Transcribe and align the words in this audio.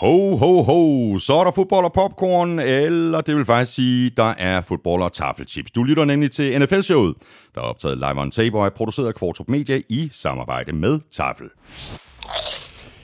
Ho, 0.00 0.36
ho, 0.36 0.62
ho, 0.62 1.18
så 1.18 1.34
er 1.34 1.44
der 1.44 1.50
fodbold 1.50 1.84
og 1.84 1.92
popcorn, 1.92 2.58
eller 2.58 3.20
det 3.20 3.36
vil 3.36 3.44
faktisk 3.44 3.74
sige, 3.74 4.10
der 4.10 4.34
er 4.38 4.60
fodbold 4.60 5.02
og 5.02 5.12
taffelchips. 5.12 5.70
Du 5.70 5.82
lytter 5.82 6.04
nemlig 6.04 6.30
til 6.30 6.58
NFL-showet, 6.62 7.14
der 7.54 7.60
er 7.60 7.64
optaget 7.64 7.98
live 7.98 8.20
on 8.20 8.30
tape 8.30 8.58
og 8.58 8.66
er 8.66 8.70
produceret 8.70 9.08
af 9.08 9.14
Kvartrup 9.14 9.48
Media 9.48 9.80
i 9.88 10.08
samarbejde 10.12 10.72
med 10.72 11.00
Tafel. 11.10 11.46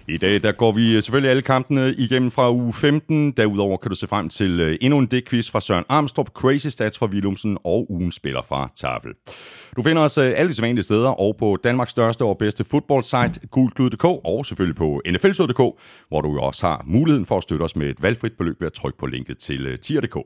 I 0.09 0.17
dag 0.17 0.43
der 0.43 0.53
går 0.53 0.73
vi 0.73 0.97
øh, 0.97 1.03
selvfølgelig 1.03 1.31
alle 1.31 1.43
kampene 1.43 1.95
igennem 1.99 2.31
fra 2.31 2.53
uge 2.53 2.73
15. 2.73 3.33
Derudover 3.33 3.77
kan 3.77 3.89
du 3.89 3.95
se 3.95 4.07
frem 4.07 4.29
til 4.29 4.61
øh, 4.61 4.79
endnu 4.81 4.99
en 4.99 5.07
dækquiz 5.07 5.51
fra 5.51 5.61
Søren 5.61 5.85
Armstrong, 5.89 6.29
Crazy 6.29 6.67
Stats 6.67 6.99
fra 6.99 7.07
Willumsen 7.07 7.59
og 7.65 7.91
ugen 7.91 8.13
spiller 8.13 8.43
fra 8.49 8.71
Tafel. 8.77 9.11
Du 9.77 9.83
finder 9.83 10.03
os 10.03 10.19
øh, 10.19 10.33
alle 10.37 10.49
de 10.49 10.55
sædvanlige 10.55 10.83
steder 10.83 11.09
og 11.09 11.37
på 11.39 11.59
Danmarks 11.65 11.91
største 11.91 12.25
og 12.25 12.39
bedste 12.39 12.65
fodboldsite, 12.65 13.47
gulklud.dk 13.51 14.05
og 14.05 14.47
selvfølgelig 14.47 14.77
på 14.77 15.03
nflsod.dk, 15.11 15.81
hvor 16.09 16.21
du 16.21 16.39
også 16.39 16.67
har 16.67 16.83
muligheden 16.87 17.27
for 17.27 17.37
at 17.37 17.43
støtte 17.43 17.63
os 17.63 17.77
med 17.77 17.87
et 17.87 18.03
valgfrit 18.03 18.33
beløb 18.39 18.61
ved 18.61 18.67
at 18.67 18.73
trykke 18.73 18.99
på 18.99 19.07
linket 19.07 19.39
til 19.39 19.79
tier.dk. 19.79 20.17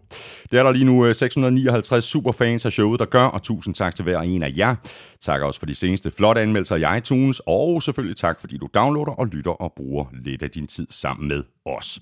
Det 0.51 0.59
er 0.59 0.62
der 0.62 0.73
lige 0.73 0.85
nu 0.85 1.12
659 1.12 2.05
superfans 2.05 2.66
af 2.66 2.73
showet, 2.73 3.01
der 3.01 3.07
gør, 3.07 3.24
og 3.24 3.43
tusind 3.43 3.74
tak 3.74 3.95
til 3.95 4.02
hver 4.02 4.21
en 4.21 4.43
af 4.43 4.52
jer. 4.57 4.74
Tak 5.21 5.41
også 5.41 5.59
for 5.59 5.66
de 5.66 5.74
seneste 5.74 6.10
flotte 6.10 6.41
anmeldelser 6.41 6.77
i 6.77 6.99
iTunes, 6.99 7.41
og 7.47 7.83
selvfølgelig 7.83 8.16
tak, 8.16 8.41
fordi 8.41 8.57
du 8.57 8.69
downloader 8.74 9.12
og 9.12 9.27
lytter 9.27 9.51
og 9.51 9.70
bruger 9.77 10.05
lidt 10.24 10.42
af 10.42 10.51
din 10.51 10.66
tid 10.66 10.87
sammen 10.91 11.29
med 11.29 11.42
os. 11.65 12.01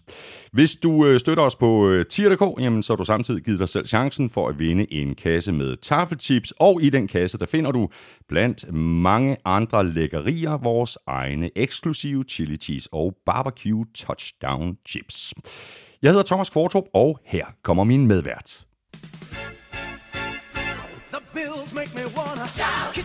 Hvis 0.53 0.77
du 0.77 1.07
øh, 1.07 1.21
støtter 1.21 1.43
os 1.43 1.57
på 1.57 1.89
øh, 1.89 2.07
tier.dk, 2.07 2.61
jamen, 2.61 2.83
så 2.83 2.93
har 2.93 2.97
du 2.97 3.05
samtidig 3.05 3.43
givet 3.43 3.61
dig 3.61 3.69
selv 3.69 3.87
chancen 3.87 4.31
for 4.31 4.49
at 4.49 4.59
vinde 4.59 4.93
en 4.93 5.15
kasse 5.15 5.53
med 5.53 5.77
taffelchips, 5.77 6.53
og 6.61 6.83
i 6.83 6.91
den 6.91 7.09
kasse, 7.09 7.39
der 7.39 7.47
finder 7.47 7.73
du 7.73 7.89
blandt 8.29 8.73
mange 8.75 9.37
andre 9.45 9.87
lækkerier 9.87 10.57
vores 10.57 10.99
egne 11.07 11.51
eksklusive 11.57 12.25
chili 12.29 12.57
cheese 12.57 12.89
og 12.93 13.17
barbecue 13.27 13.85
touchdown 13.95 14.77
chips. 14.89 15.35
Jeg 16.03 16.11
hedder 16.11 16.25
Thomas 16.25 16.51
Kvartrup, 16.51 16.85
og 16.95 17.21
her 17.25 17.47
kommer 17.63 17.85
min 17.85 18.07
medvært. 18.07 18.65
The 21.13 21.21
bills 21.35 21.73
make 21.75 21.91
me 21.95 22.03
wanna 22.17 22.47
shout. 22.47 22.98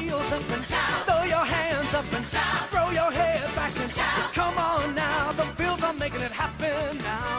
Heels 0.00 0.32
up 0.32 0.50
and 0.56 0.64
shout. 0.64 1.06
Throw 1.06 1.22
your 1.34 1.46
hands 1.56 1.92
up 1.98 2.12
and 2.16 2.26
shout. 2.32 2.68
Throw 2.72 2.88
your 3.00 3.10
head 3.18 3.42
back 3.60 3.74
and 3.82 3.90
shout. 3.96 4.32
Come 4.40 4.56
on 4.70 4.94
now, 4.94 5.32
the 5.40 5.46
bills 5.58 5.82
are 5.88 5.96
making 6.04 6.22
it 6.28 6.32
happen 6.42 6.98
now. 7.12 7.38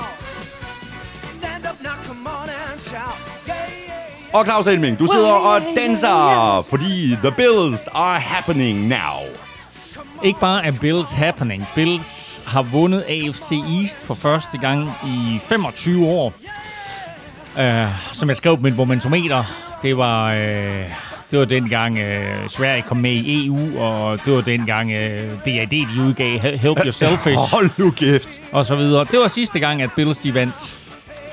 Stand 1.23 1.65
up 1.65 1.81
now, 1.81 1.97
come 2.07 2.27
on 2.27 2.47
and 2.49 2.79
shout. 2.79 3.17
Yeah, 3.47 3.55
yeah, 3.87 4.33
Og 4.33 4.45
Claus 4.45 4.67
Elming, 4.67 4.99
du 4.99 5.07
sidder 5.07 5.31
og 5.31 5.61
danser, 5.75 6.65
fordi 6.69 7.15
the 7.23 7.31
bills 7.31 7.87
are 7.87 8.19
happening 8.19 8.87
now. 8.87 9.19
Ikke 10.23 10.39
bare 10.39 10.65
er 10.65 10.71
Bills 10.71 11.11
happening. 11.11 11.67
Bills 11.75 12.41
har 12.45 12.61
vundet 12.61 13.03
AFC 13.07 13.51
East 13.79 14.01
for 14.01 14.13
første 14.13 14.57
gang 14.57 14.89
i 15.05 15.39
25 15.39 16.05
år. 16.05 16.33
Uh, 17.57 18.13
som 18.13 18.29
jeg 18.29 18.37
skrev 18.37 18.57
på 18.57 18.61
mit 18.61 18.75
momentometer, 18.75 19.43
det 19.81 19.97
var, 19.97 20.35
uh, 20.35 21.10
det 21.31 21.39
var 21.39 21.45
dengang 21.45 21.95
uh, 21.95 22.47
Sverige 22.47 22.81
kom 22.81 22.97
med 22.97 23.11
i 23.11 23.45
EU, 23.45 23.79
og 23.79 24.19
det 24.25 24.33
var 24.33 24.41
dengang 24.41 24.89
uh, 24.89 24.97
DAD 25.45 25.69
de 25.69 25.87
udgav 26.07 26.39
Help 26.39 26.79
Yourself 26.85 27.27
Hold 27.51 27.69
nu 27.77 27.91
kæft. 27.91 28.41
Og 28.51 28.65
så 28.65 28.75
videre. 28.75 29.05
Det 29.11 29.19
var 29.19 29.27
sidste 29.27 29.59
gang, 29.59 29.81
at 29.81 29.89
Bills 29.95 30.17
de 30.17 30.33
vandt 30.33 30.75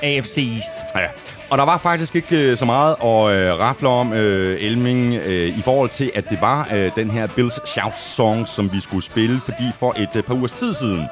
AFC 0.03 0.39
East. 0.39 0.73
Ja. 0.97 1.07
Og 1.51 1.59
der 1.59 1.65
var 1.65 1.79
faktisk 1.79 2.17
ikke 2.17 2.57
så 2.57 2.65
meget 2.65 2.97
at 3.03 3.37
øh, 3.37 3.59
rafle 3.59 3.89
om, 3.89 4.13
øh, 4.13 4.63
Elming, 4.63 5.15
øh, 5.15 5.59
i 5.59 5.63
forhold 5.63 5.91
til, 5.91 6.11
at 6.15 6.31
det 6.31 6.39
var 6.41 6.69
øh, 6.75 6.91
den 6.97 7.11
her 7.11 7.27
Bills 7.27 7.69
Shout 7.71 7.99
Song, 7.99 8.49
som 8.49 8.73
vi 8.73 8.81
skulle 8.81 9.05
spille, 9.05 9.41
fordi 9.45 9.65
for 9.79 9.95
et 9.97 10.09
øh, 10.17 10.23
par 10.23 10.35
ugers 10.35 10.53
tid 10.53 10.73
siden, 10.73 11.05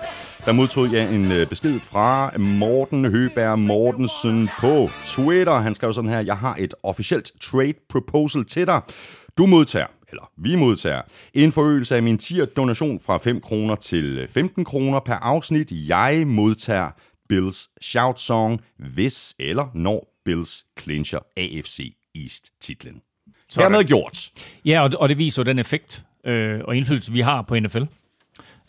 der 0.46 0.52
modtog 0.52 0.92
jeg 0.92 1.14
en 1.14 1.32
øh, 1.32 1.48
besked 1.48 1.80
fra 1.80 2.38
Morten 2.38 3.04
Høberg 3.04 3.58
Mortensen 3.58 4.50
på 4.60 4.90
Twitter. 5.04 5.52
Han 5.52 5.74
skrev 5.74 5.92
sådan 5.92 6.10
her, 6.10 6.20
jeg 6.20 6.36
har 6.36 6.56
et 6.58 6.74
officielt 6.82 7.32
trade 7.40 7.74
proposal 7.88 8.44
til 8.44 8.66
dig. 8.66 8.80
Du 9.38 9.46
modtager 9.46 9.86
eller 10.08 10.30
vi 10.36 10.56
modtager, 10.56 11.02
en 11.34 11.52
forøgelse 11.52 11.96
af 11.96 12.02
min 12.02 12.18
tier 12.18 12.44
donation 12.44 13.00
fra 13.00 13.18
5 13.18 13.40
kroner 13.40 13.74
til 13.74 14.26
15 14.28 14.64
kroner 14.64 15.00
per 15.00 15.14
afsnit. 15.14 15.72
Jeg 15.72 16.22
modtager 16.26 16.90
Bills 17.28 17.68
Shout 17.80 18.20
Song, 18.20 18.60
hvis 18.78 19.34
eller 19.38 19.66
når 19.74 20.08
Bills 20.24 20.64
clincher 20.80 21.18
AFC 21.36 21.92
East-titlen. 22.14 23.00
Så 23.48 23.60
Hermed 23.60 23.84
gjort. 23.84 24.30
Ja, 24.64 24.82
og, 24.82 24.90
og 24.98 25.08
det 25.08 25.18
viser 25.18 25.42
den 25.42 25.58
effekt 25.58 26.04
øh, 26.26 26.60
og 26.64 26.76
indflydelse, 26.76 27.12
vi 27.12 27.20
har 27.20 27.42
på 27.42 27.58
NFL. 27.58 27.82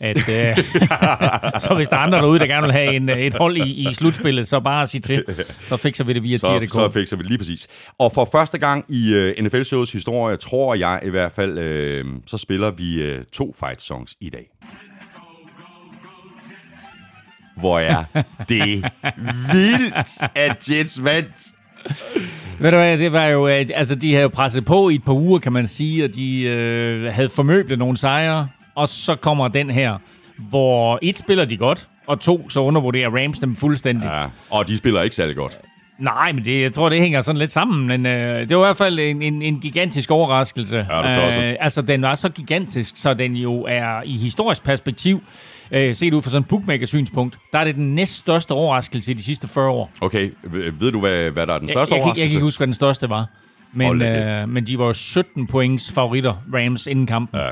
At, 0.00 0.16
øh, 0.16 0.24
så 1.64 1.72
hvis 1.76 1.88
der 1.88 1.96
er 1.96 2.00
andre 2.00 2.18
derude, 2.18 2.38
der 2.38 2.46
gerne 2.46 2.62
vil 2.62 2.72
have 2.72 2.94
en, 2.94 3.08
et 3.08 3.34
hold 3.34 3.56
i, 3.56 3.88
i 3.88 3.94
slutspillet, 3.94 4.48
så 4.48 4.60
bare 4.60 4.86
sig 4.86 5.02
til. 5.02 5.24
Så 5.60 5.76
fikser 5.76 6.04
vi 6.04 6.12
det 6.12 6.22
via 6.22 6.36
tier.dk. 6.48 6.72
Så 6.72 6.90
fikser 6.90 7.16
vi 7.16 7.22
det 7.22 7.28
lige 7.28 7.38
præcis. 7.38 7.68
Og 7.98 8.12
for 8.12 8.28
første 8.32 8.58
gang 8.58 8.84
i 8.88 9.14
øh, 9.14 9.44
NFL-shows 9.44 9.92
historie, 9.92 10.36
tror 10.36 10.74
jeg 10.74 11.00
i 11.02 11.10
hvert 11.10 11.32
fald, 11.32 11.58
øh, 11.58 12.04
så 12.26 12.38
spiller 12.38 12.70
vi 12.70 13.12
uh, 13.12 13.22
to 13.32 13.54
fight 13.60 13.82
songs 13.82 14.16
i 14.20 14.30
dag 14.30 14.46
hvor 17.58 17.78
er 17.78 18.04
det 18.48 18.84
vildt, 19.52 20.22
at 20.34 20.68
Jets 20.70 21.04
vandt. 21.04 21.52
Ved 22.60 22.70
du 22.70 22.76
hvad, 22.76 22.98
det 22.98 23.12
var 23.12 23.26
jo, 23.26 23.46
altså 23.46 23.94
de 23.94 24.10
havde 24.10 24.22
jo 24.22 24.28
presset 24.28 24.64
på 24.64 24.88
i 24.88 24.94
et 24.94 25.04
par 25.04 25.12
uger, 25.12 25.38
kan 25.38 25.52
man 25.52 25.66
sige, 25.66 26.04
og 26.04 26.14
de 26.14 26.42
øh, 26.42 27.12
havde 27.12 27.28
formøblet 27.28 27.78
nogle 27.78 27.96
sejre, 27.96 28.48
og 28.78 28.88
så 28.88 29.14
kommer 29.14 29.48
den 29.48 29.70
her, 29.70 29.96
hvor 30.38 30.98
et 31.02 31.18
spiller 31.18 31.44
de 31.44 31.56
godt, 31.56 31.88
og 32.06 32.20
to 32.20 32.50
så 32.50 32.60
undervurderer 32.60 33.10
Rams 33.10 33.38
dem 33.38 33.56
fuldstændig. 33.56 34.06
Ja, 34.06 34.26
og 34.50 34.68
de 34.68 34.76
spiller 34.76 35.02
ikke 35.02 35.16
særlig 35.16 35.36
godt. 35.36 35.58
Nej, 35.98 36.32
men 36.32 36.44
det, 36.44 36.62
jeg 36.62 36.72
tror, 36.72 36.88
det 36.88 37.00
hænger 37.00 37.20
sådan 37.20 37.38
lidt 37.38 37.52
sammen. 37.52 37.86
Men 37.86 38.06
øh, 38.06 38.48
det 38.48 38.56
var 38.56 38.62
i 38.62 38.66
hvert 38.66 38.76
fald 38.76 38.98
en, 38.98 39.22
en, 39.22 39.42
en 39.42 39.60
gigantisk 39.60 40.10
overraskelse. 40.10 40.86
Ja, 40.90 41.02
det 41.02 41.38
øh, 41.38 41.56
altså, 41.60 41.82
den 41.82 42.02
var 42.02 42.14
så 42.14 42.28
gigantisk, 42.28 42.96
så 42.96 43.14
den 43.14 43.36
jo 43.36 43.62
er 43.68 44.02
i 44.04 44.16
historisk 44.16 44.64
perspektiv, 44.64 45.22
øh, 45.70 45.94
set 45.94 46.14
ud 46.14 46.22
fra 46.22 46.30
sådan 46.30 46.42
en 46.42 46.46
bookmaker-synspunkt, 46.48 47.38
der 47.52 47.58
er 47.58 47.64
det 47.64 47.74
den 47.74 47.94
næststørste 47.94 48.52
overraskelse 48.52 49.10
i 49.10 49.14
de 49.14 49.22
sidste 49.22 49.48
40 49.48 49.70
år. 49.70 49.90
Okay, 50.00 50.30
ved 50.78 50.92
du, 50.92 51.00
hvad, 51.00 51.30
hvad 51.30 51.46
der 51.46 51.54
er 51.54 51.58
den 51.58 51.68
største 51.68 51.94
jeg, 51.94 51.98
jeg, 51.98 52.04
overraskelse? 52.04 52.20
Jeg, 52.20 52.24
jeg 52.24 52.30
kan 52.30 52.36
ikke 52.36 52.44
huske, 52.44 52.58
hvad 52.58 52.66
den 52.66 52.74
største 52.74 53.08
var. 53.10 53.26
Men, 53.72 54.02
øh, 54.02 54.48
men 54.48 54.66
de 54.66 54.78
var 54.78 54.92
17 54.92 55.46
points 55.46 55.92
favoritter, 55.92 56.34
Rams, 56.54 56.86
inden 56.86 57.06
kampen. 57.06 57.40
Ja. 57.40 57.48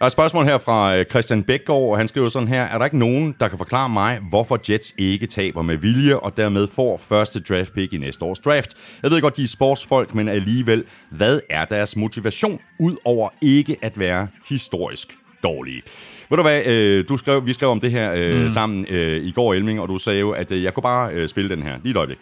Er 0.00 0.06
et 0.06 0.12
spørgsmål 0.12 0.44
her 0.44 0.58
fra 0.58 0.96
øh, 0.96 1.04
Christian 1.04 1.42
Bækgaard, 1.42 1.82
og 1.82 1.98
han 1.98 2.08
skriver 2.08 2.28
sådan 2.28 2.48
her. 2.48 2.62
Er 2.62 2.78
der 2.78 2.84
ikke 2.84 2.98
nogen, 2.98 3.36
der 3.40 3.48
kan 3.48 3.58
forklare 3.58 3.88
mig, 3.88 4.18
hvorfor 4.28 4.60
Jets 4.70 4.94
ikke 4.98 5.26
taber 5.26 5.62
med 5.62 5.76
vilje, 5.76 6.16
og 6.16 6.36
dermed 6.36 6.68
får 6.68 6.96
første 6.96 7.40
draft 7.40 7.74
pick 7.74 7.92
i 7.92 7.98
næste 7.98 8.24
års 8.24 8.38
draft? 8.38 8.74
Jeg 9.02 9.10
ved 9.10 9.20
godt, 9.20 9.36
de 9.36 9.42
er 9.42 9.46
sportsfolk, 9.46 10.14
men 10.14 10.28
alligevel, 10.28 10.84
hvad 11.10 11.40
er 11.50 11.64
deres 11.64 11.96
motivation, 11.96 12.60
ud 12.78 12.96
over 13.04 13.28
ikke 13.42 13.76
at 13.82 13.98
være 13.98 14.28
historisk 14.48 15.18
dårlige? 15.42 15.82
Ved 16.30 16.36
du 16.36 16.42
hvad, 16.42 16.66
øh, 16.66 17.08
du 17.08 17.16
skrev, 17.16 17.46
vi 17.46 17.52
skrev 17.52 17.68
om 17.68 17.80
det 17.80 17.90
her 17.90 18.12
øh, 18.16 18.42
mm. 18.42 18.48
sammen 18.48 18.86
øh, 18.90 19.24
i 19.24 19.30
går, 19.30 19.54
Elming, 19.54 19.80
og 19.80 19.88
du 19.88 19.98
sagde 19.98 20.20
jo, 20.20 20.30
at 20.30 20.52
øh, 20.52 20.62
jeg 20.62 20.74
kunne 20.74 20.82
bare 20.82 21.12
øh, 21.12 21.28
spille 21.28 21.50
den 21.50 21.62
her. 21.62 21.78
Lige 21.82 21.90
et 21.90 21.96
øjeblik. 21.96 22.18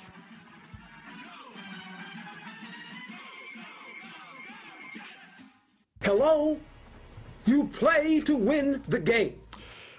Hello? 6.03 6.57
You 7.49 7.69
play 7.79 8.23
to 8.27 8.37
win 8.37 8.75
the 8.91 9.01
game. 9.13 9.31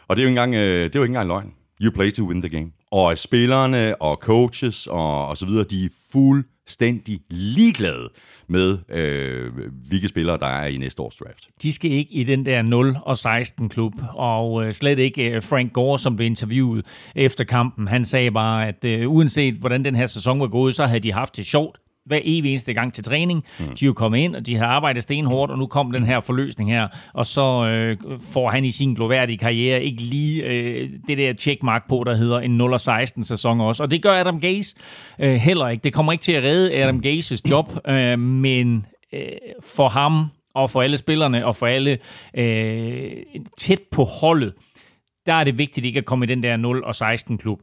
Og 0.08 0.16
det 0.16 0.22
er 0.22 0.24
jo 0.24 0.30
ikke 0.30 0.42
engang, 0.42 0.56
øh, 0.56 0.84
det 0.84 0.96
er 0.96 1.00
jo 1.00 1.04
ikke 1.04 1.12
engang 1.12 1.28
løgn. 1.28 1.54
You 1.82 1.92
play 1.92 2.12
to 2.12 2.24
win 2.24 2.42
the 2.42 2.50
game. 2.50 2.72
Og 2.92 3.18
spillerne 3.18 4.02
og 4.02 4.16
coaches 4.16 4.88
og, 4.88 5.28
og 5.28 5.38
så 5.38 5.46
videre, 5.46 5.64
de 5.64 5.86
er 5.86 5.90
fuldstændig 6.12 7.20
ligeglade 7.30 8.10
med, 8.48 8.78
øh, 8.90 9.52
hvilke 9.88 10.08
spillere 10.08 10.38
der 10.38 10.46
er 10.48 10.66
i 10.66 10.78
næste 10.78 11.02
års 11.02 11.16
draft. 11.16 11.48
De 11.62 11.74
skal 11.74 11.92
ikke 11.92 12.14
i 12.14 12.24
den 12.24 12.46
der 12.46 12.62
0 12.62 12.98
og 13.02 13.18
16 13.18 13.70
klub, 13.70 13.94
og 14.14 14.66
øh, 14.66 14.74
slet 14.74 15.00
ikke 15.00 15.24
øh, 15.24 15.44
Frank 15.44 15.74
Gore, 15.74 16.00
som 16.00 16.16
blev 16.16 16.26
interviewet 16.26 16.86
efter 17.16 17.44
kampen. 17.44 17.88
Han 17.88 18.06
sagde 18.06 18.32
bare, 18.32 18.68
at 18.68 18.86
øh, 18.86 19.12
uanset 19.12 19.54
hvordan 19.54 19.86
den 19.86 19.96
her 19.96 20.06
sæson 20.06 20.40
var 20.40 20.48
gået, 20.48 20.76
så 20.76 20.86
havde 20.86 21.00
de 21.00 21.14
haft 21.14 21.38
det 21.38 21.46
sjovt 21.46 21.78
hver 22.06 22.20
evig 22.24 22.52
eneste 22.52 22.74
gang 22.74 22.94
til 22.94 23.04
træning. 23.04 23.44
Mm. 23.60 23.66
De 23.66 23.86
er 23.86 23.88
jo 23.88 23.94
kommet 23.94 24.20
ind, 24.20 24.36
og 24.36 24.46
de 24.46 24.56
har 24.56 24.66
arbejdet 24.66 25.04
stenhårdt, 25.04 25.52
og 25.52 25.58
nu 25.58 25.68
kom 25.68 25.92
den 25.92 26.06
her 26.06 26.20
forløsning 26.20 26.72
her, 26.72 26.88
og 27.14 27.26
så 27.26 27.66
øh, 27.66 27.98
får 28.22 28.50
han 28.50 28.66
i 28.66 28.72
sin 28.72 28.94
gloværdige 28.94 29.38
karriere 29.38 29.84
ikke 29.84 30.02
lige 30.02 30.44
øh, 30.44 30.90
det 31.08 31.18
der 31.18 31.34
checkmark 31.34 31.88
på, 31.90 32.04
der 32.06 32.16
hedder 32.16 32.40
en 32.40 32.62
0-16 32.62 33.24
sæson 33.24 33.62
også. 33.62 33.84
Og 33.84 33.92
det 33.92 34.02
gør 34.02 34.12
Adam 34.12 34.40
Gase 34.40 34.76
øh, 35.20 35.36
heller 35.36 35.68
ikke. 35.68 35.84
Det 35.84 35.94
kommer 35.94 36.12
ikke 36.12 36.24
til 36.24 36.32
at 36.32 36.44
redde 36.44 36.74
Adam 36.74 37.02
Gases 37.02 37.50
job, 37.50 37.88
øh, 37.88 38.20
men 38.20 38.86
øh, 39.14 39.20
for 39.64 39.90
ham 39.90 40.26
og 40.56 40.70
for 40.70 40.82
alle 40.82 40.98
spillerne 40.98 41.46
og 41.46 41.56
for 41.56 41.68
alle 41.68 41.98
øh, 42.38 43.12
tæt 43.58 43.82
på 43.92 44.04
holdet, 44.04 44.54
der 45.26 45.34
er 45.34 45.44
det 45.44 45.58
vigtigt 45.58 45.86
ikke 45.86 46.00
at 46.00 46.06
komme 46.06 46.26
i 46.26 46.28
den 46.28 46.44
der 46.44 46.58
0 46.58 46.84
og 46.84 46.96
16 46.96 47.38
klub 47.38 47.60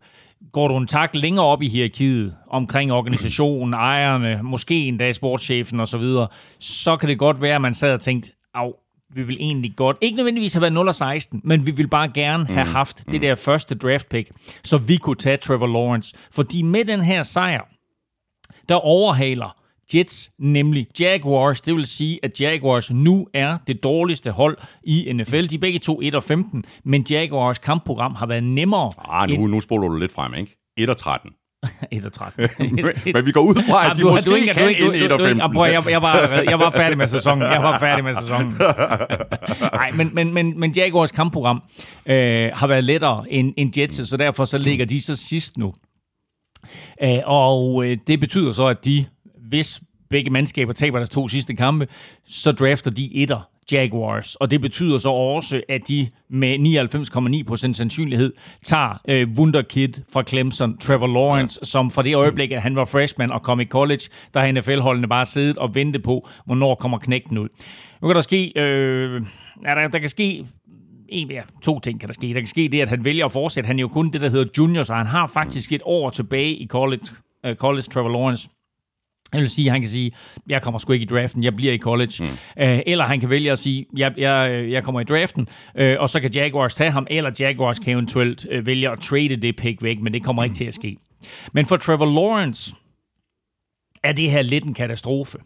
går 0.53 0.69
du 0.69 0.77
en 0.77 0.87
tak 0.87 1.11
længere 1.15 1.45
op 1.47 1.63
i 1.63 1.69
hierarkiet 1.69 2.37
omkring 2.51 2.93
organisationen, 2.93 3.75
ejerne, 3.75 4.41
måske 4.43 4.89
endda 4.89 5.13
sportschefen 5.13 5.81
osv., 5.81 6.03
så, 6.03 6.27
så 6.61 6.97
kan 6.97 7.09
det 7.09 7.19
godt 7.19 7.43
være, 7.43 7.55
at 7.55 7.61
man 7.61 7.75
sad 7.75 7.93
og 7.93 8.01
tænkte, 8.01 8.33
af, 8.55 8.73
vi 9.15 9.23
vil 9.23 9.37
egentlig 9.41 9.73
godt, 9.77 9.97
ikke 10.01 10.17
nødvendigvis 10.17 10.53
have 10.53 10.61
været 10.61 10.73
0 10.73 10.89
og 10.89 10.95
16, 10.95 11.41
men 11.45 11.67
vi 11.67 11.71
vil 11.71 11.89
bare 11.89 12.09
gerne 12.09 12.47
have 12.47 12.65
Mm. 12.65 12.71
haft 12.73 13.05
det 13.11 13.23
der 13.23 13.35
første 13.35 13.75
draft 13.75 14.09
pick, 14.09 14.31
så 14.65 14.77
vi 14.79 14.97
kunne 14.97 15.17
tage 15.17 15.37
Trevor 15.37 15.67
Lawrence. 15.67 16.15
Fordi 16.31 16.63
med 16.63 16.85
den 16.85 17.01
her 17.01 17.23
sejr, 17.23 17.61
der 18.69 18.75
overhaler 18.75 19.57
Jets 19.95 20.31
nemlig 20.39 20.87
Jaguars. 21.01 21.61
Det 21.61 21.75
vil 21.75 21.87
sige, 21.87 22.19
at 22.23 22.41
Jaguars 22.41 22.91
nu 22.91 23.27
er 23.35 23.59
det 23.67 23.83
dårligste 23.83 24.31
hold 24.31 24.57
i 24.85 25.13
NFL. 25.13 25.43
De 25.47 25.55
er 25.55 25.59
begge 25.61 25.79
to 25.79 26.01
1 26.03 26.15
og 26.15 26.23
15, 26.23 26.65
men 26.85 27.07
Jaguars 27.11 27.59
kampprogram 27.59 28.15
har 28.15 28.27
været 28.27 28.45
nemmere 28.45 28.93
Ah, 29.09 29.29
nu, 29.31 29.47
nu 29.47 29.61
spoler 29.61 29.89
du 29.89 29.97
lidt 29.97 30.13
frem, 30.13 30.35
ikke? 30.35 30.57
1 30.79 30.89
og 30.91 30.97
13. 30.97 31.31
1 31.93 32.05
og 32.07 32.13
13. 32.13 32.49
Men 33.15 33.27
vi 33.27 33.33
går 33.33 33.41
ud 33.41 33.55
fra, 33.55 33.91
at 33.91 33.97
de 33.97 34.05
måske 34.05 34.31
du, 34.31 34.35
ikke- 34.35 34.55
kan 34.55 34.71
ind 34.71 34.95
1 34.95 35.13
og 35.13 35.19
du- 35.19 35.25
du- 35.25 35.29
15. 35.29 35.53
Prøv, 35.55 35.71
jeg, 35.71 35.83
jeg, 35.91 36.03
var, 36.03 36.17
jeg 36.49 36.59
var 36.59 36.71
færdig 36.71 36.99
med 36.99 37.07
sæsonen. 37.07 37.43
Jeg 37.43 37.63
var 37.63 37.79
færdig 37.79 38.05
med 38.05 38.15
sæsonen. 38.15 38.55
Nej, 39.79 39.91
men, 39.91 40.11
men, 40.15 40.35
men, 40.35 40.61
men 40.61 40.73
Jaguars 40.77 41.13
kampprogram 41.13 41.63
øh, 42.07 42.51
har 42.55 42.67
været 42.67 42.85
lettere 42.85 43.25
end, 43.33 43.55
end 43.57 43.79
Jets, 43.79 44.09
så 44.09 44.17
derfor 44.17 44.45
så 44.45 44.59
ligger 44.59 44.85
de 44.87 45.01
så 45.01 45.17
sidst 45.17 45.59
nu. 45.59 45.73
Øh, 47.03 47.19
og 47.25 47.85
øh, 47.87 47.99
det 48.07 48.21
betyder 48.21 48.53
så, 48.53 48.67
at 48.67 48.85
de, 48.85 49.05
hvis 49.53 49.83
begge 50.11 50.31
mandskaber 50.31 50.73
taber 50.73 50.99
deres 50.99 51.11
to 51.11 51.29
sidste 51.29 51.55
kampe, 51.55 51.89
så 52.25 52.53
drafter 52.53 52.91
de 52.91 53.17
etter 53.17 53.49
Jaguars. 53.73 54.37
Og 54.37 54.51
det 54.51 54.61
betyder 54.61 54.99
så 54.99 55.09
også, 55.09 55.63
at 55.69 55.89
de 55.89 56.09
med 56.31 56.59
99,9% 57.69 57.73
sandsynlighed 57.73 58.33
tager 58.65 59.01
øh, 59.09 59.29
Wunderkid 59.39 59.89
fra 60.13 60.23
Clemson, 60.23 60.79
Trevor 60.79 61.07
Lawrence, 61.07 61.59
ja. 61.63 61.65
som 61.65 61.91
fra 61.91 62.03
det 62.03 62.15
øjeblik, 62.15 62.53
at 62.53 62.63
han 62.63 62.77
var 62.77 62.85
freshman 62.85 63.33
og 63.33 63.43
kom 63.43 63.61
i 63.61 63.65
college, 63.65 64.03
der 64.35 64.41
har 64.41 64.53
NFL-holdene 64.53 65.09
bare 65.09 65.27
siddet 65.27 65.59
og 65.59 65.75
ventet 65.75 66.03
på, 66.03 66.29
hvornår 66.47 66.75
kommer 66.75 66.99
knægten 66.99 67.39
ud. 67.39 67.49
Nu 68.03 68.09
kan 68.09 68.15
der 68.15 68.23
ske... 68.23 68.53
Øh, 68.57 69.23
ja, 69.67 69.75
der, 69.75 69.89
der 69.89 69.99
kan 69.99 70.09
ske 70.09 70.47
en, 71.09 71.31
ja, 71.31 71.43
to 71.63 71.81
ting 71.81 72.01
kan 72.01 72.09
der 72.09 72.13
ske. 72.13 72.27
Der 72.27 72.41
kan 72.41 72.47
ske 72.47 72.69
det, 72.73 72.81
at 72.81 72.89
han 72.89 73.05
vælger 73.05 73.25
at 73.25 73.33
fortsætte. 73.33 73.67
Han 73.67 73.79
er 73.79 73.81
jo 73.81 73.89
kun 73.89 74.11
det, 74.11 74.21
der 74.21 74.29
hedder 74.29 74.49
junior, 74.59 74.83
så 74.83 74.95
han 74.95 75.07
har 75.07 75.27
faktisk 75.27 75.73
et 75.73 75.83
år 75.85 76.11
tilbage 76.11 76.55
i 76.55 76.67
college, 76.67 77.05
uh, 77.49 77.55
college 77.55 77.83
Trevor 77.83 78.09
Lawrence. 78.09 78.49
Jeg 79.33 79.41
vil 79.41 79.51
sige, 79.51 79.67
at 79.67 79.73
han 79.73 79.81
kan 79.81 79.91
sige, 79.91 80.13
jeg 80.49 80.63
kommer 80.63 80.79
sgu 80.79 80.93
ikke 80.93 81.03
i 81.03 81.07
draften, 81.07 81.45
jeg 81.45 81.57
bliver 81.57 81.73
i 81.73 81.79
college. 81.79 82.13
Mm. 82.21 82.27
Uh, 82.27 82.33
eller 82.57 83.05
han 83.05 83.21
kan 83.21 83.31
vælge 83.31 83.53
at 83.53 83.59
sige, 83.59 83.87
jeg, 83.97 84.15
jeg, 84.17 84.67
jeg 84.71 84.85
kommer 84.85 85.01
i 85.01 85.05
draften, 85.05 85.49
uh, 85.81 85.91
og 85.99 86.09
så 86.09 86.21
kan 86.21 86.31
Jaguars 86.35 86.75
tage 86.75 86.91
ham, 86.91 87.07
eller 87.11 87.31
Jaguars 87.41 87.79
kan 87.79 87.93
eventuelt 87.93 88.47
uh, 88.59 88.67
vælge 88.67 88.91
at 88.91 89.01
trade 89.01 89.37
det 89.37 89.57
pick 89.57 89.83
væk, 89.83 90.01
men 90.01 90.13
det 90.13 90.25
kommer 90.25 90.45
ikke 90.45 90.57
til 90.57 90.65
at 90.65 90.75
ske. 90.75 90.97
Men 91.53 91.67
for 91.67 91.77
Trevor 91.77 92.07
Lawrence 92.07 92.75
er 94.03 94.13
det 94.13 94.31
her 94.31 94.43
lidt 94.43 94.65
en 94.65 94.75
katastrofe. 94.75 95.39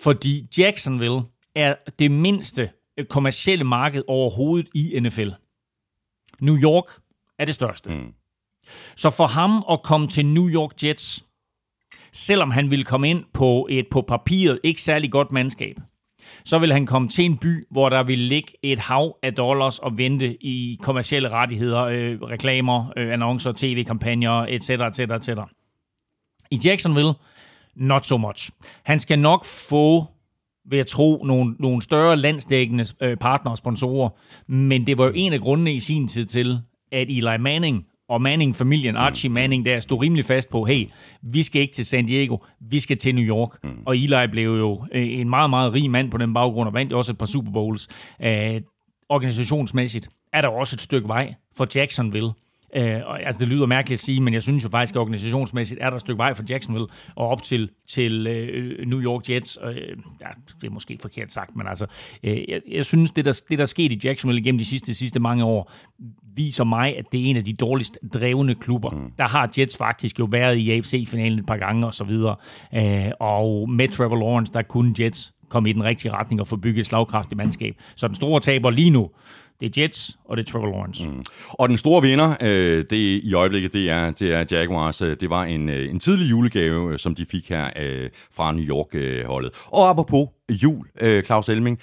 Fordi 0.00 0.48
Jacksonville 0.58 1.20
er 1.54 1.74
det 1.98 2.10
mindste 2.10 2.70
øh, 2.98 3.04
kommercielle 3.06 3.64
marked 3.64 4.02
overhovedet 4.08 4.68
i 4.74 5.00
NFL. 5.00 5.28
New 6.40 6.56
York 6.56 6.84
er 7.38 7.44
det 7.44 7.54
største. 7.54 7.90
Mm. 7.90 8.14
Så 8.96 9.10
for 9.10 9.26
ham 9.26 9.64
at 9.70 9.82
komme 9.82 10.08
til 10.08 10.26
New 10.26 10.48
York 10.48 10.84
Jets, 10.84 11.24
selvom 12.16 12.50
han 12.50 12.70
ville 12.70 12.84
komme 12.84 13.10
ind 13.10 13.24
på 13.32 13.66
et 13.70 13.86
på 13.90 14.02
papiret 14.02 14.58
ikke 14.64 14.82
særlig 14.82 15.10
godt 15.10 15.32
mandskab, 15.32 15.76
så 16.44 16.58
vil 16.58 16.72
han 16.72 16.86
komme 16.86 17.08
til 17.08 17.24
en 17.24 17.38
by, 17.38 17.64
hvor 17.70 17.88
der 17.88 18.02
vil 18.02 18.18
ligge 18.18 18.52
et 18.62 18.78
hav 18.78 19.16
af 19.22 19.34
dollars 19.34 19.78
og 19.78 19.98
vente 19.98 20.44
i 20.44 20.78
kommercielle 20.82 21.28
rettigheder, 21.28 21.82
øh, 21.82 22.22
reklamer, 22.22 22.92
øh, 22.96 23.12
annoncer, 23.12 23.52
tv-kampagner, 23.52 24.46
etc., 24.48 24.70
etc., 24.70 25.00
etc. 25.00 25.40
I 26.50 26.60
Jacksonville, 26.64 27.12
not 27.76 28.06
so 28.06 28.16
much. 28.16 28.50
Han 28.82 28.98
skal 28.98 29.18
nok 29.18 29.44
få 29.44 30.06
ved 30.70 30.78
at 30.78 30.86
tro, 30.86 31.24
nogle, 31.24 31.56
nogle 31.58 31.82
større 31.82 32.16
landsdækkende 32.16 32.84
øh, 33.00 33.16
partnere 33.16 33.52
og 33.52 33.58
sponsorer. 33.58 34.08
Men 34.52 34.86
det 34.86 34.98
var 34.98 35.04
jo 35.04 35.12
en 35.14 35.32
af 35.32 35.40
grundene 35.40 35.72
i 35.72 35.80
sin 35.80 36.08
tid 36.08 36.26
til, 36.26 36.60
at 36.92 37.08
Eli 37.08 37.38
Manning 37.38 37.86
og 38.08 38.22
Manning-familien, 38.22 38.96
Archie 38.96 39.30
Manning, 39.30 39.64
der 39.64 39.80
stod 39.80 40.00
rimelig 40.00 40.24
fast 40.24 40.50
på, 40.50 40.64
hey, 40.64 40.86
vi 41.22 41.42
skal 41.42 41.62
ikke 41.62 41.74
til 41.74 41.86
San 41.86 42.06
Diego, 42.06 42.36
vi 42.60 42.80
skal 42.80 42.98
til 42.98 43.14
New 43.14 43.24
York. 43.24 43.64
Mm. 43.64 43.70
Og 43.86 43.96
Eli 43.96 44.26
blev 44.32 44.58
jo 44.58 44.84
øh, 44.92 45.20
en 45.20 45.30
meget, 45.30 45.50
meget 45.50 45.72
rig 45.72 45.90
mand 45.90 46.10
på 46.10 46.18
den 46.18 46.34
baggrund, 46.34 46.68
og 46.68 46.74
vandt 46.74 46.92
også 46.92 47.12
et 47.12 47.18
par 47.18 47.26
Super 47.26 47.52
Bowls. 47.52 47.88
Øh, 48.22 48.60
organisationsmæssigt 49.08 50.08
er 50.32 50.40
der 50.40 50.48
også 50.48 50.76
et 50.76 50.80
stykke 50.80 51.08
vej 51.08 51.34
for 51.56 51.66
Jacksonville. 51.74 52.30
Øh, 52.76 53.00
og, 53.06 53.22
altså, 53.22 53.40
det 53.40 53.48
lyder 53.48 53.66
mærkeligt 53.66 53.98
at 53.98 54.04
sige, 54.04 54.20
men 54.20 54.34
jeg 54.34 54.42
synes 54.42 54.64
jo 54.64 54.68
faktisk, 54.68 54.94
at 54.94 55.00
organisationsmæssigt 55.00 55.80
er 55.80 55.90
der 55.90 55.94
et 55.94 56.00
stykke 56.00 56.18
vej 56.18 56.34
fra 56.34 56.44
Jacksonville 56.50 56.86
og 57.14 57.28
op 57.28 57.42
til, 57.42 57.70
til 57.88 58.26
øh, 58.26 58.86
New 58.86 59.00
York 59.00 59.30
Jets. 59.30 59.58
Øh, 59.64 59.76
ja, 60.20 60.28
det 60.60 60.66
er 60.66 60.70
måske 60.70 60.98
forkert 61.02 61.32
sagt, 61.32 61.56
men 61.56 61.66
altså, 61.66 61.86
øh, 62.22 62.48
jeg, 62.48 62.60
jeg 62.70 62.84
synes, 62.84 63.10
det 63.10 63.24
der, 63.24 63.40
det 63.50 63.58
der 63.58 63.62
er 63.62 63.66
sket 63.66 63.92
i 63.92 64.00
Jacksonville 64.04 64.44
gennem 64.44 64.58
de 64.58 64.64
sidste, 64.64 64.94
sidste 64.94 65.20
mange 65.20 65.44
år, 65.44 65.72
viser 66.36 66.64
mig, 66.64 66.98
at 66.98 67.04
det 67.12 67.20
er 67.20 67.24
en 67.24 67.36
af 67.36 67.44
de 67.44 67.52
dårligst 67.52 67.98
drevne 68.14 68.54
klubber. 68.54 68.90
Mm. 68.90 69.12
Der 69.18 69.28
har 69.28 69.50
Jets 69.58 69.76
faktisk 69.76 70.18
jo 70.18 70.28
været 70.30 70.56
i 70.56 70.70
AFC-finalen 70.70 71.38
et 71.38 71.46
par 71.46 71.56
gange 71.56 71.86
og 71.86 71.94
så 71.94 72.04
videre. 72.04 72.36
Øh, 72.74 73.12
og 73.20 73.70
med 73.70 73.88
Trevor 73.88 74.16
Lawrence, 74.16 74.52
der 74.52 74.62
kunne 74.62 74.94
Jets 75.00 75.32
komme 75.48 75.70
i 75.70 75.72
den 75.72 75.84
rigtige 75.84 76.12
retning 76.12 76.40
og 76.40 76.48
få 76.48 76.56
bygget 76.56 76.80
et 76.80 76.86
slagkraftigt 76.86 77.36
mandskab. 77.36 77.74
Så 77.96 78.08
den 78.08 78.16
store 78.16 78.40
taber 78.40 78.70
lige 78.70 78.90
nu, 78.90 79.10
det 79.60 79.78
er 79.78 79.82
Jets, 79.82 80.18
og 80.24 80.36
det 80.36 80.48
er 80.48 80.52
Trevor 80.52 80.66
Lawrence. 80.66 81.08
Mm. 81.08 81.24
Og 81.48 81.68
den 81.68 81.76
store 81.76 82.02
vinder, 82.02 82.36
øh, 82.40 82.84
det 82.90 83.20
i 83.24 83.34
øjeblikket, 83.34 83.72
det 83.72 83.90
er, 83.90 84.10
det 84.10 84.32
er 84.32 84.44
Jaguars. 84.50 85.02
Øh, 85.02 85.16
Det 85.20 85.30
var 85.30 85.44
en, 85.44 85.68
øh, 85.68 85.90
en 85.90 86.00
tidlig 86.00 86.30
julegave, 86.30 86.92
øh, 86.92 86.98
som 86.98 87.14
de 87.14 87.26
fik 87.30 87.48
her 87.48 87.70
øh, 87.76 88.10
fra 88.32 88.52
New 88.52 88.64
York-holdet. 88.64 89.50
Og 89.66 89.88
apropos 89.88 90.28
jul, 90.50 90.86
øh, 91.00 91.22
Claus 91.22 91.48
Elming, 91.48 91.78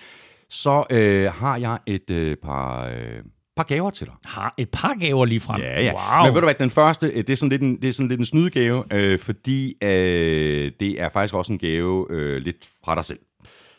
så 0.50 0.84
øh, 0.90 1.32
har 1.32 1.58
jeg 1.58 1.80
et 1.88 2.10
øh, 2.10 2.36
par... 2.44 2.88
Øh, 2.88 3.24
par 3.56 3.64
gaver 3.64 3.90
til 3.90 4.08
dig. 4.08 4.16
Har 4.26 4.54
et 4.58 4.70
par 4.70 4.94
gaver 5.00 5.26
lige 5.26 5.40
frem. 5.40 5.62
Ja, 5.62 5.82
ja. 5.84 5.92
Wow. 5.94 6.26
Men 6.26 6.34
ved 6.34 6.42
du 6.42 6.46
hvad, 6.48 6.56
den 6.60 6.70
første, 6.70 7.12
det 7.16 7.30
er 7.30 7.36
sådan 7.36 7.50
lidt 7.50 7.62
en, 7.62 7.82
det 7.82 7.88
er 7.88 7.94
sådan 7.94 8.08
lidt 8.08 8.20
en 8.20 8.26
snydegave, 8.26 8.84
øh, 8.94 9.20
fordi 9.20 9.74
øh, 9.84 10.72
det 10.80 11.02
er 11.02 11.10
faktisk 11.10 11.34
også 11.34 11.54
en 11.54 11.60
gave 11.60 12.08
øh, 12.10 12.42
lidt 12.42 12.58
fra 12.86 12.96
dig 12.96 13.06
selv. 13.06 13.20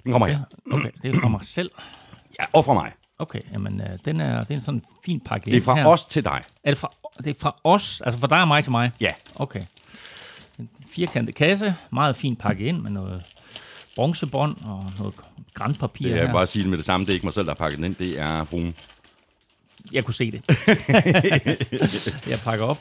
Den 0.05 0.12
kommer 0.12 0.27
her. 0.27 0.41
Okay, 0.73 0.91
det 1.03 1.17
er 1.17 1.21
fra 1.21 1.29
mig 1.29 1.41
selv. 1.43 1.71
Ja, 2.41 2.45
og 2.53 2.65
fra 2.65 2.75
mig. 2.75 2.93
Okay, 3.19 3.41
jamen, 3.53 3.81
øh, 3.81 3.99
den 4.05 4.21
er, 4.21 4.41
det 4.41 4.51
er 4.51 4.55
en 4.55 4.62
sådan 4.62 4.83
fin 5.05 5.21
pakke. 5.21 5.51
Det 5.51 5.56
er 5.56 5.61
fra 5.61 5.75
her. 5.75 5.87
os 5.87 6.05
til 6.05 6.25
dig. 6.25 6.43
Er 6.65 6.71
det 6.71 6.79
fra, 6.79 6.91
det 7.25 7.27
er 7.27 7.35
fra 7.41 7.56
os? 7.65 8.01
Altså 8.05 8.21
fra 8.21 8.27
dig 8.27 8.41
og 8.41 8.49
mig 8.49 8.62
til 8.62 8.71
mig? 8.73 8.91
Ja. 9.01 9.12
Okay. 9.37 9.65
En 10.59 10.69
firkantet 10.91 11.35
kasse, 11.35 11.75
meget 11.93 12.17
fint 12.17 12.39
pakket 12.39 12.67
ind 12.67 12.81
med 12.82 12.91
noget 12.91 13.23
bronzebånd 13.96 14.56
og 14.65 14.91
noget 14.99 15.15
grænpapir 15.55 16.08
Jeg 16.08 16.17
her. 16.17 16.25
vil 16.25 16.32
bare 16.32 16.46
sige 16.46 16.63
det 16.63 16.70
med 16.70 16.79
det 16.79 16.84
samme, 16.87 17.06
det 17.06 17.11
er 17.13 17.15
ikke 17.15 17.27
mig 17.27 17.32
selv, 17.32 17.46
der 17.46 17.51
har 17.51 17.56
pakket 17.56 17.77
den 17.77 17.84
ind, 17.84 17.94
det 17.94 18.19
er 18.20 18.44
fruen. 18.44 18.75
Jeg 19.93 20.05
kunne 20.05 20.15
se 20.15 20.31
det. 20.31 20.43
jeg 22.31 22.39
pakker 22.44 22.65
op. 22.65 22.81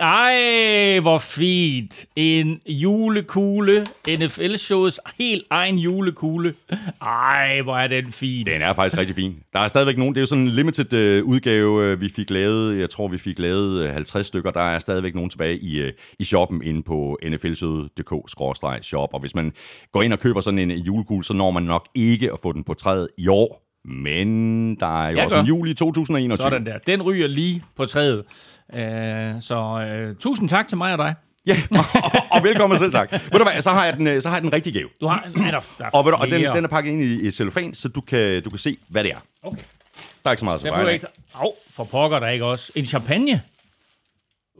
Ej, 0.00 0.98
hvor 1.00 1.18
fint. 1.18 2.06
En 2.16 2.60
julekugle. 2.66 3.86
NFL-showets 4.08 4.98
helt 5.18 5.44
egen 5.50 5.78
julekugle. 5.78 6.54
Ej, 7.02 7.60
hvor 7.62 7.76
er 7.76 7.86
den 7.86 8.12
fin. 8.12 8.46
Den 8.46 8.62
er 8.62 8.72
faktisk 8.72 8.98
rigtig 8.98 9.16
fin. 9.16 9.36
Der 9.52 9.58
er 9.58 9.68
stadigvæk 9.68 9.98
nogen, 9.98 10.14
det 10.14 10.18
er 10.18 10.22
jo 10.22 10.26
sådan 10.26 10.44
en 10.44 10.50
limited 10.50 10.92
øh, 10.92 11.24
udgave, 11.24 11.84
øh, 11.84 12.00
vi 12.00 12.08
fik 12.16 12.30
lavet. 12.30 12.78
Jeg 12.80 12.90
tror, 12.90 13.08
vi 13.08 13.18
fik 13.18 13.38
lavet 13.38 13.82
øh, 13.82 13.92
50 13.92 14.26
stykker. 14.26 14.50
Der 14.50 14.60
er 14.60 14.78
stadigvæk 14.78 15.14
nogen 15.14 15.30
tilbage 15.30 15.58
i, 15.58 15.78
øh, 15.80 15.92
i 16.18 16.24
shoppen 16.24 16.62
inde 16.62 16.82
på 16.82 17.18
nflsøde.dk-shop. 17.28 19.14
Og 19.14 19.20
hvis 19.20 19.34
man 19.34 19.52
går 19.92 20.02
ind 20.02 20.12
og 20.12 20.18
køber 20.18 20.40
sådan 20.40 20.58
en 20.58 20.70
øh, 20.70 20.86
julekugle, 20.86 21.24
så 21.24 21.34
når 21.34 21.50
man 21.50 21.62
nok 21.62 21.88
ikke 21.94 22.32
at 22.32 22.38
få 22.42 22.52
den 22.52 22.64
på 22.64 22.74
træet 22.74 23.08
i 23.18 23.28
år. 23.28 23.62
Men 23.84 24.74
der 24.80 25.02
er 25.04 25.10
jo 25.10 25.16
Jeg 25.16 25.24
også 25.24 25.36
gør. 25.36 25.40
en 25.40 25.46
jul 25.48 25.68
i 25.68 25.74
2021. 25.74 26.42
Sådan 26.42 26.66
der. 26.66 26.78
Den 26.78 27.02
ryger 27.02 27.26
lige 27.26 27.62
på 27.76 27.86
træet. 27.86 28.24
Uh, 28.72 29.42
så 29.42 30.08
uh, 30.10 30.16
tusind 30.16 30.48
tak 30.48 30.68
til 30.68 30.78
mig 30.78 30.92
og 30.92 30.98
dig. 30.98 31.14
Ja, 31.46 31.56
og, 31.70 32.10
og 32.30 32.44
velkommen 32.44 32.78
selv 32.78 32.92
tak. 32.92 33.12
Ved 33.12 33.38
du 33.38 33.44
hvad, 33.44 33.62
så 33.62 33.70
har 33.70 33.84
jeg 33.84 33.96
den, 33.96 34.06
øh, 34.06 34.22
så 34.22 34.28
har 34.28 34.36
jeg 34.36 34.42
den 34.42 34.52
rigtige 34.52 34.78
gave. 34.78 34.88
Du 35.00 35.06
har... 35.06 35.28
Er 35.46 35.50
der, 35.50 35.60
der 35.78 35.84
er 35.84 35.90
Og, 35.92 36.04
ved 36.04 36.12
du, 36.12 36.18
og 36.18 36.30
den, 36.30 36.42
den 36.42 36.64
er 36.64 36.68
pakket 36.68 36.90
ind 36.92 37.02
i, 37.02 37.26
i 37.26 37.30
cellofan, 37.30 37.74
så 37.74 37.88
du 37.88 38.00
kan, 38.00 38.42
du 38.42 38.50
kan 38.50 38.58
se, 38.58 38.76
hvad 38.88 39.04
det 39.04 39.12
er. 39.12 39.16
Okay. 39.42 39.62
Der 39.94 40.28
er 40.28 40.32
ikke 40.32 40.40
så 40.40 40.44
meget 40.44 40.60
svare 40.60 40.72
behøver 40.72 40.88
af. 40.90 40.94
ikke... 40.94 41.06
Au, 41.34 41.52
for 41.74 41.84
pokker 41.84 42.18
der 42.18 42.28
ikke 42.28 42.44
også. 42.44 42.72
En 42.74 42.86
champagne? 42.86 43.42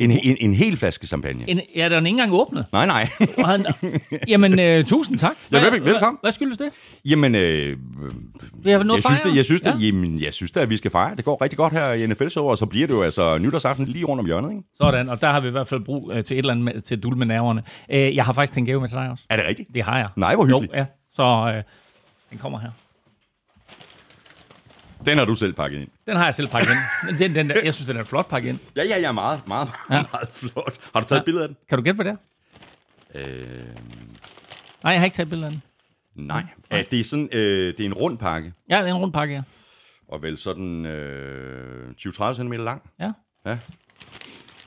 En, 0.04 0.10
en, 0.10 0.36
en 0.40 0.54
hel 0.54 0.76
flaske 0.76 1.06
champagne. 1.06 1.44
En, 1.48 1.60
ja, 1.76 1.84
den 1.84 1.92
er 1.92 1.96
ikke 1.98 2.08
engang 2.08 2.32
åbnet. 2.34 2.66
Nej, 2.72 2.86
nej. 2.86 3.08
Og 3.38 3.48
han, 3.48 3.66
jamen, 4.28 4.78
uh, 4.80 4.84
tusind 4.86 5.18
tak. 5.18 5.32
Ja, 5.52 5.56
vel- 5.70 5.72
velkommen. 5.72 5.92
Hvad, 6.00 6.18
hvad 6.22 6.32
skyldes 6.32 6.58
det? 6.58 6.66
Jamen, 7.04 7.34
øh, 7.34 7.76
noget 8.64 8.86
jeg 8.94 9.02
synes, 9.02 9.20
det, 9.20 9.36
jeg 9.36 9.44
synes, 9.44 9.60
det, 9.60 9.70
Ja. 9.80 9.86
jamen, 9.86 10.20
jeg 10.22 10.32
synes 10.32 10.50
det, 10.50 10.60
at 10.60 10.70
vi 10.70 10.76
skal 10.76 10.90
fejre. 10.90 11.16
Det 11.16 11.24
går 11.24 11.42
rigtig 11.42 11.56
godt 11.56 11.72
her 11.72 11.92
i 11.92 12.06
NFL 12.06 12.38
og 12.38 12.58
så 12.58 12.66
bliver 12.66 12.86
det 12.86 12.94
jo 12.94 13.02
altså 13.02 13.38
nytårsaften 13.38 13.86
lige 13.86 14.04
rundt 14.04 14.20
om 14.20 14.26
hjørnet, 14.26 14.50
ikke? 14.50 14.62
Sådan, 14.76 15.08
og 15.08 15.20
der 15.20 15.30
har 15.30 15.40
vi 15.40 15.48
i 15.48 15.50
hvert 15.50 15.68
fald 15.68 15.80
brug 15.80 16.08
uh, 16.08 16.14
til 16.14 16.34
et 16.34 16.38
eller 16.38 16.50
andet 16.50 16.64
med, 16.64 16.80
til 16.80 16.96
at 16.96 17.02
dule 17.02 17.16
med 17.18 17.26
nerverne. 17.26 17.62
Uh, 17.88 17.96
jeg 18.16 18.24
har 18.24 18.32
faktisk 18.32 18.58
en 18.58 18.66
gave 18.66 18.80
med 18.80 18.88
til 18.88 18.98
dig 18.98 19.08
også. 19.12 19.24
Er 19.30 19.36
det 19.36 19.44
rigtigt? 19.46 19.68
Det 19.74 19.82
har 19.82 19.98
jeg. 19.98 20.08
Nej, 20.16 20.34
hvor 20.34 20.44
hyggeligt. 20.44 20.72
Jo, 20.72 20.78
ja. 20.78 20.84
Så 21.14 21.22
uh, 21.56 21.62
den 22.30 22.38
kommer 22.38 22.58
her. 22.58 22.68
Den 25.06 25.18
har 25.18 25.24
du 25.24 25.34
selv 25.34 25.52
pakket 25.52 25.80
ind. 25.80 25.88
Den 26.06 26.16
har 26.16 26.24
jeg 26.24 26.34
selv 26.34 26.48
pakket 26.48 26.70
ind. 26.70 26.78
Men 27.06 27.18
Den, 27.18 27.34
den, 27.34 27.50
der- 27.50 27.60
jeg 27.64 27.74
synes, 27.74 27.86
den 27.88 27.96
er 27.96 28.04
flot 28.04 28.28
pakket 28.28 28.48
ind. 28.48 28.58
Ja, 28.76 28.84
ja, 28.84 28.98
ja, 29.00 29.12
meget, 29.12 29.40
meget, 29.48 29.68
ja. 29.90 30.04
meget 30.12 30.28
flot. 30.32 30.78
Har 30.94 31.00
du 31.00 31.06
taget 31.06 31.20
et 31.20 31.24
billede 31.24 31.42
af 31.44 31.48
den? 31.48 31.56
Kan 31.68 31.78
du 31.78 31.84
gætte, 31.84 32.02
hvad 32.02 32.12
det 32.12 32.18
er? 33.14 33.28
Øh, 33.28 33.66
Nej, 34.84 34.92
jeg 34.92 35.00
har 35.00 35.04
ikke 35.04 35.14
taget 35.14 35.26
et 35.26 35.30
billede 35.30 35.46
af 35.46 35.52
den. 35.52 35.62
Nej, 36.14 36.44
er 36.70 36.82
det 36.90 37.00
er 37.00 37.04
sådan, 37.04 37.28
øh, 37.32 37.72
det 37.76 37.80
er 37.80 37.84
en 37.86 37.94
rund 37.94 38.18
pakke, 38.18 38.52
Ja, 38.70 38.78
det 38.78 38.84
er 38.84 38.94
en 38.94 39.00
rund 39.00 39.12
pakke, 39.12 39.34
ja. 39.34 39.42
og 40.08 40.22
vel 40.22 40.38
sådan 40.38 40.86
øh, 40.86 41.90
20-30 42.00 42.34
cm 42.34 42.52
lang. 42.52 42.82
ja. 43.00 43.12
Ja. 43.46 43.58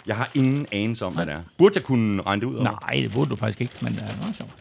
Jeg 0.05 0.15
har 0.17 0.29
ingen 0.33 0.67
anelse 0.71 1.05
om, 1.05 1.13
hvad 1.13 1.25
det 1.25 1.33
er. 1.33 1.43
Burde 1.57 1.75
jeg 1.75 1.83
kunne 1.83 2.21
regne 2.21 2.39
det 2.41 2.47
ud? 2.47 2.55
over? 2.55 2.63
Nej, 2.81 2.93
det 3.01 3.11
burde 3.13 3.29
du 3.29 3.35
faktisk 3.35 3.61
ikke, 3.61 3.73
men 3.81 3.93
det 3.93 4.01
er 4.01 4.17
meget 4.21 4.35
sjovt. 4.35 4.51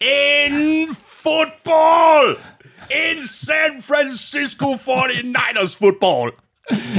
En 0.00 0.88
fodbold! 1.26 2.36
En 2.90 3.26
San 3.26 3.82
Francisco 3.88 4.66
49ers 4.74 5.78
fodbold! 5.78 6.32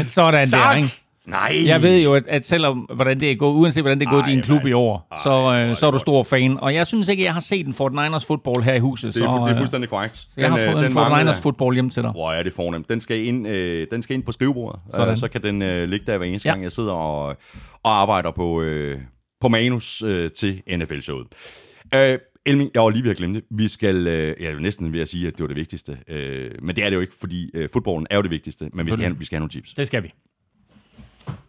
Sådan 0.10 0.34
der, 0.34 0.46
Tak! 0.46 0.77
ikke? 0.77 0.89
Nej! 1.25 1.55
Jeg 1.65 1.81
ved 1.81 1.98
jo, 1.98 2.13
at, 2.13 2.24
at 2.27 2.46
selvom 2.46 2.77
hvordan 2.96 3.19
det 3.19 3.31
er 3.31 3.36
gået, 3.36 3.53
uanset 3.55 3.84
hvordan 3.84 4.00
det 4.00 4.05
er 4.07 4.10
gået 4.12 4.24
Ej, 4.24 4.29
i 4.29 4.31
din 4.31 4.41
klub 4.43 4.57
mand. 4.57 4.69
i 4.69 4.74
år, 4.74 5.07
Ej, 5.12 5.17
så, 5.24 5.53
øh, 5.69 5.75
så 5.75 5.88
er 5.88 5.91
du 5.91 6.00
stor 6.00 6.24
fan. 6.24 6.57
Og 6.60 6.74
jeg 6.74 6.88
synes 6.88 7.07
ikke, 7.07 7.24
jeg 7.24 7.34
har 7.34 7.39
set 7.39 7.67
en 7.67 7.74
Fort 7.74 7.91
Niners 7.91 8.25
fodbold 8.25 8.63
her 8.63 8.74
i 8.74 8.79
huset. 8.79 9.13
Det 9.13 9.22
er, 9.24 9.25
så, 9.31 9.38
det 9.38 9.46
er 9.46 9.51
øh, 9.51 9.57
fuldstændig 9.57 9.89
korrekt. 9.89 10.25
jeg 10.38 10.50
har 10.51 10.57
øh, 10.57 10.72
fået 10.74 10.86
en 10.86 10.91
Fort 10.91 11.17
Niners 11.17 11.39
fodbold 11.41 11.75
hjem 11.75 11.89
til 11.89 12.03
dig. 12.03 12.12
Hvor 12.12 12.31
er 12.31 12.43
det 12.43 12.53
fornemt. 12.53 12.89
Den 12.89 13.01
skal 13.01 13.25
ind, 13.25 13.48
øh, 13.48 13.88
den 13.91 14.03
skal 14.03 14.15
ind 14.15 14.24
på 14.24 14.31
skrivebordet, 14.31 14.79
Sådan. 14.93 15.10
øh, 15.10 15.17
så 15.17 15.27
kan 15.27 15.43
den 15.43 15.62
øh, 15.62 15.88
ligge 15.89 16.05
der 16.12 16.17
hver 16.17 16.27
eneste 16.27 16.48
Ja. 16.48 16.53
gang, 16.53 16.63
jeg 16.63 16.72
sidder 16.72 16.93
og, 16.93 17.36
og 17.84 18.01
arbejder 18.01 18.31
på, 18.31 18.62
øh, 18.62 18.98
på 19.41 19.48
manus 19.48 20.01
øh, 20.03 20.29
til 20.31 20.62
NFL-showet. 20.77 21.27
Øh, 21.96 22.19
Elming, 22.48 22.72
jeg 22.74 22.82
var 22.82 22.89
lige 22.89 23.04
ved 23.04 23.12
at 23.12 23.18
glemme 23.18 23.36
det. 23.36 23.44
Vi 23.50 23.68
skal, 23.68 24.08
øh, 24.08 24.36
jeg 24.39 24.48
er 24.48 24.54
jo 24.54 24.60
næsten 24.60 24.94
ved 24.94 25.01
at 25.01 25.08
sige, 25.08 25.27
at 25.27 25.34
det 25.34 25.42
var 25.42 25.48
det 25.48 25.56
vigtigste. 25.56 25.98
Øh, 26.08 26.51
men 26.62 26.75
det 26.75 26.84
er 26.84 26.89
det 26.89 26.96
jo 26.96 27.01
ikke, 27.01 27.13
fordi 27.20 27.51
øh, 27.54 27.70
fodbolden 27.74 28.08
er 28.10 28.16
jo 28.16 28.22
det 28.22 28.32
vigtigste. 28.32 28.70
Men 28.74 28.86
vi 28.86 28.92
skal, 28.92 29.04
have, 29.04 29.20
vi 29.20 29.25
skal 29.25 29.36
have 29.36 29.39
nogle 29.39 29.51
chips. 29.51 29.74
Det 29.74 29.88
skal 29.88 30.04
vi. 30.04 30.13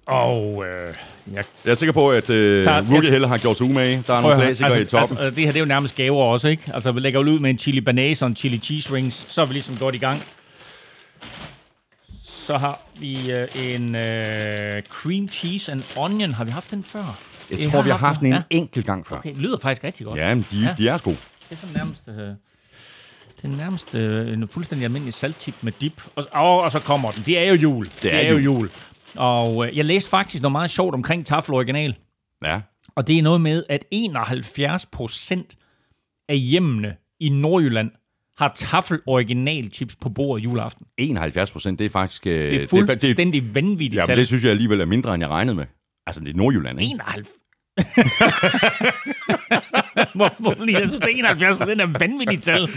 Og 0.06 0.64
øh, 0.66 0.94
jeg 1.34 1.44
Jeg 1.64 1.70
er 1.70 1.74
sikker 1.74 1.92
på, 1.92 2.10
at 2.10 2.30
øh. 2.30 2.66
Rookie 2.66 3.10
Helle 3.10 3.28
har 3.28 3.38
gjort 3.38 3.56
sig 3.56 3.66
umage. 3.66 4.04
Der 4.06 4.14
er 4.14 4.20
nogle 4.20 4.36
klassikere 4.36 4.82
i 4.82 4.84
toppen. 4.84 5.18
Altså, 5.18 5.30
det 5.30 5.44
her 5.44 5.52
det 5.52 5.56
er 5.56 5.60
jo 5.60 5.66
nærmest 5.66 5.94
gaver 5.96 6.22
også, 6.24 6.48
ikke? 6.48 6.62
Altså, 6.74 6.92
vi 6.92 7.00
lægger 7.00 7.20
ud 7.20 7.38
med 7.38 7.50
en 7.50 7.58
chili 7.58 7.80
banase 7.80 8.24
og 8.24 8.28
en 8.28 8.36
chili 8.36 8.58
cheese 8.58 8.92
rings, 8.92 9.26
så 9.28 9.42
er 9.42 9.46
vi 9.46 9.52
ligesom 9.52 9.76
godt 9.76 9.94
i 9.94 9.98
gang. 9.98 10.22
Så 12.22 12.56
har 12.56 12.80
vi 13.00 13.32
øh, 13.32 13.74
en 13.74 13.94
øh, 13.94 14.82
cream 14.82 15.28
cheese 15.28 15.72
and 15.72 15.82
onion. 15.96 16.32
Har 16.32 16.44
vi 16.44 16.50
haft 16.50 16.70
den 16.70 16.84
før? 16.84 17.18
Jeg 17.50 17.58
tror, 17.70 17.82
vi 17.82 17.90
har 17.90 17.96
haft 17.96 18.20
den 18.20 18.26
en 18.26 18.32
Ja. 18.32 18.42
enkelt 18.50 18.86
gang 18.86 19.06
før. 19.06 19.16
Okay, 19.18 19.28
det 19.34 19.38
lyder 19.38 19.58
faktisk 19.58 19.84
rigtig 19.84 20.06
godt. 20.06 20.18
Ja, 20.20 20.34
men 20.34 20.46
de, 20.50 20.60
Ja. 20.60 20.74
de 20.78 20.88
er 20.88 20.96
sko. 20.96 21.10
Det 21.10 21.18
er 21.50 21.56
sådan 21.56 21.74
nærmest... 21.76 22.08
Øh, 22.08 22.14
det 22.16 23.44
er 23.44 23.48
nærmest 23.56 23.94
øh, 23.94 24.32
en 24.32 24.48
fuldstændig 24.48 24.84
almindelig 24.84 25.14
salttip 25.14 25.54
med 25.62 25.72
dip. 25.80 26.02
Og, 26.16 26.24
og, 26.32 26.60
og 26.60 26.72
så 26.72 26.78
kommer 26.80 27.10
den. 27.10 27.22
Det 27.26 27.38
er 27.38 27.48
jo 27.48 27.54
jul. 27.54 27.88
Det 28.02 28.14
er 28.14 28.18
er 28.18 28.30
jo 28.32 28.38
jul. 28.38 28.70
Og 29.14 29.66
øh, 29.68 29.76
jeg 29.76 29.84
læste 29.84 30.10
faktisk 30.10 30.42
noget 30.42 30.52
meget 30.52 30.70
sjovt 30.70 30.94
omkring 30.94 31.26
Tafel 31.26 31.54
Original. 31.54 31.94
Ja. 32.44 32.60
Og 32.96 33.06
det 33.06 33.18
er 33.18 33.22
noget 33.22 33.40
med, 33.40 33.62
at 33.68 33.84
71 33.90 34.86
procent 34.86 35.54
af 36.28 36.38
hjemmene 36.38 36.94
i 37.20 37.28
Nordjylland 37.28 37.90
har 38.38 38.52
Tafel 38.56 39.00
Original 39.06 39.70
chips 39.72 39.96
på 39.96 40.08
bordet 40.08 40.44
juleaften. 40.44 40.86
71 40.96 41.50
procent, 41.50 41.78
det 41.78 41.84
er 41.84 41.90
faktisk... 41.90 42.26
Øh, 42.26 42.50
Det 42.52 42.62
er 42.62 42.66
fuldstændig 42.66 43.42
det, 43.42 43.54
vanvittigt 43.54 44.00
ja, 44.00 44.04
tal. 44.06 44.16
det 44.18 44.26
synes 44.26 44.42
jeg 44.44 44.50
alligevel 44.50 44.80
er 44.80 44.84
mindre, 44.84 45.14
end 45.14 45.22
jeg 45.22 45.30
regnede 45.30 45.56
med. 45.56 45.64
Altså, 46.06 46.20
det 46.20 46.28
er 46.30 46.34
Nordjylland, 46.36 46.80
ikke? 46.80 46.90
71. 46.92 47.28
Hvorfor 50.14 50.64
lige? 50.64 50.78
Jeg 50.78 50.88
synes, 50.88 51.04
det 51.04 51.04
er 51.04 51.08
71 51.18 51.56
procent 51.56 51.80
af 51.80 52.00
vanvittigt 52.00 52.42
tal. 52.42 52.68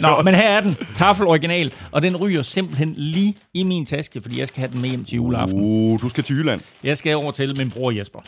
Nå, 0.00 0.22
men 0.22 0.34
her 0.34 0.48
er 0.48 0.60
den. 0.60 0.76
Tafel 0.94 1.26
Original. 1.26 1.72
Og 1.90 2.02
den 2.02 2.16
ryger 2.16 2.42
simpelthen 2.42 2.94
lige 2.96 3.34
i 3.54 3.62
min 3.62 3.86
taske, 3.86 4.22
fordi 4.22 4.38
jeg 4.38 4.48
skal 4.48 4.60
have 4.60 4.72
den 4.72 4.80
med 4.80 4.88
hjem 4.88 5.04
til 5.04 5.16
juleaften. 5.16 5.60
Uh, 5.60 6.00
du 6.02 6.08
skal 6.08 6.24
til 6.24 6.36
Jylland. 6.36 6.60
Jeg 6.84 6.96
skal 6.96 7.16
over 7.16 7.32
til 7.32 7.58
min 7.58 7.70
bror 7.70 7.90
Jesper. 7.90 8.20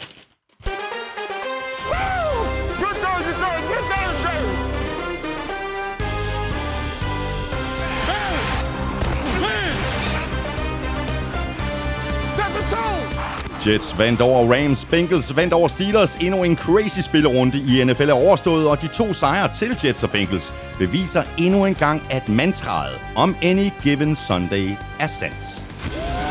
Jets 13.67 13.99
vandt 13.99 14.21
over 14.21 14.55
Rams, 14.55 14.85
Bengals 14.85 15.37
vandt 15.37 15.53
over 15.53 15.69
Steelers. 15.69 16.17
Endnu 16.17 16.43
en 16.43 16.57
crazy 16.57 17.01
spillerunde 17.01 17.59
i 17.59 17.85
NFL 17.85 18.09
er 18.09 18.13
overstået, 18.13 18.69
og 18.69 18.83
de 18.83 18.89
to 18.89 19.13
sejre 19.13 19.55
til 19.55 19.77
Jets 19.85 20.03
og 20.03 20.11
Bengals 20.11 20.55
beviser 20.79 21.23
endnu 21.39 21.67
en 21.67 21.75
gang, 21.75 22.03
at 22.11 22.29
mantraet 22.29 22.95
om 23.17 23.37
any 23.43 23.71
given 23.83 24.15
Sunday 24.15 24.71
er 25.01 25.07
sandt. 25.07 26.22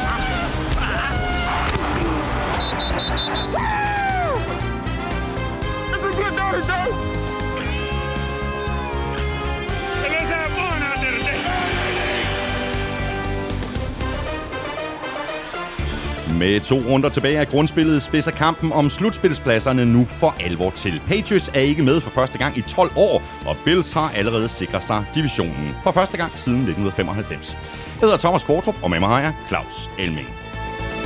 Med 16.41 16.60
to 16.60 16.75
runder 16.89 17.10
tilbage 17.10 17.39
af 17.39 17.48
grundspillet 17.48 18.01
spidser 18.01 18.31
kampen 18.31 18.71
om 18.71 18.89
slutspilspladserne 18.89 19.86
nu 19.86 20.07
for 20.12 20.36
alvor 20.39 20.69
til. 20.69 21.01
Patriots 21.07 21.48
er 21.48 21.60
ikke 21.60 21.83
med 21.83 22.01
for 22.01 22.10
første 22.10 22.38
gang 22.38 22.57
i 22.57 22.62
12 22.62 22.91
år, 22.95 23.21
og 23.48 23.55
Bills 23.65 23.93
har 23.93 24.10
allerede 24.10 24.48
sikret 24.48 24.83
sig 24.83 25.05
divisionen 25.15 25.75
for 25.83 25.91
første 25.91 26.17
gang 26.17 26.31
siden 26.31 26.60
1995. 26.60 27.53
Jeg 27.53 28.01
hedder 28.01 28.17
Thomas 28.17 28.43
Kortrup, 28.43 28.83
og 28.83 28.89
med 28.89 29.00
mig 29.00 29.10
har 29.10 29.21
jeg 29.21 29.33
Claus 29.48 29.89
Elming. 30.00 30.27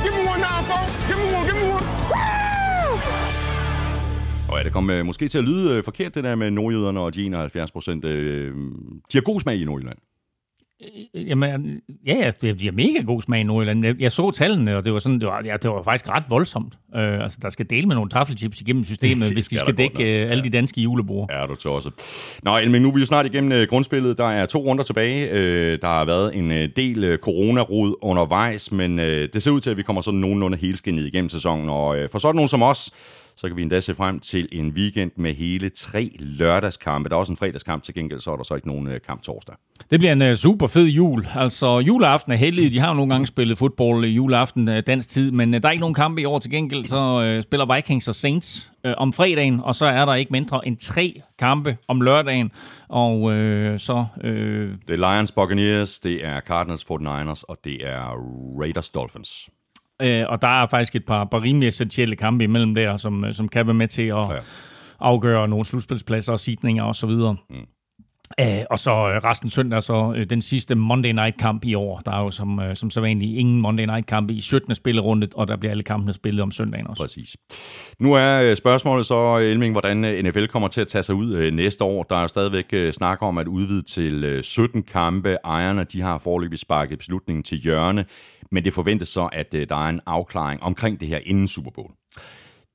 Give 0.02 0.14
me 0.16 0.22
one 0.32 0.40
now, 0.48 0.58
folks. 0.70 0.92
Give 1.08 1.18
me 1.22 1.28
one, 1.38 1.46
give 1.48 1.58
me 1.62 1.66
one. 1.76 1.86
Woo! 2.12 2.56
Og 4.48 4.58
ja, 4.58 4.62
det 4.64 4.72
kom 4.72 4.90
øh, 4.90 5.06
måske 5.06 5.28
til 5.28 5.38
at 5.38 5.44
lyde 5.44 5.74
øh, 5.74 5.84
forkert, 5.84 6.14
det 6.14 6.24
der 6.24 6.34
med 6.34 6.50
nordjyderne 6.50 7.00
og 7.00 7.14
de 7.14 7.24
71 7.24 7.72
procent. 7.72 8.04
Øh, 8.04 8.54
de 9.12 9.18
har 9.18 9.22
god 9.22 9.40
smag 9.40 9.56
i 9.56 9.64
Nordjylland. 9.64 9.98
Jamen, 11.14 11.80
ja, 12.06 12.14
ja, 12.14 12.30
det 12.40 12.56
bliver 12.56 12.72
mega 12.72 13.00
god 13.00 13.22
smag 13.22 13.40
i 13.40 13.42
Nordjylland. 13.42 13.84
Jeg, 13.84 14.00
jeg 14.00 14.12
så 14.12 14.30
tallene, 14.30 14.76
og 14.76 14.84
det 14.84 14.92
var, 14.92 14.98
sådan, 14.98 15.20
det 15.20 15.28
var, 15.28 15.42
ja, 15.44 15.56
det 15.62 15.70
var 15.70 15.82
faktisk 15.82 16.10
ret 16.10 16.24
voldsomt. 16.28 16.74
Øh, 16.96 17.22
altså, 17.22 17.38
der 17.42 17.48
skal 17.50 17.66
dele 17.70 17.86
med 17.86 17.94
nogle 17.94 18.10
taffelchips 18.10 18.60
igennem 18.60 18.84
systemet, 18.84 19.32
hvis 19.34 19.48
de 19.48 19.58
skal 19.58 19.76
dække 19.76 20.22
øh, 20.22 20.30
alle 20.30 20.44
de 20.44 20.50
danske 20.50 20.80
julebord. 20.80 21.30
Er 21.30 21.46
du 21.46 21.54
tosset. 21.54 21.92
Nå, 22.42 22.58
men 22.68 22.82
nu 22.82 22.88
er 22.88 22.94
vi 22.94 23.00
jo 23.00 23.06
snart 23.06 23.26
igennem 23.26 23.52
øh, 23.52 23.68
grundspillet. 23.68 24.18
Der 24.18 24.26
er 24.26 24.46
to 24.46 24.58
runder 24.58 24.84
tilbage. 24.84 25.30
Øh, 25.30 25.78
der 25.80 25.88
har 25.88 26.04
været 26.04 26.36
en 26.36 26.52
øh, 26.52 26.68
del 26.76 27.04
øh, 27.04 27.18
coronarod 27.18 27.94
undervejs, 28.02 28.72
men 28.72 28.98
øh, 28.98 29.28
det 29.32 29.42
ser 29.42 29.50
ud 29.50 29.60
til, 29.60 29.70
at 29.70 29.76
vi 29.76 29.82
kommer 29.82 30.02
sådan 30.02 30.20
nogenlunde 30.20 30.58
helskinnet 30.58 31.06
igennem 31.06 31.28
sæsonen. 31.28 31.68
Og 31.68 31.96
øh, 31.96 32.08
for 32.08 32.18
sådan 32.18 32.36
nogen 32.36 32.48
som 32.48 32.62
os, 32.62 32.90
så 33.36 33.48
kan 33.48 33.56
vi 33.56 33.62
endda 33.62 33.80
se 33.80 33.94
frem 33.94 34.20
til 34.20 34.48
en 34.52 34.68
weekend 34.68 35.10
med 35.16 35.34
hele 35.34 35.68
tre 35.68 36.10
lørdagskampe. 36.18 37.08
Der 37.08 37.14
er 37.14 37.20
også 37.20 37.32
en 37.32 37.36
fredagskamp 37.36 37.82
til 37.82 37.94
gengæld, 37.94 38.20
så 38.20 38.32
er 38.32 38.36
der 38.36 38.44
så 38.44 38.54
ikke 38.54 38.68
nogen 38.68 38.88
øh, 38.88 39.00
kamp 39.06 39.22
torsdag. 39.22 39.54
Det 39.90 40.00
bliver 40.00 40.12
en 40.12 40.22
uh, 40.22 40.34
super 40.34 40.66
fed 40.66 40.84
jul. 40.86 41.26
Altså, 41.34 41.78
juleaften 41.78 42.32
er 42.32 42.36
heldig. 42.36 42.72
De 42.72 42.78
har 42.78 42.88
jo 42.88 42.94
nogle 42.94 43.12
gange 43.12 43.26
spillet 43.26 43.58
fodbold 43.58 44.04
i 44.04 44.08
juleaften 44.08 44.68
uh, 44.68 44.74
dansk 44.86 45.08
tid, 45.08 45.30
men 45.30 45.52
der 45.52 45.60
er 45.64 45.70
ikke 45.70 45.80
nogen 45.80 45.94
kampe 45.94 46.20
i 46.22 46.24
år 46.24 46.38
til 46.38 46.50
gengæld. 46.50 46.84
Så 46.84 47.40
spiller 47.42 47.74
Vikings 47.74 48.08
og 48.08 48.14
Saints 48.14 48.72
om 48.96 49.12
fredagen, 49.12 49.60
og 49.60 49.74
så 49.74 49.86
er 49.86 50.04
der 50.04 50.14
ikke 50.14 50.32
mindre 50.32 50.66
end 50.66 50.76
tre 50.76 51.22
kampe 51.38 51.76
om 51.88 52.00
lørdagen. 52.00 52.50
Og 52.88 53.22
uh, 53.22 53.32
så... 53.76 54.06
Uh, 54.24 54.30
Det 54.30 54.90
er 54.90 54.96
Lions 55.14 55.32
Buccaneers, 55.32 55.98
det 55.98 56.24
er 56.24 56.40
Cardinals 56.40 56.84
49ers, 56.90 57.42
og 57.48 57.58
det 57.64 57.86
er 57.86 58.16
Raiders 58.60 58.90
Dolphins. 58.90 59.50
Øh, 60.02 60.24
og 60.28 60.42
der 60.42 60.62
er 60.62 60.66
faktisk 60.66 60.96
et 60.96 61.04
par, 61.04 61.24
par 61.24 61.42
rimelig 61.42 61.68
essentielle 61.68 62.16
kampe 62.16 62.44
imellem 62.44 62.74
der, 62.74 62.96
som, 62.96 63.24
øh, 63.24 63.34
som 63.34 63.48
kan 63.48 63.66
være 63.66 63.74
med 63.74 63.88
til 63.88 64.02
at 64.02 64.16
ja. 64.16 64.38
afgøre 65.00 65.48
nogle 65.48 65.64
slutspilspladser 65.64 66.32
og 66.32 66.40
sidninger 66.40 66.84
og 66.84 66.94
så 66.94 67.06
videre. 67.06 67.36
Mm. 67.50 67.66
Øh, 68.40 68.64
og 68.70 68.78
så 68.78 68.90
øh, 68.90 69.16
resten 69.16 69.50
søndag, 69.50 69.82
så 69.82 70.14
øh, 70.16 70.30
den 70.30 70.42
sidste 70.42 70.74
Monday 70.74 71.10
Night 71.10 71.38
kamp 71.38 71.64
i 71.64 71.74
år. 71.74 71.98
Der 71.98 72.12
er 72.12 72.22
jo 72.22 72.30
som, 72.30 72.60
øh, 72.60 72.76
som 72.76 72.90
så 72.90 73.00
vanligt 73.00 73.38
ingen 73.38 73.60
Monday 73.60 73.84
Night 73.84 74.06
kampe 74.06 74.34
i 74.34 74.40
17. 74.40 74.74
spillerunde, 74.74 75.28
og 75.34 75.48
der 75.48 75.56
bliver 75.56 75.70
alle 75.70 75.82
kampene 75.82 76.12
spillet 76.12 76.42
om 76.42 76.50
søndagen 76.50 76.86
også. 76.86 77.02
Præcis. 77.02 77.36
Nu 78.00 78.14
er 78.14 78.42
øh, 78.42 78.56
spørgsmålet 78.56 79.06
så, 79.06 79.38
Elming, 79.38 79.72
hvordan 79.72 80.04
øh, 80.04 80.24
NFL 80.24 80.46
kommer 80.46 80.68
til 80.68 80.80
at 80.80 80.88
tage 80.88 81.02
sig 81.02 81.14
ud 81.14 81.34
øh, 81.34 81.52
næste 81.52 81.84
år. 81.84 82.02
Der 82.02 82.16
er 82.16 82.20
jo 82.20 82.28
stadigvæk 82.28 82.66
øh, 82.72 82.92
snak 82.92 83.22
om 83.22 83.38
at 83.38 83.48
udvide 83.48 83.82
til 83.82 84.24
øh, 84.24 84.44
17 84.44 84.82
kampe. 84.82 85.36
Ejerne 85.44 85.84
de 85.84 86.00
har 86.00 86.18
forløbig 86.18 86.58
sparket 86.58 86.98
beslutningen 86.98 87.42
til 87.42 87.58
hjørne, 87.58 88.04
men 88.50 88.64
det 88.64 88.72
forventes 88.72 89.08
så, 89.08 89.28
at 89.32 89.54
øh, 89.54 89.68
der 89.68 89.76
er 89.76 89.88
en 89.88 90.00
afklaring 90.06 90.62
omkring 90.62 91.00
det 91.00 91.08
her 91.08 91.18
inden 91.18 91.46
Super 91.48 91.70
Bowl. 91.70 91.92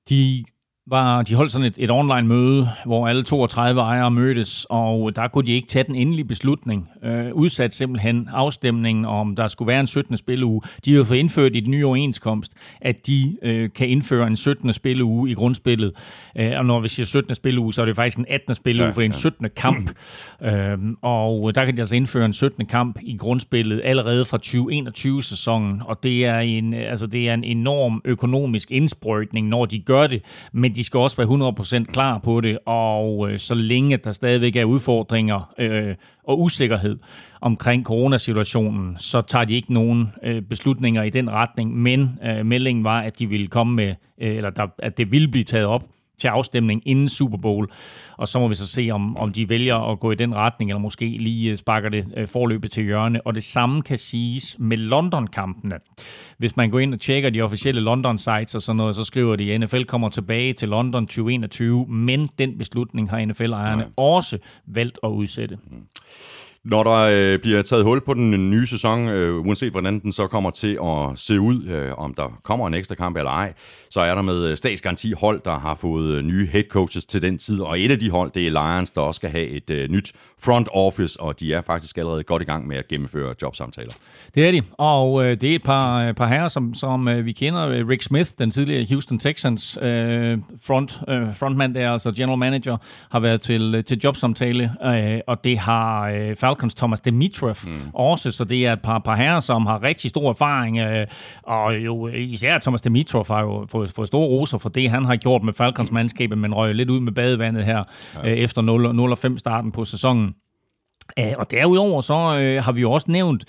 De, 0.10 0.44
var, 0.88 1.22
de 1.22 1.36
holdt 1.36 1.52
sådan 1.52 1.68
et, 1.68 1.74
et 1.78 1.92
online 1.92 2.28
møde, 2.28 2.70
hvor 2.86 3.08
alle 3.08 3.24
32 3.24 3.82
ejere 3.82 4.12
mødtes, 4.12 4.68
og 4.70 5.16
der 5.16 5.28
kunne 5.28 5.48
de 5.48 5.52
ikke 5.52 5.68
tage 5.68 5.84
den 5.84 5.96
endelige 5.96 6.26
beslutning. 6.26 6.90
Øh, 7.04 7.34
udsat 7.34 7.74
simpelthen 7.74 8.30
afstemningen 8.34 9.06
om, 9.06 9.36
der 9.36 9.48
skulle 9.48 9.68
være 9.68 9.80
en 9.80 9.88
17. 9.88 10.18
spilleuge. 10.18 10.62
De 10.86 10.96
har 10.96 11.04
fået 11.04 11.18
indført 11.18 11.52
i 11.56 11.60
den 11.60 11.72
nye 11.72 11.86
overenskomst, 11.86 12.54
at 12.82 13.08
de 13.08 13.38
øh, 13.44 13.70
kan 13.76 13.90
indføre 13.90 14.28
en 14.28 14.36
17. 14.36 14.74
spilleuge 14.74 15.32
i 15.32 15.34
grundspillet. 15.34 15.92
Øh, 16.38 16.52
og 16.58 16.66
når 16.66 16.80
vi 16.80 16.88
siger 16.88 17.06
17. 17.06 17.36
spilleuge, 17.36 17.74
så 17.74 17.82
er 17.82 17.86
det 17.86 17.96
faktisk 17.96 18.18
en 18.18 18.26
18. 18.30 18.56
spilleuge, 18.56 18.86
Ja, 18.86 18.92
for 18.92 19.02
det 19.02 19.06
er 19.06 19.10
en 19.10 19.12
ja. 19.12 19.18
17. 19.18 19.50
kamp. 19.56 19.92
øh, 20.44 20.78
og 21.02 21.56
der 21.56 21.66
kan 21.66 21.76
de 21.76 21.82
altså 21.82 21.96
indføre 21.96 22.26
en 22.26 22.34
17. 22.34 22.66
kamp 22.66 23.00
i 23.04 23.18
grundspillet 23.18 23.82
allerede 23.84 24.26
fra 24.26 24.38
2021-sæsonen, 24.46 25.82
og 25.86 26.04
det 26.04 26.26
er 26.26 26.40
en, 26.40 26.74
altså 26.74 27.08
det 27.08 27.30
er 27.30 27.34
en 27.34 27.44
enorm 27.44 28.02
økonomisk 28.06 28.72
indsprøjtning, 28.72 29.48
når 29.48 29.66
de 29.66 29.80
gør 29.80 30.08
det, 30.08 30.22
men 30.54 30.71
men 30.72 30.76
de 30.76 30.84
skal 30.84 30.98
også 30.98 31.18
være 31.18 31.82
100% 31.82 31.92
klar 31.92 32.18
på 32.18 32.42
det, 32.42 32.58
og 32.66 33.32
øh, 33.32 33.40
så 33.40 33.56
længe 33.56 33.98
der 33.98 34.12
stadigvæk 34.12 34.56
er 34.56 34.64
udfordringer 34.64 35.54
øh, 35.58 35.96
og 36.24 36.42
usikkerhed 36.42 37.00
omkring 37.42 37.86
coronasituationen, 37.86 38.98
så 38.98 39.22
tager 39.22 39.46
de 39.46 39.54
ikke 39.54 39.74
nogen 39.74 40.14
øh, 40.24 40.42
beslutninger 40.42 41.04
i 41.04 41.10
den 41.10 41.30
retning, 41.30 41.78
men 41.78 42.20
øh, 42.26 42.46
meldingen 42.46 42.84
var, 42.84 43.02
at 43.02 43.20
de 43.20 43.28
ville 43.28 43.48
komme 43.48 43.76
med, 43.76 43.96
øh, 44.22 44.36
eller 44.36 44.50
der, 44.50 44.68
at 44.80 44.98
det 44.98 45.12
ville 45.12 45.28
blive 45.28 45.44
taget 45.44 45.66
op 45.66 45.84
til 46.22 46.28
afstemning 46.28 46.82
inden 46.86 47.10
Super 47.10 47.38
Bowl. 47.38 47.68
Og 48.18 48.28
så 48.28 48.40
må 48.40 48.48
vi 48.48 48.56
så 48.56 48.68
se, 48.68 48.90
om, 48.92 49.18
om 49.18 49.34
de 49.34 49.50
vælger 49.50 49.92
at 49.92 50.00
gå 50.00 50.12
i 50.12 50.16
den 50.16 50.36
retning, 50.36 50.72
eller 50.72 50.80
måske 50.80 51.06
lige 51.06 51.52
øh, 51.52 51.58
sparker 51.58 51.90
det 51.90 52.06
øh, 52.18 52.28
forløbet 52.28 52.72
til 52.72 52.84
hjørne. 52.84 53.28
Og 53.28 53.36
det 53.36 53.44
samme 53.44 53.82
kan 53.82 53.98
siges 53.98 54.56
med 54.60 54.78
London-kampene. 54.78 55.76
Hvis 56.38 56.58
man 56.58 56.70
går 56.70 56.80
ind 56.80 56.94
og 56.94 57.00
tjekker 57.00 57.30
de 57.30 57.42
officielle 57.42 57.82
London-sites 57.82 58.56
og 58.56 58.62
sådan 58.62 58.78
noget, 58.78 58.96
så 58.96 59.04
skriver 59.04 59.36
de, 59.36 59.54
at 59.54 59.62
NFL 59.62 59.84
kommer 59.84 60.10
tilbage 60.10 60.54
til 60.54 60.70
London 60.70 61.08
2021, 61.08 61.86
men 61.88 62.30
den 62.40 62.58
beslutning 62.58 63.10
har 63.10 63.26
NFL-ejerne 63.26 63.88
også 63.98 64.38
valgt 64.68 65.00
at 65.04 65.10
udsætte. 65.10 65.58
Når 66.66 66.84
der 66.84 67.00
øh, 67.34 67.40
bliver 67.40 67.62
taget 67.62 67.84
hul 67.84 68.02
på 68.02 68.14
den 68.14 68.52
nye 68.52 68.68
sæson, 68.68 69.10
øh, 69.10 69.46
uanset 69.46 69.72
hvordan 69.72 70.00
den 70.00 70.12
så 70.12 70.28
kommer 70.28 70.50
til 70.50 70.80
at 70.84 71.20
se 71.20 71.40
ud, 71.40 71.64
øh, 71.66 71.92
om 71.98 72.14
der 72.14 72.40
kommer 72.44 72.68
en 72.68 72.74
ekstra 72.74 72.96
kamp 72.96 73.18
eller 73.18 73.32
ej, 73.32 73.54
så 73.90 74.02
er 74.02 74.16
der 74.16 74.22
med 74.22 74.44
øh, 74.44 74.58
statsgaranti 74.58 75.12
hold, 75.12 75.42
der 75.46 75.60
har 75.60 75.76
fået 75.76 76.18
øh, 76.18 76.24
nye 76.24 76.48
head 76.48 76.64
coaches 76.70 77.06
til 77.06 77.22
den 77.22 77.38
tid, 77.38 77.62
og 77.62 77.80
et 77.80 77.92
af 77.92 78.00
de 78.00 78.10
hold, 78.10 78.32
det 78.32 78.48
er 78.48 78.50
Lions, 78.50 78.92
der 78.92 79.02
også 79.02 79.18
skal 79.18 79.30
have 79.30 79.48
et 79.48 79.70
øh, 79.70 79.90
nyt 79.90 80.12
front 80.44 80.70
office, 80.74 81.20
og 81.20 81.40
de 81.40 81.54
er 81.54 81.62
faktisk 81.62 81.98
allerede 81.98 82.24
godt 82.24 82.42
i 82.42 82.46
gang 82.46 82.68
med 82.68 82.78
at 82.78 82.88
gennemføre 82.88 83.36
jobsamtaler. 83.42 83.98
Det 84.36 84.48
er 84.48 84.52
de, 84.52 84.62
og 84.78 85.26
øh, 85.26 85.42
det 85.42 85.52
er 85.52 85.56
et 85.56 85.64
par, 85.64 86.04
øh, 86.04 86.14
par 86.14 86.28
herrer, 86.28 86.48
som, 86.48 86.74
som 86.74 87.08
øh, 87.08 87.26
vi 87.26 87.32
kender. 87.32 87.68
Øh, 87.68 87.88
Rick 87.88 88.02
Smith, 88.02 88.30
den 88.40 88.52
tidligere 88.52 88.86
Houston 88.90 89.20
Texans 89.20 89.78
øh, 89.82 90.38
front, 90.64 91.00
øh, 91.10 91.36
frontmand, 91.36 91.74
der, 91.74 91.92
altså 91.92 92.12
general 92.12 92.38
manager, 92.38 92.78
har 93.12 93.20
været 93.20 93.42
til, 93.42 93.84
til 93.84 94.00
jobsamtale, 94.04 94.72
øh, 94.86 95.20
og 95.28 95.44
det 95.44 95.60
har 95.60 96.10
øh, 96.10 96.36
Falcons 96.52 96.76
Thomas 96.76 97.00
Dimitrov 97.00 97.56
mm. 97.66 97.72
også, 97.94 98.32
så 98.32 98.44
det 98.44 98.68
er 98.68 98.74
et 98.74 98.82
par, 98.82 99.00
par 99.00 99.16
herrer, 99.16 99.40
som 99.40 99.66
har 99.66 99.84
rigtig 99.84 100.10
stor 100.10 100.30
erfaring, 100.30 100.78
øh, 100.78 101.08
og 101.44 101.78
jo 101.78 102.08
især 102.08 102.60
Thomas 102.60 102.82
Dimitrov 102.82 103.28
har 103.28 103.42
jo 103.42 103.66
fået, 103.70 103.92
fået 103.92 104.08
store 104.08 104.28
roser 104.28 104.58
for 104.58 104.70
det, 104.70 104.90
han 104.90 105.06
har 105.06 105.16
gjort 105.16 105.44
med 105.44 105.54
Falcons 105.54 105.92
mandskabet, 105.92 106.38
men 106.38 106.54
røg 106.54 106.76
lidt 106.76 106.90
ud 106.90 107.00
med 107.00 107.12
badevandet 107.12 107.66
her 107.66 107.84
ja. 108.16 108.32
øh, 108.32 108.38
efter 108.38 109.32
0-5 109.32 109.38
starten 109.38 109.72
på 109.72 109.86
sæsonen. 109.86 110.36
Øh, 111.20 111.34
og 111.38 111.52
derudover 111.52 112.02
så 112.02 112.38
øh, 112.38 112.64
har 112.64 112.72
vi 112.72 112.82
jo 112.82 112.92
også 112.92 113.12
nævnt 113.12 113.46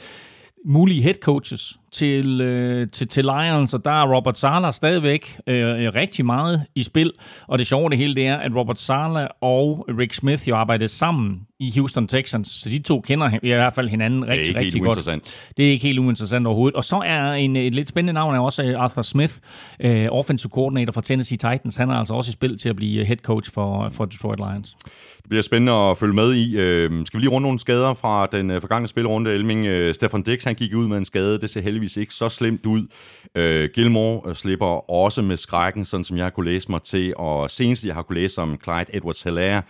mulige 0.64 1.02
head 1.02 1.14
coaches 1.23 1.78
til, 1.93 2.41
øh, 2.41 2.89
til, 2.89 3.09
til 3.09 3.25
Lions, 3.25 3.75
og 3.75 3.85
der 3.85 3.91
er 3.91 4.15
Robert 4.17 4.39
Sala 4.39 4.71
stadigvæk 4.71 5.39
øh, 5.47 5.95
rigtig 5.95 6.27
meget 6.27 6.63
i 6.75 6.83
spil. 6.83 7.13
Og 7.49 7.59
det 7.59 7.67
sjove 7.67 7.91
det 7.91 7.99
hele, 7.99 8.15
det 8.15 8.27
er, 8.27 8.37
at 8.37 8.57
Robert 8.57 8.81
Sala 8.81 9.27
og 9.41 9.87
Rick 9.99 10.13
Smith 10.13 10.49
jo 10.49 10.57
arbejder 10.57 10.87
sammen 10.87 11.41
i 11.63 11.73
Houston 11.77 12.09
Texans, 12.09 12.49
så 12.49 12.71
de 12.71 12.83
to 12.83 13.01
kender 13.01 13.31
i 13.43 13.49
hvert 13.49 13.73
fald 13.73 13.89
hinanden 13.89 14.29
rigtig, 14.29 14.57
rigtig 14.57 14.83
godt. 14.83 15.37
Det 15.57 15.67
er 15.67 15.71
ikke 15.71 15.87
helt 15.87 15.99
uinteressant 15.99 16.47
overhovedet. 16.47 16.77
Og 16.77 16.85
så 16.85 16.97
er 16.97 17.33
en, 17.33 17.57
et 17.57 17.75
lidt 17.75 17.89
spændende 17.89 18.13
navn 18.13 18.35
er 18.35 18.41
også 18.41 18.63
øh, 18.63 18.81
Arthur 18.81 19.03
Smith, 19.03 19.35
øh, 19.81 20.09
offensive 20.11 20.51
coordinator 20.51 20.93
for 20.93 21.01
Tennessee 21.01 21.37
Titans. 21.37 21.77
Han 21.77 21.91
er 21.91 21.95
altså 21.95 22.15
også 22.15 22.31
i 22.31 22.33
spil 22.33 22.59
til 22.59 22.69
at 22.69 22.77
blive 22.77 23.01
øh, 23.01 23.07
head 23.07 23.17
coach 23.17 23.53
for, 23.53 23.89
for 23.93 24.05
Detroit 24.05 24.39
Lions. 24.39 24.77
Det 25.17 25.29
bliver 25.29 25.43
spændende 25.43 25.73
at 25.73 25.99
følge 25.99 26.15
med 26.15 26.35
i. 26.35 26.57
Øh, 26.57 27.07
skal 27.07 27.19
vi 27.19 27.23
lige 27.23 27.31
runde 27.31 27.43
nogle 27.45 27.59
skader 27.59 27.95
fra 27.95 28.27
den 28.27 28.51
øh, 28.51 28.61
forgangne 28.61 28.89
spilrunde, 28.89 29.31
Elming? 29.31 29.67
Øh, 29.67 29.95
Stefan 29.95 30.23
Dix, 30.23 30.45
han 30.45 30.55
gik 30.55 30.75
ud 30.75 30.89
med 30.89 30.99
en 30.99 31.05
skade. 31.05 31.41
Det 31.41 31.51
ser 31.51 31.61
heldigvis 31.61 31.82
ikke 31.83 32.15
så 32.15 32.29
slemt 32.29 32.67
ud. 32.67 32.87
Øh, 33.35 33.71
Gilmore 33.75 34.31
øh, 34.31 34.35
slipper 34.35 34.91
også 34.91 35.23
med 35.23 35.37
skrækken, 35.37 35.85
sådan 35.85 36.05
som 36.05 36.17
jeg 36.17 36.25
har 36.25 36.31
kunne 36.31 36.51
læse 36.51 36.71
mig 36.71 36.83
til. 36.83 37.15
Og 37.17 37.51
senest 37.51 37.85
jeg 37.85 37.95
har 37.95 38.03
kunne 38.03 38.21
læse 38.21 38.43
om 38.43 38.59
Clyde 38.65 38.97
Edwards-Hilaire, 38.97 39.63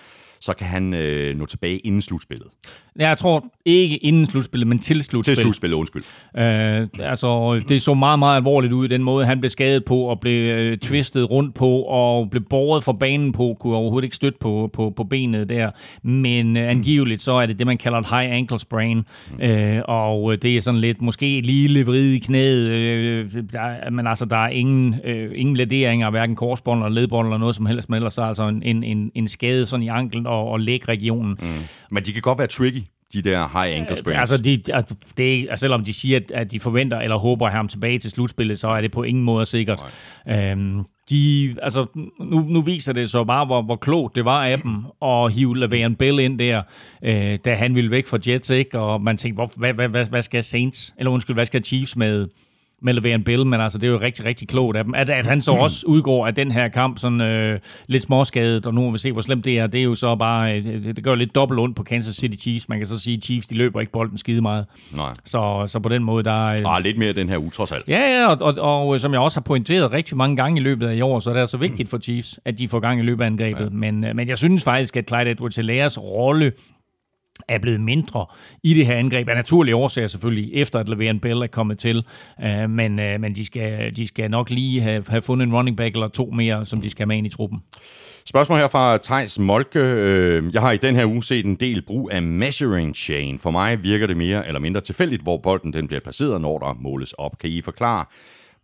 så 0.42 0.54
kan 0.54 0.66
han 0.66 0.94
øh, 0.94 1.38
nå 1.38 1.46
tilbage 1.46 1.78
inden 1.78 2.00
slutspillet. 2.00 2.46
Jeg 2.96 3.18
tror 3.18 3.44
ikke 3.64 3.96
inden 3.96 4.26
slutspillet, 4.26 4.68
men 4.68 4.78
til 4.78 5.02
slutspillet. 5.02 5.36
Til 5.36 5.42
slutspillet, 5.42 5.76
undskyld. 5.76 6.02
Øh, 6.36 6.88
altså, 6.98 7.60
det 7.68 7.82
så 7.82 7.94
meget, 7.94 8.18
meget 8.18 8.36
alvorligt 8.36 8.72
ud, 8.72 8.88
den 8.88 9.02
måde, 9.02 9.26
han 9.26 9.40
blev 9.40 9.50
skadet 9.50 9.84
på, 9.84 9.98
og 9.98 10.20
blev 10.20 10.50
øh, 10.50 10.78
twistet 10.78 11.30
rundt 11.30 11.54
på, 11.54 11.82
og 11.82 12.30
blev 12.30 12.42
båret 12.50 12.84
fra 12.84 12.92
banen 12.92 13.32
på, 13.32 13.56
kunne 13.60 13.76
overhovedet 13.76 14.04
ikke 14.04 14.16
støtte 14.16 14.38
på, 14.38 14.70
på, 14.72 14.92
på 14.96 15.04
benet 15.04 15.48
der. 15.48 15.70
Men 16.02 16.56
øh, 16.56 16.70
angiveligt, 16.70 17.22
så 17.22 17.32
er 17.32 17.46
det 17.46 17.58
det, 17.58 17.66
man 17.66 17.78
kalder 17.78 17.98
et 17.98 18.08
high 18.08 18.34
ankle 18.34 18.58
sprain, 18.58 19.02
øh, 19.40 19.80
og 19.84 20.42
det 20.42 20.56
er 20.56 20.60
sådan 20.60 20.80
lidt, 20.80 21.02
måske 21.02 21.38
et 21.38 21.46
lille 21.46 21.86
vrid 21.86 22.12
i 22.12 22.18
knæet, 22.18 22.68
øh, 22.68 23.32
der, 23.52 23.90
men 23.90 24.06
altså, 24.06 24.24
der 24.24 24.36
er 24.36 24.48
ingen, 24.48 24.94
øh, 25.04 25.30
ingen 25.34 25.56
lederinger, 25.56 26.10
hverken 26.10 26.36
korsbånd 26.36 26.84
eller 26.84 27.00
ledbånd 27.00 27.26
eller 27.26 27.38
noget 27.38 27.54
som 27.54 27.66
helst, 27.66 27.90
men 27.90 27.96
ellers 27.96 28.18
er 28.18 28.22
altså 28.22 28.48
en, 28.48 28.82
en, 28.82 29.10
en 29.14 29.28
skade 29.28 29.66
sådan 29.66 29.84
i 29.84 29.88
anklen 29.88 30.26
og, 30.32 30.48
og 30.48 30.60
lægregionen. 30.60 31.38
Mm. 31.40 31.48
Men 31.90 32.04
de 32.04 32.12
kan 32.12 32.22
godt 32.22 32.38
være 32.38 32.46
tricky 32.46 32.82
de 33.12 33.22
der 33.22 33.62
high 33.62 33.76
ankle 33.76 33.96
sprains. 33.96 34.18
Altså, 34.18 34.36
de, 34.42 34.62
altså, 34.72 34.94
det 35.16 35.34
er, 35.34 35.50
altså, 35.50 35.60
selvom 35.60 35.84
de 35.84 35.92
siger, 35.92 36.20
at, 36.34 36.50
de 36.50 36.60
forventer 36.60 36.98
eller 36.98 37.16
håber 37.16 37.46
at 37.46 37.52
have 37.52 37.58
ham 37.58 37.68
tilbage 37.68 37.98
til 37.98 38.10
slutspillet, 38.10 38.58
så 38.58 38.68
er 38.68 38.80
det 38.80 38.90
på 38.90 39.02
ingen 39.02 39.24
måde 39.24 39.46
sikkert. 39.46 39.82
Øhm, 40.28 40.84
de, 41.10 41.54
altså, 41.62 41.86
nu, 42.20 42.40
nu 42.40 42.60
viser 42.60 42.92
det 42.92 43.10
så 43.10 43.24
bare, 43.24 43.46
hvor, 43.46 43.62
hvor 43.62 43.76
klogt 43.76 44.16
det 44.16 44.24
var 44.24 44.44
af 44.44 44.58
dem 44.58 44.84
at 45.02 45.32
hive 45.32 45.64
Le'Veon 45.64 45.94
Bell 45.94 46.20
ind 46.20 46.38
der, 46.38 46.62
øh, 47.02 47.38
da 47.44 47.54
han 47.54 47.74
ville 47.74 47.90
væk 47.90 48.06
fra 48.06 48.18
Jets, 48.26 48.50
ikke? 48.50 48.78
Og 48.78 49.02
man 49.02 49.16
tænkte, 49.16 49.34
hvor, 49.34 49.52
hvad, 49.56 49.72
hvad, 49.72 49.88
hvad, 49.88 50.04
hvad 50.04 50.22
skal 50.22 50.42
Saints, 50.42 50.94
eller 50.98 51.10
undskyld, 51.10 51.36
hvad 51.36 51.46
skal 51.46 51.64
Chiefs 51.64 51.96
med, 51.96 52.28
med 52.82 52.94
Le'Veon 52.94 53.22
Bell, 53.22 53.46
men 53.46 53.60
altså, 53.60 53.78
det 53.78 53.86
er 53.86 53.90
jo 53.90 54.00
rigtig, 54.00 54.24
rigtig 54.24 54.48
klogt 54.48 54.76
af 54.76 54.84
dem. 54.84 54.94
At, 54.94 55.10
at 55.10 55.26
han 55.26 55.40
så 55.40 55.52
også 55.52 55.86
udgår 55.86 56.26
af 56.26 56.34
den 56.34 56.50
her 56.50 56.68
kamp 56.68 56.98
sådan 56.98 57.20
øh, 57.20 57.58
lidt 57.86 58.02
småskadet, 58.02 58.66
og 58.66 58.74
nu 58.74 58.80
må 58.80 58.90
vi 58.90 58.98
se, 58.98 59.12
hvor 59.12 59.20
slemt 59.20 59.44
det 59.44 59.58
er. 59.58 59.66
Det 59.66 59.80
er 59.80 59.84
jo 59.84 59.94
så 59.94 60.16
bare, 60.16 60.58
øh, 60.58 60.84
det, 60.96 61.04
gør 61.04 61.14
lidt 61.14 61.34
dobbelt 61.34 61.60
ondt 61.60 61.76
på 61.76 61.82
Kansas 61.82 62.16
City 62.16 62.36
Chiefs. 62.42 62.68
Man 62.68 62.78
kan 62.78 62.86
så 62.86 63.00
sige, 63.00 63.16
at 63.16 63.24
Chiefs, 63.24 63.46
de 63.46 63.54
løber 63.54 63.80
ikke 63.80 63.92
bolden 63.92 64.18
skide 64.18 64.40
meget. 64.40 64.66
Nej. 64.96 65.14
Så, 65.24 65.64
så 65.66 65.80
på 65.80 65.88
den 65.88 66.04
måde, 66.04 66.24
der... 66.24 66.44
Øh, 66.44 66.58
ah, 66.64 66.82
lidt 66.82 66.98
mere 66.98 67.12
den 67.12 67.28
her 67.28 67.36
utrods 67.36 67.72
alt. 67.72 67.88
Ja, 67.88 68.18
ja, 68.18 68.26
og, 68.26 68.36
og, 68.40 68.54
og, 68.58 68.88
og, 68.88 69.00
som 69.00 69.12
jeg 69.12 69.20
også 69.20 69.36
har 69.36 69.42
pointeret 69.42 69.92
rigtig 69.92 70.16
mange 70.16 70.36
gange 70.36 70.60
i 70.60 70.62
løbet 70.62 70.86
af 70.86 70.94
i 70.94 71.00
år, 71.00 71.18
så 71.18 71.30
er 71.30 71.34
det 71.34 71.40
altså 71.40 71.56
vigtigt 71.56 71.88
for 71.88 71.98
Chiefs, 71.98 72.40
at 72.44 72.58
de 72.58 72.68
får 72.68 72.80
gang 72.80 73.00
i 73.00 73.02
løbet 73.02 73.24
af 73.24 73.26
angrebet. 73.26 73.64
Ja. 73.64 73.70
Men, 73.70 74.04
øh, 74.04 74.16
men 74.16 74.28
jeg 74.28 74.38
synes 74.38 74.64
faktisk, 74.64 74.96
at 74.96 75.08
Clyde 75.08 75.30
Edwards-Hilaire's 75.30 76.00
rolle 76.00 76.52
er 77.48 77.58
blevet 77.58 77.80
mindre 77.80 78.26
i 78.62 78.74
det 78.74 78.86
her 78.86 78.94
angreb, 78.94 79.28
af 79.28 79.36
naturlige 79.36 79.76
årsager 79.76 80.08
selvfølgelig, 80.08 80.54
efter 80.54 80.78
at 80.78 80.88
Le'Veon 80.88 81.18
Bell 81.18 81.42
er 81.42 81.46
kommet 81.46 81.78
til. 81.78 82.04
Uh, 82.44 82.70
men 82.70 82.98
uh, 82.98 83.20
men 83.20 83.34
de, 83.34 83.46
skal, 83.46 83.96
de 83.96 84.06
skal 84.06 84.30
nok 84.30 84.50
lige 84.50 84.80
have, 84.80 85.04
have 85.08 85.22
fundet 85.22 85.46
en 85.46 85.54
running 85.54 85.76
back 85.76 85.94
eller 85.94 86.08
to 86.08 86.30
mere, 86.30 86.66
som 86.66 86.80
de 86.80 86.90
skal 86.90 87.08
med 87.08 87.16
ind 87.16 87.26
i 87.26 87.30
truppen. 87.30 87.62
Spørgsmål 88.26 88.58
her 88.58 88.68
fra 88.68 88.98
Tejs 88.98 89.38
Molke. 89.38 89.78
Øh, 89.80 90.54
jeg 90.54 90.60
har 90.60 90.72
i 90.72 90.76
den 90.76 90.96
her 90.96 91.06
uge 91.06 91.24
set 91.24 91.46
en 91.46 91.54
del 91.54 91.82
brug 91.82 92.10
af 92.12 92.22
measuring 92.22 92.96
chain. 92.96 93.38
For 93.38 93.50
mig 93.50 93.82
virker 93.82 94.06
det 94.06 94.16
mere 94.16 94.46
eller 94.46 94.60
mindre 94.60 94.80
tilfældigt, 94.80 95.22
hvor 95.22 95.38
bolden 95.38 95.72
den 95.72 95.86
bliver 95.86 96.00
placeret, 96.00 96.40
når 96.40 96.58
der 96.58 96.76
måles 96.80 97.12
op. 97.12 97.38
Kan 97.38 97.50
I 97.50 97.62
forklare, 97.62 98.04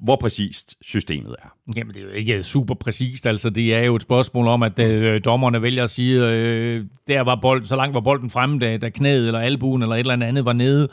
hvor 0.00 0.16
præcist 0.16 0.76
systemet 0.82 1.37
er. 1.44 1.48
Jamen, 1.76 1.94
det 1.94 2.00
er 2.00 2.04
jo 2.04 2.11
ikke 2.11 2.42
super 2.42 2.74
præcist. 2.74 3.26
Altså, 3.26 3.50
det 3.50 3.74
er 3.74 3.80
jo 3.80 3.96
et 3.96 4.02
spørgsmål 4.02 4.46
om, 4.46 4.62
at 4.62 4.78
øh, 4.78 5.20
dommerne 5.24 5.62
vælger 5.62 5.84
at 5.84 5.90
sige, 5.90 6.26
øh, 6.26 6.84
der 7.08 7.20
var 7.20 7.38
bold, 7.42 7.64
så 7.64 7.76
langt 7.76 7.94
var 7.94 8.00
bolden 8.00 8.30
fremme, 8.30 8.58
da, 8.58 8.76
da 8.76 8.88
knæet 8.88 9.26
eller 9.26 9.40
albuen 9.40 9.82
eller 9.82 9.94
et 9.94 10.00
eller 10.00 10.26
andet 10.26 10.44
var 10.44 10.52
nede. 10.52 10.88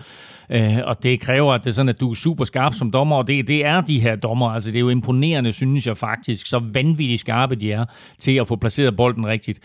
Øh, 0.49 0.77
og 0.83 1.03
det 1.03 1.19
kræver, 1.19 1.53
at 1.53 1.63
det 1.63 1.69
er 1.69 1.73
sådan, 1.73 1.89
at 1.89 1.99
du 1.99 2.11
er 2.11 2.15
super 2.15 2.43
skarp 2.45 2.73
som 2.73 2.91
dommer, 2.91 3.15
og 3.15 3.27
det, 3.27 3.47
det 3.47 3.65
er 3.65 3.81
de 3.81 3.99
her 3.99 4.15
dommer. 4.15 4.49
Altså, 4.49 4.71
det 4.71 4.77
er 4.77 4.81
jo 4.81 4.89
imponerende, 4.89 5.53
synes 5.53 5.87
jeg 5.87 5.97
faktisk, 5.97 6.47
så 6.47 6.59
vanvittigt 6.73 7.19
skarpe 7.19 7.55
de 7.55 7.71
er 7.71 7.85
til 8.19 8.35
at 8.35 8.47
få 8.47 8.55
placeret 8.55 8.95
bolden 8.95 9.27
rigtigt. 9.27 9.59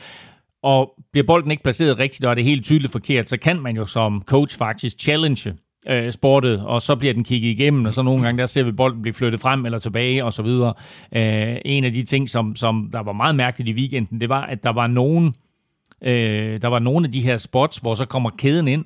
Og 0.62 0.90
bliver 1.12 1.26
bolden 1.26 1.50
ikke 1.50 1.62
placeret 1.62 1.98
rigtigt, 1.98 2.24
og 2.24 2.31
er 2.31 2.35
det 2.35 2.44
helt 2.44 2.64
tydeligt 2.64 2.92
forkert, 2.92 3.29
så 3.29 3.37
kan 3.37 3.61
man 3.61 3.76
jo 3.76 3.87
som 3.87 4.22
coach 4.26 4.59
faktisk 4.59 5.00
challenge 5.00 5.55
øh, 5.88 6.12
sportet, 6.12 6.61
og 6.66 6.83
så 6.83 6.97
bliver 6.97 7.14
den 7.14 7.25
kigget 7.25 7.49
igennem, 7.49 7.85
og 7.85 7.95
så 7.95 8.03
nogle 8.03 8.23
gange 8.23 8.38
der 8.38 8.47
ser 8.47 8.62
vi 8.62 8.73
bolden 8.73 9.03
blive 9.03 9.14
flyttet 9.14 9.40
frem 9.40 9.66
eller 9.66 9.79
tilbage 9.79 10.25
og 10.25 10.33
så 10.33 10.43
videre. 10.43 10.75
Øh, 11.16 11.57
en 11.64 11.85
af 11.85 11.93
de 11.93 12.03
ting, 12.03 12.29
som, 12.29 12.57
som 12.57 12.88
der 12.93 13.01
var 13.01 13.12
meget 13.12 13.35
mærkeligt 13.35 13.69
i 13.69 13.81
weekenden, 13.81 14.21
det 14.21 14.29
var, 14.29 14.40
at 14.40 14.62
der 14.62 14.73
var 14.73 14.87
nogen, 14.87 15.35
øh, 16.05 16.62
der 16.62 16.69
var 16.69 16.79
nogle 16.79 17.07
af 17.07 17.12
de 17.12 17.21
her 17.21 17.37
spots, 17.37 17.77
hvor 17.77 17.95
så 17.95 18.05
kommer 18.05 18.31
kæden 18.31 18.69
ind, 18.69 18.85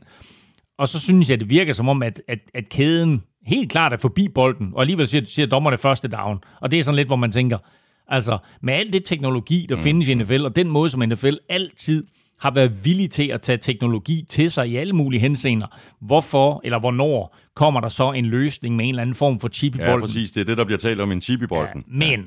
og 0.79 0.89
så 0.89 1.01
synes 1.01 1.31
jeg, 1.31 1.41
det 1.41 1.51
virker 1.51 1.73
som 1.73 1.89
om, 1.89 2.03
at, 2.03 2.23
at, 2.29 2.39
at 2.55 2.69
kæden 2.69 3.23
helt 3.47 3.71
klart 3.71 3.93
er 3.93 3.97
forbi 3.97 4.29
bolden, 4.29 4.71
og 4.75 4.81
alligevel 4.81 5.07
siger, 5.07 5.25
siger 5.25 5.47
dommerne 5.47 5.79
første 5.79 6.09
down. 6.09 6.39
Og 6.61 6.71
det 6.71 6.79
er 6.79 6.83
sådan 6.83 6.97
lidt, 6.97 7.09
hvor 7.09 7.17
man 7.17 7.33
tænker, 7.33 7.59
altså 8.09 8.39
med 8.63 8.75
alt 8.75 8.93
det 8.93 9.05
teknologi, 9.05 9.67
der 9.69 9.77
mm. 9.77 9.83
findes 9.83 10.09
i 10.09 10.15
NFL, 10.15 10.45
og 10.45 10.57
den 10.57 10.71
måde, 10.71 10.91
som 10.91 11.01
NFL 11.09 11.35
altid 11.49 12.07
har 12.45 12.51
været 12.51 12.85
villig 12.85 13.11
til 13.11 13.29
at 13.29 13.43
tage 13.43 13.59
teknologi 13.59 14.25
til 14.29 14.51
sig 14.51 14.69
i 14.69 14.77
alle 14.77 14.93
mulige 14.93 15.21
henseender. 15.21 15.67
Hvorfor 16.01 16.61
eller 16.65 16.79
hvornår 16.79 17.37
kommer 17.57 17.81
der 17.81 17.89
så 17.89 18.13
en 18.13 18.27
løsning 18.27 18.77
med 18.77 18.85
en 18.85 18.89
eller 18.89 19.03
anden 19.03 19.15
form 19.15 19.41
for 19.41 19.49
chip 19.49 19.75
i 19.75 19.79
bolden? 19.79 19.95
Ja, 19.95 20.01
præcis. 20.01 20.31
Det 20.31 20.41
er 20.41 20.45
det, 20.45 20.57
der 20.57 20.65
bliver 20.65 20.79
talt 20.79 21.01
om 21.01 21.13
en 21.13 21.21
chip 21.21 21.43
i 21.43 21.47
bolden. 21.47 21.85
Ja, 21.87 21.93
men 21.93 22.21
ja. 22.21 22.27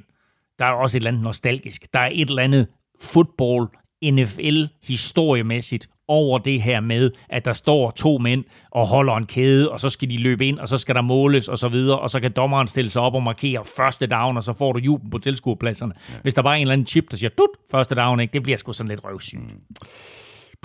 der 0.60 0.66
er 0.66 0.72
også 0.72 0.98
et 0.98 1.00
eller 1.00 1.10
andet 1.12 1.24
nostalgisk. 1.24 1.94
Der 1.94 2.00
er 2.00 2.10
et 2.14 2.30
eller 2.30 2.44
andet 2.44 2.68
football 3.02 3.68
NFL 4.04 4.64
historiemæssigt 4.84 5.90
over 6.08 6.40
det 6.40 6.62
her 6.62 6.80
med, 6.80 7.12
at 7.30 7.46
der 7.46 7.54
står 7.54 7.92
to 7.92 8.18
mænd 8.18 8.44
og 8.72 8.88
holder 8.88 9.14
en 9.14 9.26
kæde, 9.26 9.72
og 9.72 9.80
så 9.80 9.90
skal 9.90 10.10
de 10.10 10.18
løbe 10.18 10.46
ind, 10.46 10.60
og 10.60 10.68
så 10.68 10.78
skal 10.78 10.96
der 10.96 11.02
måles, 11.02 11.48
og 11.48 11.58
så 11.58 11.68
videre, 11.68 12.00
og 12.00 12.10
så 12.10 12.20
kan 12.20 12.32
dommeren 12.32 12.68
stille 12.68 12.90
sig 12.90 13.02
op 13.02 13.14
og 13.14 13.24
markere 13.24 13.66
første 13.78 14.08
down, 14.08 14.38
og 14.38 14.44
så 14.44 14.54
får 14.54 14.74
du 14.74 14.80
jubel 14.80 15.12
på 15.12 15.18
tilskuerpladserne. 15.18 15.94
Ja. 16.10 16.14
Hvis 16.22 16.34
der 16.34 16.42
bare 16.42 16.54
er 16.54 16.58
en 16.58 16.62
eller 16.62 16.74
anden 16.74 16.88
chip, 16.88 17.12
der 17.12 17.18
siger, 17.18 17.30
dut, 17.30 17.50
første 17.72 17.96
down, 17.96 18.20
ikke? 18.20 18.34
det 18.34 18.44
bliver 18.44 18.58
sgu 18.58 18.74
sådan 18.74 18.90
lidt 18.90 19.04
røvsygt. 19.04 19.42
Mm. 19.42 19.62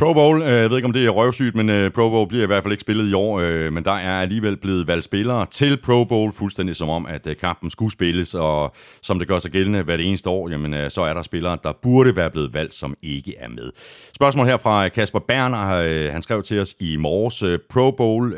Pro 0.02 0.12
Bowl, 0.12 0.42
øh, 0.42 0.48
jeg 0.48 0.70
ved 0.70 0.76
ikke 0.76 0.86
om 0.86 0.92
det 0.92 1.06
er 1.06 1.10
røvsygt, 1.10 1.54
men 1.54 1.70
øh, 1.70 1.90
Pro 1.90 2.10
Bowl 2.10 2.28
bliver 2.28 2.44
i 2.44 2.46
hvert 2.46 2.62
fald 2.62 2.72
ikke 2.72 2.80
spillet 2.80 3.10
i 3.10 3.12
år, 3.12 3.40
øh, 3.40 3.72
men 3.72 3.84
der 3.84 3.92
er 3.92 4.20
alligevel 4.20 4.56
blevet 4.56 4.86
valgt 4.86 5.04
spillere 5.04 5.46
til 5.46 5.80
Pro 5.84 6.04
Bowl, 6.04 6.32
fuldstændig 6.32 6.76
som 6.76 6.88
om, 6.88 7.06
at 7.06 7.28
kampen 7.40 7.70
skulle 7.70 7.92
spilles, 7.92 8.34
og 8.34 8.74
som 9.02 9.18
det 9.18 9.28
gør 9.28 9.38
sig 9.38 9.50
gældende 9.50 9.82
hvert 9.82 10.00
eneste 10.00 10.30
år, 10.30 10.48
jamen 10.48 10.90
så 10.90 11.02
er 11.02 11.14
der 11.14 11.22
spillere, 11.22 11.58
der 11.62 11.72
burde 11.82 12.16
være 12.16 12.30
blevet 12.30 12.54
valgt, 12.54 12.74
som 12.74 12.96
ikke 13.02 13.34
er 13.38 13.48
med. 13.48 13.70
Spørgsmål 14.14 14.46
her 14.46 14.56
fra 14.56 14.88
Kasper 14.88 15.18
Berner, 15.28 16.10
han 16.10 16.22
skrev 16.22 16.42
til 16.42 16.60
os 16.60 16.74
i 16.80 16.96
morges, 16.96 17.60
Pro 17.70 17.90
Bowl 17.90 18.34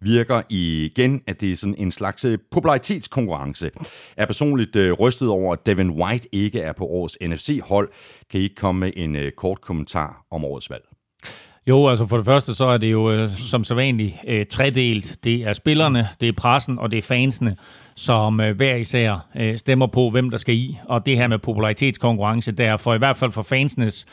virker 0.00 0.42
igen, 0.50 1.22
at 1.26 1.40
det 1.40 1.52
er 1.52 1.56
sådan 1.56 1.74
en 1.78 1.90
slags 1.90 2.26
popularitetskonkurrence. 2.50 3.70
Er 4.16 4.26
personligt 4.26 4.76
rystet 5.00 5.28
over, 5.28 5.52
at 5.52 5.66
Devin 5.66 5.90
White 5.90 6.28
ikke 6.32 6.60
er 6.60 6.72
på 6.72 6.86
årets 6.86 7.18
NFC-hold. 7.20 7.88
Kan 8.30 8.40
I 8.40 8.42
ikke 8.42 8.54
komme 8.54 8.80
med 8.80 8.92
en 8.96 9.16
kort 9.36 9.60
kommentar 9.60 10.24
om 10.30 10.44
årets 10.44 10.70
valg? 10.70 10.93
Jo, 11.66 11.88
altså 11.88 12.06
for 12.06 12.16
det 12.16 12.26
første, 12.26 12.54
så 12.54 12.64
er 12.64 12.78
det 12.78 12.92
jo 12.92 13.12
øh, 13.12 13.30
som 13.30 13.64
sædvanligt 13.64 14.14
øh, 14.26 14.46
tredelt. 14.46 15.24
Det 15.24 15.42
er 15.42 15.52
spillerne, 15.52 16.08
det 16.20 16.28
er 16.28 16.32
pressen, 16.32 16.78
og 16.78 16.90
det 16.90 16.98
er 16.98 17.02
fansene, 17.02 17.56
som 17.96 18.40
øh, 18.40 18.56
hver 18.56 18.74
især 18.74 19.26
øh, 19.36 19.58
stemmer 19.58 19.86
på, 19.86 20.10
hvem 20.10 20.30
der 20.30 20.38
skal 20.38 20.54
i. 20.54 20.78
Og 20.88 21.06
det 21.06 21.16
her 21.16 21.26
med 21.26 21.38
popularitetskonkurrence, 21.38 22.52
der 22.52 22.76
for 22.76 22.94
i 22.94 22.98
hvert 22.98 23.16
fald 23.16 23.32
for 23.32 23.42
fansenes 23.42 24.06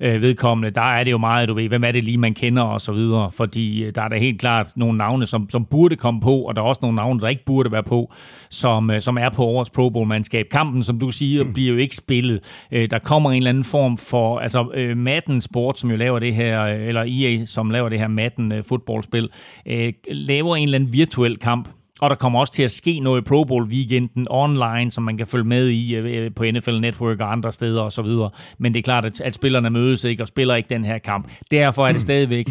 øh, 0.00 0.22
vedkommende, 0.22 0.70
der 0.70 0.80
er 0.80 1.04
det 1.04 1.10
jo 1.10 1.18
meget, 1.18 1.48
du 1.48 1.54
ved, 1.54 1.68
hvem 1.68 1.84
er 1.84 1.92
det 1.92 2.04
lige, 2.04 2.18
man 2.18 2.34
kender 2.34 2.62
og 2.62 2.80
så 2.80 2.92
videre. 2.92 3.30
Fordi 3.32 3.84
øh, 3.84 3.94
der 3.94 4.02
er 4.02 4.08
da 4.08 4.18
helt 4.18 4.40
klart 4.40 4.72
nogle 4.76 4.98
navne, 4.98 5.26
som, 5.26 5.50
som 5.50 5.64
burde 5.64 5.96
komme 5.96 6.20
på, 6.20 6.36
og 6.36 6.56
der 6.56 6.62
er 6.62 6.66
også 6.66 6.78
nogle 6.82 6.96
navne, 6.96 7.20
der 7.20 7.28
ikke 7.28 7.44
burde 7.44 7.72
være 7.72 7.82
på, 7.82 8.12
som, 8.50 8.90
øh, 8.90 9.00
som 9.00 9.18
er 9.18 9.28
på 9.28 9.44
årets 9.44 9.70
Pro 9.70 9.90
Bowl-mandskab. 9.90 10.46
Kampen, 10.50 10.82
som 10.82 10.98
du 10.98 11.10
siger, 11.10 11.44
bliver 11.54 11.72
jo 11.72 11.76
ikke 11.76 11.96
spillet. 11.96 12.66
Øh, 12.72 12.90
der 12.90 12.98
kommer 12.98 13.30
en 13.30 13.36
eller 13.36 13.50
anden 13.50 13.64
form 13.64 13.98
for, 13.98 14.38
altså 14.38 14.70
øh, 14.74 14.96
Madden 14.96 15.40
Sport, 15.40 15.78
som 15.78 15.90
jo 15.90 15.96
laver 15.96 16.18
det 16.18 16.34
her, 16.34 16.64
eller 16.64 17.04
EA, 17.06 17.44
som 17.44 17.70
laver 17.70 17.88
det 17.88 17.98
her 17.98 18.08
Madden 18.08 18.52
øh, 18.52 18.64
fodboldspil, 18.64 19.28
øh, 19.66 19.92
laver 20.10 20.56
en 20.56 20.62
eller 20.62 20.78
anden 20.78 20.92
virtuel 20.92 21.36
kamp, 21.36 21.68
og 22.04 22.10
der 22.10 22.16
kommer 22.16 22.40
også 22.40 22.52
til 22.52 22.62
at 22.62 22.70
ske 22.70 23.00
noget 23.00 23.20
i 23.20 23.24
Pro 23.24 23.44
Bowl 23.44 23.64
weekenden 23.64 24.26
online, 24.30 24.90
som 24.90 25.04
man 25.04 25.16
kan 25.18 25.26
følge 25.26 25.44
med 25.44 25.68
i 25.68 25.94
øh, 25.94 26.30
på 26.36 26.44
NFL 26.44 26.78
Network 26.80 27.20
og 27.20 27.32
andre 27.32 27.52
steder 27.52 27.82
osv. 27.82 28.06
Men 28.58 28.72
det 28.72 28.78
er 28.78 28.82
klart, 28.82 29.04
at, 29.04 29.20
at 29.20 29.34
spillerne 29.34 29.70
mødes 29.70 30.04
ikke 30.04 30.22
og 30.22 30.28
spiller 30.28 30.54
ikke 30.54 30.68
den 30.68 30.84
her 30.84 30.98
kamp. 30.98 31.30
Derfor 31.50 31.86
er 31.86 31.92
det 31.92 32.02
stadigvæk 32.10 32.46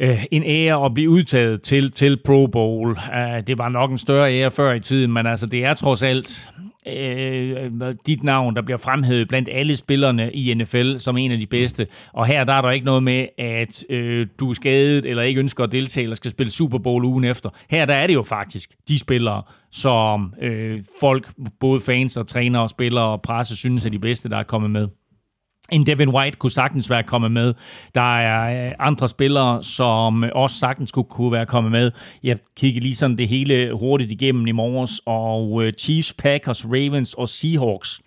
øh, 0.00 0.24
en 0.30 0.42
ære 0.42 0.84
at 0.84 0.94
blive 0.94 1.10
udtaget 1.10 1.62
til, 1.62 1.92
til 1.92 2.18
Pro 2.24 2.46
Bowl. 2.46 2.90
Uh, 2.90 3.46
det 3.46 3.58
var 3.58 3.68
nok 3.68 3.90
en 3.90 3.98
større 3.98 4.32
ære 4.34 4.50
før 4.50 4.72
i 4.72 4.80
tiden, 4.80 5.12
men 5.12 5.26
altså 5.26 5.46
det 5.46 5.64
er 5.64 5.74
trods 5.74 6.02
alt 6.02 6.50
Øh, 6.86 7.72
øh, 7.82 7.94
dit 8.06 8.22
navn, 8.22 8.56
der 8.56 8.62
bliver 8.62 8.78
fremhævet 8.78 9.28
blandt 9.28 9.48
alle 9.52 9.76
spillerne 9.76 10.32
i 10.32 10.54
NFL 10.54 10.96
som 10.96 11.16
en 11.16 11.32
af 11.32 11.38
de 11.38 11.46
bedste. 11.46 11.86
Og 12.12 12.26
her 12.26 12.44
der 12.44 12.52
er 12.52 12.62
der 12.62 12.70
ikke 12.70 12.86
noget 12.86 13.02
med, 13.02 13.26
at 13.38 13.84
øh, 13.90 14.26
du 14.40 14.50
er 14.50 14.54
skadet 14.54 15.04
eller 15.04 15.22
ikke 15.22 15.38
ønsker 15.38 15.64
at 15.64 15.72
deltage 15.72 16.02
eller 16.02 16.16
skal 16.16 16.30
spille 16.30 16.50
Super 16.50 16.78
Bowl 16.78 17.04
ugen 17.04 17.24
efter. 17.24 17.50
Her 17.70 17.84
der 17.84 17.94
er 17.94 18.06
det 18.06 18.14
jo 18.14 18.22
faktisk 18.22 18.70
de 18.88 18.98
spillere, 18.98 19.42
som 19.70 20.34
øh, 20.42 20.82
folk, 21.00 21.32
både 21.60 21.80
fans 21.80 22.16
og 22.16 22.26
trænere 22.26 22.62
og 22.62 22.70
spillere 22.70 23.04
og 23.04 23.22
presse, 23.22 23.56
synes 23.56 23.86
er 23.86 23.90
de 23.90 23.98
bedste, 23.98 24.28
der 24.28 24.36
er 24.36 24.42
kommet 24.42 24.70
med 24.70 24.88
en 25.72 25.86
Devin 25.86 26.08
White 26.08 26.36
kunne 26.36 26.52
sagtens 26.52 26.90
være 26.90 27.02
kommet 27.02 27.32
med. 27.32 27.54
Der 27.94 28.18
er 28.18 28.66
øh, 28.66 28.72
andre 28.78 29.08
spillere, 29.08 29.62
som 29.62 30.24
også 30.34 30.56
sagtens 30.56 30.92
kunne, 30.92 31.04
kunne 31.04 31.32
være 31.32 31.46
kommet 31.46 31.72
med. 31.72 31.90
Jeg 32.22 32.38
kiggede 32.56 32.84
lige 32.84 32.94
sådan 32.94 33.18
det 33.18 33.28
hele 33.28 33.72
hurtigt 33.72 34.10
igennem 34.10 34.46
i 34.46 34.52
morges, 34.52 35.00
og 35.06 35.64
øh, 35.64 35.72
Chiefs, 35.72 36.12
Packers, 36.12 36.64
Ravens 36.64 37.14
og 37.14 37.28
Seahawks 37.28 38.00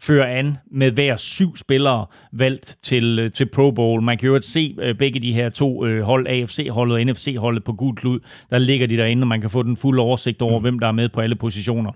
fører 0.00 0.38
an 0.38 0.58
med 0.70 0.90
hver 0.90 1.16
syv 1.16 1.56
spillere 1.56 2.06
valgt 2.32 2.76
til, 2.82 3.18
øh, 3.18 3.32
til 3.32 3.46
Pro 3.46 3.70
Bowl. 3.70 4.02
Man 4.02 4.18
kan 4.18 4.28
jo 4.28 4.40
se 4.40 4.94
begge 4.98 5.20
de 5.20 5.32
her 5.32 5.48
to 5.48 5.84
hold, 6.02 6.26
AFC-holdet 6.26 6.94
og 6.94 7.04
NFC-holdet 7.04 7.64
på 7.64 7.72
gul 7.72 7.96
klud. 7.96 8.20
Der 8.50 8.58
ligger 8.58 8.86
de 8.86 8.96
derinde, 8.96 9.22
og 9.22 9.28
man 9.28 9.40
kan 9.40 9.50
få 9.50 9.62
den 9.62 9.76
fulde 9.76 10.02
oversigt 10.02 10.42
over, 10.42 10.60
hvem 10.60 10.78
der 10.78 10.86
er 10.86 10.92
med 10.92 11.08
på 11.08 11.20
alle 11.20 11.36
positioner. 11.36 11.92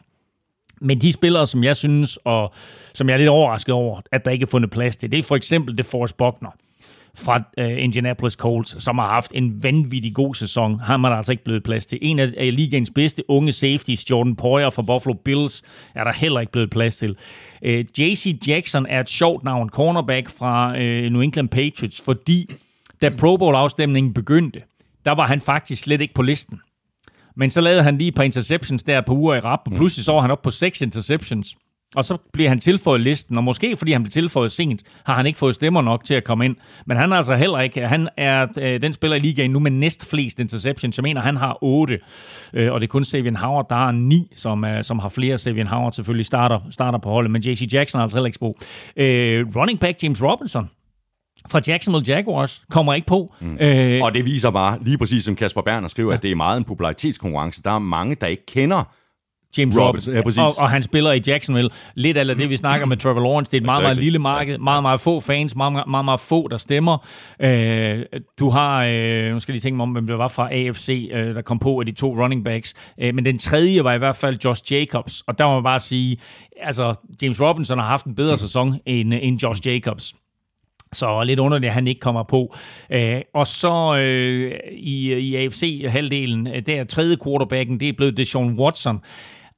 Men 0.82 1.00
de 1.00 1.12
spillere, 1.12 1.46
som 1.46 1.64
jeg 1.64 1.76
synes, 1.76 2.18
og 2.24 2.52
som 2.94 3.08
jeg 3.08 3.14
er 3.14 3.18
lidt 3.18 3.28
overrasket 3.28 3.74
over, 3.74 4.00
at 4.12 4.24
der 4.24 4.30
ikke 4.30 4.42
er 4.42 4.46
fundet 4.46 4.70
plads 4.70 4.96
til, 4.96 5.12
det 5.12 5.18
er 5.18 5.22
for 5.22 5.36
eksempel 5.36 5.78
det 5.78 5.86
Forrest 5.86 6.16
Buckner 6.16 6.50
fra 7.14 7.40
øh, 7.58 7.84
Indianapolis 7.84 8.32
Colts, 8.32 8.82
som 8.82 8.98
har 8.98 9.08
haft 9.08 9.32
en 9.34 9.62
vanvittig 9.62 10.14
god 10.14 10.34
sæson. 10.34 10.80
Han 10.80 11.04
er 11.04 11.08
der 11.08 11.16
altså 11.16 11.32
ikke 11.32 11.44
blevet 11.44 11.62
plads 11.62 11.86
til. 11.86 11.98
En 12.02 12.18
af, 12.18 12.32
af 12.36 12.56
ligens 12.56 12.90
bedste 12.94 13.30
unge 13.30 13.52
safeties, 13.52 14.10
Jordan 14.10 14.36
Poyer 14.36 14.70
fra 14.70 14.82
Buffalo 14.82 15.14
Bills, 15.14 15.62
er 15.94 16.04
der 16.04 16.12
heller 16.12 16.40
ikke 16.40 16.52
blevet 16.52 16.70
plads 16.70 16.96
til. 16.96 17.16
Øh, 17.62 17.84
J.C. 17.98 18.38
Jackson 18.48 18.86
er 18.86 19.00
et 19.00 19.08
sjovt 19.08 19.44
navn, 19.44 19.68
cornerback 19.68 20.28
fra 20.28 20.78
øh, 20.78 21.10
New 21.10 21.20
England 21.20 21.48
Patriots, 21.48 22.02
fordi 22.04 22.46
da 23.02 23.08
Pro 23.08 23.36
Bowl-afstemningen 23.36 24.14
begyndte, 24.14 24.62
der 25.04 25.12
var 25.12 25.26
han 25.26 25.40
faktisk 25.40 25.82
slet 25.82 26.00
ikke 26.00 26.14
på 26.14 26.22
listen. 26.22 26.60
Men 27.36 27.50
så 27.50 27.60
lavede 27.60 27.82
han 27.82 27.98
lige 27.98 28.08
et 28.08 28.14
par 28.14 28.22
interceptions 28.22 28.82
der 28.82 29.00
på 29.00 29.14
uger 29.14 29.34
i 29.34 29.40
rap, 29.40 29.60
og 29.66 29.72
pludselig 29.72 30.04
så 30.04 30.12
var 30.12 30.20
han 30.20 30.30
op 30.30 30.42
på 30.42 30.50
seks 30.50 30.80
interceptions. 30.80 31.56
Og 31.96 32.04
så 32.04 32.18
bliver 32.32 32.48
han 32.48 32.58
tilføjet 32.58 33.00
listen, 33.00 33.36
og 33.36 33.44
måske 33.44 33.76
fordi 33.76 33.92
han 33.92 34.02
blev 34.02 34.10
tilføjet 34.10 34.52
sent, 34.52 34.82
har 35.06 35.14
han 35.14 35.26
ikke 35.26 35.38
fået 35.38 35.54
stemmer 35.54 35.82
nok 35.82 36.04
til 36.04 36.14
at 36.14 36.24
komme 36.24 36.44
ind. 36.44 36.56
Men 36.86 36.96
han 36.96 37.12
er 37.12 37.16
altså 37.16 37.34
heller 37.34 37.60
ikke, 37.60 37.88
han 37.88 38.08
er 38.16 38.46
øh, 38.60 38.82
den 38.82 38.94
spiller 38.94 39.16
i 39.16 39.20
ligaen 39.20 39.50
nu 39.50 39.58
med 39.58 39.70
næst 39.70 40.10
flest 40.10 40.40
interceptions. 40.40 40.98
Jeg 40.98 41.02
mener, 41.02 41.20
han 41.20 41.36
har 41.36 41.58
8, 41.60 41.98
øh, 42.54 42.72
og 42.72 42.80
det 42.80 42.86
er 42.86 42.90
kun 42.90 43.04
Savian 43.04 43.36
Howard, 43.36 43.66
der 43.68 43.76
har 43.76 43.92
9, 43.92 44.32
som, 44.34 44.64
øh, 44.64 44.84
som 44.84 44.98
har 44.98 45.08
flere. 45.08 45.38
Savian 45.38 45.66
Howard 45.66 45.92
selvfølgelig 45.92 46.26
starter, 46.26 46.60
starter 46.70 46.98
på 46.98 47.10
holdet, 47.10 47.30
men 47.30 47.42
JC 47.42 47.68
Jackson 47.72 47.98
har 47.98 48.02
altså 48.02 48.18
heller 48.18 48.26
ikke 48.26 48.36
spor. 48.36 48.54
Øh, 48.96 49.46
running 49.56 49.80
back 49.80 50.02
James 50.02 50.22
Robinson, 50.22 50.70
fra 51.48 51.60
Jacksonville 51.66 52.14
Jaguars 52.14 52.64
kommer 52.70 52.94
ikke 52.94 53.06
på. 53.06 53.34
Mm. 53.40 53.58
Øh, 53.60 54.00
og 54.02 54.14
det 54.14 54.24
viser 54.24 54.50
bare, 54.50 54.78
lige 54.82 54.98
præcis 54.98 55.24
som 55.24 55.36
Kasper 55.36 55.62
Berner 55.62 55.88
skriver, 55.88 56.10
ja. 56.10 56.16
at 56.16 56.22
det 56.22 56.30
er 56.30 56.34
meget 56.34 56.56
en 56.56 56.64
popularitetskonkurrence. 56.64 57.62
Der 57.62 57.70
er 57.70 57.78
mange, 57.78 58.14
der 58.14 58.26
ikke 58.26 58.46
kender 58.46 58.84
James 59.58 59.78
Robinson, 59.78 60.14
ja, 60.14 60.42
og, 60.42 60.52
og 60.58 60.70
han 60.70 60.82
spiller 60.82 61.12
i 61.12 61.20
Jacksonville. 61.26 61.70
Lidt 61.94 62.16
af 62.16 62.36
det, 62.36 62.48
vi 62.48 62.56
snakker 62.56 62.86
med 62.86 62.96
Trevor 62.96 63.20
Lawrence. 63.20 63.50
Det 63.50 63.56
er 63.56 63.60
et 63.60 63.64
meget, 63.64 63.82
meget 63.82 63.96
lille 63.96 64.18
marked. 64.18 64.58
Meget, 64.58 64.82
meget 64.82 65.00
få 65.00 65.20
fans. 65.20 65.56
Meget, 65.56 65.72
meget, 65.88 66.04
meget 66.04 66.20
få, 66.20 66.48
der 66.48 66.56
stemmer. 66.56 67.06
Øh, 67.40 68.02
du 68.38 68.50
har, 68.50 68.84
øh, 68.84 69.32
nu 69.32 69.40
skal 69.40 69.52
jeg 69.52 69.54
lige 69.54 69.60
tænke 69.60 69.76
mig 69.76 69.82
om, 69.82 69.90
hvem 69.90 70.06
det 70.06 70.18
var 70.18 70.28
fra 70.28 70.48
AFC, 70.52 71.10
øh, 71.12 71.34
der 71.34 71.42
kom 71.42 71.58
på 71.58 71.80
af 71.80 71.86
de 71.86 71.92
to 71.92 72.22
running 72.22 72.44
backs. 72.44 72.74
Øh, 73.00 73.14
men 73.14 73.24
den 73.24 73.38
tredje 73.38 73.84
var 73.84 73.92
i 73.92 73.98
hvert 73.98 74.16
fald 74.16 74.38
Josh 74.44 74.72
Jacobs. 74.72 75.22
Og 75.26 75.38
der 75.38 75.46
må 75.46 75.54
man 75.54 75.62
bare 75.62 75.80
sige, 75.80 76.16
altså 76.60 76.94
James 77.22 77.40
Robinson 77.40 77.78
har 77.78 77.86
haft 77.86 78.06
en 78.06 78.14
bedre 78.14 78.38
sæson 78.38 78.78
end, 78.86 79.14
end 79.14 79.42
Josh 79.42 79.66
Jacobs. 79.66 80.14
Så 80.92 81.24
lidt 81.24 81.38
underligt, 81.38 81.68
at 81.68 81.74
han 81.74 81.86
ikke 81.86 82.00
kommer 82.00 82.22
på. 82.22 82.54
Øh, 82.90 83.20
og 83.34 83.46
så 83.46 83.96
øh, 83.96 84.52
i, 84.72 85.12
i 85.12 85.36
AFC-halvdelen, 85.36 86.46
øh, 86.46 86.66
der 86.66 86.84
tredje 86.84 87.16
quarterbacken, 87.24 87.80
det 87.80 87.88
er 87.88 87.92
blevet 87.92 88.16
Deshaun 88.16 88.58
Watson. 88.58 89.00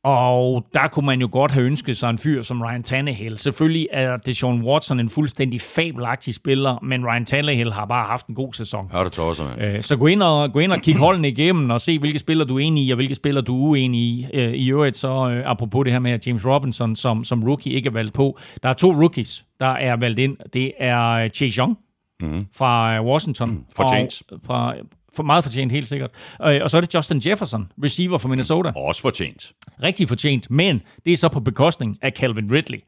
Og 0.05 0.67
der 0.75 0.89
kunne 0.89 1.07
man 1.07 1.21
jo 1.21 1.29
godt 1.33 1.53
have 1.53 1.67
ønsket 1.67 1.97
sig 1.97 2.11
en 2.11 2.19
fyr 2.19 2.43
som 2.43 2.63
Ryan 2.63 2.83
Tannehill. 2.83 3.39
Selvfølgelig 3.39 3.89
er 3.93 4.17
Deshaun 4.17 4.63
Watson 4.63 5.01
en 5.01 5.09
fuldstændig 5.09 5.61
fabelagtig 5.61 6.35
spiller, 6.35 6.79
men 6.83 7.07
Ryan 7.07 7.25
Tannehill 7.25 7.73
har 7.73 7.85
bare 7.87 8.07
haft 8.07 8.27
en 8.27 8.35
god 8.35 8.53
sæson. 8.53 8.91
Ja, 8.93 9.05
det 9.05 9.13
tror 9.13 9.25
også, 9.25 9.43
man. 9.45 9.75
Øh, 9.77 9.83
så 9.83 9.97
gå 9.97 10.07
ind, 10.07 10.23
og, 10.23 10.53
gå 10.53 10.59
ind 10.59 10.73
og 10.73 10.79
kig 10.81 10.97
holdene 10.97 11.29
igennem 11.29 11.71
og 11.71 11.81
se, 11.81 11.99
hvilke 11.99 12.19
spillere 12.19 12.49
du 12.49 12.57
er 12.57 12.61
enig 12.61 12.87
i, 12.87 12.91
og 12.91 12.97
hvilke 12.97 13.15
spillere 13.15 13.45
du 13.45 13.57
er 13.57 13.69
uenig 13.69 14.01
i. 14.01 14.27
Øh, 14.35 14.53
I 14.53 14.71
øvrigt 14.71 14.97
så, 14.97 15.31
øh, 15.31 15.51
apropos 15.51 15.85
det 15.85 15.93
her 15.93 16.01
med, 16.01 16.11
at 16.11 16.27
James 16.27 16.47
Robinson 16.47 16.97
som, 16.97 17.25
som 17.25 17.45
rookie 17.45 17.73
ikke 17.73 17.87
er 17.87 17.93
valgt 17.93 18.15
på. 18.15 18.39
Der 18.63 18.69
er 18.69 18.73
to 18.73 18.93
rookies, 18.93 19.45
der 19.61 19.73
er 19.73 19.97
valgt 19.97 20.19
ind. 20.19 20.37
Det 20.53 20.73
er 20.79 21.29
Chase 21.29 21.59
Young 21.59 21.79
mm-hmm. 22.21 22.47
fra 22.57 23.03
Washington. 23.05 23.65
For 23.77 23.97
James. 23.97 24.23
Fra, 24.47 24.75
for 25.17 25.23
meget 25.23 25.45
fortjent, 25.45 25.73
helt 25.73 25.89
sikkert. 25.89 26.11
Øh, 26.47 26.61
og 26.63 26.71
så 26.71 26.77
er 26.77 26.81
det 26.81 26.95
Justin 26.95 27.23
Jefferson, 27.27 27.73
receiver 27.85 28.19
for 28.19 28.29
Minnesota. 28.29 28.73
Også 28.77 29.03
fortjent. 29.03 29.53
Rigtig 29.83 30.09
fortjent, 30.09 30.51
men 30.51 30.83
det 31.05 31.13
er 31.13 31.17
så 31.17 31.29
på 31.29 31.41
bekostning 31.41 31.99
af 32.03 32.13
Calvin 32.17 32.53
Ridley. 32.53 32.79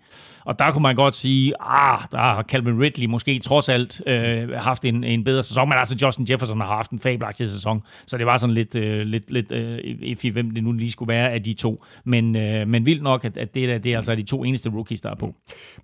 Og 0.46 0.58
der 0.58 0.70
kunne 0.70 0.82
man 0.82 0.96
godt 0.96 1.14
sige, 1.14 1.54
ah, 1.60 1.98
der 2.12 2.18
har 2.18 2.42
Calvin 2.42 2.80
Ridley 2.80 3.06
måske 3.06 3.38
trods 3.38 3.68
alt 3.68 4.02
øh, 4.06 4.50
haft 4.50 4.84
en, 4.84 5.04
en 5.04 5.24
bedre 5.24 5.42
sæson, 5.42 5.68
men 5.68 5.78
altså 5.78 5.96
Justin 6.02 6.26
Jefferson 6.30 6.60
har 6.60 6.66
haft 6.66 6.90
en 6.90 6.98
fabelagtig 6.98 7.48
sæson, 7.48 7.82
så 8.06 8.18
det 8.18 8.26
var 8.26 8.38
sådan 8.38 8.54
lidt, 8.54 8.74
øh, 8.74 9.06
lidt, 9.06 9.30
lidt 9.30 9.52
øh, 9.52 9.78
i 9.84 10.30
hvem 10.30 10.50
det 10.50 10.64
nu 10.64 10.72
lige 10.72 10.90
skulle 10.90 11.08
være 11.08 11.30
af 11.30 11.42
de 11.42 11.52
to. 11.52 11.84
Men, 12.04 12.36
øh, 12.36 12.68
men 12.68 12.86
vildt 12.86 13.02
nok, 13.02 13.24
at, 13.24 13.36
at 13.36 13.54
det, 13.54 13.68
der, 13.68 13.78
det 13.78 13.92
er 13.92 13.96
altså 13.96 14.14
de 14.14 14.22
to 14.22 14.44
eneste 14.44 14.70
rookies, 14.70 15.00
der 15.00 15.10
er 15.10 15.14
på. 15.14 15.34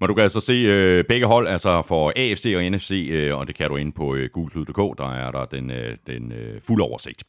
Men 0.00 0.08
du 0.08 0.14
kan 0.14 0.22
altså 0.22 0.40
se 0.40 0.52
øh, 0.52 1.04
begge 1.04 1.26
hold, 1.26 1.48
altså 1.48 1.82
for 1.88 2.12
AFC 2.16 2.52
og 2.56 2.70
NFC, 2.70 3.08
øh, 3.10 3.38
og 3.38 3.46
det 3.46 3.54
kan 3.54 3.68
du 3.68 3.76
ind 3.76 3.92
på 3.92 4.14
øh, 4.14 4.28
gulklyd.dk, 4.32 4.98
der 4.98 5.12
er 5.12 5.30
der 5.30 5.44
den, 5.44 5.70
øh, 5.70 5.96
den 6.06 6.32
øh, 6.32 6.60
fulde 6.66 6.84
oversigt. 6.84 7.24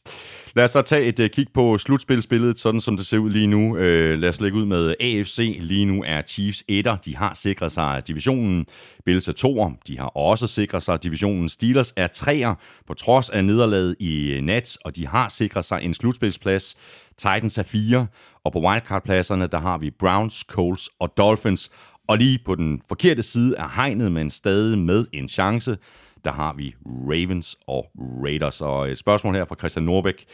Lad 0.56 0.64
os 0.64 0.70
så 0.70 0.82
tage 0.82 1.04
et 1.04 1.20
uh, 1.20 1.26
kig 1.26 1.46
på 1.54 1.78
slutspilsbilledet, 1.78 2.58
sådan 2.58 2.80
som 2.80 2.96
det 2.96 3.06
ser 3.06 3.18
ud 3.18 3.30
lige 3.30 3.46
nu. 3.46 3.70
Uh, 3.70 4.18
lad 4.18 4.28
os 4.28 4.40
lægge 4.40 4.58
ud 4.58 4.64
med 4.64 4.94
AFC. 5.00 5.56
Lige 5.60 5.84
nu 5.84 6.04
er 6.06 6.22
Chiefs 6.22 6.64
etter. 6.68 6.96
De 6.96 7.16
har 7.16 7.34
sikret 7.34 7.72
sig 7.72 8.02
divisionen. 8.06 8.66
Bills 9.04 9.28
er 9.28 9.32
toer, 9.32 9.70
de 9.86 9.98
har 9.98 10.06
også 10.06 10.46
sikret 10.46 10.82
sig 10.82 11.02
divisionen. 11.02 11.48
Steelers 11.48 11.92
er 11.96 12.06
treer 12.06 12.54
på 12.86 12.94
trods 12.94 13.30
af 13.30 13.44
nederlaget 13.44 13.96
i 14.00 14.32
øh, 14.32 14.42
nat, 14.42 14.78
og 14.84 14.96
de 14.96 15.06
har 15.06 15.28
sikret 15.28 15.64
sig 15.64 15.82
en 15.82 15.94
slutspilsplads. 15.94 16.76
Titans 17.18 17.58
er 17.58 17.62
fire, 17.62 18.06
og 18.44 18.52
på 18.52 18.60
wildcard-pladserne, 18.60 19.46
der 19.46 19.58
har 19.58 19.78
vi 19.78 19.90
Browns, 19.90 20.44
Colts 20.48 20.90
og 21.00 21.12
Dolphins. 21.16 21.70
Og 22.08 22.18
lige 22.18 22.38
på 22.44 22.54
den 22.54 22.80
forkerte 22.88 23.22
side 23.22 23.54
er 23.56 23.68
hegnet, 23.76 24.12
men 24.12 24.30
stadig 24.30 24.78
med 24.78 25.06
en 25.12 25.28
chance, 25.28 25.76
der 26.24 26.32
har 26.32 26.54
vi 26.56 26.74
Ravens 26.86 27.56
og 27.66 27.86
Raiders. 28.24 28.60
Og 28.60 28.90
et 28.90 28.98
spørgsmål 28.98 29.34
her 29.34 29.44
fra 29.44 29.56
Christian 29.58 29.84
Norbæk. 29.84 30.24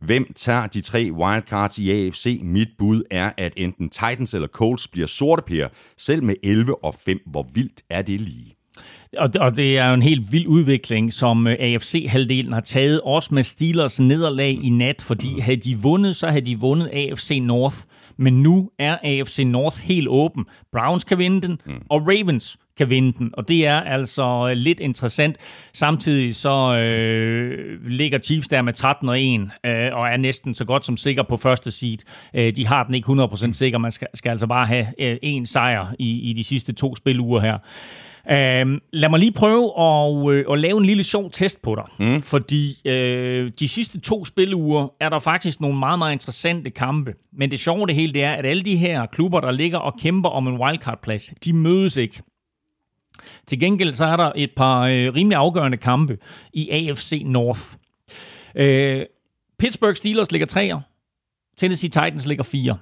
Hvem 0.00 0.32
tager 0.36 0.66
de 0.66 0.80
tre 0.80 1.12
wildcards 1.12 1.78
i 1.78 1.90
AFC? 1.90 2.40
Mit 2.42 2.68
bud 2.78 3.02
er, 3.10 3.32
at 3.36 3.52
enten 3.56 3.90
Titans 3.90 4.34
eller 4.34 4.48
Colts 4.48 4.88
bliver 4.88 5.06
sorte 5.06 5.42
pære, 5.42 5.68
selv 5.96 6.22
med 6.22 6.34
11 6.42 6.84
og 6.84 6.94
5. 6.94 7.18
Hvor 7.26 7.46
vildt 7.54 7.82
er 7.90 8.02
det 8.02 8.20
lige? 8.20 8.54
Og, 9.16 9.30
og 9.40 9.56
det 9.56 9.78
er 9.78 9.88
jo 9.88 9.94
en 9.94 10.02
helt 10.02 10.32
vild 10.32 10.46
udvikling, 10.46 11.12
som 11.12 11.46
øh, 11.46 11.56
AFC-halvdelen 11.60 12.52
har 12.52 12.60
taget, 12.60 13.00
også 13.00 13.34
med 13.34 13.42
Steelers 13.42 14.00
nederlag 14.00 14.58
i 14.62 14.68
nat, 14.68 15.02
fordi 15.02 15.40
havde 15.40 15.56
de 15.56 15.78
vundet, 15.78 16.16
så 16.16 16.28
havde 16.28 16.46
de 16.46 16.58
vundet 16.58 16.90
AFC 16.92 17.38
North. 17.42 17.76
Men 18.16 18.42
nu 18.42 18.70
er 18.78 18.96
AFC 19.02 19.42
North 19.46 19.80
helt 19.80 20.08
åben. 20.08 20.44
Browns 20.72 21.04
kan 21.04 21.18
vinde 21.18 21.48
den, 21.48 21.60
mm. 21.66 21.82
og 21.88 22.00
Ravens 22.06 22.58
kan 22.78 22.90
vinde 22.90 23.18
den, 23.18 23.30
og 23.32 23.48
det 23.48 23.66
er 23.66 23.80
altså 23.80 24.48
øh, 24.50 24.56
lidt 24.56 24.80
interessant. 24.80 25.36
Samtidig 25.72 26.36
så 26.36 26.78
øh, 26.78 27.86
ligger 27.86 28.18
Chiefs 28.18 28.48
der 28.48 28.62
med 28.62 28.72
13 28.72 29.08
og 29.08 29.20
1, 29.20 29.40
øh, 29.40 29.48
og 29.92 30.08
er 30.08 30.16
næsten 30.16 30.54
så 30.54 30.64
godt 30.64 30.86
som 30.86 30.96
sikker 30.96 31.22
på 31.22 31.36
første 31.36 31.70
seed. 31.70 31.98
Øh, 32.34 32.56
de 32.56 32.66
har 32.66 32.84
den 32.84 32.94
ikke 32.94 33.12
100% 33.12 33.52
sikker, 33.52 33.78
man 33.78 33.92
skal, 33.92 34.08
skal 34.14 34.30
altså 34.30 34.46
bare 34.46 34.66
have 34.66 34.86
øh, 34.98 35.16
en 35.22 35.46
sejr 35.46 35.86
i, 35.98 36.30
i 36.30 36.32
de 36.32 36.44
sidste 36.44 36.72
to 36.72 36.96
spiluger 36.96 37.40
her. 37.40 37.58
Øh, 38.30 38.80
lad 38.92 39.08
mig 39.08 39.20
lige 39.20 39.32
prøve 39.32 39.80
at, 39.80 40.30
øh, 40.32 40.44
at 40.52 40.58
lave 40.58 40.78
en 40.78 40.84
lille 40.84 41.04
sjov 41.04 41.30
test 41.30 41.62
på 41.62 41.74
dig. 41.74 41.84
Mm. 42.06 42.22
Fordi 42.22 42.88
øh, 42.88 43.50
de 43.58 43.68
sidste 43.68 44.00
to 44.00 44.24
spiluger 44.24 44.88
er 45.00 45.08
der 45.08 45.18
faktisk 45.18 45.60
nogle 45.60 45.78
meget, 45.78 45.98
meget 45.98 46.12
interessante 46.12 46.70
kampe. 46.70 47.14
Men 47.32 47.50
det 47.50 47.60
sjove 47.60 47.86
det 47.86 47.94
hele 47.94 48.12
det 48.12 48.24
er, 48.24 48.32
at 48.32 48.46
alle 48.46 48.62
de 48.62 48.76
her 48.76 49.06
klubber, 49.06 49.40
der 49.40 49.50
ligger 49.50 49.78
og 49.78 49.94
kæmper 50.00 50.28
om 50.28 50.48
en 50.48 50.56
wildcard-plads, 50.60 51.32
de 51.44 51.52
mødes 51.52 51.96
ikke. 51.96 52.22
Til 53.46 53.60
gengæld 53.60 53.94
så 53.94 54.04
er 54.04 54.16
der 54.16 54.32
et 54.36 54.50
par 54.56 54.82
øh, 54.82 55.14
rimelig 55.14 55.36
afgørende 55.36 55.76
kampe 55.76 56.18
i 56.52 56.70
AFC 56.70 57.22
North. 57.26 57.62
Øh, 58.54 59.06
Pittsburgh 59.58 59.96
Steelers 59.96 60.32
ligger 60.32 60.46
3'er. 60.46 60.80
Tennessee 61.56 61.88
Titans 61.88 62.26
ligger 62.26 62.44
4. 62.44 62.78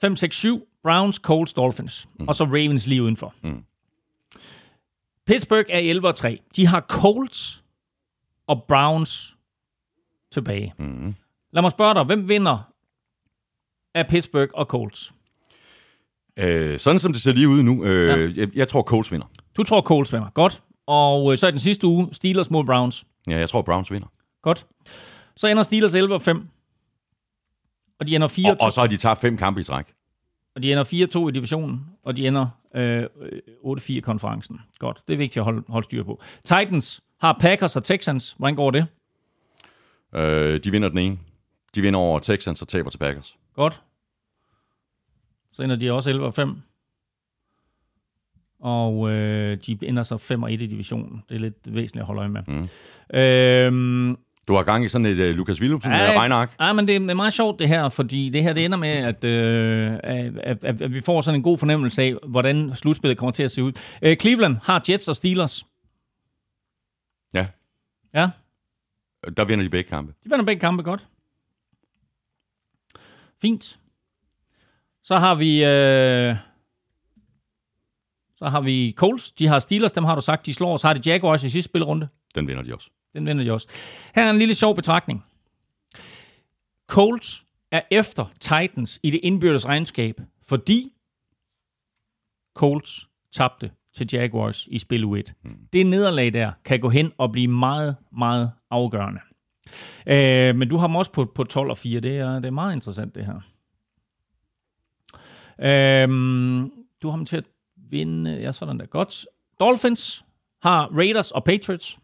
5, 0.00 0.16
6, 0.16 0.36
7. 0.36 0.66
Browns, 0.82 1.16
Colts, 1.16 1.52
Dolphins. 1.52 2.08
Mm. 2.18 2.28
Og 2.28 2.34
så 2.34 2.44
Ravens 2.44 2.86
lige 2.86 3.02
udenfor. 3.02 3.34
Mm. 3.42 3.64
Pittsburgh 5.26 5.66
er 5.68 5.78
11 5.78 6.08
og 6.08 6.16
3. 6.16 6.40
De 6.56 6.66
har 6.66 6.80
Colts 6.80 7.64
og 8.46 8.64
Browns 8.68 9.36
tilbage. 10.30 10.74
Mm. 10.78 11.14
Lad 11.52 11.62
mig 11.62 11.70
spørge 11.70 11.94
dig, 11.94 12.04
hvem 12.04 12.28
vinder 12.28 12.72
af 13.94 14.06
Pittsburgh 14.06 14.50
og 14.54 14.66
Colts? 14.66 15.12
Øh, 16.40 16.78
sådan 16.78 16.98
som 16.98 17.12
det 17.12 17.22
ser 17.22 17.32
lige 17.32 17.48
ud 17.48 17.62
nu, 17.62 17.84
øh, 17.84 18.36
ja. 18.36 18.40
jeg, 18.40 18.56
jeg 18.56 18.68
tror 18.68 18.82
Colts 18.82 19.12
vinder. 19.12 19.26
Du 19.56 19.62
tror 19.62 19.80
Colts 19.80 20.12
vinder. 20.12 20.30
Godt. 20.34 20.62
Og 20.86 21.32
øh, 21.32 21.38
så 21.38 21.46
er 21.46 21.50
den 21.50 21.60
sidste 21.60 21.86
uge 21.86 22.08
Steelers 22.12 22.50
mod 22.50 22.64
Browns. 22.64 23.04
Ja, 23.28 23.38
jeg 23.38 23.48
tror 23.48 23.62
Browns 23.62 23.92
vinder. 23.92 24.08
Godt. 24.42 24.66
Så 25.36 25.46
ender 25.46 25.62
Steelers 25.62 25.94
11 25.94 26.14
og 26.14 26.22
5. 26.22 26.48
Og 28.00 28.06
de 28.06 28.14
ender 28.16 28.28
4 28.28 28.50
og, 28.50 28.56
og 28.60 28.72
så 28.72 28.80
har 28.80 28.86
de 28.86 28.96
taget 28.96 29.18
fem 29.18 29.36
kampe 29.36 29.60
i 29.60 29.64
træk. 29.64 29.84
Og 30.54 30.62
de 30.62 30.72
ender 30.72 30.84
4-2 31.24 31.28
i 31.28 31.32
divisionen, 31.32 31.80
og 32.04 32.16
de 32.16 32.26
ender 32.26 32.46
øh, 32.74 33.04
8-4 33.64 34.00
konferencen. 34.00 34.60
Godt, 34.78 35.02
det 35.08 35.12
er 35.12 35.18
vigtigt 35.18 35.36
at 35.36 35.44
holde, 35.44 35.62
holde 35.68 35.84
styr 35.84 36.04
på. 36.04 36.20
Titans 36.44 37.00
har 37.20 37.36
Packers 37.40 37.76
og 37.76 37.84
Texans. 37.84 38.34
Hvordan 38.38 38.56
går 38.56 38.70
det? 38.70 38.86
Øh, 40.14 40.60
de 40.64 40.70
vinder 40.70 40.88
den 40.88 40.98
ene. 40.98 41.18
De 41.74 41.80
vinder 41.80 42.00
over 42.00 42.18
Texans 42.18 42.62
og 42.62 42.68
taber 42.68 42.90
til 42.90 42.98
Packers. 42.98 43.36
Godt. 43.54 43.82
Så 45.52 45.62
ender 45.62 45.76
de 45.76 45.92
også 45.92 46.10
11 46.10 46.26
og 46.26 46.34
5. 46.34 46.56
Og 48.60 49.10
øh, 49.10 49.58
de 49.66 49.78
ender 49.82 50.02
så 50.02 50.18
5 50.18 50.42
og 50.42 50.52
1 50.52 50.62
i 50.62 50.66
divisionen. 50.66 51.22
Det 51.28 51.34
er 51.34 51.38
lidt 51.38 51.56
væsentligt 51.64 52.02
at 52.02 52.06
holde 52.06 52.20
øje 52.20 52.28
med. 52.28 52.42
Mm. 52.46 52.68
Øhm, 53.18 54.18
du 54.48 54.54
har 54.54 54.62
gang 54.62 54.84
i 54.84 54.88
sådan 54.88 55.06
et 55.06 55.30
uh, 55.30 55.36
Lukas 55.36 55.60
Willumsen 55.60 55.92
ja, 55.92 56.18
regnark. 56.18 56.54
Ja, 56.60 56.72
men 56.72 56.88
det 56.88 56.96
er 56.96 57.14
meget 57.14 57.32
sjovt 57.32 57.58
det 57.58 57.68
her, 57.68 57.88
fordi 57.88 58.30
det 58.30 58.42
her 58.42 58.52
det 58.52 58.64
ender 58.64 58.78
med, 58.78 58.88
at, 58.88 59.24
øh, 59.24 59.92
at, 60.02 60.64
at, 60.64 60.82
at 60.82 60.94
vi 60.94 61.00
får 61.00 61.20
sådan 61.20 61.40
en 61.40 61.42
god 61.42 61.58
fornemmelse 61.58 62.02
af, 62.02 62.14
hvordan 62.28 62.74
slutspillet 62.74 63.18
kommer 63.18 63.32
til 63.32 63.42
at 63.42 63.50
se 63.50 63.62
ud. 63.62 63.72
Øh, 64.02 64.16
Cleveland 64.16 64.56
har 64.62 64.84
Jets 64.88 65.08
og 65.08 65.16
Steelers. 65.16 65.66
Ja. 67.34 67.46
Ja. 68.14 68.30
Der 69.36 69.44
vinder 69.44 69.64
de 69.64 69.70
begge 69.70 69.88
kampe. 69.90 70.12
De 70.24 70.30
vinder 70.30 70.44
begge 70.44 70.60
kampe, 70.60 70.82
godt. 70.82 71.06
Fint. 73.42 73.78
Så 75.04 75.18
har 75.18 75.34
vi... 75.34 75.64
Øh, 75.64 76.36
så 78.36 78.48
har 78.48 78.60
vi 78.60 78.94
Colts. 78.96 79.32
De 79.32 79.46
har 79.46 79.58
Steelers, 79.58 79.92
dem 79.92 80.04
har 80.04 80.14
du 80.14 80.20
sagt, 80.20 80.46
de 80.46 80.54
slår. 80.54 80.76
Så 80.76 80.86
har 80.86 80.94
de 80.94 81.10
Jaguars 81.10 81.44
i 81.44 81.50
sidste 81.50 81.70
spilrunde. 81.70 82.08
Den 82.34 82.48
vinder 82.48 82.62
de 82.62 82.74
også. 82.74 82.90
Den 83.14 83.26
vinder 83.26 83.44
de 83.44 83.52
også. 83.52 83.68
Her 84.14 84.26
er 84.26 84.30
en 84.30 84.38
lille 84.38 84.54
sjov 84.54 84.76
betragtning. 84.76 85.24
Colts 86.88 87.46
er 87.72 87.80
efter 87.90 88.24
Titans 88.40 89.00
i 89.02 89.10
det 89.10 89.20
indbyrdes 89.22 89.66
regnskab, 89.66 90.20
fordi 90.48 90.92
Colts 92.54 93.08
tabte 93.32 93.70
til 93.94 94.08
Jaguars 94.12 94.66
i 94.66 94.78
spil 94.78 95.04
U1. 95.04 95.32
Mm. 95.44 95.58
Det 95.72 95.86
nederlag 95.86 96.32
der 96.32 96.52
kan 96.64 96.80
gå 96.80 96.88
hen 96.88 97.12
og 97.18 97.32
blive 97.32 97.48
meget, 97.48 97.96
meget 98.12 98.52
afgørende. 98.70 99.20
Øh, 100.06 100.56
men 100.56 100.68
du 100.68 100.76
har 100.76 100.86
dem 100.86 100.96
også 100.96 101.12
på, 101.12 101.24
på 101.24 101.44
12 101.44 101.70
og 101.70 101.78
4. 101.78 102.00
Det 102.00 102.18
er, 102.18 102.34
det 102.34 102.46
er 102.46 102.50
meget 102.50 102.74
interessant, 102.74 103.14
det 103.14 103.26
her. 103.26 103.40
Øh, 105.60 106.08
du 107.02 107.08
har 107.08 107.16
dem 107.16 107.24
til 107.24 107.36
at 107.36 107.44
vinde. 107.76 108.30
Ja, 108.40 108.52
sådan 108.52 108.78
der. 108.78 108.86
Godt. 108.86 109.26
Dolphins 109.60 110.24
har 110.62 110.86
Raiders 110.96 111.30
og 111.30 111.44
Patriots. 111.44 111.98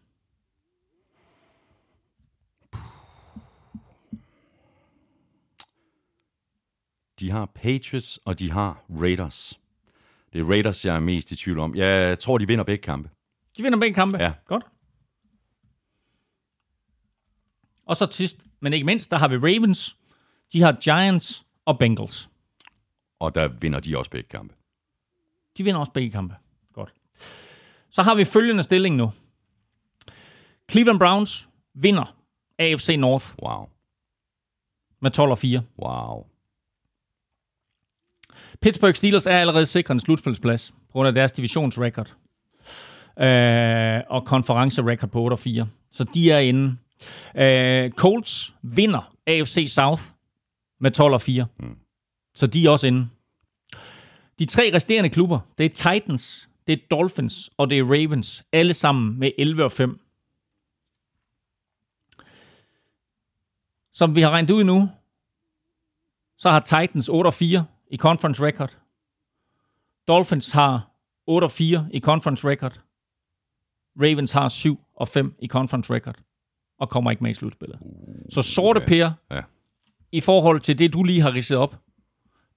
De 7.21 7.31
har 7.31 7.47
Patriots, 7.47 8.19
og 8.25 8.38
de 8.38 8.51
har 8.51 8.85
Raiders. 9.01 9.61
Det 10.33 10.40
er 10.40 10.45
Raiders, 10.45 10.85
jeg 10.85 10.97
er 10.97 11.01
mest 11.01 11.33
i 11.33 11.37
tvivl 11.37 11.59
om. 11.59 11.75
Jeg 11.75 12.19
tror, 12.19 12.38
de 12.38 12.47
vinder 12.47 12.64
begge 12.64 12.83
kampe. 12.83 13.11
De 13.57 13.62
vinder 13.62 13.79
begge 13.79 13.95
kampe? 13.95 14.19
Ja. 14.19 14.33
Godt. 14.47 14.64
Og 17.87 17.97
så 17.97 18.09
sidst, 18.11 18.37
men 18.61 18.73
ikke 18.73 18.87
mindst, 18.87 19.11
der 19.11 19.16
har 19.16 19.29
vi 19.29 19.37
Ravens. 19.37 19.97
De 20.53 20.62
har 20.62 20.73
Giants 20.73 21.47
og 21.64 21.79
Bengals. 21.79 22.31
Og 23.20 23.35
der 23.35 23.48
vinder 23.48 23.81
de 23.81 23.98
også 23.98 24.11
begge 24.11 24.29
kampe. 24.29 24.55
De 25.59 25.64
vinder 25.64 25.81
også 25.81 25.92
begge 25.92 26.11
kampe. 26.11 26.35
Godt. 26.72 26.94
Så 27.90 28.02
har 28.02 28.14
vi 28.14 28.24
følgende 28.24 28.62
stilling 28.62 28.96
nu. 28.96 29.12
Cleveland 30.70 30.98
Browns 30.98 31.48
vinder 31.74 32.16
AFC 32.59 32.96
North. 32.98 33.26
Wow. 33.42 33.68
Med 35.00 35.11
12 35.11 35.31
og 35.31 35.38
4. 35.38 35.62
Wow. 35.79 36.26
Pittsburgh 38.61 38.94
Steelers 38.94 39.26
er 39.26 39.38
allerede 39.38 39.66
sikret 39.66 39.94
en 39.94 40.00
slutspilsplads 40.00 40.70
på 40.70 40.92
grund 40.92 41.09
af 41.09 41.14
deres 41.14 41.33
divisionsrecord. 41.33 42.14
Øh, 43.18 44.00
og 44.09 44.24
konferencerecord 44.26 45.11
på 45.11 45.20
8 45.20 45.35
og 45.35 45.38
4. 45.38 45.68
Så 45.90 46.05
de 46.05 46.31
er 46.31 46.38
inde. 46.38 46.76
Øh, 47.37 47.90
Colts 47.90 48.55
vinder 48.62 49.14
AFC 49.26 49.66
South 49.68 50.02
med 50.81 50.90
12 50.90 51.14
og 51.14 51.22
4. 51.22 51.46
Mm. 51.61 51.76
Så 52.37 52.46
de 52.46 52.66
er 52.66 52.70
også 52.70 52.87
inde. 52.87 53.09
De 54.38 54.44
tre 54.44 54.70
resterende 54.75 55.11
klubber, 55.11 55.40
det 55.59 55.66
er 55.66 55.68
Titans, 55.68 56.49
det 56.66 56.72
er 56.72 56.87
Dolphins 56.90 57.51
og 57.57 57.70
det 57.70 57.79
er 57.79 57.85
Ravens. 57.85 58.44
Alle 58.53 58.75
sammen 58.75 59.18
med 59.18 59.31
11 59.38 59.64
og 59.64 59.72
5. 59.72 60.01
Som 63.94 64.14
vi 64.14 64.20
har 64.20 64.31
regnet 64.31 64.51
ud 64.51 64.64
nu, 64.64 64.88
så 66.38 66.51
har 66.51 66.61
Titans 66.61 67.09
8 67.09 67.29
og 67.29 67.35
4 67.35 67.66
i 67.90 67.96
conference 67.96 68.42
record. 68.42 68.77
Dolphins 70.09 70.51
har 70.51 70.90
8 71.27 71.44
og 71.44 71.51
4 71.51 71.88
i 71.92 72.01
conference 72.01 72.49
record. 72.49 72.81
Ravens 74.01 74.33
har 74.33 74.49
7 74.49 74.81
og 74.96 75.09
5 75.09 75.35
i 75.42 75.46
conference 75.46 75.94
record. 75.94 76.16
Og 76.79 76.90
kommer 76.90 77.11
ikke 77.11 77.22
med 77.22 77.31
i 77.31 77.35
slutspillet. 77.35 77.79
Så 78.31 78.42
sorte 78.42 78.79
okay. 78.79 78.88
pære, 78.88 79.14
ja. 79.31 79.42
i 80.12 80.20
forhold 80.20 80.61
til 80.61 80.79
det, 80.79 80.92
du 80.92 81.03
lige 81.03 81.20
har 81.20 81.35
ridset 81.35 81.59
op, 81.59 81.86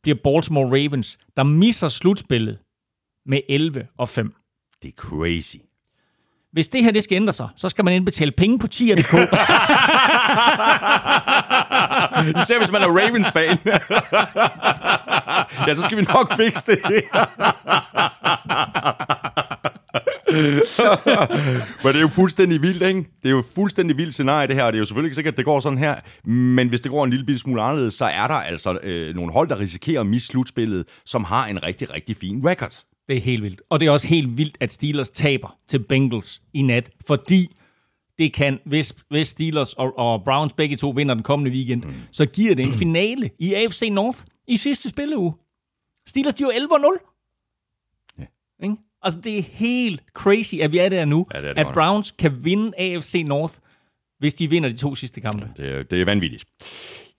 bliver 0.04 0.18
Baltimore 0.24 0.66
Ravens, 0.66 1.18
der 1.38 1.44
misser 1.44 1.88
slutspillet 1.88 2.60
med 3.26 3.42
11 3.50 3.88
og 3.98 4.10
5. 4.10 4.34
Det 4.82 4.88
er 4.88 4.92
crazy. 4.98 5.56
hvis 6.52 6.70
det 6.70 6.84
her 6.84 6.92
det 6.92 7.04
skal 7.04 7.16
ændre 7.16 7.34
sig, 7.34 7.50
så 7.56 7.70
skal 7.70 7.86
man 7.86 7.94
indbetale 7.94 8.32
penge 8.32 8.60
på 8.60 8.68
tier.dk. 8.68 9.14
Især 12.42 12.58
hvis 12.58 12.72
man 12.72 12.82
er 12.82 12.88
Ravens-fan. 12.88 13.58
ja, 15.68 15.74
så 15.74 15.82
skal 15.82 15.98
vi 15.98 16.02
nok 16.02 16.36
fikse 16.38 16.66
det. 16.66 17.04
Men 21.84 21.88
det 21.94 21.96
er 21.96 22.02
jo 22.02 22.08
fuldstændig 22.08 22.62
vildt, 22.62 22.84
ikke? 22.84 23.00
Det 23.00 23.30
er 23.30 23.34
jo 23.34 23.44
fuldstændig 23.56 23.98
vildt 23.98 24.14
scenarie, 24.14 24.48
det 24.48 24.56
her. 24.56 24.66
Det 24.66 24.76
er 24.76 24.80
jo 24.80 24.86
selvfølgelig 24.86 25.08
ikke 25.08 25.16
sikkert, 25.16 25.34
at 25.34 25.38
det 25.38 25.46
går 25.46 25.60
sådan 25.60 25.78
her. 25.78 25.96
Men 26.30 26.70
hvis 26.70 26.82
det 26.82 26.92
går 26.92 27.04
en 27.04 27.10
lille 27.10 27.26
bitte 27.26 27.40
smule 27.40 27.62
anderledes, 27.62 27.94
så 27.94 28.06
er 28.06 28.28
der 28.28 28.34
altså 28.34 28.80
øh, 28.84 29.16
nogle 29.16 29.34
hold, 29.34 29.50
der 29.50 29.60
risikerer 29.60 30.00
at 30.00 30.08
misse 30.08 30.28
slutspillet, 30.28 30.86
som 31.06 31.24
har 31.24 31.48
en 31.48 31.64
rigtig, 31.64 31.94
rigtig 31.94 32.16
fin 32.16 32.48
record. 32.48 32.84
Det 33.08 33.18
er 33.18 33.22
helt 33.22 33.44
vildt. 33.44 33.62
Og 33.70 33.80
det 33.80 33.88
er 33.88 33.92
også 33.92 34.08
helt 34.08 34.38
vildt, 34.38 34.58
at 34.60 34.72
Steelers 34.72 35.10
taber 35.10 35.58
til 35.68 35.80
Bengals 35.80 36.42
i 36.54 36.62
nat, 36.62 36.90
fordi 37.08 37.50
det 38.20 38.34
kan, 38.34 38.60
hvis, 38.66 38.96
hvis 39.10 39.28
Steelers 39.28 39.74
og, 39.74 39.98
og 39.98 40.24
Browns 40.24 40.54
begge 40.54 40.78
to 40.78 40.90
vinder 40.90 41.14
den 41.14 41.24
kommende 41.24 41.52
weekend, 41.52 41.84
mm. 41.84 41.94
så 42.12 42.26
giver 42.26 42.56
det 42.56 42.66
en 42.66 42.74
finale 42.74 43.30
i 43.40 43.54
AFC 43.54 43.90
North 43.92 44.20
i 44.48 44.58
sidste 44.58 44.90
spilleuge. 44.90 45.34
Steelers, 46.08 46.34
de 46.34 46.44
er 46.44 46.48
jo 46.48 46.52
11-0. 46.52 48.16
Ja. 48.20 48.26
Ikke? 48.64 48.76
Altså, 49.04 49.20
det 49.24 49.38
er 49.38 49.42
helt 49.54 50.02
crazy, 50.14 50.56
at 50.56 50.72
vi 50.72 50.78
er 50.78 50.90
der 50.90 51.06
nu, 51.06 51.28
Ja, 51.34 51.42
det 51.42 51.50
er 51.50 51.54
det 51.54 51.60
at 51.60 51.66
godt. 51.66 51.74
Browns 51.74 52.12
kan 52.12 52.32
vinde 52.46 52.72
AFC 52.78 53.24
North, 53.26 53.54
hvis 54.20 54.34
de 54.34 54.50
vinder 54.50 54.70
de 54.70 54.78
to 54.78 54.96
sidste 54.96 55.22
kampe. 55.22 55.48
Det, 55.58 55.72
er- 55.72 55.84
det 55.84 56.02
er 56.02 56.06
vanvittigt. 56.06 56.46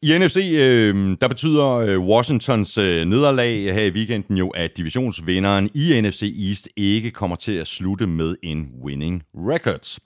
I 0.03 0.19
NFC, 0.19 0.37
øh, 0.53 1.17
der 1.21 1.29
betyder 1.29 1.67
øh, 1.71 2.01
Washingtons 2.01 2.79
øh, 2.79 3.05
nederlag 3.05 3.75
her 3.75 3.83
i 3.85 3.91
weekenden 3.91 4.37
jo, 4.39 4.49
at 4.49 4.77
divisionsvinderen 4.77 5.71
i 5.75 6.01
NFC 6.01 6.23
East 6.49 6.69
ikke 6.77 7.11
kommer 7.11 7.37
til 7.37 7.53
at 7.53 7.67
slutte 7.67 8.07
med 8.07 8.37
en 8.43 8.69
winning 8.85 9.23
record. 9.35 9.99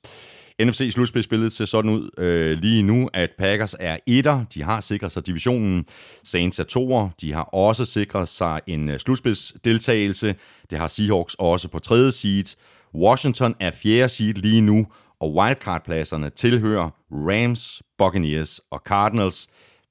NFC-slutspilsbilledet 0.63 1.53
ser 1.53 1.65
sådan 1.65 1.91
ud 1.91 2.11
øh, 2.19 2.59
lige 2.59 2.83
nu, 2.83 3.11
at 3.13 3.31
Packers 3.39 3.75
er 3.81 3.99
etter. 4.07 4.45
De 4.55 4.63
har 4.63 4.81
sikret 4.81 5.13
sig 5.13 5.27
divisionen. 5.27 5.85
Saints 6.25 6.59
er 6.59 6.65
toer. 6.65 7.09
De 7.21 7.33
har 7.33 7.43
også 7.43 7.85
sikret 7.85 8.29
sig 8.29 8.61
en 8.67 8.89
øh, 8.89 8.99
slutspilsdeltagelse. 8.99 10.35
Det 10.71 10.79
har 10.79 10.89
Seahawks 10.89 11.37
også 11.39 11.69
på 11.69 11.79
tredje 11.79 12.13
seed. 12.13 12.57
Washington 12.95 13.55
er 13.61 13.71
fjerde 13.71 14.09
seed 14.09 14.35
lige 14.35 14.61
nu, 14.61 14.87
og 15.21 15.35
wildcard-pladserne 15.35 16.31
tilhører 16.31 16.91
Rams, 17.11 17.83
Buccaneers 17.99 18.61
og 18.71 18.83
Cardinals. 18.87 19.49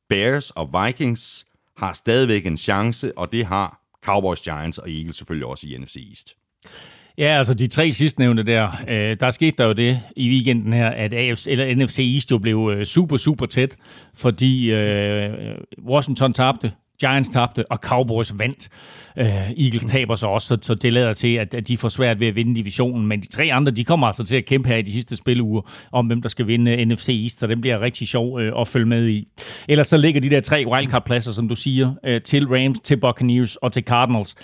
Bears 0.09 0.51
og 0.51 0.69
Vikings 0.85 1.45
har 1.77 1.93
stadigvæk 1.93 2.45
en 2.45 2.57
chance, 2.57 3.17
og 3.17 3.31
det 3.31 3.45
har 3.45 3.81
Cowboys, 4.03 4.41
Giants 4.41 4.77
og 4.77 4.91
Eagles 4.91 5.15
selvfølgelig 5.15 5.47
også 5.47 5.67
i 5.67 5.77
NFC 5.77 5.95
East. 6.09 6.35
Ja, 7.17 7.37
altså 7.37 7.53
de 7.53 7.67
tre 7.67 7.91
sidstnævnte 7.91 8.43
der, 8.43 8.69
øh, 8.87 9.17
der 9.19 9.31
skete 9.31 9.55
der 9.57 9.65
jo 9.65 9.73
det 9.73 9.99
i 10.15 10.29
weekenden 10.29 10.73
her, 10.73 10.89
at 10.89 11.13
AFC, 11.13 11.47
eller 11.47 11.75
NFC 11.75 11.99
East 12.13 12.31
jo 12.31 12.37
blev 12.37 12.71
øh, 12.77 12.85
super, 12.85 13.17
super 13.17 13.45
tæt, 13.45 13.75
fordi 14.15 14.71
øh, 14.71 15.55
Washington 15.85 16.33
tabte, 16.33 16.71
Giants 16.99 17.29
tabte, 17.29 17.71
og 17.71 17.77
Cowboys 17.77 18.39
vandt. 18.39 18.69
Øh, 19.17 19.51
Eagles 19.51 19.85
taber 19.85 20.15
så 20.15 20.27
også, 20.27 20.47
så, 20.47 20.57
så 20.61 20.75
det 20.75 20.93
lader 20.93 21.13
til, 21.13 21.35
at, 21.35 21.53
at 21.53 21.67
de 21.67 21.77
får 21.77 21.89
svært 21.89 22.19
ved 22.19 22.27
at 22.27 22.35
vinde 22.35 22.55
divisionen, 22.55 23.07
men 23.07 23.21
de 23.21 23.27
tre 23.27 23.49
andre, 23.53 23.71
de 23.71 23.83
kommer 23.83 24.07
altså 24.07 24.25
til 24.25 24.37
at 24.37 24.45
kæmpe 24.45 24.69
her 24.69 24.77
i 24.77 24.81
de 24.81 24.91
sidste 24.91 25.15
spiluger 25.15 25.61
om, 25.91 26.05
hvem 26.05 26.21
der 26.21 26.29
skal 26.29 26.47
vinde 26.47 26.71
øh, 26.71 26.85
NFC 26.85 27.09
East, 27.23 27.39
så 27.39 27.47
den 27.47 27.61
bliver 27.61 27.81
rigtig 27.81 28.07
sjov 28.07 28.39
øh, 28.39 28.61
at 28.61 28.67
følge 28.67 28.85
med 28.85 29.07
i. 29.07 29.27
Ellers 29.69 29.87
så 29.87 29.97
ligger 29.97 30.21
de 30.21 30.29
der 30.29 30.41
tre 30.41 30.65
wildcard-pladser, 30.67 31.31
som 31.31 31.47
du 31.47 31.55
siger, 31.55 31.93
øh, 32.05 32.21
til 32.21 32.47
Rams, 32.47 32.79
til 32.79 32.97
Buccaneers 32.97 33.55
og 33.55 33.73
til 33.73 33.83
Cardinals. 33.83 34.35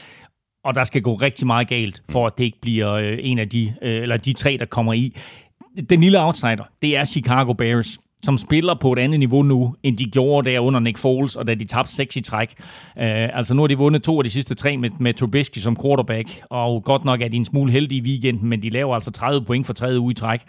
Og 0.63 0.76
der 0.76 0.84
skal 0.84 1.02
gå 1.02 1.15
rigtig 1.15 1.48
meget 1.48 1.67
galt, 1.67 2.02
for 2.10 2.28
at 2.28 2.38
det 2.38 2.43
ikke 2.43 2.62
bliver 2.62 2.91
øh, 2.91 3.17
en 3.22 3.39
af 3.39 3.50
de, 3.50 3.74
øh, 3.82 4.02
eller 4.02 4.17
de 4.17 4.34
tre, 4.34 4.58
der 4.60 4.65
kommer 4.65 4.93
i. 4.93 5.15
Den 5.89 6.02
lille 6.02 6.24
outsider, 6.24 6.63
det 6.82 6.98
er 6.98 7.06
Chicago 7.06 7.54
Bears, 7.54 7.98
som 8.24 8.38
spiller 8.38 8.76
på 8.82 8.93
et 8.93 9.00
andet 9.00 9.19
niveau 9.19 9.43
nu, 9.43 9.76
end 9.84 9.98
de 9.98 10.06
gjorde 10.06 10.52
der 10.52 10.60
under 10.60 10.80
Nick 10.80 10.98
Foles, 10.98 11.36
og 11.36 11.48
da 11.48 11.56
de 11.56 11.65
tabte 11.65 11.93
seks 11.93 12.15
i 12.15 12.22
træk. 12.22 12.54
Øh, 12.98 13.38
altså 13.38 13.54
nu 13.54 13.62
har 13.62 13.67
de 13.67 13.78
vundet 13.78 14.04
to 14.04 14.17
af 14.17 14.24
de 14.24 14.30
sidste 14.30 14.56
tre 14.56 14.78
med, 14.78 14.89
med 15.00 15.13
Trubisky 15.13 15.58
som 15.58 15.78
quarterback, 15.84 16.41
og 16.50 16.84
godt 16.84 17.06
nok 17.06 17.22
er 17.22 17.28
de 17.28 17.38
en 17.38 17.45
smule 17.45 17.72
heldige 17.72 18.02
i 18.02 18.02
weekenden, 18.02 18.50
men 18.50 18.63
de 18.63 18.69
laver 18.69 18.95
altså 18.95 19.12
30 19.12 19.45
point 19.45 19.65
for 19.65 19.74
tredje 19.74 20.00
uge 20.00 20.12
i 20.12 20.15
træk. 20.15 20.41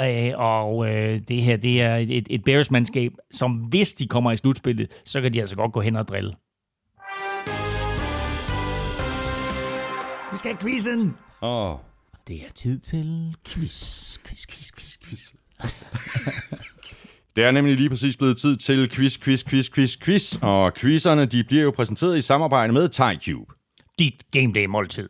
Øh, 0.00 0.32
og 0.36 0.88
øh, 0.88 1.20
det 1.28 1.42
her, 1.42 1.56
det 1.56 1.82
er 1.82 1.96
et, 1.96 2.26
et 2.30 2.44
Bears-mandskab, 2.44 3.12
som 3.30 3.52
hvis 3.52 3.94
de 3.94 4.06
kommer 4.06 4.32
i 4.32 4.36
slutspillet, 4.36 4.88
så 5.04 5.20
kan 5.20 5.34
de 5.34 5.40
altså 5.40 5.56
godt 5.56 5.72
gå 5.72 5.80
hen 5.80 5.96
og 5.96 6.08
drille. 6.08 6.32
Vi 10.36 10.38
skal 10.38 10.52
have 10.52 10.60
quizzen! 10.60 11.16
Oh. 11.40 11.78
Det 12.26 12.36
er 12.36 12.50
tid 12.54 12.78
til 12.78 13.36
quiz, 13.46 14.18
quiz, 14.18 14.46
quiz, 14.46 14.70
quiz, 14.72 14.98
quiz. 15.04 15.34
Det 17.36 17.44
er 17.44 17.50
nemlig 17.50 17.76
lige 17.76 17.88
præcis 17.88 18.16
blevet 18.16 18.38
tid 18.38 18.56
til 18.56 18.90
quiz, 18.90 19.18
quiz, 19.18 19.44
quiz, 19.44 19.70
quiz, 19.70 19.98
quiz. 19.98 20.38
Og 20.42 20.74
quizzerne, 20.74 21.26
de 21.26 21.44
bliver 21.44 21.62
jo 21.62 21.70
præsenteret 21.70 22.16
i 22.16 22.20
samarbejde 22.20 22.72
med 22.72 22.88
TyCube. 22.88 23.54
Dit 23.98 24.30
game 24.30 24.52
day 24.52 24.66
måltid. 24.66 25.08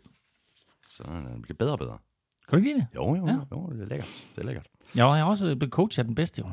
Så 0.89 1.03
det 1.35 1.43
bliver 1.43 1.57
bedre 1.59 1.73
og 1.73 1.79
bedre. 1.79 1.99
Kan 2.49 2.59
du 2.59 2.65
lide 2.65 2.75
det? 2.75 2.87
Jo, 2.95 3.15
jo, 3.15 3.27
ja. 3.27 3.33
jo, 3.53 3.67
det 3.73 3.81
er 3.81 3.87
lækkert. 3.87 4.27
Det 4.35 4.41
er 4.43 4.47
lækkert. 4.47 4.69
Jeg 4.95 5.05
har 5.05 5.25
også 5.25 5.45
blevet 5.45 5.73
coach 5.73 5.99
af 5.99 6.05
den 6.05 6.15
bedste, 6.15 6.43
jo. 6.43 6.53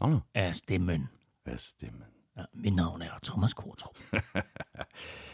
Nå, 0.00 0.06
nu. 0.06 0.20
Af 0.34 0.54
stemmen. 0.54 1.08
Hvad 1.44 1.58
stemmen? 1.58 2.02
Ja, 2.36 2.42
mit 2.54 2.76
navn 2.76 3.02
er 3.02 3.10
Thomas 3.22 3.54
Kortrup. 3.54 3.98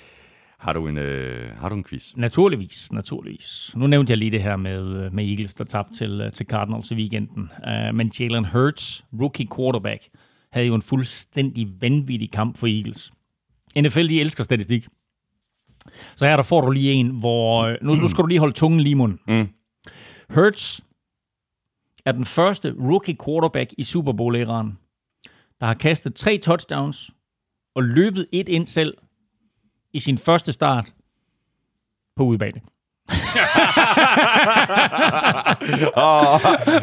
Har 0.58 0.72
du 0.72 0.88
en, 0.88 0.98
øh, 0.98 1.56
har 1.56 1.68
du 1.68 1.74
en 1.74 1.84
quiz? 1.84 2.16
Naturligvis, 2.16 2.92
naturligvis. 2.92 3.72
Nu 3.76 3.86
nævnte 3.86 4.10
jeg 4.10 4.18
lige 4.18 4.30
det 4.30 4.42
her 4.42 4.56
med, 4.56 5.04
øh, 5.04 5.12
med 5.14 5.28
Eagles, 5.28 5.54
der 5.54 5.64
tabte 5.64 5.94
til, 5.94 6.20
øh, 6.20 6.32
til 6.32 6.46
Cardinals 6.46 6.90
i 6.90 6.94
weekenden. 6.94 7.50
Uh, 7.66 7.94
men 7.94 8.12
Jalen 8.20 8.44
Hurts, 8.44 9.04
rookie 9.20 9.48
quarterback, 9.56 10.08
havde 10.52 10.66
jo 10.66 10.74
en 10.74 10.82
fuldstændig 10.82 11.68
vanvittig 11.80 12.30
kamp 12.30 12.56
for 12.56 12.66
Eagles. 12.66 13.12
NFL, 13.78 14.08
de 14.08 14.20
elsker 14.20 14.44
statistik. 14.44 14.86
Så 16.16 16.26
her 16.26 16.36
der 16.36 16.42
får 16.42 16.60
du 16.60 16.70
lige 16.70 16.92
en, 16.92 17.10
hvor... 17.10 17.76
Nu, 17.82 17.94
nu 17.94 18.08
skal 18.08 18.22
du 18.22 18.26
lige 18.26 18.38
holde 18.38 18.54
tungen 18.54 18.80
lige 18.80 18.90
i 18.90 18.94
munden. 18.94 19.18
Mm. 19.28 19.48
Hurts 20.34 20.80
er 22.04 22.12
den 22.12 22.24
første 22.24 22.74
rookie 22.80 23.16
quarterback 23.24 23.74
i 23.78 23.84
Super 23.84 24.12
Bowl-æraen, 24.12 24.78
der 25.60 25.66
har 25.66 25.74
kastet 25.74 26.14
tre 26.14 26.38
touchdowns 26.38 27.10
og 27.74 27.82
løbet 27.82 28.26
et 28.32 28.48
ind 28.48 28.66
selv 28.66 28.94
i 29.96 30.00
sin 30.00 30.18
første 30.18 30.52
start 30.52 30.87
på 32.16 32.22
udebane. 32.24 32.61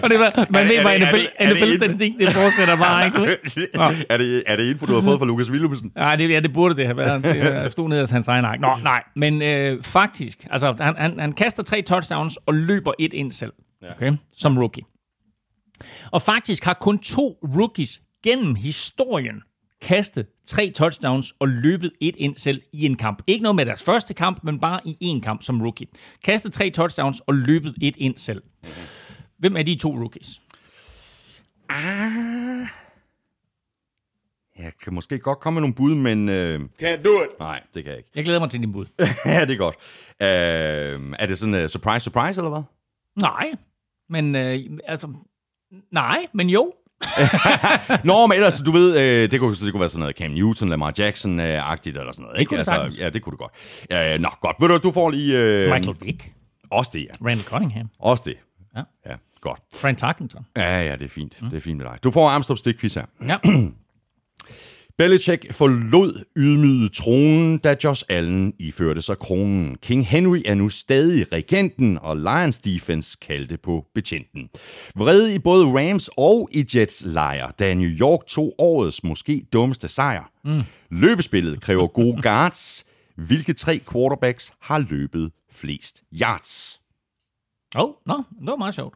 og 0.04 0.10
det 0.10 0.20
var, 0.20 0.48
man 0.52 0.68
ved 0.70 0.84
bare, 0.84 0.94
det- 1.00 1.02
er 1.04 1.08
NFL, 1.08 1.18
det- 1.18 1.30
er 1.40 1.48
det 1.54 1.58
NFL-statistik, 1.58 2.14
det 2.20 2.34
fortsætter 2.34 2.78
bare, 2.78 3.06
ikke? 3.06 3.18
Nå. 3.78 3.84
er, 4.10 4.18
det, 4.18 4.44
er 4.48 4.56
det 4.56 4.64
info, 4.70 4.86
du 4.86 4.94
har 4.94 5.02
fået 5.02 5.20
fra 5.20 5.26
Lukas 5.26 5.52
Willumsen? 5.52 5.92
Nej, 5.96 6.16
det, 6.16 6.30
ja, 6.30 6.40
det 6.40 6.54
burde 6.54 6.76
det 6.76 6.86
have 6.86 6.98
været. 6.98 7.24
Det 7.24 7.72
stod 7.76 7.90
ned 7.90 8.00
af 8.00 8.10
hans 8.10 8.28
egen 8.28 8.46
ark. 8.46 8.60
Nå, 8.60 8.70
nej. 8.84 9.04
Men 9.16 9.42
øh, 9.42 9.84
faktisk, 9.84 10.48
altså, 10.52 10.76
han, 10.80 10.96
han, 10.98 11.20
han 11.20 11.32
kaster 11.34 11.64
tre 11.64 11.82
touchdowns 11.82 12.38
og 12.38 12.54
løber 12.54 12.92
et 13.00 13.14
ind 13.14 13.32
selv. 13.32 13.54
Okay? 13.96 14.12
Som 14.34 14.58
rookie. 14.58 14.84
Og 16.12 16.22
faktisk 16.22 16.64
har 16.64 16.74
kun 16.82 17.00
to 17.00 17.38
rookies 17.58 18.02
gennem 18.24 18.56
historien 18.56 19.36
kastet 19.84 20.28
tre 20.46 20.72
touchdowns 20.76 21.36
og 21.40 21.48
løbet 21.48 21.92
et 22.00 22.16
ind 22.18 22.36
selv 22.36 22.62
i 22.72 22.86
en 22.86 22.96
kamp. 22.96 23.22
Ikke 23.28 23.44
noget 23.44 23.56
med 23.56 23.66
deres 23.66 23.84
første 23.84 24.14
kamp, 24.14 24.44
men 24.44 24.60
bare 24.60 24.80
i 24.86 24.98
én 25.18 25.22
kamp 25.22 25.44
som 25.44 25.62
rookie. 25.62 25.88
Kastet 26.24 26.54
tre 26.54 26.70
touchdowns 26.70 27.20
og 27.20 27.36
løbet 27.36 27.76
et 27.82 27.96
ind 27.98 28.18
selv. 28.18 28.44
Hvem 29.38 29.58
er 29.58 29.64
de 29.64 29.76
to 29.76 29.90
rookies? 29.90 30.42
Jeg 34.60 34.72
kan 34.84 34.94
måske 34.94 35.20
godt 35.20 35.40
komme 35.40 35.56
med 35.56 35.62
nogle 35.62 35.76
bud, 35.76 35.96
men... 35.96 36.30
Øh, 36.30 36.60
Can't 36.82 37.04
do 37.04 37.10
it. 37.24 37.40
nej, 37.40 37.62
det 37.74 37.84
kan 37.84 37.92
jeg 37.92 37.98
ikke. 37.98 38.10
Jeg 38.16 38.24
glæder 38.24 38.40
mig 38.40 38.50
til 38.50 38.60
din 38.60 38.72
bud. 38.72 38.86
ja, 39.26 39.46
det 39.46 39.52
er 39.52 39.58
godt. 39.58 39.76
Øh, 40.22 41.14
er 41.20 41.26
det 41.26 41.38
sådan 41.38 41.56
en 41.56 41.64
uh, 41.64 41.68
surprise, 41.68 42.04
surprise, 42.04 42.40
eller 42.42 42.50
hvad? 42.50 42.64
Nej, 43.16 43.52
men 44.10 44.36
øh, 44.36 44.60
altså... 44.88 45.14
Nej, 45.92 46.28
men 46.34 46.50
jo. 46.50 46.74
Nå, 48.04 48.28
men 48.28 48.36
ellers, 48.36 48.62
du 48.66 48.72
ved, 48.72 48.98
øh, 48.98 49.32
det, 49.32 49.40
kunne, 49.40 49.56
det 49.56 49.72
kunne 49.72 49.80
være 49.80 49.90
sådan 49.90 50.00
noget 50.00 50.16
Cam 50.16 50.32
Newton, 50.32 50.70
Lamar 50.70 50.92
Jackson-agtigt 51.00 52.00
eller 52.00 52.12
sådan 52.12 52.24
noget. 52.24 52.40
Ikke? 52.40 52.50
kunne 52.50 52.58
det 52.58 52.66
sagtens. 52.66 52.98
ja, 53.00 53.10
det 53.10 53.22
kunne 53.22 53.32
du 53.32 53.38
godt. 53.38 53.52
Øh, 54.16 54.20
nå, 54.20 54.30
godt. 54.42 54.56
Ved 54.60 54.68
du, 54.68 54.78
du 54.78 54.92
får 54.92 55.10
lige... 55.10 55.38
Øh, 55.38 55.72
Michael 55.74 55.98
Vick. 56.02 56.32
Også 56.72 56.92
det, 56.94 57.00
ja. 57.00 57.26
Randall 57.26 57.44
Cunningham. 57.44 57.90
Også 58.00 58.24
det. 58.26 58.36
Ja. 58.76 58.82
Ja, 59.12 59.16
godt. 59.42 59.60
Frank 59.76 59.98
Tarkenton. 59.98 60.46
Ja, 60.58 60.82
ja, 60.82 60.96
det 60.96 61.06
er 61.06 61.10
fint. 61.10 61.42
Mm. 61.42 61.50
Det 61.50 61.58
er 61.58 61.62
fint 61.62 61.78
med 61.78 61.86
dig. 61.86 61.98
Du 62.04 62.12
får 62.12 62.30
Armstrong 62.30 62.58
stik 62.58 62.80
quiz 62.80 62.94
her. 62.94 63.06
Ja. 63.28 63.38
Belichick 64.98 65.54
forlod 65.54 66.24
ydmyget 66.38 66.92
tronen, 66.94 67.58
da 67.58 67.76
Josh 67.84 68.04
Allen 68.10 68.54
iførte 68.60 69.02
sig 69.02 69.18
kronen. 69.18 69.78
King 69.82 70.08
Henry 70.08 70.42
er 70.46 70.56
nu 70.56 70.70
stadig 70.70 71.32
regenten, 71.32 71.98
og 72.02 72.18
Lions 72.18 72.60
defense 72.60 73.18
kaldte 73.22 73.58
på 73.58 73.86
betjenten. 73.94 74.50
Vrede 74.96 75.36
i 75.36 75.40
både 75.40 75.66
Rams 75.66 76.10
og 76.18 76.50
i 76.52 76.66
Jets 76.76 77.04
lejr, 77.06 77.52
da 77.52 77.74
New 77.74 77.90
York 77.90 78.20
tog 78.28 78.54
årets 78.58 79.04
måske 79.04 79.46
dummeste 79.54 79.88
sejr. 79.88 80.32
Mm. 80.44 80.62
Løbespillet 80.92 81.62
kræver 81.62 81.88
gode 81.88 82.22
guards. 82.30 82.86
Hvilke 83.16 83.54
tre 83.54 83.80
quarterbacks 83.92 84.54
har 84.62 84.78
løbet 84.90 85.32
flest 85.52 86.04
yards? 86.22 86.80
Åh, 87.76 87.84
oh, 87.84 87.94
nå, 88.06 88.24
det 88.40 88.48
var 88.48 88.56
meget 88.56 88.76
sjovt. 88.76 88.94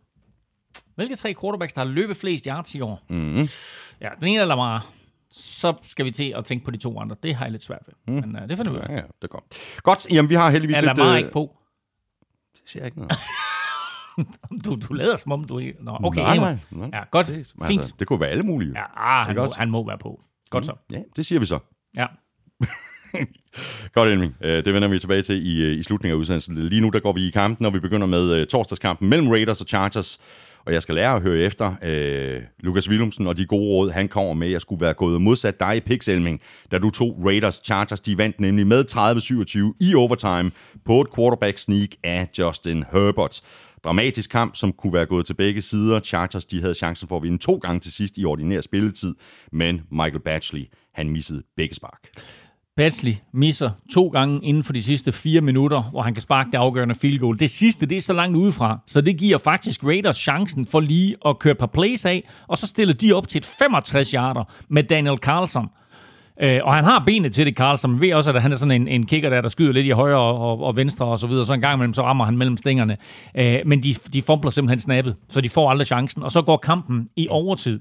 Hvilke 0.95 1.15
tre 1.15 1.33
quarterbacks, 1.41 1.73
der 1.73 1.81
har 1.81 1.91
løbet 1.91 2.17
flest 2.17 2.45
yards 2.45 2.75
i 2.75 2.81
år? 2.81 3.03
Mm-hmm. 3.09 3.47
Ja, 4.01 4.09
den 4.19 4.27
ene 4.27 4.41
er 4.41 4.45
Lamar. 4.45 4.96
Så 5.37 5.73
skal 5.83 6.05
vi 6.05 6.11
til 6.11 6.33
at 6.37 6.45
tænke 6.45 6.65
på 6.65 6.71
de 6.71 6.77
to 6.77 6.99
andre. 6.99 7.15
Det 7.23 7.35
har 7.35 7.45
jeg 7.45 7.51
lidt 7.51 7.63
svært 7.63 7.81
ved. 7.87 8.13
Mm. 8.15 8.27
Men 8.27 8.35
uh, 8.35 8.49
det 8.49 8.57
finder 8.57 8.71
vi 8.71 8.77
ud 8.77 8.83
af. 8.83 8.89
Ja, 8.89 8.93
ja, 8.93 9.01
det 9.01 9.23
er 9.23 9.27
godt. 9.27 9.43
Godt, 9.83 10.07
jamen 10.11 10.29
vi 10.29 10.35
har 10.35 10.49
heldigvis 10.49 10.77
Er 10.77 10.81
lidt... 10.81 10.97
Lamar 10.97 11.11
øh, 11.11 11.17
ikke 11.17 11.31
på? 11.31 11.57
Det 12.53 12.61
siger 12.65 12.83
jeg 12.83 12.87
ikke 12.87 12.97
noget. 12.97 13.13
Du, 14.65 14.75
du 14.75 14.93
lader 14.93 15.15
som 15.15 15.31
om, 15.31 15.43
du 15.43 15.59
ikke... 15.59 15.73
Nå, 15.79 15.97
okay. 16.03 16.21
nej, 16.21 16.37
nej, 16.37 16.57
nej. 16.71 16.89
Ja, 16.93 17.03
godt. 17.11 17.27
Det, 17.27 17.53
Fint. 17.67 17.79
altså, 17.79 17.93
det 17.99 18.07
kunne 18.07 18.19
være 18.19 18.29
alle 18.29 18.43
mulige. 18.43 18.71
Ja, 18.75 18.83
ah, 18.95 19.27
han, 19.27 19.35
må, 19.35 19.47
han 19.57 19.71
må 19.71 19.87
være 19.87 19.97
på. 19.97 20.21
Godt 20.49 20.65
så. 20.65 20.73
Ja, 20.91 21.01
det 21.15 21.25
siger 21.25 21.39
vi 21.39 21.45
så. 21.45 21.59
Ja. 21.95 22.05
Godt, 23.93 24.09
Elming. 24.09 24.37
Øh, 24.41 24.65
Det 24.65 24.73
vender 24.73 24.87
vi 24.87 24.99
tilbage 24.99 25.21
til 25.21 25.47
i, 25.47 25.73
i 25.73 25.83
slutningen 25.83 26.15
af 26.15 26.19
udsendelsen. 26.19 26.67
Lige 26.69 26.81
nu 26.81 26.89
der 26.89 26.99
går 26.99 27.13
vi 27.13 27.27
i 27.27 27.29
kampen, 27.29 27.65
og 27.65 27.73
vi 27.73 27.79
begynder 27.79 28.07
med 28.07 28.45
torsdagskampen 28.45 29.09
mellem 29.09 29.27
Raiders 29.29 29.61
og 29.61 29.67
Chargers. 29.67 30.19
Og 30.67 30.73
jeg 30.73 30.81
skal 30.81 30.95
lære 30.95 31.15
at 31.15 31.21
høre 31.21 31.39
efter 31.39 31.75
øh, 31.81 32.41
Lukas 32.59 32.89
Willumsen 32.89 33.27
og 33.27 33.37
de 33.37 33.45
gode 33.45 33.63
råd, 33.63 33.91
han 33.91 34.07
kommer 34.07 34.33
med. 34.33 34.49
Jeg 34.49 34.61
skulle 34.61 34.81
være 34.81 34.93
gået 34.93 35.21
modsat 35.21 35.59
dig 35.59 35.77
i 35.77 35.79
pikselming, 35.79 36.41
da 36.71 36.77
du 36.77 36.89
tog 36.89 37.21
Raiders. 37.25 37.61
Chargers, 37.65 37.99
de 37.99 38.17
vandt 38.17 38.39
nemlig 38.39 38.67
med 38.67 38.85
30-27 39.81 39.87
i 39.87 39.95
overtime 39.95 40.51
på 40.85 41.01
et 41.01 41.07
quarterback 41.15 41.57
sneak 41.57 41.89
af 42.03 42.29
Justin 42.39 42.83
Herbert. 42.91 43.41
Dramatisk 43.83 44.29
kamp, 44.29 44.55
som 44.55 44.71
kunne 44.73 44.93
være 44.93 45.05
gået 45.05 45.25
til 45.25 45.33
begge 45.33 45.61
sider. 45.61 45.99
Chargers, 45.99 46.45
de 46.45 46.61
havde 46.61 46.73
chancen 46.73 47.07
for 47.07 47.17
at 47.17 47.23
vinde 47.23 47.37
to 47.37 47.55
gange 47.55 47.79
til 47.79 47.91
sidst 47.91 48.17
i 48.17 48.25
ordinær 48.25 48.61
spilletid, 48.61 49.15
men 49.51 49.81
Michael 49.91 50.21
Batchley, 50.25 50.65
han 50.93 51.09
missede 51.09 51.43
begge 51.57 51.75
spark. 51.75 52.09
Basley 52.77 53.13
misser 53.33 53.71
to 53.93 54.07
gange 54.07 54.39
inden 54.43 54.63
for 54.63 54.73
de 54.73 54.83
sidste 54.83 55.11
fire 55.11 55.41
minutter, 55.41 55.81
hvor 55.81 56.01
han 56.01 56.13
kan 56.13 56.21
sparke 56.21 56.51
det 56.51 56.57
afgørende 56.57 56.95
field 56.95 57.19
goal. 57.19 57.39
Det 57.39 57.49
sidste, 57.49 57.85
det 57.85 57.97
er 57.97 58.01
så 58.01 58.13
langt 58.13 58.37
udefra, 58.37 58.79
så 58.87 59.01
det 59.01 59.17
giver 59.17 59.37
faktisk 59.37 59.83
Raiders 59.83 60.17
chancen 60.17 60.65
for 60.65 60.79
lige 60.79 61.15
at 61.25 61.39
køre 61.39 61.51
et 61.51 61.57
par 61.57 61.65
plays 61.65 62.05
af, 62.05 62.29
og 62.47 62.57
så 62.57 62.67
stiller 62.67 62.93
de 62.93 63.13
op 63.13 63.27
til 63.27 63.39
et 63.39 63.45
65 63.45 64.11
yarder 64.11 64.43
med 64.69 64.83
Daniel 64.83 65.17
Carlson. 65.17 65.69
Øh, 66.41 66.59
og 66.63 66.73
han 66.73 66.83
har 66.83 67.03
benet 67.05 67.33
til 67.33 67.45
det, 67.45 67.55
Carlson. 67.55 67.91
Man 67.91 68.01
ved 68.01 68.13
også, 68.13 68.31
at 68.31 68.41
han 68.41 68.51
er 68.51 68.55
sådan 68.55 68.81
en, 68.81 68.87
en 68.87 69.05
kicker 69.05 69.29
der, 69.29 69.41
der 69.41 69.49
skyder 69.49 69.71
lidt 69.71 69.85
i 69.85 69.89
højre 69.89 70.17
og, 70.19 70.39
og, 70.39 70.63
og 70.63 70.75
venstre 70.75 71.05
og 71.05 71.19
så 71.19 71.27
videre. 71.27 71.45
Så 71.45 71.53
en 71.53 71.61
gang 71.61 71.73
imellem, 71.75 71.93
så 71.93 72.01
rammer 72.01 72.25
han 72.25 72.37
mellem 72.37 72.57
stængerne. 72.57 72.97
Øh, 73.37 73.59
men 73.65 73.83
de, 73.83 73.93
de 74.13 74.21
fumbler 74.21 74.51
simpelthen 74.51 74.79
snappet, 74.79 75.15
så 75.29 75.41
de 75.41 75.49
får 75.49 75.69
aldrig 75.69 75.87
chancen. 75.87 76.23
Og 76.23 76.31
så 76.31 76.41
går 76.41 76.57
kampen 76.57 77.07
i 77.15 77.27
overtid. 77.29 77.79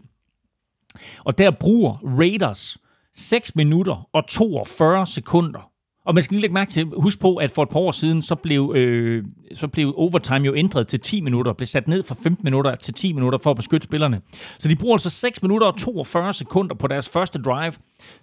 Og 1.24 1.38
der 1.38 1.50
bruger 1.50 2.18
Raiders 2.18 2.78
6 3.16 3.56
minutter 3.56 4.08
og 4.12 4.26
42 4.28 5.06
sekunder. 5.06 5.70
Og 6.06 6.14
man 6.14 6.22
skal 6.22 6.34
lige 6.34 6.40
lægge 6.40 6.54
mærke 6.54 6.70
til, 6.70 6.86
husk 6.96 7.20
på, 7.20 7.36
at 7.36 7.50
for 7.50 7.62
et 7.62 7.68
par 7.68 7.80
år 7.80 7.92
siden, 7.92 8.22
så 8.22 8.34
blev, 8.34 8.72
øh, 8.76 9.24
så 9.54 9.68
blev 9.68 9.94
overtime 9.96 10.46
jo 10.46 10.54
ændret 10.54 10.88
til 10.88 11.00
10 11.00 11.20
minutter, 11.20 11.52
blev 11.52 11.66
sat 11.66 11.88
ned 11.88 12.02
fra 12.02 12.16
15 12.22 12.44
minutter 12.44 12.74
til 12.74 12.94
10 12.94 13.12
minutter 13.12 13.38
for 13.42 13.50
at 13.50 13.56
beskytte 13.56 13.84
spillerne. 13.84 14.20
Så 14.58 14.68
de 14.68 14.76
bruger 14.76 14.94
altså 14.94 15.10
6 15.10 15.42
minutter 15.42 15.66
og 15.66 15.78
42 15.78 16.32
sekunder 16.32 16.74
på 16.74 16.86
deres 16.86 17.08
første 17.08 17.42
drive 17.42 17.72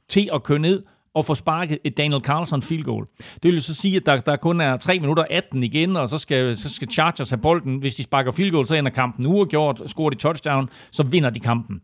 til 0.10 0.30
at 0.34 0.44
køre 0.44 0.60
ned 0.60 0.84
og 1.16 1.26
få 1.26 1.36
sparket 1.36 1.78
et 1.84 1.98
Daniel 1.98 2.22
Carlson 2.22 2.62
field 2.62 2.84
goal. 2.84 3.06
Det 3.18 3.44
vil 3.44 3.56
jo 3.56 3.62
så 3.62 3.76
sige, 3.76 3.98
at 3.98 4.06
der, 4.06 4.20
der 4.20 4.36
kun 4.36 4.62
er 4.62 4.78
3 4.78 5.00
minutter 5.00 5.26
18 5.30 5.64
igen, 5.64 5.98
og 5.98 6.10
så 6.10 6.18
skal, 6.18 6.58
så 6.58 6.70
skal 6.70 6.91
Chargers 6.91 7.30
have 7.30 7.41
bolden. 7.41 7.78
Hvis 7.78 7.96
de 7.96 8.04
sparker 8.04 8.32
field 8.32 8.52
goal, 8.52 8.66
så 8.66 8.76
ender 8.76 8.91
kampen 8.91 9.26
uafgjort, 9.26 9.82
scorer 9.86 10.10
de 10.10 10.16
touchdown, 10.16 10.70
så 10.91 11.04
vinder 11.04 11.30
de 11.30 11.39
kampen. 11.39 11.82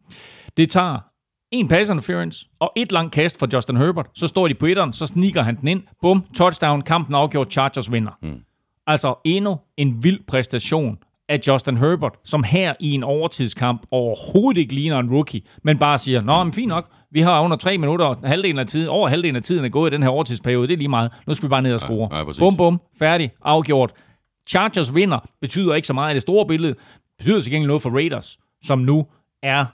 Det 0.57 0.71
tager 0.71 1.08
en 1.51 1.67
pass 1.67 1.89
interference 1.89 2.47
og 2.59 2.71
et 2.75 2.91
langt 2.91 3.13
kast 3.13 3.39
fra 3.39 3.47
Justin 3.53 3.77
Herbert. 3.77 4.05
Så 4.15 4.27
står 4.27 4.47
de 4.47 4.53
på 4.53 4.65
etteren, 4.65 4.93
så 4.93 5.07
sniger 5.07 5.41
han 5.41 5.55
den 5.55 5.67
ind. 5.67 5.83
Bum, 6.01 6.25
touchdown, 6.35 6.81
kampen 6.81 7.15
afgjort, 7.15 7.51
Chargers 7.51 7.91
vinder. 7.91 8.11
Mm. 8.21 8.39
Altså 8.87 9.15
endnu 9.25 9.57
en 9.77 10.03
vild 10.03 10.19
præstation 10.27 10.97
af 11.29 11.39
Justin 11.47 11.77
Herbert, 11.77 12.13
som 12.23 12.43
her 12.43 12.73
i 12.79 12.91
en 12.91 13.03
overtidskamp 13.03 13.81
overhovedet 13.91 14.59
ikke 14.61 14.73
ligner 14.73 14.99
en 14.99 15.09
rookie, 15.11 15.41
men 15.63 15.77
bare 15.77 15.97
siger, 15.97 16.21
nå, 16.21 16.43
men 16.43 16.53
fint 16.53 16.67
nok, 16.67 16.89
vi 17.11 17.21
har 17.21 17.41
under 17.41 17.57
tre 17.57 17.77
minutter, 17.77 18.05
og 18.05 18.17
halvdelen 18.23 18.59
af 18.59 18.67
tiden, 18.67 18.87
over 18.87 19.09
halvdelen 19.09 19.35
af 19.35 19.43
tiden 19.43 19.65
er 19.65 19.69
gået 19.69 19.91
i 19.91 19.93
den 19.93 20.03
her 20.03 20.09
overtidsperiode, 20.09 20.67
det 20.67 20.73
er 20.73 20.77
lige 20.77 20.87
meget. 20.87 21.11
Nu 21.27 21.33
skal 21.33 21.47
vi 21.47 21.49
bare 21.49 21.61
ned 21.61 21.73
og 21.73 21.79
score. 21.79 22.09
Ja, 22.11 22.17
ja, 22.17 22.23
bum, 22.39 22.57
bum, 22.57 22.81
færdig, 22.99 23.31
afgjort. 23.41 23.91
Chargers 24.49 24.95
vinder, 24.95 25.19
betyder 25.41 25.75
ikke 25.75 25.87
så 25.87 25.93
meget 25.93 26.11
i 26.11 26.15
det 26.15 26.21
store 26.21 26.47
billede, 26.47 26.75
betyder 27.17 27.39
til 27.39 27.51
gengæld 27.51 27.67
noget 27.67 27.81
for 27.81 27.89
Raiders, 27.89 28.37
som 28.63 28.79
nu 28.79 29.05
er 29.43 29.65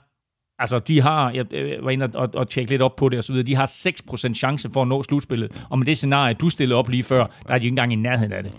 Altså, 0.58 0.78
de 0.78 1.00
har, 1.00 1.30
jeg 1.30 1.46
var 1.82 1.90
inde 1.90 2.10
og, 2.14 2.28
og 2.34 2.50
tjekke 2.50 2.70
lidt 2.70 2.82
op 2.82 2.96
på 2.96 3.08
det 3.08 3.18
og 3.18 3.24
så 3.24 3.32
videre, 3.32 3.46
de 3.46 3.54
har 3.54 3.66
6% 3.66 4.34
chance 4.34 4.70
for 4.72 4.82
at 4.82 4.88
nå 4.88 5.02
slutspillet. 5.02 5.66
Og 5.70 5.78
med 5.78 5.86
det 5.86 5.96
scenarie, 5.96 6.34
du 6.34 6.48
stillede 6.48 6.78
op 6.78 6.88
lige 6.88 7.02
før, 7.02 7.26
der 7.46 7.54
er 7.54 7.58
de 7.58 7.64
ikke 7.64 7.68
engang 7.72 7.92
i 7.92 7.96
nærheden 7.96 8.32
af 8.32 8.42
det. 8.42 8.52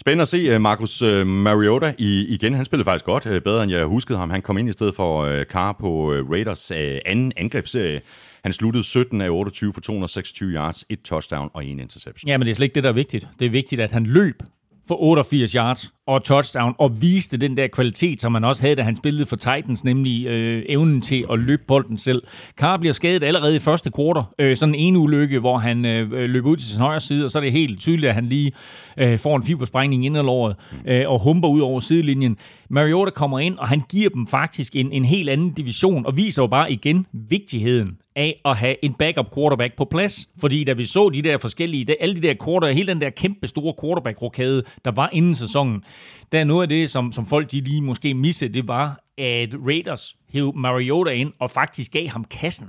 Spændende 0.00 0.22
at 0.22 0.28
se 0.28 0.36
øh, 0.36 0.60
Marcus 0.60 1.02
øh, 1.02 1.26
Mariota 1.26 1.94
i, 1.98 2.26
igen. 2.28 2.54
Han 2.54 2.64
spillede 2.64 2.84
faktisk 2.84 3.04
godt, 3.04 3.26
øh, 3.26 3.42
bedre 3.42 3.62
end 3.62 3.72
jeg 3.72 3.84
huskede 3.84 4.18
ham. 4.18 4.30
Han 4.30 4.42
kom 4.42 4.58
ind 4.58 4.68
i 4.68 4.72
stedet 4.72 4.94
for 4.94 5.42
Carr 5.44 5.76
på 5.80 6.10
Raiders 6.10 6.70
anden 7.06 7.32
angrebsserie. 7.36 8.00
Han 8.44 8.52
sluttede 8.52 8.84
17 8.84 9.20
af 9.20 9.30
28 9.30 9.72
for 9.72 9.80
226 9.80 10.50
yards, 10.50 10.84
et 10.88 11.02
touchdown 11.02 11.50
og 11.54 11.64
en 11.64 11.80
interception. 11.80 12.28
Ja, 12.28 12.38
men 12.38 12.46
det 12.46 12.50
er 12.50 12.54
slet 12.54 12.64
ikke 12.64 12.74
det, 12.74 12.82
der 12.84 12.88
er 12.88 12.94
vigtigt. 12.94 13.28
Det 13.38 13.46
er 13.46 13.50
vigtigt, 13.50 13.80
at 13.80 13.92
han 13.92 14.06
løb 14.06 14.42
for 14.88 15.02
88 15.02 15.52
yards 15.52 15.92
og 16.06 16.24
touchdown, 16.24 16.74
og 16.78 17.02
viste 17.02 17.36
den 17.36 17.56
der 17.56 17.66
kvalitet, 17.66 18.20
som 18.20 18.34
han 18.34 18.44
også 18.44 18.62
havde, 18.62 18.76
da 18.76 18.82
han 18.82 18.96
spillede 18.96 19.26
for 19.26 19.36
Titans, 19.36 19.84
nemlig 19.84 20.26
øh, 20.26 20.62
evnen 20.68 21.00
til 21.00 21.24
at 21.32 21.38
løbe 21.38 21.62
bolden 21.68 21.98
selv. 21.98 22.22
Carr 22.56 22.76
bliver 22.76 22.92
skadet 22.92 23.22
allerede 23.22 23.56
i 23.56 23.58
første 23.58 23.90
kvartal. 23.90 24.22
Øh, 24.38 24.56
sådan 24.56 24.74
en 24.74 24.96
ulykke, 24.96 25.38
hvor 25.38 25.58
han 25.58 25.84
øh, 25.84 26.12
øh, 26.12 26.30
løber 26.30 26.50
ud 26.50 26.56
til 26.56 26.68
sin 26.68 26.80
højre 26.80 27.00
side, 27.00 27.24
og 27.24 27.30
så 27.30 27.38
er 27.38 27.42
det 27.42 27.52
helt 27.52 27.80
tydeligt, 27.80 28.08
at 28.08 28.14
han 28.14 28.26
lige 28.26 28.52
øh, 28.96 29.18
får 29.18 29.36
en 29.36 29.42
fibersprængning 29.42 30.06
ind 30.06 30.16
låret 30.16 30.56
øh, 30.86 31.10
og 31.10 31.22
humper 31.22 31.48
ud 31.48 31.60
over 31.60 31.80
sidelinjen. 31.80 32.36
Mariota 32.70 33.10
kommer 33.10 33.38
ind, 33.38 33.58
og 33.58 33.68
han 33.68 33.82
giver 33.88 34.10
dem 34.10 34.26
faktisk 34.26 34.76
en, 34.76 34.92
en 34.92 35.04
helt 35.04 35.30
anden 35.30 35.50
division, 35.50 36.06
og 36.06 36.16
viser 36.16 36.42
jo 36.42 36.46
bare 36.46 36.72
igen 36.72 37.06
vigtigheden 37.12 37.98
af 38.16 38.40
at 38.44 38.56
have 38.56 38.84
en 38.84 38.94
backup 38.94 39.34
quarterback 39.34 39.76
på 39.76 39.84
plads. 39.84 40.28
Fordi 40.40 40.64
da 40.64 40.72
vi 40.72 40.84
så 40.84 41.08
de 41.08 41.22
der 41.22 41.38
forskellige, 41.38 41.84
de, 41.84 42.02
alle 42.02 42.14
de 42.14 42.20
der 42.20 42.34
quarter, 42.44 42.72
hele 42.72 42.92
den 42.92 43.00
der 43.00 43.10
kæmpe 43.10 43.48
store 43.48 43.74
quarterback-rokade, 43.80 44.62
der 44.84 44.90
var 44.90 45.10
inden 45.12 45.34
sæsonen, 45.34 45.84
der 46.32 46.40
er 46.40 46.44
noget 46.44 46.62
af 46.62 46.68
det, 46.68 46.90
som, 46.90 47.12
som 47.12 47.26
folk 47.26 47.50
de 47.50 47.60
lige 47.60 47.82
måske 47.82 48.14
missede, 48.14 48.54
det 48.54 48.68
var, 48.68 49.00
at 49.18 49.54
Raiders 49.66 50.16
hævde 50.28 50.58
Mariota 50.58 51.10
ind 51.10 51.32
og 51.38 51.50
faktisk 51.50 51.92
gav 51.92 52.08
ham 52.08 52.24
kassen. 52.24 52.68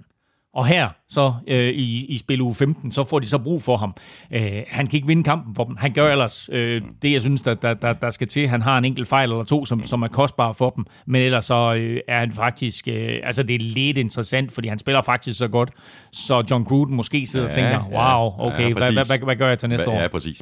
Og 0.57 0.67
her, 0.67 0.89
så 1.09 1.33
øh, 1.47 1.69
i, 1.69 2.05
i 2.05 2.17
spil 2.17 2.41
uge 2.41 2.55
15, 2.55 2.91
så 2.91 3.03
får 3.03 3.19
de 3.19 3.27
så 3.27 3.37
brug 3.37 3.63
for 3.63 3.77
ham. 3.77 3.95
Øh, 4.33 4.63
han 4.67 4.87
kan 4.87 4.97
ikke 4.97 5.07
vinde 5.07 5.23
kampen 5.23 5.55
for 5.55 5.63
dem. 5.63 5.75
Han 5.77 5.93
gør 5.93 6.11
ellers 6.11 6.49
øh, 6.51 6.81
det, 7.01 7.11
jeg 7.11 7.21
synes, 7.21 7.41
der, 7.41 7.53
der, 7.53 7.73
der, 7.73 7.93
der 7.93 8.09
skal 8.09 8.27
til. 8.27 8.47
Han 8.47 8.61
har 8.61 8.77
en 8.77 8.85
enkelt 8.85 9.07
fejl 9.07 9.31
eller 9.31 9.43
to, 9.43 9.65
som, 9.65 9.85
som 9.85 10.01
er 10.01 10.07
kostbare 10.07 10.53
for 10.53 10.69
dem. 10.69 10.85
Men 11.07 11.21
ellers 11.21 11.45
så 11.45 11.73
øh, 11.73 11.99
er 12.07 12.19
han 12.19 12.31
faktisk... 12.31 12.87
Øh, 12.87 13.19
altså, 13.23 13.43
det 13.43 13.55
er 13.55 13.59
lidt 13.59 13.97
interessant, 13.97 14.51
fordi 14.51 14.67
han 14.67 14.79
spiller 14.79 15.01
faktisk 15.01 15.37
så 15.37 15.47
godt. 15.47 15.69
Så 16.11 16.43
John 16.51 16.63
Gruden 16.63 16.95
måske 16.95 17.27
sidder 17.27 17.45
ja, 17.45 17.49
og 17.49 17.55
tænker, 17.55 17.85
ja, 17.91 18.17
wow, 18.17 18.47
okay, 18.47 18.59
ja, 18.59 18.67
ja, 18.67 18.73
hvad, 18.73 18.91
hvad, 18.91 19.07
hvad, 19.07 19.19
hvad 19.19 19.35
gør 19.35 19.49
jeg 19.49 19.59
til 19.59 19.69
næste 19.69 19.89
år? 19.89 20.01
Ja, 20.01 20.07
præcis. 20.07 20.41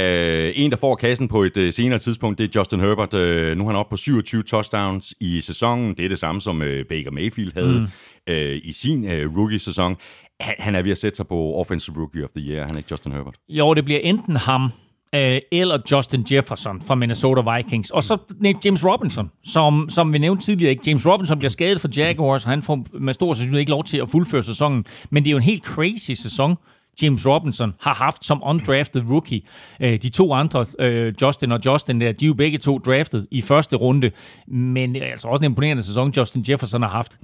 Øh, 0.00 0.52
en, 0.56 0.70
der 0.70 0.76
får 0.76 0.94
kassen 0.94 1.28
på 1.28 1.42
et 1.42 1.56
øh, 1.56 1.72
senere 1.72 1.98
tidspunkt, 1.98 2.38
det 2.38 2.56
er 2.56 2.60
Justin 2.60 2.80
Herbert. 2.80 3.14
Øh, 3.14 3.56
nu 3.56 3.64
er 3.64 3.68
han 3.68 3.76
oppe 3.76 3.90
på 3.90 3.96
27 3.96 4.42
touchdowns 4.42 5.14
i 5.20 5.40
sæsonen. 5.40 5.94
Det 5.94 6.04
er 6.04 6.08
det 6.08 6.18
samme, 6.18 6.40
som 6.40 6.62
øh, 6.62 6.84
Baker 6.84 7.10
Mayfield 7.10 7.52
havde 7.54 7.80
mm. 7.80 7.86
Øh, 8.26 8.60
i 8.64 8.72
sin 8.72 9.04
øh, 9.04 9.36
rookie-sæson. 9.36 9.96
Han, 10.40 10.54
han 10.58 10.74
er 10.74 10.82
ved 10.82 10.90
at 10.90 10.98
sætte 10.98 11.16
sig 11.16 11.26
på 11.26 11.54
Offensive 11.54 11.96
Rookie 11.98 12.24
of 12.24 12.30
the 12.36 12.50
Year. 12.50 12.66
Han 12.66 12.74
er 12.74 12.78
ikke 12.78 12.88
Justin 12.90 13.12
Herbert. 13.12 13.34
Jo, 13.48 13.74
det 13.74 13.84
bliver 13.84 14.00
enten 14.00 14.36
ham 14.36 14.72
øh, 15.14 15.40
eller 15.52 15.78
Justin 15.92 16.26
Jefferson 16.30 16.82
fra 16.82 16.94
Minnesota 16.94 17.56
Vikings. 17.56 17.90
Og 17.90 18.02
så 18.04 18.18
James 18.64 18.84
Robinson, 18.84 19.30
som, 19.44 19.88
som 19.88 20.12
vi 20.12 20.18
nævnte 20.18 20.44
tidligere. 20.44 20.70
Ikke? 20.70 20.82
James 20.86 21.06
Robinson 21.06 21.38
bliver 21.38 21.50
skadet 21.50 21.80
for 21.80 21.88
Jaguars, 21.96 22.44
og 22.44 22.50
han 22.50 22.62
får 22.62 22.86
med 23.00 23.14
stor 23.14 23.32
sandsynlighed 23.32 23.60
ikke 23.60 23.70
lov 23.70 23.84
til 23.84 23.98
at 23.98 24.08
fuldføre 24.08 24.42
sæsonen. 24.42 24.84
Men 25.10 25.24
det 25.24 25.28
er 25.28 25.32
jo 25.32 25.36
en 25.36 25.42
helt 25.42 25.64
crazy 25.64 26.10
sæson, 26.12 26.56
James 27.02 27.26
Robinson 27.26 27.74
har 27.80 27.94
haft 27.94 28.24
som 28.24 28.42
undrafted 28.44 29.02
rookie. 29.10 29.42
Øh, 29.80 29.96
De 30.02 30.08
to 30.08 30.32
andre, 30.32 30.66
øh, 30.78 31.14
Justin 31.22 31.52
og 31.52 31.60
Justin, 31.66 32.00
der, 32.00 32.12
de 32.12 32.24
er 32.24 32.26
jo 32.26 32.34
begge 32.34 32.58
to 32.58 32.78
draftet 32.78 33.26
i 33.30 33.42
første 33.42 33.76
runde. 33.76 34.10
Men 34.48 34.96
altså 34.96 35.28
også 35.28 35.40
en 35.40 35.50
imponerende 35.50 35.82
sæson, 35.82 36.12
Justin 36.16 36.44
Jefferson 36.48 36.82
har 36.82 36.88
haft. 36.88 37.18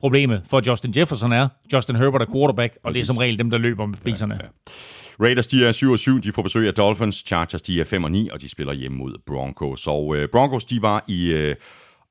Problemet 0.00 0.42
for 0.50 0.70
Justin 0.70 0.92
Jefferson 0.96 1.32
er, 1.32 1.48
Justin 1.72 1.96
Herbert 1.96 2.22
er 2.22 2.26
quarterback, 2.32 2.78
og 2.84 2.94
det 2.94 3.00
er 3.00 3.04
som 3.04 3.16
regel 3.16 3.38
dem, 3.38 3.50
der 3.50 3.58
løber 3.58 3.86
med 3.86 3.98
priserne. 4.04 4.34
Ja, 4.34 4.40
ja. 4.44 5.26
Raiders, 5.26 5.46
de 5.46 5.66
er 5.66 5.72
7 5.72 5.90
og 5.90 5.98
7, 5.98 6.20
de 6.20 6.32
får 6.32 6.42
besøg 6.42 6.66
af 6.66 6.74
Dolphins. 6.74 7.16
Chargers, 7.26 7.62
de 7.62 7.80
er 7.80 7.84
5 7.84 8.04
og 8.04 8.10
9, 8.10 8.28
og 8.28 8.40
de 8.40 8.48
spiller 8.48 8.72
hjemme 8.72 8.98
mod 8.98 9.14
Broncos. 9.26 9.86
Og 9.86 10.16
øh, 10.16 10.28
Broncos, 10.28 10.64
de 10.64 10.82
var 10.82 11.04
i 11.08 11.32
øh, 11.32 11.56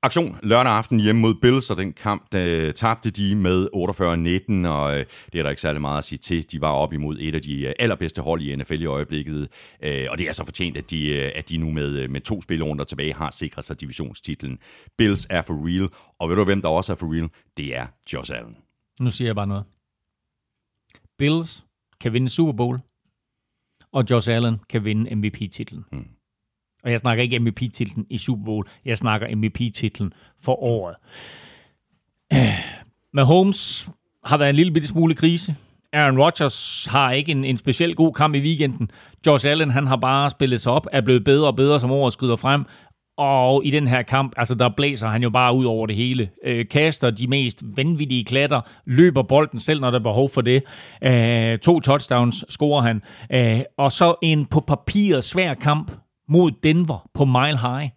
aktion 0.04 0.40
lørdag 0.44 0.72
aften 0.74 1.00
hjemme 1.00 1.22
mod 1.22 1.36
Bills, 1.42 1.70
og 1.70 1.78
den 1.78 1.94
kamp, 1.94 2.32
der 2.32 2.72
tabte 2.72 3.10
de 3.10 3.36
med 3.36 3.68
48-19, 4.66 4.68
og 4.68 5.00
øh, 5.00 5.06
det 5.32 5.40
er 5.40 5.44
der 5.44 5.50
ikke 5.50 5.62
særlig 5.62 5.82
meget 5.82 5.98
at 5.98 6.04
sige 6.04 6.20
til. 6.20 6.52
De 6.52 6.62
var 6.62 6.72
op 6.72 6.94
imod 6.94 7.18
et 7.20 7.36
af 7.36 7.42
de 7.42 7.62
øh, 7.62 7.74
allerbedste 7.80 8.22
hold 8.22 8.42
i 8.42 8.56
NFL 8.56 8.82
i 8.82 8.86
øjeblikket, 8.86 9.48
øh, 9.84 10.08
og 10.10 10.18
det 10.18 10.28
er 10.28 10.32
så 10.32 10.46
fortjent, 10.46 10.78
at 10.78 10.90
de, 10.90 11.08
øh, 11.08 11.32
at 11.36 11.50
de 11.50 11.58
nu 11.58 11.72
med, 11.72 12.00
øh, 12.00 12.10
med 12.10 12.22
to 12.22 12.42
spillerunder 12.42 12.84
tilbage 12.84 13.14
har 13.14 13.32
sikret 13.32 13.66
sig 13.66 13.82
divisionstitlen. 13.82 14.58
Bills 14.98 15.28
er 15.30 15.42
for 15.42 15.68
real, 15.68 15.90
og 16.20 16.30
ved 16.30 16.36
du 16.36 16.44
hvem 16.44 16.62
der 16.62 16.70
også 16.70 16.92
er 16.92 16.96
for 16.96 17.14
real? 17.14 17.30
Det 17.58 17.76
er 17.76 17.88
Josh 18.14 18.32
Allen. 18.36 18.58
Nu 19.02 19.10
siger 19.10 19.28
jeg 19.28 19.36
bare 19.36 19.48
noget. 19.48 19.64
Bills 21.18 21.66
kan 22.02 22.14
vinde 22.14 22.30
Super 22.30 22.54
Bowl, 22.54 22.80
og 23.92 24.04
Josh 24.10 24.30
Allen 24.32 24.60
kan 24.70 24.86
vinde 24.86 25.16
MVP-titlen. 25.16 25.86
Mm. 25.92 26.06
Og 26.84 26.92
jeg 26.92 27.00
snakker 27.00 27.24
ikke 27.24 27.40
MVP-titlen 27.40 28.06
i 28.10 28.18
Super 28.18 28.46
Bowl. 28.46 28.68
Jeg 28.86 28.98
snakker 28.98 29.36
MVP-titlen 29.36 30.14
for 30.42 30.64
året. 30.64 30.96
Mahomes 33.14 33.90
har 34.26 34.38
været 34.38 34.50
en 34.50 34.56
lille 34.56 34.74
bitte 34.74 34.88
smule 34.88 35.16
krise. 35.16 35.56
Aaron 35.94 36.20
Rodgers 36.20 36.88
har 36.92 37.12
ikke 37.12 37.32
en, 37.32 37.46
en 37.46 37.58
speciel 37.58 37.96
god 37.96 38.14
kamp 38.14 38.36
i 38.36 38.40
weekenden. 38.40 38.90
Josh 39.26 39.48
Allen, 39.48 39.72
han 39.72 39.88
har 39.88 39.96
bare 39.96 40.30
spillet 40.30 40.62
sig 40.62 40.72
op, 40.72 40.88
er 40.92 41.02
blevet 41.02 41.24
bedre 41.24 41.48
og 41.48 41.56
bedre, 41.56 41.80
som 41.80 41.92
året 41.92 42.14
skrider 42.14 42.36
frem. 42.36 42.66
Og 43.18 43.66
i 43.66 43.72
den 43.72 43.88
her 43.88 44.02
kamp, 44.02 44.34
altså 44.38 44.56
der 44.56 44.70
blæser 44.78 45.08
han 45.08 45.24
jo 45.24 45.30
bare 45.30 45.56
ud 45.56 45.66
over 45.66 45.88
det 45.88 45.96
hele. 45.96 46.30
Øh, 46.46 46.66
kaster 46.68 47.10
de 47.10 47.28
mest 47.28 47.64
vanvittige 47.76 48.26
klatter, 48.26 48.62
løber 48.86 49.24
bolden 49.24 49.60
selv, 49.60 49.82
når 49.82 49.92
der 49.92 50.00
er 50.00 50.04
behov 50.04 50.30
for 50.30 50.42
det. 50.42 50.64
Øh, 51.04 51.60
to 51.60 51.80
touchdowns 51.80 52.46
scorer 52.50 52.82
han. 52.82 53.02
Øh, 53.34 53.62
og 53.78 53.92
så 53.92 54.16
en 54.22 54.46
på 54.46 54.60
papiret 54.60 55.24
svær 55.24 55.54
kamp 55.54 55.92
mod 56.30 56.52
Denver 56.64 57.10
på 57.14 57.26
Mile 57.26 57.60
High 57.60 57.90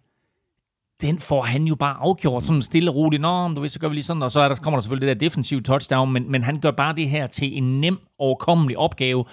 den 1.01 1.19
får 1.19 1.41
han 1.41 1.63
jo 1.63 1.75
bare 1.75 1.97
afgjort 1.99 2.45
sådan 2.45 2.61
stille 2.61 2.91
og 2.91 2.95
roligt. 2.95 3.21
Nå, 3.21 3.47
du 3.47 3.61
ved, 3.61 3.69
så 3.69 3.79
gør 3.79 3.87
vi 3.87 3.95
lige 3.95 4.03
sådan, 4.03 4.23
og 4.23 4.31
så 4.31 4.39
er 4.39 4.47
der, 4.47 4.55
kommer 4.55 4.77
der 4.79 4.81
selvfølgelig 4.81 5.07
det 5.07 5.21
der 5.21 5.27
defensive 5.29 5.61
touchdown, 5.61 6.13
men, 6.13 6.31
men 6.31 6.43
han 6.43 6.59
gør 6.59 6.71
bare 6.71 6.95
det 6.95 7.09
her 7.09 7.27
til 7.27 7.57
en 7.57 7.81
nem, 7.81 7.97
overkommelig 8.19 8.77
opgave 8.77 9.25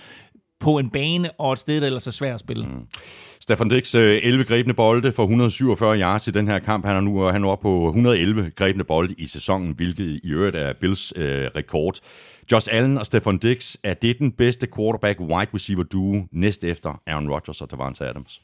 på 0.61 0.79
en 0.79 0.91
bane 0.91 1.31
og 1.41 1.53
et 1.53 1.59
sted, 1.59 1.81
der 1.81 1.87
ellers 1.87 2.07
er 2.07 2.11
svært 2.11 2.35
at 2.35 2.41
spille. 2.41 2.67
Mm. 2.67 2.87
Stefan 3.41 3.69
Dix, 3.69 3.95
øh, 3.95 4.21
11 4.23 4.45
grebne 4.45 4.75
bolde 4.75 5.13
for 5.13 5.23
147 5.23 5.99
yards 5.99 6.29
i 6.29 6.31
den 6.31 6.49
her 6.49 6.59
kamp. 6.59 6.85
Han 6.85 6.97
er 6.97 7.01
nu 7.01 7.27
øh, 7.27 7.33
han 7.33 7.45
er 7.45 7.49
oppe 7.49 7.63
på 7.63 7.87
111 7.87 8.51
grebne 8.57 8.85
bolde 8.85 9.15
i 9.19 9.27
sæsonen, 9.27 9.73
hvilket 9.73 10.21
i 10.25 10.31
øvrigt 10.31 10.57
er 10.57 10.73
Bills 10.81 11.13
øh, 11.17 11.47
rekord. 11.57 11.95
Josh 12.53 12.69
Allen 12.73 12.99
og 12.99 13.07
Stefan 13.07 13.39
Dix, 13.39 13.77
er 13.83 13.95
det 13.95 14.19
den 14.19 14.33
bedste 14.33 14.67
quarterback 14.77 15.21
wide 15.21 15.51
receiver 15.55 15.83
duo 15.83 16.23
næst 16.33 16.65
efter 16.65 17.01
Aaron 17.07 17.31
Rodgers 17.31 17.61
og 17.61 17.71
Davante 17.71 18.09
Adams? 18.09 18.43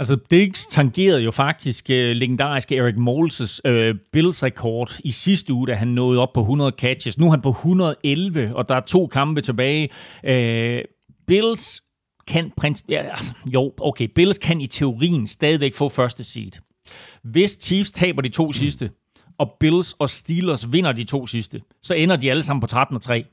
Altså, 0.00 0.18
Diggs 0.30 0.66
tangerede 0.66 1.20
jo 1.22 1.30
faktisk 1.30 1.90
øh, 1.90 2.10
uh, 2.10 2.16
legendariske 2.16 2.76
Eric 2.76 2.94
Moles' 2.94 3.60
uh, 3.64 3.74
øh, 3.74 3.94
Bills-rekord 4.12 5.00
i 5.04 5.10
sidste 5.10 5.52
uge, 5.52 5.66
da 5.66 5.74
han 5.74 5.88
nåede 5.88 6.20
op 6.20 6.32
på 6.32 6.40
100 6.40 6.72
catches. 6.78 7.18
Nu 7.18 7.26
er 7.26 7.30
han 7.30 7.40
på 7.40 7.50
111, 7.50 8.56
og 8.56 8.68
der 8.68 8.74
er 8.74 8.80
to 8.80 9.06
kampe 9.06 9.40
tilbage. 9.40 9.88
Uh, 10.28 10.84
Bills 11.26 11.82
kan 12.26 12.52
prins... 12.56 12.84
Ja, 12.88 13.02
altså, 13.02 13.32
jo, 13.54 13.72
okay, 13.80 14.08
Bills 14.14 14.38
kan 14.38 14.60
i 14.60 14.66
teorien 14.66 15.26
stadigvæk 15.26 15.74
få 15.74 15.88
første 15.88 16.24
seed. 16.24 16.52
Hvis 17.24 17.58
Chiefs 17.60 17.90
taber 17.90 18.22
de 18.22 18.28
to 18.28 18.52
sidste, 18.52 18.90
og 19.38 19.56
Bills 19.60 19.92
og 19.98 20.10
Steelers 20.10 20.72
vinder 20.72 20.92
de 20.92 21.04
to 21.04 21.26
sidste, 21.26 21.60
så 21.82 21.94
ender 21.94 22.16
de 22.16 22.30
alle 22.30 22.42
sammen 22.42 22.60
på 22.60 22.66
13 22.66 22.96
og 22.96 23.02
3 23.02 23.24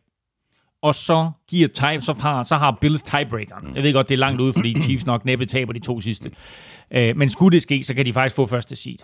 og 0.87 0.95
så 0.95 1.31
giver 1.49 1.67
time, 1.67 2.01
så 2.01 2.13
har, 2.13 2.43
så 2.43 2.55
har 2.55 2.77
Bills 2.81 3.03
tiebreakeren. 3.03 3.75
Jeg 3.75 3.83
ved 3.83 3.93
godt, 3.93 4.09
det 4.09 4.15
er 4.15 4.19
langt 4.19 4.41
ude, 4.41 4.53
fordi 4.53 4.81
Chiefs 4.81 5.05
nok 5.05 5.25
næppe 5.25 5.45
taber 5.45 5.73
de 5.73 5.79
to 5.79 6.01
sidste. 6.01 6.31
Øh, 6.91 7.17
men 7.17 7.29
skulle 7.29 7.55
det 7.55 7.61
ske, 7.61 7.83
så 7.83 7.93
kan 7.93 8.05
de 8.05 8.13
faktisk 8.13 8.35
få 8.35 8.45
første 8.45 8.75
seed. 8.75 8.97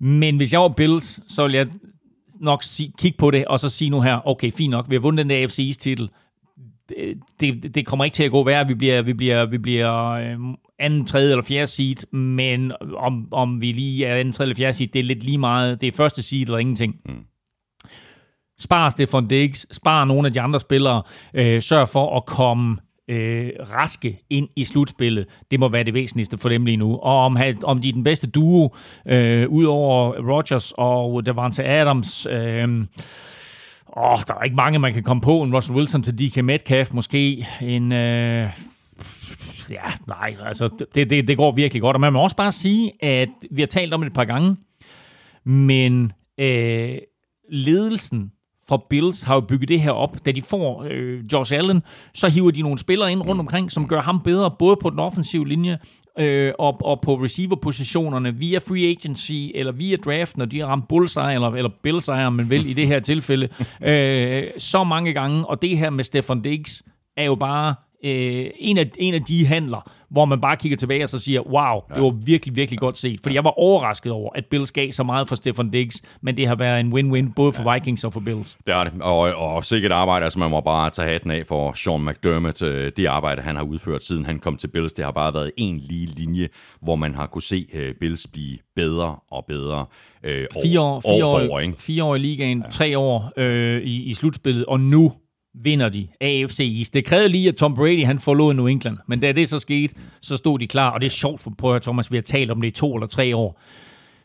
Men 0.00 0.36
hvis 0.36 0.52
jeg 0.52 0.60
var 0.60 0.68
Bills, 0.68 1.32
så 1.32 1.42
ville 1.42 1.56
jeg 1.58 1.66
nok 2.40 2.62
sige, 2.62 2.92
kigge 2.98 3.18
på 3.18 3.30
det, 3.30 3.44
og 3.44 3.60
så 3.60 3.68
sige 3.68 3.90
nu 3.90 4.00
her, 4.00 4.28
okay, 4.28 4.52
fint 4.52 4.70
nok, 4.70 4.90
vi 4.90 4.94
har 4.94 5.00
vundet 5.00 5.24
den 5.24 5.30
der 5.30 5.46
AFC's 5.46 5.78
titel. 5.78 6.08
Det, 6.88 7.18
det, 7.40 7.74
det 7.74 7.86
kommer 7.86 8.04
ikke 8.04 8.14
til 8.14 8.24
at 8.24 8.30
gå 8.30 8.44
værre. 8.44 8.68
Vi 8.68 8.74
bliver, 8.74 9.02
vi 9.02 9.12
bliver, 9.12 9.46
vi 9.46 9.58
bliver 9.58 10.08
øh, 10.10 10.36
anden, 10.78 11.06
tredje 11.06 11.30
eller 11.30 11.44
fjerde 11.44 11.66
seed, 11.66 12.12
men 12.16 12.72
om, 12.96 13.28
om 13.32 13.60
vi 13.60 13.72
lige 13.72 14.06
er 14.06 14.16
anden, 14.16 14.32
tredje 14.32 14.46
eller 14.46 14.56
fjerde 14.56 14.76
seed, 14.76 14.88
det 14.88 14.98
er 14.98 15.02
lidt 15.02 15.24
lige 15.24 15.38
meget. 15.38 15.80
Det 15.80 15.86
er 15.86 15.92
første 15.92 16.22
seed 16.22 16.42
eller 16.42 16.58
ingenting. 16.58 16.96
Mm. 17.06 17.24
Spar 18.62 18.88
Stefan 18.88 19.26
Diggs, 19.26 19.76
spar 19.76 20.04
nogle 20.04 20.26
af 20.26 20.32
de 20.32 20.40
andre 20.40 20.60
spillere, 20.60 21.02
øh, 21.34 21.62
sørg 21.62 21.88
for 21.88 22.16
at 22.16 22.26
komme 22.26 22.76
øh, 23.08 23.50
raske 23.74 24.18
ind 24.30 24.48
i 24.56 24.64
slutspillet. 24.64 25.26
Det 25.50 25.60
må 25.60 25.68
være 25.68 25.84
det 25.84 25.94
væsentligste 25.94 26.38
for 26.38 26.48
dem 26.48 26.64
lige 26.64 26.76
nu. 26.76 26.96
Og 26.96 27.24
om, 27.24 27.38
om 27.64 27.80
de 27.80 27.88
er 27.88 27.92
den 27.92 28.04
bedste 28.04 28.26
duo, 28.26 28.74
øh, 29.06 29.48
ud 29.48 29.64
over 29.64 30.12
Rodgers 30.32 30.72
og 30.76 31.26
Davante 31.26 31.64
Adams, 31.64 32.26
øh, 32.26 32.68
åh, 33.96 34.18
der 34.28 34.34
er 34.34 34.42
ikke 34.44 34.56
mange, 34.56 34.78
man 34.78 34.92
kan 34.94 35.02
komme 35.02 35.20
på. 35.20 35.42
En 35.42 35.54
Russell 35.54 35.76
Wilson 35.76 36.02
til 36.02 36.18
DK 36.18 36.44
Metcalf 36.44 36.92
måske. 36.92 37.48
En... 37.60 37.92
Øh, 37.92 38.48
ja, 39.70 39.92
nej, 40.06 40.36
altså 40.44 40.68
det, 40.94 41.10
det, 41.10 41.28
det 41.28 41.36
går 41.36 41.52
virkelig 41.52 41.82
godt. 41.82 41.96
Og 41.96 42.00
man 42.00 42.12
må 42.12 42.22
også 42.22 42.36
bare 42.36 42.52
sige, 42.52 43.04
at 43.04 43.28
vi 43.50 43.62
har 43.62 43.66
talt 43.66 43.94
om 43.94 44.00
det 44.00 44.06
et 44.06 44.14
par 44.14 44.24
gange, 44.24 44.56
men 45.44 46.12
øh, 46.38 46.98
ledelsen 47.50 48.32
for 48.68 48.86
Bills 48.90 49.22
har 49.22 49.34
jo 49.34 49.40
bygget 49.40 49.68
det 49.68 49.80
her 49.80 49.90
op. 49.90 50.16
Da 50.26 50.32
de 50.32 50.42
får 50.42 50.86
øh, 50.90 51.20
Josh 51.32 51.54
Allen, 51.54 51.82
så 52.14 52.28
hiver 52.28 52.50
de 52.50 52.62
nogle 52.62 52.78
spillere 52.78 53.12
ind 53.12 53.22
rundt 53.22 53.40
omkring, 53.40 53.72
som 53.72 53.88
gør 53.88 54.00
ham 54.00 54.20
bedre, 54.20 54.50
både 54.58 54.76
på 54.76 54.90
den 54.90 54.98
offensive 54.98 55.48
linje 55.48 55.78
øh, 56.18 56.52
og, 56.58 56.78
og 56.84 57.00
på 57.00 57.14
receiver-positionerne 57.14 58.34
via 58.34 58.58
free 58.58 58.90
agency 58.90 59.50
eller 59.54 59.72
via 59.72 59.96
draft, 59.96 60.36
når 60.36 60.44
de 60.44 60.60
har 60.60 60.66
ramt 60.66 60.88
bullseye, 60.88 61.34
eller, 61.34 61.48
eller 61.48 61.70
bullseye, 61.82 62.30
men 62.30 62.50
vel 62.50 62.66
i 62.66 62.72
det 62.72 62.88
her 62.88 63.00
tilfælde, 63.00 63.48
øh, 63.90 64.44
så 64.58 64.84
mange 64.84 65.12
gange. 65.12 65.46
Og 65.46 65.62
det 65.62 65.78
her 65.78 65.90
med 65.90 66.04
Stefan 66.04 66.42
Diggs 66.42 66.82
er 67.16 67.24
jo 67.24 67.34
bare 67.34 67.74
øh, 68.04 68.46
en, 68.58 68.78
af, 68.78 68.90
en 68.98 69.14
af 69.14 69.22
de 69.22 69.46
handler, 69.46 69.90
hvor 70.12 70.24
man 70.24 70.40
bare 70.40 70.56
kigger 70.56 70.76
tilbage 70.76 71.02
og 71.02 71.08
så 71.08 71.18
siger, 71.18 71.40
wow, 71.40 71.80
ja. 71.90 71.94
det 71.94 72.02
var 72.02 72.10
virkelig, 72.10 72.56
virkelig 72.56 72.78
godt 72.78 72.98
set. 72.98 73.20
Fordi 73.22 73.34
jeg 73.34 73.44
var 73.44 73.58
overrasket 73.58 74.12
over, 74.12 74.30
at 74.34 74.46
Bills 74.46 74.72
gav 74.72 74.92
så 74.92 75.02
meget 75.02 75.28
for 75.28 75.34
Stefan 75.34 75.70
Diggs, 75.70 76.02
men 76.20 76.36
det 76.36 76.46
har 76.46 76.54
været 76.54 76.80
en 76.80 76.92
win-win, 76.92 77.32
både 77.36 77.52
for 77.52 77.70
ja. 77.70 77.74
Vikings 77.74 78.04
og 78.04 78.12
for 78.12 78.20
Bills. 78.20 78.58
Det 78.66 78.74
er 78.74 78.84
det, 78.84 78.92
og, 79.02 79.18
og 79.18 79.64
sikkert 79.64 79.92
arbejde, 79.92 80.24
altså 80.24 80.38
man 80.38 80.50
må 80.50 80.60
bare 80.60 80.90
tage 80.90 81.08
hatten 81.08 81.30
af 81.30 81.46
for 81.46 81.72
Sean 81.72 82.04
McDermott. 82.04 82.62
Øh, 82.62 82.92
det 82.96 83.06
arbejde, 83.06 83.42
han 83.42 83.56
har 83.56 83.62
udført, 83.62 84.04
siden 84.04 84.26
han 84.26 84.38
kom 84.38 84.56
til 84.56 84.68
Bills, 84.68 84.92
det 84.92 85.04
har 85.04 85.12
bare 85.12 85.34
været 85.34 85.50
en 85.56 85.78
lige 85.78 86.06
linje, 86.06 86.48
hvor 86.82 86.96
man 86.96 87.14
har 87.14 87.26
kunne 87.26 87.42
se 87.42 87.66
uh, 87.74 87.80
Bills 88.00 88.26
blive 88.32 88.58
bedre 88.76 89.16
og 89.30 89.44
bedre. 89.48 89.86
Uh, 90.24 90.62
fire 90.62 90.80
år, 90.80 91.00
fire 91.00 91.24
år, 91.24 91.50
år, 91.50 91.72
fire 91.78 92.04
år 92.04 92.14
i 92.14 92.18
ligaen, 92.18 92.58
ja. 92.58 92.70
tre 92.70 92.98
år 92.98 93.32
uh, 93.36 93.44
i, 93.44 94.02
i 94.02 94.14
slutspillet, 94.14 94.66
og 94.66 94.80
nu 94.80 95.12
vinder 95.54 95.88
de 95.88 96.08
AFC 96.20 96.74
East. 96.78 96.94
Det 96.94 97.04
krævede 97.04 97.28
lige, 97.28 97.48
at 97.48 97.56
Tom 97.56 97.74
Brady 97.74 98.04
han 98.04 98.18
forlod 98.18 98.54
New 98.54 98.66
England, 98.66 98.98
men 99.06 99.20
da 99.20 99.32
det 99.32 99.48
så 99.48 99.58
skete, 99.58 99.94
så 100.20 100.36
stod 100.36 100.58
de 100.58 100.66
klar, 100.66 100.90
og 100.90 101.00
det 101.00 101.06
er 101.06 101.10
sjovt 101.10 101.40
for 101.40 101.52
prøve 101.58 101.76
at 101.76 101.82
Thomas, 101.82 102.10
vi 102.10 102.16
har 102.16 102.22
talt 102.22 102.50
om 102.50 102.60
det 102.60 102.68
i 102.68 102.70
to 102.70 102.94
eller 102.94 103.06
tre 103.06 103.36
år. 103.36 103.60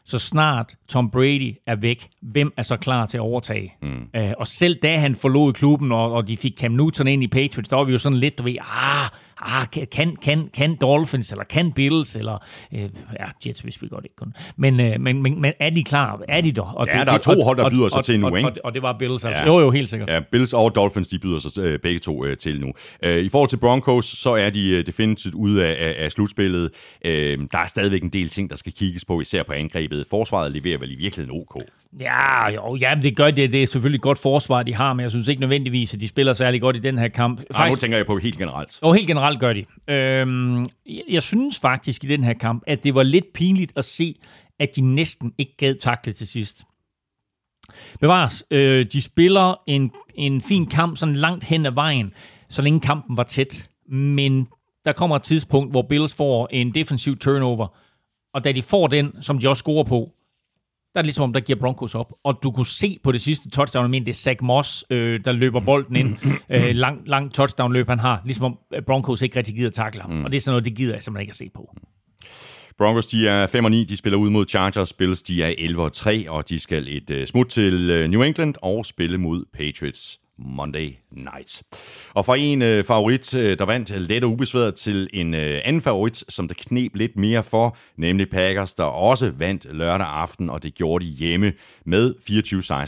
Så 0.05 0.19
snart 0.19 0.75
Tom 0.87 1.11
Brady 1.11 1.55
er 1.65 1.75
væk, 1.75 2.07
hvem 2.21 2.53
er 2.57 2.61
så 2.61 2.77
klar 2.77 3.05
til 3.05 3.17
at 3.17 3.21
overtage? 3.21 3.73
Mm. 3.81 4.09
Uh, 4.17 4.31
og 4.37 4.47
selv 4.47 4.79
da 4.81 4.97
han 4.97 5.15
forlod 5.15 5.53
klubben, 5.53 5.91
og, 5.91 6.11
og 6.11 6.27
de 6.27 6.37
fik 6.37 6.57
Cam 6.59 6.71
Newton 6.71 7.07
ind 7.07 7.23
i 7.23 7.27
Patriots, 7.27 7.69
der 7.69 7.75
var 7.75 7.83
vi 7.83 7.91
jo 7.91 7.97
sådan 7.97 8.17
lidt, 8.17 8.37
du 8.37 8.43
ved, 8.43 8.55
ah, 8.59 9.09
ah, 9.41 9.67
kan, 9.91 10.15
kan, 10.21 10.49
kan 10.53 10.75
Dolphins, 10.81 11.31
eller 11.31 11.43
kan 11.43 11.71
Bills, 11.71 12.15
eller 12.15 12.43
øh, 12.73 12.81
ja, 12.81 13.25
Jets 13.45 13.59
hvis 13.59 13.81
vi 13.81 13.87
godt 13.87 14.05
ikke 14.05 14.15
kun. 14.15 14.33
Men, 14.57 14.79
øh, 14.79 15.01
men, 15.01 15.21
men, 15.21 15.41
men 15.41 15.53
er 15.59 15.69
de 15.69 15.83
klar? 15.83 16.21
Er 16.27 16.41
de 16.41 16.51
der? 16.51 16.61
Og 16.61 16.87
ja, 16.87 16.99
det, 16.99 17.07
der 17.07 17.13
er 17.13 17.17
to 17.17 17.43
hold, 17.43 17.57
der 17.57 17.69
byder 17.69 17.83
og, 17.83 17.91
sig 17.91 17.97
og, 17.97 18.05
til 18.05 18.19
nu, 18.19 18.27
og, 18.27 18.37
ikke? 18.37 18.49
Og, 18.49 18.55
og, 18.55 18.65
og 18.65 18.73
det 18.73 18.81
var 18.81 18.95
Bills, 18.99 19.25
altså. 19.25 19.43
Ja. 19.43 19.49
Jo, 19.49 19.59
jo, 19.59 19.71
helt 19.71 19.89
sikkert. 19.89 20.09
Ja, 20.09 20.19
Bills 20.31 20.53
og 20.53 20.75
Dolphins, 20.75 21.07
de 21.07 21.19
byder 21.19 21.39
sig 21.39 21.61
øh, 21.61 21.79
begge 21.79 21.99
to 21.99 22.25
øh, 22.25 22.37
til 22.37 22.61
nu. 22.61 22.73
Øh, 23.03 23.17
I 23.17 23.29
forhold 23.29 23.49
til 23.49 23.57
Broncos, 23.57 24.05
så 24.05 24.33
er 24.35 24.49
de 24.49 24.69
øh, 24.69 24.85
definitivt 24.85 25.35
ude 25.35 25.65
af, 25.65 25.87
af, 25.87 26.03
af 26.03 26.11
slutspillet. 26.11 26.69
Øh, 27.05 27.39
der 27.51 27.57
er 27.57 27.65
stadigvæk 27.65 28.03
en 28.03 28.09
del 28.09 28.29
ting, 28.29 28.49
der 28.49 28.55
skal 28.55 28.73
kigges 28.73 29.05
på, 29.05 29.21
især 29.21 29.43
på 29.43 29.53
angrebet. 29.53 30.05
Forsvaret 30.09 30.51
leverer 30.51 30.77
vel 30.77 30.91
i 30.91 30.95
virkeligheden 30.95 31.41
OK? 31.41 31.63
Ja, 32.01 32.49
jo, 32.49 32.75
ja, 32.75 32.95
det 33.01 33.15
gør 33.15 33.31
det. 33.31 33.51
Det 33.51 33.63
er 33.63 33.67
selvfølgelig 33.67 33.97
et 33.97 34.01
godt 34.01 34.19
forsvar, 34.19 34.63
de 34.63 34.75
har, 34.75 34.93
men 34.93 35.03
jeg 35.03 35.11
synes 35.11 35.27
ikke 35.27 35.41
nødvendigvis, 35.41 35.93
at 35.93 36.01
de 36.01 36.07
spiller 36.07 36.33
særlig 36.33 36.61
godt 36.61 36.75
i 36.75 36.79
den 36.79 36.97
her 36.97 37.07
kamp. 37.07 37.39
Faktisk, 37.39 37.59
Ej, 37.59 37.69
nu 37.69 37.75
tænker 37.75 37.97
jeg 37.97 38.05
på 38.05 38.17
helt 38.17 38.37
generelt. 38.37 38.79
Og 38.81 38.95
helt 38.95 39.07
generelt 39.07 39.26
gør 39.35 39.53
de. 39.53 39.65
Øhm, 39.93 40.65
jeg 41.09 41.23
synes 41.23 41.59
faktisk 41.59 42.03
i 42.03 42.07
den 42.07 42.23
her 42.23 42.33
kamp, 42.33 42.63
at 42.67 42.83
det 42.83 42.95
var 42.95 43.03
lidt 43.03 43.33
pinligt 43.33 43.71
at 43.75 43.85
se, 43.85 44.15
at 44.59 44.69
de 44.75 44.81
næsten 44.81 45.33
ikke 45.37 45.57
gad 45.57 45.75
takle 45.75 46.13
til 46.13 46.27
sidst. 46.27 46.63
Bevares, 47.99 48.43
øh, 48.51 48.85
de 48.85 49.01
spiller 49.01 49.55
en, 49.67 49.91
en 50.15 50.41
fin 50.41 50.65
kamp 50.65 50.97
sådan 50.97 51.15
langt 51.15 51.43
hen 51.43 51.65
ad 51.65 51.71
vejen, 51.71 52.13
så 52.49 52.61
længe 52.61 52.79
kampen 52.79 53.17
var 53.17 53.23
tæt. 53.23 53.69
Men 53.87 54.47
der 54.85 54.93
kommer 54.93 55.15
et 55.15 55.23
tidspunkt, 55.23 55.71
hvor 55.71 55.81
Bills 55.81 56.15
får 56.15 56.47
en 56.51 56.73
defensiv 56.73 57.17
turnover, 57.17 57.67
og 58.33 58.43
da 58.43 58.51
de 58.51 58.61
får 58.61 58.87
den, 58.87 59.21
som 59.21 59.39
de 59.39 59.49
også 59.49 59.61
scorer 59.61 59.83
på, 59.83 60.11
der 60.97 60.99
er 60.99 61.03
det 61.03 61.07
ligesom 61.07 61.23
om, 61.23 61.33
der 61.33 61.39
giver 61.39 61.59
Broncos 61.59 61.95
op. 61.95 62.13
Og 62.23 62.39
du 62.43 62.51
kunne 62.51 62.65
se 62.65 62.99
på 63.03 63.11
det 63.11 63.21
sidste 63.21 63.49
touchdown, 63.49 63.91
men 63.91 64.05
det 64.05 64.09
er 64.09 64.13
Zach 64.13 64.43
Moss, 64.43 64.85
øh, 64.89 65.19
der 65.25 65.31
løber 65.31 65.59
bolden 65.59 65.95
ind. 65.95 66.17
øh, 66.55 66.75
lang, 66.75 67.01
lang 67.05 67.33
touchdown-løb, 67.33 67.89
han 67.89 67.99
har. 67.99 68.21
Ligesom 68.25 68.45
om 68.45 68.57
Broncos 68.85 69.21
ikke 69.21 69.37
rigtig 69.37 69.55
gider 69.55 69.69
takle 69.69 70.01
ham. 70.01 70.11
Mm. 70.11 70.23
Og 70.25 70.31
det 70.31 70.37
er 70.37 70.41
sådan 70.41 70.51
noget, 70.51 70.65
det 70.65 70.75
gider 70.75 70.93
jeg 70.93 71.01
simpelthen 71.01 71.21
ikke 71.21 71.31
at 71.31 71.35
se 71.35 71.49
på. 71.55 71.75
Broncos, 72.77 73.07
de 73.07 73.27
er 73.27 73.47
5 73.47 73.65
og 73.65 73.71
9, 73.71 73.83
de 73.83 73.97
spiller 73.97 74.17
ud 74.19 74.29
mod 74.29 74.45
Chargers. 74.47 74.93
Bills, 74.93 75.23
de 75.23 75.43
er 75.43 75.53
11 75.57 75.83
og 75.83 75.93
3, 75.93 76.29
og 76.29 76.49
de 76.49 76.59
skal 76.59 76.87
et 76.87 77.09
uh, 77.09 77.25
smut 77.25 77.47
til 77.47 78.03
uh, 78.03 78.09
New 78.09 78.21
England 78.21 78.55
og 78.61 78.85
spille 78.85 79.17
mod 79.17 79.45
Patriots 79.53 80.19
Monday 80.39 80.95
Night. 81.11 81.63
Og 82.13 82.25
fra 82.25 82.35
en 82.37 82.61
øh, 82.61 82.83
favorit, 82.83 83.35
øh, 83.35 83.59
der 83.59 83.65
vandt 83.65 83.95
øh, 83.95 84.01
let 84.01 84.23
og 84.23 84.31
ubesværet, 84.31 84.75
til 84.75 85.09
en 85.13 85.33
øh, 85.33 85.61
anden 85.65 85.81
favorit, 85.81 86.23
som 86.29 86.47
der 86.47 86.55
knep 86.57 86.95
lidt 86.95 87.15
mere 87.15 87.43
for, 87.43 87.77
nemlig 87.97 88.29
Packers, 88.29 88.73
der 88.73 88.83
også 88.83 89.31
vandt 89.31 89.73
lørdag 89.73 90.07
aften, 90.07 90.49
og 90.49 90.63
det 90.63 90.73
gjorde 90.73 91.05
de 91.05 91.09
hjemme 91.09 91.53
med 91.85 92.15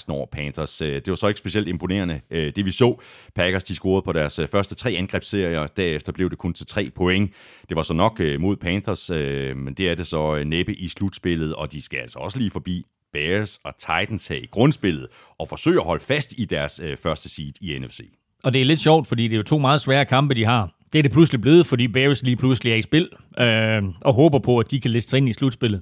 24-16 0.08 0.14
over 0.14 0.26
Panthers. 0.32 0.82
Øh, 0.82 0.94
det 0.94 1.08
var 1.08 1.16
så 1.16 1.28
ikke 1.28 1.38
specielt 1.38 1.68
imponerende, 1.68 2.22
øh, 2.32 2.54
det 2.56 2.66
vi 2.66 2.72
så. 2.72 3.02
Packers, 3.36 3.64
de 3.64 3.76
scorede 3.76 4.02
på 4.02 4.12
deres 4.12 4.40
øh, 4.40 4.48
første 4.48 4.76
tre 4.76 4.92
angrebsserier, 4.92 5.68
derefter 5.68 6.12
blev 6.12 6.30
det 6.30 6.38
kun 6.38 6.54
til 6.54 6.66
tre 6.66 6.92
point. 6.96 7.34
Det 7.70 7.76
var 7.76 7.84
så 7.84 7.94
nok 7.94 8.20
øh, 8.20 8.42
mod 8.42 8.56
Panthers, 8.56 9.10
øh, 9.10 9.58
men 9.58 9.74
det 9.74 9.90
er 9.90 9.96
det 9.96 10.08
så 10.08 10.36
øh, 10.36 10.46
næppe 10.46 10.76
i 10.76 10.88
slutspillet, 10.88 11.56
og 11.56 11.72
de 11.72 11.82
skal 11.82 11.98
altså 11.98 12.20
også 12.20 12.38
lige 12.38 12.52
forbi 12.52 12.86
Bears 13.14 13.60
og 13.64 13.74
Titans 13.78 14.28
her 14.28 14.36
i 14.36 14.46
grundspillet 14.52 15.08
og 15.40 15.48
forsøge 15.48 15.80
at 15.80 15.86
holde 15.86 16.04
fast 16.04 16.34
i 16.38 16.46
deres 16.46 16.82
øh, 16.84 16.98
første 16.98 17.30
seed 17.30 17.52
i 17.62 17.80
NFC. 17.80 18.00
Og 18.44 18.54
det 18.54 18.62
er 18.62 18.66
lidt 18.66 18.80
sjovt, 18.80 19.08
fordi 19.08 19.24
det 19.24 19.34
er 19.34 19.38
jo 19.38 19.44
to 19.44 19.58
meget 19.58 19.82
svære 19.82 20.06
kampe, 20.06 20.34
de 20.34 20.46
har. 20.46 20.76
Det 20.94 21.00
er 21.00 21.04
det 21.04 21.12
pludselig 21.12 21.42
blevet, 21.42 21.66
fordi 21.66 21.88
Bears 21.88 22.24
lige 22.24 22.36
pludselig 22.36 22.74
er 22.74 22.78
i 22.78 22.82
spil, 22.82 23.10
øh, 23.40 23.84
og 24.02 24.14
håber 24.14 24.40
på, 24.40 24.60
at 24.60 24.72
de 24.72 24.82
kan 24.82 24.92
liste 24.92 25.18
ind 25.18 25.30
i 25.30 25.34
slutspillet. 25.34 25.82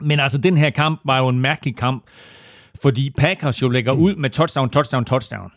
Men 0.00 0.20
altså, 0.20 0.38
den 0.38 0.56
her 0.56 0.70
kamp 0.70 1.00
var 1.04 1.18
jo 1.18 1.28
en 1.28 1.40
mærkelig 1.40 1.76
kamp, 1.76 2.04
fordi 2.82 3.10
Packers 3.10 3.62
jo 3.62 3.68
lægger 3.68 3.92
ud 3.92 4.14
med 4.14 4.30
touchdown, 4.30 4.70
touchdown, 4.70 5.04
touchdown. 5.04 5.50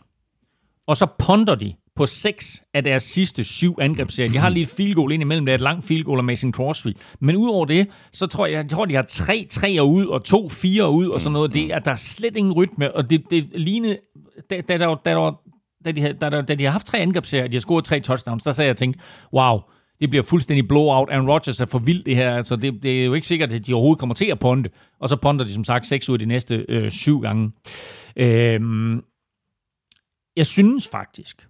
Og 0.86 0.96
så 0.96 1.06
ponder 1.18 1.54
de 1.54 1.74
på 1.96 2.06
seks 2.06 2.62
af 2.74 2.84
deres 2.84 3.02
sidste 3.02 3.44
syv 3.44 3.76
angrebsserier. 3.80 4.32
De 4.32 4.38
har 4.38 4.48
lige 4.48 4.62
et 4.62 4.68
field 4.68 4.94
goal 4.94 5.12
ind 5.12 5.22
imellem, 5.22 5.46
det 5.46 5.52
er 5.52 5.54
et 5.54 5.60
langt 5.60 5.84
field 5.84 6.04
goal 6.04 6.18
af 6.18 6.24
Mason 6.24 6.52
Crosby. 6.52 6.96
Men 7.20 7.36
udover 7.36 7.66
det, 7.66 7.88
så 8.12 8.26
tror 8.26 8.46
jeg, 8.46 8.54
jeg 8.54 8.68
tror, 8.70 8.84
de 8.84 8.94
har 8.94 9.02
tre 9.02 9.46
treer 9.50 9.82
ud 9.82 10.06
og 10.06 10.24
to 10.24 10.48
fire 10.48 10.90
ud 10.90 11.08
og 11.08 11.20
sådan 11.20 11.32
noget. 11.32 11.54
Det 11.54 11.72
er, 11.72 11.78
der 11.78 11.90
er 11.90 11.94
slet 11.94 12.36
ingen 12.36 12.52
rytme, 12.52 12.96
og 12.96 13.10
det, 13.10 13.22
det 13.30 13.48
lignede, 13.54 13.98
da, 14.50 14.60
da, 14.60 14.78
da, 14.78 14.94
da, 15.04 15.30
da, 15.84 15.92
de, 15.92 16.00
havde, 16.00 16.14
da, 16.14 16.42
da 16.42 16.54
de 16.54 16.64
har 16.64 16.70
haft 16.70 16.86
tre 16.86 16.98
angrebsserier, 16.98 17.48
de 17.48 17.56
har 17.56 17.60
scoret 17.60 17.84
tre 17.84 18.00
touchdowns, 18.00 18.42
der 18.42 18.50
sagde 18.50 18.68
jeg 18.68 18.76
tænkt, 18.76 19.00
wow, 19.32 19.60
det 20.00 20.10
bliver 20.10 20.22
fuldstændig 20.22 20.68
blowout. 20.68 21.08
Aaron 21.10 21.30
Rodgers 21.30 21.60
er 21.60 21.66
for 21.66 21.78
vild 21.78 22.04
det 22.04 22.16
her. 22.16 22.36
Altså, 22.36 22.56
det, 22.56 22.82
det 22.82 23.00
er 23.00 23.04
jo 23.04 23.14
ikke 23.14 23.26
sikkert, 23.26 23.52
at 23.52 23.66
de 23.66 23.74
overhovedet 23.74 24.00
kommer 24.00 24.14
til 24.14 24.26
at 24.26 24.38
ponde. 24.38 24.68
Og 25.00 25.08
så 25.08 25.16
ponder 25.16 25.44
de 25.44 25.52
som 25.52 25.64
sagt 25.64 25.86
seks 25.86 26.08
ud 26.08 26.14
af 26.14 26.18
de 26.18 26.26
næste 26.26 26.64
øh, 26.68 26.90
syv 26.90 27.20
gange. 27.20 27.52
Øhm, 28.16 29.02
jeg 30.36 30.46
synes 30.46 30.88
faktisk, 30.88 31.48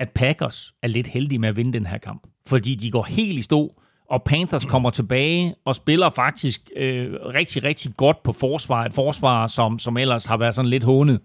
at 0.00 0.10
Packers 0.10 0.74
er 0.82 0.88
lidt 0.88 1.06
heldige 1.06 1.38
med 1.38 1.48
at 1.48 1.56
vinde 1.56 1.72
den 1.72 1.86
her 1.86 1.98
kamp. 1.98 2.26
Fordi 2.46 2.74
de 2.74 2.90
går 2.90 3.02
helt 3.02 3.38
i 3.38 3.42
stå, 3.42 3.74
og 4.10 4.22
Panthers 4.22 4.64
kommer 4.64 4.90
tilbage 4.90 5.54
og 5.64 5.74
spiller 5.74 6.10
faktisk 6.10 6.70
øh, 6.76 7.12
rigtig, 7.12 7.64
rigtig 7.64 7.92
godt 7.96 8.22
på 8.22 8.32
forsvar. 8.32 8.84
Et 8.84 8.94
forsvar, 8.94 9.46
som, 9.46 9.78
som 9.78 9.96
ellers 9.96 10.26
har 10.26 10.36
været 10.36 10.54
sådan 10.54 10.70
lidt 10.70 10.84
hånet 10.84 11.20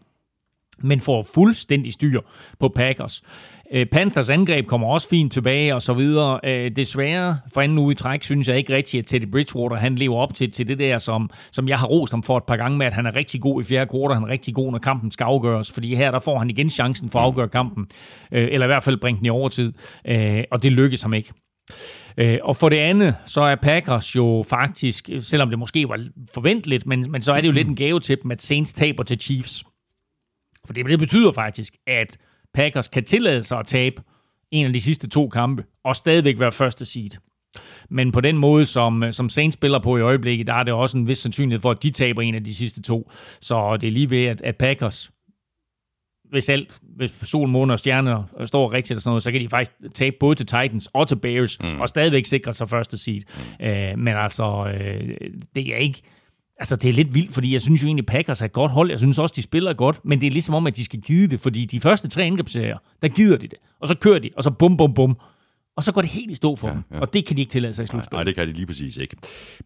men 0.84 1.00
får 1.00 1.24
fuldstændig 1.34 1.94
styr 1.94 2.22
på 2.60 2.70
Packers. 2.70 3.24
Øh, 3.74 3.86
Panthers 3.86 4.30
angreb 4.30 4.68
kommer 4.68 4.88
også 4.88 5.10
fint 5.10 5.34
tilbage 5.34 5.76
og 5.76 5.82
så 5.82 5.94
videre. 5.94 6.40
Øh, 6.44 6.72
desværre 6.76 7.40
for 7.54 7.62
anden 7.62 7.78
uge 7.78 7.92
i 7.92 7.96
træk, 7.96 8.24
synes 8.24 8.48
jeg 8.48 8.58
ikke 8.58 8.76
rigtigt, 8.76 9.02
at 9.02 9.08
Teddy 9.08 9.32
Bridgewater 9.32 9.76
han 9.76 9.96
lever 9.96 10.18
op 10.18 10.36
til, 10.36 10.52
til 10.52 10.68
det 10.68 10.80
der, 10.80 10.98
som, 10.98 11.30
som 11.52 11.68
jeg 11.68 11.80
har 11.80 11.88
rost 11.88 12.14
ham 12.14 12.24
for 12.24 12.38
et 12.38 12.44
par 12.44 12.58
gange 12.58 12.78
med, 12.78 12.86
at 12.86 12.94
han 12.94 13.06
er 13.06 13.16
rigtig 13.16 13.42
god 13.42 13.62
i 13.62 13.66
fjerde 13.66 13.90
kvartal, 13.90 14.14
han 14.14 14.24
er 14.24 14.28
rigtig 14.28 14.54
god, 14.54 14.72
når 14.72 14.80
kampen 14.80 15.12
skal 15.12 15.24
afgøres, 15.24 15.72
fordi 15.72 15.96
her 15.96 16.12
der 16.12 16.20
får 16.20 16.40
han 16.40 16.50
igen 16.50 16.70
chancen 16.70 17.10
for 17.10 17.20
at 17.20 17.26
afgøre 17.26 17.50
kampen, 17.50 17.88
øh, 18.32 18.48
eller 18.52 18.66
i 18.66 18.68
hvert 18.68 18.84
fald 18.84 18.98
bringe 18.98 19.18
den 19.18 19.26
i 19.26 19.30
overtid, 19.30 19.74
øh, 20.08 20.44
og 20.52 20.64
det 20.64 20.72
lykkes 20.72 21.02
ham 21.02 21.14
ikke. 21.14 21.34
Øh, 22.18 22.38
og 22.44 22.56
for 22.56 22.70
det 22.70 22.78
andet, 22.78 23.16
så 23.26 23.42
er 23.42 23.56
Packers 23.56 24.16
jo 24.16 24.44
faktisk, 24.50 25.10
selvom 25.22 25.50
det 25.50 25.60
måske 25.60 25.90
var 25.90 26.08
forventeligt, 26.34 26.86
men, 26.86 27.12
men 27.12 27.22
så 27.22 27.34
er 27.34 27.42
det 27.42 27.48
jo 27.48 27.54
lidt 27.54 27.68
en 27.68 27.76
gave 27.76 28.00
til 28.00 28.18
dem, 28.24 28.32
at 28.32 28.42
Saints 28.42 28.74
taber 28.74 29.04
til 29.04 29.22
Chiefs. 29.22 29.64
For 30.66 30.74
det, 30.74 30.86
det 30.86 31.00
betyder 31.00 31.32
faktisk, 31.32 31.74
at 31.88 32.18
Packers 32.54 32.88
kan 32.88 33.04
tillade 33.04 33.44
sig 33.44 33.60
at 33.60 33.68
tabe 33.68 34.02
en 34.52 34.66
af 34.66 34.74
de 34.74 34.82
sidste 34.82 35.10
to 35.10 35.30
kampe, 35.30 35.64
og 35.84 35.96
stadigvæk 35.96 36.40
være 36.40 36.52
første 36.52 36.86
seed. 36.86 37.10
Men 37.90 38.12
på 38.12 38.22
den 38.22 38.38
måde, 38.38 38.66
som, 38.66 39.12
som 39.12 39.30
Saints 39.30 39.54
spiller 39.54 39.80
på 39.80 39.98
i 39.98 40.02
øjeblikket, 40.02 40.48
der 40.48 40.54
er 40.54 40.64
det 40.64 40.74
også 40.74 40.98
en 40.98 41.08
vis 41.08 41.18
sandsynlighed 41.18 41.62
for, 41.62 41.72
at 41.72 41.84
de 41.84 41.90
taber 41.90 42.22
en 42.22 42.36
af 42.36 42.44
de 42.44 42.56
sidste 42.56 42.82
to. 42.82 43.12
Så 43.42 43.78
det 43.78 43.88
er 43.88 43.92
lige 43.92 44.10
ved, 44.10 44.26
at, 44.26 44.42
at 44.42 44.58
Packers, 44.58 45.12
hvis 46.30 46.50
alt, 46.50 46.80
hvis 46.82 47.12
sol, 47.24 47.48
måne 47.48 47.74
og 47.74 47.80
stjerner 47.80 48.24
står 48.46 48.74
rigtigt 48.74 48.98
og 48.98 49.02
sådan 49.02 49.12
noget, 49.12 49.24
så 49.24 49.32
kan 49.32 49.42
de 49.42 49.50
faktisk 49.50 49.72
tabe 49.94 50.16
både 50.20 50.36
til 50.36 50.46
Titans 50.46 50.90
og 50.94 51.08
til 51.08 51.16
Bears, 51.16 51.60
mm. 51.60 51.82
og 51.82 51.90
stadigvæk 51.90 52.26
sikre 52.26 52.54
sig 52.54 52.70
første 52.70 52.98
seed. 52.98 53.22
Mm. 53.60 53.66
Øh, 53.66 54.00
men 54.00 54.14
altså, 54.18 54.74
øh, 54.74 55.18
det 55.56 55.74
er 55.74 55.78
ikke 55.78 56.02
Altså, 56.64 56.76
det 56.76 56.90
er 56.90 56.94
lidt 56.94 57.16
vildt, 57.16 57.34
fordi 57.34 57.54
jeg 57.54 57.62
synes 57.62 57.84
jo 57.84 57.88
egentlig, 57.88 58.06
Packers 58.06 58.42
er 58.42 58.46
et 58.46 58.52
godt 58.52 58.72
hold. 58.72 58.90
Jeg 58.90 59.00
synes 59.00 59.20
også, 59.20 59.34
de 59.36 59.42
spiller 59.42 59.74
godt, 59.74 60.00
men 60.06 60.22
det 60.22 60.28
er 60.28 60.32
ligesom 60.32 60.56
om, 60.56 60.68
at 60.68 60.78
de 60.78 60.86
skal 60.86 61.02
give 61.02 61.28
det, 61.28 61.40
fordi 61.40 61.66
de 61.66 61.80
første 61.80 62.08
tre 62.08 62.24
angrebsserier, 62.24 62.78
der 63.02 63.08
gider 63.08 63.38
de 63.38 63.48
det. 63.48 63.58
Og 63.80 63.88
så 63.88 63.96
kører 63.96 64.20
de, 64.20 64.30
og 64.38 64.44
så 64.44 64.52
bum, 64.52 64.78
bum, 64.78 64.94
bum. 64.94 65.18
Og 65.78 65.84
så 65.84 65.92
går 65.92 66.02
det 66.02 66.10
helt 66.10 66.32
i 66.32 66.36
stå 66.36 66.56
for 66.56 66.68
ja, 66.68 66.74
dem, 66.74 66.84
ja. 66.94 67.00
og 67.00 67.14
det 67.14 67.26
kan 67.26 67.36
de 67.36 67.42
ikke 67.42 67.52
tillade 67.52 67.74
sig 67.74 67.84
i 67.84 67.88
slutspillet. 67.88 68.14
Nej, 68.14 68.24
det 68.24 68.36
kan 68.36 68.48
de 68.48 68.54
lige 68.54 68.66
præcis 68.66 68.98
ikke. 68.98 69.16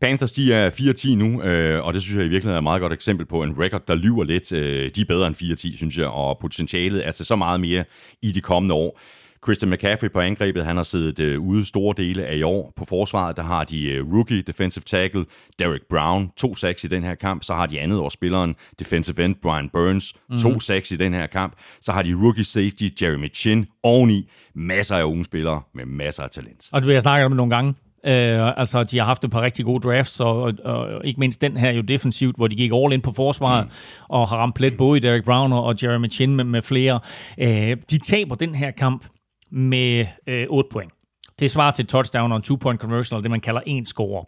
Panthers, 0.02 0.32
de 0.32 0.54
er 0.54 0.70
4-10 0.70 1.16
nu, 1.16 1.42
øh, 1.42 1.86
og 1.86 1.94
det 1.94 2.02
synes 2.02 2.16
jeg 2.16 2.26
i 2.26 2.30
virkeligheden 2.30 2.56
er 2.56 2.60
et 2.60 2.64
meget 2.64 2.82
godt 2.82 2.94
eksempel 2.94 3.26
på 3.26 3.44
en 3.44 3.60
record, 3.60 3.82
der 3.88 3.96
lyver 3.96 4.24
lidt. 4.24 4.52
Øh, 4.52 4.92
de 4.96 5.02
er 5.02 5.06
bedre 5.06 5.28
end 5.28 5.36
4-10, 5.74 5.78
synes 5.78 5.98
jeg, 5.98 6.08
og 6.08 6.38
potentialet 6.42 7.08
er 7.08 7.12
til 7.12 7.26
så 7.26 7.36
meget 7.36 7.60
mere 7.60 7.84
i 8.22 8.32
de 8.32 8.42
kommende 8.42 8.74
år. 8.76 9.00
Christian 9.44 9.72
McCaffrey 9.72 10.12
på 10.12 10.20
angrebet, 10.20 10.66
han 10.66 10.78
har 10.78 10.84
siddet 10.84 11.20
øh, 11.20 11.40
ude 11.40 11.66
store 11.66 11.94
dele 11.98 12.26
af 12.26 12.36
i 12.36 12.44
år. 12.44 12.74
På 12.76 12.86
forsvaret, 12.86 13.38
der 13.38 13.44
har 13.44 13.64
de 13.64 13.90
øh, 13.92 14.14
rookie 14.14 14.42
defensive 14.42 14.84
tackle 14.84 15.26
Derek 15.60 15.82
Brown, 15.90 16.32
to 16.38 16.56
sacks 16.56 16.84
i 16.84 16.88
den 16.88 17.04
her 17.04 17.16
kamp. 17.16 17.44
Så 17.44 17.54
har 17.54 17.66
de 17.66 17.80
andet 17.80 18.00
årsspilleren 18.00 18.56
defensive 18.80 19.26
end 19.26 19.36
Brian 19.42 19.70
Burns, 19.70 20.14
mm-hmm. 20.14 20.52
to 20.52 20.60
sacks 20.60 20.92
i 20.92 20.96
den 20.96 21.14
her 21.14 21.28
kamp. 21.28 21.54
Så 21.82 21.92
har 21.92 22.02
de 22.02 22.16
rookie 22.16 22.46
safety 22.46 22.88
Jeremy 23.02 23.34
Chin 23.34 23.66
oveni. 23.84 24.30
Masser 24.56 24.96
af 24.96 25.04
unge 25.04 25.26
spillere 25.26 25.62
med 25.74 25.86
masser 25.86 26.24
af 26.24 26.30
talent. 26.30 26.70
Og 26.72 26.82
det 26.82 26.88
vil 26.88 26.94
jeg 26.94 27.02
snakke 27.02 27.26
om 27.26 27.32
nogle 27.32 27.56
gange. 27.56 27.76
Uh, 28.04 28.60
altså, 28.60 28.84
de 28.84 28.98
har 28.98 29.06
haft 29.06 29.24
et 29.24 29.32
par 29.32 29.42
rigtig 29.42 29.66
gode 29.66 29.90
drafts, 29.90 30.20
og, 30.20 30.42
og, 30.42 30.54
og 30.64 31.06
ikke 31.06 31.20
mindst 31.20 31.42
den 31.42 31.58
her 31.58 31.72
jo 31.72 31.82
defensivt, 31.82 32.36
hvor 32.36 32.48
de 32.48 32.56
gik 32.56 32.72
all 32.74 32.94
in 32.94 33.02
på 33.02 33.12
forsvaret, 33.12 33.66
mm. 33.66 33.72
og 34.10 34.30
har 34.30 34.38
ramt 34.38 34.56
plet 34.56 34.78
både 34.78 34.98
i 34.98 35.02
Derek 35.02 35.24
Brown 35.24 35.54
og 35.54 35.76
Jeremy 35.84 36.12
Chin 36.12 36.36
med, 36.36 36.44
med 36.44 36.62
flere. 36.62 37.00
Uh, 37.38 37.48
de 37.92 37.98
taber 37.98 38.36
den 38.36 38.56
her 38.56 38.72
kamp 38.72 39.06
med 39.50 40.06
øh, 40.28 40.48
8 40.50 40.70
point. 40.72 40.92
Det 41.40 41.52
svarer 41.52 41.72
til 41.72 41.86
touchdown 41.86 42.32
og 42.32 42.38
en 42.38 42.44
two-point 42.44 42.78
conversion, 42.78 43.24
det 43.24 43.32
man 43.32 43.42
kalder 43.42 43.62
en 43.66 43.86
score. 43.86 44.26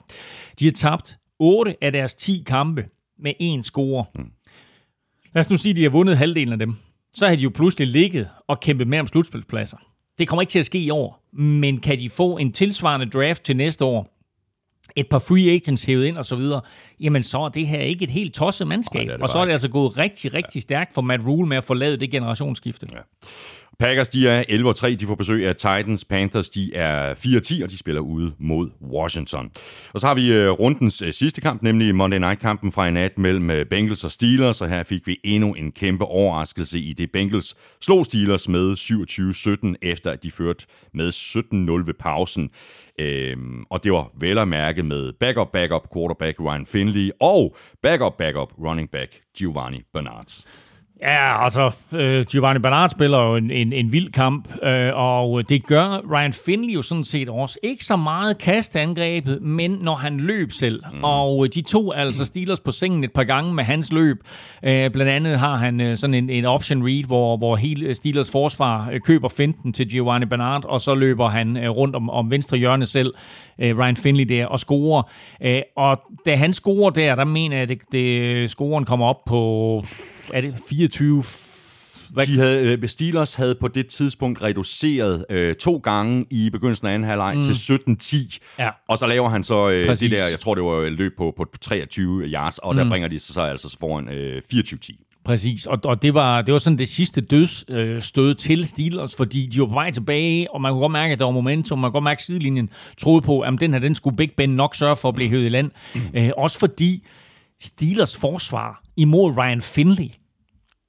De 0.60 0.66
har 0.66 0.72
tabt 0.72 1.18
8 1.40 1.76
af 1.82 1.92
deres 1.92 2.16
10 2.16 2.44
kampe 2.48 2.86
med 3.20 3.34
en 3.40 3.64
score. 3.64 4.06
Mm. 4.16 4.32
Lad 5.34 5.40
os 5.40 5.50
nu 5.50 5.58
sige, 5.58 5.72
at 5.72 5.78
de 5.78 5.84
har 5.84 5.90
vundet 5.90 6.18
halvdelen 6.18 6.54
af 6.54 6.60
dem. 6.60 6.76
Så 7.14 7.28
har 7.28 7.36
de 7.36 7.42
jo 7.42 7.52
pludselig 7.56 7.88
ligget 7.88 8.30
og 8.48 8.60
kæmpet 8.60 8.88
med 8.88 9.00
om 9.00 9.08
slutspilspladser. 9.08 9.78
Det 10.20 10.28
kommer 10.28 10.42
ikke 10.42 10.52
til 10.52 10.60
at 10.60 10.66
ske 10.66 10.80
i 10.80 10.90
år, 10.90 11.24
men 11.34 11.80
kan 11.80 12.00
de 12.00 12.10
få 12.10 12.38
en 12.38 12.52
tilsvarende 12.52 13.06
draft 13.06 13.44
til 13.44 13.58
næste 13.58 13.86
år, 13.86 14.20
et 14.96 15.10
par 15.10 15.20
free 15.20 15.52
agents 15.52 15.84
hævet 15.84 16.06
ind 16.06 16.18
og 16.18 16.26
så 16.26 16.36
videre, 16.36 16.62
jamen 17.00 17.24
så 17.24 17.40
er 17.40 17.50
det 17.50 17.68
her 17.68 17.80
ikke 17.80 18.04
et 18.04 18.12
helt 18.12 18.34
tosset 18.34 18.68
mandskab. 18.68 19.00
Ej, 19.00 19.04
det 19.04 19.14
det 19.14 19.22
og 19.22 19.30
så 19.30 19.40
er 19.40 19.46
det 19.46 19.52
altså 19.52 19.70
gået 19.70 19.98
rigtig, 19.98 20.34
rigtig 20.34 20.56
ja. 20.56 20.62
stærkt 20.62 20.94
for 20.94 21.02
Matt 21.02 21.26
Rule 21.26 21.48
med 21.48 21.58
at 21.58 21.64
få 21.64 21.74
lavet 21.74 22.00
det 22.00 22.12
generationsskifte. 22.12 22.88
Ja. 22.92 22.98
Packers, 23.80 24.10
de 24.10 24.28
er 24.28 24.44
11-3, 24.44 24.96
de 24.96 25.06
får 25.06 25.16
besøg 25.16 25.48
af 25.48 25.56
Titans. 25.56 26.06
Panthers, 26.06 26.50
de 26.50 26.76
er 26.76 27.14
4-10, 27.14 27.64
og 27.64 27.72
de 27.72 27.78
spiller 27.78 28.02
ude 28.02 28.32
mod 28.40 28.70
Washington. 28.82 29.52
Og 29.94 30.00
så 30.00 30.08
har 30.08 30.14
vi 30.14 30.34
øh, 30.34 30.50
rundens 30.50 31.02
øh, 31.02 31.14
sidste 31.14 31.42
kamp, 31.42 31.62
nemlig 31.62 31.96
Monday 31.96 32.18
Night-kampen 32.18 32.72
fra 32.72 32.88
i 32.88 32.92
nat 32.92 33.18
mellem 33.18 33.50
øh, 33.50 33.66
Bengals 33.66 34.04
og 34.04 34.12
Steelers, 34.12 34.62
og 34.62 34.70
her 34.70 34.84
fik 34.84 35.08
vi 35.08 35.18
endnu 35.24 35.54
en 35.54 35.72
kæmpe 35.72 36.06
overraskelse 36.06 36.80
i 36.80 36.94
det. 36.94 37.12
Bengals 37.12 37.56
slog 37.82 38.06
Steelers 38.06 38.48
med 38.50 38.74
27-17, 39.74 39.76
efter 39.82 40.12
at 40.12 40.24
de 40.24 40.32
førte 40.32 40.66
med 40.94 41.10
17-0 41.84 41.86
ved 41.86 41.94
pausen. 42.00 42.50
Øhm, 43.00 43.64
og 43.70 43.84
det 43.84 43.92
var 43.92 44.12
vel 44.20 44.38
at 44.38 44.48
mærke 44.48 44.84
med 44.84 45.14
backup, 45.20 45.52
backup 45.54 45.94
quarterback 45.94 46.40
Ryan 46.40 46.66
Finley 46.66 47.12
og 47.22 47.56
backup, 47.84 48.18
backup 48.18 48.54
running 48.66 48.92
back 48.92 49.12
Giovanni 49.38 49.82
Bernard. 49.94 50.44
Ja, 51.02 51.44
altså, 51.44 51.76
øh, 51.92 52.26
Giovanni 52.26 52.60
Bernard 52.60 52.90
spiller 52.90 53.20
jo 53.20 53.36
en, 53.36 53.52
en, 53.52 53.74
en 53.74 53.92
vild 53.92 54.12
kamp, 54.12 54.64
øh, 54.64 54.92
og 54.96 55.50
det 55.50 55.66
gør 55.66 56.02
Ryan 56.12 56.34
Finley 56.34 56.74
jo 56.74 56.82
sådan 56.82 57.04
set 57.04 57.30
også. 57.30 57.60
Ikke 57.64 57.86
så 57.86 57.96
meget 57.96 58.38
kastangrebet, 58.38 59.42
men 59.42 59.72
når 59.72 59.96
han 59.96 60.20
løb 60.20 60.52
selv. 60.52 60.84
Mm. 60.94 61.04
Og 61.04 61.48
de 61.54 61.62
to 61.62 61.92
altså 61.92 62.26
Steelers 62.26 62.60
på 62.60 62.72
sengen 62.72 63.04
et 63.04 63.12
par 63.14 63.24
gange 63.24 63.54
med 63.54 63.64
hans 63.64 63.94
løb. 63.94 64.18
Øh, 64.64 64.92
blandt 64.92 65.12
andet 65.12 65.40
har 65.40 65.56
han 65.56 65.82
øh, 65.82 65.98
sådan 65.98 66.14
en, 66.14 66.30
en 66.30 66.46
option 66.46 66.84
read, 66.84 67.04
hvor, 67.08 67.38
hvor 67.38 67.56
hele 67.56 67.96
Steelers 67.96 68.32
forsvar 68.32 68.90
øh, 68.94 69.00
køber 69.02 69.30
finten 69.30 69.74
til 69.74 69.90
Giovanni 69.90 70.26
Bernard, 70.26 70.66
og 70.66 70.82
så 70.82 70.96
løber 70.96 71.28
han 71.28 71.58
øh, 71.58 71.70
rundt 71.70 71.96
om, 71.96 72.10
om 72.10 72.32
venstre 72.32 72.58
hjørne 72.58 72.86
selv, 72.86 73.14
øh, 73.60 73.78
Ryan 73.78 73.98
Finley 73.98 74.24
der, 74.24 74.46
og 74.46 74.60
scorer. 74.60 75.04
Øh, 75.42 75.62
og 75.78 76.02
da 76.26 76.36
han 76.36 76.54
scorer 76.54 76.90
der, 76.90 77.16
der 77.16 77.26
mener 77.26 77.56
jeg, 77.56 77.64
at 77.64 77.70
det, 77.70 77.80
det, 77.92 78.50
scoren 78.50 78.86
kommer 78.86 79.06
op 79.06 79.26
på 79.26 79.84
er 80.34 80.42
det 80.42 80.56
24 80.70 81.24
hvad? 82.10 82.26
De 82.26 82.38
havde, 82.38 82.78
øh, 82.82 82.90
Steelers 82.90 83.36
havde 83.36 83.56
på 83.56 83.68
det 83.68 83.88
tidspunkt 83.88 84.42
reduceret 84.42 85.26
øh, 85.30 85.56
to 85.56 85.78
gange 85.78 86.26
i 86.32 86.50
begyndelsen 86.50 86.88
af 86.88 86.94
anden 86.94 87.10
halvleg 87.10 87.36
mm. 87.36 87.44
til 87.44 87.54
17-10. 87.54 88.38
Ja. 88.60 88.70
Og 88.88 88.98
så 88.98 89.08
laver 89.08 89.30
han 89.30 89.44
så 89.44 89.70
øh, 89.70 89.88
det 89.88 90.12
der, 90.12 90.28
jeg 90.28 90.40
tror 90.40 90.56
det 90.56 90.64
var 90.64 90.90
løb 90.90 91.18
på, 91.18 91.34
på 91.38 91.46
23 91.62 92.24
yards, 92.24 92.58
og 92.58 92.74
mm. 92.74 92.78
der 92.78 92.90
bringer 92.90 93.08
de 93.08 93.20
sig 93.20 93.34
så 93.34 93.42
altså 93.42 93.78
foran 93.80 94.10
øh, 94.10 94.42
24-10. 94.54 95.06
Præcis, 95.24 95.66
og, 95.66 95.80
og 95.84 96.02
det, 96.02 96.14
var, 96.14 96.42
det 96.42 96.52
var 96.52 96.58
sådan 96.58 96.78
det 96.78 96.88
sidste 96.88 97.22
dødsstød 97.22 98.30
øh, 98.30 98.38
til 98.38 98.68
Steelers, 98.68 99.16
fordi 99.16 99.46
de 99.46 99.60
var 99.60 99.66
på 99.66 99.74
vej 99.74 99.92
tilbage, 99.92 100.52
og 100.54 100.62
man 100.62 100.72
kunne 100.72 100.82
godt 100.82 100.92
mærke, 100.92 101.12
at 101.14 101.20
der 101.20 101.26
var 101.26 101.32
momentum, 101.32 101.80
man 101.80 101.88
kunne 101.88 101.94
godt 101.94 102.04
mærke, 102.04 102.20
at 102.20 102.26
sidelinjen 102.26 102.70
troede 102.98 103.22
på, 103.22 103.40
at 103.40 103.54
den 103.60 103.74
her, 103.74 103.80
den 103.80 103.96
skulle 103.96 104.18
Big 104.18 104.32
Ben 104.38 104.50
nok 104.50 104.76
sørge 104.76 104.96
for 104.96 105.10
at 105.10 105.16
blive 105.16 105.30
hævet 105.30 105.46
i 105.46 105.50
land. 105.50 105.72
Mm. 105.96 106.02
Øh, 106.14 106.32
også 106.38 106.60
fordi 106.60 107.08
Steelers 107.62 108.18
forsvar 108.18 108.84
imod 108.98 109.38
Ryan 109.38 109.62
Finley, 109.62 110.10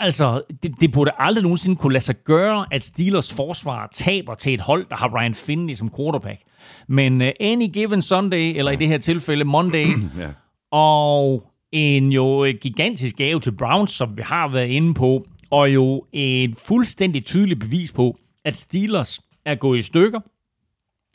altså, 0.01 0.42
det, 0.62 0.80
det 0.80 0.92
burde 0.92 1.11
aldrig 1.18 1.42
nogensinde 1.42 1.76
kunne 1.76 1.92
lade 1.92 2.05
sig 2.05 2.16
gøre, 2.24 2.66
at 2.70 2.84
Steelers 2.84 3.34
forsvar 3.34 3.88
taber 3.92 4.34
til 4.34 4.55
et 4.55 4.61
hold, 4.61 4.86
der 4.88 4.96
har 4.96 5.20
Ryan 5.20 5.34
Finley 5.34 5.74
som 5.74 5.90
quarterback. 5.96 6.40
Men 6.88 7.20
uh, 7.20 7.28
any 7.40 7.72
given 7.72 8.03
Sunday, 8.03 8.57
eller 8.57 8.72
i 8.72 8.76
det 8.76 8.88
her 8.88 8.98
tilfælde 8.98 9.44
Monday, 9.44 9.86
ja. 10.18 10.28
og 10.70 11.51
en 11.72 12.12
jo 12.12 12.53
gigantisk 12.61 13.16
gave 13.16 13.40
til 13.40 13.53
Browns, 13.53 13.90
som 13.90 14.16
vi 14.16 14.22
har 14.22 14.48
været 14.48 14.68
inde 14.68 14.94
på, 14.94 15.26
og 15.51 15.74
jo 15.74 16.05
et 16.12 16.59
fuldstændig 16.59 17.24
tydeligt 17.24 17.61
bevis 17.61 17.92
på, 17.92 18.18
at 18.44 18.57
Steelers 18.57 19.20
er 19.44 19.55
gået 19.55 19.78
i 19.78 19.82
stykker, 19.82 20.20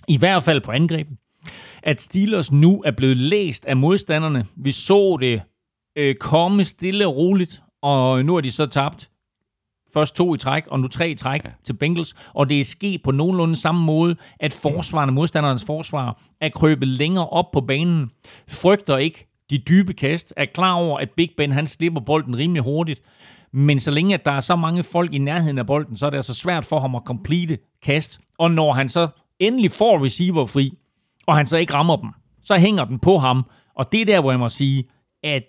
i 0.08 0.18
hvert 0.18 0.44
fald 0.44 0.62
på 0.62 0.72
angrebet. 0.72 1.18
At 1.84 2.02
Steelers 2.02 2.52
nu 2.52 2.84
er 2.86 2.92
blevet 2.92 3.18
læst 3.18 3.66
af 3.66 3.78
modstanderne. 3.78 4.46
Vi 4.56 4.72
så 4.72 5.18
det 5.22 5.42
øh, 5.96 6.16
komme 6.16 6.64
stille 6.64 7.08
og 7.08 7.16
roligt, 7.16 7.62
og 7.86 8.26
nu 8.26 8.36
er 8.36 8.42
de 8.42 8.52
så 8.52 8.66
tabt. 8.66 9.10
Først 9.94 10.16
to 10.16 10.34
i 10.34 10.38
træk, 10.38 10.68
og 10.68 10.80
nu 10.80 10.88
tre 10.88 11.10
i 11.10 11.16
træk 11.16 11.46
ja. 11.46 11.50
til 11.64 11.74
Bengals. 11.74 12.16
Og 12.34 12.50
det 12.50 12.60
er 12.60 12.64
sket 12.64 13.04
på 13.04 13.12
nogenlunde 13.12 13.56
samme 13.56 13.86
måde, 13.86 14.16
at 14.40 14.54
forsvarende, 14.54 15.14
modstanderens 15.14 15.66
forsvar, 15.66 16.22
er 16.42 16.50
krøbet 16.50 16.88
længere 16.88 17.30
op 17.30 17.52
på 17.52 17.62
banen. 17.62 18.12
Frygter 18.50 18.98
ikke 18.98 19.28
de 19.50 19.58
dybe 19.58 19.94
kast, 19.94 20.34
er 20.38 20.46
klar 20.46 20.74
over, 20.74 20.98
at 20.98 21.10
Big 21.18 21.30
Ben 21.38 21.52
han 21.52 21.68
slipper 21.68 22.02
bolden 22.02 22.38
rimelig 22.38 22.64
hurtigt. 22.64 23.02
Men 23.54 23.80
så 23.80 23.92
længe 23.92 24.14
at 24.14 24.26
der 24.26 24.32
er 24.32 24.40
så 24.40 24.56
mange 24.56 24.84
folk 24.84 25.14
i 25.14 25.18
nærheden 25.18 25.58
af 25.58 25.68
bolden, 25.68 25.96
så 25.96 26.06
er 26.06 26.10
det 26.10 26.18
altså 26.18 26.34
svært 26.34 26.66
for 26.66 26.80
ham 26.80 26.96
at 26.96 27.02
complete 27.06 27.58
kast. 27.84 28.20
Og 28.38 28.52
når 28.52 28.74
han 28.74 28.90
så 28.90 29.08
endelig 29.40 29.72
får 29.72 30.06
receiver 30.06 30.46
fri, 30.46 30.78
og 31.28 31.36
han 31.36 31.46
så 31.46 31.58
ikke 31.58 31.74
rammer 31.74 31.96
dem, 31.96 32.10
så 32.44 32.58
hænger 32.58 32.86
den 32.86 33.00
på 33.00 33.18
ham. 33.18 33.46
Og 33.76 33.92
det 33.92 34.02
er 34.02 34.06
der, 34.06 34.22
hvor 34.22 34.32
jeg 34.32 34.40
må 34.40 34.50
sige, 34.50 34.84
at 35.24 35.44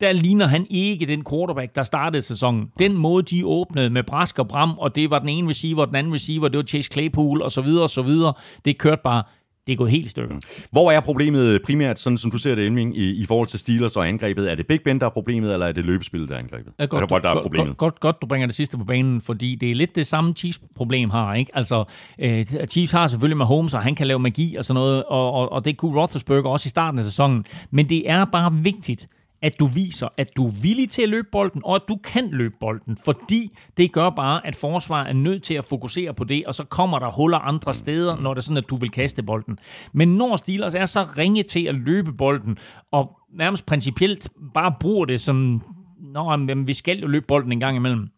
der 0.00 0.12
ligner 0.12 0.46
han 0.46 0.66
ikke 0.70 1.06
den 1.06 1.24
quarterback, 1.30 1.74
der 1.74 1.82
startede 1.82 2.22
sæsonen. 2.22 2.68
Den 2.78 2.96
måde, 2.96 3.22
de 3.22 3.46
åbnede 3.46 3.90
med 3.90 4.02
brask 4.02 4.38
og 4.38 4.48
bram, 4.48 4.78
og 4.78 4.94
det 4.94 5.10
var 5.10 5.18
den 5.18 5.28
ene 5.28 5.50
receiver, 5.50 5.84
den 5.84 5.94
anden 5.94 6.14
receiver, 6.14 6.48
det 6.48 6.58
var 6.58 6.64
Chase 6.64 6.90
Claypool, 6.92 7.42
og 7.42 7.52
så 7.52 7.60
videre, 7.60 7.82
og 7.82 7.90
så 7.90 8.02
videre. 8.02 8.32
Det 8.64 8.78
kørte 8.78 9.00
bare 9.04 9.22
det 9.66 9.72
er 9.72 9.76
gået 9.76 9.90
helt 9.90 10.10
stykker. 10.10 10.36
Hvor 10.72 10.90
er 10.90 11.00
problemet 11.00 11.62
primært, 11.62 11.98
sådan 11.98 12.18
som 12.18 12.30
du 12.30 12.38
ser 12.38 12.54
det, 12.54 12.66
Elming, 12.66 12.96
i, 12.96 13.22
i 13.22 13.26
forhold 13.26 13.48
til 13.48 13.58
Steelers 13.58 13.96
og 13.96 14.08
angrebet? 14.08 14.50
Er 14.50 14.54
det 14.54 14.66
Big 14.66 14.80
Ben, 14.84 15.00
der 15.00 15.06
er 15.06 15.10
problemet, 15.10 15.52
eller 15.52 15.66
er 15.66 15.72
det 15.72 15.84
løbespillet, 15.84 16.28
der 16.28 16.34
er 16.34 16.38
angrebet? 16.38 16.72
Ja, 16.78 16.84
godt, 16.84 17.02
er 17.02 17.06
det, 17.06 17.22
der 17.22 17.30
er 17.30 17.42
problemet? 17.42 17.66
Godt, 17.66 17.78
godt, 17.78 18.00
godt, 18.00 18.16
du 18.20 18.26
bringer 18.26 18.46
det 18.46 18.56
sidste 18.56 18.78
på 18.78 18.84
banen, 18.84 19.20
fordi 19.20 19.54
det 19.54 19.70
er 19.70 19.74
lidt 19.74 19.96
det 19.96 20.06
samme 20.06 20.34
Chiefs-problem 20.34 21.10
har. 21.10 21.34
Ikke? 21.34 21.50
Altså, 21.54 21.84
øh, 22.18 22.46
Chiefs 22.70 22.92
har 22.92 23.06
selvfølgelig 23.06 23.36
med 23.36 23.46
Holmes, 23.46 23.74
og 23.74 23.82
han 23.82 23.94
kan 23.94 24.06
lave 24.06 24.18
magi 24.18 24.56
og 24.56 24.64
sådan 24.64 24.80
noget, 24.80 25.04
og, 25.04 25.32
og, 25.32 25.52
og 25.52 25.64
det 25.64 25.76
kunne 25.76 26.00
Roethlisberger 26.00 26.48
også 26.48 26.66
i 26.66 26.70
starten 26.70 26.98
af 26.98 27.04
sæsonen. 27.04 27.44
Men 27.70 27.88
det 27.88 28.10
er 28.10 28.24
bare 28.24 28.54
vigtigt, 28.54 29.08
at 29.42 29.58
du 29.58 29.66
viser, 29.66 30.08
at 30.16 30.36
du 30.36 30.46
er 30.46 30.52
villig 30.62 30.90
til 30.90 31.02
at 31.02 31.08
løbe 31.08 31.28
bolden, 31.32 31.62
og 31.64 31.74
at 31.74 31.82
du 31.88 31.96
kan 32.04 32.30
løbe 32.30 32.54
bolden, 32.60 32.96
fordi 33.04 33.56
det 33.76 33.92
gør 33.92 34.10
bare, 34.10 34.46
at 34.46 34.56
forsvaret 34.56 35.08
er 35.08 35.12
nødt 35.12 35.42
til 35.42 35.54
at 35.54 35.64
fokusere 35.64 36.14
på 36.14 36.24
det, 36.24 36.46
og 36.46 36.54
så 36.54 36.64
kommer 36.64 36.98
der 36.98 37.10
huller 37.10 37.38
andre 37.38 37.74
steder, 37.74 38.20
når 38.20 38.34
det 38.34 38.40
er 38.40 38.42
sådan, 38.42 38.56
at 38.56 38.70
du 38.70 38.76
vil 38.76 38.90
kaste 38.90 39.22
bolden. 39.22 39.58
Men 39.92 40.16
når 40.16 40.36
Steelers 40.36 40.74
er 40.74 40.86
så 40.86 41.06
ringe 41.18 41.42
til 41.42 41.64
at 41.64 41.74
løbe 41.74 42.12
bolden, 42.12 42.58
og 42.92 43.18
nærmest 43.32 43.66
principielt 43.66 44.28
bare 44.54 44.74
bruger 44.80 45.04
det 45.04 45.20
som, 45.20 45.62
nå, 45.98 46.36
vi 46.66 46.74
skal 46.74 47.00
jo 47.00 47.06
løbe 47.06 47.26
bolden 47.26 47.52
en 47.52 47.60
gang 47.60 47.76
imellem, 47.76 48.08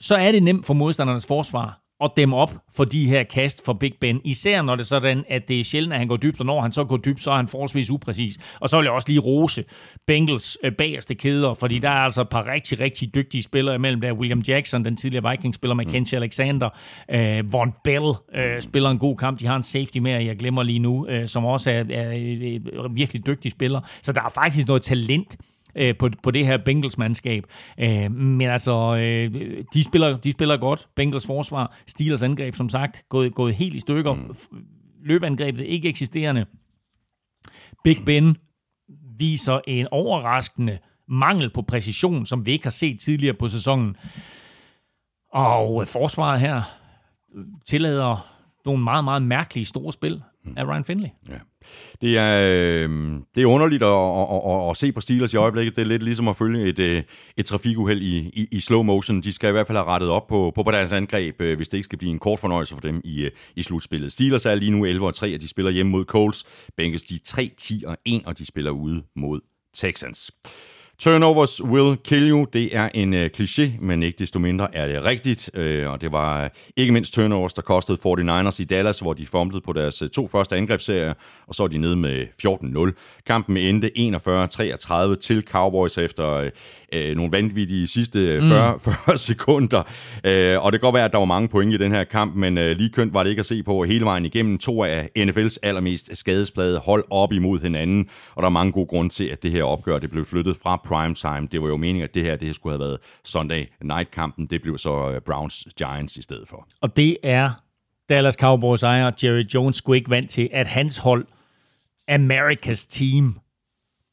så 0.00 0.16
er 0.16 0.32
det 0.32 0.42
nemt 0.42 0.66
for 0.66 0.74
modstandernes 0.74 1.26
forsvar 1.26 1.87
at 2.04 2.10
dæmme 2.16 2.36
op 2.36 2.54
for 2.76 2.84
de 2.84 3.06
her 3.06 3.22
kast 3.22 3.64
for 3.64 3.72
Big 3.72 3.92
Ben. 4.00 4.20
Især 4.24 4.62
når 4.62 4.76
det 4.76 4.82
er 4.82 4.86
sådan, 4.86 5.24
at 5.28 5.48
det 5.48 5.60
er 5.60 5.64
sjældent, 5.64 5.92
at 5.92 5.98
han 5.98 6.08
går 6.08 6.16
dybt, 6.16 6.40
og 6.40 6.46
når 6.46 6.60
han 6.60 6.72
så 6.72 6.84
går 6.84 6.96
dybt, 6.96 7.22
så 7.22 7.30
er 7.30 7.36
han 7.36 7.48
forholdsvis 7.48 7.90
upræcis. 7.90 8.38
Og 8.60 8.68
så 8.68 8.76
vil 8.76 8.84
jeg 8.84 8.92
også 8.92 9.08
lige 9.08 9.20
rose 9.20 9.64
Bengals 10.06 10.58
øh, 10.64 10.72
bagerste 10.72 11.14
kæder, 11.14 11.54
fordi 11.54 11.78
der 11.78 11.88
er 11.88 11.92
altså 11.92 12.20
et 12.20 12.28
par 12.28 12.46
rigtig, 12.46 12.80
rigtig 12.80 13.14
dygtige 13.14 13.42
spillere 13.42 13.74
imellem. 13.74 14.00
Der 14.00 14.08
er 14.08 14.12
William 14.12 14.40
Jackson, 14.40 14.84
den 14.84 14.96
tidligere 14.96 15.30
Vikings-spiller, 15.30 15.74
Mackenzie 15.74 16.18
mm. 16.18 16.22
Alexander, 16.22 16.68
øh, 17.10 17.52
Von 17.52 17.72
Bell 17.84 18.12
øh, 18.34 18.62
spiller 18.62 18.90
en 18.90 18.98
god 18.98 19.16
kamp. 19.16 19.40
De 19.40 19.46
har 19.46 19.56
en 19.56 19.62
safety 19.62 19.98
mere, 19.98 20.24
jeg 20.24 20.36
glemmer 20.36 20.62
lige 20.62 20.78
nu, 20.78 21.06
øh, 21.06 21.28
som 21.28 21.44
også 21.44 21.70
er, 21.70 21.84
er 21.90 22.12
et 22.12 22.62
virkelig 22.90 23.26
dygtig 23.26 23.50
spiller. 23.50 23.80
Så 24.02 24.12
der 24.12 24.22
er 24.22 24.28
faktisk 24.28 24.66
noget 24.66 24.82
talent 24.82 25.36
øh, 25.78 25.96
på, 25.98 26.08
på 26.22 26.30
det 26.30 26.46
her 26.46 26.56
Bengals-mandskab. 26.56 27.44
Øh, 27.78 28.12
men 28.12 28.48
altså, 28.48 28.96
øh, 28.96 29.64
de, 29.74 29.84
spiller, 29.84 30.16
de 30.16 30.32
spiller 30.32 30.56
godt. 30.56 30.88
Bengals 30.96 31.26
forsvar, 31.26 31.76
Steelers 31.86 32.22
angreb, 32.22 32.54
som 32.54 32.68
sagt, 32.68 33.04
gået, 33.08 33.34
gået 33.34 33.54
helt 33.54 33.74
i 33.74 33.80
stykker. 33.80 34.14
Mm. 34.14 34.34
Løbeangrebet 35.04 35.64
ikke 35.64 35.88
eksisterende. 35.88 36.46
Big 37.84 37.96
Ben 38.06 38.36
viser 39.18 39.60
en 39.66 39.86
overraskende 39.90 40.78
mangel 41.08 41.50
på 41.50 41.62
præcision, 41.62 42.26
som 42.26 42.46
vi 42.46 42.52
ikke 42.52 42.64
har 42.64 42.70
set 42.70 43.00
tidligere 43.00 43.34
på 43.34 43.48
sæsonen. 43.48 43.96
Og 45.32 45.88
forsvaret 45.88 46.40
her 46.40 46.62
tillader 47.66 48.38
nogle 48.64 48.84
meget, 48.84 49.04
meget 49.04 49.22
mærkelige 49.22 49.64
store 49.64 49.92
spil 49.92 50.22
Mm. 50.44 50.54
af 50.56 50.64
Ryan 50.64 50.84
Finley. 50.84 51.08
Ja. 51.28 51.34
Det 52.00 52.18
er, 52.18 52.50
øh, 52.50 53.20
det 53.34 53.42
er 53.42 53.46
underligt 53.46 53.82
at, 53.82 53.88
at, 53.88 54.62
at, 54.64 54.70
at 54.70 54.76
se 54.76 54.92
på 54.92 55.00
Steelers 55.00 55.34
i 55.34 55.36
øjeblikket. 55.36 55.76
Det 55.76 55.82
er 55.82 55.86
lidt 55.86 56.02
ligesom 56.02 56.28
at 56.28 56.36
følge 56.36 56.68
et, 56.68 56.78
øh, 56.78 57.02
et 57.36 57.46
trafikuheld 57.46 58.02
i, 58.02 58.18
i, 58.18 58.48
i 58.50 58.60
slow 58.60 58.82
motion. 58.82 59.20
De 59.20 59.32
skal 59.32 59.48
i 59.48 59.52
hvert 59.52 59.66
fald 59.66 59.78
have 59.78 59.86
rettet 59.86 60.08
op 60.08 60.26
på, 60.26 60.52
på, 60.54 60.62
på 60.62 60.70
deres 60.70 60.92
angreb, 60.92 61.40
øh, 61.40 61.56
hvis 61.56 61.68
det 61.68 61.78
ikke 61.78 61.84
skal 61.84 61.98
blive 61.98 62.12
en 62.12 62.18
kort 62.18 62.38
fornøjelse 62.38 62.74
for 62.74 62.80
dem 62.80 63.00
i, 63.04 63.24
øh, 63.24 63.30
i 63.56 63.62
slutspillet. 63.62 64.12
Steelers 64.12 64.46
er 64.46 64.54
lige 64.54 64.70
nu 64.70 64.84
11 64.84 65.06
og 65.06 65.14
3, 65.14 65.34
og 65.34 65.40
de 65.40 65.48
spiller 65.48 65.70
hjemme 65.72 65.92
mod 65.92 66.04
Colts. 66.04 66.44
Bengals 66.76 67.02
de 67.02 67.18
3, 67.18 67.50
10 67.58 67.84
og 67.86 67.96
1, 68.04 68.22
og 68.26 68.38
de 68.38 68.46
spiller 68.46 68.70
ude 68.70 69.02
mod 69.16 69.40
Texans. 69.74 70.30
Turnovers 71.00 71.62
will 71.62 71.96
kill 71.96 72.30
you, 72.30 72.46
det 72.52 72.76
er 72.76 72.88
en 72.94 73.14
uh, 73.14 73.20
kliché, 73.20 73.70
men 73.80 74.02
ikke 74.02 74.18
desto 74.18 74.38
mindre 74.38 74.76
er 74.76 74.86
det 74.86 75.04
rigtigt. 75.04 75.50
Uh, 75.54 75.92
og 75.92 76.00
det 76.00 76.12
var 76.12 76.44
uh, 76.44 76.50
ikke 76.76 76.92
mindst 76.92 77.14
turnovers, 77.14 77.52
der 77.52 77.62
kostede 77.62 77.98
49ers 78.06 78.60
i 78.60 78.64
Dallas, 78.64 79.00
hvor 79.00 79.12
de 79.12 79.26
fumblede 79.26 79.60
på 79.66 79.72
deres 79.72 80.02
uh, 80.02 80.08
to 80.08 80.28
første 80.28 80.56
angrebsserier, 80.56 81.14
og 81.46 81.54
så 81.54 81.62
er 81.64 81.68
de 81.68 81.78
nede 81.78 81.96
med 81.96 82.26
14-0. 82.46 83.22
Kampen 83.26 83.56
endte 83.56 83.90
41-33 85.14 85.16
til 85.16 85.42
Cowboys 85.42 85.98
efter 85.98 86.50
uh, 86.94 87.16
nogle 87.16 87.32
vanvittige 87.32 87.86
sidste 87.86 88.40
40, 88.42 88.72
mm. 88.72 88.80
40 88.80 89.18
sekunder. 89.28 89.78
Uh, 89.78 90.64
og 90.64 90.72
det 90.72 90.80
kan 90.80 90.86
godt 90.86 90.94
være, 90.94 91.04
at 91.04 91.12
der 91.12 91.18
var 91.18 91.24
mange 91.24 91.48
point 91.48 91.74
i 91.74 91.76
den 91.76 91.92
her 91.92 92.04
kamp, 92.04 92.34
men 92.34 92.58
uh, 92.58 92.64
lige 92.64 92.90
kønt 92.90 93.14
var 93.14 93.22
det 93.22 93.30
ikke 93.30 93.40
at 93.40 93.46
se 93.46 93.62
på 93.62 93.84
hele 93.84 94.04
vejen 94.04 94.24
igennem. 94.24 94.58
To 94.58 94.84
af 94.84 95.08
NFL's 95.18 95.56
allermest 95.62 96.16
skadesplade 96.16 96.78
hold 96.78 97.04
op 97.10 97.32
imod 97.32 97.60
hinanden, 97.60 98.08
og 98.34 98.42
der 98.42 98.46
er 98.46 98.52
mange 98.52 98.72
gode 98.72 98.86
grunde 98.86 99.14
til, 99.14 99.24
at 99.24 99.42
det 99.42 99.50
her 99.50 99.62
opgør 99.62 99.98
det 99.98 100.10
blev 100.10 100.24
flyttet 100.24 100.56
fra 100.62 100.87
primetime. 100.88 101.48
Det 101.52 101.62
var 101.62 101.68
jo 101.68 101.76
meningen, 101.76 102.04
at 102.04 102.14
det 102.14 102.22
her 102.22 102.36
det 102.36 102.54
skulle 102.54 102.72
have 102.72 102.80
været 102.80 102.98
Sunday 103.24 103.66
Night-kampen. 103.82 104.46
Det 104.46 104.62
blev 104.62 104.78
så 104.78 105.10
øh, 105.10 105.20
Browns-Giants 105.30 106.18
i 106.18 106.22
stedet 106.22 106.48
for. 106.48 106.68
Og 106.80 106.96
det 106.96 107.16
er 107.22 107.50
Dallas 108.08 108.34
Cowboys 108.34 108.82
ejer 108.82 109.10
Jerry 109.24 109.44
Jones 109.54 109.76
skulle 109.76 109.96
ikke 109.96 110.10
vant 110.10 110.30
til, 110.30 110.48
at 110.52 110.66
hans 110.66 110.98
hold, 110.98 111.26
America's 112.10 112.86
Team, 112.90 113.38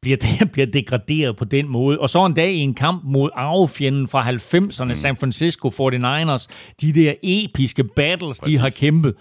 bliver, 0.01 0.17
det, 0.17 0.51
bliver 0.53 0.65
degraderet 0.65 1.35
på 1.35 1.45
den 1.45 1.67
måde. 1.67 1.99
Og 1.99 2.09
så 2.09 2.25
en 2.25 2.33
dag 2.33 2.51
i 2.51 2.59
en 2.59 2.73
kamp 2.73 3.03
mod 3.03 3.29
arvefjenden 3.33 4.07
fra 4.07 4.31
90'erne, 4.31 4.83
mm. 4.83 4.93
San 4.93 5.15
Francisco 5.15 5.67
49ers, 5.69 6.47
de 6.81 6.93
der 6.93 7.13
episke 7.23 7.83
battles, 7.83 8.39
Præcis. 8.39 8.53
de 8.53 8.59
har 8.59 8.69
kæmpet, 8.69 9.15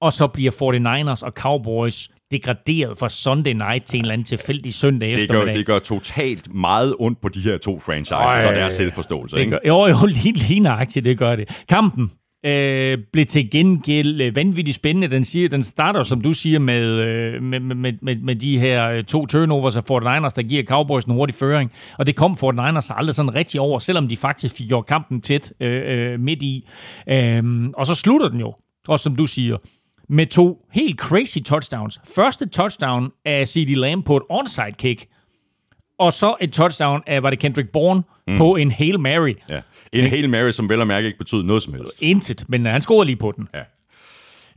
og 0.00 0.12
så 0.12 0.26
bliver 0.26 0.50
49ers 0.50 1.24
og 1.24 1.32
Cowboys 1.32 2.10
degraderet 2.30 2.98
fra 2.98 3.08
Sunday 3.08 3.52
night 3.52 3.84
til 3.84 3.98
en 3.98 4.04
eller 4.04 4.12
anden 4.12 4.24
tilfældig 4.24 4.74
søndag 4.74 5.08
det 5.08 5.22
eftermiddag. 5.22 5.46
Gør, 5.46 5.52
det 5.52 5.66
gør 5.66 5.78
totalt 5.78 6.54
meget 6.54 6.94
ondt 6.98 7.20
på 7.20 7.28
de 7.28 7.40
her 7.40 7.58
to 7.58 7.78
franchises, 7.78 8.10
Øj, 8.12 8.42
så 8.42 8.48
det 8.48 8.62
er 8.62 8.68
selvforståelse. 8.68 9.36
Det 9.36 9.40
ikke? 9.40 9.50
Gør, 9.50 9.58
jo, 9.66 9.86
jo, 9.86 10.06
lige, 10.06 10.32
lige 10.32 10.60
nøjagtigt, 10.60 11.04
det 11.04 11.18
gør 11.18 11.36
det. 11.36 11.64
Kampen 11.68 12.10
øh, 12.46 12.98
blev 13.12 13.26
til 13.26 13.50
gengæld 13.50 14.20
øh, 14.20 14.36
vanvittigt 14.36 14.74
spændende. 14.74 15.08
Den, 15.08 15.24
siger, 15.24 15.48
den 15.48 15.62
starter, 15.62 16.02
som 16.02 16.20
du 16.20 16.32
siger, 16.32 16.58
med, 16.58 16.82
øh, 16.82 17.42
med, 17.42 17.60
med, 17.60 17.92
med, 18.02 18.16
med 18.16 18.36
de 18.36 18.58
her 18.58 18.88
øh, 18.88 19.04
to 19.04 19.26
turnovers 19.26 19.76
af 19.76 19.90
49ers, 19.90 20.34
der 20.36 20.42
giver 20.42 20.64
Cowboys 20.64 21.04
en 21.04 21.12
hurtig 21.12 21.34
føring. 21.34 21.72
Og 21.98 22.06
det 22.06 22.16
kom 22.16 22.32
49ers 22.32 22.94
aldrig 22.96 23.14
sådan 23.14 23.34
rigtig 23.34 23.60
over, 23.60 23.78
selvom 23.78 24.08
de 24.08 24.16
faktisk 24.16 24.54
fik 24.54 24.68
gjort 24.68 24.86
kampen 24.86 25.20
tæt 25.20 25.52
øh, 25.60 25.82
øh, 25.86 26.20
midt 26.20 26.42
i. 26.42 26.68
Øh, 27.08 27.42
og 27.74 27.86
så 27.86 27.94
slutter 27.94 28.28
den 28.28 28.40
jo, 28.40 28.54
også 28.88 29.02
som 29.02 29.16
du 29.16 29.26
siger, 29.26 29.56
med 30.08 30.26
to 30.26 30.66
helt 30.72 31.00
crazy 31.00 31.38
touchdowns. 31.38 32.00
Første 32.14 32.48
touchdown 32.48 33.12
af 33.24 33.48
C.D. 33.48 33.74
Lamb 33.74 34.06
på 34.06 34.16
et 34.16 34.22
onside 34.28 34.72
kick, 34.78 35.06
og 35.98 36.12
så 36.12 36.36
et 36.40 36.52
touchdown 36.52 37.02
af, 37.06 37.22
var 37.22 37.30
det 37.30 37.38
Kendrick 37.38 37.68
Bourne, 37.68 38.02
mm. 38.26 38.38
på 38.38 38.56
en 38.56 38.70
Hail 38.70 39.00
Mary. 39.00 39.34
Ja. 39.50 39.60
En 39.92 40.06
Hail 40.06 40.30
Mary, 40.30 40.50
som 40.50 40.68
vel 40.68 40.80
og 40.80 40.86
mærke 40.86 41.06
ikke 41.06 41.18
betyder 41.18 41.42
noget 41.42 41.62
som 41.62 41.74
helst. 41.74 42.02
Intet, 42.02 42.44
men 42.48 42.66
han 42.66 42.82
scorede 42.82 43.06
lige 43.06 43.16
på 43.16 43.32
den. 43.36 43.48
Ja. 43.54 43.62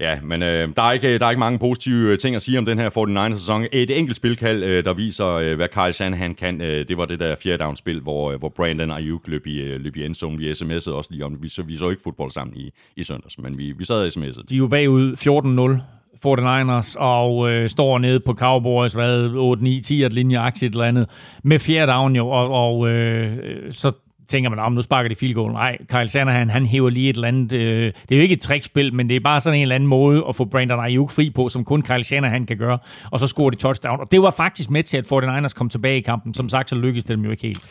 Ja, 0.01 0.19
men 0.23 0.43
øh, 0.43 0.69
der, 0.75 0.81
er 0.81 0.91
ikke, 0.91 1.17
der 1.17 1.25
er 1.25 1.29
ikke 1.29 1.39
mange 1.39 1.59
positive 1.59 2.11
øh, 2.11 2.17
ting 2.17 2.35
at 2.35 2.41
sige 2.41 2.57
om 2.57 2.65
den 2.65 2.79
her 2.79 2.89
49ers-sæson. 2.89 3.65
Et 3.71 3.97
enkelt 3.97 4.17
spilkald, 4.17 4.63
øh, 4.63 4.85
der 4.85 4.93
viser, 4.93 5.27
øh, 5.27 5.55
hvad 5.55 5.67
Kyle 5.67 5.93
Shanahan 5.93 6.35
kan, 6.35 6.61
øh, 6.61 6.87
det 6.87 6.97
var 6.97 7.05
det 7.05 7.19
der 7.19 7.35
fjerde 7.43 7.63
down-spil, 7.63 7.99
hvor, 7.99 8.31
øh, 8.31 8.39
hvor 8.39 8.49
Brandon 8.49 8.91
Ayuk 8.91 9.27
løb 9.27 9.47
i, 9.47 9.61
øh, 9.61 9.81
løb 9.81 9.95
i 9.95 10.05
endzone. 10.05 10.37
Vi 10.37 10.51
sms'ede 10.51 10.91
også 10.91 11.07
lige 11.11 11.25
om 11.25 11.37
Vi 11.41 11.49
så, 11.49 11.63
vi 11.63 11.77
så 11.77 11.89
ikke 11.89 12.01
fodbold 12.03 12.31
sammen 12.31 12.57
i, 12.57 12.71
i 12.95 13.03
søndags, 13.03 13.39
men 13.39 13.57
vi, 13.57 13.73
vi 13.77 13.85
sad 13.85 13.95
og 13.95 14.07
sms'ede. 14.07 14.43
De 14.49 14.55
er 14.55 14.57
jo 14.57 14.67
bagud 14.67 15.15
14-0 15.15 15.81
49ers 16.25 16.95
og 16.99 17.51
øh, 17.51 17.69
står 17.69 17.97
nede 17.97 18.19
på 18.19 18.33
Cowboys, 18.33 18.93
hvad, 18.93 19.29
8, 19.35 19.63
9, 19.63 19.81
10 19.81 20.03
et 20.03 20.13
linjeaktie 20.13 20.67
et 20.67 20.71
eller 20.71 20.85
andet, 20.85 21.09
med 21.43 21.59
fjerde 21.59 21.91
down 21.91 22.15
jo, 22.15 22.29
og, 22.29 22.49
og 22.49 22.89
øh, 22.89 23.37
så 23.71 23.91
tænker 24.31 24.49
man, 24.49 24.59
om 24.59 24.73
nu 24.73 24.81
sparker 24.81 25.09
de 25.09 25.15
field 25.15 25.33
goal. 25.33 25.51
Nej, 25.51 25.77
Kyle 25.89 26.07
Shanahan, 26.07 26.49
han 26.49 26.65
hæver 26.65 26.89
lige 26.89 27.09
et 27.09 27.15
eller 27.15 27.27
andet, 27.27 27.51
øh, 27.51 27.93
det 28.09 28.11
er 28.11 28.15
jo 28.15 28.21
ikke 28.21 28.33
et 28.33 28.41
trickspil, 28.41 28.93
men 28.93 29.09
det 29.09 29.15
er 29.15 29.19
bare 29.19 29.41
sådan 29.41 29.57
en 29.57 29.61
eller 29.61 29.75
anden 29.75 29.89
måde 29.89 30.25
at 30.29 30.35
få 30.35 30.45
Brandon 30.45 30.79
Ayuk 30.79 31.11
fri 31.11 31.29
på, 31.29 31.49
som 31.49 31.65
kun 31.65 31.81
Kyle 31.81 32.03
Shanahan 32.03 32.45
kan 32.45 32.57
gøre, 32.57 32.79
og 33.11 33.19
så 33.19 33.27
scorer 33.27 33.49
de 33.49 33.55
touchdown. 33.55 33.99
Og 33.99 34.11
det 34.11 34.21
var 34.21 34.31
faktisk 34.31 34.69
med 34.69 34.83
til, 34.83 34.97
at 34.97 35.13
49ers 35.13 35.53
kom 35.53 35.69
tilbage 35.69 35.97
i 35.97 36.01
kampen. 36.01 36.33
Som 36.33 36.49
sagt, 36.49 36.69
så 36.69 36.75
lykkedes 36.75 37.05
det 37.05 37.17
dem 37.17 37.25
jo 37.25 37.31
ikke 37.31 37.43
helt. 37.43 37.61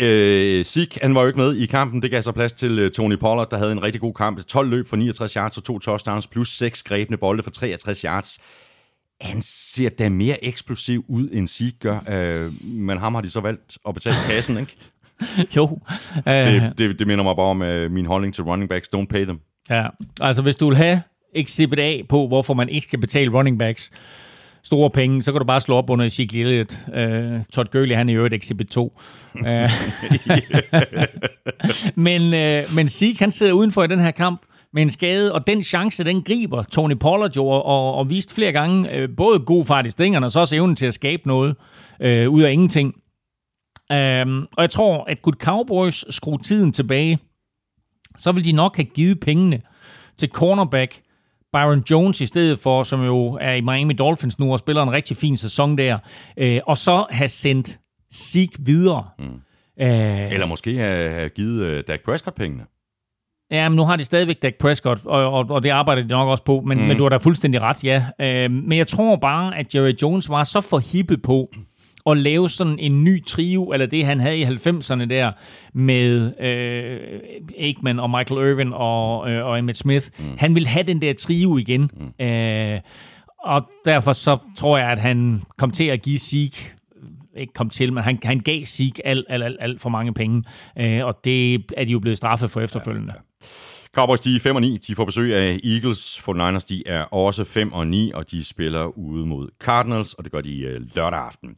Øh, 0.00 0.64
Sik, 0.64 0.98
han 1.02 1.14
var 1.14 1.20
jo 1.20 1.26
ikke 1.26 1.38
med 1.38 1.56
i 1.56 1.66
kampen. 1.66 2.02
Det 2.02 2.10
gav 2.10 2.22
så 2.22 2.32
plads 2.32 2.52
til 2.52 2.84
uh, 2.84 2.90
Tony 2.90 3.16
Pollard, 3.16 3.50
der 3.50 3.58
havde 3.58 3.72
en 3.72 3.82
rigtig 3.82 4.00
god 4.00 4.14
kamp. 4.14 4.44
12 4.44 4.70
løb 4.70 4.86
for 4.88 4.96
69 4.96 5.32
yards 5.32 5.56
og 5.56 5.64
to 5.64 5.78
touchdowns, 5.78 6.26
plus 6.26 6.56
6 6.56 6.82
grebne 6.82 7.16
bolde 7.16 7.42
for 7.42 7.50
63 7.50 8.00
yards. 8.00 8.38
Han 9.20 9.42
ser 9.42 9.88
da 9.88 10.08
mere 10.08 10.44
eksplosiv 10.44 11.04
ud, 11.08 11.28
end 11.32 11.48
Sik 11.48 11.74
gør. 11.80 11.98
Øh, 12.08 12.64
men 12.64 12.98
ham 12.98 13.14
har 13.14 13.22
de 13.22 13.30
så 13.30 13.40
valgt 13.40 13.78
at 13.88 13.94
betale 13.94 14.16
kassen, 14.26 14.58
ikke? 14.58 14.76
jo. 15.56 15.78
det, 16.26 16.72
det, 16.78 16.98
det 16.98 17.06
minder 17.06 17.24
mig 17.24 17.36
bare 17.36 17.46
om 17.46 17.62
uh, 17.62 17.90
min 17.90 18.06
holdning 18.06 18.34
til 18.34 18.44
running 18.44 18.68
backs. 18.68 18.88
Don't 18.96 19.06
pay 19.06 19.24
them. 19.24 19.40
Ja, 19.70 19.86
altså 20.20 20.42
hvis 20.42 20.56
du 20.56 20.68
vil 20.68 20.76
have 20.76 21.02
exhibit 21.34 21.78
A 21.78 22.02
på, 22.08 22.26
hvorfor 22.26 22.54
man 22.54 22.68
ikke 22.68 22.84
skal 22.84 22.98
betale 23.00 23.30
running 23.32 23.58
backs, 23.58 23.90
store 24.62 24.90
penge, 24.90 25.22
så 25.22 25.32
kan 25.32 25.38
du 25.38 25.44
bare 25.44 25.60
slå 25.60 25.74
op 25.74 25.90
under 25.90 26.06
Ezekiel 26.06 26.46
Elliott. 26.46 26.78
Uh, 26.88 27.44
Todd 27.52 27.68
Gurley, 27.72 27.96
han 27.96 28.08
er 28.08 28.12
jo 28.12 28.24
et 28.24 28.32
Exhibit 28.32 28.68
2. 28.68 29.00
Uh, 29.34 29.42
men, 32.06 32.22
uh, 32.22 32.74
men 32.74 32.88
Zeke, 32.88 33.18
han 33.18 33.32
sidder 33.32 33.52
udenfor 33.52 33.82
i 33.82 33.86
den 33.86 33.98
her 33.98 34.10
kamp 34.10 34.42
med 34.72 34.82
en 34.82 34.90
skade, 34.90 35.34
og 35.34 35.46
den 35.46 35.62
chance, 35.62 36.04
den 36.04 36.22
griber 36.22 36.62
Tony 36.62 36.94
Pollard 36.94 37.36
jo, 37.36 37.46
og, 37.46 37.94
og 37.94 38.10
vist 38.10 38.34
flere 38.34 38.52
gange 38.52 39.02
uh, 39.02 39.16
både 39.16 39.38
god 39.38 39.66
fart 39.66 39.86
i 39.86 39.90
stingerne, 39.90 40.26
og 40.26 40.32
så 40.32 40.40
også 40.40 40.56
evnen 40.56 40.76
til 40.76 40.86
at 40.86 40.94
skabe 40.94 41.22
noget 41.26 41.56
uh, 42.00 42.32
ud 42.34 42.42
af 42.42 42.52
ingenting. 42.52 42.94
Uh, 43.90 44.46
og 44.56 44.62
jeg 44.62 44.70
tror, 44.70 45.04
at 45.04 45.22
Good 45.22 45.34
Cowboys 45.34 46.04
skruer 46.14 46.38
tiden 46.38 46.72
tilbage, 46.72 47.18
så 48.18 48.32
vil 48.32 48.44
de 48.44 48.52
nok 48.52 48.76
have 48.76 48.84
givet 48.84 49.20
pengene 49.20 49.60
til 50.18 50.28
cornerback 50.28 51.00
Byron 51.52 51.82
Jones 51.90 52.20
i 52.20 52.26
stedet 52.26 52.58
for, 52.58 52.82
som 52.82 53.04
jo 53.04 53.38
er 53.40 53.52
i 53.52 53.60
Miami 53.60 53.92
Dolphins 53.92 54.38
nu 54.38 54.52
og 54.52 54.58
spiller 54.58 54.82
en 54.82 54.92
rigtig 54.92 55.16
fin 55.16 55.36
sæson 55.36 55.78
der, 55.78 55.98
øh, 56.36 56.60
og 56.66 56.78
så 56.78 57.06
have 57.10 57.28
sendt 57.28 57.78
Zeke 58.14 58.56
videre. 58.58 59.08
Mm. 59.18 59.24
Øh, 59.80 60.32
Eller 60.32 60.46
måske 60.46 60.76
have, 60.76 61.10
have 61.10 61.28
givet 61.28 61.78
uh, 61.78 61.84
Dak 61.88 62.00
Prescott 62.04 62.36
pengene. 62.36 62.64
Ja, 63.50 63.68
men 63.68 63.76
nu 63.76 63.84
har 63.84 63.96
de 63.96 64.04
stadigvæk 64.04 64.42
Dak 64.42 64.54
Prescott, 64.54 65.00
og, 65.04 65.32
og, 65.32 65.46
og 65.50 65.62
det 65.62 65.70
arbejder 65.70 66.02
de 66.02 66.08
nok 66.08 66.28
også 66.28 66.44
på, 66.44 66.60
men, 66.60 66.78
mm. 66.78 66.84
men 66.84 66.96
du 66.96 67.02
har 67.02 67.08
da 67.08 67.16
fuldstændig 67.16 67.60
ret, 67.60 67.84
ja. 67.84 68.04
Øh, 68.20 68.50
men 68.50 68.78
jeg 68.78 68.86
tror 68.86 69.16
bare, 69.16 69.58
at 69.58 69.74
Jerry 69.74 69.92
Jones 70.02 70.28
var 70.28 70.44
så 70.44 70.60
forhippet 70.60 71.22
på, 71.22 71.50
at 72.06 72.16
lave 72.16 72.50
sådan 72.50 72.78
en 72.78 73.04
ny 73.04 73.24
trio, 73.24 73.72
eller 73.72 73.86
det 73.86 74.06
han 74.06 74.20
havde 74.20 74.38
i 74.38 74.44
90'erne 74.44 75.04
der, 75.04 75.32
med 75.72 76.32
øh, 76.40 77.20
Aikman 77.58 78.00
og 78.00 78.10
Michael 78.10 78.50
Irvin 78.50 78.72
og, 78.72 79.30
øh, 79.30 79.46
og 79.46 79.58
Emmett 79.58 79.78
Smith. 79.78 80.06
Mm. 80.18 80.24
Han 80.38 80.54
vil 80.54 80.66
have 80.66 80.82
den 80.82 81.02
der 81.02 81.12
trio 81.12 81.56
igen. 81.56 81.90
Mm. 81.96 82.26
Øh, 82.26 82.80
og 83.38 83.62
derfor 83.84 84.12
så 84.12 84.38
tror 84.56 84.78
jeg, 84.78 84.88
at 84.88 84.98
han 84.98 85.42
kom 85.58 85.70
til 85.70 85.84
at 85.84 86.02
give 86.02 86.18
Zeke 86.18 86.72
ikke 87.36 87.52
kom 87.52 87.70
til, 87.70 87.92
men 87.92 88.02
han, 88.02 88.18
han 88.24 88.40
gav 88.40 88.64
Zeke 88.64 89.06
alt, 89.06 89.26
alt, 89.28 89.44
alt, 89.44 89.56
alt 89.60 89.80
for 89.80 89.90
mange 89.90 90.14
penge, 90.14 90.44
øh, 90.78 91.04
og 91.04 91.24
det 91.24 91.64
er 91.76 91.84
de 91.84 91.92
jo 91.92 91.98
blevet 91.98 92.16
straffet 92.16 92.50
for 92.50 92.60
efterfølgende. 92.60 93.12
Ja, 93.12 93.18
ja. 93.40 93.46
Cowboys, 93.94 94.20
de 94.20 94.36
er 94.36 94.40
5 94.40 94.56
og 94.56 94.62
9. 94.62 94.78
De 94.86 94.94
får 94.94 95.04
besøg 95.04 95.34
af 95.34 95.60
Eagles. 95.64 96.18
49ers, 96.28 96.66
de 96.68 96.82
er 96.86 97.02
også 97.02 97.44
5 97.44 97.72
og 97.72 97.86
9, 97.86 98.12
og 98.14 98.30
de 98.30 98.44
spiller 98.44 98.98
ude 98.98 99.26
mod 99.26 99.48
Cardinals, 99.60 100.14
og 100.14 100.24
det 100.24 100.32
gør 100.32 100.40
de 100.40 100.60
øh, 100.60 100.80
lørdag 100.96 101.20
aften. 101.20 101.56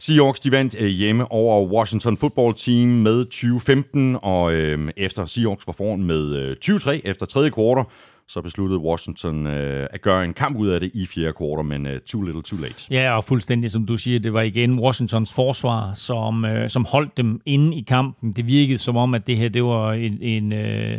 Seahawks, 0.00 0.40
de 0.40 0.50
vandt 0.50 0.76
øh, 0.78 0.86
hjemme 0.86 1.32
over 1.32 1.66
Washington 1.66 2.16
Football 2.16 2.54
Team 2.54 2.88
med 2.88 3.24
2015, 3.24 4.18
og 4.22 4.52
øh, 4.52 4.90
efter 4.96 5.26
Seahawks 5.26 5.66
var 5.66 5.72
foran 5.72 6.02
med 6.02 6.36
øh, 6.36 6.56
23 6.56 7.06
efter 7.06 7.26
tredje 7.26 7.50
kvartal, 7.50 7.84
så 8.28 8.40
besluttede 8.40 8.80
Washington 8.80 9.46
øh, 9.46 9.86
at 9.90 10.02
gøre 10.02 10.24
en 10.24 10.34
kamp 10.34 10.56
ud 10.56 10.68
af 10.68 10.80
det 10.80 10.90
i 10.94 11.06
fjerde 11.06 11.32
kvartal, 11.32 11.64
men 11.64 11.86
øh, 11.86 12.00
too 12.00 12.22
little 12.22 12.42
too 12.42 12.58
late. 12.58 12.86
Ja, 12.90 13.16
og 13.16 13.24
fuldstændig 13.24 13.70
som 13.70 13.86
du 13.86 13.96
siger, 13.96 14.18
det 14.18 14.32
var 14.32 14.42
igen 14.42 14.78
Washingtons 14.78 15.34
forsvar, 15.34 15.94
som, 15.94 16.44
øh, 16.44 16.68
som 16.68 16.84
holdt 16.84 17.16
dem 17.16 17.40
inde 17.46 17.76
i 17.76 17.84
kampen. 17.88 18.32
Det 18.32 18.46
virkede 18.46 18.78
som 18.78 18.96
om, 18.96 19.14
at 19.14 19.26
det 19.26 19.36
her 19.36 19.48
det 19.48 19.64
var 19.64 19.92
en, 19.92 20.18
en 20.22 20.52
øh, 20.52 20.98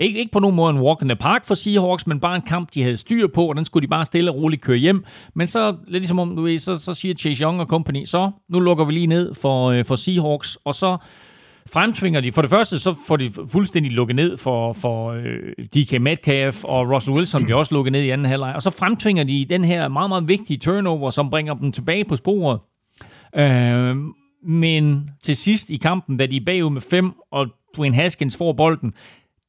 ikke, 0.00 0.18
ikke 0.18 0.32
på 0.32 0.38
nogen 0.38 0.56
måde 0.56 0.70
en 0.70 0.80
walk 0.80 1.02
in 1.02 1.08
the 1.08 1.16
park 1.16 1.44
for 1.44 1.54
Seahawks, 1.54 2.06
men 2.06 2.20
bare 2.20 2.36
en 2.36 2.42
kamp, 2.42 2.74
de 2.74 2.82
havde 2.82 2.96
styr 2.96 3.26
på, 3.26 3.46
og 3.46 3.56
den 3.56 3.64
skulle 3.64 3.82
de 3.86 3.90
bare 3.90 4.04
stille 4.04 4.30
og 4.30 4.36
roligt 4.36 4.62
køre 4.62 4.76
hjem. 4.76 5.04
Men 5.34 5.46
så, 5.46 5.70
lidt 5.70 6.02
ligesom 6.02 6.18
om, 6.18 6.36
du 6.36 6.42
ved, 6.42 6.58
så, 6.58 6.74
så 6.74 6.94
siger 6.94 7.14
Chase 7.14 7.42
Young 7.42 7.60
og 7.60 7.66
company, 7.66 8.04
så 8.04 8.30
nu 8.48 8.60
lukker 8.60 8.84
vi 8.84 8.92
lige 8.92 9.06
ned 9.06 9.34
for, 9.34 9.70
øh, 9.70 9.84
for 9.84 9.96
Seahawks, 9.96 10.58
og 10.64 10.74
så 10.74 10.96
fremtvinger 11.72 12.20
de, 12.20 12.32
for 12.32 12.42
det 12.42 12.50
første, 12.50 12.78
så 12.78 12.94
får 13.06 13.16
de 13.16 13.32
fuldstændig 13.48 13.92
lukket 13.92 14.16
ned 14.16 14.36
for, 14.36 14.72
for 14.72 15.10
øh, 15.10 15.66
DK 15.74 16.00
Metcalf, 16.00 16.64
og 16.64 16.90
Russell 16.94 17.16
Wilson 17.16 17.44
bliver 17.44 17.58
også 17.58 17.74
lukket 17.74 17.92
ned 17.92 18.02
i 18.02 18.10
anden 18.10 18.26
halvleg, 18.26 18.54
og 18.54 18.62
så 18.62 18.70
fremtvinger 18.70 19.24
de 19.24 19.46
den 19.48 19.64
her 19.64 19.88
meget, 19.88 20.10
meget 20.10 20.28
vigtige 20.28 20.56
turnover, 20.56 21.10
som 21.10 21.30
bringer 21.30 21.54
dem 21.54 21.72
tilbage 21.72 22.04
på 22.04 22.16
sporet. 22.16 22.60
Øh, 23.36 23.96
men 24.46 25.10
til 25.22 25.36
sidst 25.36 25.70
i 25.70 25.76
kampen, 25.76 26.16
da 26.16 26.26
de 26.26 26.36
er 26.36 26.44
bagud 26.46 26.70
med 26.70 26.80
fem, 26.80 27.12
og 27.30 27.46
Dwayne 27.76 27.96
Haskins 27.96 28.36
får 28.36 28.52
bolden, 28.52 28.94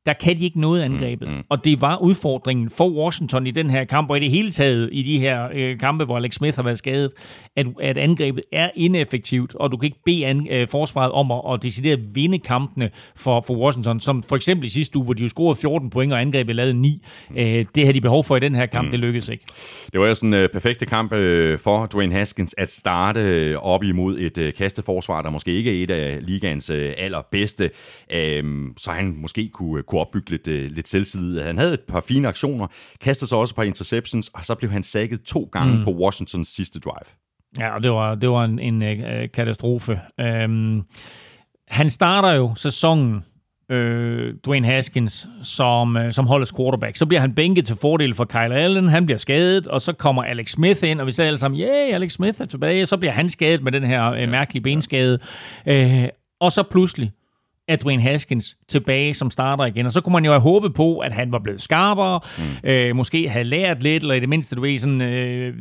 der 0.08 0.14
kan 0.14 0.38
de 0.38 0.44
ikke 0.44 0.60
noget 0.60 0.82
angrebet. 0.82 1.28
Mm, 1.28 1.34
mm. 1.34 1.44
Og 1.50 1.64
det 1.64 1.82
var 1.82 1.98
udfordringen 1.98 2.70
for 2.70 2.90
Washington 2.90 3.48
i 3.48 3.52
den 3.52 3.70
her 3.70 3.84
kamp, 3.84 4.10
og 4.10 4.18
i 4.18 4.20
det 4.20 4.32
hele 4.32 4.52
taget 4.52 4.90
i 4.92 5.04
de 5.04 5.20
her 5.20 5.50
øh, 5.54 5.80
kampe, 5.80 6.06
hvor 6.06 6.18
Alex 6.18 6.34
Smith 6.34 6.56
har 6.56 6.64
været 6.64 6.78
skadet, 6.78 7.12
at, 7.56 7.68
at 7.82 7.98
angrebet 7.98 8.44
er 8.52 8.70
ineffektivt, 8.76 9.56
og 9.56 9.72
du 9.72 9.78
kan 9.78 9.86
ikke 9.86 10.04
bede 10.06 10.26
an, 10.26 10.48
øh, 10.52 10.68
forsvaret 10.68 11.12
om 11.12 11.32
at, 11.32 11.42
at 11.54 11.64
decidere 11.64 11.98
vinde 12.14 12.40
kampene 12.40 12.90
for, 13.16 13.44
for 13.48 13.56
Washington, 13.56 14.00
som 14.00 14.24
for 14.24 14.36
eksempel 14.36 14.66
i 14.66 14.70
sidste 14.70 14.98
uge, 14.98 15.06
hvor 15.06 15.14
de 15.14 15.24
jo 15.24 15.30
scorede 15.30 15.60
14 15.62 15.90
point, 15.90 16.14
og 16.14 16.22
angrebet 16.22 16.56
lavede 16.56 16.74
9. 16.74 17.06
Øh, 17.38 17.66
det 17.76 17.84
havde 17.84 17.94
de 17.94 18.02
behov 18.02 18.24
for 18.24 18.36
i 18.36 18.40
den 18.40 18.56
her 18.56 18.66
kamp, 18.66 18.86
mm. 18.86 18.92
det 18.92 19.00
lykkedes 19.00 19.30
ikke. 19.30 19.46
Det 19.92 20.00
var 20.00 20.14
sådan 20.14 20.34
en 20.34 20.40
øh, 20.40 20.50
perfekte 20.50 20.86
kamp 20.86 21.14
øh, 21.14 21.60
for 21.60 21.86
Dwayne 21.86 22.14
Haskins 22.14 22.56
at 22.58 22.70
starte 22.70 23.20
øh, 23.20 23.58
op 23.58 23.84
imod 23.84 24.18
et 24.18 24.38
øh, 24.38 24.54
kasteforsvar, 24.54 25.22
der 25.22 25.30
måske 25.30 25.52
ikke 25.52 25.80
er 25.80 25.84
et 25.84 25.92
af 25.92 26.20
ligaens 26.22 26.70
øh, 26.70 26.94
allerbedste, 26.98 27.70
øh, 28.14 28.44
så 28.78 28.92
han 28.92 29.16
måske 29.18 29.50
kunne, 29.54 29.84
kunne 29.84 29.97
kunne 29.98 30.02
opbygge 30.02 30.30
lidt, 30.30 30.48
øh, 30.48 30.72
lidt 30.72 30.88
selvtillid. 30.88 31.42
Han 31.42 31.58
havde 31.58 31.74
et 31.74 31.82
par 31.88 32.02
fine 32.02 32.28
aktioner, 32.28 32.68
kastede 33.02 33.30
sig 33.30 33.38
også 33.38 33.52
et 33.52 33.56
par 33.56 33.64
interceptions, 33.64 34.30
og 34.34 34.46
så 34.46 34.56
blev 34.56 34.72
han 34.72 34.84
sækket 34.84 35.22
to 35.24 35.50
gange 35.52 35.78
mm. 35.78 35.84
på 35.84 35.92
Washingtons 35.92 36.48
sidste 36.48 36.80
drive. 36.80 37.10
Ja, 37.60 37.80
det 37.82 37.92
var, 37.92 38.16
det 38.16 38.30
var 38.30 38.46
en, 38.46 38.60
en 38.60 38.82
øh, 38.82 39.30
katastrofe. 39.34 40.00
Øhm, 40.20 40.84
han 41.68 41.90
starter 41.90 42.32
jo 42.32 42.56
sæsonen, 42.56 43.24
øh, 43.70 44.34
Dwayne 44.46 44.68
Haskins, 44.68 45.28
som, 45.42 45.98
øh, 45.98 46.14
som 46.14 46.28
holdets 46.28 46.54
quarterback. 46.58 46.96
Så 46.96 47.06
bliver 47.06 47.22
han 47.22 47.36
bænket 47.36 47.66
til 47.66 47.76
fordel 47.76 48.14
for 48.14 48.26
Kyle 48.26 48.56
Allen, 48.56 48.90
han 48.90 49.06
bliver 49.06 49.18
skadet, 49.18 49.68
og 49.68 49.82
så 49.82 49.94
kommer 49.94 50.24
Alex 50.24 50.52
Smith 50.52 50.90
ind, 50.90 51.02
og 51.02 51.08
vi 51.08 51.12
sagde 51.12 51.28
alle 51.28 51.38
sammen, 51.38 51.62
yeah, 51.62 51.96
Alex 51.96 52.12
Smith 52.12 52.42
er 52.42 52.46
tilbage, 52.46 52.86
så 52.86 52.98
bliver 52.98 53.12
han 53.12 53.30
skadet 53.30 53.64
med 53.64 53.72
den 53.72 53.84
her 53.84 54.12
øh, 54.12 54.30
mærkelige 54.30 54.64
benskade. 54.64 55.20
Øh, 55.66 56.08
og 56.40 56.52
så 56.52 56.64
pludselig, 56.64 57.12
er 57.68 57.76
Dwayne 57.76 58.02
Haskins 58.02 58.58
tilbage 58.68 59.14
som 59.14 59.32
starter 59.32 59.66
igen. 59.66 59.86
Og 59.86 59.92
så 59.92 60.02
kunne 60.02 60.14
man 60.14 60.26
jo 60.26 60.32
have 60.32 60.42
håbet 60.42 60.74
på, 60.74 61.00
at 61.00 61.14
han 61.14 61.32
var 61.32 61.40
blevet 61.40 61.62
skarpere, 61.62 62.20
mm. 62.38 62.70
øh, 62.70 62.96
måske 62.96 63.30
havde 63.30 63.46
lært 63.46 63.84
lidt, 63.84 64.04
eller 64.04 64.16
i 64.16 64.20
det 64.20 64.30
mindste, 64.30 64.56
du 64.56 64.62
ved, 64.62 64.80
sådan... 64.80 65.02
Øh, 65.02 65.54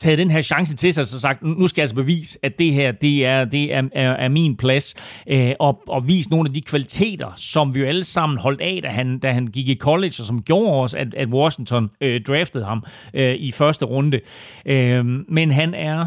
taget 0.00 0.18
den 0.18 0.30
her 0.30 0.40
chance 0.40 0.76
til 0.76 0.94
sig 0.94 1.02
og 1.02 1.06
sagt, 1.06 1.42
nu 1.42 1.68
skal 1.68 1.80
jeg 1.80 1.84
altså 1.84 1.94
bevise, 1.94 2.38
at 2.42 2.58
det 2.58 2.74
her, 2.74 2.92
det 2.92 3.26
er, 3.26 3.44
det 3.44 3.74
er, 3.74 3.82
er, 3.92 4.10
er 4.10 4.28
min 4.28 4.56
plads, 4.56 4.94
øh, 5.26 5.52
og, 5.58 5.82
og 5.88 6.08
vise 6.08 6.30
nogle 6.30 6.48
af 6.48 6.54
de 6.54 6.60
kvaliteter, 6.60 7.32
som 7.36 7.74
vi 7.74 7.80
jo 7.80 7.86
alle 7.86 8.04
sammen 8.04 8.38
holdt 8.38 8.60
af, 8.60 8.80
da 8.82 8.88
han, 8.88 9.18
da 9.18 9.32
han 9.32 9.46
gik 9.46 9.68
i 9.68 9.76
college, 9.76 10.14
og 10.18 10.26
som 10.26 10.42
gjorde 10.42 10.82
os, 10.82 10.94
at, 10.94 11.14
at 11.14 11.28
Washington 11.28 11.90
øh, 12.00 12.22
draftede 12.22 12.64
ham 12.64 12.84
øh, 13.14 13.34
i 13.34 13.52
første 13.52 13.84
runde. 13.84 14.20
Øh, 14.66 15.04
men 15.28 15.50
han 15.50 15.74
er 15.74 16.06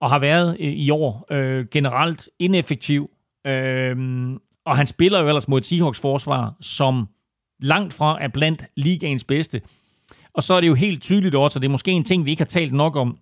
og 0.00 0.10
har 0.10 0.18
været 0.18 0.56
øh, 0.60 0.72
i 0.72 0.90
år 0.90 1.26
øh, 1.30 1.66
generelt 1.72 2.28
ineffektiv 2.38 3.10
Øhm, 3.46 4.38
og 4.64 4.76
han 4.76 4.86
spiller 4.86 5.20
jo 5.20 5.28
ellers 5.28 5.48
mod 5.48 5.58
et 5.58 5.66
Seahawks 5.66 6.00
forsvar, 6.00 6.54
som 6.60 7.08
langt 7.60 7.94
fra 7.94 8.22
er 8.22 8.28
blandt 8.28 8.64
ligaens 8.76 9.24
bedste. 9.24 9.60
Og 10.34 10.42
så 10.42 10.54
er 10.54 10.60
det 10.60 10.68
jo 10.68 10.74
helt 10.74 11.02
tydeligt 11.02 11.34
også, 11.34 11.58
og 11.58 11.62
det 11.62 11.68
er 11.68 11.72
måske 11.72 11.90
en 11.90 12.04
ting, 12.04 12.24
vi 12.24 12.30
ikke 12.30 12.40
har 12.40 12.46
talt 12.46 12.72
nok 12.72 12.96
om, 12.96 13.18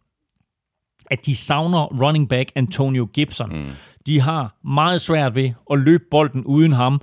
at 1.11 1.27
de 1.27 1.37
savner 1.37 1.85
running 1.85 2.29
back 2.29 2.53
Antonio 2.55 3.09
Gibson. 3.13 3.57
Mm. 3.57 3.71
De 4.07 4.21
har 4.21 4.57
meget 4.65 5.01
svært 5.01 5.35
ved 5.35 5.53
at 5.71 5.79
løbe 5.79 6.05
bolden 6.11 6.45
uden 6.45 6.73
ham, 6.73 7.01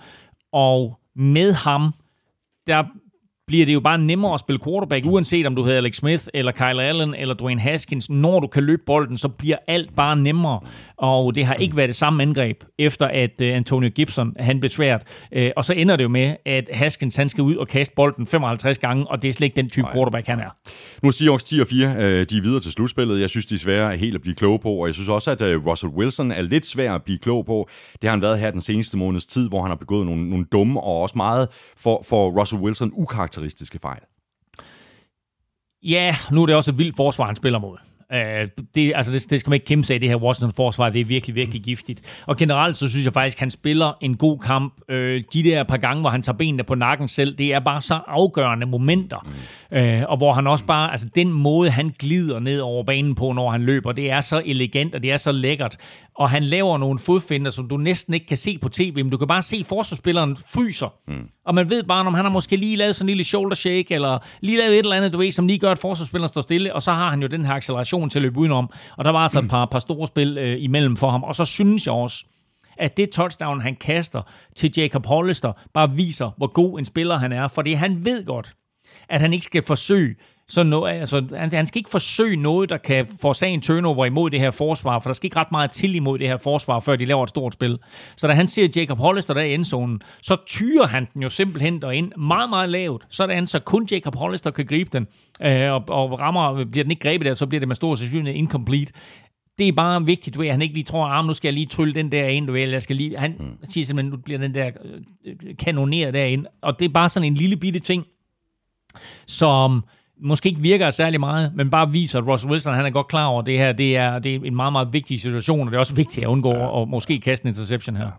og 0.52 1.00
med 1.16 1.54
ham, 1.54 1.94
der 2.68 2.84
bliver 3.50 3.66
det 3.66 3.74
jo 3.74 3.80
bare 3.80 3.98
nemmere 3.98 4.34
at 4.34 4.40
spille 4.40 4.60
quarterback, 4.64 5.06
uanset 5.06 5.46
om 5.46 5.56
du 5.56 5.64
hedder 5.64 5.78
Alex 5.78 5.96
Smith, 5.96 6.24
eller 6.34 6.52
Kyle 6.52 6.84
Allen, 6.84 7.16
eller 7.16 7.34
Dwayne 7.34 7.62
Haskins. 7.62 8.10
Når 8.10 8.40
du 8.40 8.48
kan 8.48 8.64
løbe 8.64 8.82
bolden, 8.86 9.18
så 9.18 9.28
bliver 9.28 9.58
alt 9.68 9.96
bare 9.96 10.16
nemmere. 10.16 10.60
Og 10.98 11.36
det 11.36 11.46
har 11.46 11.54
ikke 11.54 11.78
været 11.78 11.88
det 11.88 11.96
samme 11.96 12.24
angreb, 12.24 12.64
efter 12.80 13.08
at 13.08 13.42
øh, 13.42 13.56
Antonio 13.56 13.90
Gibson 13.90 14.34
han 14.40 14.60
blev 14.60 14.70
svært. 14.70 15.04
Øh, 15.32 15.52
og 15.58 15.66
så 15.66 15.74
ender 15.74 15.96
det 15.96 16.04
jo 16.04 16.10
med, 16.10 16.36
at 16.46 16.70
Haskins 16.74 17.16
han 17.16 17.30
skal 17.30 17.42
ud 17.42 17.56
og 17.56 17.68
kaste 17.68 17.96
bolden 17.96 18.28
55 18.28 18.78
gange, 18.78 19.08
og 19.08 19.22
det 19.22 19.28
er 19.28 19.34
slet 19.34 19.46
ikke 19.46 19.56
den 19.56 19.70
type 19.70 19.82
Nej. 19.82 19.94
quarterback, 19.94 20.28
han 20.28 20.40
er. 20.40 20.50
Nu 21.04 21.08
er 21.08 21.12
Seahawks 21.12 21.44
10 21.44 21.60
og 21.62 21.68
4, 21.68 21.96
øh, 21.98 22.26
de 22.30 22.38
er 22.38 22.42
videre 22.42 22.60
til 22.60 22.72
slutspillet. 22.72 23.22
Jeg 23.22 23.30
synes, 23.30 23.46
de 23.46 23.56
er 23.56 23.60
svære 23.60 23.98
helt 23.98 24.16
at 24.16 24.22
blive 24.22 24.36
kloge 24.36 24.60
på, 24.60 24.70
og 24.70 24.88
jeg 24.88 24.94
synes 24.94 25.10
også, 25.10 25.32
at 25.32 25.42
Russell 25.42 25.94
Wilson 25.94 26.32
er 26.32 26.42
lidt 26.42 26.66
svær 26.66 26.94
at 26.94 27.04
blive 27.04 27.20
klog 27.20 27.46
på. 27.46 27.70
Det 28.02 28.04
har 28.04 28.10
han 28.10 28.22
været 28.22 28.40
her 28.40 28.52
den 28.52 28.62
seneste 28.62 28.98
måneds 28.98 29.26
tid, 29.26 29.50
hvor 29.50 29.62
han 29.62 29.70
har 29.70 29.76
begået 29.76 30.06
nogle, 30.06 30.30
nogle 30.30 30.46
dumme 30.52 30.80
og 30.80 31.02
også 31.02 31.18
meget 31.18 31.48
for, 31.78 32.06
for 32.10 32.30
Russell 32.40 32.62
Wilson 32.62 32.92
ukarakteristiske 33.40 33.80
fejl. 33.80 34.00
Ja, 35.84 36.16
nu 36.32 36.42
er 36.42 36.46
det 36.46 36.56
også 36.56 36.72
et 36.72 36.78
vildt 36.78 36.96
forsvar, 36.96 37.26
han 37.26 37.36
spiller 37.36 37.60
mod. 37.60 37.78
Uh, 38.14 38.66
det, 38.76 38.94
altså 38.96 39.12
det, 39.12 39.30
det 39.30 39.40
skal 39.40 39.50
man 39.50 39.56
ikke 39.56 39.66
kæmpe 39.66 39.84
sig 39.84 39.94
af, 39.94 40.00
det 40.00 40.10
her 40.10 40.16
Washington-forsvar. 40.16 40.90
Det 40.90 41.02
er 41.02 41.06
virkelig, 41.06 41.36
virkelig 41.36 41.62
giftigt. 41.62 42.24
Og 42.26 42.38
generelt 42.38 42.78
så 42.78 42.88
synes 42.90 43.06
jeg 43.06 43.14
faktisk, 43.14 43.38
at 43.38 43.40
han 43.40 43.52
spiller 43.52 43.98
en 44.02 44.18
god 44.18 44.40
kamp. 44.40 44.74
Uh, 44.90 44.96
de 44.96 45.44
der 45.44 45.64
par 45.64 45.78
gange, 45.78 46.02
hvor 46.02 46.10
han 46.10 46.22
tager 46.22 46.38
benene 46.38 46.64
på 46.64 46.76
nakken 46.76 47.08
selv, 47.08 47.38
det 47.38 47.54
er 47.54 47.60
bare 47.60 47.82
så 47.82 48.00
afgørende 48.08 48.66
momenter. 48.66 49.28
Uh, 49.72 50.04
og 50.08 50.18
hvor 50.18 50.34
han 50.34 50.48
også 50.48 50.66
bare, 50.66 50.92
altså 50.92 51.08
den 51.16 51.34
måde, 51.34 51.70
han 51.70 51.94
glider 52.00 52.40
ned 52.40 52.60
over 52.60 52.84
banen 52.84 53.16
på, 53.16 53.32
når 53.32 53.52
han 53.52 53.62
løber, 53.62 53.92
det 53.92 54.12
er 54.12 54.22
så 54.22 54.42
elegant, 54.46 54.96
og 54.96 55.04
det 55.04 55.12
er 55.12 55.18
så 55.18 55.32
lækkert 55.32 55.78
og 56.20 56.30
han 56.30 56.44
laver 56.44 56.78
nogle 56.78 57.00
fodfinder, 57.00 57.52
som 57.52 57.68
du 57.68 57.78
næsten 57.78 58.14
ikke 58.14 58.26
kan 58.26 58.38
se 58.38 58.58
på 58.58 58.70
tv, 58.70 58.94
men 58.96 59.10
du 59.10 59.18
kan 59.18 59.28
bare 59.28 59.42
se, 59.42 59.64
forsvarsspilleren 59.64 60.38
fryser. 60.46 60.94
Mm. 61.08 61.30
Og 61.46 61.56
man 61.56 61.70
ved 61.70 61.84
bare, 61.84 62.08
om 62.08 62.14
han 62.14 62.26
har 62.26 62.32
måske 62.32 62.56
lige 62.56 62.76
lavet 62.76 62.96
sådan 62.96 63.06
en 63.06 63.08
lille 63.08 63.24
shoulder 63.24 63.56
shake, 63.56 63.94
eller 63.94 64.20
lige 64.42 64.58
lavet 64.58 64.74
et 64.74 64.80
eller 64.80 64.96
andet, 64.96 65.14
du 65.14 65.18
ved, 65.18 65.32
som 65.32 65.48
lige 65.48 65.60
gør, 65.60 65.72
at 65.72 65.78
forsvarsspilleren 65.78 66.30
står 66.30 66.42
stille, 66.42 66.76
og 66.76 66.82
så 66.82 66.92
har 66.92 67.10
han 67.10 67.22
jo 67.22 67.28
den 67.28 67.46
her 67.46 67.54
acceleration 67.54 68.10
til 68.10 68.20
at 68.20 68.24
løbe 68.24 68.40
udenom. 68.40 68.70
Og 68.98 69.06
der 69.06 69.12
var 69.12 69.20
altså 69.20 69.40
et 69.40 69.50
par, 69.50 69.66
par 69.66 69.80
store 69.80 70.08
spil 70.08 70.38
øh, 70.38 70.64
imellem 70.64 70.96
for 70.98 71.10
ham. 71.10 71.24
Og 71.24 71.36
så 71.36 71.46
synes 71.46 71.86
jeg 71.86 71.94
også, 71.94 72.26
at 72.78 72.98
det 72.98 73.10
touchdown, 73.10 73.62
han 73.62 73.76
kaster 73.76 74.22
til 74.56 74.74
Jacob 74.78 75.06
Hollister, 75.06 75.54
bare 75.74 75.92
viser, 75.92 76.32
hvor 76.38 76.48
god 76.48 76.80
en 76.80 76.86
spiller 76.86 77.18
han 77.18 77.32
er. 77.32 77.48
Fordi 77.48 77.74
han 77.74 78.06
ved 78.06 78.26
godt, 78.26 78.54
at 79.10 79.22
han 79.22 79.34
ikke 79.34 79.46
skal 79.46 79.64
forsøge 79.64 80.16
så 80.50 80.64
no, 80.64 80.86
altså, 80.86 81.26
han, 81.36 81.52
han 81.52 81.68
skal 81.68 81.80
ikke 81.80 81.90
forsøge 81.90 82.36
noget, 82.36 82.70
der 82.70 82.78
kan 82.78 83.08
forårsage 83.22 83.54
en 83.54 83.62
turnover 83.62 84.06
imod 84.06 84.30
det 84.30 84.40
her 84.40 84.52
forsvar, 84.52 85.00
for 85.00 85.10
der 85.10 85.14
skal 85.14 85.28
ikke 85.28 85.38
ret 85.38 85.52
meget 85.52 85.72
til 85.72 85.96
imod 85.96 86.20
det 86.20 86.28
her 86.28 86.38
forsvar, 86.38 86.80
før 86.80 86.96
de 86.96 87.06
laver 87.06 87.24
et 87.24 87.30
stort 87.30 87.54
spil. 87.54 87.78
Så 88.16 88.28
da 88.28 88.34
han 88.34 88.48
ser 88.48 88.68
Jacob 88.76 88.98
Hollister 88.98 89.34
der 89.34 89.42
i 89.42 89.54
endzonen, 89.54 90.02
så 90.22 90.38
tyrer 90.48 90.88
han 90.88 91.08
den 91.14 91.22
jo 91.22 91.30
simpelthen 91.30 91.82
derind. 91.82 92.12
Meget, 92.18 92.50
meget 92.50 92.70
lavt, 92.70 93.06
sådan 93.10 93.48
så 93.48 93.60
kun 93.60 93.88
Jacob 93.92 94.16
Hollister 94.16 94.52
kan 94.52 94.66
gribe 94.66 94.90
den, 94.94 95.08
øh, 95.42 95.72
og, 95.72 95.84
og 95.88 96.20
rammer, 96.20 96.66
bliver 96.66 96.84
den 96.84 96.92
ikke 96.92 97.02
grebet 97.02 97.26
der, 97.26 97.34
så 97.34 97.46
bliver 97.46 97.60
det 97.60 97.68
med 97.68 97.76
stor 97.76 97.96
sandsynlighed 97.96 98.40
incomplete. 98.40 98.94
Det 99.58 99.68
er 99.68 99.72
bare 99.72 100.06
vigtigt, 100.06 100.36
du 100.36 100.40
ved, 100.40 100.48
at 100.48 100.54
han 100.54 100.62
ikke 100.62 100.74
lige 100.74 100.84
tror, 100.84 101.06
at 101.06 101.20
ah, 101.20 101.26
nu 101.26 101.34
skal 101.34 101.48
jeg 101.48 101.54
lige 101.54 101.66
trylle 101.66 101.94
den 101.94 102.12
der 102.12 102.28
ind, 102.28 102.48
du 102.48 102.54
ved, 102.54 102.70
jeg 102.70 102.82
skal 102.82 102.96
lige, 102.96 103.18
han 103.18 103.36
mm. 103.40 103.70
siger 103.70 103.86
simpelthen, 103.86 104.12
nu 104.12 104.18
bliver 104.18 104.40
den 104.40 104.56
der 104.56 104.72
øh, 105.26 105.36
kanoneret 105.60 106.14
derind, 106.14 106.46
og 106.62 106.80
det 106.80 106.86
er 106.86 106.90
bare 106.90 107.10
sådan 107.10 107.28
en 107.28 107.36
lille 107.36 107.58
bitte 107.58 107.80
ting, 107.80 108.06
som 109.28 109.84
måske 110.22 110.50
ikke 110.50 110.62
virker 110.62 110.90
særlig 110.90 111.20
meget, 111.20 111.52
men 111.56 111.70
bare 111.70 111.92
viser, 111.92 112.20
at 112.20 112.28
Russell 112.28 112.52
Wilson 112.52 112.74
han 112.74 112.86
er 112.86 112.90
godt 112.90 113.08
klar 113.08 113.26
over, 113.26 113.42
det 113.42 113.58
her 113.58 113.72
det 113.72 113.98
er, 113.98 114.20
det 114.20 114.36
er 114.36 114.40
en 114.44 114.56
meget, 114.56 114.72
meget 114.72 114.94
vigtig 114.94 115.22
situation, 115.22 115.60
og 115.60 115.72
det 115.72 115.76
er 115.76 115.80
også 115.80 115.96
vigtigt 115.96 116.24
at 116.24 116.28
undgå 116.28 116.54
ja. 116.54 116.82
at 116.82 116.88
måske 116.88 117.20
kaste 117.20 117.46
en 117.46 117.48
interception 117.48 117.96
her. 117.96 118.06
Ja. 118.06 118.12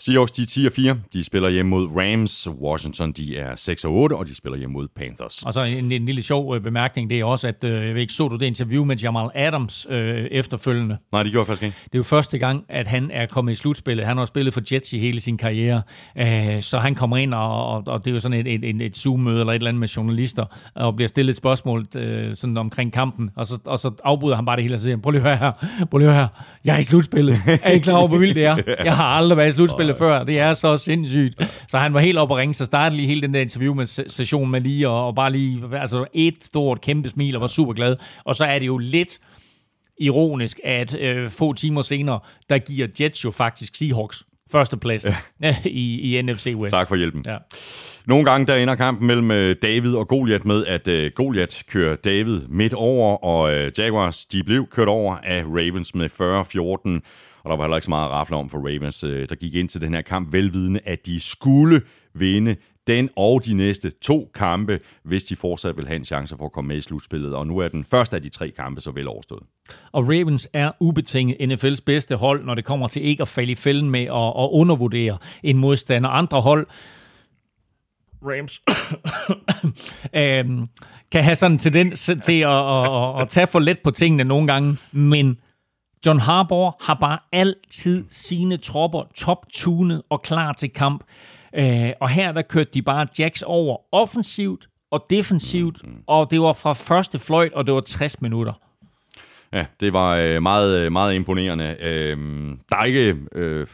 Seahawks, 0.00 0.30
de 0.30 0.42
er 0.42 0.46
10 0.46 0.66
og 0.66 0.72
4. 0.72 0.96
De 1.12 1.24
spiller 1.24 1.48
hjemme 1.48 1.70
mod 1.70 1.88
Rams. 1.96 2.48
Washington, 2.48 3.12
de 3.12 3.36
er 3.36 3.56
6 3.56 3.84
og 3.84 3.92
8, 3.92 4.14
og 4.14 4.26
de 4.26 4.34
spiller 4.34 4.58
hjemme 4.58 4.72
mod 4.72 4.88
Panthers. 4.96 5.42
Og 5.42 5.54
så 5.54 5.62
en, 5.62 5.92
en 5.92 6.06
lille 6.06 6.22
sjov 6.22 6.54
øh, 6.54 6.62
bemærkning, 6.62 7.10
det 7.10 7.20
er 7.20 7.24
også, 7.24 7.48
at 7.48 7.64
øh, 7.64 7.86
jeg 7.86 7.94
ved 7.94 8.00
ikke, 8.00 8.12
så 8.12 8.28
du 8.28 8.36
det 8.36 8.46
interview 8.46 8.84
med 8.84 8.96
Jamal 8.96 9.28
Adams 9.34 9.86
øh, 9.90 10.24
efterfølgende? 10.30 10.96
Nej, 11.12 11.22
det 11.22 11.32
gjorde 11.32 11.42
jeg 11.42 11.46
faktisk 11.46 11.62
ikke. 11.62 11.76
Det 11.84 11.94
er 11.94 11.98
jo 11.98 12.02
første 12.02 12.38
gang, 12.38 12.64
at 12.68 12.86
han 12.86 13.10
er 13.10 13.26
kommet 13.26 13.52
i 13.52 13.56
slutspillet. 13.56 14.06
Han 14.06 14.16
har 14.16 14.24
spillet 14.24 14.54
for 14.54 14.62
Jets 14.72 14.92
i 14.92 14.98
hele 14.98 15.20
sin 15.20 15.36
karriere, 15.36 15.82
øh, 16.18 16.62
så 16.62 16.78
han 16.78 16.94
kommer 16.94 17.16
ind, 17.16 17.34
og, 17.34 17.66
og, 17.66 17.82
og 17.86 18.04
det 18.04 18.10
er 18.10 18.14
jo 18.14 18.20
sådan 18.20 18.46
et, 18.46 18.64
et, 18.64 18.82
et 18.82 18.96
Zoom-møde 18.96 19.40
eller 19.40 19.52
et 19.52 19.56
eller 19.56 19.68
andet 19.68 19.80
med 19.80 19.88
journalister, 19.88 20.44
og 20.74 20.96
bliver 20.96 21.08
stillet 21.08 21.30
et 21.30 21.36
spørgsmål 21.36 21.86
øh, 21.96 22.34
sådan 22.34 22.56
omkring 22.56 22.92
kampen, 22.92 23.30
og 23.36 23.46
så, 23.46 23.58
og 23.66 23.78
så 23.78 23.90
afbryder 24.04 24.36
han 24.36 24.44
bare 24.46 24.56
det 24.56 24.64
hele 24.64 24.74
og 24.74 24.80
siger, 24.80 24.96
prøv 24.96 25.10
lige 25.10 25.22
at 25.22 25.28
høre 25.28 25.36
her, 25.36 25.84
prøv 25.90 25.98
lige 25.98 26.08
at 26.08 26.14
høre 26.14 26.22
her, 26.22 26.44
jeg 26.64 26.74
er 26.74 26.78
i 26.78 26.84
slutspillet. 26.84 27.36
Er 27.62 27.70
I 27.70 27.78
klar 27.78 27.96
over, 27.96 28.08
hvor 28.08 28.18
vildt 28.18 28.34
det 28.34 28.44
er? 28.44 28.56
Jeg 28.84 28.96
har 28.96 29.04
aldrig 29.04 29.36
været 29.36 29.48
i 29.48 29.52
slutspillet 29.52 29.89
før. 29.94 30.24
Det 30.24 30.38
er 30.38 30.52
så 30.52 30.76
sindssygt. 30.76 31.64
Så 31.68 31.78
han 31.78 31.94
var 31.94 32.00
helt 32.00 32.18
oppe 32.18 32.34
at 32.34 32.38
ringe, 32.38 32.54
så 32.54 32.64
startede 32.64 32.96
lige 32.96 33.06
hele 33.06 33.22
den 33.22 33.34
der 33.34 33.40
interview 33.40 33.74
med 33.74 33.86
session 34.08 34.50
med 34.50 34.60
lige, 34.60 34.88
og, 34.88 35.06
og 35.06 35.14
bare 35.14 35.32
lige, 35.32 35.62
altså 35.72 36.04
et 36.12 36.36
stort 36.42 36.80
kæmpe 36.80 37.08
smil, 37.08 37.34
og 37.34 37.40
var 37.40 37.46
super 37.46 37.72
glad. 37.72 37.96
Og 38.24 38.36
så 38.36 38.44
er 38.44 38.58
det 38.58 38.66
jo 38.66 38.78
lidt 38.78 39.18
ironisk, 39.98 40.60
at 40.64 40.98
øh, 40.98 41.30
få 41.30 41.52
timer 41.52 41.82
senere, 41.82 42.20
der 42.50 42.58
giver 42.58 42.88
Jets 43.00 43.24
jo 43.24 43.30
faktisk 43.30 43.76
Seahawks 43.76 44.24
førstepladsen 44.52 45.12
ja. 45.42 45.56
i, 45.64 46.16
i 46.18 46.22
NFC 46.22 46.52
West. 46.56 46.74
Tak 46.74 46.88
for 46.88 46.96
hjælpen. 46.96 47.24
Ja. 47.26 47.36
Nogle 48.06 48.24
gange 48.24 48.46
der 48.46 48.54
ender 48.54 48.74
kampen 48.74 49.06
mellem 49.06 49.30
øh, 49.30 49.56
David 49.62 49.94
og 49.94 50.08
Goliath 50.08 50.46
med, 50.46 50.66
at 50.66 50.88
uh, 50.88 51.10
Goliath 51.14 51.56
kører 51.70 51.96
David 51.96 52.40
midt 52.48 52.74
over, 52.74 53.24
og 53.24 53.42
uh, 53.42 53.78
Jaguars 53.78 54.24
de 54.24 54.44
blev 54.44 54.66
kørt 54.66 54.88
over 54.88 55.16
af 55.16 55.44
Ravens 55.44 55.94
med 55.94 56.10
40-14. 57.00 57.29
Og 57.44 57.50
der 57.50 57.56
var 57.56 57.64
heller 57.64 57.76
ikke 57.76 57.84
så 57.84 57.90
meget 57.90 58.06
at 58.06 58.12
rafle 58.12 58.36
om 58.36 58.50
for 58.50 58.58
Ravens, 58.58 59.04
uh, 59.04 59.10
der 59.10 59.34
gik 59.34 59.54
ind 59.54 59.68
til 59.68 59.80
den 59.80 59.94
her 59.94 60.02
kamp 60.02 60.32
velvidende, 60.32 60.80
at 60.84 61.06
de 61.06 61.20
skulle 61.20 61.82
vinde 62.14 62.56
den 62.86 63.08
og 63.16 63.44
de 63.44 63.54
næste 63.54 63.90
to 64.02 64.30
kampe, 64.34 64.80
hvis 65.02 65.24
de 65.24 65.36
fortsat 65.36 65.76
vil 65.76 65.86
have 65.86 65.96
en 65.96 66.04
chance 66.04 66.36
for 66.36 66.44
at 66.44 66.52
komme 66.52 66.68
med 66.68 66.76
i 66.76 66.80
slutspillet. 66.80 67.34
Og 67.34 67.46
nu 67.46 67.58
er 67.58 67.68
den 67.68 67.84
første 67.84 68.16
af 68.16 68.22
de 68.22 68.28
tre 68.28 68.50
kampe 68.50 68.80
så 68.80 68.90
vel 68.90 69.08
overstået. 69.08 69.42
Og 69.92 70.08
Ravens 70.08 70.48
er 70.52 70.72
ubetinget 70.80 71.36
NFL's 71.52 71.82
bedste 71.86 72.16
hold, 72.16 72.44
når 72.44 72.54
det 72.54 72.64
kommer 72.64 72.88
til 72.88 73.04
ikke 73.04 73.22
at 73.22 73.28
falde 73.28 73.52
i 73.52 73.54
fælden 73.54 73.90
med 73.90 74.00
at, 74.00 74.06
at 74.10 74.48
undervurdere 74.52 75.18
en 75.42 75.58
modstander. 75.58 76.08
Andre 76.08 76.40
hold 76.40 76.66
Rams, 78.22 78.62
øhm, 80.14 80.68
kan 81.12 81.24
have 81.24 81.36
sådan 81.36 81.52
en 81.52 81.58
tendens 81.58 82.10
til 82.22 82.40
at, 82.40 82.50
at, 82.50 82.94
at, 82.94 83.20
at 83.22 83.28
tage 83.28 83.46
for 83.46 83.58
let 83.58 83.78
på 83.78 83.90
tingene 83.90 84.24
nogle 84.24 84.46
gange, 84.46 84.76
men 84.92 85.38
John 86.06 86.18
Harbaugh 86.18 86.72
har 86.80 86.94
bare 86.94 87.18
altid 87.32 88.04
sine 88.08 88.56
tropper 88.56 89.02
top-tunet 89.14 90.02
og 90.10 90.22
klar 90.22 90.52
til 90.52 90.70
kamp. 90.70 91.04
Øh, 91.54 91.90
og 92.00 92.08
her 92.08 92.32
der 92.32 92.42
kørte 92.42 92.70
de 92.74 92.82
bare 92.82 93.06
Jacks 93.18 93.42
over 93.42 93.76
offensivt 93.94 94.68
og 94.90 95.06
defensivt, 95.10 95.84
mm-hmm. 95.84 96.02
og 96.06 96.30
det 96.30 96.40
var 96.40 96.52
fra 96.52 96.72
første 96.72 97.18
fløjt, 97.18 97.52
og 97.52 97.66
det 97.66 97.74
var 97.74 97.80
60 97.80 98.20
minutter. 98.20 98.52
Ja, 99.52 99.66
det 99.80 99.92
var 99.92 100.16
øh, 100.16 100.42
meget, 100.42 100.92
meget 100.92 101.14
imponerende. 101.14 101.76
Øh, 101.80 102.16
der 102.68 102.76
er 102.76 102.84
ikke... 102.84 103.16
Øh 103.32 103.66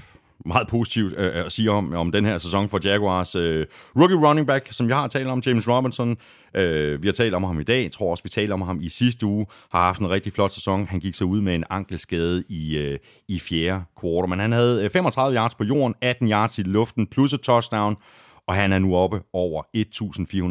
meget 0.47 0.68
positivt 0.68 1.14
øh, 1.16 1.44
at 1.44 1.53
sige 1.53 1.70
om, 1.70 1.94
om 1.94 2.12
den 2.12 2.24
her 2.24 2.38
sæson 2.38 2.68
for 2.68 2.80
Jaguars. 2.84 3.34
Øh, 3.34 3.66
rookie 3.97 4.26
running 4.26 4.47
back, 4.47 4.66
som 4.70 4.88
jeg 4.88 4.97
har 4.97 5.09
talt 5.09 5.28
om, 5.28 5.42
James 5.47 5.68
Robinson. 5.68 6.16
Øh, 6.55 7.03
vi 7.03 7.09
har 7.09 7.12
talt 7.12 7.34
om 7.34 7.44
ham 7.44 7.61
i 7.61 7.64
dag. 7.64 7.82
Jeg 7.82 7.92
tror 7.92 8.11
også, 8.11 8.22
vi 8.22 8.28
talte 8.28 8.53
om 8.53 8.62
ham 8.62 8.80
i 8.80 8.88
sidste 8.88 9.26
uge. 9.26 9.47
Har 9.72 9.82
haft 9.82 10.01
en 10.01 10.11
rigtig 10.11 10.32
flot 10.32 10.53
sæson. 10.53 10.86
Han 10.86 11.01
gik 11.01 11.14
så 11.14 11.24
ud 11.24 11.40
med 11.40 11.55
en 11.55 11.64
ankelskade 11.70 12.44
i, 12.49 12.78
øh, 12.78 12.99
i 13.28 13.40
fjerde 13.40 13.84
kvartal. 14.01 14.28
Men 14.28 14.40
han 14.40 14.53
havde 14.53 14.90
35 14.90 15.30
øh, 15.30 15.36
yards 15.36 15.55
på 15.55 15.64
jorden, 15.64 15.94
18 16.03 16.30
yards 16.30 16.59
i 16.59 16.62
luften, 16.62 17.07
plus 17.07 17.32
et 17.32 17.40
touchdown. 17.40 17.97
Og 18.49 18.55
han 18.55 18.72
er 18.72 18.78
nu 18.78 18.97
oppe 18.97 19.20
over 19.32 19.62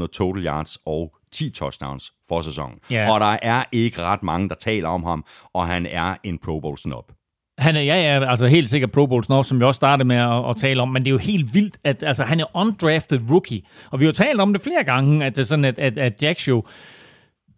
1.400 0.01 0.07
total 0.07 0.45
yards 0.45 0.77
og 0.85 1.15
10 1.31 1.49
touchdowns 1.49 2.13
for 2.27 2.41
sæsonen. 2.41 2.79
Yeah. 2.91 3.11
Og 3.11 3.19
der 3.19 3.37
er 3.41 3.63
ikke 3.71 4.01
ret 4.01 4.23
mange, 4.23 4.49
der 4.49 4.55
taler 4.55 4.89
om 4.89 5.03
ham, 5.03 5.25
og 5.53 5.67
han 5.67 5.85
er 5.85 6.15
en 6.23 6.37
Pro 6.37 6.59
Bowl 6.59 6.77
snop. 6.77 7.11
Han 7.57 7.75
er, 7.75 7.81
ja, 7.81 7.95
ja, 7.95 8.29
altså 8.29 8.47
helt 8.47 8.69
sikkert 8.69 8.91
Pro 8.91 9.05
Bowl 9.05 9.23
snop, 9.23 9.45
som 9.45 9.59
vi 9.59 9.65
også 9.65 9.75
startede 9.75 10.07
med 10.07 10.15
at, 10.15 10.49
at, 10.49 10.57
tale 10.57 10.81
om, 10.81 10.89
men 10.89 11.01
det 11.01 11.07
er 11.07 11.11
jo 11.11 11.17
helt 11.17 11.53
vildt, 11.53 11.77
at 11.83 12.03
altså, 12.03 12.23
han 12.23 12.39
er 12.39 12.57
undrafted 12.57 13.19
rookie. 13.31 13.61
Og 13.91 13.99
vi 13.99 14.05
har 14.05 14.09
jo 14.09 14.13
talt 14.13 14.41
om 14.41 14.53
det 14.53 14.61
flere 14.61 14.83
gange, 14.83 15.25
at 15.25 15.35
det 15.35 15.41
er 15.41 15.45
sådan, 15.45 15.65
at, 15.65 15.79
at, 15.79 15.97
at 15.97 16.23
Jack 16.23 16.39
Show 16.39 16.61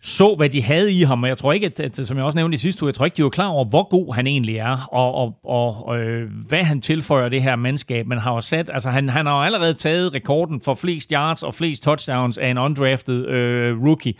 så, 0.01 0.35
hvad 0.35 0.49
de 0.49 0.63
havde 0.63 0.93
i 0.93 1.01
ham, 1.01 1.23
og 1.23 1.29
jeg 1.29 1.37
tror 1.37 1.53
ikke, 1.53 1.65
at, 1.65 1.79
at 1.79 2.07
som 2.07 2.17
jeg 2.17 2.25
også 2.25 2.37
nævnte 2.37 2.55
i 2.55 2.57
sidste 2.57 2.83
uge, 2.83 2.87
jeg 2.87 2.95
tror 2.95 3.05
ikke, 3.05 3.17
de 3.17 3.23
var 3.23 3.29
klar 3.29 3.47
over, 3.47 3.65
hvor 3.65 3.89
god 3.89 4.15
han 4.15 4.27
egentlig 4.27 4.57
er, 4.57 4.87
og, 4.91 5.15
og, 5.15 5.39
og 5.43 5.99
øh, 5.99 6.29
hvad 6.47 6.63
han 6.63 6.81
tilføjer 6.81 7.29
det 7.29 7.41
her 7.41 7.55
mandskab. 7.55 8.07
Men 8.07 8.17
har 8.17 8.33
jo 8.33 8.41
sat, 8.41 8.69
altså 8.73 8.89
han, 8.89 9.09
han 9.09 9.25
har 9.25 9.37
jo 9.37 9.43
allerede 9.43 9.73
taget 9.73 10.13
rekorden 10.13 10.61
for 10.61 10.75
flest 10.75 11.11
yards 11.11 11.43
og 11.43 11.53
flest 11.53 11.83
touchdowns 11.83 12.37
af 12.37 12.49
en 12.49 12.57
undrafted 12.57 13.25
øh, 13.27 13.83
rookie. 13.83 14.13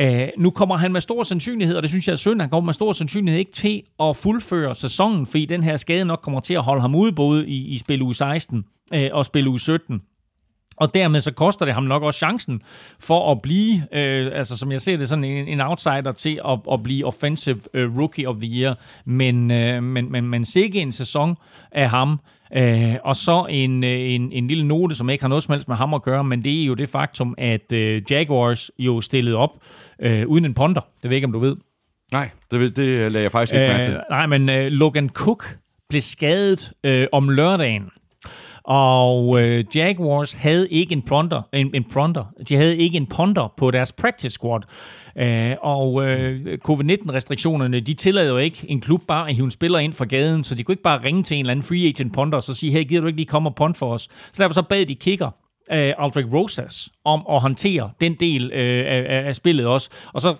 Uh, 0.00 0.28
nu 0.38 0.50
kommer 0.50 0.76
han 0.76 0.92
med 0.92 1.00
stor 1.00 1.22
sandsynlighed, 1.22 1.76
og 1.76 1.82
det 1.82 1.90
synes 1.90 2.06
jeg 2.06 2.12
er 2.12 2.16
synd, 2.16 2.40
han 2.40 2.50
kommer 2.50 2.66
med 2.66 2.74
stor 2.74 2.92
sandsynlighed 2.92 3.38
ikke 3.38 3.52
til 3.52 3.82
at 4.00 4.16
fuldføre 4.16 4.74
sæsonen, 4.74 5.26
fordi 5.26 5.46
den 5.46 5.62
her 5.62 5.76
skade 5.76 6.04
nok 6.04 6.20
kommer 6.22 6.40
til 6.40 6.54
at 6.54 6.62
holde 6.62 6.80
ham 6.80 6.94
ude 6.94 7.12
både 7.12 7.48
i, 7.48 7.66
i 7.66 7.78
spil 7.78 8.02
uge 8.02 8.14
16 8.14 8.64
øh, 8.94 9.10
og 9.12 9.24
spil 9.24 9.48
uge 9.48 9.60
17. 9.60 10.02
Og 10.76 10.94
dermed 10.94 11.20
så 11.20 11.32
koster 11.32 11.64
det 11.64 11.74
ham 11.74 11.82
nok 11.82 12.02
også 12.02 12.18
chancen 12.18 12.62
for 13.00 13.32
at 13.32 13.42
blive, 13.42 13.86
øh, 13.92 14.30
altså 14.34 14.58
som 14.58 14.72
jeg 14.72 14.80
ser 14.80 14.96
det, 14.96 15.08
sådan 15.08 15.24
en, 15.24 15.48
en 15.48 15.60
outsider 15.60 16.12
til 16.12 16.40
at, 16.48 16.58
at 16.72 16.82
blive 16.82 17.06
offensive 17.06 17.60
øh, 17.74 17.98
rookie 17.98 18.28
of 18.28 18.36
the 18.36 18.50
year. 18.50 18.78
Men, 19.04 19.50
øh, 19.50 19.82
men, 19.82 20.12
men, 20.12 20.28
men 20.28 20.44
sikke 20.44 20.80
en 20.80 20.92
sæson 20.92 21.36
af 21.72 21.90
ham, 21.90 22.20
Øh, 22.56 22.94
og 23.04 23.16
så 23.16 23.46
en, 23.50 23.84
øh, 23.84 24.00
en, 24.00 24.32
en 24.32 24.46
lille 24.46 24.64
note, 24.68 24.94
som 24.94 25.10
ikke 25.10 25.24
har 25.24 25.28
noget 25.28 25.44
som 25.44 25.52
helst 25.52 25.68
med 25.68 25.76
ham 25.76 25.94
at 25.94 26.02
gøre, 26.02 26.24
men 26.24 26.44
det 26.44 26.62
er 26.62 26.66
jo 26.66 26.74
det 26.74 26.88
faktum, 26.88 27.34
at 27.38 27.72
øh, 27.72 28.02
Jaguars 28.10 28.70
jo 28.78 29.00
stillede 29.00 29.36
op 29.36 29.50
øh, 30.02 30.26
uden 30.26 30.44
en 30.44 30.54
ponder. 30.54 30.80
Det 30.80 31.02
ved 31.02 31.10
jeg 31.10 31.16
ikke, 31.16 31.26
om 31.26 31.32
du 31.32 31.38
ved. 31.38 31.56
Nej, 32.12 32.30
det, 32.50 32.76
det 32.76 32.98
lagde 32.98 33.22
jeg 33.22 33.32
faktisk 33.32 33.54
ikke 33.54 33.66
mærke 33.66 33.84
til. 33.84 33.92
Øh, 33.92 34.00
nej, 34.10 34.26
men 34.26 34.48
øh, 34.48 34.66
Logan 34.66 35.08
Cook 35.08 35.56
blev 35.88 36.00
skadet 36.00 36.72
øh, 36.84 37.06
om 37.12 37.28
lørdagen. 37.28 37.82
Og 38.64 39.40
øh, 39.40 39.64
Jaguars 39.74 40.34
havde 40.34 40.68
ikke 40.70 40.92
en 40.92 41.02
pronter, 41.02 41.42
en, 41.52 41.70
en 41.74 41.84
pronter. 41.84 42.24
De 42.48 42.56
havde 42.56 42.76
ikke 42.76 42.96
en 42.96 43.06
ponder 43.06 43.52
på 43.56 43.70
deres 43.70 43.92
practice 43.92 44.30
squad. 44.30 44.60
Øh, 45.16 45.56
og 45.60 46.04
øh, 46.04 46.58
covid-19-restriktionerne, 46.58 47.80
de 47.80 47.94
tillader 47.94 48.30
jo 48.30 48.38
ikke 48.38 48.64
en 48.68 48.80
klub 48.80 49.02
bare 49.08 49.28
at 49.28 49.34
hive 49.34 49.44
en 49.44 49.50
spiller 49.50 49.78
ind 49.78 49.92
fra 49.92 50.04
gaden, 50.04 50.44
så 50.44 50.54
de 50.54 50.64
kunne 50.64 50.72
ikke 50.72 50.82
bare 50.82 51.04
ringe 51.04 51.22
til 51.22 51.34
en 51.34 51.40
eller 51.40 51.50
anden 51.50 51.62
free 51.62 51.88
agent 51.88 52.12
ponder 52.12 52.36
og 52.36 52.42
så 52.42 52.54
sige, 52.54 52.72
hey, 52.72 52.88
gider 52.88 53.00
du 53.00 53.06
ikke 53.06 53.16
lige 53.16 53.26
komme 53.26 53.48
og 53.48 53.54
punt 53.54 53.76
for 53.76 53.92
os? 53.92 54.02
Så 54.32 54.42
derfor 54.42 54.54
så 54.54 54.62
bad 54.62 54.86
de 54.86 54.94
kicker 54.94 55.30
øh, 55.72 55.94
Aldrich 55.98 56.32
Rosas 56.32 56.88
om 57.04 57.26
at 57.30 57.40
håndtere 57.40 57.90
den 58.00 58.14
del 58.14 58.52
øh, 58.52 58.84
af, 58.88 59.26
af 59.26 59.34
spillet 59.34 59.66
også. 59.66 59.90
Og 60.12 60.20
så 60.20 60.34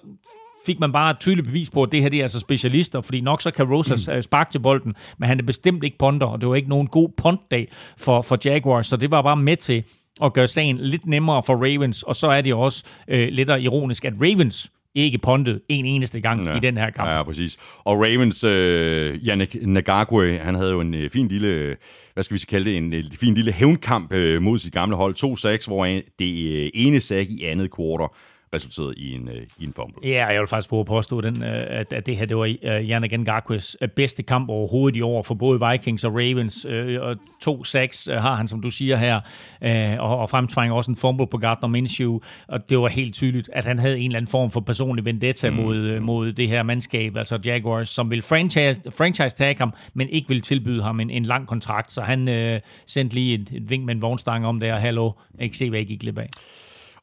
fik 0.66 0.80
man 0.80 0.92
bare 0.92 1.10
et 1.10 1.20
tydeligt 1.20 1.46
bevis 1.46 1.70
på, 1.70 1.82
at 1.82 1.92
det 1.92 2.02
her 2.02 2.08
det 2.08 2.18
er 2.18 2.22
altså 2.22 2.40
specialister, 2.40 3.00
fordi 3.00 3.20
nok 3.20 3.42
så 3.42 3.50
kan 3.50 3.64
Rosas 3.64 4.08
mm. 4.08 4.22
sparke 4.22 4.50
til 4.50 4.58
bolden, 4.58 4.94
men 5.18 5.28
han 5.28 5.38
er 5.38 5.42
bestemt 5.42 5.84
ikke 5.84 5.98
ponder, 5.98 6.26
og 6.26 6.40
det 6.40 6.48
var 6.48 6.54
ikke 6.54 6.68
nogen 6.68 6.86
god 6.86 7.08
puntdag 7.16 7.68
for, 7.98 8.22
for 8.22 8.38
Jaguars, 8.44 8.86
så 8.86 8.96
det 8.96 9.10
var 9.10 9.22
bare 9.22 9.36
med 9.36 9.56
til 9.56 9.84
at 10.22 10.32
gøre 10.32 10.48
sagen 10.48 10.78
lidt 10.78 11.06
nemmere 11.06 11.42
for 11.42 11.54
Ravens, 11.54 12.02
og 12.02 12.16
så 12.16 12.26
er 12.26 12.40
det 12.40 12.54
også 12.54 12.84
øh, 13.08 13.28
lidt 13.28 13.48
ironisk, 13.48 14.04
at 14.04 14.12
Ravens 14.20 14.70
ikke 14.94 15.18
pondet 15.18 15.60
en 15.68 15.86
eneste 15.86 16.20
gang 16.20 16.44
ja. 16.44 16.56
i 16.56 16.60
den 16.60 16.76
her 16.76 16.90
kamp. 16.90 17.08
Ja, 17.08 17.22
præcis. 17.22 17.58
Og 17.84 17.96
Ravens, 17.96 18.44
øh, 18.44 19.14
Yannick 19.14 19.56
Nagagwe, 19.66 20.38
han 20.38 20.54
havde 20.54 20.70
jo 20.70 20.80
en 20.80 20.94
øh, 20.94 21.10
fin 21.10 21.28
lille, 21.28 21.76
hvad 22.14 22.24
skal 22.24 22.34
vi 22.34 22.38
så 22.38 22.46
kalde 22.46 22.70
det, 22.70 22.76
en, 22.76 22.92
en 22.92 23.12
fin 23.12 23.34
lille 23.34 23.52
hævnkamp 23.52 24.12
øh, 24.12 24.42
mod 24.42 24.58
sit 24.58 24.72
gamle 24.72 24.96
hold. 24.96 25.14
2-6, 25.62 25.66
hvor 25.66 25.84
det 26.18 26.62
øh, 26.64 26.70
ene 26.74 27.00
sag 27.00 27.26
i 27.30 27.44
andet 27.44 27.70
kvartal 27.70 28.08
resulteret 28.54 28.94
i 28.96 29.14
en, 29.14 29.28
øh, 29.28 29.42
i 29.60 29.64
en 29.64 29.72
fumble. 29.72 30.08
Ja, 30.08 30.26
jeg 30.26 30.40
vil 30.40 30.48
faktisk 30.48 30.68
prøve 30.68 30.80
at 30.80 30.86
påstå, 30.86 31.20
den, 31.20 31.42
øh, 31.42 31.66
at, 31.68 31.92
at 31.92 32.06
det 32.06 32.16
her 32.16 32.26
det 32.26 32.36
var 32.36 32.42
uh, 32.42 32.90
Yannick 32.90 33.14
Ngakwe's 33.14 33.74
bedste 33.96 34.22
kamp 34.22 34.48
overhovedet 34.48 34.96
i 34.96 35.00
år 35.00 35.22
for 35.22 35.34
både 35.34 35.70
Vikings 35.70 36.04
og 36.04 36.12
Ravens. 36.14 36.66
Uh, 36.66 37.02
og 37.02 37.16
to 37.40 37.64
sacks 37.64 38.08
uh, 38.08 38.14
har 38.14 38.34
han, 38.34 38.48
som 38.48 38.62
du 38.62 38.70
siger 38.70 38.96
her, 38.96 39.20
uh, 39.64 40.04
og, 40.10 40.18
og 40.18 40.30
fremtvænger 40.30 40.76
også 40.76 40.90
en 40.90 40.96
fumble 40.96 41.26
på 41.26 41.38
Gardner 41.38 41.68
Minshew. 41.68 42.18
Og 42.48 42.70
det 42.70 42.78
var 42.78 42.88
helt 42.88 43.14
tydeligt, 43.14 43.50
at 43.52 43.66
han 43.66 43.78
havde 43.78 43.98
en 43.98 44.06
eller 44.06 44.16
anden 44.16 44.30
form 44.30 44.50
for 44.50 44.60
personlig 44.60 45.04
vendetta 45.04 45.50
mm. 45.50 45.56
mod, 45.56 46.00
mod 46.00 46.32
det 46.32 46.48
her 46.48 46.62
mandskab, 46.62 47.16
altså 47.16 47.38
Jaguars, 47.44 47.88
som 47.88 48.10
vil 48.10 48.22
franchise, 48.22 48.80
franchise 48.90 49.36
tag 49.36 49.56
ham, 49.58 49.74
men 49.94 50.08
ikke 50.08 50.28
vil 50.28 50.40
tilbyde 50.40 50.82
ham 50.82 51.00
en, 51.00 51.10
en 51.10 51.24
lang 51.24 51.46
kontrakt. 51.46 51.92
Så 51.92 52.00
han 52.00 52.28
uh, 52.28 52.60
sendte 52.86 53.14
lige 53.14 53.34
et, 53.34 53.48
et 53.52 53.70
vink 53.70 53.84
med 53.84 53.94
en 53.94 54.02
vognstang 54.02 54.46
om 54.46 54.60
det, 54.60 54.72
og 54.72 54.80
hallo, 54.80 55.12
ikke 55.40 55.56
se, 55.56 55.70
hvad 55.70 55.78
jeg 55.78 55.86
gik 55.86 56.00
glip 56.00 56.18
af. 56.18 56.28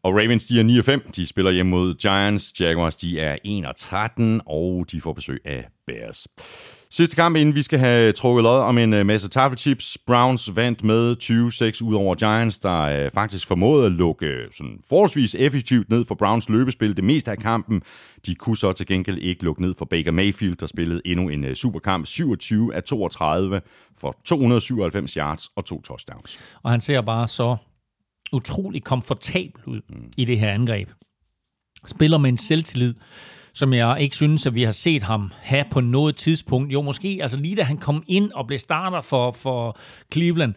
Og 0.03 0.13
Ravens, 0.15 0.45
de 0.45 0.59
er 0.59 0.63
9 0.63 0.79
og 0.79 0.85
5. 0.85 1.11
De 1.15 1.25
spiller 1.25 1.51
hjemme 1.51 1.69
mod 1.69 1.93
Giants. 1.93 2.53
Jaguars, 2.59 2.95
de 2.95 3.19
er 3.19 3.37
1 3.43 3.65
og 3.65 3.75
13, 3.75 4.41
og 4.45 4.85
de 4.91 5.01
får 5.01 5.13
besøg 5.13 5.41
af 5.45 5.67
Bears. 5.87 6.27
Sidste 6.91 7.15
kamp, 7.15 7.35
inden 7.35 7.55
vi 7.55 7.61
skal 7.61 7.79
have 7.79 8.11
trukket 8.11 8.43
lod 8.43 8.59
om 8.59 8.77
en 8.77 8.93
øh, 8.93 9.05
masse 9.05 9.29
taffelchips. 9.29 9.97
Browns 10.07 10.55
vandt 10.55 10.83
med 10.83 11.15
20-6 11.81 11.87
ud 11.87 11.95
over 11.95 12.15
Giants, 12.15 12.59
der 12.59 12.81
øh, 12.81 13.11
faktisk 13.11 13.47
formåede 13.47 13.85
at 13.85 13.91
lukke 13.91 14.25
øh, 14.25 14.47
sådan 14.51 14.79
forholdsvis 14.89 15.35
effektivt 15.35 15.89
ned 15.89 16.05
for 16.05 16.15
Browns 16.15 16.49
løbespil 16.49 16.95
det 16.95 17.03
meste 17.03 17.31
af 17.31 17.37
kampen. 17.37 17.81
De 18.25 18.35
kunne 18.35 18.57
så 18.57 18.71
til 18.71 18.87
gengæld 18.87 19.17
ikke 19.17 19.43
lukke 19.43 19.61
ned 19.61 19.75
for 19.77 19.85
Baker 19.85 20.11
Mayfield, 20.11 20.55
der 20.55 20.65
spillede 20.65 21.01
endnu 21.05 21.29
en 21.29 21.43
øh, 21.43 21.55
superkamp 21.55 22.05
27 22.05 22.75
af 22.75 22.83
32 22.83 23.61
for 23.97 24.15
297 24.25 25.13
yards 25.13 25.47
og 25.55 25.65
to 25.65 25.81
touchdowns. 25.81 26.39
Og 26.63 26.71
han 26.71 26.81
ser 26.81 27.01
bare 27.01 27.27
så 27.27 27.57
utrolig 28.33 28.83
komfortabel 28.83 29.61
ud 29.65 29.81
mm. 29.89 30.11
i 30.17 30.25
det 30.25 30.39
her 30.39 30.51
angreb. 30.51 30.89
Spiller 31.85 32.17
med 32.17 32.29
en 32.29 32.37
selvtillid, 32.37 32.93
som 33.53 33.73
jeg 33.73 33.97
ikke 33.99 34.15
synes, 34.15 34.47
at 34.47 34.55
vi 34.55 34.63
har 34.63 34.71
set 34.71 35.03
ham 35.03 35.31
have 35.41 35.65
på 35.71 35.81
noget 35.81 36.15
tidspunkt. 36.15 36.73
Jo, 36.73 36.81
måske 36.81 37.19
altså 37.21 37.39
lige 37.39 37.55
da 37.55 37.63
han 37.63 37.77
kom 37.77 38.03
ind 38.07 38.31
og 38.31 38.47
blev 38.47 38.59
starter 38.59 39.01
for, 39.01 39.31
for 39.31 39.77
Cleveland, 40.13 40.53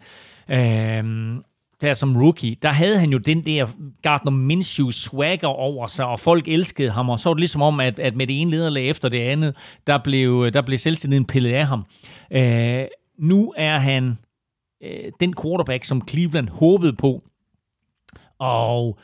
øh, 0.48 1.42
der 1.80 1.94
som 1.94 2.16
rookie, 2.16 2.56
der 2.62 2.68
havde 2.68 2.98
han 2.98 3.10
jo 3.10 3.18
den 3.18 3.46
der 3.46 3.66
Gardner 4.02 4.32
Minshew 4.32 4.90
swagger 4.90 5.48
over 5.48 5.86
sig, 5.86 6.06
og 6.06 6.20
folk 6.20 6.48
elskede 6.48 6.90
ham, 6.90 7.10
og 7.10 7.20
så 7.20 7.28
var 7.28 7.34
det 7.34 7.40
ligesom 7.40 7.62
om, 7.62 7.80
at, 7.80 7.98
at 7.98 8.16
med 8.16 8.26
det 8.26 8.40
ene 8.40 8.50
lederlag 8.50 8.88
efter 8.88 9.08
det 9.08 9.20
andet, 9.20 9.56
der 9.86 9.98
blev, 9.98 10.50
der 10.50 10.62
blev 10.62 10.78
selvtilliden 10.78 11.24
pillet 11.24 11.52
af 11.52 11.66
ham. 11.66 11.84
Øh, 12.32 12.84
nu 13.18 13.54
er 13.56 13.78
han 13.78 14.18
øh, 14.82 15.12
den 15.20 15.34
quarterback, 15.42 15.84
som 15.84 16.08
Cleveland 16.08 16.48
håbede 16.48 16.92
på, 16.92 17.22
og 18.43 18.99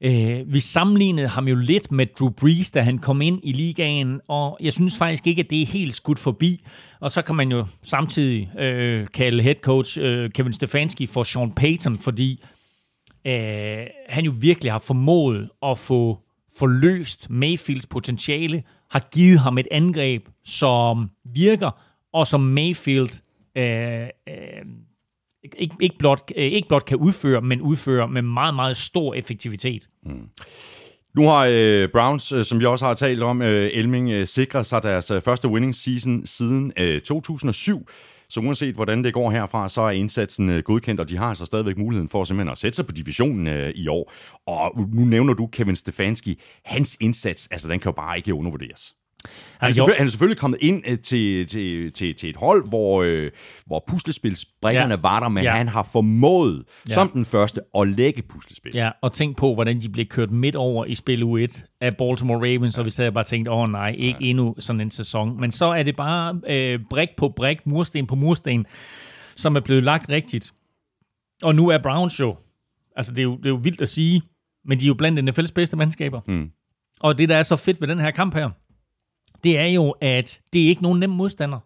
øh, 0.00 0.52
vi 0.52 0.60
sammenlignede 0.60 1.28
ham 1.28 1.48
jo 1.48 1.56
lidt 1.56 1.92
med 1.92 2.06
Drew 2.06 2.30
Brees, 2.30 2.70
da 2.70 2.80
han 2.80 2.98
kom 2.98 3.20
ind 3.20 3.40
i 3.42 3.52
ligaen, 3.52 4.20
og 4.28 4.58
jeg 4.60 4.72
synes 4.72 4.98
faktisk 4.98 5.26
ikke, 5.26 5.40
at 5.40 5.50
det 5.50 5.62
er 5.62 5.66
helt 5.66 5.94
skudt 5.94 6.18
forbi. 6.18 6.64
Og 7.00 7.10
så 7.10 7.22
kan 7.22 7.34
man 7.34 7.50
jo 7.52 7.66
samtidig 7.82 8.58
øh, 8.58 9.06
kalde 9.14 9.42
head 9.42 9.54
coach 9.54 9.98
øh, 10.00 10.30
Kevin 10.30 10.52
Stefanski 10.52 11.06
for 11.06 11.22
Sean 11.22 11.52
Payton, 11.52 11.98
fordi 11.98 12.44
øh, 13.26 13.86
han 14.08 14.24
jo 14.24 14.32
virkelig 14.38 14.72
har 14.72 14.78
formået 14.78 15.50
at 15.62 15.78
få 15.78 16.18
forløst 16.58 17.30
Mayfields 17.30 17.86
potentiale, 17.86 18.62
har 18.90 19.08
givet 19.12 19.38
ham 19.38 19.58
et 19.58 19.68
angreb, 19.70 20.28
som 20.44 21.10
virker, 21.24 21.70
og 22.12 22.26
som 22.26 22.40
Mayfield 22.40 23.20
øh, 23.56 24.08
øh, 24.28 24.64
ikke, 25.58 25.76
ikke, 25.80 25.98
blot, 25.98 26.32
øh, 26.36 26.44
ikke 26.44 26.68
blot 26.68 26.84
kan 26.84 26.96
udføre, 26.96 27.40
men 27.40 27.60
udføre 27.60 28.08
med 28.08 28.22
meget, 28.22 28.54
meget 28.54 28.76
stor 28.76 29.14
effektivitet. 29.14 29.88
Mm. 30.06 30.28
Nu 31.14 31.22
har 31.28 31.48
øh, 31.50 31.88
Browns, 31.88 32.32
øh, 32.32 32.44
som 32.44 32.60
vi 32.60 32.64
også 32.64 32.84
har 32.84 32.94
talt 32.94 33.22
om, 33.22 33.42
øh, 33.42 33.70
Elming 33.72 34.10
øh, 34.10 34.26
sikret 34.26 34.66
sig 34.66 34.82
deres 34.82 35.10
øh, 35.10 35.22
første 35.22 35.48
winning 35.48 35.74
season 35.74 36.26
siden 36.26 36.72
øh, 36.76 37.00
2007. 37.00 37.88
Så 38.30 38.40
uanset 38.40 38.74
hvordan 38.74 39.04
det 39.04 39.14
går 39.14 39.30
herfra, 39.30 39.68
så 39.68 39.80
er 39.80 39.90
indsatsen 39.90 40.50
øh, 40.50 40.62
godkendt, 40.62 41.00
og 41.00 41.08
de 41.08 41.16
har 41.16 41.26
altså 41.26 41.44
stadigvæk 41.44 41.78
muligheden 41.78 42.08
for 42.08 42.24
simpelthen 42.24 42.52
at 42.52 42.58
sætte 42.58 42.76
sig 42.76 42.86
på 42.86 42.92
divisionen 42.92 43.46
øh, 43.46 43.70
i 43.74 43.88
år. 43.88 44.12
Og 44.46 44.80
nu 44.94 45.04
nævner 45.04 45.34
du 45.34 45.46
Kevin 45.46 45.76
Stefanski. 45.76 46.40
Hans 46.64 46.96
indsats, 47.00 47.48
altså 47.50 47.68
den 47.68 47.80
kan 47.80 47.88
jo 47.90 47.94
bare 47.94 48.16
ikke 48.16 48.34
undervurderes. 48.34 48.94
Han 49.58 49.68
er, 49.68 49.72
selvfølgelig, 49.72 49.98
han 49.98 50.06
er 50.06 50.10
selvfølgelig 50.10 50.38
kommet 50.38 50.58
ind 50.60 50.82
øh, 50.86 50.98
til, 50.98 51.46
til, 51.46 51.92
til, 51.92 52.14
til 52.14 52.30
et 52.30 52.36
hold, 52.36 52.68
hvor, 52.68 53.02
øh, 53.02 53.30
hvor 53.66 53.84
puslespilsbrikkerne 53.88 54.94
ja. 54.94 55.00
var 55.00 55.20
der, 55.20 55.28
men 55.28 55.42
ja. 55.44 55.56
han 55.56 55.68
har 55.68 55.82
formået, 55.92 56.64
ja. 56.88 56.94
som 56.94 57.08
den 57.08 57.24
første, 57.24 57.60
at 57.78 57.88
lægge 57.88 58.22
puslespil. 58.22 58.72
Ja, 58.74 58.90
og 59.02 59.12
tænk 59.12 59.36
på, 59.36 59.54
hvordan 59.54 59.80
de 59.80 59.88
blev 59.88 60.06
kørt 60.06 60.30
midt 60.30 60.56
over 60.56 60.84
i 60.84 60.94
spil 60.94 61.22
U1 61.22 61.76
af 61.80 61.96
Baltimore 61.96 62.38
Ravens, 62.38 62.76
ja. 62.76 62.80
og 62.80 62.86
vi 62.86 62.90
sad 62.90 63.12
bare 63.12 63.24
tænkt, 63.24 63.48
åh 63.48 63.58
oh, 63.58 63.68
nej, 63.68 63.94
ikke 63.98 64.18
ja. 64.20 64.26
endnu 64.26 64.54
sådan 64.58 64.80
en 64.80 64.90
sæson. 64.90 65.40
Men 65.40 65.52
så 65.52 65.66
er 65.66 65.82
det 65.82 65.96
bare 65.96 66.40
øh, 66.48 66.80
brik 66.90 67.08
på 67.16 67.28
brik, 67.36 67.66
mursten 67.66 68.06
på 68.06 68.14
mursten, 68.14 68.66
som 69.36 69.56
er 69.56 69.60
blevet 69.60 69.84
lagt 69.84 70.08
rigtigt. 70.08 70.52
Og 71.42 71.54
nu 71.54 71.68
er 71.68 71.78
Browns 71.78 72.20
jo, 72.20 72.36
altså 72.96 73.12
det 73.12 73.18
er 73.18 73.24
jo, 73.24 73.36
det 73.36 73.46
er 73.46 73.50
jo 73.50 73.60
vildt 73.62 73.80
at 73.80 73.88
sige, 73.88 74.22
men 74.64 74.80
de 74.80 74.84
er 74.84 74.88
jo 74.88 74.94
blandt 74.94 75.38
NFL's 75.38 75.52
bedste 75.54 75.76
mandskaber. 75.76 76.20
Mm. 76.28 76.50
Og 77.00 77.18
det, 77.18 77.28
der 77.28 77.36
er 77.36 77.42
så 77.42 77.56
fedt 77.56 77.80
ved 77.80 77.88
den 77.88 78.00
her 78.00 78.10
kamp 78.10 78.34
her, 78.34 78.50
det 79.44 79.58
er 79.58 79.66
jo, 79.66 79.90
at 80.00 80.40
det 80.52 80.64
er 80.64 80.68
ikke 80.68 80.82
nogen 80.82 81.00
nem 81.00 81.10
modstander. 81.10 81.58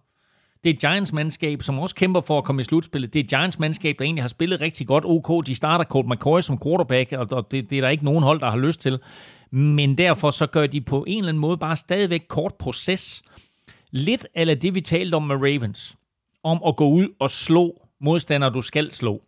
Det 0.64 0.70
er 0.70 0.74
Giants-mandskab, 0.74 1.62
som 1.62 1.78
også 1.78 1.94
kæmper 1.94 2.20
for 2.20 2.38
at 2.38 2.44
komme 2.44 2.60
i 2.60 2.64
slutspillet. 2.64 3.14
Det 3.14 3.20
er 3.20 3.38
Giants-mandskab, 3.38 3.94
der 3.98 4.04
egentlig 4.04 4.22
har 4.22 4.28
spillet 4.28 4.60
rigtig 4.60 4.86
godt. 4.86 5.04
OK, 5.06 5.46
de 5.46 5.54
starter 5.54 5.84
Colt 5.84 6.08
McCoy 6.08 6.40
som 6.40 6.60
quarterback, 6.62 7.12
og 7.12 7.50
det, 7.50 7.70
det 7.70 7.78
er 7.78 7.82
der 7.82 7.88
ikke 7.88 8.04
nogen 8.04 8.22
hold, 8.22 8.40
der 8.40 8.50
har 8.50 8.56
lyst 8.56 8.80
til. 8.80 8.98
Men 9.50 9.98
derfor 9.98 10.30
så 10.30 10.46
gør 10.46 10.66
de 10.66 10.80
på 10.80 11.04
en 11.06 11.18
eller 11.18 11.28
anden 11.28 11.40
måde 11.40 11.56
bare 11.56 11.76
stadigvæk 11.76 12.22
kort 12.28 12.54
proces. 12.54 13.22
Lidt 13.90 14.26
af 14.34 14.60
det, 14.60 14.74
vi 14.74 14.80
talte 14.80 15.14
om 15.14 15.22
med 15.22 15.36
Ravens. 15.36 15.96
Om 16.44 16.62
at 16.66 16.76
gå 16.76 16.88
ud 16.88 17.08
og 17.18 17.30
slå 17.30 17.86
modstandere, 18.00 18.50
du 18.50 18.62
skal 18.62 18.92
slå. 18.92 19.22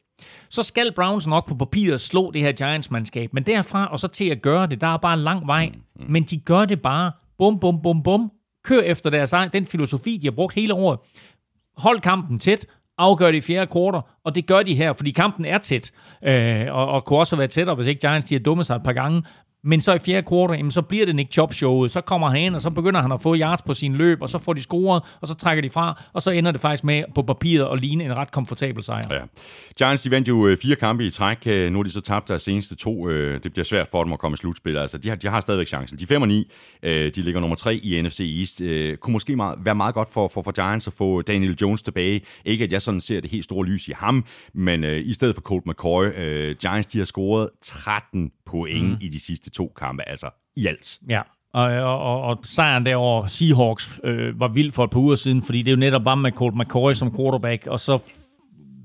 Så 0.49 0.63
skal 0.63 0.93
Browns 0.93 1.27
nok 1.27 1.49
på 1.49 1.55
papiret 1.55 2.01
slå 2.01 2.31
det 2.31 2.43
her 2.43 2.53
Giants-mandskab. 2.53 3.29
Men 3.33 3.43
derfra 3.43 3.87
og 3.87 4.01
så 4.01 4.09
til 4.09 4.25
at 4.25 4.43
gøre 4.43 4.67
det, 4.67 4.81
der 4.81 4.87
er 4.87 4.97
bare 4.97 5.15
en 5.15 5.21
lang 5.21 5.47
vej. 5.47 5.73
Men 6.09 6.23
de 6.23 6.39
gør 6.39 6.65
det 6.65 6.83
bare 6.83 7.13
bum, 7.39 7.61
bum, 7.61 7.83
bum, 7.83 8.03
bum, 8.03 8.33
kør 8.65 8.81
efter 8.81 9.11
deres 9.11 9.33
egen, 9.33 9.51
den 9.53 9.67
filosofi, 9.67 10.19
de 10.23 10.27
har 10.27 10.33
brugt 10.33 10.55
hele 10.55 10.75
året. 10.75 10.99
Hold 11.77 12.01
kampen 12.01 12.39
tæt, 12.39 12.67
afgør 12.99 13.31
det 13.31 13.39
i 13.39 13.41
fjerde 13.41 13.67
kvartal, 13.67 14.01
og 14.25 14.35
det 14.35 14.47
gør 14.47 14.63
de 14.63 14.75
her, 14.75 14.93
fordi 14.93 15.11
kampen 15.11 15.45
er 15.45 15.59
tæt, 15.59 15.93
øh, 16.25 16.67
og, 16.71 16.89
og 16.89 17.05
kunne 17.05 17.19
også 17.19 17.37
have 17.37 17.39
været 17.39 17.51
tættere, 17.51 17.77
hvis 17.77 17.87
ikke 17.87 18.01
Giants 18.01 18.27
de 18.27 18.35
har 18.35 18.41
dummet 18.41 18.67
sig 18.67 18.77
et 18.77 18.83
par 18.83 18.93
gange. 18.93 19.23
Men 19.65 19.81
så 19.81 19.95
i 19.95 19.99
fjerde 19.99 20.27
kvartal, 20.29 20.57
jamen, 20.57 20.71
så 20.73 20.83
bliver 20.83 21.07
det 21.07 21.17
Nick 21.17 21.33
Chubb-showet. 21.33 21.91
Så 21.91 22.01
kommer 22.01 22.29
han 22.31 22.41
ind, 22.41 22.55
og 22.55 22.61
så 22.61 22.71
begynder 22.71 23.03
han 23.03 23.13
at 23.13 23.21
få 23.21 23.37
yards 23.37 23.63
på 23.63 23.75
sin 23.75 23.95
løb, 23.95 24.23
og 24.23 24.29
så 24.29 24.39
får 24.39 24.53
de 24.53 24.63
scoret, 24.63 25.03
og 25.21 25.29
så 25.29 25.35
trækker 25.35 25.63
de 25.63 25.71
fra, 25.71 26.03
og 26.13 26.23
så 26.23 26.31
ender 26.31 26.51
det 26.51 26.61
faktisk 26.61 26.85
med 26.85 27.03
på 27.15 27.23
papiret 27.23 27.73
at 27.73 27.81
ligne 27.81 28.05
en 28.05 28.17
ret 28.17 28.31
komfortabel 28.31 28.83
sejr. 28.83 29.03
Ja. 29.11 29.21
Giants, 29.79 30.03
de 30.03 30.11
vandt 30.11 30.29
jo 30.29 30.47
øh, 30.47 30.57
fire 30.63 30.77
kampe 30.77 31.07
i 31.07 31.11
træk. 31.11 31.39
Øh, 31.47 31.73
Nu 31.73 31.79
har 31.79 31.83
de 31.83 31.91
så 31.91 32.01
tabt 32.01 32.29
deres 32.29 32.43
seneste 32.43 32.77
to. 32.77 33.09
Øh, 33.09 33.41
Det 33.43 33.53
bliver 33.53 33.65
svært 33.65 33.89
for 33.89 34.05
dem 34.05 34.13
at 34.13 34.19
komme 34.19 34.35
i 34.35 34.37
slutspil. 34.37 34.77
Altså, 34.77 34.99
de 34.99 35.09
har, 35.09 35.17
de 35.17 35.29
har 35.29 35.41
stadigvæk 35.41 35.67
chancen. 35.67 35.99
De 35.99 36.03
er 36.05 36.07
5 36.07 36.23
og 36.23 36.29
9. 36.29 36.51
Øh, 36.83 37.13
De 37.15 37.23
ligger 37.23 37.41
nummer 37.41 37.57
3 37.57 37.75
i 37.77 38.03
NFC 38.03 38.21
East. 38.41 38.63
Kunne 39.01 39.13
måske 39.13 39.37
meget, 39.37 39.59
være 39.65 39.75
meget 39.75 39.95
godt 39.95 40.09
for, 40.13 40.29
for, 40.29 40.43
for 40.43 40.53
Giants 40.53 40.87
at 40.87 40.93
få 40.93 41.23
Daniel 41.23 41.57
Jones 41.61 41.83
tilbage. 41.83 42.21
Ikke 42.45 42.65
at 42.65 42.73
jeg 42.73 42.83
sådan 42.83 43.01
ser 43.01 43.21
det 43.21 43.31
helt 43.31 43.45
store 43.45 43.67
lys 43.67 43.89
i 43.89 43.93
ham, 43.97 44.25
men 44.55 44.85
i 44.85 45.13
stedet 45.13 45.35
for 45.35 45.43
Colt 45.43 45.67
McCoy. 45.67 46.05
Giants, 46.61 46.87
de 46.87 46.99
har 46.99 47.05
scoret 47.05 47.49
13 47.63 48.31
point 48.47 48.89
mm. 48.91 48.97
i 49.01 49.09
de 49.09 49.21
sidste 49.21 49.51
to 49.55 49.73
kampe. 49.79 50.09
Altså, 50.09 50.31
i 50.57 50.67
alt. 50.67 50.99
Ja, 51.09 51.21
og, 51.53 51.65
og, 51.65 52.23
og, 52.23 52.39
sejren 52.43 52.87
derover 52.87 53.27
Seahawks 53.27 54.01
øh, 54.05 54.41
var 54.41 54.49
vild 54.49 54.73
for 54.73 54.85
et 54.85 54.91
par 54.91 55.01
uger 55.01 55.17
siden, 55.17 55.43
fordi 55.43 55.63
det 55.63 55.71
jo 55.71 55.77
netop 55.77 56.05
var 56.05 56.15
med 56.15 56.33
Colt 56.33 56.57
McCoy 56.57 56.93
som 56.93 57.17
quarterback, 57.17 57.67
og 57.67 57.81
så 57.81 57.99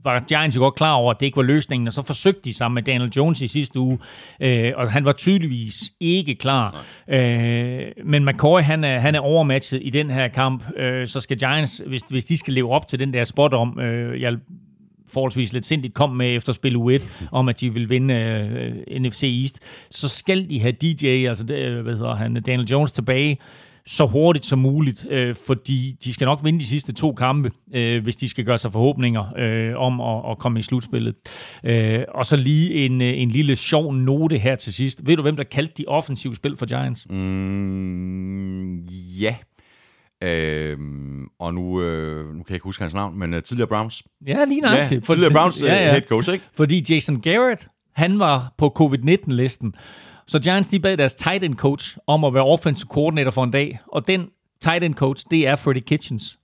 var 0.04 0.20
Giants 0.20 0.56
jo 0.56 0.62
godt 0.62 0.76
klar 0.76 0.94
over, 0.94 1.12
at 1.12 1.20
det 1.20 1.26
ikke 1.26 1.38
var 1.38 1.44
løsningen, 1.44 1.88
og 1.88 1.94
så 1.94 2.02
forsøgte 2.02 2.42
de 2.42 2.54
sammen 2.54 2.76
med 2.76 2.84
Daniel 2.84 3.12
Jones 3.16 3.42
i 3.42 3.48
sidste 3.48 3.80
uge, 3.80 4.00
øh, 4.40 4.72
og 4.76 4.92
han 4.92 5.06
var 5.06 5.12
tydeligvis 5.12 5.92
ikke 6.00 6.36
klar. 6.36 6.86
Øh, 7.08 7.82
men 8.06 8.26
McCoy, 8.26 8.62
han 8.62 8.84
er, 8.84 9.00
han 9.00 9.16
er 9.16 9.20
overmatchet 9.20 9.82
i 9.84 9.90
den 9.90 10.10
her 10.10 10.28
kamp, 10.28 10.64
øh, 10.78 11.08
så 11.08 11.22
skal 11.22 11.38
Giants, 11.38 11.82
hvis, 11.88 12.02
hvis 12.10 12.26
de 12.26 12.38
skal 12.38 12.54
leve 12.54 12.72
op 12.72 12.88
til 12.88 13.00
den 13.00 13.14
der 13.14 13.24
spot 13.24 13.54
om, 13.54 13.80
øh, 13.80 14.22
jeg 14.22 14.38
forholdsvis 15.14 15.54
lidt 15.54 15.66
sindigt 15.66 15.94
kom 15.94 16.10
med 16.10 16.36
efter 16.36 16.54
spil 16.54 16.76
U1, 16.76 17.30
om 17.32 17.50
at 17.50 17.62
de 17.62 17.74
vil 17.74 17.90
vinde 17.90 18.14
øh, 18.14 19.02
NFC 19.02 19.24
East, 19.42 19.60
så 19.92 20.08
skal 20.08 20.50
de 20.50 20.60
have 20.60 20.72
DJ, 20.72 21.06
altså 21.28 21.44
det, 21.44 21.84
hvad 21.84 21.94
hedder 21.94 22.16
han, 22.16 22.42
Daniel 22.42 22.68
Jones 22.68 22.92
tilbage, 22.92 23.38
så 23.90 24.06
hurtigt 24.06 24.46
som 24.46 24.60
muligt, 24.60 25.06
øh, 25.10 25.36
fordi 25.48 25.96
de 26.04 26.14
skal 26.14 26.26
nok 26.26 26.40
vinde 26.44 26.60
de 26.60 26.66
sidste 26.66 26.94
to 26.94 27.14
kampe, 27.14 27.52
øh, 27.74 28.04
hvis 28.04 28.16
de 28.16 28.30
skal 28.30 28.46
gøre 28.46 28.58
sig 28.58 28.72
forhåbninger 28.72 29.26
øh, 29.38 29.78
om 29.78 30.02
at, 30.02 30.32
at 30.32 30.38
komme 30.38 30.60
i 30.60 30.62
slutspillet. 30.62 31.16
Øh, 31.64 32.04
og 32.14 32.26
så 32.26 32.36
lige 32.36 32.74
en, 32.74 33.02
øh, 33.02 33.22
en 33.22 33.30
lille 33.30 33.56
sjov 33.56 33.94
note 33.94 34.38
her 34.38 34.56
til 34.56 34.74
sidst. 34.74 35.08
Ved 35.08 35.16
du, 35.16 35.22
hvem 35.22 35.36
der 35.36 35.44
kaldte 35.44 35.74
de 35.78 35.86
offensive 35.88 36.36
spil 36.36 36.58
for 36.58 36.66
Giants? 36.66 37.08
Mm, 37.10 38.80
ja. 39.22 39.36
Øhm, 40.24 41.28
og 41.40 41.54
nu, 41.54 41.82
øh, 41.82 42.28
nu 42.28 42.44
kan 42.44 42.46
jeg 42.50 42.56
ikke 42.56 42.64
huske 42.64 42.84
hans 42.84 42.94
navn, 42.94 43.20
men 43.20 43.34
øh, 43.34 43.44
tidligere 43.44 43.68
Browns. 43.68 44.04
Ja, 44.28 44.46
lige 44.46 44.62
nøjagtigt. 44.62 45.10
Ja, 45.10 45.14
tidligere 45.14 45.34
Browns 45.34 45.64
ja, 45.64 45.84
ja. 45.86 45.92
head 45.92 46.02
coach, 46.02 46.30
ikke? 46.30 46.46
Fordi 46.54 46.86
Jason 46.90 47.22
Garrett, 47.22 47.68
han 47.96 48.20
var 48.20 48.54
på 48.58 48.74
covid-19-listen. 48.80 49.76
Så 50.28 50.40
Giants, 50.40 50.70
de 50.70 50.80
bad 50.80 50.98
deres 50.98 51.16
tight 51.16 51.44
end 51.44 51.56
coach 51.56 51.98
om 52.08 52.24
at 52.24 52.34
være 52.34 52.44
offensive 52.44 52.88
coordinator 52.88 53.32
for 53.32 53.44
en 53.44 53.52
dag. 53.52 53.80
Og 53.88 54.08
den 54.08 54.28
tight 54.62 54.84
end 54.84 54.94
coach, 54.94 55.26
det 55.32 55.48
er 55.48 55.56
Freddie 55.56 55.84
Kitchens. 55.84 56.40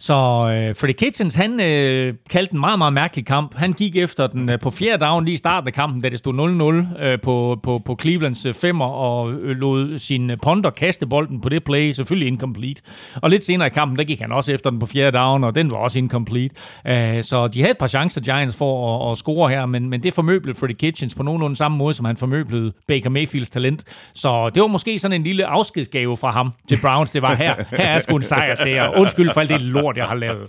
Så 0.00 0.14
øh, 0.14 0.76
Freddy 0.76 0.92
Kitchens, 0.92 1.34
han 1.34 1.60
øh, 1.60 2.14
kaldte 2.30 2.54
en 2.54 2.60
meget, 2.60 2.78
meget 2.78 2.92
mærkelig 2.92 3.26
kamp. 3.26 3.54
Han 3.54 3.72
gik 3.72 3.96
efter 3.96 4.26
den 4.26 4.48
øh, 4.48 4.58
på 4.60 4.70
fjerde 4.70 5.04
down 5.04 5.24
lige 5.24 5.34
i 5.34 5.36
starten 5.36 5.68
af 5.68 5.74
kampen, 5.74 6.00
da 6.00 6.08
det 6.08 6.18
stod 6.18 6.94
0-0 6.96 7.02
øh, 7.02 7.20
på, 7.20 7.58
på, 7.62 7.80
på 7.84 7.96
Clevelands 8.00 8.46
øh, 8.46 8.54
femmer, 8.54 8.84
og 8.84 9.32
øh, 9.32 9.56
lod 9.56 9.98
sin 9.98 10.30
øh, 10.30 10.36
ponder 10.42 10.70
kaste 10.70 11.06
bolden 11.06 11.40
på 11.40 11.48
det 11.48 11.64
play, 11.64 11.92
selvfølgelig 11.92 12.28
incomplete. 12.28 12.82
Og 13.14 13.30
lidt 13.30 13.44
senere 13.44 13.66
i 13.66 13.70
kampen, 13.70 13.98
der 13.98 14.04
gik 14.04 14.20
han 14.20 14.32
også 14.32 14.52
efter 14.52 14.70
den 14.70 14.78
på 14.78 14.86
fjerde 14.86 15.18
down, 15.18 15.44
og 15.44 15.54
den 15.54 15.70
var 15.70 15.76
også 15.76 15.98
incomplete. 15.98 16.54
Øh, 16.86 17.22
så 17.22 17.48
de 17.48 17.60
havde 17.60 17.70
et 17.70 17.78
par 17.78 17.86
chancer, 17.86 18.20
Giants, 18.20 18.56
for 18.56 19.06
at, 19.06 19.12
at 19.12 19.18
score 19.18 19.50
her, 19.50 19.66
men, 19.66 19.90
men 19.90 20.02
det 20.02 20.14
formøblede 20.14 20.58
Freddy 20.58 20.72
Kitchens 20.72 21.14
på 21.14 21.22
nogenlunde 21.22 21.56
samme 21.56 21.78
måde, 21.78 21.94
som 21.94 22.04
han 22.04 22.16
formøblede 22.16 22.72
Baker 22.88 23.10
Mayfields 23.10 23.50
talent. 23.50 23.84
Så 24.14 24.50
det 24.54 24.60
var 24.60 24.66
måske 24.66 24.98
sådan 24.98 25.14
en 25.20 25.22
lille 25.22 25.46
afskedsgave 25.46 26.16
fra 26.16 26.30
ham 26.30 26.52
til 26.68 26.78
Browns. 26.82 27.10
Det 27.10 27.22
var 27.22 27.34
her, 27.34 27.54
her 27.70 27.78
er 27.78 27.98
sgu 27.98 28.16
en 28.16 28.22
sejr 28.22 28.54
til 28.54 28.70
jer. 28.70 28.98
Undskyld 28.98 29.30
for 29.32 29.40
alt 29.40 29.48
det 29.48 29.60
lort, 29.60 29.87
jeg 29.96 30.06
har 30.06 30.14
lavet. 30.14 30.48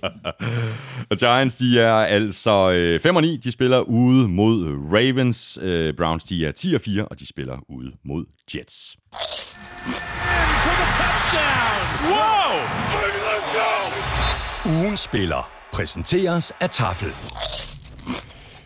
Giants, 1.20 1.56
de 1.56 1.80
er 1.80 1.94
altså 1.94 2.72
øh, 2.72 3.00
5 3.00 3.16
og 3.16 3.22
9. 3.22 3.38
De 3.38 3.52
spiller 3.52 3.80
ude 3.80 4.28
mod 4.28 4.66
Ravens. 4.94 5.60
Øh, 5.62 5.94
Browns, 5.94 6.24
de 6.24 6.46
er 6.46 6.52
10 6.52 6.74
og 6.74 6.82
4, 6.82 7.06
og 7.06 7.20
de 7.20 7.28
spiller 7.28 7.58
ude 7.70 7.92
mod 8.06 8.26
Jets. 8.56 8.98
the! 11.32 11.70
Ugen 14.66 14.98
spiller 14.98 15.52
præsenteres 15.74 16.54
af 16.62 16.70
Tafel. 16.70 17.10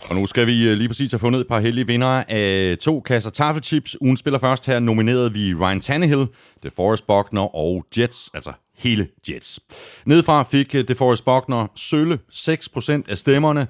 Og 0.09 0.15
nu 0.15 0.27
skal 0.27 0.47
vi 0.47 0.69
øh, 0.69 0.77
lige 0.77 0.87
præcis 0.87 1.11
have 1.11 1.19
fundet 1.19 1.41
et 1.41 1.47
par 1.47 1.59
heldige 1.59 1.87
vindere 1.87 2.31
af 2.31 2.77
to 2.77 2.99
kasser 2.99 3.29
taffelchips. 3.29 3.97
Ugen 4.01 4.17
spiller 4.17 4.39
først 4.39 4.65
her 4.65 4.79
nominerede 4.79 5.33
vi 5.33 5.53
Ryan 5.53 5.81
Tannehill, 5.81 6.27
DeForest 6.63 7.07
Buckner 7.07 7.55
og 7.55 7.85
Jets, 7.97 8.31
altså 8.33 8.51
hele 8.83 9.07
Jets. 9.29 9.59
Nedefra 10.05 10.43
fik 10.43 10.75
øh, 10.75 10.87
DeForest 10.87 11.25
Buckner 11.25 11.67
sølle 11.75 12.19
6% 12.33 13.01
af 13.09 13.17
stemmerne. 13.17 13.67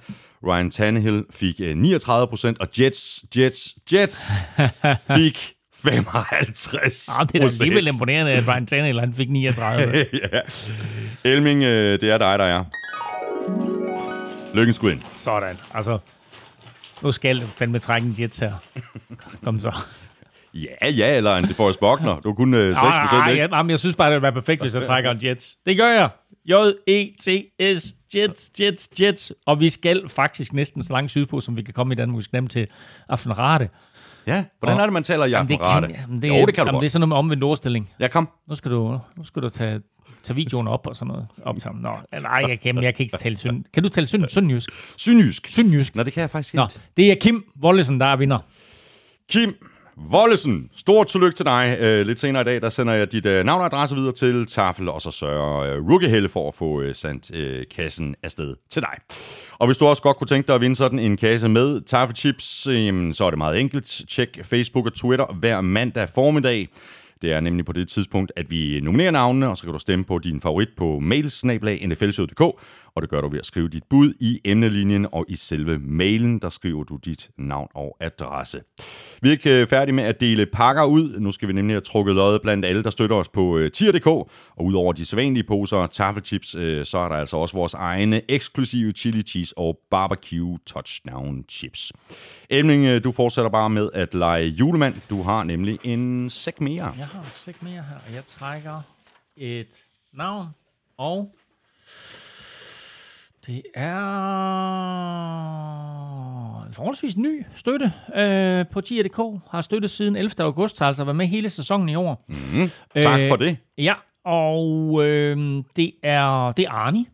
Ryan 0.47 0.71
Tannehill 0.71 1.23
fik 1.31 1.55
øh, 1.61 1.75
39%, 1.75 2.53
og 2.59 2.67
Jets, 2.79 3.23
Jets, 3.37 3.73
Jets 3.93 4.31
fik 5.17 5.53
55 5.75 7.09
Ah, 7.09 7.27
det 7.27 7.35
er 7.35 7.39
da 7.39 7.45
alligevel 7.45 7.87
imponerende, 7.87 8.31
at 8.31 8.47
Ryan 8.47 8.65
Tannehill 8.65 8.99
han 8.99 9.13
fik 9.13 9.29
39. 9.29 10.05
ja. 10.33 10.39
Elming, 11.23 11.63
øh, 11.63 12.01
det 12.01 12.09
er 12.09 12.17
dig, 12.17 12.39
der 12.39 12.45
er. 12.45 12.63
Lykken 14.55 14.73
skud 14.73 14.91
ind. 14.91 15.01
Sådan. 15.17 15.57
Altså, 15.73 15.97
nu 17.01 17.11
skal 17.11 17.41
du 17.41 17.47
fandme 17.47 17.79
trække 17.79 18.07
en 18.07 18.15
Jets 18.19 18.39
her. 18.39 18.53
Kom 19.43 19.59
så. 19.59 19.75
Ja, 20.53 20.89
ja, 20.89 21.17
eller 21.17 21.35
en 21.35 21.43
DeForest 21.43 21.79
Buckner. 21.79 22.19
Du 22.19 22.29
er 22.29 22.33
kun 22.33 22.53
øh, 22.53 22.71
6%, 22.71 22.85
Ah, 22.85 23.29
ikke? 23.31 23.41
ja, 23.43 23.57
jamen, 23.57 23.69
jeg 23.69 23.79
synes 23.79 23.95
bare, 23.95 24.07
det 24.07 24.13
ville 24.15 24.21
være 24.23 24.33
perfekt, 24.33 24.61
hvis 24.61 24.73
jeg 24.75 24.83
trækker 24.83 25.11
en 25.11 25.19
Jets. 25.23 25.55
Det 25.65 25.77
gør 25.77 25.87
jeg. 25.89 26.09
J-E-T-S, 26.45 27.95
Jets, 28.15 28.51
Jets, 28.61 28.89
Jets. 29.01 29.33
Og 29.45 29.59
vi 29.59 29.69
skal 29.69 30.09
faktisk 30.09 30.53
næsten 30.53 30.83
så 30.83 30.93
langt 30.93 31.11
sydpå, 31.11 31.41
som 31.41 31.57
vi 31.57 31.61
kan 31.61 31.73
komme 31.73 31.93
i 31.93 31.95
Danmark. 31.97 32.17
Vi 32.17 32.23
skal 32.23 32.37
nemt 32.37 32.51
til 32.51 32.67
Aftenrate. 33.09 33.69
Ja, 34.27 34.43
hvordan 34.59 34.77
er 34.79 34.83
det, 34.83 34.93
man 34.93 35.03
taler 35.03 35.25
i 35.25 35.29
Jamen, 35.29 35.47
det 35.49 35.53
aftenrate? 35.61 35.93
kan, 35.93 36.21
det, 36.21 36.27
Jo, 36.27 36.33
det 36.45 36.45
kan 36.45 36.53
du 36.55 36.59
jamen, 36.59 36.73
godt. 36.73 36.81
det 36.81 36.85
er 36.87 36.89
sådan 36.89 36.99
noget 36.99 37.09
med 37.09 37.17
omvendt 37.17 37.43
ordstilling. 37.43 37.89
Ja, 37.99 38.07
kom. 38.07 38.29
Nu 38.49 38.55
skal 38.55 38.71
du, 38.71 38.99
nu 39.17 39.23
skal 39.23 39.41
du 39.41 39.49
tage, 39.49 39.79
tage 40.23 40.35
videoen 40.35 40.67
op 40.67 40.87
og 40.87 40.95
sådan 40.95 41.07
noget. 41.07 41.27
Optage. 41.43 41.81
Nå, 41.81 41.89
nej, 42.21 42.43
jeg 42.47 42.59
kan, 42.59 42.83
jeg 42.83 42.95
kan 42.95 43.03
ikke 43.03 43.17
tale 43.17 43.37
synd. 43.37 43.63
Kan 43.73 43.83
du 43.83 43.89
tale 43.89 44.07
synd, 44.07 44.25
syndjysk? 44.29 44.69
Synjysk. 44.97 45.47
Syndjysk. 45.47 45.95
Nå, 45.95 46.03
det 46.03 46.13
kan 46.13 46.21
jeg 46.21 46.29
faktisk 46.29 46.53
Nå, 46.53 46.63
ikke. 46.63 46.79
det 46.97 47.11
er 47.11 47.15
Kim 47.21 47.43
Wollesen, 47.63 47.99
der 47.99 48.05
er 48.05 48.15
vinder. 48.15 48.39
Kim 49.31 49.55
Wollesen, 49.97 50.69
stort 50.75 51.07
tillykke 51.07 51.35
til 51.35 51.45
dig. 51.45 51.77
Øh, 51.79 52.05
lidt 52.05 52.19
senere 52.19 52.41
i 52.41 52.45
dag, 52.45 52.61
der 52.61 52.69
sender 52.69 52.93
jeg 52.93 53.11
dit 53.11 53.25
øh, 53.25 53.45
navn 53.45 53.59
og 53.59 53.65
adresse 53.65 53.95
videre 53.95 54.11
til 54.11 54.45
Tafel, 54.45 54.89
og 54.89 55.01
så 55.01 55.11
sørger 55.11 55.59
øh, 55.59 55.89
Rookie 55.89 56.09
Helle 56.09 56.29
for 56.29 56.47
at 56.47 56.53
få 56.53 56.81
øh, 56.81 56.95
sendt 56.95 57.35
øh, 57.35 57.65
kassen 57.75 58.15
afsted 58.23 58.55
til 58.69 58.81
dig. 58.81 59.17
Og 59.59 59.67
hvis 59.67 59.77
du 59.77 59.85
også 59.85 60.01
godt 60.01 60.17
kunne 60.17 60.27
tænke 60.27 60.47
dig 60.47 60.55
at 60.55 60.61
vinde 60.61 60.75
sådan 60.75 60.99
en 60.99 61.17
kasse 61.17 61.49
med 61.49 61.81
Tafel 61.81 62.15
Chips, 62.15 62.45
så 63.17 63.23
er 63.25 63.29
det 63.29 63.37
meget 63.37 63.59
enkelt. 63.59 64.01
Tjek 64.09 64.39
Facebook 64.43 64.85
og 64.85 64.93
Twitter 64.93 65.25
hver 65.39 65.61
mandag 65.61 66.09
formiddag. 66.09 66.67
Det 67.21 67.33
er 67.33 67.39
nemlig 67.39 67.65
på 67.65 67.73
det 67.73 67.87
tidspunkt, 67.87 68.31
at 68.35 68.51
vi 68.51 68.79
nominerer 68.83 69.11
navnene, 69.11 69.49
og 69.49 69.57
så 69.57 69.63
kan 69.63 69.73
du 69.73 69.79
stemme 69.79 70.05
på 70.05 70.19
din 70.19 70.41
favorit 70.41 70.69
på 70.77 70.99
mailsnablag.nflshow.dk, 70.99 72.41
og 72.95 73.01
det 73.01 73.09
gør 73.09 73.21
du 73.21 73.27
ved 73.27 73.39
at 73.39 73.45
skrive 73.45 73.69
dit 73.69 73.83
bud 73.89 74.13
i 74.19 74.39
emnelinjen, 74.45 75.07
og 75.11 75.25
i 75.27 75.35
selve 75.35 75.79
mailen, 75.79 76.39
der 76.39 76.49
skriver 76.49 76.83
du 76.83 76.95
dit 76.95 77.29
navn 77.37 77.67
og 77.75 77.97
adresse. 77.99 78.61
Vi 79.21 79.27
er 79.27 79.31
ikke 79.31 79.61
øh, 79.61 79.67
færdige 79.67 79.95
med 79.95 80.03
at 80.03 80.21
dele 80.21 80.45
pakker 80.45 80.83
ud. 80.83 81.19
Nu 81.19 81.31
skal 81.31 81.47
vi 81.47 81.53
nemlig 81.53 81.73
have 81.73 81.81
trukket 81.81 82.15
løjet 82.15 82.41
blandt 82.41 82.65
alle, 82.65 82.83
der 82.83 82.89
støtter 82.89 83.15
os 83.15 83.29
på 83.29 83.57
øh, 83.57 83.71
tier.dk, 83.71 84.07
og 84.07 84.29
udover 84.59 84.93
de 84.93 85.05
sædvanlige 85.05 85.43
poser 85.43 85.85
taffelchips, 85.85 86.55
øh, 86.55 86.85
så 86.85 86.97
er 86.97 87.09
der 87.09 87.15
altså 87.15 87.37
også 87.37 87.57
vores 87.57 87.73
egne 87.73 88.31
eksklusive 88.31 88.91
chili 88.91 89.21
cheese 89.21 89.57
og 89.57 89.79
barbecue 89.91 90.59
touchdown 90.65 91.45
chips. 91.49 91.93
Emling, 92.49 93.03
du 93.03 93.11
fortsætter 93.11 93.51
bare 93.51 93.69
med 93.69 93.89
at 93.93 94.13
lege 94.13 94.45
julemand. 94.45 94.95
Du 95.09 95.21
har 95.21 95.43
nemlig 95.43 95.79
en 95.83 96.29
sæk 96.29 96.61
mere. 96.61 96.93
Jeg 96.97 97.07
har 97.07 97.27
sæk 97.31 97.63
mere 97.63 97.83
her, 97.89 97.95
og 98.07 98.13
jeg 98.13 98.25
trækker 98.25 98.81
et 99.37 99.83
navn, 100.13 100.47
og 100.97 101.35
det 103.47 103.61
er 103.75 103.97
en 106.67 106.73
forholdsvis 106.73 107.17
ny 107.17 107.45
støtte 107.55 107.91
øh, 108.15 108.65
på 108.71 108.81
TIR.dk. 108.81 109.41
Har 109.51 109.61
støttet 109.61 109.91
siden 109.91 110.15
11. 110.15 110.31
august, 110.39 110.79
har 110.79 110.87
altså 110.87 111.03
været 111.03 111.15
med 111.15 111.25
hele 111.25 111.49
sæsonen 111.49 111.89
i 111.89 111.95
år. 111.95 112.25
Mm, 112.27 112.69
Tak 113.01 113.19
for 113.29 113.35
det. 113.35 113.57
Ja, 113.77 113.93
og 114.25 114.99
øh, 115.05 115.63
det 115.75 115.91
er 116.03 116.51
det 116.51 116.65
er 116.65 116.69
Arni. 116.71 117.07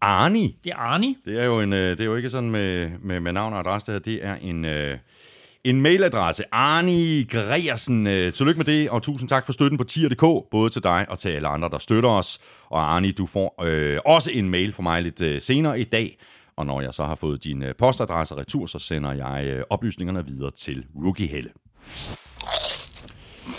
Arni. 0.00 0.56
Det 0.64 0.72
er 0.72 0.76
Arni. 0.76 1.16
Det 1.24 1.40
er 1.40 1.44
jo, 1.44 1.60
en, 1.60 1.72
øh, 1.72 1.90
det 1.90 2.00
er 2.00 2.04
jo 2.04 2.16
ikke 2.16 2.30
sådan 2.30 2.50
med, 2.50 2.90
med, 3.02 3.20
med 3.20 3.32
navn 3.32 3.52
og 3.52 3.58
adresse, 3.58 3.92
det 3.92 3.94
her. 3.94 4.00
Det 4.12 4.26
er 4.26 4.34
en, 4.34 4.64
øh, 4.64 4.98
en 5.64 5.80
mailadresse. 5.80 6.44
Arni 6.52 7.22
Greersen. 7.30 8.06
Øh, 8.06 8.32
tillykke 8.32 8.58
med 8.58 8.64
det, 8.64 8.90
og 8.90 9.02
tusind 9.02 9.28
tak 9.28 9.46
for 9.46 9.52
støtten 9.52 9.78
på 9.78 9.84
tier.dk, 9.84 10.50
både 10.50 10.70
til 10.70 10.82
dig 10.82 11.06
og 11.08 11.18
til 11.18 11.28
alle 11.28 11.48
andre, 11.48 11.68
der 11.68 11.78
støtter 11.78 12.10
os. 12.10 12.38
Og 12.68 12.94
Arni, 12.94 13.10
du 13.10 13.26
får 13.26 13.64
øh, 13.64 13.98
også 14.04 14.30
en 14.30 14.48
mail 14.48 14.72
fra 14.72 14.82
mig 14.82 15.02
lidt 15.02 15.22
øh, 15.22 15.40
senere 15.40 15.80
i 15.80 15.84
dag. 15.84 16.18
Og 16.56 16.66
når 16.66 16.80
jeg 16.80 16.94
så 16.94 17.04
har 17.04 17.14
fået 17.14 17.44
din 17.44 17.62
øh, 17.62 17.74
postadresse 17.78 18.34
retur, 18.34 18.66
så 18.66 18.78
sender 18.78 19.12
jeg 19.12 19.46
øh, 19.46 19.64
oplysningerne 19.70 20.26
videre 20.26 20.50
til 20.50 20.84
Rookie 21.04 21.26
Helle. 21.26 21.50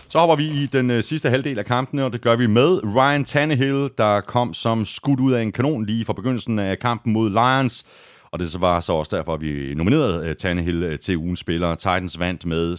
Så 0.10 0.20
hopper 0.20 0.36
vi 0.36 0.46
i 0.46 0.66
den 0.66 0.92
øh, 0.92 1.04
sidste 1.04 1.30
halvdel 1.30 1.60
af 1.60 1.66
kampene, 1.66 2.06
og 2.06 2.14
det 2.14 2.22
gør 2.22 2.36
vi 2.36 2.48
med 2.48 2.96
Ryan 2.96 3.26
Tannehill, 3.26 3.90
der 3.98 4.22
kom 4.22 4.54
som 4.54 4.86
skudt 4.86 5.20
ud 5.20 5.34
af 5.34 5.42
en 5.42 5.52
kanon 5.52 5.86
lige 5.86 6.06
fra 6.06 6.14
begyndelsen 6.14 6.60
af 6.60 6.80
kampen 6.80 7.14
mod 7.14 7.30
Lions. 7.30 7.86
Og 8.31 8.39
det 8.39 8.61
var 8.61 8.80
så 8.80 8.93
også 8.93 9.15
derfor, 9.18 9.34
at 9.34 9.41
vi 9.41 9.73
nominerede 9.76 10.30
øh, 10.30 10.35
Tannehill 10.35 10.84
øh, 10.84 10.99
til 10.99 11.18
ugens 11.18 11.39
spiller. 11.39 11.76
Titans 11.76 12.19
vandt 12.19 12.45
med 12.45 12.73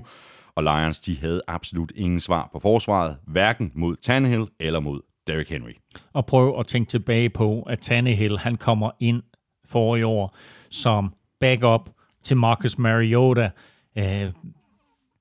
46-25, 0.00 0.52
og 0.54 0.62
Lions 0.62 1.00
de 1.00 1.18
havde 1.20 1.42
absolut 1.48 1.92
ingen 1.96 2.20
svar 2.20 2.48
på 2.52 2.58
forsvaret, 2.58 3.16
hverken 3.26 3.72
mod 3.74 3.96
Tannehill 3.96 4.46
eller 4.60 4.80
mod 4.80 5.00
Derrick 5.26 5.50
Henry. 5.50 5.72
Og 6.12 6.26
prøv 6.26 6.58
at 6.60 6.66
tænke 6.66 6.90
tilbage 6.90 7.30
på, 7.30 7.62
at 7.62 7.78
Tannehill 7.78 8.38
han 8.38 8.56
kommer 8.56 8.90
ind 9.00 9.22
for 9.64 9.96
i 9.96 10.02
år 10.02 10.36
som 10.70 11.12
backup 11.40 11.88
til 12.24 12.36
Marcus 12.36 12.78
Mariota. 12.78 13.50
Øh, 13.98 14.32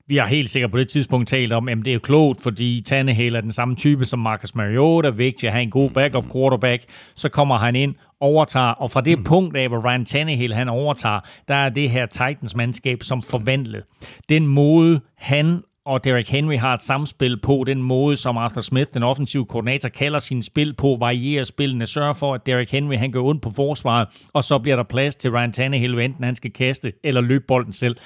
vi 0.08 0.18
har 0.18 0.26
helt 0.26 0.50
sikkert 0.50 0.72
på 0.72 0.78
det 0.78 0.90
tidspunkt 0.90 1.28
talt 1.28 1.54
om, 1.54 1.70
at 1.70 1.78
det 1.86 1.94
er 1.94 2.00
klogt, 2.00 2.42
fordi 2.42 2.82
Tannehill 2.86 3.36
er 3.36 3.42
den 3.42 3.52
samme 3.52 3.76
type 3.76 4.06
som 4.06 4.20
Marcus 4.20 4.56
Mariota, 4.56 5.10
vigtigt 5.10 5.44
at 5.44 5.52
have 5.52 5.64
en 5.64 5.70
god 5.70 5.90
backup 5.90 6.32
quarterback. 6.32 6.84
Så 7.16 7.30
kommer 7.30 7.58
han 7.58 7.76
ind, 7.76 7.96
overtager, 8.22 8.66
og 8.72 8.92
fra 8.92 9.02
det 9.02 9.24
punkt 9.24 9.58
af, 9.58 9.68
hvor 9.68 9.90
Ryan 9.90 10.06
Tannehill 10.06 10.54
han 10.54 10.70
overtager, 10.70 11.20
der 11.48 11.56
er 11.56 11.70
det 11.70 11.90
her 11.90 12.06
Titans-mandskab 12.06 13.04
som 13.04 13.22
forvandlet. 13.22 13.84
Den 14.30 14.48
måde, 14.48 15.02
han 15.18 15.64
og 15.86 16.04
Derrick 16.04 16.30
Henry 16.30 16.58
har 16.58 16.74
et 16.74 16.82
samspil 16.82 17.42
på, 17.42 17.64
den 17.68 17.84
måde, 17.84 18.16
som 18.16 18.38
Arthur 18.38 18.62
Smith, 18.62 18.94
den 18.94 19.04
offensive 19.04 19.46
koordinator, 19.46 19.90
kalder 19.90 20.20
sin 20.20 20.44
spil 20.44 20.74
på, 20.74 20.98
varierer 21.00 21.44
spillene, 21.44 21.88
sørger 21.88 22.14
for, 22.14 22.34
at 22.34 22.46
Derrick 22.46 22.72
Henry 22.72 22.96
han 22.96 23.12
går 23.12 23.30
ondt 23.30 23.42
på 23.42 23.50
forsvaret, 23.50 24.08
og 24.34 24.44
så 24.44 24.60
bliver 24.60 24.76
der 24.76 24.84
plads 24.84 25.16
til 25.16 25.32
Ryan 25.32 25.52
Tannehill, 25.52 26.00
enten 26.00 26.24
han 26.24 26.36
skal 26.36 26.52
kaste 26.52 26.94
eller 27.04 27.22
løbe 27.22 27.44
bolden 27.48 27.74
selv, 27.74 27.98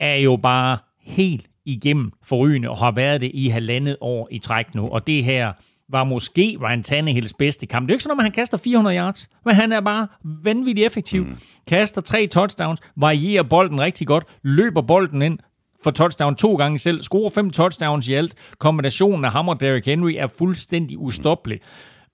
er 0.00 0.14
jo 0.14 0.36
bare 0.36 0.78
helt 1.02 1.46
igennem 1.64 2.12
forrygende 2.22 2.70
og 2.70 2.78
har 2.78 2.90
været 2.90 3.20
det 3.20 3.30
i 3.34 3.48
halvandet 3.48 3.96
år 4.00 4.28
i 4.30 4.38
træk 4.38 4.74
nu. 4.74 4.88
Og 4.88 5.06
det 5.06 5.24
her 5.24 5.52
var 5.88 6.04
måske 6.04 6.58
Ryan 6.60 6.82
Tannehills 6.82 7.32
bedste 7.38 7.66
kamp. 7.66 7.86
Det 7.86 7.92
er 7.92 7.94
ikke 7.94 8.02
sådan, 8.02 8.18
at 8.18 8.24
han 8.24 8.32
kaster 8.32 8.58
400 8.58 8.96
yards, 8.96 9.28
men 9.44 9.54
han 9.54 9.72
er 9.72 9.80
bare 9.80 10.08
vanvittigt 10.24 10.86
effektiv. 10.86 11.24
Mm. 11.24 11.36
Kaster 11.66 12.00
tre 12.00 12.26
touchdowns, 12.26 12.80
varierer 12.96 13.42
bolden 13.42 13.80
rigtig 13.80 14.06
godt, 14.06 14.24
løber 14.42 14.82
bolden 14.82 15.22
ind, 15.22 15.38
for 15.84 15.90
touchdown 15.90 16.36
to 16.36 16.56
gange 16.56 16.78
selv, 16.78 17.00
scorer 17.00 17.30
fem 17.30 17.50
touchdowns 17.50 18.08
i 18.08 18.14
alt. 18.14 18.34
Kombinationen 18.58 19.24
af 19.24 19.32
ham 19.32 19.48
og 19.48 19.60
Derrick 19.60 19.86
Henry 19.86 20.12
er 20.18 20.26
fuldstændig 20.26 20.98
ustoppelig. 20.98 21.60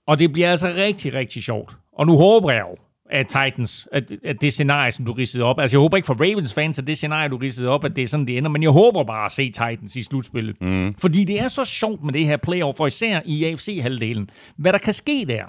Og 0.06 0.18
det 0.18 0.32
bliver 0.32 0.50
altså 0.50 0.72
rigtig, 0.76 1.14
rigtig 1.14 1.42
sjovt. 1.42 1.76
Og 1.92 2.06
nu 2.06 2.16
håber 2.16 2.52
jeg 2.52 2.60
jo, 2.60 2.76
at 3.12 3.26
Titans, 3.26 3.88
at, 3.92 4.04
at 4.24 4.36
det 4.40 4.52
scenarie, 4.52 4.92
som 4.92 5.04
du 5.04 5.12
ridsede 5.12 5.44
op, 5.44 5.60
altså 5.60 5.76
jeg 5.76 5.80
håber 5.80 5.96
ikke 5.96 6.06
for 6.06 6.14
Ravens 6.14 6.54
fans, 6.54 6.78
at 6.78 6.86
det 6.86 6.96
scenarie, 6.96 7.28
du 7.28 7.36
ridsede 7.36 7.68
op, 7.68 7.84
at 7.84 7.96
det 7.96 8.02
er 8.02 8.06
sådan, 8.06 8.26
det 8.26 8.38
ender, 8.38 8.50
men 8.50 8.62
jeg 8.62 8.70
håber 8.70 9.04
bare 9.04 9.24
at 9.24 9.32
se 9.32 9.46
Titans 9.46 9.96
i 9.96 10.02
slutspillet. 10.02 10.62
Mm. 10.62 10.94
Fordi 10.94 11.24
det 11.24 11.40
er 11.40 11.48
så 11.48 11.64
sjovt 11.64 12.04
med 12.04 12.12
det 12.12 12.26
her 12.26 12.36
playoff, 12.36 12.76
for 12.76 12.86
især 12.86 13.20
i 13.24 13.44
AFC-halvdelen, 13.44 14.28
hvad 14.56 14.72
der 14.72 14.78
kan 14.78 14.92
ske 14.92 15.24
der. 15.28 15.44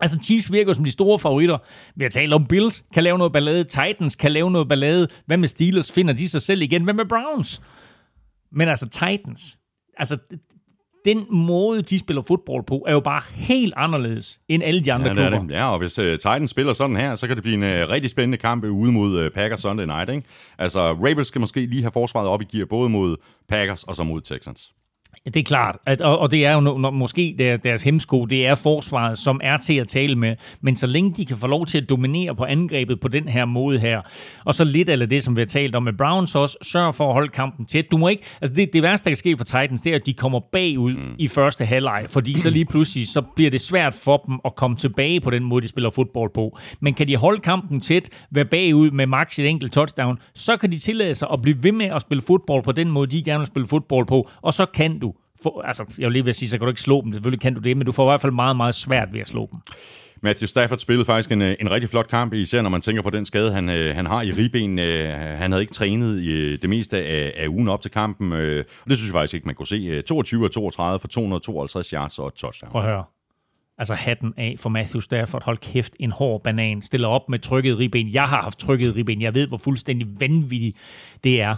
Altså 0.00 0.18
Chiefs 0.24 0.52
virker 0.52 0.72
som 0.72 0.84
de 0.84 0.90
store 0.90 1.18
favoritter. 1.18 1.58
Vi 1.96 2.04
har 2.04 2.10
talt 2.10 2.32
om 2.32 2.46
Bills, 2.46 2.84
kan 2.94 3.04
lave 3.04 3.18
noget 3.18 3.32
ballade. 3.32 3.64
Titans 3.64 4.16
kan 4.16 4.32
lave 4.32 4.50
noget 4.50 4.68
ballade. 4.68 5.08
Hvad 5.26 5.36
med 5.36 5.48
Steelers? 5.48 5.92
Finder 5.92 6.14
de 6.14 6.28
sig 6.28 6.42
selv 6.42 6.62
igen? 6.62 6.84
Hvad 6.84 6.94
med 6.94 7.04
Browns? 7.04 7.62
Men 8.52 8.68
altså 8.68 8.88
Titans, 8.88 9.58
altså 9.96 10.18
den 11.04 11.26
måde, 11.30 11.82
de 11.82 11.98
spiller 11.98 12.22
fodbold 12.22 12.64
på, 12.66 12.84
er 12.88 12.92
jo 12.92 13.00
bare 13.00 13.22
helt 13.34 13.74
anderledes 13.76 14.40
end 14.48 14.62
alle 14.62 14.80
de 14.80 14.92
andre 14.92 15.08
ja, 15.08 15.14
klubber. 15.14 15.38
Det. 15.38 15.50
Ja, 15.50 15.72
og 15.72 15.78
hvis 15.78 15.98
uh, 15.98 16.04
Titans 16.04 16.50
spiller 16.50 16.72
sådan 16.72 16.96
her, 16.96 17.14
så 17.14 17.26
kan 17.26 17.36
det 17.36 17.42
blive 17.42 17.54
en 17.54 17.82
uh, 17.82 17.90
rigtig 17.90 18.10
spændende 18.10 18.38
kamp 18.38 18.64
ude 18.64 18.92
mod 18.92 19.24
uh, 19.24 19.32
Packers 19.32 19.60
Sunday 19.60 19.84
Night. 19.84 20.10
Ikke? 20.10 20.22
Altså, 20.58 20.92
Ravens 20.92 21.26
skal 21.26 21.40
måske 21.40 21.66
lige 21.66 21.82
have 21.82 21.92
forsvaret 21.92 22.28
op 22.28 22.42
i 22.42 22.44
gear, 22.44 22.66
både 22.66 22.88
mod 22.88 23.16
Packers 23.48 23.84
og 23.84 23.96
så 23.96 24.02
mod 24.02 24.20
Texans. 24.20 24.72
Det 25.24 25.36
er 25.36 25.42
klart, 25.42 25.76
at, 25.86 26.00
og, 26.00 26.18
og 26.18 26.30
det 26.30 26.46
er 26.46 26.52
jo 26.54 26.60
no, 26.60 26.90
måske 26.90 27.34
der, 27.38 27.56
deres 27.56 27.82
hemsko, 27.82 28.24
det 28.24 28.46
er 28.46 28.54
forsvaret, 28.54 29.18
som 29.18 29.40
er 29.42 29.56
til 29.56 29.74
at 29.74 29.88
tale 29.88 30.16
med, 30.16 30.36
men 30.60 30.76
så 30.76 30.86
længe 30.86 31.12
de 31.16 31.24
kan 31.26 31.36
få 31.36 31.46
lov 31.46 31.66
til 31.66 31.80
at 31.80 31.90
dominere 31.90 32.34
på 32.34 32.44
angrebet 32.44 33.00
på 33.00 33.08
den 33.08 33.28
her 33.28 33.44
måde 33.44 33.78
her, 33.78 34.00
og 34.44 34.54
så 34.54 34.64
lidt 34.64 34.88
af 34.88 35.08
det, 35.08 35.22
som 35.22 35.36
vi 35.36 35.40
har 35.40 35.46
talt 35.46 35.74
om 35.74 35.82
med 35.82 35.92
Browns 35.92 36.34
også, 36.34 36.58
sørg 36.62 36.94
for 36.94 37.08
at 37.08 37.14
holde 37.14 37.28
kampen 37.28 37.66
tæt. 37.66 37.90
Du 37.90 37.96
må 37.96 38.08
ikke, 38.08 38.22
altså 38.40 38.54
det, 38.54 38.72
det 38.72 38.82
værste, 38.82 39.04
der 39.04 39.10
kan 39.10 39.16
ske 39.16 39.36
for 39.36 39.44
Titans, 39.44 39.82
det 39.82 39.92
er, 39.92 39.96
at 39.96 40.06
de 40.06 40.14
kommer 40.14 40.40
bagud 40.52 40.94
mm. 40.94 41.14
i 41.18 41.28
første 41.28 41.64
halvleg, 41.64 42.04
fordi 42.08 42.40
så 42.40 42.50
lige 42.50 42.64
pludselig, 42.64 43.08
så 43.08 43.22
bliver 43.36 43.50
det 43.50 43.60
svært 43.60 43.94
for 43.94 44.16
dem 44.16 44.40
at 44.44 44.54
komme 44.54 44.76
tilbage 44.76 45.20
på 45.20 45.30
den 45.30 45.44
måde, 45.44 45.62
de 45.62 45.68
spiller 45.68 45.90
fodbold 45.90 46.30
på. 46.34 46.58
Men 46.80 46.94
kan 46.94 47.08
de 47.08 47.16
holde 47.16 47.40
kampen 47.40 47.80
tæt, 47.80 48.08
være 48.30 48.44
bagud 48.44 48.90
med 48.90 49.06
max 49.06 49.38
et 49.38 49.46
enkelt 49.46 49.72
touchdown, 49.72 50.18
så 50.34 50.56
kan 50.56 50.72
de 50.72 50.78
tillade 50.78 51.14
sig 51.14 51.28
at 51.32 51.42
blive 51.42 51.62
ved 51.62 51.72
med 51.72 51.86
at 51.86 52.00
spille 52.00 52.22
fodbold 52.22 52.62
på 52.64 52.72
den 52.72 52.90
måde, 52.90 53.06
de 53.06 53.22
gerne 53.22 53.38
vil 53.38 53.46
spille 53.46 53.68
fodbold 53.68 54.06
på, 54.06 54.28
og 54.42 54.54
så 54.54 54.66
kan 54.66 54.99
for, 55.42 55.62
altså, 55.62 55.84
jeg 55.98 56.06
vil 56.06 56.12
lige 56.12 56.24
vil 56.24 56.34
sige, 56.34 56.48
så 56.48 56.58
kan 56.58 56.64
du 56.64 56.70
ikke 56.70 56.80
slå 56.80 57.02
dem. 57.02 57.12
Selvfølgelig 57.12 57.40
kan 57.40 57.54
du 57.54 57.60
det, 57.60 57.76
men 57.76 57.86
du 57.86 57.92
får 57.92 58.04
i 58.04 58.10
hvert 58.10 58.20
fald 58.20 58.32
meget, 58.32 58.56
meget 58.56 58.74
svært 58.74 59.08
ved 59.12 59.20
at 59.20 59.28
slå 59.28 59.48
dem. 59.52 59.60
Matthew 60.22 60.46
Stafford 60.46 60.78
spillede 60.78 61.04
faktisk 61.04 61.32
en, 61.32 61.42
en 61.42 61.70
rigtig 61.70 61.90
flot 61.90 62.08
kamp, 62.08 62.32
især 62.32 62.62
når 62.62 62.70
man 62.70 62.80
tænker 62.80 63.02
på 63.02 63.10
den 63.10 63.26
skade, 63.26 63.52
han, 63.52 63.68
øh, 63.68 63.94
han 63.94 64.06
har 64.06 64.22
i 64.22 64.30
ribben. 64.30 64.78
Øh, 64.78 65.08
han 65.14 65.52
havde 65.52 65.62
ikke 65.62 65.72
trænet 65.72 66.20
i 66.22 66.56
det 66.56 66.70
meste 66.70 66.98
af, 66.98 67.32
af 67.36 67.48
ugen 67.48 67.68
op 67.68 67.82
til 67.82 67.90
kampen, 67.90 68.32
øh, 68.32 68.64
og 68.84 68.90
det 68.90 68.96
synes 68.96 69.08
jeg 69.08 69.12
faktisk 69.12 69.34
ikke, 69.34 69.46
man 69.46 69.54
kunne 69.54 69.66
se. 69.66 70.02
22 70.02 70.44
og 70.44 70.50
32 70.50 70.98
for 70.98 71.08
252 71.08 71.90
yards 71.90 72.18
og 72.18 72.28
et 72.28 72.34
touchdown. 72.34 72.70
Prøv 72.72 72.82
at 72.82 72.88
høre. 72.88 73.04
Altså 73.78 73.94
hatten 73.94 74.34
af 74.36 74.56
for 74.58 74.68
Matthew 74.68 75.00
Stafford. 75.00 75.44
Hold 75.44 75.58
kæft, 75.58 75.92
en 76.00 76.10
hård 76.10 76.42
banan. 76.42 76.82
Stiller 76.82 77.08
op 77.08 77.28
med 77.28 77.38
trykket 77.38 77.78
ribben. 77.78 78.12
Jeg 78.12 78.24
har 78.24 78.42
haft 78.42 78.58
trykket 78.58 78.96
ribben. 78.96 79.22
Jeg 79.22 79.34
ved, 79.34 79.46
hvor 79.46 79.56
fuldstændig 79.56 80.20
vanvittigt 80.20 80.76
det 81.24 81.40
er 81.40 81.56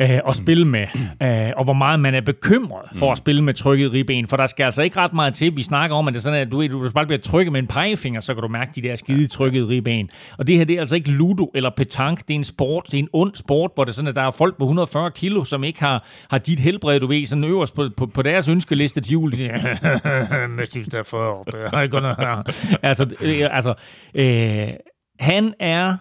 øh, 0.00 0.20
at 0.28 0.34
spille 0.34 0.64
med, 0.64 0.86
øh, 1.22 1.52
og 1.56 1.64
hvor 1.64 1.72
meget 1.72 2.00
man 2.00 2.14
er 2.14 2.20
bekymret 2.20 2.88
for 2.94 3.12
at 3.12 3.18
spille 3.18 3.42
med 3.42 3.54
trykket 3.54 3.92
ribben, 3.92 4.26
for 4.26 4.36
der 4.36 4.46
skal 4.46 4.64
altså 4.64 4.82
ikke 4.82 4.96
ret 4.96 5.12
meget 5.12 5.34
til. 5.34 5.56
Vi 5.56 5.62
snakker 5.62 5.96
om, 5.96 6.08
at 6.08 6.14
det 6.14 6.20
er 6.20 6.22
sådan, 6.22 6.40
at 6.40 6.52
du, 6.52 6.66
du 6.66 6.90
bare 6.90 7.06
bliver 7.06 7.20
trykket 7.20 7.52
med 7.52 7.60
en 7.60 7.66
pegefinger, 7.66 8.20
så 8.20 8.34
kan 8.34 8.42
du 8.42 8.48
mærke 8.48 8.70
de 8.74 8.82
der 8.82 8.96
skide 8.96 9.26
trykket 9.26 9.68
ribben. 9.68 10.10
Og 10.38 10.46
det 10.46 10.56
her, 10.56 10.64
det 10.64 10.76
er 10.76 10.80
altså 10.80 10.94
ikke 10.94 11.10
ludo 11.10 11.50
eller 11.54 11.70
petanque, 11.76 12.24
det 12.28 12.34
er 12.34 12.38
en 12.38 12.44
sport, 12.44 12.84
det 12.86 12.94
er 12.94 12.98
en 12.98 13.08
ond 13.12 13.34
sport, 13.34 13.70
hvor 13.74 13.84
det 13.84 13.90
er 13.90 13.94
sådan, 13.94 14.08
at 14.08 14.14
der 14.14 14.22
er 14.22 14.30
folk 14.30 14.58
på 14.58 14.64
140 14.64 15.10
kilo, 15.10 15.44
som 15.44 15.64
ikke 15.64 15.80
har, 15.80 16.06
har 16.30 16.38
dit 16.38 16.60
helbred, 16.60 17.00
du 17.00 17.06
ved, 17.06 17.26
sådan 17.26 17.44
øverst 17.44 17.74
på, 17.74 17.88
på, 17.96 18.06
på 18.06 18.22
deres 18.22 18.48
ønskeliste 18.48 19.00
til 19.00 19.12
jul. 19.12 19.32
De 19.32 19.36
siger, 19.36 20.46
men 20.56 20.66
synes 20.66 20.88
derfor, 20.88 21.44
altså, 22.82 23.06
øh, 23.20 23.56
altså 23.56 23.74
øh, 24.14 24.68
han 25.20 25.54
er 25.60 25.96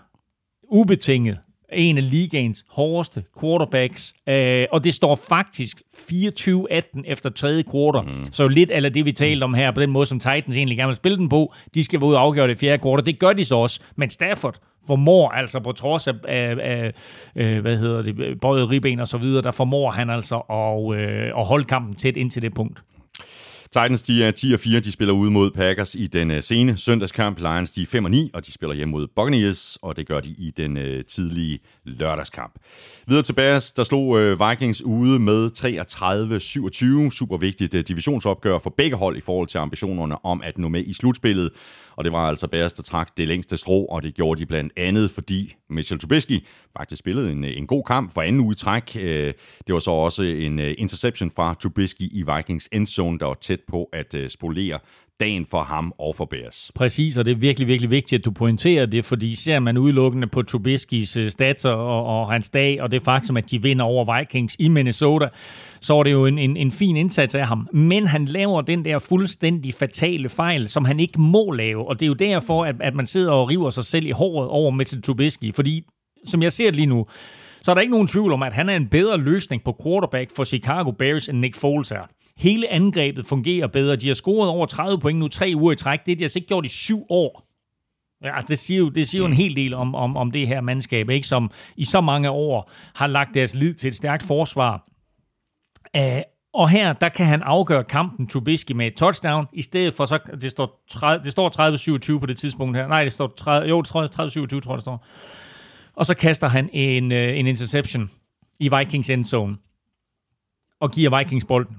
ubetinget 0.72 1.38
en 1.76 1.98
af 1.98 2.10
ligaens 2.10 2.66
hårdeste 2.70 3.24
quarterbacks, 3.42 4.14
øh, 4.30 4.66
og 4.72 4.84
det 4.84 4.94
står 4.94 5.16
faktisk 5.16 5.82
24-18 5.94 7.02
efter 7.06 7.30
tredje 7.30 7.64
quarter. 7.72 8.02
Mm. 8.02 8.28
Så 8.32 8.48
lidt 8.48 8.72
af 8.72 8.94
det, 8.94 9.06
vi 9.06 9.12
talte 9.12 9.44
om 9.44 9.54
her, 9.54 9.72
på 9.72 9.82
den 9.82 9.92
måde, 9.92 10.06
som 10.06 10.20
Titans 10.20 10.58
egentlig 10.58 10.78
gerne 10.78 10.88
vil 10.88 10.96
spille 10.96 11.18
den 11.18 11.30
på, 11.30 11.54
de 11.76 11.84
skal 11.84 12.02
være 12.02 12.08
ude 12.08 12.18
og 12.18 12.24
afgøre 12.24 12.48
det 12.48 12.58
fjerde 12.58 12.84
quarter. 12.84 13.04
Det 13.04 13.20
gør 13.20 13.34
de 13.34 13.46
så 13.46 13.56
også, 13.56 13.80
men 13.96 14.10
Stafford 14.10 14.60
formår 14.88 15.30
altså 15.30 15.60
på 15.60 15.72
trods 15.72 16.08
af, 16.08 16.14
af, 16.28 16.56
af 16.62 16.94
øh, 17.36 17.62
hvad 17.62 17.78
hedder 17.78 18.02
det, 18.02 18.42
både 18.42 18.66
ribben 18.66 19.00
og 19.00 19.08
så 19.08 19.18
videre, 19.18 19.42
der 19.42 19.52
formår 19.52 19.92
han 19.92 20.10
altså 20.10 20.36
at, 20.36 21.00
øh, 21.00 21.40
at 21.40 21.46
holde 21.46 21.66
kampen 21.66 21.96
tæt 21.96 22.18
ind 22.18 22.32
til 22.32 22.42
det 22.42 22.54
punkt. 22.54 22.84
Titans 23.74 24.02
de 24.02 24.24
er 24.24 24.32
10 24.32 24.54
og 24.54 24.60
4, 24.60 24.80
de 24.80 24.92
spiller 24.92 25.14
ude 25.14 25.32
mod 25.32 25.52
Packers 25.52 25.96
i 25.96 26.08
den 26.08 26.32
øh, 26.32 26.44
sene 26.44 26.78
søndagskamp. 26.78 27.40
Lions 27.40 27.72
de 27.72 27.82
er 27.82 27.86
5 27.86 28.06
og 28.06 28.12
9, 28.12 28.32
og 28.34 28.46
de 28.46 28.52
spiller 28.52 28.76
hjemme 28.76 28.92
mod 28.92 29.08
Buccaneers, 29.16 29.78
og 29.82 29.96
det 29.96 30.08
gør 30.08 30.20
de 30.20 30.30
i 30.30 30.52
den 30.58 30.78
øh, 30.78 31.04
tidlige 31.04 31.60
lørdagskamp. 31.86 32.54
Videre 33.08 33.24
til 33.24 33.34
Bears, 33.34 33.72
der 33.72 33.84
slog 33.84 34.20
øh, 34.20 34.40
Vikings 34.50 34.82
ude 34.82 35.20
med 35.20 35.50
33-27. 37.10 37.12
Super 37.12 37.38
vigtigt 37.38 37.88
divisionsopgør 37.88 38.60
for 38.60 38.74
begge 38.78 38.98
hold 38.98 39.18
i 39.18 39.22
forhold 39.22 39.48
til 39.48 39.58
ambitionerne 39.58 40.26
om 40.26 40.42
at 40.42 40.58
nå 40.58 40.68
med 40.68 40.84
i 40.86 40.94
slutspillet. 40.94 41.50
Og 41.96 42.04
det 42.04 42.12
var 42.12 42.30
altså 42.30 42.48
Bears, 42.48 42.74
der 42.74 42.84
trak 42.84 43.18
det 43.18 43.28
længste 43.28 43.58
strå, 43.58 43.86
og 43.86 44.04
det 44.04 44.16
gjorde 44.16 44.40
de 44.42 44.46
blandt 44.46 44.74
andet, 44.78 45.12
fordi 45.12 45.56
Mitchell 45.70 46.00
Trubisky 46.00 46.40
faktisk 46.78 47.00
spillede 47.00 47.32
en, 47.32 47.44
en 47.44 47.68
god 47.68 47.84
kamp 47.84 48.14
for 48.14 48.22
anden 48.22 48.42
uge 48.42 48.54
træk. 48.54 48.98
Øh, 49.00 49.34
det 49.68 49.74
var 49.74 49.80
så 49.80 49.92
også 49.92 50.24
en 50.24 50.60
øh, 50.60 50.76
interception 50.78 51.32
fra 51.32 51.54
Trubisky 51.54 52.02
i 52.02 52.24
Vikings 52.36 52.70
endzone, 52.72 53.20
der 53.20 53.26
var 53.26 53.38
tæt 53.42 53.60
på 53.68 53.90
at 53.94 54.16
øh, 54.16 54.30
spolere 54.30 54.80
dagen 55.20 55.46
for 55.46 55.64
ham 55.64 55.94
og 56.00 56.16
for 56.16 56.26
Bears. 56.26 56.72
Præcis, 56.76 57.18
og 57.18 57.26
det 57.26 57.32
er 57.32 57.36
virkelig, 57.36 57.68
virkelig 57.68 57.92
vigtigt, 57.92 58.20
at 58.20 58.26
du 58.26 58.32
pointerer 58.32 58.86
det, 58.86 59.06
fordi 59.06 59.36
ser 59.36 59.60
man 59.60 59.78
udelukkende 59.78 60.28
på 60.28 60.42
Trubiskys 60.42 61.18
stats 61.30 61.66
og, 61.66 62.06
og 62.06 62.32
hans 62.32 62.50
dag, 62.50 62.82
og 62.82 62.92
det 62.92 63.04
faktum, 63.04 63.38
at 63.38 63.52
de 63.52 63.62
vinder 63.62 63.86
over 63.86 64.20
Vikings 64.20 64.56
i 64.60 64.68
Minnesota, 64.68 65.28
så 65.84 66.00
er 66.00 66.04
det 66.04 66.12
jo 66.12 66.26
en, 66.26 66.40
en, 66.40 66.58
en 66.58 66.72
fin 66.72 66.98
indsats 66.98 67.36
af 67.36 67.48
ham. 67.48 67.68
Men 67.74 68.08
han 68.08 68.26
laver 68.26 68.62
den 68.62 68.86
der 68.86 69.00
fuldstændig 69.00 69.74
fatale 69.74 70.30
fejl, 70.30 70.70
som 70.70 70.86
han 70.86 71.00
ikke 71.00 71.22
må 71.22 71.52
lave, 71.52 71.88
og 71.88 72.00
det 72.00 72.06
er 72.06 72.08
jo 72.08 72.14
derfor, 72.14 72.66
at, 72.66 72.76
at 72.80 72.96
man 72.96 73.08
sidder 73.08 73.32
og 73.32 73.50
river 73.50 73.70
sig 73.70 73.86
selv 73.86 74.06
i 74.06 74.12
håret 74.12 74.50
over 74.50 74.72
Mitchell 74.72 75.02
Trubisky, 75.02 75.56
fordi 75.56 75.84
som 76.26 76.44
jeg 76.44 76.52
ser 76.52 76.66
det 76.66 76.76
lige 76.76 76.86
nu, 76.86 77.06
så 77.62 77.72
er 77.72 77.76
der 77.76 77.82
ikke 77.82 77.92
nogen 77.92 78.08
tvivl 78.08 78.34
om, 78.34 78.44
at 78.44 78.54
han 78.54 78.70
er 78.70 78.76
en 78.76 78.88
bedre 78.88 79.18
løsning 79.18 79.64
på 79.64 79.80
quarterback 79.84 80.36
for 80.36 80.44
Chicago 80.44 80.92
Bears, 80.92 81.30
end 81.30 81.40
Nick 81.40 81.56
Foles 81.56 81.92
er. 81.92 82.08
Hele 82.38 82.72
angrebet 82.72 83.26
fungerer 83.26 83.68
bedre. 83.68 83.96
De 83.96 84.08
har 84.08 84.16
scoret 84.16 84.50
over 84.50 84.66
30 84.66 85.00
point 85.00 85.20
nu 85.20 85.28
tre 85.28 85.54
uger 85.56 85.72
i 85.72 85.76
træk. 85.76 86.00
Det 86.06 86.12
har 86.12 86.16
de 86.16 86.24
altså 86.24 86.40
ikke 86.40 86.48
gjort 86.48 86.66
i 86.66 86.70
syv 86.70 87.06
år. 87.10 87.48
Ja, 88.24 88.36
altså 88.36 88.48
det 88.50 88.60
siger 88.60 88.78
jo, 88.78 88.90
det 88.90 89.08
siger 89.08 89.22
jo 89.22 89.26
en 89.26 89.34
hel 89.34 89.56
del 89.56 89.74
om, 89.74 89.96
om, 89.96 90.18
om 90.18 90.32
det 90.32 90.48
her 90.48 90.62
mandskab, 90.62 91.10
ikke? 91.10 91.28
som 91.28 91.52
i 91.78 91.86
så 91.86 92.02
mange 92.02 92.30
år 92.30 92.72
har 92.96 93.08
lagt 93.08 93.34
deres 93.34 93.56
lid 93.56 93.74
til 93.74 93.88
et 93.88 93.96
stærkt 93.96 94.24
forsvar 94.24 94.88
Uh, 95.98 96.22
og 96.54 96.70
her, 96.70 96.94
der 96.94 97.10
kan 97.10 97.26
han 97.26 97.42
afgøre 97.42 97.84
kampen 97.84 98.28
Trubisky 98.28 98.72
med 98.72 98.88
et 98.88 98.96
touchdown, 98.96 99.48
i 99.54 99.62
stedet 99.62 99.94
for 99.94 100.06
så, 100.06 100.20
det 100.42 100.52
står, 100.52 100.84
30, 100.90 101.24
det 101.24 101.32
står 101.32 102.16
30-27 102.16 102.20
på 102.20 102.26
det 102.26 102.38
tidspunkt 102.38 102.78
her. 102.78 102.88
Nej, 102.88 103.04
det 103.04 103.14
står 103.14 103.34
30, 103.38 103.70
jo, 103.70 103.84
30-27 103.88 103.90
tror 103.90 104.74
jeg, 104.74 104.76
det 104.76 104.82
står. 104.82 105.06
Og 105.96 106.06
så 106.06 106.14
kaster 106.14 106.48
han 106.48 106.70
en, 106.74 107.12
uh, 107.12 107.18
en 107.18 107.48
interception 107.48 108.12
i 108.60 108.70
Vikings 108.78 109.10
endzone 109.10 109.58
og 110.80 110.92
giver 110.92 111.18
Vikings 111.18 111.46
bolden. 111.46 111.78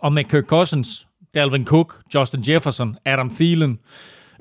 Og 0.00 0.12
med 0.12 0.24
Kirk 0.24 0.44
Cousins, 0.44 1.08
Dalvin 1.34 1.64
Cook, 1.64 2.00
Justin 2.14 2.44
Jefferson, 2.48 2.96
Adam 3.04 3.30
Thielen, 3.30 3.78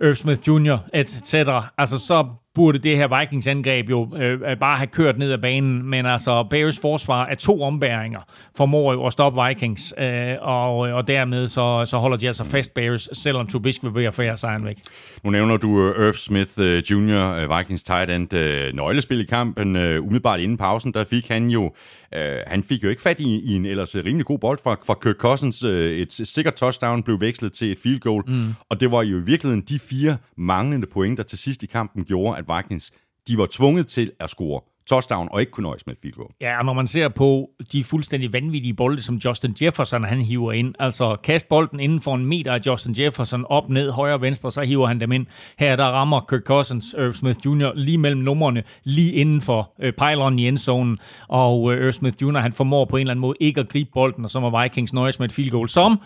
Irv 0.01 0.15
Smith 0.15 0.47
Jr., 0.47 0.77
etc., 0.93 1.33
altså 1.77 1.99
så 1.99 2.27
burde 2.55 2.79
det 2.79 2.97
her 2.97 3.19
Vikings 3.19 3.47
angreb 3.47 3.89
jo 3.89 4.09
øh, 4.15 4.39
øh, 4.49 4.57
bare 4.57 4.77
have 4.77 4.87
kørt 4.87 5.17
ned 5.17 5.31
ad 5.31 5.37
banen, 5.37 5.83
men 5.89 6.05
altså 6.05 6.43
Bears 6.43 6.79
forsvar 6.79 7.25
af 7.25 7.37
to 7.37 7.61
ombæringer 7.61 8.19
formår 8.57 8.93
jo 8.93 9.05
at 9.05 9.13
stoppe 9.13 9.41
Vikings, 9.47 9.93
øh, 9.97 10.35
og, 10.41 10.77
og 10.77 11.07
dermed 11.07 11.47
så, 11.47 11.85
så 11.85 11.97
holder 11.97 12.17
de 12.17 12.27
altså 12.27 12.43
fast 12.43 12.73
Bears, 12.73 13.09
selvom 13.13 13.47
Trubisky 13.47 13.85
vil 13.85 13.95
være 13.95 14.11
færre 14.11 14.37
sejren 14.37 14.65
væk. 14.65 14.77
Nu 15.23 15.29
nævner 15.29 15.57
du 15.57 15.67
uh, 15.67 16.05
Irv 16.05 16.13
Smith 16.13 16.59
Jr., 16.59 17.57
Vikings 17.57 17.83
tight 17.83 18.11
end, 18.11 18.27
nøglespil 18.73 19.19
i 19.19 19.25
kampen. 19.25 19.75
Umiddelbart 19.75 20.39
inden 20.39 20.57
pausen, 20.57 20.93
der 20.93 21.03
fik 21.03 21.27
han 21.27 21.49
jo 21.49 21.63
uh, 21.63 22.19
han 22.47 22.63
fik 22.63 22.83
jo 22.83 22.89
ikke 22.89 23.01
fat 23.01 23.19
i, 23.19 23.41
i 23.43 23.55
en 23.55 23.65
ellers 23.65 23.95
rimelig 23.95 24.25
god 24.25 24.39
bold 24.39 24.59
fra, 24.63 24.75
fra 24.85 24.93
Kirk 25.03 25.15
Cousins. 25.15 25.63
Et 25.63 26.13
sikkert 26.13 26.53
touchdown 26.53 27.03
blev 27.03 27.19
vekslet 27.19 27.53
til 27.53 27.71
et 27.71 27.77
field 27.83 27.99
goal, 27.99 28.23
mm. 28.27 28.53
og 28.69 28.79
det 28.79 28.91
var 28.91 29.03
jo 29.03 29.17
i 29.17 29.25
virkeligheden 29.25 29.63
de 29.69 29.79
fire 29.79 30.17
manglende 30.37 30.87
point, 30.93 31.17
der 31.17 31.23
til 31.23 31.37
sidst 31.37 31.63
i 31.63 31.65
kampen 31.65 32.05
gjorde, 32.05 32.37
at 32.37 32.44
Vikings 32.55 32.91
de 33.27 33.37
var 33.37 33.47
tvunget 33.51 33.87
til 33.87 34.11
at 34.19 34.29
score 34.29 34.61
touchdown 34.87 35.29
og 35.31 35.39
ikke 35.39 35.51
kunne 35.51 35.63
nøjes 35.63 35.85
med 35.85 35.95
et 35.95 35.99
field 36.01 36.13
goal. 36.13 36.29
Ja, 36.41 36.59
og 36.59 36.65
når 36.65 36.73
man 36.73 36.87
ser 36.87 37.07
på 37.07 37.49
de 37.71 37.83
fuldstændig 37.83 38.33
vanvittige 38.33 38.73
bolde, 38.73 39.01
som 39.01 39.15
Justin 39.15 39.55
Jefferson 39.61 40.03
han 40.03 40.21
hiver 40.21 40.51
ind, 40.51 40.75
altså 40.79 41.15
kast 41.23 41.47
bolden 41.49 41.79
inden 41.79 42.01
for 42.01 42.15
en 42.15 42.25
meter 42.25 42.53
af 42.53 42.59
Justin 42.65 42.95
Jefferson 42.99 43.45
op, 43.49 43.69
ned, 43.69 43.91
højre 43.91 44.21
venstre, 44.21 44.51
så 44.51 44.61
hiver 44.61 44.87
han 44.87 44.99
dem 44.99 45.11
ind. 45.11 45.25
Her 45.59 45.75
der 45.75 45.85
rammer 45.85 46.19
Kirk 46.29 46.41
Cousins, 46.41 46.95
Irv 46.97 47.13
Smith 47.13 47.39
Jr. 47.45 47.71
lige 47.75 47.97
mellem 47.97 48.21
numrene, 48.21 48.63
lige 48.83 49.11
inden 49.13 49.41
for 49.41 49.73
øh, 49.79 49.93
pylon 49.93 50.39
i 50.39 50.47
endzonen, 50.47 50.97
og 51.27 51.73
øh, 51.73 51.85
Irv 51.85 51.91
Smith 51.91 52.17
Jr. 52.21 52.37
han 52.37 52.53
formår 52.53 52.85
på 52.85 52.97
en 52.97 53.01
eller 53.01 53.11
anden 53.11 53.21
måde 53.21 53.37
ikke 53.39 53.59
at 53.59 53.69
gribe 53.69 53.89
bolden, 53.93 54.23
og 54.23 54.29
så 54.29 54.39
må 54.39 54.61
Vikings 54.61 54.93
nøjes 54.93 55.19
med 55.19 55.29
et 55.29 55.33
field 55.33 55.51
goal, 55.51 55.69
som 55.69 55.99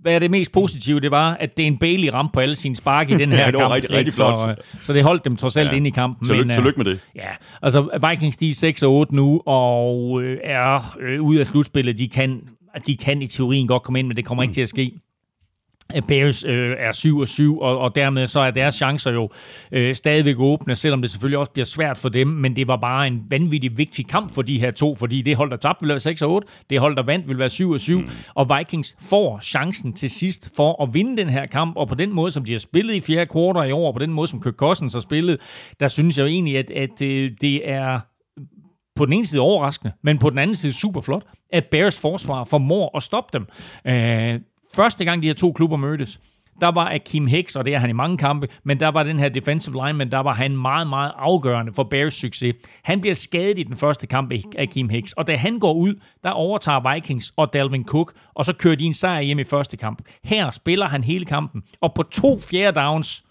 hvad 0.00 0.14
er 0.14 0.18
det 0.18 0.30
mest 0.30 0.52
positive, 0.52 1.00
det 1.00 1.10
var, 1.10 1.34
at 1.40 1.56
det 1.56 1.62
er 1.62 1.66
en 1.66 1.78
Bailey 1.78 2.08
ramte 2.08 2.32
på 2.32 2.40
alle 2.40 2.54
sine 2.54 2.76
spark 2.76 3.10
i 3.10 3.16
den 3.16 3.32
her 3.32 3.38
ja, 3.44 3.46
det 3.46 3.54
var 3.54 3.60
kamp. 3.60 3.74
rigtig, 3.74 3.90
rigtig 3.90 4.14
flot. 4.14 4.36
Så, 4.36 4.54
så 4.82 4.92
det 4.92 5.02
holdt 5.02 5.24
dem 5.24 5.36
trods 5.36 5.56
alt 5.56 5.70
ja. 5.70 5.76
ind 5.76 5.86
i 5.86 5.90
kampen. 5.90 6.26
Tillykke, 6.26 6.46
men, 6.46 6.54
tillykke 6.54 6.78
med 6.78 6.84
det. 6.84 7.00
Ja, 7.14 7.28
altså 7.62 8.08
Vikings 8.10 8.36
de 8.36 8.48
er 8.48 8.54
6 8.54 8.82
og 8.82 8.92
8 8.92 9.14
nu, 9.14 9.42
og 9.46 10.22
øh, 10.22 10.38
er 10.44 10.96
øh, 11.00 11.22
ude 11.22 11.40
af 11.40 11.46
slutspillet. 11.46 11.98
De 11.98 12.08
kan, 12.08 12.40
de 12.86 12.96
kan 12.96 13.22
i 13.22 13.26
teorien 13.26 13.68
godt 13.68 13.82
komme 13.82 13.98
ind, 13.98 14.06
men 14.06 14.16
det 14.16 14.24
kommer 14.24 14.42
mm. 14.42 14.48
ikke 14.48 14.54
til 14.54 14.62
at 14.62 14.68
ske. 14.68 15.00
Bears 16.08 16.44
øh, 16.44 16.76
er 16.78 16.92
7 16.92 17.18
og 17.18 17.28
7, 17.28 17.58
og, 17.58 17.78
og 17.78 17.94
dermed 17.94 18.26
så 18.26 18.40
er 18.40 18.50
deres 18.50 18.74
chancer 18.74 19.10
jo 19.10 19.30
øh, 19.72 19.94
stadigvæk 19.94 20.38
åbne, 20.38 20.74
selvom 20.74 21.02
det 21.02 21.10
selvfølgelig 21.10 21.38
også 21.38 21.52
bliver 21.52 21.64
svært 21.64 21.98
for 21.98 22.08
dem, 22.08 22.26
men 22.26 22.56
det 22.56 22.68
var 22.68 22.76
bare 22.76 23.06
en 23.06 23.22
vanvittig 23.30 23.78
vigtig 23.78 24.08
kamp 24.08 24.34
for 24.34 24.42
de 24.42 24.60
her 24.60 24.70
to, 24.70 24.94
fordi 24.94 25.22
det 25.22 25.36
hold, 25.36 25.50
der 25.50 25.56
tabte, 25.56 25.80
ville 25.80 25.92
være 25.92 26.00
6 26.00 26.22
og 26.22 26.30
8, 26.30 26.48
det 26.70 26.80
hold, 26.80 26.96
der 26.96 27.02
vandt, 27.02 27.28
ville 27.28 27.38
være 27.38 27.50
7 27.50 27.70
og 27.70 27.80
7, 27.80 28.00
mm. 28.00 28.08
og 28.34 28.58
Vikings 28.58 28.96
får 29.00 29.40
chancen 29.40 29.92
til 29.92 30.10
sidst 30.10 30.50
for 30.56 30.82
at 30.82 30.94
vinde 30.94 31.16
den 31.16 31.28
her 31.28 31.46
kamp, 31.46 31.76
og 31.76 31.88
på 31.88 31.94
den 31.94 32.12
måde, 32.12 32.30
som 32.30 32.44
de 32.44 32.52
har 32.52 32.58
spillet 32.58 32.94
i 32.94 33.00
fjerde 33.00 33.26
kvartal 33.26 33.68
i 33.68 33.72
år, 33.72 33.86
og 33.86 33.94
på 33.94 34.00
den 34.00 34.12
måde, 34.12 34.28
som 34.28 34.42
Kirk 34.42 34.54
Cousins 34.54 34.92
har 34.92 35.00
spillet, 35.00 35.40
der 35.80 35.88
synes 35.88 36.18
jeg 36.18 36.22
jo 36.22 36.28
egentlig, 36.28 36.58
at, 36.58 36.70
at 36.70 37.02
øh, 37.02 37.30
det 37.40 37.70
er 37.70 38.00
på 38.96 39.04
den 39.04 39.12
ene 39.12 39.26
side 39.26 39.42
overraskende, 39.42 39.92
men 40.02 40.18
på 40.18 40.30
den 40.30 40.38
anden 40.38 40.56
side 40.56 40.72
super 40.72 41.00
flot, 41.00 41.22
at 41.52 41.64
Bears 41.70 42.00
forsvar 42.00 42.44
formår 42.44 42.96
at 42.96 43.02
stoppe 43.02 43.38
dem. 43.38 43.46
Øh, 43.86 44.40
Første 44.76 45.04
gang 45.04 45.22
de 45.22 45.26
her 45.26 45.34
to 45.34 45.52
klubber 45.52 45.76
mødtes, 45.76 46.20
der 46.60 46.68
var 46.68 46.90
Akim 46.90 47.26
Hicks, 47.26 47.56
og 47.56 47.64
det 47.64 47.74
er 47.74 47.78
han 47.78 47.90
i 47.90 47.92
mange 47.92 48.18
kampe, 48.18 48.48
men 48.64 48.80
der 48.80 48.88
var 48.88 49.02
den 49.02 49.18
her 49.18 49.28
defensive 49.28 49.86
lineman, 49.86 50.10
der 50.10 50.18
var 50.18 50.34
han 50.34 50.56
meget, 50.56 50.86
meget 50.86 51.12
afgørende 51.16 51.72
for 51.74 51.82
Bears 51.82 52.14
succes. 52.14 52.54
Han 52.82 53.00
bliver 53.00 53.14
skadet 53.14 53.58
i 53.58 53.62
den 53.62 53.76
første 53.76 54.06
kamp 54.06 54.32
af 54.32 54.42
Akim 54.58 54.88
Hicks, 54.88 55.12
og 55.12 55.26
da 55.26 55.36
han 55.36 55.58
går 55.58 55.72
ud, 55.72 55.94
der 56.22 56.30
overtager 56.30 56.94
Vikings 56.94 57.32
og 57.36 57.52
Dalvin 57.52 57.84
Cook, 57.84 58.12
og 58.34 58.44
så 58.44 58.52
kører 58.52 58.76
de 58.76 58.84
en 58.84 58.94
sejr 58.94 59.20
hjem 59.20 59.38
i 59.38 59.44
første 59.44 59.76
kamp. 59.76 60.02
Her 60.24 60.50
spiller 60.50 60.86
han 60.86 61.04
hele 61.04 61.24
kampen, 61.24 61.62
og 61.80 61.94
på 61.94 62.02
to 62.02 62.38
fjerde 62.38 62.80
downs, 62.80 63.24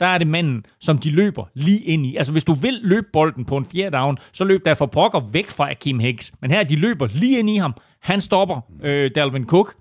der 0.00 0.06
er 0.06 0.18
det 0.18 0.26
manden, 0.26 0.64
som 0.80 0.98
de 0.98 1.10
løber 1.10 1.44
lige 1.54 1.80
ind 1.80 2.06
i. 2.06 2.16
Altså, 2.16 2.32
hvis 2.32 2.44
du 2.44 2.52
vil 2.52 2.78
løbe 2.82 3.06
bolden 3.12 3.44
på 3.44 3.56
en 3.56 3.64
fjerde 3.64 3.96
down, 3.96 4.18
så 4.32 4.44
løb 4.44 4.64
der 4.64 4.74
for 4.74 4.86
pokker 4.86 5.20
væk 5.32 5.50
fra 5.50 5.70
Akim 5.70 5.98
Hicks. 5.98 6.32
Men 6.40 6.50
her, 6.50 6.62
de 6.62 6.76
løber 6.76 7.06
lige 7.06 7.38
ind 7.38 7.50
i 7.50 7.56
ham. 7.56 7.74
Han 8.00 8.20
stopper 8.20 8.60
øh, 8.82 9.10
Dalvin 9.14 9.46
Cook. 9.46 9.74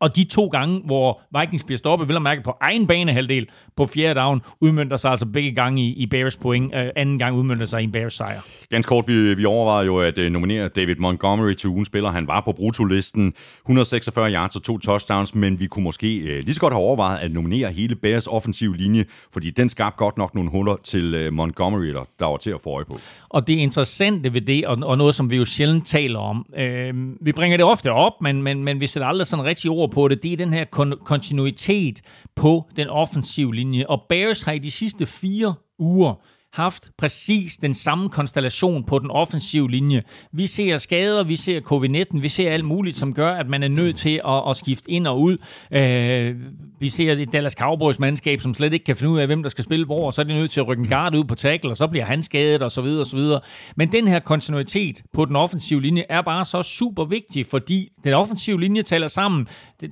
Og 0.00 0.16
de 0.16 0.24
to 0.24 0.46
gange, 0.46 0.82
hvor 0.84 1.22
Vikings 1.40 1.64
bliver 1.64 1.78
stoppet, 1.78 2.08
vil 2.08 2.16
at 2.16 2.22
mærke 2.22 2.42
på 2.42 2.56
egen 2.60 2.86
banehalvdel 2.86 3.48
på 3.76 3.86
fjerde 3.86 4.20
down, 4.20 4.42
udmyndter 4.60 4.96
sig 4.96 5.10
altså 5.10 5.26
begge 5.26 5.52
gange 5.52 5.82
i, 5.82 5.92
i 5.92 6.06
Bears 6.06 6.36
point. 6.36 6.74
Uh, 6.74 6.80
anden 6.96 7.18
gang 7.18 7.36
udmyndter 7.36 7.66
sig 7.66 7.80
i 7.80 7.84
en 7.84 7.92
Bears 7.92 8.14
sejr. 8.14 8.40
Ganske 8.70 8.88
kort, 8.88 9.04
vi, 9.08 9.34
vi 9.34 9.44
overvejede 9.44 9.86
jo 9.86 9.98
at 9.98 10.18
uh, 10.18 10.24
nominere 10.24 10.68
David 10.68 10.96
Montgomery 10.96 11.52
til 11.52 11.68
ugens 11.68 11.86
spiller. 11.86 12.10
Han 12.10 12.26
var 12.26 12.40
på 12.40 12.52
brutolisten. 12.52 13.32
146 13.64 14.32
yards 14.32 14.56
og 14.56 14.62
to 14.62 14.78
touchdowns, 14.78 15.34
men 15.34 15.60
vi 15.60 15.66
kunne 15.66 15.82
måske 15.82 16.20
uh, 16.22 16.28
lige 16.28 16.54
så 16.54 16.60
godt 16.60 16.72
have 16.72 16.82
overvejet 16.82 17.18
at 17.18 17.32
nominere 17.32 17.72
hele 17.72 17.94
Bears 17.94 18.26
offensiv 18.26 18.72
linje, 18.72 19.04
fordi 19.32 19.50
den 19.50 19.68
skabte 19.68 19.96
godt 19.96 20.18
nok 20.18 20.34
nogle 20.34 20.50
huller 20.50 20.76
til 20.84 21.26
uh, 21.26 21.32
Montgomery, 21.32 21.86
der, 21.86 22.04
der 22.18 22.26
var 22.26 22.36
til 22.36 22.50
at 22.50 22.60
få 22.64 22.70
øje 22.70 22.84
på. 22.84 22.96
Og 23.28 23.46
det 23.46 23.52
interessante 23.52 24.34
ved 24.34 24.40
det, 24.40 24.66
og, 24.66 24.78
og 24.82 24.98
noget, 24.98 25.14
som 25.14 25.30
vi 25.30 25.36
jo 25.36 25.44
sjældent 25.44 25.86
taler 25.86 26.18
om, 26.18 26.46
øh, 26.58 26.94
vi 27.20 27.32
bringer 27.32 27.56
det 27.56 27.66
ofte 27.66 27.92
op, 27.92 28.12
men, 28.22 28.42
men, 28.42 28.64
men 28.64 28.80
vi 28.80 28.86
sætter 28.86 29.06
aldrig 29.06 29.26
sådan 29.26 29.44
rigtig 29.44 29.70
ord 29.70 29.85
på 29.86 30.08
det, 30.08 30.22
det 30.22 30.32
er 30.32 30.36
den 30.36 30.52
her 30.52 30.64
kon- 30.76 31.04
kontinuitet 31.04 32.00
på 32.34 32.68
den 32.76 32.88
offensive 32.88 33.54
linje. 33.54 33.86
Og 33.86 34.02
Bears 34.08 34.42
har 34.42 34.52
i 34.52 34.58
de 34.58 34.70
sidste 34.70 35.06
fire 35.06 35.54
uger 35.78 36.14
haft 36.56 36.90
præcis 36.98 37.56
den 37.56 37.74
samme 37.74 38.08
konstellation 38.08 38.84
på 38.84 38.98
den 38.98 39.10
offensive 39.10 39.70
linje. 39.70 40.02
Vi 40.32 40.46
ser 40.46 40.78
skader, 40.78 41.24
vi 41.24 41.36
ser 41.36 41.60
covid-19, 41.60 42.20
vi 42.20 42.28
ser 42.28 42.50
alt 42.50 42.64
muligt, 42.64 42.96
som 42.96 43.14
gør, 43.14 43.34
at 43.34 43.48
man 43.48 43.62
er 43.62 43.68
nødt 43.68 43.96
til 43.96 44.20
at, 44.28 44.50
at 44.50 44.56
skifte 44.56 44.90
ind 44.90 45.06
og 45.06 45.20
ud. 45.20 45.36
Øh, 45.72 46.34
vi 46.80 46.88
ser 46.88 47.12
et 47.12 47.32
Dallas 47.32 47.52
Cowboys 47.52 47.98
mandskab, 47.98 48.40
som 48.40 48.54
slet 48.54 48.72
ikke 48.72 48.84
kan 48.84 48.96
finde 48.96 49.12
ud 49.12 49.18
af, 49.18 49.26
hvem 49.26 49.42
der 49.42 49.50
skal 49.50 49.64
spille 49.64 49.86
hvor, 49.86 50.06
og 50.06 50.12
så 50.12 50.20
er 50.20 50.24
de 50.24 50.34
nødt 50.34 50.50
til 50.50 50.60
at 50.60 50.68
rykke 50.68 50.80
en 50.80 50.88
guard 50.88 51.14
ud 51.14 51.24
på 51.24 51.34
tackle, 51.34 51.70
og 51.70 51.76
så 51.76 51.86
bliver 51.86 52.04
han 52.04 52.22
skadet, 52.22 52.62
og 52.62 52.70
så 52.70 52.82
videre, 52.82 53.00
og 53.00 53.06
så 53.06 53.16
videre. 53.16 53.40
Men 53.76 53.92
den 53.92 54.08
her 54.08 54.18
kontinuitet 54.20 55.02
på 55.12 55.24
den 55.24 55.36
offensive 55.36 55.82
linje 55.82 56.04
er 56.08 56.22
bare 56.22 56.44
så 56.44 56.62
super 56.62 57.04
vigtig, 57.04 57.46
fordi 57.46 57.88
den 58.04 58.12
offensive 58.12 58.60
linje 58.60 58.82
taler 58.82 59.08
sammen. 59.08 59.46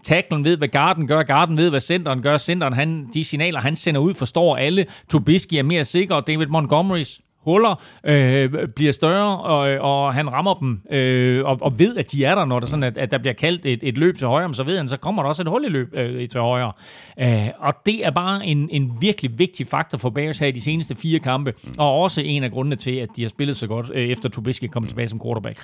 Tacklen 0.04 0.44
ved, 0.44 0.56
hvad 0.56 0.68
garden 0.68 1.06
gør, 1.06 1.22
garden 1.22 1.56
ved, 1.56 1.70
hvad 1.70 1.80
centeren 1.80 2.22
gør. 2.22 2.36
Centeren, 2.36 2.72
han, 2.72 3.08
de 3.14 3.24
signaler, 3.24 3.60
han 3.60 3.76
sender 3.76 4.00
ud, 4.00 4.14
forstår 4.14 4.56
alle. 4.56 4.86
Trubisky 5.08 5.54
er 5.54 5.62
mere 5.62 5.84
sikker, 5.84 6.14
og 6.14 6.26
David 6.26 6.46
Montgomerys 6.46 7.20
huller 7.44 7.82
øh, 8.04 8.68
bliver 8.76 8.92
større, 8.92 9.38
og, 9.38 9.90
og 9.90 10.14
han 10.14 10.32
rammer 10.32 10.54
dem, 10.54 10.80
øh, 10.90 11.44
og, 11.44 11.58
og 11.60 11.78
ved, 11.78 11.96
at 11.96 12.12
de 12.12 12.24
er 12.24 12.34
der, 12.34 12.44
når 12.44 12.60
der, 12.60 12.66
sådan, 12.66 12.82
at, 12.82 12.98
at 12.98 13.10
der 13.10 13.18
bliver 13.18 13.32
kaldt 13.32 13.66
et, 13.66 13.78
et 13.82 13.98
løb 13.98 14.18
til 14.18 14.26
højre, 14.26 14.54
så 14.54 14.62
ved 14.62 14.76
han, 14.76 14.88
så 14.88 14.96
kommer 14.96 15.22
der 15.22 15.28
også 15.28 15.42
et 15.42 15.48
hul 15.48 15.64
i 15.64 15.68
løb 15.68 15.94
øh, 15.94 16.28
til 16.28 16.40
højre. 16.40 16.72
Øh, 17.20 17.48
og 17.58 17.72
det 17.86 18.06
er 18.06 18.10
bare 18.10 18.46
en, 18.46 18.68
en 18.72 18.92
virkelig 19.00 19.38
vigtig 19.38 19.66
faktor 19.66 19.98
for 19.98 20.10
Bears 20.10 20.38
her 20.38 20.46
i 20.46 20.50
de 20.50 20.60
seneste 20.60 20.94
fire 20.94 21.18
kampe, 21.18 21.54
og 21.78 22.00
også 22.00 22.20
en 22.20 22.44
af 22.44 22.50
grundene 22.50 22.76
til, 22.76 22.96
at 22.96 23.08
de 23.16 23.22
har 23.22 23.28
spillet 23.28 23.56
så 23.56 23.66
godt, 23.66 23.90
øh, 23.94 24.08
efter 24.08 24.28
Trubisky 24.28 24.66
kom 24.66 24.86
tilbage 24.86 25.08
som 25.08 25.20
quarterback. 25.24 25.58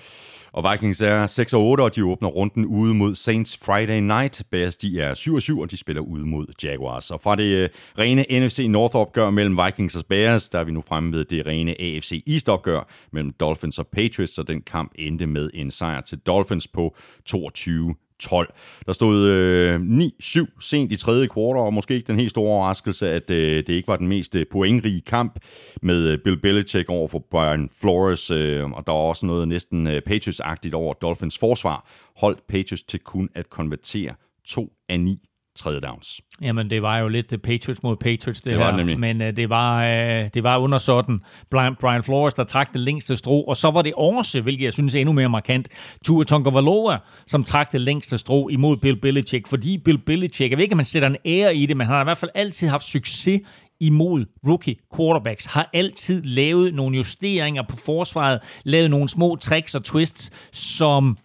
Og 0.53 0.73
Vikings 0.73 1.01
er 1.01 1.27
6 1.27 1.55
og 1.55 1.63
8, 1.63 1.83
og 1.83 1.97
de 1.97 2.05
åbner 2.05 2.29
runden 2.29 2.65
ude 2.65 2.95
mod 2.95 3.15
Saints 3.15 3.59
Friday 3.65 4.01
Night. 4.01 4.43
Bears 4.51 4.77
de 4.77 5.01
er 5.01 5.15
7 5.15 5.35
og 5.35 5.43
7, 5.43 5.61
og 5.61 5.71
de 5.71 5.77
spiller 5.77 6.03
ude 6.03 6.27
mod 6.27 6.47
Jaguars. 6.65 7.11
Og 7.11 7.21
fra 7.21 7.37
det 7.37 7.57
øh, 7.57 7.69
rene 7.99 8.25
NFC 8.31 8.67
North-opgør 8.69 9.31
mellem 9.31 9.59
Vikings 9.67 9.97
og 9.97 10.07
Bears, 10.09 10.49
der 10.49 10.59
er 10.59 10.65
vi 10.65 10.73
nu 10.73 10.81
fremme 10.81 11.13
ved 11.13 11.25
det 11.25 11.47
rene 11.47 11.81
AFC 11.81 12.23
East-opgør 12.27 12.89
mellem 13.13 13.33
Dolphins 13.33 13.79
og 13.79 13.87
Patriots, 13.87 14.39
og 14.39 14.49
den 14.49 14.63
kamp 14.63 14.93
endte 14.95 15.27
med 15.27 15.51
en 15.55 15.71
sejr 15.71 16.01
til 16.01 16.19
Dolphins 16.19 16.69
på 16.69 16.97
22 17.25 17.95
12. 18.21 18.55
Der 18.87 18.93
stod 18.93 19.27
øh, 19.27 19.75
9-7 20.23 20.61
sent 20.61 20.93
i 20.93 20.97
tredje 20.97 21.27
kvartal, 21.27 21.57
og 21.61 21.75
måske 21.75 21.95
ikke 21.95 22.07
den 22.07 22.19
helt 22.19 22.31
store 22.31 22.51
overraskelse, 22.51 23.11
at 23.11 23.31
øh, 23.31 23.57
det 23.57 23.69
ikke 23.69 23.89
var 23.89 23.97
den 23.97 24.09
mest 24.09 24.37
øh, 24.37 24.47
pointrige 24.53 25.01
kamp 25.01 25.39
med 25.83 26.09
øh, 26.09 26.19
Bill 26.25 26.41
Belichick 26.41 26.89
over 26.89 27.09
for 27.09 27.27
Brian 27.31 27.69
Flores, 27.81 28.31
øh, 28.31 28.71
og 28.71 28.87
der 28.87 28.93
var 28.93 29.01
også 29.01 29.27
noget 29.27 29.49
næsten 29.49 29.87
øh, 29.87 30.03
Patriots-agtigt 30.07 30.75
over 30.75 30.95
Dolphins 30.95 31.39
forsvar, 31.39 31.89
holdt 32.17 32.47
Patriots 32.49 32.83
til 32.83 33.01
kun 33.01 33.29
at 33.35 33.51
konvertere 33.51 34.15
2 34.45 34.73
af 34.89 35.01
9 35.01 35.30
tredje 35.57 35.81
downs. 35.81 36.21
Jamen, 36.43 36.71
det 36.71 36.83
var 36.83 36.99
jo 36.99 37.09
lidt 37.09 37.33
uh, 37.33 37.39
Patriots 37.39 37.83
mod 37.83 37.97
Patriots, 37.97 38.41
det, 38.41 38.51
Det 38.51 38.59
var 38.59 38.71
her. 38.71 38.77
nemlig. 38.77 39.01
Men 39.01 39.21
uh, 39.21 39.27
det, 39.27 39.51
var, 39.51 39.83
uh, 39.85 40.29
det 40.35 40.43
var 40.43 40.59
under 40.59 40.79
sådan 40.79 41.21
Brian, 41.51 41.77
Brian 41.81 42.03
Flores, 42.03 42.35
der 42.35 42.45
trak 42.45 42.73
det 42.73 42.81
længste 42.81 43.17
strå, 43.17 43.41
og 43.41 43.57
så 43.57 43.71
var 43.71 43.83
det 43.83 43.95
også, 43.95 44.41
hvilket 44.41 44.65
jeg 44.65 44.73
synes 44.73 44.95
er 44.95 45.01
endnu 45.01 45.13
mere 45.13 45.29
markant, 45.29 45.69
Tua 46.05 46.25
Tonga 46.25 46.97
som 47.27 47.45
trak 47.45 47.73
det 47.73 47.81
længste 47.81 48.19
strå 48.19 48.49
imod 48.49 48.77
Bill 48.77 49.01
Belichick, 49.01 49.49
fordi 49.49 49.79
Bill 49.79 49.99
Belichick, 49.99 50.51
jeg 50.51 50.59
ved 50.59 50.63
ikke, 50.63 50.73
om 50.73 50.77
man 50.77 50.85
sætter 50.85 51.09
en 51.09 51.17
ære 51.25 51.57
i 51.57 51.67
det, 51.67 51.77
men 51.77 51.87
han 51.87 51.95
har 51.95 52.03
i 52.03 52.05
hvert 52.05 52.19
fald 52.19 52.31
altid 52.35 52.69
haft 52.69 52.85
succes 52.85 53.41
imod 53.81 54.25
rookie 54.47 54.77
quarterbacks, 54.97 55.45
har 55.45 55.71
altid 55.73 56.23
lavet 56.23 56.75
nogle 56.75 56.97
justeringer 56.97 57.63
på 57.69 57.77
forsvaret, 57.77 58.41
lavet 58.65 58.91
nogle 58.91 59.09
små 59.09 59.37
tricks 59.37 59.75
og 59.75 59.85
twists, 59.85 60.31
som 60.53 61.17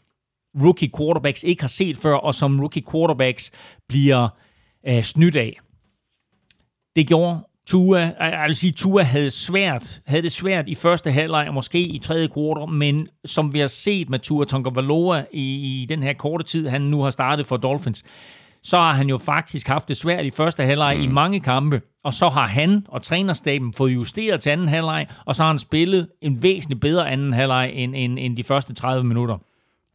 rookie 0.64 0.92
quarterbacks 0.98 1.44
ikke 1.44 1.64
har 1.64 1.68
set 1.68 1.98
før, 1.98 2.16
og 2.16 2.36
som 2.36 2.60
rookie 2.60 2.84
quarterbacks 2.92 3.52
bliver 3.90 4.28
øh, 4.88 5.04
snydt 5.04 5.36
af. 5.36 5.60
Det 6.96 7.08
gjorde 7.08 7.40
Tua, 7.68 8.00
jeg 8.20 8.44
vil 8.48 8.56
sige, 8.56 8.72
Tua 8.72 9.02
havde, 9.02 9.32
svært, 9.32 10.02
havde 10.06 10.22
det 10.22 10.32
svært 10.32 10.70
i 10.70 10.76
første 10.76 11.12
halvleg, 11.12 11.48
og 11.48 11.54
måske 11.54 11.80
i 11.80 12.00
tredje 12.00 12.28
kvartal, 12.28 12.74
men 12.74 13.08
som 13.26 13.54
vi 13.54 13.60
har 13.60 13.68
set 13.68 14.10
med 14.10 14.20
Tua 14.20 14.46
Tonga 14.46 15.24
i, 15.32 15.82
i 15.82 15.86
den 15.90 16.04
her 16.04 16.14
korte 16.14 16.44
tid, 16.44 16.68
han 16.68 16.82
nu 16.82 17.02
har 17.02 17.10
startet 17.10 17.48
for 17.48 17.58
Dolphins, 17.58 18.04
så 18.64 18.78
har 18.78 18.94
han 18.94 19.10
jo 19.10 19.18
faktisk 19.18 19.68
haft 19.68 19.88
det 19.88 19.98
svært 19.98 20.26
i 20.26 20.30
første 20.30 20.64
halvleg 20.64 20.98
mm. 20.98 21.04
i 21.04 21.08
mange 21.08 21.40
kampe, 21.40 21.82
og 22.04 22.14
så 22.14 22.30
har 22.30 22.48
han 22.48 22.86
og 22.90 23.02
trænerstaben 23.02 23.74
fået 23.74 23.94
justeret 23.94 24.42
til 24.42 24.50
anden 24.50 24.68
halvleg, 24.68 25.08
og 25.26 25.36
så 25.36 25.44
har 25.44 25.50
han 25.50 25.60
spillet 25.60 26.08
en 26.22 26.44
væsentligt 26.44 26.82
bedre 26.82 27.12
anden 27.12 27.34
halvleg 27.34 27.72
end, 27.74 27.96
end, 27.96 28.20
end 28.20 28.38
de 28.38 28.44
første 28.44 28.74
30 28.74 29.04
minutter. 29.04 29.38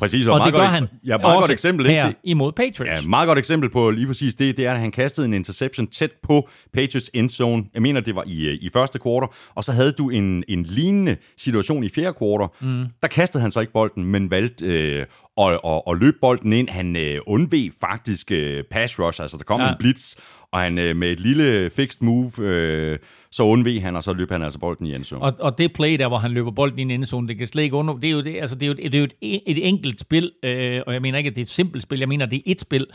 Præcis, 0.00 0.26
og, 0.26 0.34
og 0.34 0.44
det 0.46 0.52
gør 0.52 0.60
godt, 0.60 0.70
han 0.70 0.86
ja, 1.06 1.18
meget 1.18 1.40
godt 1.40 1.50
eksempel, 1.50 1.86
her 1.86 2.06
Det- 2.06 2.16
imod 2.24 2.52
Patriots. 2.52 3.02
Ja, 3.04 3.08
meget 3.08 3.26
godt 3.26 3.38
eksempel 3.38 3.70
på 3.70 3.90
lige 3.90 4.06
præcis 4.06 4.34
det, 4.34 4.56
det 4.56 4.66
er, 4.66 4.72
at 4.72 4.78
han 4.80 4.90
kastede 4.90 5.26
en 5.26 5.34
interception 5.34 5.86
tæt 5.86 6.10
på 6.22 6.48
Patriots 6.74 7.10
endzone. 7.14 7.64
Jeg 7.74 7.82
mener, 7.82 8.00
det 8.00 8.14
var 8.14 8.24
i, 8.26 8.46
øh, 8.48 8.54
i 8.60 8.68
første 8.72 8.98
kvartal, 8.98 9.28
og 9.54 9.64
så 9.64 9.72
havde 9.72 9.92
du 9.92 10.10
en, 10.10 10.44
en 10.48 10.62
lignende 10.62 11.16
situation 11.38 11.84
i 11.84 11.88
fjerde 11.88 12.12
kvartal. 12.18 12.48
Mm. 12.60 12.84
Der 13.02 13.08
kastede 13.08 13.42
han 13.42 13.50
så 13.52 13.60
ikke 13.60 13.72
bolden, 13.72 14.04
men 14.04 14.30
valgte 14.30 14.66
øh, 14.66 15.06
at, 15.40 15.52
at, 15.66 15.82
at 15.90 15.98
løbe 16.00 16.16
bolden 16.20 16.52
ind. 16.52 16.68
Han 16.68 16.96
øh, 16.96 17.18
undveg 17.26 17.70
faktisk 17.80 18.32
øh, 18.32 18.64
pass 18.70 18.98
rush, 19.00 19.22
altså 19.22 19.36
der 19.36 19.44
kom 19.44 19.60
ja. 19.60 19.68
en 19.68 19.74
blitz, 19.78 20.14
og 20.52 20.60
han 20.60 20.78
øh, 20.78 20.96
med 20.96 21.10
et 21.10 21.20
lille 21.20 21.70
fixed 21.70 22.02
move, 22.02 22.32
øh, 22.40 22.98
så 23.32 23.42
undvig 23.42 23.82
han, 23.82 23.96
og 23.96 24.04
så 24.04 24.12
løb 24.12 24.30
han 24.30 24.42
altså 24.42 24.58
bolden 24.58 24.86
i 24.86 24.94
endzone. 24.94 25.22
Og, 25.22 25.32
og 25.40 25.58
det 25.58 25.72
play 25.72 25.98
der, 25.98 26.08
hvor 26.08 26.18
han 26.18 26.30
løber 26.30 26.50
bolden 26.50 26.78
i 26.78 26.82
en 26.82 26.90
endzone, 26.90 27.28
det 27.28 27.38
kan 27.38 27.46
slet 27.46 27.62
ikke 27.62 27.76
under... 27.76 27.94
Det 27.94 28.08
er 28.08 28.12
jo, 28.12 28.22
det, 28.22 28.40
altså 28.40 28.56
det 28.56 28.62
er 28.62 28.66
jo, 28.66 28.74
det 28.74 28.94
er 28.94 28.98
jo 28.98 29.06
et, 29.20 29.40
et 29.46 29.68
enkelt 29.68 30.00
spil, 30.00 30.32
øh, 30.42 30.82
og 30.86 30.92
jeg 30.92 31.02
mener 31.02 31.18
ikke, 31.18 31.28
at 31.28 31.34
det 31.34 31.40
er 31.40 31.44
et 31.44 31.48
simpelt 31.48 31.82
spil, 31.82 31.98
jeg 31.98 32.08
mener, 32.08 32.26
det 32.26 32.36
er 32.36 32.42
et 32.46 32.60
spil. 32.60 32.86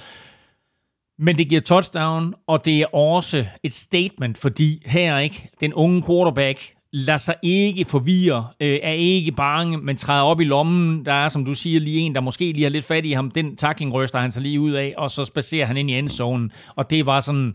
Men 1.20 1.38
det 1.38 1.50
giver 1.50 1.62
touchdown, 1.62 2.34
og 2.48 2.66
det 2.66 2.82
er 2.82 2.96
også 2.96 3.46
et 3.64 3.74
statement, 3.74 4.38
fordi 4.38 4.82
her 4.86 5.18
ikke, 5.18 5.50
den 5.60 5.74
unge 5.74 6.04
quarterback 6.08 6.72
lader 6.94 7.18
sig 7.18 7.36
ikke 7.44 7.86
forvirre, 7.86 8.48
øh, 8.60 8.80
er 8.84 8.92
ikke 8.92 9.32
bange, 9.32 9.78
men 9.78 9.98
træder 9.98 10.24
op 10.24 10.42
i 10.42 10.44
lommen. 10.44 11.06
Der 11.06 11.14
er, 11.14 11.30
som 11.30 11.46
du 11.46 11.54
siger, 11.54 11.80
lige 11.80 12.00
en, 12.00 12.16
der 12.16 12.22
måske 12.22 12.52
lige 12.52 12.64
har 12.64 12.70
lidt 12.70 12.86
fat 12.86 13.06
i 13.06 13.12
ham. 13.12 13.32
Den 13.32 13.56
tackling 13.56 13.94
ryster 13.94 14.20
han 14.20 14.32
sig 14.32 14.42
lige 14.42 14.60
ud 14.60 14.72
af, 14.72 14.94
og 14.98 15.12
så 15.12 15.26
spacerer 15.26 15.66
han 15.66 15.78
ind 15.78 15.92
i 15.92 15.94
endzonen. 15.94 16.52
Og 16.76 16.90
det 16.90 17.06
var 17.06 17.20
sådan, 17.20 17.54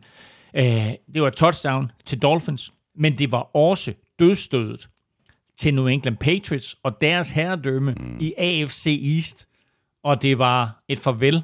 øh, 0.54 0.64
det 1.14 1.22
var 1.22 1.28
et 1.28 1.34
touchdown 1.34 1.90
til 2.04 2.22
Dolphins, 2.22 2.72
men 2.94 3.18
det 3.18 3.32
var 3.32 3.56
også 3.56 3.92
dødstødet 4.18 4.88
til 5.56 5.74
New 5.74 5.86
England 5.86 6.16
Patriots 6.16 6.76
og 6.82 7.00
deres 7.00 7.30
herredømme 7.30 7.92
mm. 7.92 8.18
i 8.20 8.34
AFC 8.38 9.00
East. 9.16 9.48
Og 10.02 10.22
det 10.22 10.38
var 10.38 10.82
et 10.88 10.98
farvel 10.98 11.42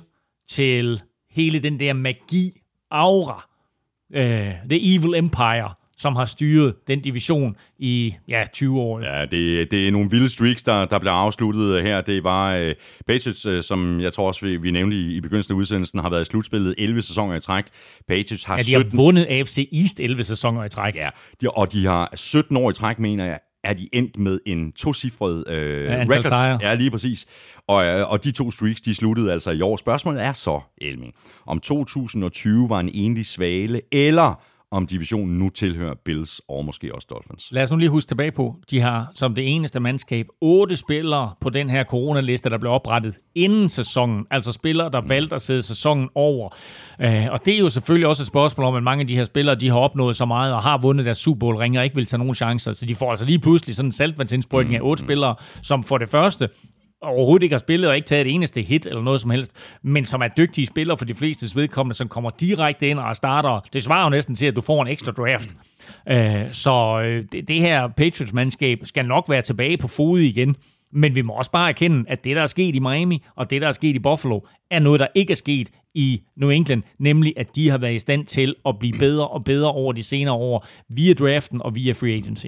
til 0.48 1.02
hele 1.30 1.58
den 1.58 1.80
der 1.80 1.92
magi, 1.92 2.60
aura, 2.90 3.48
øh, 4.12 4.52
The 4.68 4.94
Evil 4.94 5.14
Empire, 5.14 5.74
som 5.98 6.16
har 6.16 6.24
styret 6.24 6.74
den 6.88 7.00
division 7.00 7.56
i 7.78 8.14
ja, 8.28 8.46
20 8.52 8.80
år. 8.80 9.00
Ja. 9.00 9.22
Det, 9.22 9.70
det 9.70 9.88
er 9.88 9.90
nogle 9.90 10.10
vilde 10.10 10.28
streaks, 10.28 10.62
der, 10.62 10.84
der 10.84 10.98
blev 10.98 11.12
afsluttet 11.12 11.82
her. 11.82 12.00
Det 12.00 12.24
var 12.24 12.54
øh, 12.56 12.74
Patriots, 13.06 13.46
øh, 13.46 13.62
som 13.62 14.00
jeg 14.00 14.12
tror 14.12 14.26
også, 14.26 14.46
vi, 14.46 14.56
vi 14.56 14.70
nævnte 14.70 14.96
i, 14.96 15.16
i 15.16 15.20
begyndelsen 15.20 15.54
af 15.54 15.56
udsendelsen, 15.56 15.98
har 15.98 16.10
været 16.10 16.22
i 16.22 16.24
slutspillet 16.24 16.74
11 16.78 17.02
sæsoner 17.02 17.34
i 17.34 17.40
træk. 17.40 17.64
Patriots 18.08 18.44
har 18.44 18.56
Ja, 18.56 18.62
de 18.62 18.72
har 18.72 18.80
17... 18.80 18.98
vundet 18.98 19.26
AFC 19.30 19.68
East 19.72 20.00
11 20.00 20.24
sæsoner 20.24 20.64
i 20.64 20.68
træk. 20.68 20.96
Ja, 20.96 21.08
de, 21.40 21.50
og 21.50 21.72
de 21.72 21.86
har 21.86 22.12
17 22.14 22.56
år 22.56 22.70
i 22.70 22.72
træk, 22.72 22.98
mener 22.98 23.24
jeg, 23.24 23.38
er 23.64 23.72
de 23.72 23.88
endt 23.92 24.18
med 24.18 24.38
en 24.46 24.72
tocifret 24.72 25.48
øh, 25.48 25.84
Ja, 25.84 26.22
sejre. 26.22 26.58
Ja, 26.62 26.74
lige 26.74 26.90
præcis. 26.90 27.26
Og, 27.68 27.86
øh, 27.86 28.10
og 28.10 28.24
de 28.24 28.30
to 28.30 28.50
streaks, 28.50 28.80
de 28.80 28.94
sluttede 28.94 29.32
altså 29.32 29.50
i 29.50 29.60
år. 29.60 29.76
Spørgsmålet 29.76 30.24
er 30.24 30.32
så, 30.32 30.60
Elming, 30.78 31.12
om 31.46 31.60
2020 31.60 32.68
var 32.68 32.80
en 32.80 32.88
enlig 32.88 33.26
svale, 33.26 33.80
eller 33.92 34.42
om 34.70 34.86
divisionen 34.86 35.38
nu 35.38 35.48
tilhører 35.48 35.94
Bills 36.04 36.40
og 36.48 36.64
måske 36.64 36.94
også 36.94 37.06
Dolphins. 37.10 37.52
Lad 37.52 37.62
os 37.62 37.70
nu 37.70 37.76
lige 37.76 37.88
huske 37.88 38.08
tilbage 38.08 38.32
på, 38.32 38.56
de 38.70 38.80
har 38.80 39.10
som 39.14 39.34
det 39.34 39.54
eneste 39.54 39.80
mandskab 39.80 40.26
otte 40.40 40.76
spillere 40.76 41.34
på 41.40 41.50
den 41.50 41.70
her 41.70 41.84
coronaliste, 41.84 42.50
der 42.50 42.58
blev 42.58 42.72
oprettet 42.72 43.18
inden 43.34 43.68
sæsonen. 43.68 44.26
Altså 44.30 44.52
spillere, 44.52 44.90
der 44.90 45.00
valgte 45.00 45.34
at 45.34 45.42
sætte 45.42 45.62
sæsonen 45.62 46.08
over. 46.14 46.48
Øh, 47.00 47.26
og 47.30 47.44
det 47.44 47.54
er 47.54 47.58
jo 47.58 47.68
selvfølgelig 47.68 48.08
også 48.08 48.22
et 48.22 48.26
spørgsmål 48.26 48.66
om, 48.66 48.74
at 48.74 48.82
mange 48.82 49.00
af 49.00 49.06
de 49.06 49.16
her 49.16 49.24
spillere, 49.24 49.54
de 49.54 49.68
har 49.68 49.78
opnået 49.78 50.16
så 50.16 50.24
meget 50.24 50.54
og 50.54 50.62
har 50.62 50.78
vundet 50.78 51.06
deres 51.06 51.18
Super 51.18 51.38
Bowl 51.38 51.56
ring 51.56 51.78
og 51.78 51.84
ikke 51.84 51.96
vil 51.96 52.06
tage 52.06 52.18
nogen 52.18 52.34
chancer. 52.34 52.72
Så 52.72 52.86
de 52.86 52.94
får 52.94 53.10
altså 53.10 53.26
lige 53.26 53.38
pludselig 53.38 53.76
sådan 53.76 53.88
en 53.88 53.92
saltvandsindsprøjtning 53.92 54.76
af 54.76 54.80
otte 54.82 55.04
spillere, 55.04 55.34
som 55.62 55.82
for 55.82 55.98
det 55.98 56.08
første 56.08 56.48
overhovedet 57.02 57.42
ikke 57.42 57.52
har 57.52 57.58
spillet 57.58 57.90
og 57.90 57.96
ikke 57.96 58.06
taget 58.06 58.26
et 58.26 58.34
eneste 58.34 58.62
hit 58.62 58.86
eller 58.86 59.02
noget 59.02 59.20
som 59.20 59.30
helst, 59.30 59.52
men 59.82 60.04
som 60.04 60.20
er 60.20 60.28
dygtige 60.28 60.66
spillere 60.66 60.98
for 60.98 61.04
de 61.04 61.14
fleste 61.14 61.56
vedkommende, 61.56 61.94
som 61.94 62.08
kommer 62.08 62.30
direkte 62.30 62.88
ind 62.88 62.98
og 62.98 63.16
starter. 63.16 63.60
Det 63.72 63.82
svarer 63.82 64.04
jo 64.04 64.10
næsten 64.10 64.34
til, 64.34 64.46
at 64.46 64.56
du 64.56 64.60
får 64.60 64.82
en 64.82 64.88
ekstra 64.88 65.12
draft. 65.12 65.56
Øh, 66.08 66.52
så 66.52 67.00
øh, 67.04 67.24
det, 67.32 67.48
det 67.48 67.60
her 67.60 67.88
Patriots-mandskab 67.88 68.78
skal 68.84 69.04
nok 69.06 69.28
være 69.28 69.42
tilbage 69.42 69.76
på 69.76 69.88
fod 69.88 70.20
igen, 70.20 70.56
men 70.92 71.14
vi 71.14 71.22
må 71.22 71.32
også 71.32 71.50
bare 71.50 71.68
erkende, 71.68 72.04
at 72.08 72.24
det, 72.24 72.36
der 72.36 72.42
er 72.42 72.46
sket 72.46 72.74
i 72.74 72.78
Miami, 72.78 73.24
og 73.36 73.50
det, 73.50 73.62
der 73.62 73.68
er 73.68 73.72
sket 73.72 73.96
i 73.96 73.98
Buffalo, 73.98 74.40
er 74.70 74.78
noget, 74.78 75.00
der 75.00 75.06
ikke 75.14 75.30
er 75.30 75.36
sket 75.36 75.68
i 75.94 76.22
New 76.36 76.50
England, 76.50 76.82
nemlig 76.98 77.34
at 77.36 77.56
de 77.56 77.70
har 77.70 77.78
været 77.78 77.94
i 77.94 77.98
stand 77.98 78.26
til 78.26 78.54
at 78.66 78.78
blive 78.78 78.98
bedre 78.98 79.28
og 79.28 79.44
bedre 79.44 79.72
over 79.72 79.92
de 79.92 80.02
senere 80.02 80.34
år, 80.34 80.66
via 80.88 81.14
draften 81.14 81.62
og 81.62 81.74
via 81.74 81.92
free 81.92 82.12
agency. 82.12 82.46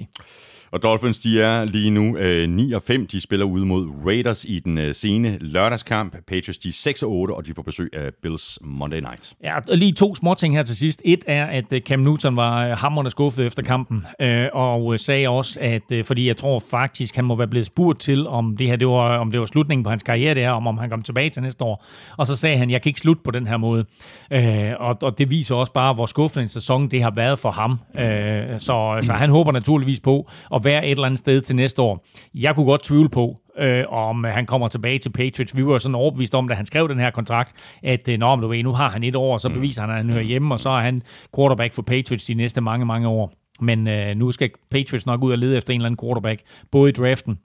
Og 0.71 0.83
Dolphins, 0.83 1.19
de 1.19 1.41
er 1.41 1.65
lige 1.65 1.89
nu 1.89 2.17
øh, 2.17 2.49
9 2.49 2.71
og 2.71 2.81
5. 2.81 3.07
De 3.07 3.21
spiller 3.21 3.45
ude 3.45 3.65
mod 3.65 3.87
Raiders 4.05 4.45
i 4.45 4.59
den 4.59 4.77
øh, 4.77 4.95
sene 4.95 5.37
lørdagskamp. 5.41 6.15
Patriots, 6.27 6.57
de 6.57 6.69
er 6.69 6.73
6 6.73 7.03
og 7.03 7.11
8, 7.11 7.31
og 7.31 7.45
de 7.45 7.53
får 7.53 7.61
besøg 7.61 7.89
af 7.93 8.11
Bills 8.21 8.59
Monday 8.61 8.99
Night. 8.99 9.33
Ja, 9.43 9.57
og 9.57 9.77
lige 9.77 9.93
to 9.93 10.15
små 10.15 10.33
ting 10.33 10.55
her 10.55 10.63
til 10.63 10.75
sidst. 10.75 11.01
Et 11.05 11.23
er, 11.27 11.45
at 11.45 11.73
øh, 11.73 11.81
Cam 11.81 11.99
Newton 11.99 12.35
var 12.35 12.67
øh, 12.67 12.77
hammerende 12.77 13.11
skuffet 13.11 13.45
efter 13.45 13.63
kampen, 13.63 14.05
øh, 14.21 14.47
og 14.53 14.93
øh, 14.93 14.99
sagde 14.99 15.29
også, 15.29 15.59
at 15.61 15.91
øh, 15.91 16.05
fordi 16.05 16.27
jeg 16.27 16.37
tror 16.37 16.63
faktisk, 16.71 17.15
han 17.15 17.25
må 17.25 17.35
være 17.35 17.47
blevet 17.47 17.67
spurgt 17.67 17.99
til, 17.99 18.27
om 18.27 18.57
det 18.57 18.67
her 18.67 18.75
det 18.75 18.87
var, 18.87 19.17
om 19.17 19.31
det 19.31 19.39
var 19.39 19.45
slutningen 19.45 19.83
på 19.83 19.89
hans 19.89 20.03
karriere, 20.03 20.33
det 20.33 20.43
her, 20.43 20.51
om, 20.51 20.67
om 20.67 20.77
han 20.77 20.89
kom 20.89 21.01
tilbage 21.01 21.29
til 21.29 21.41
næste 21.41 21.63
år. 21.63 21.85
Og 22.17 22.27
så 22.27 22.35
sagde 22.35 22.57
han, 22.57 22.69
jeg 22.69 22.81
kan 22.81 22.89
ikke 22.89 22.99
slutte 22.99 23.23
på 23.23 23.31
den 23.31 23.47
her 23.47 23.57
måde. 23.57 23.85
Øh, 24.31 24.71
og, 24.79 24.97
og 25.01 25.17
det 25.17 25.29
viser 25.29 25.55
også 25.55 25.73
bare, 25.73 25.93
hvor 25.93 26.05
skuffende 26.05 26.43
en 26.43 26.49
sæson 26.49 26.87
det 26.87 27.03
har 27.03 27.11
været 27.15 27.39
for 27.39 27.51
ham. 27.51 27.79
Øh, 27.95 28.59
så, 28.59 28.93
øh, 28.97 29.03
så 29.03 29.13
han 29.13 29.29
håber 29.29 29.51
naturligvis 29.51 29.99
på 29.99 30.29
at 30.55 30.58
være 30.65 30.85
et 30.85 30.91
eller 30.91 31.05
andet 31.05 31.19
sted 31.19 31.41
til 31.41 31.55
næste 31.55 31.81
år. 31.81 32.05
Jeg 32.33 32.55
kunne 32.55 32.65
godt 32.65 32.83
tvivle 32.83 33.09
på, 33.09 33.35
øh, 33.57 33.83
om 33.89 34.23
han 34.23 34.45
kommer 34.45 34.67
tilbage 34.67 34.99
til 34.99 35.09
Patriots. 35.09 35.57
Vi 35.57 35.65
var 35.65 35.77
sådan 35.77 35.95
overbevist 35.95 36.35
om, 36.35 36.47
da 36.47 36.53
han 36.53 36.65
skrev 36.65 36.89
den 36.89 36.99
her 36.99 37.11
kontrakt, 37.11 37.53
at 37.83 38.09
øh, 38.09 38.19
Nå, 38.19 38.35
men 38.35 38.41
du 38.41 38.47
ved, 38.47 38.63
nu 38.63 38.73
har 38.73 38.89
han 38.89 39.03
et 39.03 39.15
år, 39.15 39.33
og 39.33 39.41
så 39.41 39.49
beviser 39.49 39.81
han, 39.81 39.89
at 39.89 39.97
han 39.97 40.09
hører 40.09 40.23
hjemme, 40.23 40.53
og 40.53 40.59
så 40.59 40.69
er 40.69 40.81
han 40.81 41.01
quarterback 41.35 41.73
for 41.73 41.81
Patriots 41.81 42.25
de 42.25 42.33
næste 42.33 42.61
mange, 42.61 42.85
mange 42.85 43.07
år. 43.07 43.33
Men 43.61 43.87
øh, 43.87 44.15
nu 44.15 44.31
skal 44.31 44.49
Patriots 44.71 45.05
nok 45.05 45.23
ud 45.23 45.31
og 45.31 45.37
lede 45.37 45.57
efter 45.57 45.73
en 45.73 45.79
eller 45.79 45.85
anden 45.85 46.05
quarterback, 46.05 46.41
både 46.71 46.89
i 46.89 46.93
draften 46.93 47.37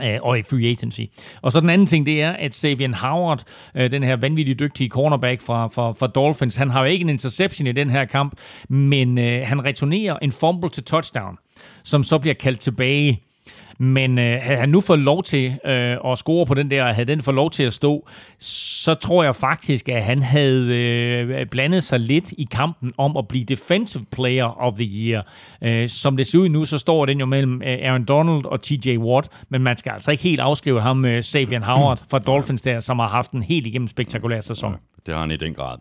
øh, 0.00 0.18
og 0.22 0.38
i 0.38 0.42
free 0.42 0.70
agency. 0.70 1.00
Og 1.42 1.52
så 1.52 1.60
den 1.60 1.70
anden 1.70 1.86
ting, 1.86 2.06
det 2.06 2.22
er, 2.22 2.30
at 2.30 2.54
Savian 2.54 2.94
Howard, 2.94 3.42
øh, 3.74 3.90
den 3.90 4.02
her 4.02 4.16
vanvittigt 4.16 4.58
dygtige 4.58 4.88
cornerback 4.88 5.40
fra, 5.40 5.66
fra, 5.66 5.92
fra 5.92 6.06
Dolphins, 6.06 6.56
han 6.56 6.70
har 6.70 6.80
jo 6.80 6.86
ikke 6.86 7.02
en 7.02 7.08
interception 7.08 7.66
i 7.66 7.72
den 7.72 7.90
her 7.90 8.04
kamp, 8.04 8.34
men 8.68 9.18
øh, 9.18 9.46
han 9.46 9.64
returnerer 9.64 10.18
en 10.18 10.32
fumble 10.32 10.70
til 10.70 10.84
touchdown, 10.84 11.38
som 11.84 12.04
så 12.04 12.18
bliver 12.18 12.34
kaldt 12.34 12.60
tilbage. 12.60 13.22
Men 13.78 14.18
øh, 14.18 14.38
havde 14.42 14.58
han 14.58 14.68
nu 14.68 14.80
fået 14.80 14.98
lov 14.98 15.22
til 15.22 15.58
øh, 15.64 15.96
at 16.06 16.18
score 16.18 16.46
på 16.46 16.54
den 16.54 16.70
der, 16.70 16.84
og 16.84 16.94
havde 16.94 17.06
den 17.06 17.22
fået 17.22 17.34
lov 17.34 17.50
til 17.50 17.62
at 17.62 17.72
stå, 17.72 18.08
så 18.38 18.94
tror 18.94 19.24
jeg 19.24 19.36
faktisk, 19.36 19.88
at 19.88 20.04
han 20.04 20.22
havde 20.22 20.76
øh, 20.76 21.46
blandet 21.46 21.84
sig 21.84 22.00
lidt 22.00 22.32
i 22.32 22.48
kampen 22.50 22.92
om 22.98 23.16
at 23.16 23.28
blive 23.28 23.44
Defensive 23.44 24.04
Player 24.12 24.60
of 24.60 24.74
the 24.74 24.84
Year. 24.84 25.26
Øh, 25.62 25.88
som 25.88 26.16
det 26.16 26.26
ser 26.26 26.38
ud 26.38 26.48
nu, 26.48 26.64
så 26.64 26.78
står 26.78 27.06
den 27.06 27.20
jo 27.20 27.26
mellem 27.26 27.62
øh, 27.62 27.78
Aaron 27.82 28.04
Donald 28.04 28.44
og 28.44 28.62
TJ 28.62 28.96
Watt, 28.96 29.28
men 29.48 29.62
man 29.62 29.76
skal 29.76 29.90
altså 29.90 30.10
ikke 30.10 30.22
helt 30.22 30.40
afskrive 30.40 30.80
ham, 30.80 31.04
øh, 31.04 31.22
Savian 31.22 31.62
Howard 31.62 32.02
fra 32.10 32.18
Dolphins 32.18 32.62
der, 32.62 32.80
som 32.80 32.98
har 32.98 33.08
haft 33.08 33.32
en 33.32 33.42
helt 33.42 33.66
igennem 33.66 33.88
spektakulær 33.88 34.40
sæson. 34.40 34.74
Det 35.06 35.14
har 35.14 35.20
han 35.20 35.30
i 35.30 35.36
den 35.36 35.54
grad. 35.54 35.76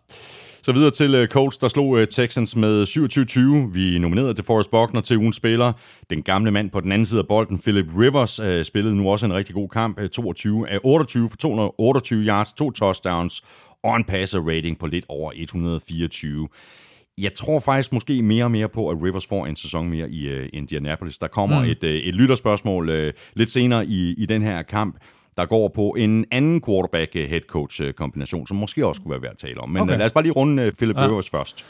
Så 0.63 0.71
videre 0.71 0.91
til 0.91 1.21
uh, 1.21 1.27
Colts, 1.27 1.57
der 1.57 1.67
slog 1.67 1.87
uh, 1.87 2.03
Texans 2.05 2.55
med 2.55 2.83
27-20. 3.67 3.73
Vi 3.73 3.99
nominerede 3.99 4.33
DeForest 4.33 4.71
Buckner 4.71 5.01
til 5.01 5.17
ugens 5.17 5.35
spiller. 5.35 5.73
Den 6.09 6.21
gamle 6.23 6.51
mand 6.51 6.69
på 6.69 6.79
den 6.79 6.91
anden 6.91 7.05
side 7.05 7.19
af 7.19 7.27
bolden, 7.27 7.59
Philip 7.59 7.85
Rivers, 7.99 8.39
uh, 8.39 8.61
spillede 8.63 8.95
nu 8.95 9.11
også 9.11 9.25
en 9.25 9.33
rigtig 9.33 9.55
god 9.55 9.69
kamp. 9.69 9.99
Uh, 9.99 10.07
22 10.07 10.69
af 10.69 10.79
28 10.83 11.29
for 11.29 11.37
228 11.37 12.23
yards, 12.23 12.53
to 12.53 12.71
touchdowns 12.71 13.41
og 13.83 13.95
en 13.95 14.03
passer 14.03 14.39
rating 14.39 14.79
på 14.79 14.87
lidt 14.87 15.05
over 15.09 15.31
124. 15.35 16.47
Jeg 17.17 17.33
tror 17.33 17.59
faktisk 17.59 17.93
måske 17.93 18.21
mere 18.21 18.43
og 18.43 18.51
mere 18.51 18.69
på, 18.69 18.89
at 18.89 18.97
Rivers 19.03 19.27
får 19.27 19.45
en 19.45 19.55
sæson 19.55 19.89
mere 19.89 20.09
i 20.09 20.39
uh, 20.39 20.45
Indianapolis. 20.53 21.17
Der 21.17 21.27
kommer 21.27 21.59
mm. 21.59 21.65
et, 21.65 21.83
uh, 21.83 21.89
et 21.89 22.15
lytterspørgsmål 22.15 22.89
uh, 22.89 23.13
lidt 23.35 23.51
senere 23.51 23.85
i, 23.85 24.13
i 24.17 24.25
den 24.25 24.41
her 24.41 24.61
kamp 24.61 24.97
der 25.41 25.47
går 25.47 25.67
på 25.75 25.95
en 25.99 26.25
anden 26.31 26.61
quarterback-head 26.61 27.41
coach-kombination, 27.47 28.47
som 28.47 28.57
måske 28.57 28.85
også 28.87 29.01
kunne 29.01 29.11
være 29.11 29.21
værd 29.21 29.31
at 29.31 29.37
tale 29.37 29.61
om. 29.61 29.69
Men 29.69 29.81
Okay. 29.81 29.91
okay. 29.91 29.97
lad 29.97 30.05
os 30.05 30.11
bare 30.11 30.23
lige 30.23 30.33
runde 30.33 30.71
Philip 30.77 30.97
Ja. 30.97 31.07
Rivers 31.07 31.29
først. 31.29 31.65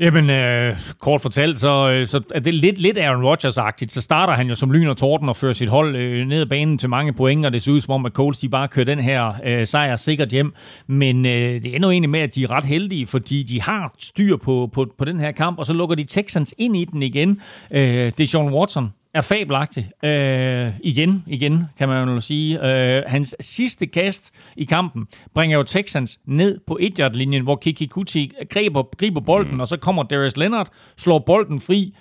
Jamen, 0.00 0.30
øh, 0.30 0.76
kort 1.00 1.20
fortalt, 1.20 1.58
så, 1.58 1.90
øh, 1.90 2.06
så 2.06 2.20
er 2.34 2.40
det 2.40 2.54
lidt, 2.54 2.78
lidt 2.78 2.98
Aaron 2.98 3.24
Rodgers-agtigt. 3.24 3.88
Så 3.88 4.00
starter 4.02 4.32
han 4.32 4.46
jo 4.48 4.54
som 4.54 4.72
lyn 4.72 4.86
og 4.86 4.96
torden 4.96 5.28
og 5.28 5.36
fører 5.36 5.52
sit 5.52 5.68
hold 5.68 5.96
øh, 5.96 6.26
ned 6.26 6.40
ad 6.40 6.46
banen 6.46 6.78
til 6.78 6.88
mange 6.88 7.12
point, 7.12 7.46
og 7.46 7.52
det 7.52 7.62
ser 7.62 7.72
ud 7.72 7.80
som 7.80 7.92
om, 7.94 8.06
at 8.06 8.12
Colts 8.12 8.38
de 8.38 8.48
bare 8.48 8.68
kører 8.68 8.84
den 8.84 8.98
her 8.98 9.32
øh, 9.44 9.66
sejr 9.66 9.96
sikkert 9.96 10.28
hjem. 10.28 10.54
Men 10.86 11.26
øh, 11.26 11.62
det 11.62 11.76
ender 11.76 11.90
egentlig 11.90 12.10
med, 12.10 12.20
at 12.20 12.34
de 12.34 12.42
er 12.42 12.50
ret 12.50 12.64
heldige, 12.64 13.06
fordi 13.06 13.42
de 13.42 13.62
har 13.62 13.94
styr 13.98 14.36
på, 14.36 14.70
på, 14.72 14.86
på 14.98 15.04
den 15.04 15.20
her 15.20 15.32
kamp, 15.32 15.58
og 15.58 15.66
så 15.66 15.72
lukker 15.72 15.96
de 15.96 16.04
Texans 16.04 16.54
ind 16.58 16.76
i 16.76 16.84
den 16.84 17.02
igen. 17.02 17.40
Øh, 17.70 17.80
det 18.04 18.20
er 18.20 18.26
Sean 18.26 18.52
Watson, 18.52 18.92
er 19.18 19.22
fabelagtig. 19.22 19.90
Øh, 20.04 20.72
igen, 20.80 21.24
igen, 21.26 21.64
kan 21.78 21.88
man 21.88 22.08
jo 22.08 22.20
sige. 22.20 22.66
Øh, 22.66 23.02
hans 23.06 23.36
sidste 23.40 23.86
kast 23.86 24.30
i 24.56 24.64
kampen 24.64 25.06
bringer 25.34 25.56
jo 25.56 25.62
Texans 25.62 26.20
ned 26.24 26.60
på 26.66 26.78
1 26.80 27.16
linjen 27.16 27.42
hvor 27.42 27.56
Kiki 27.56 27.86
Kuti 27.86 28.32
griber, 28.50 28.82
griber 28.96 29.20
bolden, 29.20 29.54
mm. 29.54 29.60
og 29.60 29.68
så 29.68 29.76
kommer 29.76 30.02
Darius 30.02 30.36
Leonard, 30.36 30.68
slår 30.96 31.18
bolden 31.18 31.60
fri, 31.60 31.94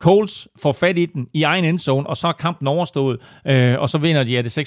Coles 0.00 0.48
får 0.62 0.72
fat 0.72 0.98
i 0.98 1.06
den 1.06 1.26
i 1.32 1.42
egen 1.42 1.64
endzone, 1.64 2.06
og 2.06 2.16
så 2.16 2.28
er 2.28 2.32
kampen 2.32 2.68
overstået, 2.68 3.20
øh, 3.46 3.78
og 3.78 3.88
så 3.88 3.98
vinder 3.98 4.24
de 4.24 4.38
af 4.38 4.44
det 4.44 4.58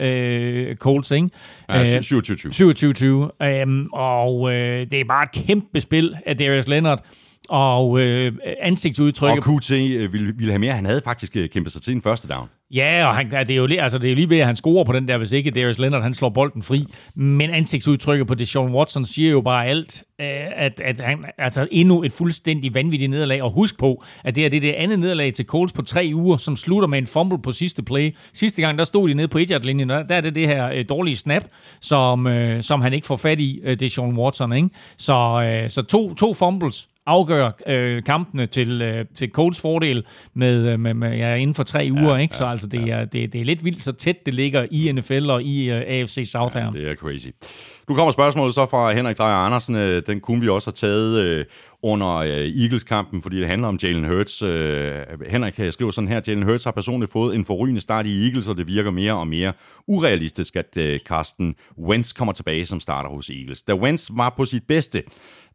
26-20 0.00 0.04
øh, 0.04 0.76
Coles, 0.76 1.10
ikke? 1.10 1.28
Ja, 1.68 1.82
27-20. 1.82 3.40
27-20. 3.40 3.46
Øh, 3.46 3.86
og 3.92 4.52
øh, 4.52 4.86
det 4.90 5.00
er 5.00 5.04
bare 5.08 5.24
et 5.24 5.46
kæmpe 5.46 5.80
spil 5.80 6.16
af 6.26 6.36
Darius 6.36 6.68
Leonard, 6.68 7.04
og 7.50 8.00
øh, 8.00 8.32
ansigtsudtryk. 8.60 9.46
Og 9.46 9.60
QT 9.60 9.72
øh, 9.72 10.12
ville, 10.12 10.32
ville 10.36 10.52
have 10.52 10.58
mere. 10.58 10.72
Han 10.72 10.86
havde 10.86 11.00
faktisk 11.04 11.36
øh, 11.36 11.48
kæmpet 11.48 11.72
sig 11.72 11.82
til 11.82 11.94
en 11.94 12.02
første 12.02 12.28
down. 12.28 12.48
Ja, 12.74 13.06
og 13.08 13.14
han, 13.14 13.30
det, 13.30 13.50
er 13.50 13.54
jo, 13.54 13.68
altså, 13.78 13.98
det 13.98 14.04
er 14.04 14.10
jo 14.10 14.14
lige 14.14 14.30
ved, 14.30 14.38
at 14.38 14.46
han 14.46 14.56
scorer 14.56 14.84
på 14.84 14.92
den 14.92 15.08
der, 15.08 15.18
hvis 15.18 15.32
ikke 15.32 15.50
Darius 15.50 15.78
Leonard 15.78 16.02
han 16.02 16.14
slår 16.14 16.28
bolden 16.28 16.62
fri. 16.62 16.84
Men 17.14 17.50
ansigtsudtrykket 17.50 18.26
på 18.26 18.34
Deshaun 18.34 18.74
Watson 18.74 19.04
siger 19.04 19.30
jo 19.30 19.40
bare 19.40 19.66
alt, 19.66 20.02
øh, 20.20 20.26
at, 20.56 20.80
at 20.80 21.00
han, 21.00 21.24
altså 21.38 21.68
endnu 21.70 22.02
et 22.02 22.12
fuldstændig 22.12 22.74
vanvittigt 22.74 23.10
nederlag. 23.10 23.42
Og 23.42 23.50
husk 23.50 23.78
på, 23.78 24.04
at 24.24 24.34
det 24.34 24.44
er 24.44 24.48
det, 24.48 24.62
det 24.62 24.72
andet 24.72 24.98
nederlag 24.98 25.34
til 25.34 25.46
Coles 25.46 25.72
på 25.72 25.82
tre 25.82 26.10
uger, 26.14 26.36
som 26.36 26.56
slutter 26.56 26.88
med 26.88 26.98
en 26.98 27.06
fumble 27.06 27.42
på 27.42 27.52
sidste 27.52 27.82
play. 27.82 28.14
Sidste 28.32 28.62
gang, 28.62 28.78
der 28.78 28.84
stod 28.84 29.08
de 29.08 29.14
nede 29.14 29.28
på 29.28 29.38
1 29.38 29.64
linjen 29.64 29.88
der, 29.88 30.02
der 30.02 30.14
er 30.14 30.20
det 30.20 30.34
det 30.34 30.46
her 30.46 30.70
øh, 30.70 30.84
dårlige 30.88 31.16
snap, 31.16 31.42
som, 31.80 32.26
øh, 32.26 32.62
som 32.62 32.80
han 32.80 32.92
ikke 32.92 33.06
får 33.06 33.16
fat 33.16 33.40
i, 33.40 33.60
øh, 33.64 33.80
Deshaun 33.80 34.18
Watson. 34.18 34.52
Ikke? 34.52 34.68
Så, 34.96 35.42
øh, 35.44 35.70
så 35.70 35.82
to, 35.82 36.14
to 36.14 36.34
fumbles, 36.34 36.88
afgør 37.10 37.50
øh, 37.66 38.02
kampene 38.02 38.46
til, 38.46 38.82
øh, 38.82 39.04
til 39.14 39.30
Colts 39.30 39.60
fordel 39.60 40.06
med, 40.34 40.72
øh, 40.72 40.80
med, 40.80 40.94
med 40.94 41.16
ja, 41.16 41.34
inden 41.34 41.54
for 41.54 41.62
tre 41.62 41.88
uger. 41.92 42.14
Ja, 42.14 42.16
ikke? 42.16 42.36
Så 42.36 42.44
ja, 42.44 42.50
altså, 42.50 42.66
det, 42.66 42.86
ja. 42.86 42.92
er, 42.92 43.04
det, 43.04 43.32
det 43.32 43.40
er 43.40 43.44
lidt 43.44 43.64
vildt, 43.64 43.82
så 43.82 43.92
tæt 43.92 44.26
det 44.26 44.34
ligger 44.34 44.66
i 44.70 44.92
NFL 44.92 45.30
og 45.30 45.42
i 45.42 45.72
øh, 45.72 45.82
AFC 45.86 46.30
South 46.32 46.56
ja, 46.56 46.70
det 46.72 46.90
er 46.90 46.94
crazy. 46.94 47.28
Nu 47.88 47.94
kommer 47.94 48.12
spørgsmålet 48.12 48.54
så 48.54 48.66
fra 48.66 48.92
Henrik 48.92 49.18
Drejer 49.18 49.36
Andersen. 49.36 49.76
Øh, 49.76 50.02
den 50.06 50.20
kunne 50.20 50.40
vi 50.40 50.48
også 50.48 50.70
have 50.70 50.88
taget 50.88 51.18
øh, 51.18 51.44
under 51.82 52.16
øh, 52.16 52.28
Eagles-kampen, 52.28 53.22
fordi 53.22 53.40
det 53.40 53.48
handler 53.48 53.68
om 53.68 53.78
Jalen 53.82 54.04
Hurts. 54.04 54.42
Øh, 54.42 54.94
Henrik 55.28 55.60
skriver 55.70 55.90
sådan 55.90 56.08
her, 56.08 56.20
Jalen 56.26 56.42
Hurts 56.42 56.64
har 56.64 56.70
personligt 56.70 57.12
fået 57.12 57.34
en 57.34 57.44
forrygende 57.44 57.80
start 57.80 58.06
i 58.06 58.24
Eagles, 58.26 58.48
og 58.48 58.56
det 58.56 58.66
virker 58.66 58.90
mere 58.90 59.12
og 59.12 59.28
mere 59.28 59.52
urealistisk, 59.86 60.56
at 60.56 60.76
øh, 60.76 60.98
Carsten 60.98 61.54
Wentz 61.78 62.12
kommer 62.12 62.32
tilbage 62.32 62.66
som 62.66 62.80
starter 62.80 63.10
hos 63.10 63.30
Eagles. 63.30 63.62
Da 63.62 63.74
Wentz 63.74 64.10
var 64.14 64.34
på 64.36 64.44
sit 64.44 64.62
bedste, 64.68 65.02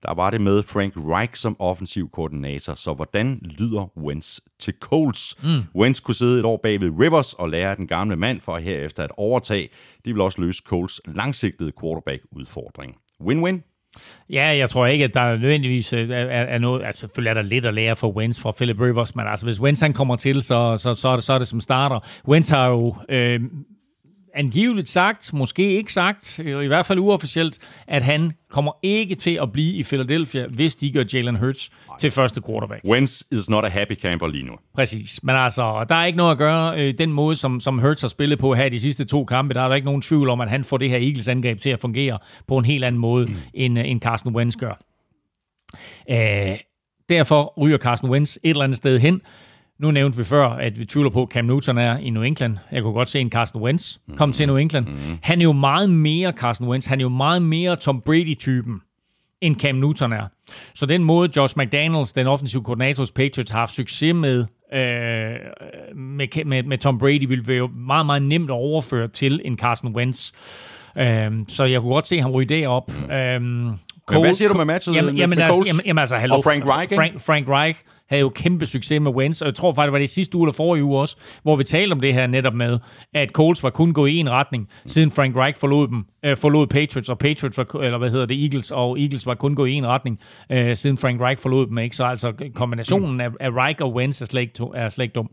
der 0.03 0.13
var 0.13 0.29
det 0.29 0.41
med 0.41 0.63
Frank 0.63 0.93
Reich 0.97 1.41
som 1.41 1.55
offensiv 1.59 2.09
koordinator. 2.09 2.73
Så 2.73 2.93
hvordan 2.93 3.39
lyder 3.43 3.97
Wentz 3.97 4.39
til 4.59 4.73
Colts? 4.79 5.35
Mm. 5.43 5.63
Wentz 5.75 5.99
kunne 5.99 6.15
sidde 6.15 6.39
et 6.39 6.45
år 6.45 6.59
bag 6.63 6.81
ved 6.81 6.91
Rivers 6.99 7.33
og 7.33 7.49
lære 7.49 7.75
den 7.75 7.87
gamle 7.87 8.15
mand 8.15 8.41
for 8.41 8.57
herefter 8.57 9.03
at 9.03 9.11
overtage. 9.17 9.69
Det 10.05 10.13
vil 10.13 10.21
også 10.21 10.41
løse 10.41 10.63
Colts 10.65 11.01
langsigtede 11.05 11.71
quarterback-udfordring. 11.81 12.95
Win-win? 13.23 13.61
Ja, 14.29 14.57
jeg 14.57 14.69
tror 14.69 14.85
ikke, 14.85 15.03
at 15.05 15.13
der 15.13 15.37
nødvendigvis 15.37 15.93
er, 15.93 15.99
er 15.99 16.57
noget... 16.57 16.85
Altså, 16.85 16.99
selvfølgelig 16.99 17.29
er 17.29 17.33
der 17.33 17.41
lidt 17.41 17.65
at 17.65 17.73
lære 17.73 17.95
for 17.95 18.11
Wentz 18.11 18.39
fra 18.39 18.51
Philip 18.51 18.81
Rivers, 18.81 19.15
men 19.15 19.27
altså, 19.27 19.45
hvis 19.45 19.61
Wentz 19.61 19.81
han 19.81 19.93
kommer 19.93 20.15
til, 20.15 20.41
så, 20.41 20.77
så, 20.77 20.93
så, 20.93 21.09
er, 21.09 21.15
det, 21.15 21.23
så 21.23 21.33
er 21.33 21.37
det 21.37 21.47
som 21.47 21.59
starter. 21.59 21.99
Wentz 22.27 22.49
har 22.49 22.67
jo 22.67 22.95
øh, 23.09 23.41
angiveligt 24.35 24.89
sagt, 24.89 25.33
måske 25.33 25.77
ikke 25.77 25.93
sagt, 25.93 26.39
i 26.39 26.67
hvert 26.67 26.85
fald 26.85 26.99
uofficielt, 26.99 27.57
at 27.87 28.03
han 28.03 28.31
kommer 28.49 28.71
ikke 28.83 29.15
til 29.15 29.39
at 29.41 29.51
blive 29.51 29.73
i 29.73 29.83
Philadelphia, 29.83 30.47
hvis 30.47 30.75
de 30.75 30.91
gør 30.91 31.03
Jalen 31.13 31.35
Hurts 31.35 31.69
Nej. 31.87 31.97
til 31.97 32.11
første 32.11 32.41
quarterback. 32.47 32.81
Wentz 32.85 33.21
is 33.31 33.49
not 33.49 33.65
a 33.65 33.67
happy 33.67 33.95
camper 33.95 34.27
lige 34.27 34.43
nu. 34.45 34.53
Præcis. 34.75 35.23
Men 35.23 35.35
altså, 35.35 35.85
der 35.89 35.95
er 35.95 36.05
ikke 36.05 36.17
noget 36.17 36.31
at 36.31 36.37
gøre 36.37 36.79
øh, 36.79 36.93
den 36.97 37.11
måde, 37.11 37.35
som, 37.35 37.59
som 37.59 37.79
Hurts 37.79 38.01
har 38.01 38.07
spillet 38.07 38.39
på 38.39 38.53
her 38.53 38.69
de 38.69 38.79
sidste 38.79 39.05
to 39.05 39.25
kampe. 39.25 39.53
Der 39.53 39.61
er 39.61 39.67
der 39.67 39.75
ikke 39.75 39.85
nogen 39.85 40.01
tvivl 40.01 40.29
om, 40.29 40.41
at 40.41 40.49
han 40.49 40.63
får 40.63 40.77
det 40.77 40.89
her 40.89 40.97
Eagles-angreb 40.97 41.59
til 41.59 41.69
at 41.69 41.79
fungere 41.79 42.19
på 42.47 42.57
en 42.57 42.65
helt 42.65 42.83
anden 42.83 43.01
måde, 43.01 43.25
mm. 43.25 43.35
end, 43.53 43.79
øh, 43.79 43.89
end 43.89 44.01
Carson 44.01 44.35
Wentz 44.35 44.55
gør. 44.55 44.81
Æh, 46.09 46.57
derfor 47.09 47.53
ryger 47.61 47.77
Carson 47.77 48.09
Wentz 48.09 48.35
et 48.35 48.49
eller 48.49 48.63
andet 48.63 48.77
sted 48.77 48.99
hen, 48.99 49.21
nu 49.79 49.91
nævnte 49.91 50.17
vi 50.17 50.23
før, 50.23 50.47
at 50.47 50.79
vi 50.79 50.85
tvivler 50.85 51.09
på, 51.09 51.23
at 51.23 51.29
Cam 51.29 51.45
Newton 51.45 51.77
er 51.77 51.97
i 51.97 52.09
New 52.09 52.23
England. 52.23 52.57
Jeg 52.71 52.83
kunne 52.83 52.93
godt 52.93 53.09
se 53.09 53.19
en 53.19 53.29
Carson 53.29 53.61
Wentz 53.61 53.97
komme 54.17 54.29
mm. 54.29 54.33
til 54.33 54.47
New 54.47 54.57
England. 54.57 54.85
Mm. 54.85 55.17
Han 55.21 55.41
er 55.41 55.43
jo 55.43 55.51
meget 55.51 55.89
mere 55.89 56.31
Carson 56.31 56.67
Wentz. 56.67 56.87
Han 56.87 56.99
er 56.99 57.03
jo 57.03 57.09
meget 57.09 57.41
mere 57.41 57.75
Tom 57.75 58.01
Brady-typen, 58.01 58.81
end 59.41 59.59
Cam 59.59 59.75
Newton 59.75 60.13
er. 60.13 60.27
Så 60.75 60.85
den 60.85 61.03
måde, 61.03 61.29
Josh 61.35 61.57
McDaniels, 61.57 62.13
den 62.13 62.27
offensive 62.27 62.63
koordinator 62.63 63.01
hos 63.01 63.11
Patriots, 63.11 63.51
har 63.51 63.59
haft 63.59 63.73
succes 63.73 64.13
med, 64.13 64.45
øh, 64.73 64.79
med, 65.95 66.45
med, 66.45 66.63
med 66.63 66.77
Tom 66.77 66.97
Brady, 66.97 67.27
vil 67.27 67.47
være 67.47 67.57
jo 67.57 67.67
meget, 67.67 68.05
meget 68.05 68.21
nemt 68.21 68.49
at 68.49 68.53
overføre 68.53 69.07
til 69.07 69.41
en 69.45 69.57
Carson 69.57 69.95
Wentz. 69.95 70.31
Øh, 70.97 71.31
så 71.47 71.65
jeg 71.65 71.81
kunne 71.81 71.93
godt 71.93 72.07
se 72.07 72.21
ham 72.21 72.31
ryge 72.31 72.49
derop. 72.49 72.91
Mm. 73.07 73.11
Øh, 73.11 73.75
Cole, 74.05 74.19
Men 74.19 74.25
hvad 74.25 74.33
siger 74.33 74.49
du 74.49 74.53
med 74.53 74.65
matchet 74.65 74.95
jamen, 74.95 75.13
med, 75.13 75.21
jamen, 75.21 75.37
med 75.37 75.45
altså, 75.45 75.63
jamen, 75.67 75.81
jamen, 75.85 75.99
altså, 75.99 76.17
hello, 76.17 76.35
og 76.35 76.43
Frank 76.43 76.63
Reich? 76.65 76.95
Frank, 76.95 77.21
Frank 77.21 77.47
Reich 77.49 77.79
havde 78.09 78.21
jo 78.21 78.29
kæmpe 78.29 78.65
succes 78.65 79.01
med 79.01 79.11
Wentz, 79.11 79.41
og 79.41 79.47
jeg 79.47 79.55
tror 79.55 79.73
faktisk, 79.73 79.85
det 79.85 79.91
var 79.91 79.99
det 79.99 80.09
sidste 80.09 80.37
uge 80.37 80.45
eller 80.45 80.53
forrige 80.53 80.83
uge 80.83 80.99
også, 80.99 81.17
hvor 81.43 81.55
vi 81.55 81.63
talte 81.63 81.93
om 81.93 81.99
det 81.99 82.13
her 82.13 82.27
netop 82.27 82.53
med, 82.53 82.79
at 83.13 83.29
Coles 83.29 83.63
var 83.63 83.69
kun 83.69 83.93
gået 83.93 84.09
i 84.09 84.17
en 84.17 84.29
retning, 84.29 84.69
siden 84.85 85.11
Frank 85.11 85.35
Reich 85.35 85.59
forlod 85.59 85.87
dem, 85.87 86.05
øh, 86.25 86.37
forlod 86.37 86.67
Patriots, 86.67 87.09
og 87.09 87.17
Patriots 87.17 87.57
var, 87.57 87.75
eller 87.81 87.97
hvad 87.97 88.09
hedder 88.09 88.25
det, 88.25 88.43
Eagles, 88.43 88.71
og 88.71 88.99
Eagles 88.99 89.25
var 89.25 89.35
kun 89.35 89.55
gået 89.55 89.69
i 89.69 89.73
en 89.73 89.87
retning, 89.87 90.19
øh, 90.51 90.75
siden 90.75 90.97
Frank 90.97 91.21
Reich 91.21 91.41
forlod 91.41 91.67
dem, 91.67 91.77
ikke? 91.77 91.95
Så 91.95 92.03
altså 92.03 92.33
kombinationen 92.55 93.21
af, 93.21 93.29
af 93.39 93.49
Reich 93.51 93.81
og 93.81 93.93
Wentz 93.93 94.21
er 94.21 94.25
slet 94.25 94.41
ikke, 94.41 94.53
er 94.75 94.89
slet 94.89 95.03
ikke 95.03 95.13
dum. 95.13 95.29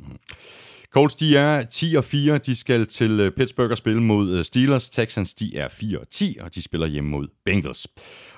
Colts, 0.93 1.14
de 1.14 1.36
er 1.36 1.62
10 1.62 1.94
og 1.94 2.05
4. 2.05 2.39
De 2.39 2.55
skal 2.56 2.86
til 2.86 3.20
øh, 3.20 3.31
Pittsburgh 3.31 3.70
og 3.70 3.77
spille 3.77 4.02
mod 4.02 4.31
øh, 4.31 4.44
Steelers. 4.44 4.90
Texans, 4.90 5.35
de 5.35 5.56
er 5.56 5.69
4 5.69 5.98
og 5.98 6.10
10, 6.10 6.36
og 6.40 6.55
de 6.55 6.62
spiller 6.62 6.86
hjemme 6.86 7.10
mod 7.10 7.28
Bengals. 7.44 7.86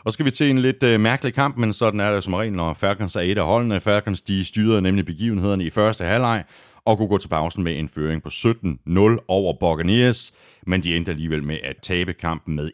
Og 0.05 0.13
så 0.13 0.15
skal 0.15 0.27
vi 0.27 0.31
til 0.31 0.51
en 0.51 0.59
lidt 0.59 0.83
uh, 0.83 1.01
mærkelig 1.01 1.35
kamp, 1.35 1.57
men 1.57 1.73
sådan 1.73 2.01
er 2.01 2.15
det 2.15 2.25
som 2.25 2.35
regel, 2.35 2.53
når 2.53 2.75
Falcons 2.75 3.17
er 3.17 3.21
et 3.21 3.39
af 3.39 3.47
holdene. 3.47 3.81
Falcons, 3.81 4.23
de 4.23 4.45
styrede 4.45 4.83
nemlig 4.83 5.05
begivenhederne 5.05 5.65
i 5.65 5.71
første 5.71 6.05
halvleg, 6.05 6.45
og 6.85 6.97
kunne 6.97 7.09
gå 7.09 7.19
til 7.19 7.29
pausen 7.29 7.63
med 7.63 7.79
en 7.79 7.89
føring 7.89 8.23
på 8.23 8.29
17-0 8.29 9.25
over 9.29 9.53
Buccaneers, 9.61 10.33
men 10.67 10.83
de 10.83 10.97
endte 10.97 11.11
alligevel 11.11 11.43
med 11.43 11.59
at 11.63 11.77
tabe 11.83 12.13
kampen 12.13 12.57
med 12.57 12.71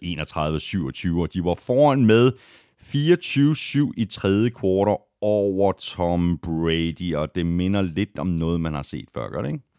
31-27, 1.16 1.20
og 1.20 1.34
de 1.34 1.44
var 1.44 1.54
foran 1.54 2.06
med 2.06 2.32
24-7 2.82 3.92
i 3.96 4.04
tredje 4.04 4.50
kvartal 4.50 4.96
over 5.20 5.72
Tom 5.72 6.38
Brady, 6.38 7.14
og 7.14 7.34
det 7.34 7.46
minder 7.46 7.82
lidt 7.82 8.18
om 8.18 8.26
noget, 8.26 8.60
man 8.60 8.74
har 8.74 8.82
set 8.82 9.08
før, 9.14 9.28
gør 9.28 9.42
det 9.42 9.48
ikke? 9.48 9.69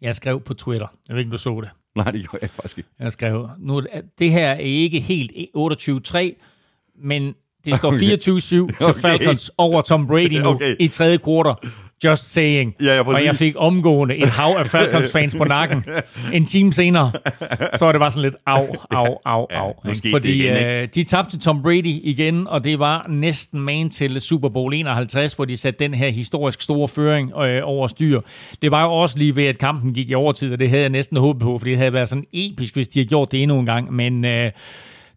Jeg 0.00 0.14
skrev 0.14 0.40
på 0.40 0.54
Twitter. 0.54 0.86
Jeg 1.08 1.14
ved 1.16 1.20
ikke, 1.20 1.32
du 1.32 1.38
så 1.38 1.60
det. 1.60 1.70
Nej, 1.94 2.10
det 2.10 2.20
gjorde 2.20 2.38
jeg 2.42 2.50
faktisk 2.50 2.78
ikke. 2.78 2.90
Jeg 2.98 3.12
skrev, 3.12 3.48
nu, 3.58 3.82
det 4.18 4.30
her 4.30 4.50
er 4.50 4.58
ikke 4.58 5.00
helt 5.00 5.32
28-3, 5.56 6.18
men 7.02 7.34
det 7.64 7.76
står 7.76 7.92
24-7 7.92 7.96
okay. 7.96 8.74
til 8.78 8.86
okay. 8.86 9.00
Falcons 9.00 9.50
over 9.58 9.82
Tom 9.82 10.06
Brady 10.06 10.32
nu 10.42 10.48
okay. 10.48 10.76
i 10.80 10.88
tredje 10.88 11.18
kvartal. 11.18 11.70
Just 12.04 12.32
saying. 12.32 12.74
Ja, 12.80 12.94
ja, 12.94 13.02
og 13.02 13.24
jeg 13.24 13.36
fik 13.36 13.54
omgående 13.56 14.16
et 14.16 14.28
hav 14.28 14.56
af 14.58 14.66
Falcons-fans 14.66 15.34
på 15.34 15.44
nakken. 15.44 15.84
En 16.32 16.46
time 16.46 16.72
senere, 16.72 17.12
så 17.74 17.84
var 17.84 17.92
det 17.92 18.00
bare 18.00 18.10
sådan 18.10 18.22
lidt 18.22 18.36
au, 18.46 18.66
au, 18.90 19.18
au, 19.24 19.46
au. 19.54 19.72
Ja, 19.84 19.92
Fordi 20.12 20.44
igen, 20.44 20.66
øh, 20.66 20.88
de 20.94 21.02
tabte 21.02 21.38
Tom 21.38 21.62
Brady 21.62 22.00
igen, 22.02 22.48
og 22.48 22.64
det 22.64 22.78
var 22.78 23.06
næsten 23.08 23.60
man 23.60 23.90
til 23.90 24.20
Super 24.20 24.48
Bowl 24.48 24.74
51, 24.74 25.32
hvor 25.32 25.44
de 25.44 25.56
satte 25.56 25.84
den 25.84 25.94
her 25.94 26.10
historisk 26.10 26.62
store 26.62 26.88
føring 26.88 27.32
øh, 27.38 27.60
over 27.64 27.88
styr. 27.88 28.20
Det 28.62 28.70
var 28.70 28.82
jo 28.82 28.92
også 28.92 29.18
lige 29.18 29.36
ved, 29.36 29.44
at 29.44 29.58
kampen 29.58 29.94
gik 29.94 30.10
i 30.10 30.14
overtid, 30.14 30.52
og 30.52 30.58
det 30.58 30.68
havde 30.68 30.82
jeg 30.82 30.90
næsten 30.90 31.16
håbet 31.16 31.42
på, 31.42 31.58
fordi 31.58 31.70
det 31.70 31.78
havde 31.78 31.92
været 31.92 32.08
sådan 32.08 32.26
episk, 32.32 32.74
hvis 32.74 32.88
de 32.88 32.98
havde 32.98 33.08
gjort 33.08 33.32
det 33.32 33.42
endnu 33.42 33.58
en 33.58 33.66
gang. 33.66 33.92
Men... 33.92 34.24
Øh, 34.24 34.50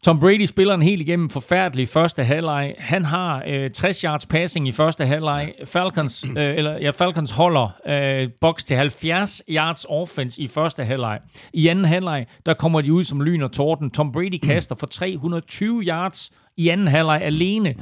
Tom 0.04 0.20
Brady 0.20 0.46
spiller 0.46 0.74
en 0.74 0.82
helt 0.82 1.02
igennem 1.02 1.30
forfærdelig 1.30 1.88
første 1.88 2.24
halvleg. 2.24 2.76
Han 2.78 3.06
har 3.06 3.44
øh, 3.48 3.70
60 3.70 4.02
yards 4.02 4.26
passing 4.26 4.68
i 4.68 4.72
første 4.72 5.06
halvleg. 5.06 5.54
Falcons, 5.66 6.26
øh, 6.38 6.58
eller, 6.58 6.78
ja, 6.82 6.90
Falcons 6.90 7.32
holder 7.32 7.70
øh, 7.88 8.30
box 8.42 8.64
til 8.64 8.78
70 8.78 9.42
yards 9.50 9.86
offense 9.90 10.42
i 10.42 10.48
første 10.48 10.84
halvleg. 10.84 11.20
I 11.54 11.68
anden 11.68 11.86
halvleg, 11.86 12.26
der 12.46 12.54
kommer 12.54 12.82
de 12.82 12.94
ud 12.94 13.04
som 13.04 13.22
lyn 13.22 13.42
og 13.42 13.52
torden. 13.52 13.92
Tom 13.92 14.12
Brady 14.12 14.40
kaster 14.44 14.76
for 14.76 14.88
320 14.88 15.84
yards 15.84 16.32
i 16.58 16.70
anden 16.70 16.88
halvleg 16.88 17.22
alene 17.22 17.76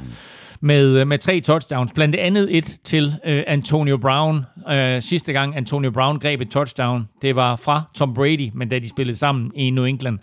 med, 0.60 1.00
øh, 1.00 1.06
med 1.06 1.18
tre 1.18 1.40
touchdowns. 1.40 1.92
Blandt 1.92 2.16
andet 2.16 2.56
et 2.56 2.76
til 2.84 3.14
øh, 3.24 3.42
Antonio 3.46 3.96
Brown. 3.96 4.46
Øh, 4.70 5.02
sidste 5.02 5.32
gang 5.32 5.56
Antonio 5.56 5.90
Brown 5.90 6.18
greb 6.18 6.40
et 6.40 6.50
touchdown, 6.50 7.08
det 7.22 7.36
var 7.36 7.56
fra 7.56 7.82
Tom 7.94 8.14
Brady, 8.14 8.50
men 8.54 8.68
da 8.68 8.78
de 8.78 8.88
spillede 8.88 9.18
sammen 9.18 9.52
i 9.54 9.70
New 9.70 9.84
England. 9.84 10.18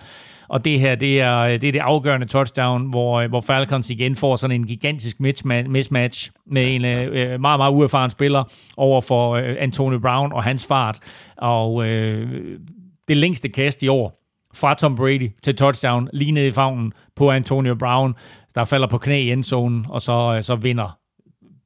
Og 0.47 0.65
det 0.65 0.79
her, 0.79 0.95
det 0.95 1.21
er 1.21 1.39
øh, 1.39 1.61
det, 1.61 1.67
er 1.67 1.71
det 1.71 1.79
afgørende 1.79 2.27
touchdown, 2.27 2.89
hvor, 2.89 3.21
øh, 3.21 3.29
hvor 3.29 3.41
Falcons 3.41 3.89
igen 3.89 4.15
får 4.15 4.35
sådan 4.35 4.55
en 4.55 4.67
gigantisk 4.67 5.19
mismatch 5.19 6.31
med 6.45 6.75
en 6.75 6.85
øh, 6.85 7.07
øh, 7.11 7.41
meget, 7.41 7.59
meget 7.59 7.73
uerfaren 7.73 8.11
spiller 8.11 8.43
over 8.77 9.01
for 9.01 9.35
øh, 9.35 9.55
Antonio 9.59 9.99
Brown 9.99 10.33
og 10.33 10.43
hans 10.43 10.65
fart. 10.65 10.99
Og 11.37 11.87
øh, 11.87 12.59
det 13.07 13.17
længste 13.17 13.49
kast 13.49 13.83
i 13.83 13.87
år 13.87 14.21
fra 14.53 14.73
Tom 14.73 14.95
Brady 14.95 15.31
til 15.43 15.55
touchdown, 15.55 16.09
lige 16.13 16.31
ned 16.31 16.45
i 16.45 16.51
favnen 16.51 16.93
på 17.15 17.31
Antonio 17.31 17.75
Brown, 17.75 18.15
der 18.55 18.65
falder 18.65 18.87
på 18.87 18.97
knæ 18.97 19.21
i 19.21 19.31
endzonen, 19.31 19.85
og 19.89 20.01
så, 20.01 20.33
øh, 20.35 20.43
så 20.43 20.55
vinder 20.55 20.97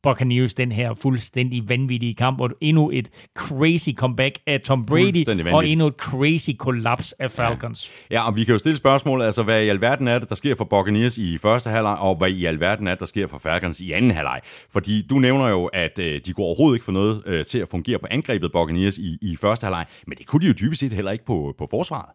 Buccaneers 0.04 0.54
den 0.54 0.72
her 0.72 0.94
fuldstændig 0.94 1.70
vanvittige 1.70 2.16
kamp, 2.16 2.42
og 2.42 2.50
endnu 2.62 2.90
et 2.94 3.10
crazy 3.38 3.90
comeback 3.96 4.40
af 4.48 4.62
Tom 4.62 4.86
Brady, 4.86 5.54
og 5.54 5.68
endnu 5.68 5.88
et 5.88 5.94
crazy 5.94 6.50
kollaps 6.60 7.12
af 7.14 7.32
Falcons. 7.32 7.92
Ja. 8.12 8.16
ja, 8.16 8.28
og 8.28 8.36
vi 8.36 8.44
kan 8.44 8.52
jo 8.52 8.60
stille 8.60 8.78
spørgsmålet, 8.78 9.26
altså 9.26 9.44
hvad 9.44 9.64
i 9.64 9.68
alverden 9.68 10.08
er 10.08 10.20
det, 10.20 10.30
der 10.30 10.36
sker 10.36 10.56
for 10.56 10.64
Buccaneers 10.64 11.18
i 11.18 11.38
første 11.38 11.70
halvleg, 11.70 11.98
og 11.98 12.16
hvad 12.16 12.30
i 12.30 12.46
alverden 12.46 12.88
er 12.88 12.92
det, 12.92 13.00
der 13.00 13.06
sker 13.06 13.28
for 13.28 13.38
Falcons 13.38 13.82
i 13.82 13.92
anden 13.92 14.12
halvleg? 14.12 14.40
Fordi 14.70 15.06
du 15.10 15.20
nævner 15.20 15.48
jo, 15.48 15.66
at 15.66 16.00
øh, 16.00 16.22
de 16.26 16.34
går 16.34 16.44
overhovedet 16.44 16.76
ikke 16.76 16.86
for 16.86 16.92
noget 16.92 17.24
øh, 17.26 17.46
til 17.46 17.60
at 17.60 17.68
fungere 17.68 18.00
på 18.00 18.08
angrebet 18.12 18.52
Buccaneers 18.52 18.98
i, 18.98 19.18
i 19.22 19.36
første 19.36 19.66
halvleg, 19.66 19.86
men 20.08 20.18
det 20.18 20.28
kunne 20.28 20.42
de 20.42 20.48
jo 20.48 20.54
dybest 20.62 20.80
set 20.80 20.94
heller 20.94 21.12
ikke 21.12 21.26
på, 21.26 21.56
på 21.58 21.68
forsvaret. 21.72 22.10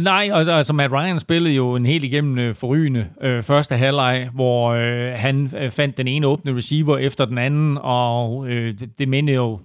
Nej, 0.00 0.30
og 0.32 0.40
altså 0.40 0.72
Matt 0.72 0.92
Ryan 0.92 1.20
spillede 1.20 1.54
jo 1.54 1.76
en 1.76 1.86
helt 1.86 2.04
igennem 2.04 2.38
øh, 2.38 2.54
forrygende 2.54 3.06
øh, 3.20 3.42
første 3.42 3.76
halvleg, 3.76 4.28
hvor 4.34 4.70
øh, 4.70 5.12
han 5.12 5.52
øh, 5.58 5.70
fandt 5.70 5.96
den 5.96 6.08
ene 6.08 6.26
åbne 6.26 6.56
receiver 6.56 6.98
efter 6.98 7.24
den 7.24 7.38
anden, 7.38 7.78
og 7.80 8.48
øh, 8.48 8.78
det, 8.78 8.98
det 8.98 9.08
mindede 9.08 9.36
jo 9.36 9.60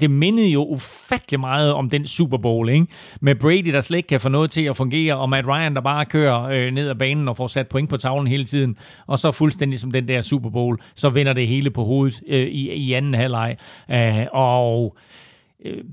det 0.00 0.10
mindede 0.10 0.48
jo 0.48 0.64
ufattelig 0.64 1.40
meget 1.40 1.72
om 1.72 1.90
den 1.90 2.06
Super 2.06 2.38
Bowl, 2.38 2.68
ikke? 2.68 2.86
Med 3.20 3.34
Brady, 3.34 3.72
der 3.72 3.80
slet 3.80 3.96
ikke 3.96 4.06
kan 4.06 4.20
få 4.20 4.28
noget 4.28 4.50
til 4.50 4.62
at 4.62 4.76
fungere, 4.76 5.16
og 5.16 5.28
Matt 5.28 5.46
Ryan, 5.46 5.74
der 5.74 5.80
bare 5.80 6.04
kører 6.04 6.42
øh, 6.42 6.70
ned 6.72 6.88
ad 6.88 6.94
banen 6.94 7.28
og 7.28 7.36
får 7.36 7.46
sat 7.46 7.68
point 7.68 7.90
på 7.90 7.96
tavlen 7.96 8.26
hele 8.26 8.44
tiden, 8.44 8.76
og 9.06 9.18
så 9.18 9.32
fuldstændig 9.32 9.80
som 9.80 9.90
den 9.90 10.08
der 10.08 10.20
Super 10.20 10.50
Bowl, 10.50 10.78
så 10.94 11.10
vinder 11.10 11.32
det 11.32 11.48
hele 11.48 11.70
på 11.70 11.84
hovedet 11.84 12.22
øh, 12.28 12.46
i, 12.46 12.72
i 12.72 12.92
anden 12.92 13.14
halvleg. 13.14 13.56
Øh, 13.90 14.26
og 14.32 14.96
øh, 15.64 15.84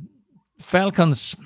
Falcons 0.62 1.38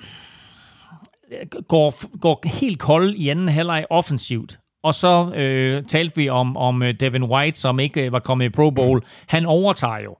går, 1.68 2.18
går 2.18 2.40
helt 2.44 2.78
kold 2.78 3.14
i 3.14 3.28
anden 3.28 3.48
halvleg 3.48 3.86
offensivt. 3.90 4.58
Og 4.82 4.94
så 4.94 5.32
øh, 5.34 5.84
talte 5.84 6.16
vi 6.16 6.28
om, 6.28 6.56
om 6.56 6.82
øh, 6.82 6.94
Devin 7.00 7.24
White, 7.24 7.58
som 7.58 7.80
ikke 7.80 8.06
øh, 8.06 8.12
var 8.12 8.18
kommet 8.18 8.44
i 8.44 8.48
Pro 8.48 8.70
Bowl. 8.70 9.02
Han 9.26 9.46
overtager 9.46 9.98
jo. 9.98 10.16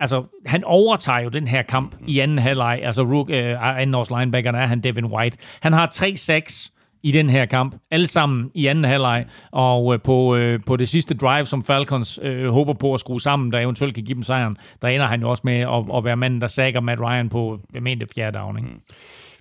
Altså, 0.00 0.24
han 0.46 0.64
overtager 0.64 1.20
jo 1.20 1.28
den 1.28 1.48
her 1.48 1.62
kamp 1.62 1.96
i 2.06 2.18
anden 2.18 2.38
halvleg. 2.38 2.80
Altså, 2.82 3.02
rook, 3.02 3.30
øh, 3.30 3.80
anden 3.80 3.94
års 3.94 4.10
linebackeren 4.10 4.56
er 4.56 4.66
han 4.66 4.80
Devin 4.80 5.04
White. 5.04 5.38
Han 5.60 5.72
har 5.72 5.86
3-6 5.86 6.70
i 7.02 7.12
den 7.12 7.30
her 7.30 7.46
kamp. 7.46 7.76
Alle 7.90 8.06
sammen 8.06 8.50
i 8.54 8.66
anden 8.66 8.84
halvleg. 8.84 9.26
Og 9.50 9.94
øh, 9.94 10.00
på, 10.04 10.36
øh, 10.36 10.60
på 10.66 10.76
det 10.76 10.88
sidste 10.88 11.14
drive, 11.14 11.46
som 11.46 11.64
Falcons 11.64 12.20
øh, 12.22 12.48
håber 12.48 12.72
på 12.72 12.94
at 12.94 13.00
skrue 13.00 13.20
sammen, 13.20 13.52
der 13.52 13.60
eventuelt 13.60 13.94
kan 13.94 14.04
give 14.04 14.14
dem 14.14 14.22
sejren, 14.22 14.56
der 14.82 14.88
ender 14.88 15.06
han 15.06 15.20
jo 15.20 15.30
også 15.30 15.42
med 15.44 15.60
at, 15.60 15.96
at 15.96 16.04
være 16.04 16.16
manden, 16.16 16.40
der 16.40 16.46
sækker 16.46 16.80
Matt 16.80 17.00
Ryan 17.00 17.28
på, 17.28 17.60
jeg 17.74 17.82
mener, 17.82 18.06
fjerde 18.14 18.38
down. 18.38 18.58
Ikke? 18.58 18.68
Mm. 18.68 18.80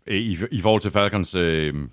Øh, 0.08 0.18
I, 0.18 0.38
I 0.52 0.62
forhold 0.62 0.82
til 0.82 0.92
Falcons, 0.92 1.36
øh, 1.36 1.90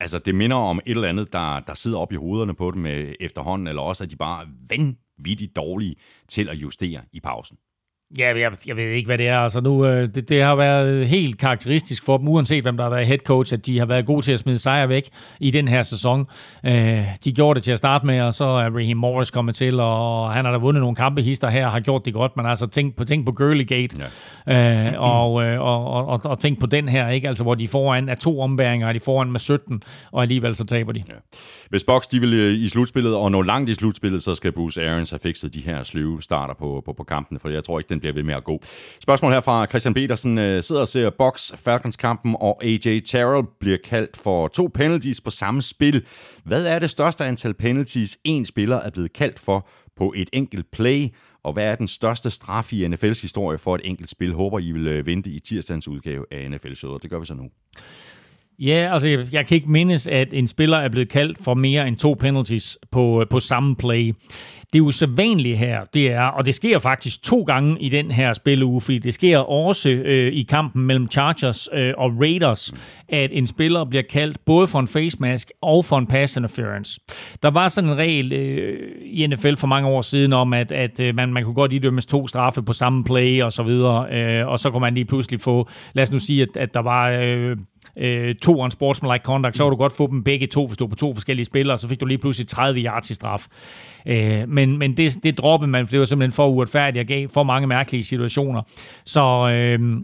altså 0.00 0.18
det 0.18 0.34
minder 0.34 0.56
om 0.56 0.80
et 0.86 0.90
eller 0.90 1.08
andet, 1.08 1.32
der, 1.32 1.60
der 1.60 1.74
sidder 1.74 1.98
op 1.98 2.12
i 2.12 2.16
hovederne 2.16 2.54
på 2.54 2.70
dem 2.70 2.86
øh, 2.86 3.14
efterhånden, 3.20 3.68
eller 3.68 3.82
også 3.82 4.04
at 4.04 4.10
de 4.10 4.16
bare 4.16 4.46
vanvittigt 4.68 5.56
dårlige 5.56 5.96
til 6.28 6.48
at 6.48 6.56
justere 6.56 7.02
i 7.12 7.20
pausen. 7.20 7.58
Ja, 8.18 8.38
jeg, 8.38 8.52
jeg 8.66 8.76
ved 8.76 8.84
ikke, 8.84 9.06
hvad 9.06 9.18
det 9.18 9.28
er. 9.28 9.38
Altså 9.38 9.60
nu, 9.60 9.86
øh, 9.86 10.08
det, 10.14 10.28
det 10.28 10.42
har 10.42 10.54
været 10.54 11.08
helt 11.08 11.38
karakteristisk 11.38 12.04
for 12.04 12.18
dem, 12.18 12.28
uanset 12.28 12.62
hvem 12.62 12.76
der 12.76 12.84
har 12.84 12.90
været 12.90 13.06
head 13.06 13.18
coach, 13.18 13.54
at 13.54 13.66
de 13.66 13.78
har 13.78 13.86
været 13.86 14.06
gode 14.06 14.22
til 14.22 14.32
at 14.32 14.38
smide 14.38 14.58
sejre 14.58 14.88
væk 14.88 15.08
i 15.40 15.50
den 15.50 15.68
her 15.68 15.82
sæson. 15.82 16.26
Øh, 16.66 17.04
de 17.24 17.32
gjorde 17.32 17.54
det 17.54 17.64
til 17.64 17.72
at 17.72 17.78
starte 17.78 18.06
med, 18.06 18.20
og 18.20 18.34
så 18.34 18.44
er 18.44 18.70
Raheem 18.70 18.96
Morris 18.96 19.30
kommet 19.30 19.54
til, 19.54 19.80
og 19.80 20.32
han 20.32 20.44
har 20.44 20.52
da 20.52 20.58
vundet 20.58 20.80
nogle 20.80 20.96
kampehister 20.96 21.48
her, 21.48 21.68
har 21.68 21.80
gjort 21.80 22.04
det 22.04 22.14
godt, 22.14 22.36
men 22.36 22.46
altså 22.46 22.66
tænk 22.66 22.96
på, 22.96 23.04
tænk 23.04 23.26
på 23.26 23.32
Gurley 23.32 23.66
Gate, 23.66 23.96
ja. 24.46 24.88
øh, 24.88 25.00
og, 25.00 25.32
og, 25.32 25.60
og, 25.60 26.06
og, 26.06 26.20
og 26.24 26.38
tænk 26.38 26.60
på 26.60 26.66
den 26.66 26.88
her, 26.88 27.08
ikke? 27.08 27.28
Altså, 27.28 27.42
hvor 27.42 27.54
de 27.54 27.68
foran 27.68 28.08
er 28.08 28.14
to 28.14 28.40
ombæringer, 28.40 28.88
og 28.88 28.94
de 28.94 29.00
foran 29.00 29.32
med 29.32 29.40
17, 29.40 29.82
og 30.12 30.22
alligevel 30.22 30.56
så 30.56 30.64
taber 30.64 30.92
de. 30.92 31.02
Ja. 31.08 31.14
Hvis 31.68 31.84
Box 31.84 32.02
de 32.12 32.20
vil 32.20 32.32
i 32.64 32.68
slutspillet, 32.68 33.14
og 33.14 33.30
nå 33.30 33.42
langt 33.42 33.70
i 33.70 33.74
slutspillet, 33.74 34.22
så 34.22 34.34
skal 34.34 34.52
Bruce 34.52 34.88
Arians 34.88 35.10
have 35.10 35.20
fikset 35.22 35.54
de 35.54 35.60
her 35.60 35.82
sløve 35.82 36.22
starter 36.22 36.54
på, 36.54 36.82
på, 36.84 36.92
på 36.92 37.04
kampen, 37.04 37.38
for 37.38 37.48
jeg 37.48 37.64
tror 37.64 37.78
ikke, 37.78 37.88
den 37.88 37.99
bliver 38.00 38.12
ved 38.12 38.22
med 38.22 38.34
at 38.34 38.44
gå. 38.44 38.60
Spørgsmål 39.02 39.32
her 39.32 39.40
fra 39.40 39.66
Christian 39.66 39.94
Petersen. 39.94 40.38
Øh, 40.38 40.62
sidder 40.62 40.80
og 40.80 40.88
ser 40.88 41.10
Box 41.10 41.52
Falcons-kampen, 41.56 42.36
og 42.40 42.64
AJ 42.64 42.98
Terrell 42.98 43.46
bliver 43.60 43.78
kaldt 43.84 44.16
for 44.16 44.48
to 44.48 44.70
penalties 44.74 45.20
på 45.20 45.30
samme 45.30 45.62
spil. 45.62 46.06
Hvad 46.44 46.66
er 46.66 46.78
det 46.78 46.90
største 46.90 47.24
antal 47.24 47.54
penalties, 47.54 48.18
en 48.24 48.44
spiller 48.44 48.76
er 48.76 48.90
blevet 48.90 49.12
kaldt 49.12 49.38
for 49.38 49.68
på 49.96 50.12
et 50.16 50.30
enkelt 50.32 50.70
play? 50.70 51.06
Og 51.44 51.52
hvad 51.52 51.64
er 51.64 51.74
den 51.74 51.88
største 51.88 52.30
straf 52.30 52.72
i 52.72 52.86
NFL's 52.86 53.22
historie 53.22 53.58
for 53.58 53.74
et 53.74 53.80
enkelt 53.84 54.10
spil? 54.10 54.32
Håber, 54.32 54.58
I 54.58 54.72
vil 54.72 54.86
øh, 54.86 55.06
vente 55.06 55.30
i 55.30 55.40
tirsdagens 55.40 55.88
udgave 55.88 56.24
af 56.30 56.50
NFL 56.50 56.74
Showet. 56.74 57.02
Det 57.02 57.10
gør 57.10 57.18
vi 57.18 57.26
så 57.26 57.34
nu. 57.34 57.50
Ja, 58.60 58.92
altså 58.92 59.08
jeg 59.32 59.46
kan 59.46 59.54
ikke 59.54 59.70
mindes, 59.70 60.06
at 60.06 60.28
en 60.32 60.48
spiller 60.48 60.76
er 60.76 60.88
blevet 60.88 61.08
kaldt 61.08 61.38
for 61.44 61.54
mere 61.54 61.88
end 61.88 61.96
to 61.96 62.16
penalties 62.20 62.78
på, 62.92 63.20
øh, 63.20 63.26
på 63.30 63.40
samme 63.40 63.76
play. 63.76 64.12
Det 64.72 64.80
usædvanlige 64.80 65.56
her, 65.56 65.80
det 65.94 66.12
er, 66.12 66.22
og 66.22 66.46
det 66.46 66.54
sker 66.54 66.78
faktisk 66.78 67.22
to 67.22 67.42
gange 67.42 67.80
i 67.80 67.88
den 67.88 68.10
her 68.10 68.32
spilleuge, 68.32 68.80
fordi 68.80 68.98
det 68.98 69.14
sker 69.14 69.38
også 69.38 69.90
øh, 69.90 70.32
i 70.32 70.42
kampen 70.42 70.86
mellem 70.86 71.10
Chargers 71.10 71.68
øh, 71.72 71.94
og 71.98 72.10
Raiders, 72.20 72.74
at 73.08 73.30
en 73.32 73.46
spiller 73.46 73.84
bliver 73.84 74.02
kaldt 74.02 74.44
både 74.44 74.66
for 74.66 74.78
en 74.78 74.88
face 74.88 75.16
mask 75.20 75.50
og 75.62 75.84
for 75.84 75.98
en 75.98 76.06
pass 76.06 76.36
interference. 76.36 77.00
Der 77.42 77.50
var 77.50 77.68
sådan 77.68 77.90
en 77.90 77.96
regel 77.96 78.32
øh, 78.32 78.90
i 79.02 79.26
NFL 79.26 79.54
for 79.56 79.66
mange 79.66 79.88
år 79.88 80.02
siden 80.02 80.32
om, 80.32 80.52
at, 80.52 80.72
at 80.72 81.00
øh, 81.00 81.14
man, 81.14 81.32
man 81.32 81.44
kunne 81.44 81.54
godt 81.54 81.72
idømmes 81.72 82.06
to 82.06 82.26
straffe 82.26 82.62
på 82.62 82.72
samme 82.72 83.04
play 83.04 83.42
og 83.42 83.52
så 83.52 83.62
videre, 83.62 84.12
øh, 84.12 84.46
og 84.46 84.58
så 84.58 84.70
kunne 84.70 84.80
man 84.80 84.94
lige 84.94 85.04
pludselig 85.04 85.40
få, 85.40 85.68
lad 85.92 86.02
os 86.02 86.12
nu 86.12 86.18
sige, 86.18 86.42
at, 86.42 86.56
at 86.56 86.74
der 86.74 86.80
var... 86.80 87.10
Øh, 87.10 87.56
øh, 87.96 88.34
to 88.34 88.60
on 88.60 88.70
sportsmanlike 88.70 89.24
conduct, 89.24 89.56
så 89.56 89.62
var 89.62 89.70
du 89.70 89.76
godt 89.76 89.92
få 89.92 90.06
dem 90.06 90.24
begge 90.24 90.46
to, 90.46 90.66
hvis 90.66 90.78
du 90.78 90.84
var 90.84 90.88
på 90.88 90.96
to 90.96 91.14
forskellige 91.14 91.44
spillere, 91.44 91.78
så 91.78 91.88
fik 91.88 92.00
du 92.00 92.06
lige 92.06 92.18
pludselig 92.18 92.48
30 92.48 92.80
yards 92.80 93.10
i 93.10 93.14
straf. 93.14 93.46
Øh, 94.06 94.48
men 94.48 94.78
men 94.78 94.96
det, 94.96 95.24
det 95.24 95.38
droppede 95.38 95.70
man, 95.70 95.86
for 95.86 95.90
det 95.90 96.00
var 96.00 96.06
simpelthen 96.06 96.32
for 96.32 96.48
uretfærdigt 96.48 97.02
og 97.02 97.06
gav 97.06 97.28
for 97.28 97.42
mange 97.42 97.66
mærkelige 97.66 98.04
situationer. 98.04 98.62
Så 99.04 99.50
øh, 99.50 100.02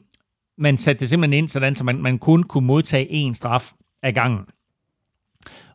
man 0.58 0.76
satte 0.76 1.00
det 1.00 1.08
simpelthen 1.08 1.38
ind 1.38 1.48
sådan, 1.48 1.74
så 1.74 1.84
man, 1.84 2.02
man 2.02 2.18
kun 2.18 2.42
kunne 2.42 2.66
modtage 2.66 3.28
én 3.28 3.34
straf 3.34 3.72
af 4.02 4.14
gangen. 4.14 4.40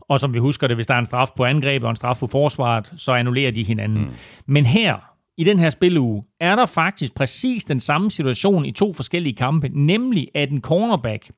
Og 0.01 0.19
som 0.19 0.33
vi 0.33 0.39
husker 0.39 0.67
det, 0.67 0.77
hvis 0.77 0.87
der 0.87 0.93
er 0.93 0.99
en 0.99 1.05
straf 1.05 1.27
på 1.37 1.45
angrebet 1.45 1.83
og 1.83 1.89
en 1.89 1.95
straf 1.95 2.17
på 2.19 2.27
forsvaret, 2.27 2.93
så 2.97 3.11
annullerer 3.11 3.51
de 3.51 3.63
hinanden. 3.63 3.99
Mm. 3.99 4.11
Men 4.45 4.65
her, 4.65 4.95
i 5.37 5.43
den 5.43 5.59
her 5.59 5.69
spilleuge, 5.69 6.23
er 6.39 6.55
der 6.55 6.65
faktisk 6.65 7.15
præcis 7.15 7.65
den 7.65 7.79
samme 7.79 8.11
situation 8.11 8.65
i 8.65 8.71
to 8.71 8.93
forskellige 8.93 9.35
kampe, 9.35 9.69
nemlig 9.73 10.27
at 10.35 10.49
en 10.49 10.61
cornerback 10.61 11.31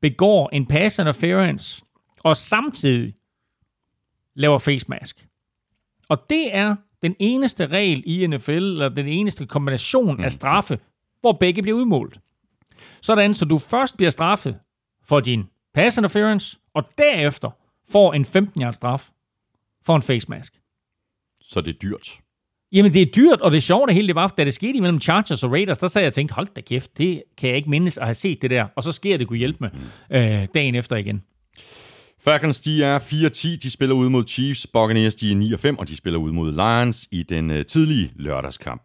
begår 0.00 0.50
en 0.52 0.66
pass 0.66 0.98
interference, 0.98 1.84
og 2.20 2.36
samtidig 2.36 3.14
laver 4.34 4.58
face 4.58 4.86
mask. 4.88 5.28
Og 6.08 6.30
det 6.30 6.56
er 6.56 6.76
den 7.02 7.16
eneste 7.18 7.66
regel 7.66 8.02
i 8.06 8.26
NFL, 8.26 8.50
eller 8.50 8.88
den 8.88 9.06
eneste 9.06 9.46
kombination 9.46 10.20
af 10.20 10.32
straffe, 10.32 10.78
hvor 11.20 11.32
begge 11.32 11.62
bliver 11.62 11.78
udmålt. 11.78 12.20
Sådan, 13.00 13.34
så 13.34 13.44
du 13.44 13.58
først 13.58 13.96
bliver 13.96 14.10
straffet 14.10 14.58
for 15.04 15.20
din 15.20 15.44
pass 15.74 15.96
interference, 15.96 16.58
og 16.74 16.84
derefter 16.98 17.50
får 17.88 18.12
en 18.12 18.24
15 18.24 18.74
straf 18.74 19.10
for 19.82 19.96
en 19.96 20.02
face 20.02 20.28
mask. 20.28 20.60
Så 21.40 21.60
det 21.60 21.74
er 21.74 21.78
dyrt. 21.78 22.20
Jamen, 22.76 22.94
det 22.94 23.02
er 23.02 23.06
dyrt, 23.06 23.40
og 23.40 23.52
det 23.52 23.62
sjove 23.62 23.86
det 23.86 23.94
hele, 23.94 24.06
det 24.06 24.14
var, 24.14 24.34
da 24.38 24.44
det 24.44 24.54
skete 24.54 24.76
imellem 24.76 25.00
Chargers 25.00 25.44
og 25.44 25.52
Raiders, 25.52 25.78
der 25.78 25.88
sagde 25.88 26.04
jeg 26.04 26.12
tænkt, 26.12 26.32
hold 26.32 26.46
da 26.56 26.60
kæft, 26.60 26.98
det 26.98 27.22
kan 27.38 27.48
jeg 27.48 27.56
ikke 27.56 27.70
mindes 27.70 27.98
at 27.98 28.04
have 28.04 28.14
set 28.14 28.42
det 28.42 28.50
der. 28.50 28.66
Og 28.76 28.82
så 28.82 28.92
sker 28.92 29.16
det 29.16 29.28
kunne 29.28 29.38
hjælpe 29.38 29.58
mig 29.60 29.70
øh, 30.12 30.46
dagen 30.54 30.74
efter 30.74 30.96
igen. 30.96 31.22
Falcons, 32.24 32.60
de 32.60 32.84
er 32.84 32.98
4-10, 32.98 33.58
de 33.62 33.70
spiller 33.70 33.94
ud 33.94 34.08
mod 34.08 34.26
Chiefs. 34.26 34.66
Buccaneers, 34.66 35.14
de 35.14 35.32
er 35.32 35.36
9-5, 35.36 35.76
og 35.78 35.88
de 35.88 35.96
spiller 35.96 36.18
ud 36.18 36.32
mod 36.32 36.52
Lions 36.52 37.08
i 37.10 37.22
den 37.22 37.50
uh, 37.50 37.62
tidlige 37.68 38.12
lørdagskamp. 38.16 38.82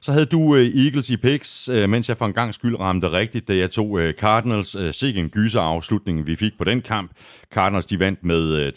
Så 0.00 0.12
havde 0.12 0.26
du 0.26 0.40
uh, 0.40 0.58
Eagles 0.58 1.10
i 1.10 1.16
picks, 1.16 1.68
uh, 1.68 1.90
mens 1.90 2.08
jeg 2.08 2.16
for 2.16 2.26
en 2.26 2.32
gang 2.32 2.54
skyld 2.54 2.80
ramte 2.80 3.12
rigtigt, 3.12 3.48
da 3.48 3.56
jeg 3.56 3.70
tog 3.70 3.90
uh, 3.90 4.10
Cardinals. 4.10 4.76
Uh, 4.76 4.90
sikke 4.90 5.20
en 5.20 5.28
gyser 5.28 5.60
afslutning, 5.60 6.26
vi 6.26 6.36
fik 6.36 6.52
på 6.58 6.64
den 6.64 6.82
kamp. 6.82 7.10
Cardinals, 7.52 7.86
de 7.86 7.98
vandt 7.98 8.24
med 8.24 8.66
uh, 8.66 8.72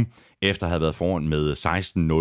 33-26 0.00 0.25
efter 0.42 0.66
at 0.66 0.70
have 0.70 0.80
været 0.80 0.94
foran 0.94 1.28
med 1.28 1.52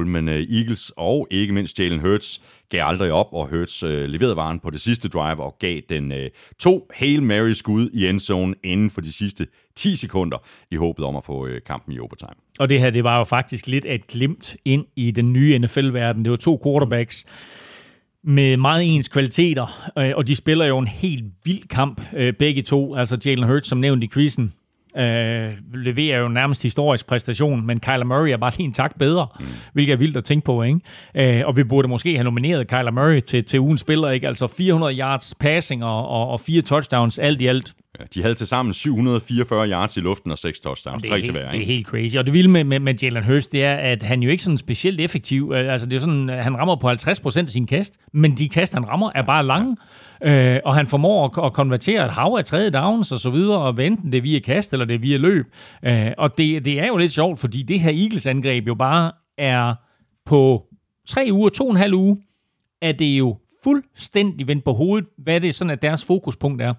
16-0, 0.01 0.07
men 0.07 0.29
øh, 0.29 0.41
Eagles 0.41 0.91
og 0.97 1.27
ikke 1.31 1.53
mindst 1.53 1.79
Jalen 1.79 1.99
Hurts 1.99 2.41
gav 2.69 2.87
aldrig 2.87 3.11
op, 3.11 3.27
og 3.31 3.47
Hurts 3.47 3.83
øh, 3.83 4.05
leverede 4.05 4.35
varen 4.35 4.59
på 4.59 4.69
det 4.69 4.81
sidste 4.81 5.09
drive 5.09 5.43
og 5.43 5.55
gav 5.59 5.81
den 5.89 6.11
øh, 6.11 6.29
to 6.59 6.87
Hail 6.93 7.23
Mary-skud 7.23 7.89
i 7.93 8.07
endzone 8.07 8.55
inden 8.63 8.89
for 8.89 9.01
de 9.01 9.11
sidste 9.11 9.47
10 9.75 9.95
sekunder 9.95 10.37
i 10.71 10.75
håbet 10.75 11.05
om 11.05 11.15
at 11.15 11.23
få 11.23 11.47
øh, 11.47 11.61
kampen 11.67 11.93
i 11.93 11.99
overtime. 11.99 12.35
Og 12.59 12.69
det 12.69 12.79
her, 12.79 12.89
det 12.89 13.03
var 13.03 13.17
jo 13.17 13.23
faktisk 13.23 13.67
lidt 13.67 13.85
et 13.85 14.07
glimt 14.07 14.55
ind 14.65 14.85
i 14.95 15.11
den 15.11 15.33
nye 15.33 15.59
NFL-verden. 15.59 16.25
Det 16.25 16.31
var 16.31 16.37
to 16.37 16.61
quarterbacks, 16.63 17.25
med 18.27 18.57
meget 18.57 18.95
ens 18.95 19.07
kvaliteter, 19.07 19.91
øh, 19.97 20.11
og 20.15 20.27
de 20.27 20.35
spiller 20.35 20.65
jo 20.65 20.77
en 20.77 20.87
helt 20.87 21.23
vild 21.43 21.67
kamp, 21.67 22.01
øh, 22.13 22.33
begge 22.33 22.61
to. 22.61 22.95
Altså 22.95 23.17
Jalen 23.25 23.43
Hurts, 23.43 23.67
som 23.67 23.77
nævnt 23.77 24.03
i 24.03 24.07
quizzen, 24.07 24.53
øh, 24.97 25.51
leverer 25.73 26.19
jo 26.19 26.27
nærmest 26.27 26.63
historisk 26.63 27.07
præstation, 27.07 27.65
men 27.65 27.79
Kyler 27.79 28.03
Murray 28.03 28.29
er 28.29 28.37
bare 28.37 28.51
lige 28.57 28.65
en 28.67 28.73
tak 28.73 28.97
bedre, 28.99 29.27
mm. 29.39 29.45
hvilket 29.73 29.93
er 29.93 29.97
vildt 29.97 30.17
at 30.17 30.23
tænke 30.23 30.45
på, 30.45 30.63
ikke? 30.63 31.39
Øh, 31.39 31.47
og 31.47 31.57
vi 31.57 31.63
burde 31.63 31.87
måske 31.87 32.13
have 32.15 32.23
nomineret 32.23 32.67
Kyler 32.67 32.91
Murray 32.91 33.19
til, 33.21 33.43
til 33.45 33.59
ugens 33.59 33.81
spiller, 33.81 34.09
ikke? 34.09 34.27
Altså 34.27 34.47
400 34.47 34.99
yards 34.99 35.35
passing 35.39 35.83
og, 35.83 36.07
og, 36.07 36.27
og 36.29 36.39
fire 36.39 36.61
touchdowns, 36.61 37.19
alt 37.19 37.41
i 37.41 37.47
alt. 37.47 37.73
Ja, 37.99 38.03
de 38.13 38.21
havde 38.21 38.33
til 38.35 38.47
sammen 38.47 38.73
744 38.73 39.69
yards 39.69 39.97
i 39.97 39.99
luften 39.99 40.31
og 40.31 40.37
6 40.37 40.59
touchdowns, 40.59 41.01
Det 41.01 41.09
tre 41.09 41.17
er, 41.17 41.21
til 41.21 41.33
helt, 41.33 41.43
hver. 41.43 41.51
det 41.51 41.57
er 41.57 41.61
ikke? 41.61 41.73
helt 41.73 41.87
crazy. 41.87 42.15
Og 42.15 42.25
det 42.25 42.33
vilde 42.33 42.49
med, 42.49 42.63
med, 42.63 42.79
med 42.79 42.93
Jalen 43.03 43.23
Hurts, 43.23 43.47
det 43.47 43.63
er, 43.63 43.73
at 43.75 44.03
han 44.03 44.23
jo 44.23 44.29
ikke 44.29 44.43
sådan 44.43 44.57
specielt 44.57 45.01
effektiv. 45.01 45.51
Øh, 45.55 45.71
Altså, 45.71 45.87
det 45.89 45.95
er 45.95 45.99
sådan, 45.99 46.29
at 46.29 46.43
han 46.43 46.57
rammer 46.57 46.75
på 46.75 46.89
50% 46.89 47.39
af 47.39 47.49
sin 47.49 47.67
kast, 47.67 47.97
men 48.13 48.37
de 48.37 48.49
kast, 48.49 48.73
han 48.73 48.87
rammer, 48.87 49.11
er 49.15 49.21
bare 49.21 49.45
lange. 49.45 49.77
Øh, 50.23 50.59
og 50.65 50.75
han 50.75 50.87
formår 50.87 51.25
at, 51.25 51.45
at 51.45 51.53
konvertere 51.53 52.05
et 52.05 52.11
hav 52.11 52.35
af 52.37 52.45
tredje 52.45 52.69
downs 52.69 53.11
og 53.11 53.19
så 53.19 53.29
videre, 53.29 53.59
og 53.59 53.85
enten 53.85 54.11
det 54.11 54.23
via 54.23 54.39
kast, 54.39 54.73
eller 54.73 54.85
det 54.85 55.01
via 55.01 55.17
løb. 55.17 55.45
Øh, 55.85 56.11
og 56.17 56.37
det, 56.37 56.65
det 56.65 56.79
er 56.79 56.87
jo 56.87 56.97
lidt 56.97 57.11
sjovt, 57.11 57.39
fordi 57.39 57.63
det 57.63 57.79
her 57.79 57.91
Eagles-angreb 57.91 58.67
jo 58.67 58.75
bare 58.75 59.11
er 59.37 59.73
på 60.25 60.63
tre 61.07 61.29
uger, 61.31 61.49
to 61.49 61.65
og 61.65 61.71
en 61.71 61.77
halv 61.77 61.93
uge, 61.93 62.17
er 62.81 62.91
det 62.91 63.05
jo 63.05 63.37
fuldstændig 63.63 64.47
vendt 64.47 64.63
på 64.63 64.73
hovedet, 64.73 65.09
hvad 65.17 65.41
det 65.41 65.49
er 65.49 65.53
sådan, 65.53 65.71
at 65.71 65.81
deres 65.81 66.05
fokuspunkt 66.05 66.61
er. 66.61 66.73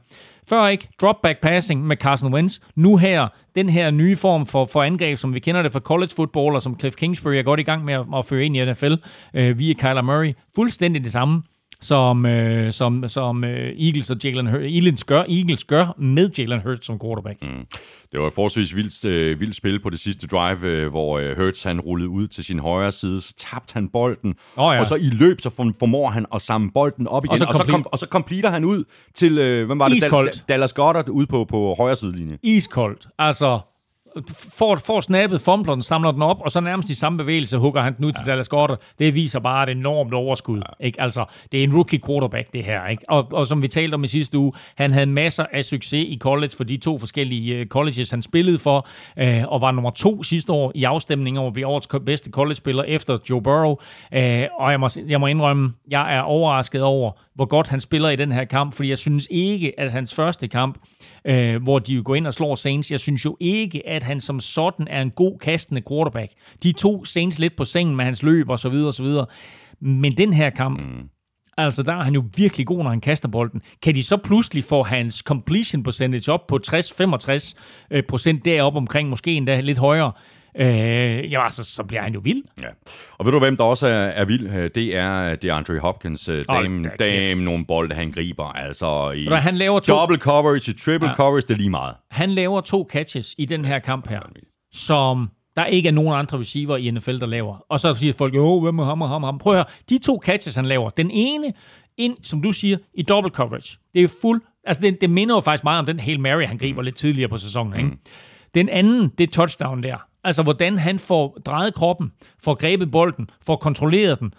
Før 0.49 0.67
ikke 0.67 0.89
drop 1.01 1.23
back 1.23 1.41
passing 1.41 1.87
med 1.87 1.97
Carson 1.97 2.35
Wentz. 2.35 2.59
Nu 2.75 2.97
her, 2.97 3.29
den 3.55 3.69
her 3.69 3.91
nye 3.91 4.17
form 4.17 4.47
for, 4.47 4.65
for 4.65 4.83
angreb, 4.83 5.19
som 5.19 5.35
vi 5.35 5.41
kender 5.41 5.63
det 5.63 5.73
fra 5.73 5.81
college 5.81 6.11
football, 6.17 6.55
og 6.55 6.63
som 6.63 6.79
Cliff 6.79 6.97
Kingsbury 6.97 7.35
er 7.35 7.43
godt 7.43 7.61
i 7.61 7.63
gang 7.63 7.85
med 7.85 7.95
at, 7.95 8.05
at 8.17 8.27
føre 8.27 8.45
ind 8.45 8.57
i 8.57 8.65
NFL 8.65 8.95
øh, 9.35 9.59
via 9.59 9.75
Kyler 9.75 10.03
Murray. 10.03 10.33
Fuldstændig 10.55 11.05
det 11.05 11.13
samme 11.13 11.43
som, 11.87 12.27
øh, 12.27 12.73
som, 12.73 13.09
som 13.09 13.45
øh, 13.45 13.73
Eagles 13.79 14.11
og 14.11 14.17
Jalen 14.25 14.47
Hurts, 14.47 14.65
Eagles 14.65 15.05
gør, 15.05 15.23
Eagles 15.23 15.65
gør 15.65 15.95
med 15.99 16.31
Jalen 16.39 16.61
Hurts 16.63 16.87
som 16.87 16.99
quarterback. 17.05 17.43
Mm. 17.43 17.67
Det 18.13 18.21
var 18.21 18.27
et 18.27 18.33
forholdsvis 18.33 18.77
vildt, 18.77 19.05
øh, 19.05 19.41
vildt 19.41 19.55
spil 19.57 19.81
på 19.83 19.91
det 19.91 19.99
sidste 20.01 20.27
drive, 20.27 20.67
øh, 20.67 20.89
hvor 20.91 21.19
øh, 21.19 21.37
Hurts 21.39 21.63
han 21.63 21.81
rullede 21.81 22.09
ud 22.09 22.27
til 22.29 22.45
sin 22.45 22.59
højre 22.59 22.93
side, 22.93 23.21
så 23.21 23.35
tabte 23.39 23.75
han 23.75 23.89
bolden, 23.89 24.35
Åh, 24.59 24.75
ja. 24.75 24.81
og 24.81 24.87
så 24.87 24.95
i 24.95 25.11
løb 25.13 25.41
så 25.41 25.51
form- 25.51 25.75
formår 25.79 26.09
han 26.11 26.27
at 26.35 26.41
samle 26.43 26.71
bolden 26.75 27.09
op 27.09 27.25
igen, 27.25 27.33
og 27.33 27.39
så 27.39 27.45
så, 27.45 27.49
og 27.49 27.55
så, 27.55 27.59
complete- 27.65 27.71
kom, 27.73 27.87
og 27.93 27.99
så 27.99 28.07
completer 28.11 28.51
han 28.51 28.65
ud 28.65 28.85
til, 29.15 29.39
øh, 29.39 29.67
hvem 29.67 29.79
var 29.79 29.89
det, 29.89 29.97
Iskoldt. 29.97 30.45
Dallas 30.49 30.73
Goddard 30.73 31.09
ude 31.09 31.27
på, 31.27 31.45
på 31.45 31.75
højre 31.79 31.97
sidelinje. 31.97 32.39
iskoldt. 32.43 33.07
Altså, 33.19 33.61
får, 34.59 34.77
får 34.77 35.01
snappet, 35.01 35.41
fumbler 35.41 35.75
den, 35.75 35.83
samler 35.83 36.11
den 36.11 36.23
op, 36.23 36.41
og 36.41 36.53
så 36.53 36.61
nærmest 36.61 36.91
i 36.91 36.95
samme 36.95 37.19
bevægelse 37.19 37.59
hugger 37.59 37.81
han 37.83 37.97
den 37.97 38.05
ud 38.05 38.13
ja. 38.13 38.19
til 38.19 38.27
Dallas 38.27 38.49
Goddard. 38.49 38.81
Det 38.99 39.15
viser 39.15 39.41
bare 39.41 39.71
et 39.71 39.77
enormt 39.77 40.15
overskud. 40.15 40.59
Ja. 40.59 40.87
Ikke? 40.87 41.03
Altså, 41.03 41.25
det 41.53 41.61
er 41.61 41.65
en 41.65 41.75
rookie 41.75 42.01
quarterback, 42.07 42.53
det 42.53 42.65
her. 42.65 42.87
Ikke? 42.87 43.05
Og, 43.09 43.29
og 43.33 43.47
som 43.47 43.63
vi 43.63 43.69
talte 43.69 43.95
om 43.95 44.05
i 44.05 44.07
sidste 44.07 44.39
uge, 44.39 44.53
han 44.75 44.93
havde 44.93 45.07
masser 45.07 45.47
af 45.53 45.65
succes 45.65 46.05
i 46.09 46.19
college 46.21 46.53
for 46.57 46.65
de 46.65 46.77
to 46.77 46.99
forskellige 46.99 47.61
uh, 47.61 47.67
colleges, 47.67 48.11
han 48.11 48.23
spillede 48.23 48.59
for, 48.59 48.89
uh, 49.23 49.53
og 49.53 49.61
var 49.61 49.71
nummer 49.71 49.91
to 49.91 50.23
sidste 50.23 50.53
år 50.53 50.73
i 50.75 50.85
afstemningen 50.85 51.41
om 51.41 51.47
at 51.47 51.53
blive 51.53 51.67
årets 51.67 51.89
bedste 52.07 52.31
college-spiller 52.31 52.83
efter 52.83 53.19
Joe 53.31 53.43
Burrow. 53.43 53.71
Uh, 53.71 53.79
og 54.59 54.71
jeg 54.71 54.81
må, 54.81 54.89
jeg 55.09 55.21
må 55.21 55.27
indrømme, 55.27 55.73
jeg 55.91 56.17
er 56.17 56.21
overrasket 56.21 56.83
over, 56.83 57.13
hvor 57.37 57.45
godt 57.45 57.69
han 57.69 57.81
spiller 57.81 58.09
i 58.09 58.17
den 58.17 58.33
her 58.33 58.45
kamp, 58.45 58.75
fordi 58.75 58.89
jeg 58.89 58.99
synes 58.99 59.29
ikke, 59.31 59.81
at 59.81 59.93
hans 59.93 60.15
første 60.15 60.49
kamp, 60.49 60.79
øh, 61.25 61.63
hvor 61.63 61.79
de 61.79 61.95
jo 61.95 62.03
går 62.05 62.15
ind 62.15 62.27
og 62.27 62.35
slår 62.35 62.55
Saints, 62.55 62.91
jeg 62.91 63.01
synes 63.01 63.25
jo 63.25 63.37
ikke, 63.41 63.89
at 63.89 64.03
han 64.03 64.21
som 64.21 64.41
sådan 64.41 64.89
er 64.91 65.03
en 65.03 65.11
god 65.11 65.39
kastende 65.39 65.83
quarterback. 65.89 66.33
De 66.63 66.73
to 66.73 67.05
Saints 67.05 67.39
lidt 67.39 67.57
på 67.57 67.65
sengen 67.65 67.97
med 67.97 68.05
hans 68.05 68.23
løb 68.23 68.49
og 68.49 68.59
så 68.59 68.69
videre 68.69 68.87
og 68.87 68.95
så 68.95 69.03
videre. 69.03 69.27
Men 69.81 70.13
den 70.13 70.33
her 70.33 70.51
kamp, 70.51 70.81
mm. 70.81 71.09
altså 71.57 71.83
der 71.83 71.93
er 71.93 72.03
han 72.03 72.15
jo 72.15 72.25
virkelig 72.37 72.67
god, 72.67 72.83
når 72.83 72.91
han 72.91 73.01
kaster 73.01 73.29
bolden. 73.29 73.63
Kan 73.83 73.95
de 73.95 74.03
så 74.03 74.17
pludselig 74.17 74.65
få 74.65 74.83
hans 74.83 75.15
completion 75.15 75.83
percentage 75.83 76.33
op 76.33 76.47
på 76.47 76.59
60-65 76.69 77.55
øh, 77.91 78.03
procent 78.09 78.45
deroppe 78.45 78.77
omkring, 78.77 79.09
måske 79.09 79.33
endda 79.33 79.61
lidt 79.61 79.79
højere, 79.79 80.13
øh, 80.17 80.36
ja, 80.65 81.45
altså, 81.45 81.65
så 81.65 81.83
bliver 81.85 82.03
han 82.03 82.15
jo 82.15 82.21
vild. 82.25 82.43
Ja. 82.63 82.67
Og 83.13 83.27
ved 83.27 83.33
du, 83.33 83.39
hvem 83.39 83.57
der 83.57 83.65
også 83.65 83.87
er, 83.87 83.93
er 83.93 84.25
vild? 84.25 84.47
Øh, 84.47 84.71
Det 84.75 84.97
er 84.97 85.35
DeAndre 85.37 85.79
Hopkins. 85.79 86.29
Øh, 86.29 86.45
Hold 86.49 86.65
Dame, 86.65 86.85
dame 86.99 87.45
nogle 87.45 87.65
bolde, 87.67 87.95
han 87.95 88.11
griber. 88.11 88.45
Altså 88.45 89.11
i 89.11 89.25
du 89.25 89.35
han 89.35 89.55
laver 89.55 89.81
to- 89.81 89.93
double 89.95 90.17
coverage, 90.19 90.71
i 90.71 90.75
triple 90.75 91.09
ja. 91.09 91.15
coverage, 91.15 91.43
det 91.49 91.55
er 91.55 91.59
lige 91.59 91.71
meget. 91.71 91.95
Han 92.11 92.31
laver 92.31 92.61
to 92.61 92.89
catches 92.91 93.35
i 93.39 93.45
den 93.45 93.65
her 93.65 93.79
kamp 93.79 94.09
her, 94.09 94.21
som 94.73 95.31
der 95.57 95.65
ikke 95.65 95.89
er 95.89 95.93
nogen 95.93 96.19
andre 96.19 96.39
receiver 96.39 96.77
i 96.77 96.91
NFL, 96.91 97.19
der 97.19 97.27
laver. 97.27 97.57
Og 97.71 97.81
så 97.81 97.95
siger 97.95 98.13
folk, 98.13 98.35
jo, 98.35 98.61
hvem 98.61 98.79
er 98.79 98.85
ham 98.85 99.03
og 99.03 99.09
ham 99.09 99.23
og 99.25 99.29
ham? 99.29 99.39
Prøv 99.39 99.53
at 99.53 99.57
høre, 99.59 99.65
de 99.91 99.99
to 99.99 100.21
catches, 100.25 100.57
han 100.57 100.65
laver, 100.65 100.91
den 100.91 101.11
ene 101.11 101.53
ind, 101.99 102.17
som 102.23 102.43
du 102.43 102.53
siger, 102.53 102.79
i 102.95 103.03
double 103.03 103.31
coverage. 103.31 103.79
Det 103.95 104.03
er 104.05 104.09
fuld, 104.23 104.41
altså 104.65 104.81
det, 104.83 105.01
det 105.01 105.11
minder 105.11 105.35
jo 105.35 105.41
faktisk 105.41 105.65
meget 105.65 105.79
om 105.79 105.87
den 105.87 106.01
Hail 106.01 106.21
Mary, 106.21 106.43
han 106.45 106.59
griber 106.59 106.83
lidt 106.83 106.97
tidligere 106.97 107.29
på 107.29 107.37
sæsonen. 107.37 107.77
Ikke? 107.81 107.97
Den 108.55 108.69
anden, 108.69 109.09
det 109.19 109.29
er 109.29 109.33
touchdown 109.33 109.83
der. 109.83 109.97
Altså 110.27 110.43
hvordan 110.43 110.79
han 110.79 110.99
får 110.99 111.39
drejet 111.47 111.75
kroppen, 111.75 112.13
får 112.45 112.55
grebet 112.55 112.91
bolden, 112.91 113.31
får 113.47 113.57
kontrolleret 113.57 114.21
den, 114.21 114.35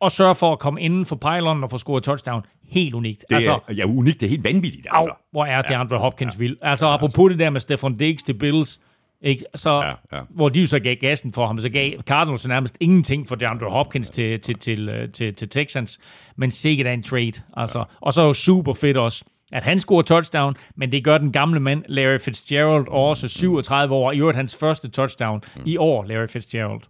og 0.00 0.12
sørger 0.12 0.34
for 0.34 0.52
at 0.52 0.58
komme 0.58 0.80
inden 0.80 1.04
for 1.06 1.16
pylon 1.16 1.64
og 1.64 1.70
få 1.70 1.78
scoret 1.78 2.04
touchdown. 2.04 2.42
Helt 2.68 2.94
unikt. 2.94 3.24
Det 3.28 3.34
altså, 3.34 3.58
er 3.68 3.74
ja, 3.74 3.84
unikt, 3.84 4.20
det 4.20 4.26
er 4.26 4.30
helt 4.30 4.44
vanvittigt. 4.44 4.86
Altså. 4.90 5.10
Au, 5.10 5.16
hvor 5.32 5.44
er 5.44 5.62
det 5.62 5.74
Andre 5.74 5.98
Hopkins 5.98 6.34
ja, 6.34 6.38
vild. 6.38 6.56
Altså, 6.62 6.86
ja, 6.86 6.94
apropos 6.94 7.30
det 7.30 7.38
der 7.38 7.50
med 7.50 7.60
Stefan 7.60 7.96
Diggs 7.96 8.22
til 8.22 8.34
Bills, 8.34 8.80
ikke? 9.22 9.44
Så, 9.54 9.70
Ja, 9.70 10.16
ja. 10.16 10.22
hvor 10.30 10.48
de 10.48 10.60
jo 10.60 10.66
så 10.66 10.78
gav 10.78 10.96
gassen 10.96 11.32
for 11.32 11.46
ham, 11.46 11.60
så 11.60 11.68
gav 11.68 11.92
Cardinals 12.02 12.48
nærmest 12.48 12.76
ingenting 12.80 13.28
for 13.28 13.34
DeAndre 13.34 13.70
Hopkins 13.70 14.10
til, 14.10 14.40
til, 14.40 14.58
til, 14.58 14.88
øh, 14.88 15.12
til, 15.12 15.34
til 15.34 15.48
Texans, 15.48 15.98
men 16.36 16.50
sikkert 16.50 16.86
er 16.86 16.92
en 16.92 17.02
trade. 17.02 17.32
Altså. 17.56 17.84
Og 18.00 18.12
så 18.12 18.22
er 18.22 18.26
jo 18.26 18.34
super 18.34 18.74
fedt 18.74 18.96
også, 18.96 19.24
at 19.52 19.62
han 19.62 19.80
scorer 19.80 20.02
touchdown, 20.02 20.56
men 20.76 20.92
det 20.92 21.04
gør 21.04 21.18
den 21.18 21.32
gamle 21.32 21.60
mand, 21.60 21.84
Larry 21.88 22.18
Fitzgerald, 22.18 22.88
også 22.88 23.28
37 23.28 23.94
år. 23.94 24.12
I 24.12 24.18
øvrigt 24.18 24.36
hans 24.36 24.56
første 24.56 24.88
touchdown 24.88 25.42
i 25.64 25.76
år, 25.76 26.04
Larry 26.04 26.28
Fitzgerald. 26.28 26.80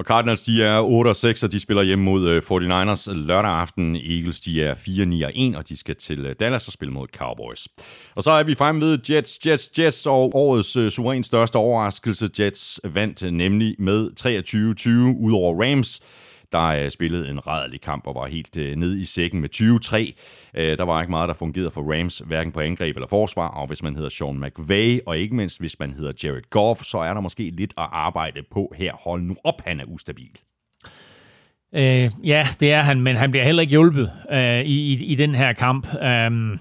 Og 0.00 0.06
Cardinals, 0.06 0.42
de 0.42 0.62
er 0.62 0.80
8 0.80 1.08
og 1.08 1.16
6, 1.16 1.42
og 1.42 1.52
de 1.52 1.60
spiller 1.60 1.82
hjemme 1.82 2.04
mod 2.04 2.28
øh, 2.28 2.42
49ers 2.42 3.12
lørdag 3.12 3.50
aften. 3.50 3.96
Eagles, 3.96 4.40
de 4.40 4.62
er 4.62 4.74
4, 4.74 5.06
9 5.06 5.22
og 5.22 5.32
1, 5.34 5.56
og 5.56 5.68
de 5.68 5.76
skal 5.76 5.96
til 5.96 6.26
øh, 6.26 6.34
Dallas 6.40 6.66
og 6.66 6.72
spille 6.72 6.94
mod 6.94 7.06
Cowboys. 7.16 7.68
Og 8.14 8.22
så 8.22 8.30
er 8.30 8.42
vi 8.42 8.54
fremme 8.54 8.80
ved 8.80 8.98
Jets, 9.10 9.38
Jets, 9.46 9.70
Jets, 9.78 10.06
og 10.06 10.34
årets 10.34 10.76
øh, 10.76 10.90
suverænt 10.90 11.26
største 11.26 11.56
overraskelse. 11.56 12.28
Jets 12.38 12.80
vandt 12.84 13.32
nemlig 13.32 13.76
med 13.78 14.10
23-20 14.20 15.20
ud 15.20 15.32
over 15.32 15.64
Rams 15.64 16.00
der 16.52 16.66
øh, 16.66 16.90
spillede 16.90 17.30
en 17.30 17.46
rædelig 17.46 17.80
kamp 17.80 18.06
og 18.06 18.14
var 18.14 18.26
helt 18.26 18.56
øh, 18.56 18.76
ned 18.76 18.96
i 18.96 19.04
sækken 19.04 19.40
med 19.40 19.48
20-3. 20.54 20.60
Øh, 20.60 20.78
der 20.78 20.84
var 20.84 21.00
ikke 21.00 21.10
meget, 21.10 21.28
der 21.28 21.34
fungerede 21.34 21.70
for 21.70 21.92
Rams, 21.92 22.22
hverken 22.26 22.52
på 22.52 22.60
angreb 22.60 22.96
eller 22.96 23.06
forsvar, 23.06 23.48
og 23.48 23.66
hvis 23.66 23.82
man 23.82 23.94
hedder 23.94 24.08
Sean 24.08 24.40
McVay, 24.40 25.00
og 25.06 25.18
ikke 25.18 25.36
mindst 25.36 25.60
hvis 25.60 25.78
man 25.78 25.92
hedder 25.92 26.12
Jared 26.24 26.50
Goff, 26.50 26.82
så 26.82 26.98
er 26.98 27.14
der 27.14 27.20
måske 27.20 27.50
lidt 27.50 27.74
at 27.78 27.88
arbejde 27.92 28.42
på 28.50 28.72
her. 28.76 28.92
Hold 28.92 29.22
nu 29.22 29.36
op, 29.44 29.62
han 29.66 29.80
er 29.80 29.84
ustabil. 29.84 30.38
Øh, 31.74 32.10
ja, 32.24 32.48
det 32.60 32.72
er 32.72 32.82
han, 32.82 33.00
men 33.00 33.16
han 33.16 33.30
bliver 33.30 33.44
heller 33.44 33.60
ikke 33.60 33.70
hjulpet 33.70 34.12
øh, 34.32 34.60
i, 34.60 34.92
i, 34.92 35.04
i 35.04 35.14
den 35.14 35.34
her 35.34 35.52
kamp. 35.52 35.86
Øh, 36.02 36.58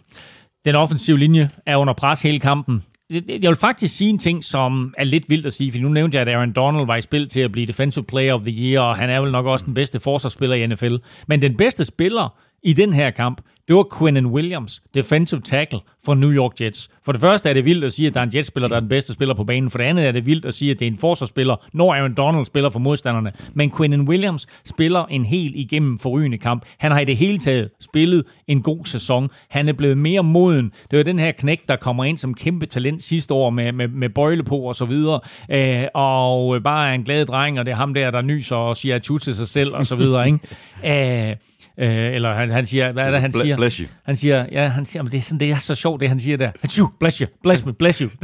den 0.65 0.75
offensive 0.75 1.19
linje 1.19 1.49
er 1.65 1.77
under 1.77 1.93
pres 1.93 2.21
hele 2.21 2.39
kampen. 2.39 2.83
Jeg 3.09 3.49
vil 3.49 3.55
faktisk 3.55 3.97
sige 3.97 4.09
en 4.09 4.19
ting, 4.19 4.43
som 4.43 4.93
er 4.97 5.03
lidt 5.03 5.29
vildt 5.29 5.45
at 5.45 5.53
sige, 5.53 5.71
for 5.71 5.79
nu 5.79 5.89
nævnte 5.89 6.17
jeg, 6.17 6.27
at 6.27 6.35
Aaron 6.35 6.51
Donald 6.51 6.85
var 6.85 6.95
i 6.95 7.01
spil 7.01 7.29
til 7.29 7.41
at 7.41 7.51
blive 7.51 7.65
Defensive 7.65 8.05
Player 8.05 8.33
of 8.33 8.41
the 8.41 8.51
Year, 8.51 8.81
og 8.81 8.97
han 8.97 9.09
er 9.09 9.21
vel 9.21 9.31
nok 9.31 9.45
også 9.45 9.65
den 9.65 9.73
bedste 9.73 9.99
forsvarsspiller 9.99 10.55
i 10.55 10.67
NFL. 10.67 10.95
Men 11.27 11.41
den 11.41 11.57
bedste 11.57 11.85
spiller 11.85 12.39
i 12.63 12.73
den 12.73 12.93
her 12.93 13.11
kamp, 13.11 13.41
det 13.69 13.77
var 13.77 13.85
Quinnen 13.99 14.25
Williams, 14.25 14.81
defensive 14.93 15.41
tackle 15.41 15.79
for 16.05 16.13
New 16.13 16.31
York 16.31 16.61
Jets. 16.61 16.89
For 17.05 17.11
det 17.11 17.21
første 17.21 17.49
er 17.49 17.53
det 17.53 17.65
vildt 17.65 17.83
at 17.83 17.93
sige, 17.93 18.07
at 18.07 18.13
der 18.13 18.19
er 18.19 18.23
en 18.23 18.31
Jets-spiller, 18.35 18.67
der 18.67 18.75
er 18.75 18.79
den 18.79 18.89
bedste 18.89 19.13
spiller 19.13 19.35
på 19.35 19.43
banen. 19.43 19.69
For 19.69 19.77
det 19.77 19.85
andet 19.85 20.07
er 20.07 20.11
det 20.11 20.25
vildt 20.25 20.45
at 20.45 20.53
sige, 20.53 20.71
at 20.71 20.79
det 20.79 20.87
er 20.87 20.91
en 20.91 20.97
forsvarsspiller, 20.97 21.55
når 21.73 21.93
Aaron 21.93 22.13
Donald 22.13 22.45
spiller 22.45 22.69
for 22.69 22.79
modstanderne. 22.79 23.31
Men 23.53 23.71
Quinnen 23.77 24.01
Williams 24.01 24.47
spiller 24.65 25.05
en 25.05 25.25
helt 25.25 25.55
igennem 25.55 25.97
forrygende 25.97 26.37
kamp. 26.37 26.65
Han 26.77 26.91
har 26.91 26.99
i 26.99 27.05
det 27.05 27.17
hele 27.17 27.37
taget 27.37 27.69
spillet 27.79 28.23
en 28.47 28.61
god 28.61 28.85
sæson. 28.85 29.29
Han 29.49 29.69
er 29.69 29.73
blevet 29.73 29.97
mere 29.97 30.23
moden. 30.23 30.71
Det 30.91 30.97
var 30.97 31.03
den 31.03 31.19
her 31.19 31.31
knæk, 31.31 31.67
der 31.67 31.75
kommer 31.75 32.03
ind 32.03 32.17
som 32.17 32.33
kæmpe 32.33 32.65
talent 32.65 33.01
sidste 33.01 33.33
år 33.33 33.49
med, 33.49 33.71
med, 33.71 33.87
med 33.87 34.09
bøjle 34.09 34.43
på 34.43 34.57
og 34.57 34.75
så 34.75 34.85
videre. 34.85 35.19
Øh, 35.51 35.87
og 35.93 36.63
bare 36.63 36.89
er 36.89 36.93
en 36.93 37.03
glad 37.03 37.25
dreng, 37.25 37.59
og 37.59 37.65
det 37.65 37.71
er 37.71 37.75
ham 37.75 37.93
der, 37.93 38.11
der 38.11 38.21
nyser 38.21 38.55
og 38.55 38.77
siger 38.77 38.95
atju 38.95 39.17
til 39.17 39.35
sig 39.35 39.47
selv 39.47 39.75
og 39.75 39.85
så 39.85 39.95
videre. 39.95 40.25
Ikke? 40.25 40.39
Øh, 40.85 41.35
Øh, 41.79 42.13
eller 42.15 42.33
han, 42.33 42.49
han 42.49 42.65
siger, 42.65 42.91
hvad 42.91 43.05
er 43.05 43.11
det, 43.11 43.21
han 43.21 43.31
Ble- 43.35 43.41
siger? 43.41 43.55
bless 43.57 43.77
you. 43.77 43.87
Han 44.03 44.15
siger, 44.15 44.45
ja, 44.51 44.67
han 44.67 44.85
siger, 44.85 45.03
men 45.03 45.11
det 45.11 45.17
er, 45.17 45.21
sådan, 45.21 45.39
det 45.39 45.51
er 45.51 45.57
så 45.57 45.75
sjovt, 45.75 46.01
det 46.01 46.09
han 46.09 46.19
siger 46.19 46.37
der. 46.37 46.51
Atju, 46.63 46.89
bless 46.99 47.17
you, 47.17 47.27
bless 47.43 47.65
me, 47.65 47.73
bless 47.73 47.99
you. 47.99 48.09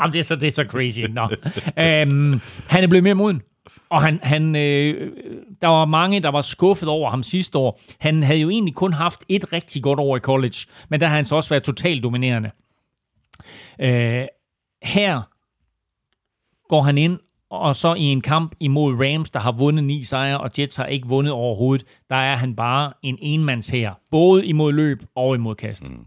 Jamen, 0.00 0.12
det 0.12 0.18
er 0.18 0.22
så, 0.22 0.36
det 0.36 0.46
er 0.46 0.50
så 0.50 0.64
crazy. 0.68 0.98
Nå. 1.00 1.28
Øhm, 1.78 2.40
han 2.68 2.84
er 2.84 2.88
blevet 2.88 3.02
mere 3.02 3.14
moden. 3.14 3.42
Og 3.90 4.02
han, 4.02 4.20
han, 4.22 4.56
øh, 4.56 5.12
der 5.62 5.68
var 5.68 5.84
mange, 5.84 6.20
der 6.20 6.28
var 6.28 6.40
skuffet 6.40 6.88
over 6.88 7.10
ham 7.10 7.22
sidste 7.22 7.58
år. 7.58 7.80
Han 7.98 8.22
havde 8.22 8.40
jo 8.40 8.50
egentlig 8.50 8.74
kun 8.74 8.92
haft 8.92 9.20
et 9.28 9.52
rigtig 9.52 9.82
godt 9.82 10.00
år 10.00 10.16
i 10.16 10.20
college, 10.20 10.56
men 10.88 11.00
der 11.00 11.06
har 11.06 11.16
han 11.16 11.24
så 11.24 11.36
også 11.36 11.50
været 11.50 11.62
totalt 11.62 12.02
dominerende. 12.02 12.50
Øh, 13.80 14.26
her 14.82 15.22
går 16.68 16.82
han 16.82 16.98
ind 16.98 17.18
og 17.52 17.76
så 17.76 17.94
i 17.94 18.02
en 18.02 18.20
kamp 18.20 18.54
imod 18.60 18.94
Rams, 18.94 19.30
der 19.30 19.40
har 19.40 19.52
vundet 19.52 19.84
ni 19.84 20.04
sejre, 20.04 20.40
og 20.40 20.50
Jets 20.58 20.76
har 20.76 20.86
ikke 20.86 21.08
vundet 21.08 21.32
overhovedet, 21.32 21.86
der 22.10 22.16
er 22.16 22.36
han 22.36 22.56
bare 22.56 22.92
en 23.02 23.18
enmands 23.20 23.68
her. 23.68 23.92
Både 24.10 24.46
imod 24.46 24.72
løb 24.72 25.02
og 25.16 25.34
imod 25.34 25.54
kast. 25.54 25.90
Mm. 25.90 26.06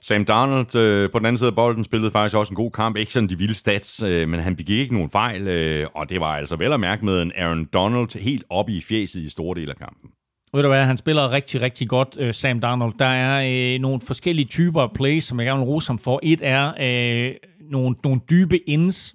Sam 0.00 0.24
Darnold 0.24 0.76
øh, 0.76 1.10
på 1.10 1.18
den 1.18 1.26
anden 1.26 1.38
side 1.38 1.48
af 1.48 1.54
bolden 1.54 1.84
spillede 1.84 2.10
faktisk 2.10 2.36
også 2.36 2.52
en 2.52 2.56
god 2.56 2.70
kamp. 2.70 2.96
Ikke 2.96 3.12
sådan 3.12 3.28
de 3.28 3.38
vilde 3.38 3.54
stats, 3.54 4.02
øh, 4.02 4.28
men 4.28 4.40
han 4.40 4.56
begik 4.56 4.78
ikke 4.78 4.94
nogen 4.94 5.10
fejl, 5.10 5.48
øh, 5.48 5.86
og 5.94 6.10
det 6.10 6.20
var 6.20 6.36
altså 6.36 6.56
vel 6.56 6.72
at 6.72 6.80
mærke 6.80 7.04
med 7.04 7.22
en 7.22 7.32
Aaron 7.36 7.64
Donald 7.64 8.20
helt 8.20 8.44
oppe 8.50 8.72
i 8.72 8.80
fjeset 8.80 9.20
i 9.20 9.28
store 9.28 9.60
del 9.60 9.70
af 9.70 9.76
kampen. 9.76 10.10
Ved 10.54 10.62
du 10.62 10.68
hvad, 10.68 10.84
han 10.84 10.96
spiller 10.96 11.30
rigtig, 11.30 11.62
rigtig 11.62 11.88
godt, 11.88 12.16
øh, 12.18 12.34
Sam 12.34 12.60
Darnold. 12.60 12.92
Der 12.98 13.04
er 13.04 13.72
øh, 13.74 13.80
nogle 13.80 14.00
forskellige 14.00 14.46
typer 14.46 14.82
af 14.82 14.92
plays, 14.92 15.24
som 15.24 15.40
jeg 15.40 15.46
gerne 15.46 15.60
vil 15.60 15.66
rose 15.66 15.88
ham 15.88 15.98
for. 15.98 16.20
Et 16.22 16.40
er 16.42 16.72
øh, 16.80 17.34
nogle, 17.70 17.96
nogle 18.04 18.20
dybe 18.30 18.70
ins, 18.70 19.14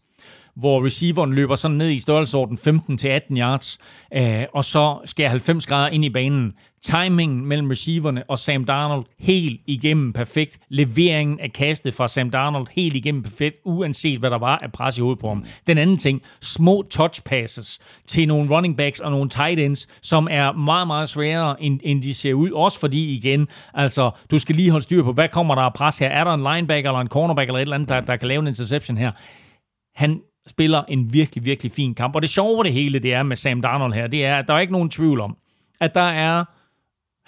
hvor 0.55 0.85
receiveren 0.85 1.33
løber 1.33 1.55
sådan 1.55 1.77
ned 1.77 1.89
i 1.89 1.99
størrelsesorden 1.99 2.57
15-18 2.57 3.37
yards, 3.37 3.77
øh, 4.13 4.43
og 4.53 4.65
så 4.65 4.97
skal 5.05 5.29
90 5.29 5.67
grader 5.67 5.89
ind 5.89 6.05
i 6.05 6.09
banen. 6.09 6.53
Timingen 6.83 7.45
mellem 7.45 7.69
receiverne 7.69 8.23
og 8.29 8.39
Sam 8.39 8.65
Darnold 8.65 9.05
helt 9.19 9.61
igennem 9.67 10.13
perfekt. 10.13 10.59
Leveringen 10.69 11.39
af 11.39 11.53
kastet 11.53 11.93
fra 11.93 12.07
Sam 12.07 12.29
Darnold 12.29 12.67
helt 12.71 12.95
igennem 12.95 13.23
perfekt, 13.23 13.57
uanset 13.65 14.19
hvad 14.19 14.29
der 14.29 14.37
var 14.37 14.57
af 14.57 14.71
pres 14.71 14.97
i 14.97 15.01
hovedet 15.01 15.19
på 15.19 15.27
ham. 15.27 15.45
Den 15.67 15.77
anden 15.77 15.97
ting, 15.97 16.21
små 16.41 16.83
touch 16.89 17.23
passes 17.23 17.79
til 18.07 18.27
nogle 18.27 18.55
running 18.55 18.77
backs 18.77 18.99
og 18.99 19.11
nogle 19.11 19.29
tight 19.29 19.59
ends, 19.59 19.87
som 20.01 20.27
er 20.31 20.51
meget, 20.51 20.87
meget 20.87 21.09
sværere, 21.09 21.63
end, 21.63 21.79
end 21.83 22.01
de 22.01 22.13
ser 22.13 22.33
ud. 22.33 22.51
Også 22.51 22.79
fordi, 22.79 23.15
igen, 23.15 23.47
altså, 23.73 24.11
du 24.31 24.39
skal 24.39 24.55
lige 24.55 24.71
holde 24.71 24.83
styr 24.83 25.03
på, 25.03 25.13
hvad 25.13 25.29
kommer 25.29 25.55
der 25.55 25.61
af 25.61 25.73
pres 25.73 25.99
her? 25.99 26.07
Er 26.07 26.23
der 26.23 26.33
en 26.33 26.53
linebacker 26.53 26.89
eller 26.89 27.01
en 27.01 27.07
cornerback 27.07 27.47
eller 27.47 27.59
et 27.59 27.61
eller 27.61 27.75
andet, 27.75 27.89
der, 27.89 28.01
der 28.01 28.15
kan 28.15 28.27
lave 28.27 28.39
en 28.39 28.47
interception 28.47 28.97
her? 28.97 29.11
Han 29.95 30.21
spiller 30.47 30.83
en 30.83 31.13
virkelig, 31.13 31.45
virkelig 31.45 31.71
fin 31.71 31.95
kamp. 31.95 32.15
Og 32.15 32.21
det 32.21 32.29
sjove 32.29 32.63
det 32.63 32.73
hele, 32.73 32.99
det 32.99 33.13
er 33.13 33.23
med 33.23 33.35
Sam 33.35 33.61
Darnold 33.61 33.93
her, 33.93 34.07
det 34.07 34.25
er, 34.25 34.37
at 34.37 34.47
der 34.47 34.53
er 34.53 34.59
ikke 34.59 34.73
nogen 34.73 34.89
tvivl 34.89 35.19
om, 35.19 35.37
at 35.81 35.93
der 35.93 36.01
er 36.01 36.43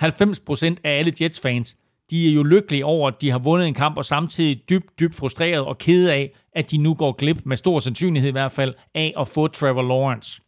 90% 0.02 0.76
af 0.84 0.98
alle 1.00 1.14
Jets-fans, 1.22 1.78
de 2.10 2.30
er 2.30 2.34
jo 2.34 2.44
lykkelige 2.44 2.86
over, 2.86 3.08
at 3.08 3.22
de 3.22 3.32
har 3.32 3.40
vundet 3.40 3.68
en 3.68 3.74
kamp, 3.74 3.98
og 3.98 4.06
samtidig 4.06 4.70
dybt, 4.70 5.00
dybt 5.00 5.16
frustreret 5.16 5.66
og 5.66 5.78
kede 5.78 6.14
af, 6.14 6.32
at 6.54 6.72
de 6.72 6.78
nu 6.78 6.94
går 6.94 7.12
glip, 7.12 7.42
med 7.46 7.58
stor 7.58 7.80
sandsynlighed 7.80 8.30
i 8.30 8.32
hvert 8.32 8.52
fald, 8.52 8.74
af 8.96 9.14
at 9.20 9.28
få 9.28 9.48
Trevor 9.48 9.82
Lawrence. 9.82 10.42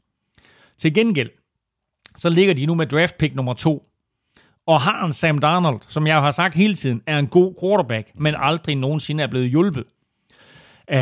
Til 0.78 0.94
gengæld, 0.94 1.30
så 2.18 2.30
ligger 2.30 2.54
de 2.54 2.66
nu 2.66 2.76
med 2.76 2.88
draft 2.88 3.18
pick 3.18 3.36
nummer 3.36 3.54
to, 3.54 3.88
og 4.66 4.82
har 4.82 5.06
en 5.06 5.14
Sam 5.14 5.38
Darnold, 5.38 5.82
som 5.88 6.08
jeg 6.08 6.22
har 6.22 6.32
sagt 6.32 6.56
hele 6.56 6.76
tiden, 6.76 7.02
er 7.06 7.20
en 7.20 7.28
god 7.28 7.56
quarterback, 7.62 8.12
men 8.16 8.36
aldrig 8.38 8.76
nogensinde 8.76 9.24
er 9.24 9.28
blevet 9.28 9.50
hjulpet. 9.50 9.84
Uh, 10.94 11.00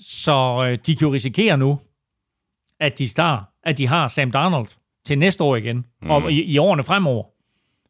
så 0.00 0.66
øh, 0.66 0.78
de 0.86 0.96
kan 0.96 1.08
jo 1.08 1.14
risikere 1.14 1.56
nu, 1.56 1.80
at 2.80 2.98
de, 2.98 3.08
star, 3.08 3.52
at 3.62 3.78
de 3.78 3.86
har 3.86 4.08
Sam 4.08 4.30
Darnold 4.30 4.68
til 5.04 5.18
næste 5.18 5.44
år 5.44 5.56
igen, 5.56 5.84
mm. 6.02 6.10
og 6.10 6.32
i, 6.32 6.42
i 6.42 6.58
årene 6.58 6.82
fremover, 6.82 7.24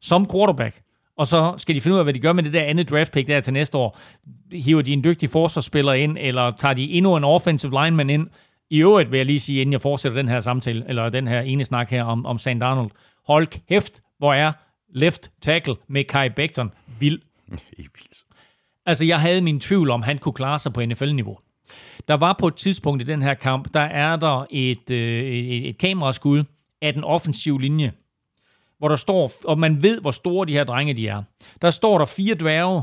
som 0.01 0.31
quarterback. 0.31 0.83
Og 1.17 1.27
så 1.27 1.55
skal 1.57 1.75
de 1.75 1.81
finde 1.81 1.95
ud 1.95 1.99
af, 1.99 2.05
hvad 2.05 2.15
de 2.15 2.21
gør 2.21 2.33
med 2.33 2.43
det 2.43 2.53
der 2.53 2.63
andet 2.63 2.91
draft 2.91 3.13
pick 3.13 3.29
der 3.29 3.41
til 3.41 3.53
næste 3.53 3.79
år. 3.79 3.99
Hiver 4.53 4.83
de 4.83 4.93
en 4.93 5.05
dygtig 5.05 5.31
forsvarsspiller 5.31 5.93
ind, 5.93 6.19
eller 6.21 6.51
tager 6.51 6.75
de 6.75 6.91
endnu 6.91 7.17
en 7.17 7.25
offensive 7.25 7.85
lineman 7.85 8.11
ind? 8.11 8.29
I 8.71 8.79
øvrigt 8.79 9.11
vil 9.11 9.17
jeg 9.17 9.27
lige 9.27 9.41
sige, 9.41 9.61
inden 9.61 9.73
jeg 9.73 9.81
fortsætter 9.81 10.19
den 10.23 10.29
her 10.29 10.41
samtale, 10.41 10.85
eller 10.89 11.09
den 11.09 11.29
her 11.29 11.41
ene 11.41 11.65
snak 11.65 11.91
her 11.91 12.05
om, 12.05 12.27
om 12.27 12.39
Sam 12.39 12.61
Darnold. 12.61 12.91
Hold 13.27 13.47
kæft, 13.69 14.03
hvor 14.19 14.35
er 14.35 14.53
left 14.95 15.31
tackle 15.43 15.75
med 15.89 16.05
Kai 16.05 16.29
Becton 16.29 16.73
vild. 17.01 17.21
vildt. 17.77 18.10
Altså, 18.87 19.05
jeg 19.05 19.21
havde 19.21 19.43
min 19.43 19.61
tvivl 19.61 19.91
om, 19.91 20.03
han 20.03 20.19
kunne 20.19 20.33
klare 20.33 20.59
sig 20.59 20.73
på 20.73 20.85
NFL-niveau. 20.85 21.39
Der 22.09 22.15
var 22.15 22.37
på 22.39 22.47
et 22.47 22.55
tidspunkt 22.55 23.03
i 23.03 23.07
den 23.07 23.23
her 23.23 23.35
kamp, 23.35 23.75
der 23.75 23.81
er 23.81 24.17
der 24.17 24.47
et, 24.51 24.91
øh, 24.91 25.25
et, 25.25 25.69
et 25.69 25.79
kameraskud 25.79 26.45
af 26.83 26.93
den 26.93 27.05
offensive 27.05 27.61
linje, 27.61 27.93
hvor 28.79 28.89
der 28.89 28.97
står, 28.97 29.33
og 29.45 29.59
man 29.59 29.83
ved, 29.83 30.01
hvor 30.01 30.11
store 30.11 30.47
de 30.47 30.53
her 30.53 30.65
drenge 30.65 30.95
de 30.95 31.09
er. 31.09 31.23
Der 31.63 31.71
står 31.71 31.99
der 31.99 32.05
fire 32.05 32.35
dværge, 32.35 32.83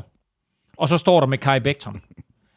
og 0.77 0.89
så 0.89 0.97
står 0.97 1.19
der 1.19 1.27
med 1.27 1.37
Kai 1.37 1.59
Beckton. 1.59 2.01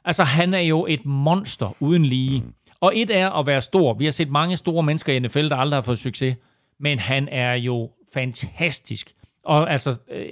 Altså, 0.05 0.25
han 0.25 0.55
er 0.55 0.61
jo 0.61 0.87
et 0.87 1.07
monster 1.07 1.77
uden 1.81 2.05
lige. 2.05 2.45
Og 2.81 2.93
et 2.97 3.11
er 3.11 3.31
at 3.31 3.47
være 3.47 3.61
stor. 3.61 3.95
Vi 3.95 4.05
har 4.05 4.13
set 4.13 4.31
mange 4.31 4.57
store 4.57 4.83
mennesker 4.83 5.13
i 5.13 5.19
NFL, 5.19 5.49
der 5.49 5.57
aldrig 5.57 5.77
har 5.77 5.83
fået 5.83 5.99
succes. 5.99 6.37
Men 6.79 6.99
han 6.99 7.29
er 7.29 7.55
jo 7.55 7.91
fantastisk. 8.15 9.13
Og 9.45 9.73
altså, 9.73 9.99
øh, 10.11 10.27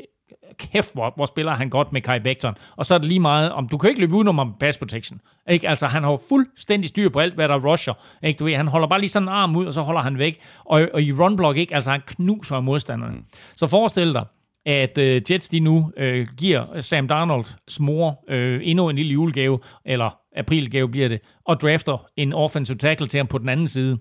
kæft, 0.59 0.95
hvor, 0.95 1.13
hvor 1.17 1.27
spiller 1.27 1.55
han 1.55 1.71
godt 1.71 1.93
med 1.93 2.01
Kai 2.01 2.21
Becton. 2.21 2.55
Og 2.77 2.87
så 2.87 2.95
er 2.95 2.99
det 2.99 3.09
lige 3.09 3.21
meget 3.21 3.53
om, 3.53 3.69
du 3.69 3.79
kan 3.79 3.91
ikke 3.91 4.01
løbe 4.01 4.15
udenom 4.15 4.39
om 4.39 4.55
pass 4.61 4.79
protection. 4.79 5.21
Ikke? 5.51 5.69
Altså, 5.69 5.87
han 5.87 6.03
har 6.03 6.11
jo 6.11 6.19
fuldstændig 6.29 6.89
styr 6.89 7.09
på 7.09 7.19
alt, 7.19 7.35
hvad 7.35 7.49
der 7.49 7.71
rusher. 7.71 7.93
Ikke? 8.23 8.39
Du 8.39 8.45
ved, 8.45 8.57
han 8.57 8.69
holder 8.69 8.89
bare 8.89 9.01
lige 9.01 9.11
sådan 9.11 9.29
en 9.29 9.35
arm 9.35 9.57
ud, 9.57 9.67
og 9.67 9.73
så 9.73 9.83
holder 9.83 10.01
han 10.01 10.19
væk. 10.19 10.41
Og, 10.65 10.89
og 10.95 11.03
i 11.03 11.13
run 11.13 11.37
block, 11.37 11.57
ikke? 11.57 11.75
Altså, 11.75 11.91
han 11.91 12.01
knuser 12.07 12.61
modstanderne. 12.61 13.15
Mm. 13.15 13.25
Så 13.55 13.67
forestil 13.67 14.15
dig, 14.15 14.25
at 14.67 14.99
øh, 14.99 15.23
Jets 15.31 15.49
de 15.49 15.61
nu 15.61 15.93
øh, 15.97 16.27
giver 16.37 16.81
Sam 16.81 17.09
Darnolds 17.09 17.81
mor 17.81 18.25
øh, 18.29 18.61
endnu 18.63 18.89
en 18.89 18.97
lille 18.97 19.13
julegave, 19.13 19.59
eller 19.85 20.19
aprilgave 20.37 20.89
bliver 20.89 21.09
det, 21.09 21.21
og 21.45 21.61
drafter 21.61 22.07
en 22.17 22.33
offensive 22.33 22.79
tackle 22.79 23.07
til 23.07 23.19
ham 23.19 23.27
på 23.27 23.39
den 23.39 23.49
anden 23.49 23.69
side 23.69 23.99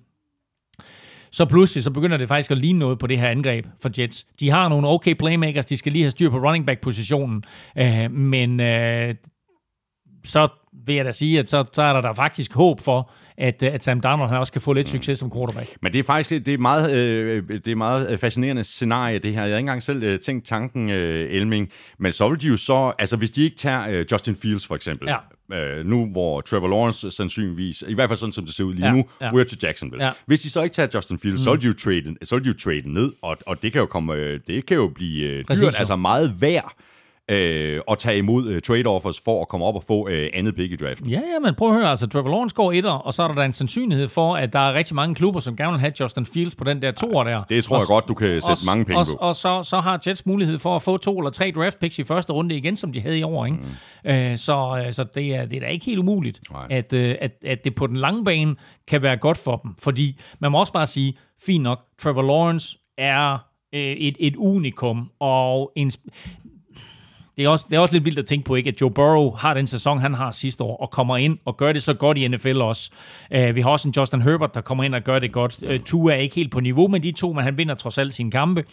så 1.31 1.45
pludselig 1.45 1.83
så 1.83 1.91
begynder 1.91 2.17
det 2.17 2.27
faktisk 2.27 2.51
at 2.51 2.57
ligne 2.57 2.79
noget 2.79 2.99
på 2.99 3.07
det 3.07 3.19
her 3.19 3.29
angreb 3.29 3.65
for 3.81 3.89
Jets. 3.99 4.25
De 4.39 4.49
har 4.49 4.69
nogle 4.69 4.87
okay 4.87 5.13
playmakers, 5.13 5.65
de 5.65 5.77
skal 5.77 5.91
lige 5.91 6.03
have 6.03 6.11
styr 6.11 6.29
på 6.29 6.37
running 6.37 6.65
back 6.65 6.81
positionen, 6.81 7.43
øh, 7.77 8.11
men 8.11 8.59
øh, 8.59 9.15
så 10.25 10.47
vil 10.85 10.95
jeg 10.95 11.05
da 11.05 11.11
sige, 11.11 11.39
at 11.39 11.49
så, 11.49 11.65
så 11.73 11.81
er 11.81 11.93
der, 11.93 12.01
der 12.01 12.13
faktisk 12.13 12.53
håb 12.53 12.81
for, 12.81 13.11
at, 13.37 13.63
at 13.63 13.83
Sam 13.83 14.01
Darnold 14.01 14.37
også 14.37 14.53
kan 14.53 14.61
få 14.61 14.73
lidt 14.73 14.89
succes 14.89 15.19
som 15.19 15.31
quarterback. 15.31 15.69
Men 15.81 15.93
det 15.93 15.99
er 15.99 16.03
faktisk 16.03 16.45
det 16.45 16.53
er 16.53 16.57
meget, 16.57 16.95
øh, 16.95 17.43
det 17.49 17.67
er 17.67 17.75
meget 17.75 18.19
fascinerende 18.19 18.63
scenarie, 18.63 19.19
det 19.19 19.33
her. 19.33 19.41
Jeg 19.41 19.51
har 19.51 19.57
ikke 19.57 19.59
engang 19.59 19.83
selv 19.83 20.03
øh, 20.03 20.19
tænkt 20.19 20.45
tanken, 20.45 20.89
øh, 20.89 21.31
Elming. 21.31 21.71
Men 21.99 22.11
så 22.11 22.29
vil 22.29 22.41
de 22.41 22.47
jo 22.47 22.57
så, 22.57 22.93
altså 22.99 23.17
hvis 23.17 23.31
de 23.31 23.43
ikke 23.43 23.57
tager 23.57 23.87
øh, 23.89 24.05
Justin 24.11 24.35
Fields 24.35 24.67
for 24.67 24.75
eksempel, 24.75 25.09
ja 25.09 25.17
øh, 25.53 25.85
nu 25.85 26.05
hvor 26.11 26.41
Trevor 26.41 26.67
Lawrence 26.67 27.11
sandsynligvis, 27.11 27.83
i 27.87 27.93
hvert 27.93 28.09
fald 28.09 28.19
sådan 28.19 28.33
som 28.33 28.45
det 28.45 28.53
ser 28.53 28.63
ud 28.63 28.73
lige 28.73 28.85
ja, 28.85 28.91
nu, 28.91 29.05
ja. 29.21 29.31
we're 29.31 29.43
to 29.43 29.55
Jacksonville. 29.63 30.05
Ja. 30.05 30.11
Hvis 30.25 30.39
de 30.39 30.49
så 30.49 30.61
ikke 30.61 30.73
tager 30.73 30.89
Justin 30.95 31.19
Fields, 31.19 31.41
mm. 31.41 31.43
så 31.43 31.51
vil 31.51 31.61
de 31.61 31.67
jo 31.67 31.73
trade, 31.73 32.15
så 32.23 32.35
vil 32.35 32.43
de 32.43 32.49
jo 32.49 32.55
trade 32.57 32.93
ned, 32.93 33.13
og, 33.21 33.37
og 33.45 33.63
det 33.63 33.71
kan 33.71 33.79
jo 33.79 33.85
komme, 33.85 34.13
øh, 34.13 34.39
det 34.47 34.65
kan 34.65 34.77
jo 34.77 34.87
blive 34.87 35.25
øh, 35.25 35.45
dyrt, 35.49 35.79
altså 35.79 35.95
meget 35.95 36.41
værd 36.41 36.73
øh, 37.29 37.81
og 37.87 37.97
tage 37.97 38.17
imod 38.17 38.47
øh, 38.47 38.61
trade-offers 38.61 39.21
for 39.25 39.41
at 39.41 39.47
komme 39.47 39.65
op 39.65 39.75
og 39.75 39.83
få 39.83 40.07
øh, 40.09 40.29
andet 40.33 40.55
pick 40.55 40.71
i 40.71 40.75
draften. 40.75 41.09
Ja, 41.09 41.21
ja, 41.33 41.39
men 41.39 41.55
prøv 41.55 41.69
at 41.69 41.75
høre, 41.75 41.89
altså 41.89 42.07
Trevor 42.07 42.29
Lawrence 42.29 42.55
går 42.55 42.71
etter, 42.71 42.91
og 42.91 43.13
så 43.13 43.23
er 43.23 43.27
der 43.27 43.35
da 43.35 43.45
en 43.45 43.53
sandsynlighed 43.53 44.07
for, 44.07 44.35
at 44.35 44.53
der 44.53 44.59
er 44.59 44.73
rigtig 44.73 44.95
mange 44.95 45.15
klubber, 45.15 45.39
som 45.39 45.55
gerne 45.55 45.71
vil 45.71 45.79
have 45.79 45.93
Justin 45.99 46.25
Fields 46.25 46.55
på 46.55 46.63
den 46.63 46.81
der 46.81 46.91
toer 46.91 47.23
der. 47.23 47.43
Det 47.43 47.63
tror 47.63 47.75
og, 47.75 47.81
jeg 47.81 47.87
godt, 47.87 48.07
du 48.07 48.13
kan 48.13 48.27
sætte 48.27 48.51
og, 48.51 48.57
mange 48.65 48.85
penge 48.85 48.99
og, 48.99 49.05
på. 49.05 49.17
Og, 49.19 49.27
og 49.27 49.35
så, 49.35 49.63
så 49.63 49.79
har 49.79 50.01
Jets 50.07 50.25
mulighed 50.25 50.59
for 50.59 50.75
at 50.75 50.81
få 50.81 50.97
to 50.97 51.17
eller 51.17 51.31
tre 51.31 51.51
draft 51.55 51.79
picks 51.79 51.99
i 51.99 52.03
første 52.03 52.33
runde 52.33 52.55
igen, 52.55 52.77
som 52.77 52.91
de 52.91 53.01
havde 53.01 53.19
i 53.19 53.23
år. 53.23 53.45
Ikke? 53.45 53.57
Mm. 54.03 54.09
Øh, 54.09 54.37
så 54.37 54.83
øh, 54.85 54.93
så 54.93 55.03
det, 55.03 55.35
er, 55.35 55.45
det 55.45 55.55
er 55.55 55.59
da 55.59 55.67
ikke 55.67 55.85
helt 55.85 55.99
umuligt, 55.99 56.41
at, 56.69 56.93
øh, 56.93 57.15
at, 57.21 57.31
at 57.45 57.63
det 57.63 57.75
på 57.75 57.87
den 57.87 57.97
lange 57.97 58.23
bane 58.23 58.55
kan 58.87 59.01
være 59.01 59.17
godt 59.17 59.37
for 59.37 59.55
dem. 59.55 59.75
Fordi 59.79 60.19
man 60.39 60.51
må 60.51 60.59
også 60.59 60.73
bare 60.73 60.87
sige, 60.87 61.17
fint 61.41 61.63
nok, 61.63 61.79
Trevor 61.99 62.21
Lawrence 62.21 62.77
er 62.97 63.33
øh, 63.73 63.81
et, 63.81 64.15
et 64.19 64.35
unikum, 64.35 65.11
og 65.19 65.71
en, 65.75 65.91
det 67.37 67.45
er, 67.45 67.49
også, 67.49 67.65
det 67.69 67.75
er 67.75 67.79
også 67.79 67.93
lidt 67.93 68.05
vildt 68.05 68.19
at 68.19 68.25
tænke 68.25 68.45
på, 68.45 68.55
ikke, 68.55 68.67
at 68.67 68.81
Joe 68.81 68.91
Burrow 68.91 69.31
har 69.31 69.53
den 69.53 69.67
sæson, 69.67 69.99
han 69.99 70.13
har 70.13 70.31
sidste 70.31 70.63
år, 70.63 70.77
og 70.77 70.91
kommer 70.91 71.17
ind 71.17 71.37
og 71.45 71.57
gør 71.57 71.73
det 71.73 71.83
så 71.83 71.93
godt 71.93 72.17
i 72.17 72.27
NFL 72.27 72.61
også. 72.61 72.91
Uh, 73.35 73.55
vi 73.55 73.61
har 73.61 73.69
også 73.69 73.87
en 73.87 73.93
Justin 73.97 74.21
Herbert, 74.21 74.53
der 74.53 74.61
kommer 74.61 74.83
ind 74.83 74.95
og 74.95 75.01
gør 75.01 75.19
det 75.19 75.31
godt. 75.31 75.59
Uh, 75.63 75.83
Tua 75.85 76.13
er 76.13 76.17
ikke 76.17 76.35
helt 76.35 76.51
på 76.51 76.59
niveau 76.59 76.87
med 76.87 76.99
de 76.99 77.11
to, 77.11 77.33
men 77.33 77.43
han 77.43 77.57
vinder 77.57 77.75
trods 77.75 77.97
alt 77.97 78.13
sine 78.13 78.31
kampe. 78.31 78.63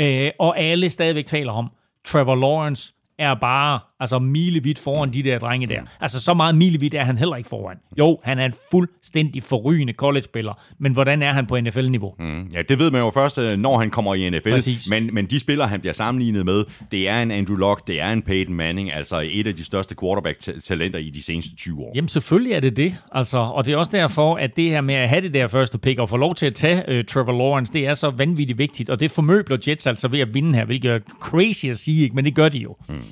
Uh, 0.00 0.28
og 0.38 0.58
alle 0.58 0.90
stadigvæk 0.90 1.26
taler 1.26 1.52
om, 1.52 1.70
Trevor 2.04 2.34
Lawrence 2.34 2.92
er 3.18 3.34
bare 3.34 3.80
altså 4.00 4.18
milevidt 4.18 4.78
foran 4.78 5.12
de 5.12 5.22
der 5.22 5.38
drenge 5.38 5.66
der. 5.66 5.80
Altså 6.00 6.20
så 6.20 6.34
meget 6.34 6.54
milevidt 6.54 6.94
er 6.94 7.04
han 7.04 7.18
heller 7.18 7.36
ikke 7.36 7.48
foran. 7.48 7.76
Jo, 7.98 8.18
han 8.24 8.38
er 8.38 8.44
en 8.44 8.54
fuldstændig 8.70 9.42
forrygende 9.42 9.92
college-spiller, 9.92 10.62
men 10.78 10.92
hvordan 10.92 11.22
er 11.22 11.32
han 11.32 11.46
på 11.46 11.60
NFL-niveau? 11.60 12.14
Mm, 12.18 12.50
ja, 12.54 12.62
det 12.62 12.78
ved 12.78 12.90
man 12.90 13.00
jo 13.00 13.10
først, 13.10 13.38
øh, 13.38 13.58
når 13.58 13.78
han 13.78 13.90
kommer 13.90 14.14
i 14.14 14.30
NFL. 14.30 14.70
Men, 14.90 15.14
men 15.14 15.26
de 15.26 15.38
spillere, 15.38 15.68
han 15.68 15.80
bliver 15.80 15.92
sammenlignet 15.92 16.44
med, 16.44 16.64
det 16.92 17.08
er 17.08 17.22
en 17.22 17.30
Andrew 17.30 17.56
Luck, 17.56 17.86
det 17.86 18.00
er 18.00 18.12
en 18.12 18.22
Peyton 18.22 18.54
Manning, 18.54 18.92
altså 18.92 19.28
et 19.30 19.46
af 19.46 19.54
de 19.54 19.64
største 19.64 19.94
quarterback-talenter 20.00 20.98
i 20.98 21.10
de 21.10 21.22
seneste 21.22 21.56
20 21.56 21.80
år. 21.80 21.92
Jamen 21.94 22.08
selvfølgelig 22.08 22.52
er 22.52 22.60
det 22.60 22.76
det, 22.76 22.96
altså, 23.12 23.38
og 23.38 23.66
det 23.66 23.72
er 23.72 23.76
også 23.76 23.92
derfor, 23.92 24.34
at 24.34 24.56
det 24.56 24.70
her 24.70 24.80
med 24.80 24.94
at 24.94 25.08
have 25.08 25.20
det 25.20 25.34
der 25.34 25.46
første 25.46 25.78
pick 25.78 25.98
og 25.98 26.08
få 26.08 26.16
lov 26.16 26.34
til 26.34 26.46
at 26.46 26.54
tage 26.54 26.98
uh, 26.98 27.04
Trevor 27.04 27.32
Lawrence, 27.32 27.72
det 27.72 27.86
er 27.86 27.94
så 27.94 28.10
vanvittigt 28.10 28.58
vigtigt, 28.58 28.90
og 28.90 29.00
det 29.00 29.10
formøbler 29.10 29.56
Jets 29.68 29.86
altså 29.86 30.08
ved 30.08 30.20
at 30.20 30.34
vinde 30.34 30.54
her, 30.58 30.64
hvilket 30.64 30.90
er 30.90 30.98
crazy 31.20 31.66
at 31.66 31.78
sige, 31.78 32.02
ikke? 32.02 32.14
men 32.14 32.24
det 32.24 32.34
gør 32.34 32.48
de 32.48 32.58
jo. 32.58 32.76
Mm. 32.88 33.02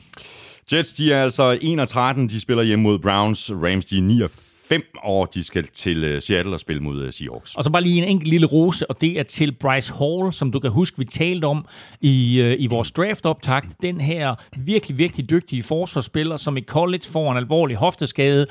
Jets, 0.72 0.94
de 0.94 1.12
er 1.12 1.22
altså 1.22 1.58
1 1.60 1.88
13, 1.88 2.28
de 2.28 2.40
spiller 2.40 2.62
hjemme 2.62 2.82
mod 2.82 2.98
Browns. 2.98 3.52
Rams, 3.52 3.84
de 3.84 3.98
er 3.98 4.02
9 4.02 4.22
5 4.68 4.82
år, 5.04 5.26
de 5.26 5.44
skal 5.44 5.64
til 5.66 6.04
øh, 6.04 6.22
Seattle 6.22 6.54
og 6.54 6.60
spille 6.60 6.82
mod 6.82 7.02
øh, 7.02 7.12
Seahawks. 7.12 7.54
Og 7.54 7.64
så 7.64 7.70
bare 7.70 7.82
lige 7.82 8.02
en 8.02 8.08
enkelt 8.08 8.30
lille 8.30 8.46
rose, 8.46 8.90
og 8.90 9.00
det 9.00 9.18
er 9.18 9.22
til 9.22 9.52
Bryce 9.52 9.92
Hall, 9.98 10.32
som 10.32 10.52
du 10.52 10.60
kan 10.60 10.70
huske, 10.70 10.98
vi 10.98 11.04
talte 11.04 11.44
om 11.44 11.66
i, 12.00 12.40
øh, 12.40 12.56
i 12.58 12.66
vores 12.66 12.92
draft-optakt. 12.92 13.82
Den 13.82 14.00
her 14.00 14.34
virkelig, 14.56 14.98
virkelig 14.98 15.30
dygtige 15.30 15.62
forsvarsspiller, 15.62 16.36
som 16.36 16.56
i 16.56 16.62
college 16.62 17.04
får 17.04 17.30
en 17.30 17.36
alvorlig 17.36 17.76
hofteskade. 17.76 18.46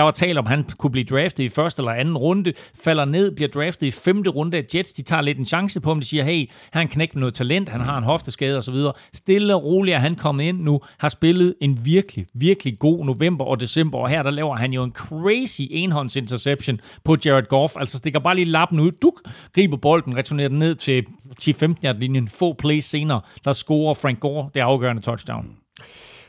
Der 0.00 0.04
var 0.04 0.10
tale 0.10 0.38
om, 0.38 0.46
at 0.46 0.50
han 0.50 0.64
kunne 0.78 0.90
blive 0.90 1.04
draftet 1.04 1.44
i 1.44 1.48
første 1.48 1.80
eller 1.80 1.92
anden 1.92 2.16
runde, 2.16 2.52
falder 2.84 3.04
ned, 3.04 3.34
bliver 3.34 3.48
draftet 3.48 3.86
i 3.86 3.90
femte 3.90 4.30
runde 4.30 4.56
af 4.56 4.64
Jets. 4.74 4.92
De 4.92 5.02
tager 5.02 5.22
lidt 5.22 5.38
en 5.38 5.46
chance 5.46 5.80
på 5.80 5.90
ham. 5.90 6.00
De 6.00 6.06
siger, 6.06 6.24
hey, 6.24 6.50
han 6.72 6.88
knækker 6.88 7.16
med 7.16 7.20
noget 7.20 7.34
talent, 7.34 7.68
han 7.68 7.80
har 7.80 7.98
en 7.98 8.04
hofteskade 8.04 8.58
osv. 8.58 8.74
Stille 9.14 9.54
og 9.54 9.64
roligt 9.64 9.94
er 9.94 9.98
han 9.98 10.14
kommet 10.14 10.44
ind 10.44 10.60
nu, 10.60 10.80
har 10.98 11.08
spillet 11.08 11.54
en 11.60 11.84
virkelig, 11.84 12.26
virkelig 12.34 12.78
god 12.78 13.04
november 13.04 13.44
og 13.44 13.60
december, 13.60 13.98
og 13.98 14.08
her 14.08 14.22
der 14.22 14.30
laver 14.30 14.56
han 14.56 14.72
jo 14.72 14.82
en 14.82 14.92
crazy 14.92 15.62
enhånds 15.70 16.16
interception 16.16 16.80
på 17.04 17.16
Jared 17.24 17.48
Goff. 17.48 17.74
Altså 17.76 17.98
stikker 17.98 18.18
bare 18.18 18.34
lige 18.34 18.44
lappen 18.44 18.80
ud, 18.80 18.90
duk, 18.90 19.20
griber 19.54 19.76
bolden, 19.76 20.16
returnerer 20.16 20.48
den 20.48 20.58
ned 20.58 20.74
til 20.74 21.04
10-15 21.42 21.84
yard 21.84 21.96
linjen 21.96 22.28
få 22.28 22.52
plays 22.52 22.84
senere, 22.84 23.20
der 23.44 23.52
scorer 23.52 23.94
Frank 23.94 24.20
Gore 24.20 24.50
det 24.54 24.60
afgørende 24.60 25.02
touchdown. 25.02 25.46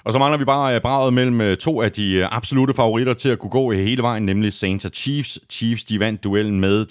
Og 0.03 0.13
så 0.13 0.19
mangler 0.19 0.37
vi 0.37 0.45
bare 0.45 0.75
øh, 0.75 0.81
braget 0.81 1.13
mellem 1.13 1.41
øh, 1.41 1.57
to 1.57 1.81
af 1.81 1.91
de 1.91 2.13
øh, 2.13 2.27
absolute 2.31 2.73
favoritter 2.73 3.13
til 3.13 3.29
at 3.29 3.39
kunne 3.39 3.49
gå 3.49 3.71
hele 3.71 4.01
vejen, 4.01 4.23
nemlig 4.23 4.53
Saints 4.53 4.85
og 4.85 4.91
Chiefs. 4.93 5.39
Chiefs 5.49 5.83
de 5.83 5.99
vandt 5.99 6.23
duellen 6.23 6.59
med 6.59 6.85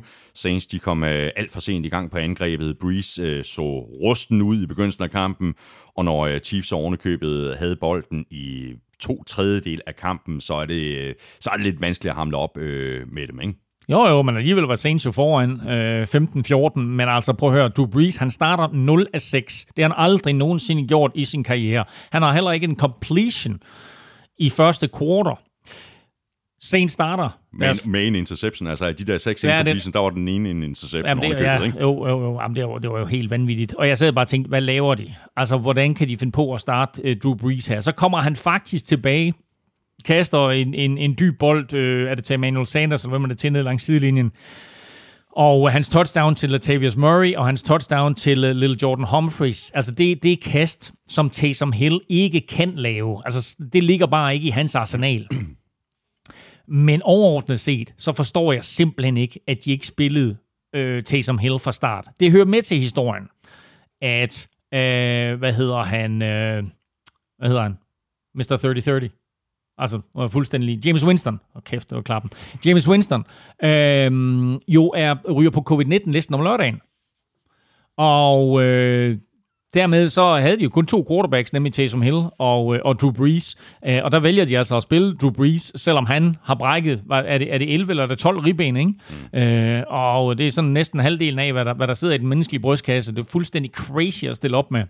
32-29. 0.00 0.04
Saints 0.34 0.66
de 0.66 0.78
kom 0.78 1.02
alt 1.04 1.52
for 1.52 1.60
sent 1.60 1.86
i 1.86 1.88
gang 1.88 2.10
på 2.10 2.18
angrebet. 2.18 2.78
Breeze 2.78 3.42
så 3.42 3.62
rusten 4.02 4.42
ud 4.42 4.62
i 4.62 4.66
begyndelsen 4.66 5.04
af 5.04 5.10
kampen, 5.10 5.54
og 5.96 6.04
når 6.04 6.38
Chiefs 6.38 6.72
ovenikøbet 6.72 7.56
havde 7.58 7.76
bolden 7.76 8.24
i 8.30 8.74
to 9.00 9.24
tredjedel 9.24 9.80
af 9.86 9.96
kampen, 9.96 10.40
så 10.40 10.54
er 10.54 10.66
det, 10.66 11.14
så 11.40 11.50
er 11.50 11.56
det 11.56 11.66
lidt 11.66 11.80
vanskeligt 11.80 12.10
at 12.10 12.16
hamle 12.16 12.36
op 12.36 12.58
øh, 12.58 13.12
med 13.12 13.26
dem, 13.26 13.40
ikke? 13.40 13.54
Jo, 13.88 14.06
jo, 14.06 14.22
men 14.22 14.36
alligevel 14.36 14.64
var 14.64 14.76
Saints 14.76 15.06
jo 15.06 15.12
foran 15.12 15.68
øh, 15.68 16.02
15-14, 16.76 16.80
men 16.80 17.08
altså 17.08 17.32
prøv 17.32 17.48
at 17.48 17.54
høre, 17.54 17.68
Drew 17.68 17.86
Brees, 17.86 18.16
han 18.16 18.30
starter 18.30 18.68
0 18.72 19.06
af 19.12 19.20
6. 19.20 19.66
Det 19.76 19.84
har 19.84 19.94
han 19.94 20.04
aldrig 20.04 20.34
nogensinde 20.34 20.88
gjort 20.88 21.10
i 21.14 21.24
sin 21.24 21.44
karriere. 21.44 21.84
Han 22.10 22.22
har 22.22 22.32
heller 22.32 22.52
ikke 22.52 22.64
en 22.64 22.76
completion 22.76 23.60
i 24.38 24.50
første 24.50 24.88
quarter. 24.98 25.40
Saints 26.60 26.94
starter. 26.94 27.38
Med, 27.52 27.66
deres... 27.66 27.86
med 27.86 28.06
en 28.06 28.14
interception, 28.14 28.68
altså 28.68 28.92
de 28.92 29.04
der 29.04 29.18
seks 29.18 29.44
ja, 29.44 29.62
det... 29.62 29.94
der 29.94 29.98
var 29.98 30.10
den 30.10 30.28
ene 30.28 30.50
en 30.50 30.62
interception 30.62 31.08
jamen, 31.08 31.30
det, 31.30 31.40
ja, 31.40 31.62
ikke? 31.62 31.80
Jo, 31.80 32.08
jo, 32.08 32.22
jo 32.22 32.40
jamen, 32.40 32.56
det, 32.56 32.68
var, 32.68 32.78
det 32.78 32.90
var 32.90 32.98
jo 32.98 33.06
helt 33.06 33.30
vanvittigt. 33.30 33.74
Og 33.74 33.88
jeg 33.88 33.98
sad 33.98 34.12
bare 34.12 34.24
og 34.24 34.28
tænkte, 34.28 34.48
hvad 34.48 34.60
laver 34.60 34.94
de? 34.94 35.14
Altså, 35.36 35.58
hvordan 35.58 35.94
kan 35.94 36.08
de 36.08 36.18
finde 36.18 36.32
på 36.32 36.54
at 36.54 36.60
starte 36.60 37.10
uh, 37.10 37.16
Drew 37.22 37.34
Brees 37.34 37.66
her? 37.66 37.80
Så 37.80 37.92
kommer 37.92 38.20
han 38.20 38.36
faktisk 38.36 38.86
tilbage 38.86 39.34
kaster 40.06 40.50
en, 40.50 40.74
en, 40.74 40.98
en 40.98 41.16
dyb 41.18 41.38
bold, 41.38 41.74
øh, 41.74 42.10
er 42.10 42.14
det 42.14 42.24
til 42.24 42.34
Emmanuel 42.34 42.66
Sanders, 42.66 43.02
eller 43.02 43.10
hvem 43.10 43.24
er 43.24 43.28
det 43.28 43.38
til 43.38 43.52
ned 43.52 43.62
langs 43.62 43.84
sidelinjen. 43.84 44.32
Og 45.36 45.68
øh, 45.68 45.72
hans 45.72 45.88
touchdown 45.88 46.34
til 46.34 46.50
Latavius 46.50 46.96
Murray, 46.96 47.36
og 47.36 47.46
hans 47.46 47.62
touchdown 47.62 48.14
til 48.14 48.44
øh, 48.44 48.50
uh, 48.50 48.56
Little 48.56 48.76
Jordan 48.82 49.04
Humphreys, 49.04 49.70
altså 49.70 49.92
det, 49.92 50.22
det 50.22 50.32
er 50.32 50.36
kast, 50.42 50.92
som 51.08 51.30
Taysom 51.30 51.72
Hill 51.72 52.00
ikke 52.08 52.40
kan 52.40 52.72
lave. 52.76 53.22
Altså 53.24 53.56
det 53.72 53.82
ligger 53.82 54.06
bare 54.06 54.34
ikke 54.34 54.46
i 54.46 54.50
hans 54.50 54.74
arsenal. 54.74 55.28
Men 56.68 57.02
overordnet 57.02 57.60
set, 57.60 57.94
så 57.98 58.12
forstår 58.12 58.52
jeg 58.52 58.64
simpelthen 58.64 59.16
ikke, 59.16 59.40
at 59.46 59.64
de 59.64 59.72
ikke 59.72 59.86
spillede 59.86 60.36
øh, 60.74 61.02
Taysom 61.02 61.38
Hill 61.38 61.58
fra 61.58 61.72
start. 61.72 62.08
Det 62.20 62.30
hører 62.30 62.44
med 62.44 62.62
til 62.62 62.80
historien, 62.80 63.28
at, 64.02 64.48
øh, 64.74 65.38
hvad 65.38 65.52
hedder 65.52 65.82
han, 65.82 66.22
øh, 66.22 66.64
hvad 67.38 67.48
hedder 67.48 67.62
han? 67.62 67.78
Mr. 68.34 68.42
3030. 68.42 69.10
Altså, 69.78 70.00
var 70.14 70.28
fuldstændig 70.28 70.86
James 70.86 71.04
Winston, 71.04 71.40
og 71.54 71.56
oh, 71.56 71.62
kæft, 71.62 71.90
det 71.90 71.96
var 71.96 72.02
klappen. 72.02 72.30
James 72.66 72.88
Winston, 72.88 73.24
øhm, 73.64 74.58
jo 74.68 74.92
er, 74.96 75.14
ryger 75.32 75.50
på 75.50 75.62
covid-19-listen 75.62 76.34
om 76.34 76.40
lørdagen. 76.42 76.80
Og 77.96 78.62
øh, 78.62 79.18
dermed 79.74 80.08
så 80.08 80.34
havde 80.34 80.56
de 80.56 80.62
jo 80.62 80.68
kun 80.68 80.86
to 80.86 81.06
quarterbacks, 81.10 81.52
nemlig 81.52 81.72
Taysom 81.72 82.02
Hill 82.02 82.22
og, 82.38 82.74
øh, 82.74 82.80
og 82.84 83.00
Drew 83.00 83.12
Brees. 83.12 83.56
Øh, 83.86 84.00
og 84.04 84.12
der 84.12 84.20
vælger 84.20 84.44
de 84.44 84.58
altså 84.58 84.76
at 84.76 84.82
spille 84.82 85.16
Drew 85.16 85.30
Brees, 85.30 85.72
selvom 85.76 86.06
han 86.06 86.36
har 86.42 86.54
brækket, 86.54 87.02
er 87.10 87.38
det, 87.38 87.54
er 87.54 87.58
det 87.58 87.74
11 87.74 87.90
eller 87.90 88.02
er 88.02 88.06
det 88.06 88.18
12 88.18 88.38
ribben, 88.38 88.76
ikke? 88.76 88.92
Mm. 89.32 89.38
Øh, 89.38 89.82
og 89.86 90.38
det 90.38 90.46
er 90.46 90.50
sådan 90.50 90.70
næsten 90.70 91.00
halvdelen 91.00 91.38
af, 91.38 91.52
hvad 91.52 91.64
der, 91.64 91.74
hvad 91.74 91.86
der 91.86 91.94
sidder 91.94 92.14
i 92.14 92.18
den 92.18 92.28
menneskelige 92.28 92.62
brystkasse. 92.62 93.12
Det 93.12 93.18
er 93.18 93.24
fuldstændig 93.24 93.70
crazy 93.74 94.24
at 94.24 94.36
stille 94.36 94.56
op 94.56 94.70
med. 94.70 94.82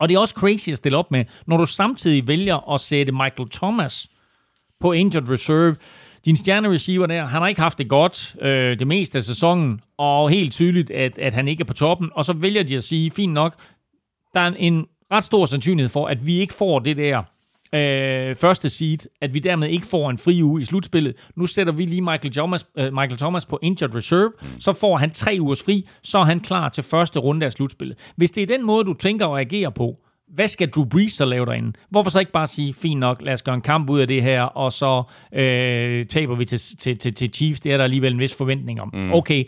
Og 0.00 0.08
det 0.08 0.14
er 0.14 0.18
også 0.18 0.34
crazy 0.34 0.68
at 0.68 0.76
stille 0.76 0.98
op 0.98 1.10
med, 1.10 1.24
når 1.46 1.56
du 1.56 1.66
samtidig 1.66 2.28
vælger 2.28 2.72
at 2.74 2.80
sætte 2.80 3.12
Michael 3.12 3.50
Thomas 3.50 4.10
på 4.80 4.92
injured 4.92 5.28
reserve. 5.28 5.76
Din 6.24 6.36
stjernereceiver 6.36 7.06
der, 7.06 7.24
han 7.24 7.40
har 7.40 7.48
ikke 7.48 7.60
haft 7.60 7.78
det 7.78 7.88
godt 7.88 8.36
øh, 8.40 8.78
det 8.78 8.86
meste 8.86 9.18
af 9.18 9.24
sæsonen, 9.24 9.80
og 9.98 10.30
helt 10.30 10.52
tydeligt, 10.52 10.90
at, 10.90 11.18
at 11.18 11.34
han 11.34 11.48
ikke 11.48 11.60
er 11.60 11.64
på 11.64 11.72
toppen. 11.72 12.10
Og 12.14 12.24
så 12.24 12.32
vælger 12.32 12.62
de 12.62 12.76
at 12.76 12.84
sige, 12.84 13.10
fint 13.10 13.32
nok, 13.32 13.54
der 14.34 14.40
er 14.40 14.52
en 14.56 14.86
ret 15.12 15.24
stor 15.24 15.46
sandsynlighed 15.46 15.88
for, 15.88 16.06
at 16.06 16.26
vi 16.26 16.40
ikke 16.40 16.54
får 16.54 16.78
det 16.78 16.96
der 16.96 17.22
øh, 17.74 18.36
første 18.36 18.70
seed, 18.70 18.98
at 19.20 19.34
vi 19.34 19.38
dermed 19.38 19.68
ikke 19.68 19.86
får 19.86 20.10
en 20.10 20.18
fri 20.18 20.42
uge 20.42 20.60
i 20.60 20.64
slutspillet. 20.64 21.14
Nu 21.36 21.46
sætter 21.46 21.72
vi 21.72 21.84
lige 21.84 22.00
Michael 22.00 22.32
Thomas, 22.32 22.66
øh, 22.78 22.92
Michael 22.92 23.16
Thomas 23.16 23.46
på 23.46 23.58
injured 23.62 23.94
reserve, 23.94 24.32
mm. 24.42 24.60
så 24.60 24.72
får 24.72 24.96
han 24.96 25.10
tre 25.10 25.36
ugers 25.40 25.62
fri, 25.62 25.86
så 26.02 26.18
er 26.18 26.24
han 26.24 26.40
klar 26.40 26.68
til 26.68 26.84
første 26.84 27.18
runde 27.18 27.46
af 27.46 27.52
slutspillet. 27.52 28.12
Hvis 28.16 28.30
det 28.30 28.42
er 28.42 28.46
den 28.46 28.66
måde, 28.66 28.84
du 28.84 28.94
tænker 28.94 29.26
at 29.28 29.40
agere 29.40 29.72
på, 29.72 29.96
hvad 30.34 30.48
skal 30.48 30.70
Drew 30.70 30.84
Brees 30.84 31.12
så 31.12 31.24
lave 31.24 31.46
derinde? 31.46 31.72
Hvorfor 31.90 32.10
så 32.10 32.20
ikke 32.20 32.32
bare 32.32 32.46
sige, 32.46 32.74
fint 32.74 33.00
nok, 33.00 33.22
lad 33.22 33.32
os 33.32 33.42
gøre 33.42 33.54
en 33.54 33.60
kamp 33.60 33.90
ud 33.90 34.00
af 34.00 34.06
det 34.06 34.22
her, 34.22 34.42
og 34.42 34.72
så 34.72 35.02
øh, 35.32 36.04
taber 36.04 36.34
vi 36.34 36.44
til, 36.44 36.58
til, 36.58 36.98
til, 36.98 37.14
til 37.14 37.30
Chiefs, 37.34 37.60
det 37.60 37.72
er 37.72 37.76
der 37.76 37.84
alligevel 37.84 38.12
en 38.12 38.18
vis 38.18 38.36
forventning 38.36 38.80
om. 38.80 38.90
Mm. 38.92 39.12
Okay, 39.12 39.44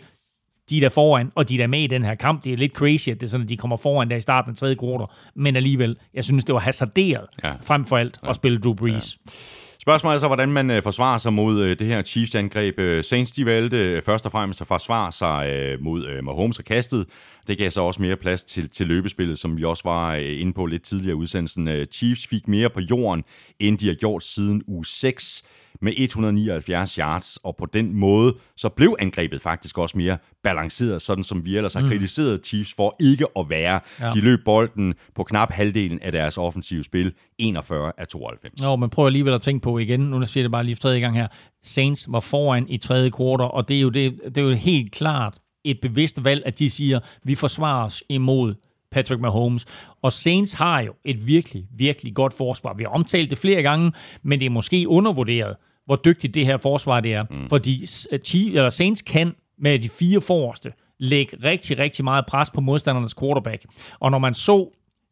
de 0.73 0.77
er 0.77 0.81
der 0.81 0.89
foran, 0.89 1.31
og 1.35 1.49
de 1.49 1.53
er 1.53 1.57
der 1.57 1.67
med 1.67 1.79
i 1.79 1.87
den 1.87 2.03
her 2.03 2.15
kamp. 2.15 2.43
Det 2.43 2.53
er 2.53 2.57
lidt 2.57 2.71
crazy, 2.73 3.09
at 3.09 3.19
det 3.19 3.27
er 3.27 3.29
sådan, 3.29 3.43
at 3.43 3.49
de 3.49 3.57
kommer 3.57 3.77
foran 3.77 4.09
der 4.09 4.15
i 4.15 4.21
starten 4.21 4.51
af 4.51 4.57
tredje 4.57 4.75
quarter. 4.75 5.05
Men 5.35 5.55
alligevel, 5.55 5.97
jeg 6.13 6.23
synes, 6.23 6.43
det 6.43 6.53
var 6.53 6.59
hasarderet 6.59 7.25
ja. 7.43 7.53
frem 7.61 7.85
for 7.85 7.97
alt 7.97 8.17
ja. 8.23 8.29
at 8.29 8.35
spille 8.35 8.59
Drew 8.59 8.73
Brees. 8.73 9.17
Ja. 9.25 9.31
Spørgsmålet 9.79 10.15
er 10.15 10.19
så, 10.19 10.27
hvordan 10.27 10.51
man 10.51 10.71
øh, 10.71 10.83
forsvarer 10.83 11.17
sig 11.17 11.33
mod 11.33 11.61
øh, 11.61 11.79
det 11.79 11.87
her 11.87 12.01
Chiefs-angreb. 12.01 12.79
Øh, 12.79 13.03
Saints, 13.03 13.31
de 13.31 13.45
valgte 13.45 13.77
øh, 13.77 14.01
først 14.01 14.25
og 14.25 14.31
fremmest 14.31 14.61
at 14.61 14.67
forsvare 14.67 15.11
sig 15.11 15.49
øh, 15.49 15.81
mod 15.81 16.05
øh, 16.05 16.23
Mahomes 16.23 16.59
og 16.59 16.65
kastet. 16.65 17.05
Det 17.47 17.57
gav 17.57 17.69
så 17.69 17.81
også 17.81 18.01
mere 18.01 18.15
plads 18.15 18.43
til, 18.43 18.69
til 18.69 18.87
løbespillet, 18.87 19.39
som 19.39 19.57
vi 19.57 19.63
også 19.63 19.83
var 19.85 20.15
øh, 20.15 20.41
inde 20.41 20.53
på 20.53 20.65
lidt 20.65 20.83
tidligere 20.83 21.11
i 21.11 21.15
udsendelsen. 21.15 21.67
Øh, 21.67 21.85
Chiefs 21.85 22.27
fik 22.27 22.47
mere 22.47 22.69
på 22.69 22.79
jorden, 22.79 23.23
end 23.59 23.77
de 23.77 23.87
har 23.87 23.95
gjort 23.95 24.23
siden 24.23 24.63
uge 24.67 24.85
6 24.85 25.43
med 25.81 25.93
179 25.97 26.95
yards, 26.95 27.37
og 27.37 27.55
på 27.55 27.65
den 27.65 27.95
måde 27.95 28.35
så 28.57 28.69
blev 28.69 28.95
angrebet 28.99 29.41
faktisk 29.41 29.77
også 29.77 29.97
mere 29.97 30.17
balanceret, 30.43 31.01
sådan 31.01 31.23
som 31.23 31.45
vi 31.45 31.57
ellers 31.57 31.73
har 31.73 31.81
mm. 31.81 31.87
kritiseret 31.87 32.45
Chiefs 32.45 32.73
for 32.73 32.95
ikke 32.99 33.25
at 33.39 33.49
være. 33.49 33.79
Ja. 33.99 34.09
De 34.09 34.21
løb 34.21 34.39
bolden 34.45 34.93
på 35.15 35.23
knap 35.23 35.51
halvdelen 35.51 35.99
af 36.01 36.11
deres 36.11 36.37
offensive 36.37 36.83
spil, 36.83 37.13
41 37.37 37.91
af 37.97 38.07
92. 38.07 38.61
Nå, 38.61 38.75
men 38.75 38.89
prøv 38.89 39.05
alligevel 39.05 39.33
at 39.33 39.41
tænke 39.41 39.63
på 39.63 39.77
igen, 39.77 39.99
nu 39.99 40.25
siger 40.25 40.43
det 40.43 40.51
bare 40.51 40.63
lige 40.63 40.75
tredje 40.75 40.99
gang 40.99 41.15
her, 41.15 41.27
Saints 41.63 42.05
var 42.07 42.19
foran 42.19 42.65
i 42.69 42.77
tredje 42.77 43.09
kvartal, 43.09 43.47
og 43.51 43.67
det 43.67 43.77
er 43.77 43.81
jo, 43.81 43.89
det, 43.89 44.19
det 44.25 44.37
er 44.37 44.41
jo 44.41 44.53
helt 44.53 44.91
klart 44.91 45.37
et 45.63 45.77
bevidst 45.81 46.23
valg, 46.23 46.43
at 46.45 46.59
de 46.59 46.69
siger, 46.69 46.99
vi 47.23 47.35
forsvarer 47.35 47.85
os 47.85 48.03
imod 48.09 48.55
Patrick 48.93 49.21
Mahomes. 49.21 49.65
Og 50.01 50.13
Saints 50.13 50.53
har 50.53 50.81
jo 50.81 50.93
et 51.05 51.27
virkelig, 51.27 51.65
virkelig 51.77 52.13
godt 52.13 52.33
forsvar. 52.33 52.73
Vi 52.73 52.83
har 52.83 52.89
omtalt 52.89 53.29
det 53.29 53.37
flere 53.37 53.61
gange, 53.61 53.91
men 54.23 54.39
det 54.39 54.45
er 54.45 54.49
måske 54.49 54.87
undervurderet 54.87 55.55
hvor 55.85 55.95
dygtigt 55.95 56.33
det 56.33 56.45
her 56.45 56.57
forsvar 56.57 56.99
det 56.99 57.13
er. 57.13 57.23
Mm. 57.31 57.49
Fordi 57.49 57.85
Chiefs, 58.25 58.55
eller 58.55 58.69
Saints 58.69 59.01
kan 59.01 59.35
med 59.57 59.79
de 59.79 59.89
fire 59.89 60.21
forreste 60.21 60.71
lægge 60.99 61.37
rigtig, 61.43 61.79
rigtig 61.79 62.03
meget 62.03 62.25
pres 62.25 62.51
på 62.51 62.61
modstandernes 62.61 63.15
quarterback. 63.15 63.65
Og 63.99 64.11
når 64.11 64.19
man 64.19 64.33
så 64.33 64.69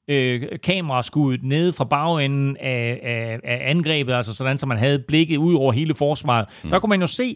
øh, 0.08 0.44
kameraskuddet 0.64 1.44
nede 1.44 1.74
fra 1.74 1.84
bagenden 1.84 2.58
af, 2.58 3.00
af, 3.04 3.40
af 3.44 3.70
angrebet, 3.70 4.14
altså 4.14 4.36
sådan, 4.36 4.58
så 4.58 4.66
man 4.66 4.78
havde 4.78 5.00
blikket 5.00 5.38
ud 5.38 5.56
over 5.56 5.72
hele 5.72 5.96
forsvaret, 5.96 6.46
mm. 6.64 6.70
der 6.70 6.80
kunne 6.80 6.90
man 6.90 7.02
jo 7.02 7.08
se, 7.08 7.36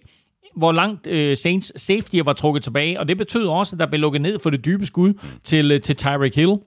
hvor 0.56 0.72
langt 0.72 1.08
øh, 1.08 1.38
Saints 1.38 1.82
safety 1.82 2.16
var 2.26 2.34
trukket 2.34 2.64
tilbage, 2.64 3.00
og 3.00 3.08
det 3.08 3.18
betød 3.18 3.48
også, 3.48 3.76
at 3.76 3.80
der 3.80 3.86
blev 3.86 4.00
lukket 4.00 4.22
ned 4.22 4.40
for 4.40 4.50
det 4.50 4.66
dybe 4.66 4.86
skud 4.86 5.14
til, 5.44 5.72
øh, 5.72 5.82
til 5.82 5.96
Tyreek 5.96 6.36
Hill. 6.36 6.58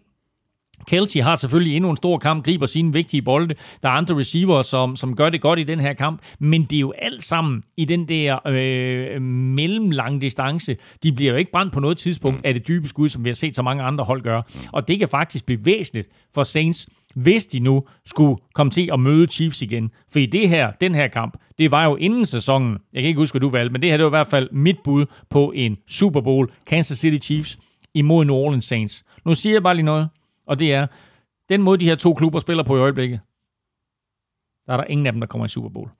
Kelsey 0.89 1.23
har 1.23 1.36
selvfølgelig 1.36 1.77
endnu 1.77 1.90
en 1.90 1.97
stor 1.97 2.19
kamp, 2.19 2.44
griber 2.44 2.66
sine 2.66 2.93
vigtige 2.93 3.23
bolde. 3.23 3.55
Der 3.82 3.89
er 3.89 3.93
andre 3.93 4.19
receiver, 4.19 4.62
som, 4.62 4.97
som 4.97 5.16
gør 5.16 5.31
det 5.31 5.40
godt 5.40 5.59
i 5.59 5.65
den 5.65 5.81
her 5.81 5.93
kamp, 5.93 6.20
men 6.39 6.62
det 6.62 6.77
er 6.77 6.81
jo 6.81 6.93
alt 6.98 7.24
sammen 7.24 7.62
i 7.77 7.85
den 7.85 8.09
der 8.09 8.48
øh, 8.48 9.23
mellemlange 9.23 10.20
distance. 10.20 10.77
De 11.02 11.12
bliver 11.12 11.32
jo 11.32 11.36
ikke 11.36 11.51
brændt 11.52 11.73
på 11.73 11.81
noget 11.81 11.98
tidspunkt 11.98 12.39
mm. 12.39 12.43
af 12.44 12.55
det 12.55 12.69
dybe 12.69 12.89
skud, 12.89 13.09
som 13.09 13.24
vi 13.24 13.28
har 13.28 13.35
set 13.35 13.56
så 13.56 13.62
mange 13.62 13.82
andre 13.82 14.05
hold 14.05 14.23
gøre. 14.23 14.43
Og 14.73 14.89
det 14.89 14.98
kan 14.98 15.09
faktisk 15.09 15.47
blive 15.47 15.65
væsentligt 15.65 16.09
for 16.35 16.43
Saints, 16.43 16.89
hvis 17.15 17.47
de 17.47 17.60
nu 17.60 17.82
skulle 18.06 18.36
komme 18.55 18.70
til 18.70 18.90
at 18.93 19.01
møde 19.01 19.27
Chiefs 19.27 19.62
igen. 19.62 19.90
For 20.12 20.19
i 20.19 20.27
det 20.27 20.48
her, 20.48 20.70
den 20.81 20.94
her 20.94 21.09
kamp, 21.09 21.36
det 21.59 21.70
var 21.70 21.85
jo 21.85 21.97
inden 21.97 22.24
sæsonen, 22.24 22.78
jeg 22.93 23.02
kan 23.02 23.09
ikke 23.09 23.20
huske, 23.20 23.32
hvad 23.32 23.40
du 23.40 23.48
valgte, 23.48 23.73
men 23.73 23.82
det 23.82 23.90
her 23.90 23.97
det 23.97 24.05
var 24.05 24.10
i 24.10 24.19
hvert 24.19 24.27
fald 24.27 24.48
mit 24.52 24.77
bud 24.85 25.06
på 25.31 25.52
en 25.56 25.77
Super 25.89 26.20
Bowl, 26.20 26.51
Kansas 26.66 26.98
City 26.98 27.27
Chiefs 27.27 27.59
imod 27.94 28.24
New 28.24 28.36
Orleans 28.36 28.65
Saints. 28.65 29.05
Nu 29.24 29.35
siger 29.35 29.55
jeg 29.55 29.62
bare 29.62 29.74
lige 29.74 29.85
noget 29.85 30.09
og 30.49 30.59
det 30.59 30.73
er, 30.73 30.87
den 31.49 31.62
måde, 31.62 31.79
de 31.79 31.85
her 31.85 31.95
to 31.95 32.15
klubber 32.15 32.41
spiller 32.41 32.62
på 32.62 32.77
i 32.77 32.81
øjeblikket, 32.81 33.20
der 34.66 34.75
er 34.75 34.77
der 34.77 34.85
ingen 34.85 35.07
af 35.07 35.12
dem, 35.12 35.20
der 35.20 35.27
kommer 35.27 35.45
i 35.45 35.49
Super 35.49 35.69
Bowl. 35.69 35.91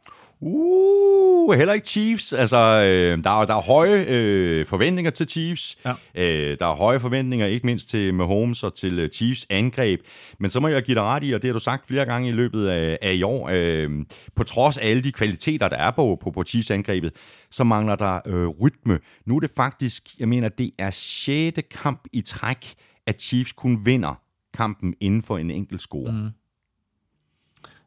Uh, 0.41 1.57
heller 1.57 1.75
ikke 1.75 1.87
Chiefs. 1.87 2.33
Altså, 2.33 2.57
øh, 2.57 3.25
der, 3.25 3.41
er, 3.41 3.45
der 3.45 3.55
er 3.55 3.61
høje 3.61 4.05
øh, 4.09 4.67
forventninger 4.67 5.11
til 5.11 5.29
Chiefs. 5.29 5.79
Ja. 5.85 5.93
Øh, 6.15 6.59
der 6.61 6.67
er 6.67 6.77
høje 6.77 7.01
forventninger, 7.01 7.47
ikke 7.47 7.67
mindst 7.67 7.89
til 7.89 8.15
Mahomes 8.15 8.65
og 8.65 8.75
til 8.75 8.99
øh, 8.99 9.09
Chiefs 9.11 9.47
angreb. 9.51 10.01
Men 10.41 10.51
så 10.51 10.61
må 10.61 10.69
jeg 10.69 10.83
give 10.83 10.95
dig 10.95 11.03
ret 11.03 11.25
i, 11.25 11.33
og 11.33 11.43
det 11.43 11.49
har 11.49 11.53
du 11.53 11.59
sagt 11.59 11.87
flere 11.87 12.05
gange 12.05 12.29
i 12.29 12.33
løbet 12.33 12.67
af, 12.67 12.99
af 13.03 13.15
i 13.15 13.23
år, 13.23 13.49
øh, 13.53 13.91
på 14.37 14.45
trods 14.45 14.79
af 14.79 14.89
alle 14.89 15.03
de 15.03 15.13
kvaliteter, 15.13 15.69
der 15.69 15.77
er 15.77 15.91
på, 15.91 16.19
på, 16.23 16.31
på 16.31 16.43
Chiefs 16.43 16.71
angrebet, 16.71 17.13
så 17.51 17.65
mangler 17.65 17.97
der 17.97 18.21
øh, 18.27 18.47
rytme. 18.49 18.99
Nu 19.27 19.37
er 19.37 19.41
det 19.41 19.51
faktisk, 19.57 20.09
jeg 20.19 20.29
mener, 20.29 20.49
det 20.49 20.71
er 20.79 20.91
sjette 20.91 21.63
kamp 21.63 22.05
i 22.13 22.21
træk, 22.21 22.75
at 23.07 23.23
Chiefs 23.23 23.53
kun 23.53 23.87
vinder 23.87 24.28
kampen 24.59 24.95
inden 25.01 25.23
for 25.23 25.39
en 25.39 25.51
enkelt 25.51 25.81
score. 25.81 26.13
Mm. 26.13 26.29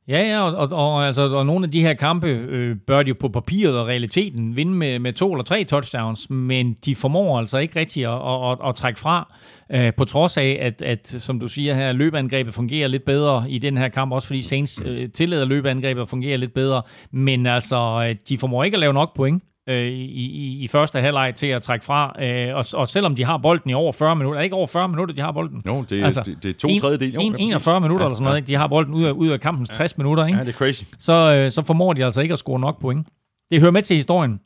Ja, 0.07 0.30
ja, 0.30 0.41
og, 0.41 0.56
og, 0.56 0.93
og, 0.93 1.06
altså, 1.06 1.22
og 1.22 1.45
nogle 1.45 1.65
af 1.65 1.72
de 1.72 1.81
her 1.81 1.93
kampe 1.93 2.27
øh, 2.27 2.76
bør 2.88 3.03
de 3.03 3.10
jo 3.10 3.15
på 3.19 3.30
papiret 3.30 3.80
og 3.80 3.88
realiteten 3.88 4.56
vinde 4.56 4.73
med, 4.73 4.99
med 4.99 5.14
to 5.14 5.31
eller 5.31 5.43
tre 5.43 5.64
touchdowns, 5.64 6.30
men 6.30 6.73
de 6.85 6.95
formår 6.95 7.39
altså 7.39 7.57
ikke 7.57 7.80
rigtig 7.80 8.06
at, 8.06 8.14
at, 8.14 8.52
at, 8.52 8.69
at 8.69 8.76
trække 8.76 8.99
fra, 8.99 9.34
øh, 9.72 9.93
på 9.98 10.06
trods 10.06 10.38
af, 10.38 10.57
at, 10.61 10.81
at, 10.81 11.07
som 11.07 11.39
du 11.39 11.48
siger 11.48 11.73
her, 11.76 11.91
løbeangrebet 11.91 12.53
fungerer 12.53 12.88
lidt 12.88 13.06
bedre 13.06 13.45
i 13.49 13.57
den 13.57 13.77
her 13.77 13.89
kamp, 13.89 14.11
også 14.11 14.27
fordi 14.27 14.41
Saints 14.41 14.81
øh, 14.85 15.10
tillader 15.10 15.45
løbeangrebet 15.45 16.02
at 16.02 16.10
fungere 16.10 16.38
lidt 16.38 16.53
bedre, 16.53 16.81
men 17.11 17.45
altså, 17.45 18.06
øh, 18.07 18.15
de 18.30 18.38
formår 18.38 18.64
ikke 18.64 18.76
at 18.76 18.80
lave 18.80 18.93
nok 18.93 19.15
point 19.15 19.43
øh, 19.70 19.86
i, 19.86 20.26
i, 20.26 20.64
i 20.64 20.68
første 20.68 21.02
halvleg 21.02 21.36
til 21.36 21.48
at 21.48 21.62
trække 21.62 21.86
fra. 21.86 22.24
Øh, 22.24 22.56
og, 22.56 22.66
og 22.74 22.88
selvom 22.90 23.16
de 23.16 23.24
har 23.24 23.38
bolden 23.38 23.70
i 23.70 23.74
over 23.74 23.92
40 23.92 24.16
minutter, 24.16 24.38
er 24.38 24.42
det 24.42 24.44
ikke 24.44 24.56
over 24.56 24.68
40 24.68 24.88
minutter, 24.88 25.16
de 25.16 25.22
har 25.22 25.32
bolden? 25.32 25.64
Jo, 25.68 25.86
det, 25.90 26.04
altså, 26.04 26.22
det, 26.26 26.44
det 26.44 26.50
er 26.50 26.54
to 26.54 26.68
tredjedel. 26.82 27.14
Jo, 27.14 27.20
en, 27.20 27.32
ja, 27.32 27.38
præcis. 27.38 27.50
41 27.50 27.82
minutter 27.82 28.04
Ja, 28.06 28.08
eller 28.08 28.16
sådan 28.16 28.24
noget, 28.24 28.36
ja. 28.36 28.38
ikke? 28.38 28.48
de 28.48 28.56
har 28.56 28.68
bolden 28.68 28.94
ud 28.94 29.04
af, 29.04 29.12
ud 29.12 29.30
af 29.30 29.40
kampens 29.40 29.70
60 29.70 29.98
minutter, 29.98 30.26
ikke? 30.26 30.38
Ja, 30.40 30.46
det 30.46 30.54
er 30.54 30.58
crazy. 30.58 30.84
så, 31.00 31.14
øh, 31.14 31.52
så 31.52 31.64
formår 31.64 31.94
de 31.94 32.06
altså 32.06 32.22
ikke 32.22 32.34
at 32.34 32.40
score 32.40 32.60
nok 32.60 32.82
point. 32.82 33.08
Det 33.52 33.60
hører 33.60 33.72
med 33.72 33.82
til 33.82 33.96
historien, 33.96 34.40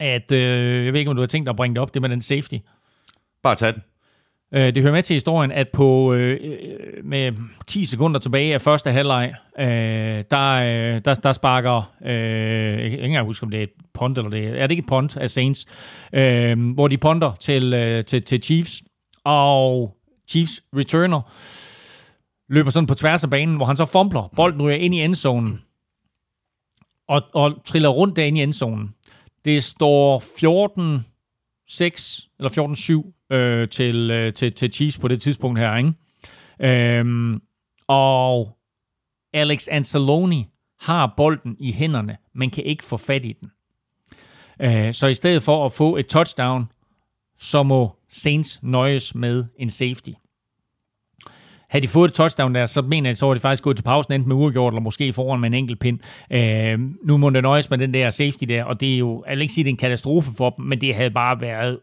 at, 0.00 0.32
øh, 0.32 0.84
jeg 0.84 0.92
ved 0.92 1.00
ikke, 1.00 1.10
om 1.10 1.16
du 1.16 1.22
har 1.22 1.26
tænkt 1.26 1.46
dig 1.46 1.50
at 1.50 1.56
bringe 1.56 1.74
det 1.74 1.82
op, 1.82 1.94
det 1.94 2.02
med 2.02 2.08
den 2.08 2.22
safety. 2.22 2.54
Bare 3.42 3.54
tag 3.54 3.72
den. 3.74 3.82
Øh, 4.54 4.74
det 4.74 4.82
hører 4.82 4.92
med 4.92 5.02
til 5.02 5.14
historien, 5.14 5.52
at 5.52 5.68
på 5.68 6.14
øh, 6.14 6.38
øh 6.42 7.04
med 7.04 7.32
10 7.66 7.84
sekunder 7.84 8.20
tilbage 8.20 8.54
af 8.54 8.60
første 8.60 8.92
halvleg, 8.92 9.34
øh, 9.58 10.24
der, 10.30 10.52
øh, 10.52 11.00
der, 11.04 11.14
der 11.14 11.32
sparker, 11.32 11.92
øh, 12.04 12.12
jeg 12.12 12.76
kan 12.76 12.92
ikke 12.92 13.02
engang 13.02 13.26
huske, 13.26 13.44
om 13.44 13.50
det 13.50 13.58
er 13.58 13.62
et 13.62 13.72
punt, 13.94 14.18
eller 14.18 14.30
det 14.30 14.44
er, 14.44 14.54
er 14.54 14.66
det 14.66 14.70
ikke 14.70 14.80
et 14.80 14.88
punt 14.88 15.16
af 15.16 15.30
Saints, 15.30 15.66
øh, 16.12 16.72
hvor 16.74 16.88
de 16.88 16.98
punter 16.98 17.32
til, 17.32 17.74
øh, 17.74 18.04
til, 18.04 18.22
til 18.22 18.42
Chiefs, 18.42 18.82
og 19.24 19.96
Chiefs 20.30 20.62
returner 20.76 21.20
løber 22.52 22.70
sådan 22.70 22.86
på 22.86 22.94
tværs 22.94 23.24
af 23.24 23.30
banen, 23.30 23.56
hvor 23.56 23.66
han 23.66 23.76
så 23.76 23.84
fumbler. 23.84 24.32
Bolden 24.36 24.62
ryger 24.62 24.76
ind 24.76 24.94
i 24.94 25.00
endzonen, 25.00 25.62
og, 27.08 27.22
og 27.34 27.64
triller 27.64 27.88
rundt 27.88 28.16
derinde 28.16 28.40
i 28.40 28.42
endzonen. 28.42 28.94
Det 29.44 29.64
står 29.64 30.22
14 30.38 31.04
6 31.68 32.28
eller 32.38 33.04
14-7 33.04 33.19
øh, 33.30 33.68
til, 33.68 34.10
øh, 34.10 34.32
til, 34.32 34.52
til 34.52 34.72
Chiefs 34.72 34.98
på 34.98 35.08
det 35.08 35.22
tidspunkt 35.22 35.58
her, 35.58 35.76
ikke? 35.76 35.92
Øhm, 36.98 37.42
og 37.88 38.56
Alex 39.34 39.66
Anzalone 39.70 40.44
har 40.80 41.14
bolden 41.16 41.56
i 41.58 41.72
hænderne, 41.72 42.16
men 42.34 42.50
kan 42.50 42.64
ikke 42.64 42.84
få 42.84 42.96
fat 42.96 43.24
i 43.24 43.36
den. 43.40 43.50
Øh, 44.60 44.94
så 44.94 45.06
i 45.06 45.14
stedet 45.14 45.42
for 45.42 45.64
at 45.64 45.72
få 45.72 45.96
et 45.96 46.06
touchdown, 46.06 46.68
så 47.38 47.62
må 47.62 47.96
Saints 48.08 48.62
nøjes 48.62 49.14
med 49.14 49.44
en 49.58 49.70
safety. 49.70 50.10
Havde 51.70 51.82
de 51.82 51.88
fået 51.88 52.08
et 52.08 52.14
touchdown 52.14 52.54
der, 52.54 52.66
så 52.66 52.82
mener 52.82 53.10
jeg, 53.10 53.16
så 53.16 53.26
var 53.26 53.34
de 53.34 53.40
faktisk 53.40 53.62
gået 53.62 53.76
til 53.76 53.82
pausen, 53.82 54.12
enten 54.12 54.28
med 54.28 54.36
uafgjort, 54.36 54.72
eller 54.72 54.80
måske 54.80 55.12
foran 55.12 55.40
med 55.40 55.48
en 55.48 55.54
enkelt 55.54 55.80
pind. 55.80 55.98
Øh, 56.30 56.78
nu 57.02 57.16
må 57.16 57.30
det 57.30 57.42
nøjes 57.42 57.70
med 57.70 57.78
den 57.78 57.94
der 57.94 58.10
safety 58.10 58.44
der, 58.44 58.64
og 58.64 58.80
det 58.80 58.94
er 58.94 58.98
jo, 58.98 59.24
jeg 59.26 59.36
vil 59.36 59.42
ikke 59.42 59.54
sige, 59.54 59.64
det 59.64 59.70
er 59.70 59.74
en 59.74 59.76
katastrofe 59.76 60.30
for 60.36 60.50
dem, 60.50 60.64
men 60.64 60.80
det 60.80 60.94
havde 60.94 61.10
bare 61.10 61.40
været 61.40 61.78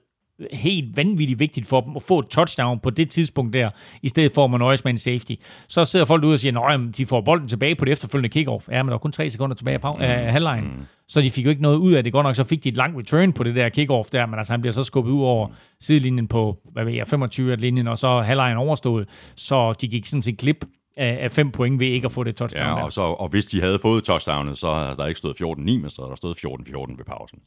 helt 0.51 0.97
vanvittigt 0.97 1.39
vigtigt 1.39 1.67
for 1.67 1.81
dem 1.81 1.95
at 1.95 2.03
få 2.03 2.19
et 2.19 2.27
touchdown 2.27 2.79
på 2.79 2.89
det 2.89 3.09
tidspunkt 3.09 3.53
der, 3.53 3.69
i 4.01 4.09
stedet 4.09 4.31
for 4.31 4.45
at 4.45 4.51
man 4.51 4.59
nøjes 4.59 4.83
med 4.83 4.91
en 4.91 4.97
safety. 4.97 5.31
Så 5.69 5.85
sidder 5.85 6.05
folk 6.05 6.23
ude 6.23 6.33
og 6.33 6.39
siger, 6.39 6.59
at 6.61 6.97
de 6.97 7.05
får 7.05 7.21
bolden 7.21 7.47
tilbage 7.47 7.75
på 7.75 7.85
det 7.85 7.91
efterfølgende 7.91 8.29
kickoff. 8.29 8.69
Ja, 8.71 8.83
men 8.83 8.87
der 8.87 8.93
var 8.93 8.97
kun 8.99 9.11
tre 9.11 9.29
sekunder 9.29 9.55
tilbage 9.55 9.79
af 9.83 9.85
pau- 9.85 10.01
af 10.01 10.31
halvlejen. 10.31 10.63
Så 11.07 11.21
de 11.21 11.29
fik 11.31 11.45
jo 11.45 11.49
ikke 11.49 11.61
noget 11.61 11.77
ud 11.77 11.93
af 11.93 12.03
det. 12.03 12.13
Godt 12.13 12.23
nok, 12.23 12.35
så 12.35 12.43
fik 12.43 12.63
de 12.63 12.69
et 12.69 12.75
langt 12.75 12.97
return 12.97 13.33
på 13.33 13.43
det 13.43 13.55
der 13.55 13.69
kickoff 13.69 14.09
der, 14.09 14.25
men 14.25 14.37
altså 14.37 14.53
han 14.53 14.61
bliver 14.61 14.73
så 14.73 14.83
skubbet 14.83 15.11
ud 15.11 15.23
over 15.23 15.47
sidelinjen 15.81 16.27
på, 16.27 16.57
hvad 16.73 16.85
ved 16.85 16.93
jeg, 16.93 17.07
25 17.07 17.55
linjen, 17.55 17.87
og 17.87 17.97
så 17.97 18.21
halvlejen 18.21 18.57
overstået. 18.57 19.09
Så 19.35 19.73
de 19.73 19.87
gik 19.87 20.05
sådan 20.05 20.21
set 20.21 20.37
klip 20.37 20.65
af, 20.97 21.17
af 21.21 21.31
fem 21.31 21.51
point 21.51 21.79
ved 21.79 21.87
ikke 21.87 22.05
at 22.05 22.11
få 22.11 22.23
det 22.23 22.35
touchdown 22.35 22.67
Ja, 22.67 22.83
og, 22.83 22.93
så, 22.93 23.01
og 23.01 23.29
hvis 23.29 23.45
de 23.45 23.61
havde 23.61 23.79
fået 23.81 24.03
touchdownet, 24.03 24.57
så 24.57 24.71
havde 24.73 24.95
der 24.97 25.05
ikke 25.05 25.17
stået 25.17 25.35
14-9, 25.41 25.45
men 25.57 25.89
så 25.89 26.01
havde 26.01 26.09
der 26.09 26.15
stået 26.15 26.37
14-14 26.37 26.97
ved 26.97 27.05
pausen. 27.05 27.39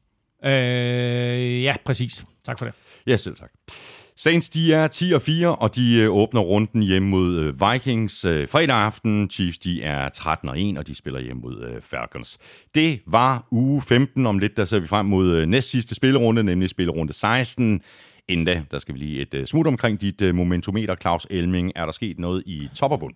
Øh, 0.44 1.62
ja, 1.62 1.74
præcis. 1.84 2.24
Tak 2.44 2.58
for 2.58 2.66
det. 2.66 2.74
Ja, 3.06 3.16
selv 3.16 3.36
tak. 3.36 3.50
Saints, 4.16 4.48
de 4.48 4.72
er 4.72 4.86
10 4.86 5.12
og 5.12 5.22
4, 5.22 5.54
og 5.54 5.76
de 5.76 6.00
øh, 6.00 6.10
åbner 6.10 6.40
runden 6.40 6.82
hjemme 6.82 7.08
mod 7.08 7.36
øh, 7.36 7.72
Vikings 7.72 8.24
øh, 8.24 8.48
fredag 8.48 8.76
aften. 8.76 9.30
Chiefs, 9.30 9.58
de 9.58 9.82
er 9.82 10.08
13 10.08 10.48
og 10.48 10.60
1, 10.60 10.78
og 10.78 10.86
de 10.86 10.94
spiller 10.94 11.20
hjemme 11.20 11.42
mod 11.42 11.80
Falcons. 11.80 12.38
Det 12.74 13.00
var 13.06 13.46
uge 13.50 13.82
15. 13.82 14.26
Om 14.26 14.38
lidt, 14.38 14.56
der 14.56 14.64
ser 14.64 14.78
vi 14.78 14.86
frem 14.86 15.06
mod 15.06 15.46
næst 15.46 15.70
sidste 15.70 15.94
spillerunde, 15.94 16.44
nemlig 16.44 16.70
spillerunde 16.70 17.12
16. 17.12 17.80
Inden 18.28 18.46
da, 18.46 18.62
der 18.70 18.78
skal 18.78 18.94
vi 18.94 18.98
lige 18.98 19.26
et 19.34 19.48
smut 19.48 19.66
omkring 19.66 20.00
dit 20.00 20.34
momentometer, 20.34 20.94
Claus 20.94 21.26
Elming. 21.30 21.72
Er 21.76 21.84
der 21.84 21.92
sket 21.92 22.18
noget 22.18 22.42
i 22.46 22.68
top 22.74 22.92
og 22.92 23.00
bund? 23.00 23.14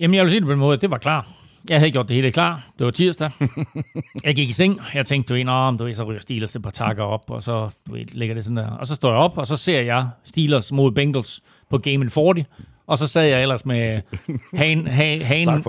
Jamen, 0.00 0.14
jeg 0.14 0.24
vil 0.24 0.30
sige 0.30 0.40
det 0.40 0.46
på 0.46 0.50
den 0.50 0.60
måde, 0.60 0.76
det 0.76 0.90
var 0.90 0.98
klar. 0.98 1.45
Jeg 1.70 1.78
havde 1.78 1.90
gjort 1.90 2.08
det 2.08 2.16
hele 2.16 2.32
klar. 2.32 2.66
Det 2.78 2.84
var 2.84 2.90
tirsdag. 2.90 3.30
jeg 4.24 4.34
gik 4.34 4.48
i 4.48 4.52
seng. 4.52 4.80
Jeg 4.94 5.06
tænkte, 5.06 5.28
du 5.28 5.38
ved, 5.38 5.48
om 5.48 5.78
du 5.78 5.84
ved, 5.84 5.94
så 5.94 6.04
ryger 6.04 6.20
Steelers 6.20 6.56
et 6.56 6.62
par 6.62 6.70
takker 6.70 7.04
op, 7.04 7.30
og 7.30 7.42
så 7.42 7.70
du 7.86 7.92
ved, 7.92 8.04
ligger 8.12 8.34
det 8.34 8.44
sådan 8.44 8.56
der. 8.56 8.70
Og 8.70 8.86
så 8.86 8.94
står 8.94 9.08
jeg 9.08 9.18
op, 9.18 9.38
og 9.38 9.46
så 9.46 9.56
ser 9.56 9.80
jeg 9.80 10.08
Steelers 10.24 10.72
mod 10.72 10.92
Bengals 10.92 11.40
på 11.70 11.78
Game 11.78 12.10
40. 12.10 12.44
Og 12.86 12.98
så 12.98 13.06
sad 13.06 13.24
jeg 13.24 13.42
ellers 13.42 13.66
med 13.66 14.00
hagen, 14.54 14.86
hagen, 14.86 15.22
hagen, 15.22 15.62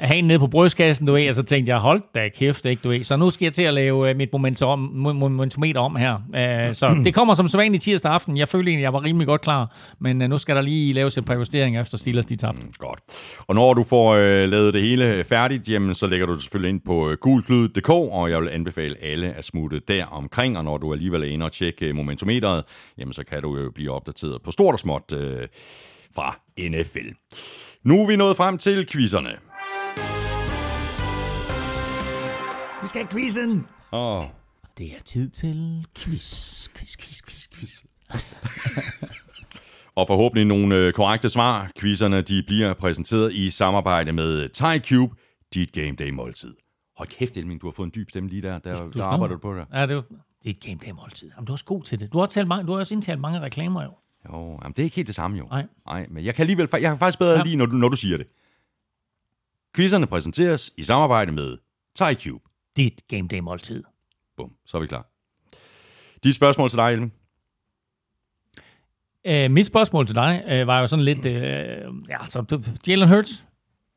hagen 0.00 0.24
nede 0.24 0.38
på 0.38 0.46
brystkassen, 0.46 1.06
du 1.06 1.12
ved, 1.12 1.28
og 1.28 1.34
så 1.34 1.42
tænkte 1.42 1.70
jeg, 1.70 1.78
hold 1.78 2.00
da 2.14 2.28
kæft, 2.28 2.64
ikke, 2.64 2.80
du 2.84 2.88
ved. 2.88 3.02
Så 3.02 3.16
nu 3.16 3.30
skal 3.30 3.46
jeg 3.46 3.52
til 3.52 3.62
at 3.62 3.74
lave 3.74 4.10
uh, 4.10 4.16
mit 4.16 4.28
momentum, 4.32 4.78
momentometer 4.94 5.80
om 5.80 5.96
her. 5.96 6.14
Uh, 6.14 6.74
så 6.74 6.96
det 7.04 7.14
kommer 7.14 7.34
som 7.34 7.48
sædvanligt 7.48 7.82
tirsdag 7.82 8.12
aften. 8.12 8.36
Jeg 8.36 8.48
følte 8.48 8.70
egentlig, 8.70 8.82
jeg 8.82 8.92
var 8.92 9.04
rimelig 9.04 9.26
godt 9.26 9.40
klar, 9.40 9.76
men 10.00 10.22
uh, 10.22 10.28
nu 10.28 10.38
skal 10.38 10.56
der 10.56 10.62
lige 10.62 10.92
laves 10.92 11.18
et 11.18 11.24
par 11.24 11.34
justeringer 11.34 11.80
efter 11.80 11.98
Steelers, 11.98 12.26
de 12.26 12.36
tabte. 12.36 12.62
Godt. 12.78 13.00
Og 13.38 13.54
når 13.54 13.74
du 13.74 13.82
får 13.82 14.14
øh, 14.14 14.48
lavet 14.48 14.74
det 14.74 14.82
hele 14.82 15.24
færdigt, 15.24 15.68
jamen, 15.68 15.94
så 15.94 16.06
lægger 16.06 16.26
du 16.26 16.34
det 16.34 16.42
selvfølgelig 16.42 16.70
ind 16.70 16.80
på 16.80 17.10
øh, 17.10 17.16
gulklyd.dk, 17.20 17.90
og 17.90 18.30
jeg 18.30 18.40
vil 18.40 18.48
anbefale 18.48 18.96
alle 19.02 19.32
at 19.32 19.44
smutte 19.44 19.80
der 19.88 20.06
omkring, 20.06 20.58
og 20.58 20.64
når 20.64 20.78
du 20.78 20.92
alligevel 20.92 21.22
er 21.22 21.26
inde 21.26 21.44
og 21.44 21.52
tjekke 21.52 21.86
øh, 21.86 21.94
momentometeret, 21.94 22.64
jamen, 22.98 23.12
så 23.12 23.24
kan 23.24 23.42
du 23.42 23.56
jo 23.56 23.70
blive 23.74 23.90
opdateret 23.90 24.42
på 24.42 24.50
stort 24.50 24.72
og 24.72 24.78
småt 24.78 25.12
øh, 25.12 25.48
fra 26.14 26.43
NFL. 26.58 27.08
Nu 27.84 28.02
er 28.02 28.06
vi 28.06 28.16
nået 28.16 28.36
frem 28.36 28.58
til 28.58 28.86
quizzerne. 28.92 29.30
Vi 32.82 32.88
skal 32.88 33.02
have 33.02 33.10
quizzen! 33.10 33.66
Oh. 33.92 34.24
Det 34.78 34.86
er 34.86 35.02
tid 35.04 35.30
til 35.30 35.86
quiz, 35.98 36.68
quiz, 36.68 36.96
quiz, 36.96 37.22
quiz, 37.22 37.48
quiz. 37.54 37.84
Og 39.96 40.06
forhåbentlig 40.06 40.44
nogle 40.44 40.76
øh, 40.76 40.92
korrekte 40.92 41.28
svar. 41.28 41.70
Quizzerne 41.80 42.20
de 42.20 42.42
bliver 42.46 42.74
præsenteret 42.74 43.32
i 43.32 43.50
samarbejde 43.50 44.12
med 44.12 44.48
TyCube, 44.48 45.16
dit 45.54 45.72
game 45.72 45.92
day 45.92 46.10
måltid. 46.10 46.54
Hold 46.96 47.08
kæft, 47.08 47.36
Elming, 47.36 47.60
du 47.60 47.66
har 47.66 47.72
fået 47.72 47.86
en 47.86 47.92
dyb 47.94 48.10
stemme 48.10 48.28
lige 48.28 48.42
der. 48.42 48.58
Der, 48.58 48.90
der 48.90 49.04
arbejder 49.04 49.34
du 49.34 49.40
på 49.40 49.54
det. 49.54 49.66
Ja, 49.72 49.86
det 49.86 49.96
er, 49.96 50.02
det 50.42 50.46
er 50.46 50.50
et 50.50 50.60
game 50.60 50.78
day 50.86 50.90
måltid. 50.90 51.30
Jamen, 51.36 51.46
du 51.46 51.52
er 51.52 51.54
også 51.54 51.64
god 51.64 51.82
til 51.82 52.00
det. 52.00 52.12
Du 52.12 52.18
har, 52.18 52.26
talt 52.26 52.48
mange, 52.48 52.66
du 52.66 52.72
har 52.72 52.78
også 52.78 52.94
indtalt 52.94 53.20
mange 53.20 53.40
reklamer 53.40 53.82
jo. 53.82 53.90
Jo, 54.32 54.58
jamen, 54.62 54.72
det 54.72 54.78
er 54.78 54.84
ikke 54.84 54.96
helt 54.96 55.06
det 55.06 55.14
samme 55.14 55.38
jo. 55.38 55.44
Nej. 55.46 55.66
Nej 55.86 56.06
men 56.10 56.24
jeg 56.24 56.34
kan 56.34 56.42
alligevel 56.42 56.68
jeg 56.72 56.80
kan 56.80 56.98
faktisk 56.98 57.18
bedre 57.18 57.32
Ja. 57.32 57.38
ja. 57.38 57.44
lide, 57.44 57.56
når 57.56 57.66
du, 57.66 57.76
når 57.76 57.88
du 57.88 57.96
siger 57.96 58.16
det. 58.16 58.26
Quizzerne 59.76 60.06
præsenteres 60.06 60.72
i 60.76 60.82
samarbejde 60.82 61.32
med 61.32 61.58
TyCube. 61.94 62.44
Dit 62.76 63.00
game 63.08 63.28
day 63.28 63.38
måltid. 63.38 63.82
Bum, 64.36 64.52
så 64.66 64.76
er 64.76 64.80
vi 64.80 64.86
klar. 64.86 65.06
De 66.24 66.32
spørgsmål 66.32 66.70
til 66.70 66.78
dig, 66.78 66.92
Elming. 66.92 67.12
Uh, 69.28 69.50
mit 69.50 69.66
spørgsmål 69.66 70.06
til 70.06 70.14
dig 70.16 70.42
uh, 70.62 70.66
var 70.66 70.80
jo 70.80 70.86
sådan 70.86 71.04
lidt... 71.04 71.18
Uh, 71.18 72.08
ja, 72.08 72.18
så 72.28 72.70
Jalen 72.86 73.08
Hurts 73.08 73.46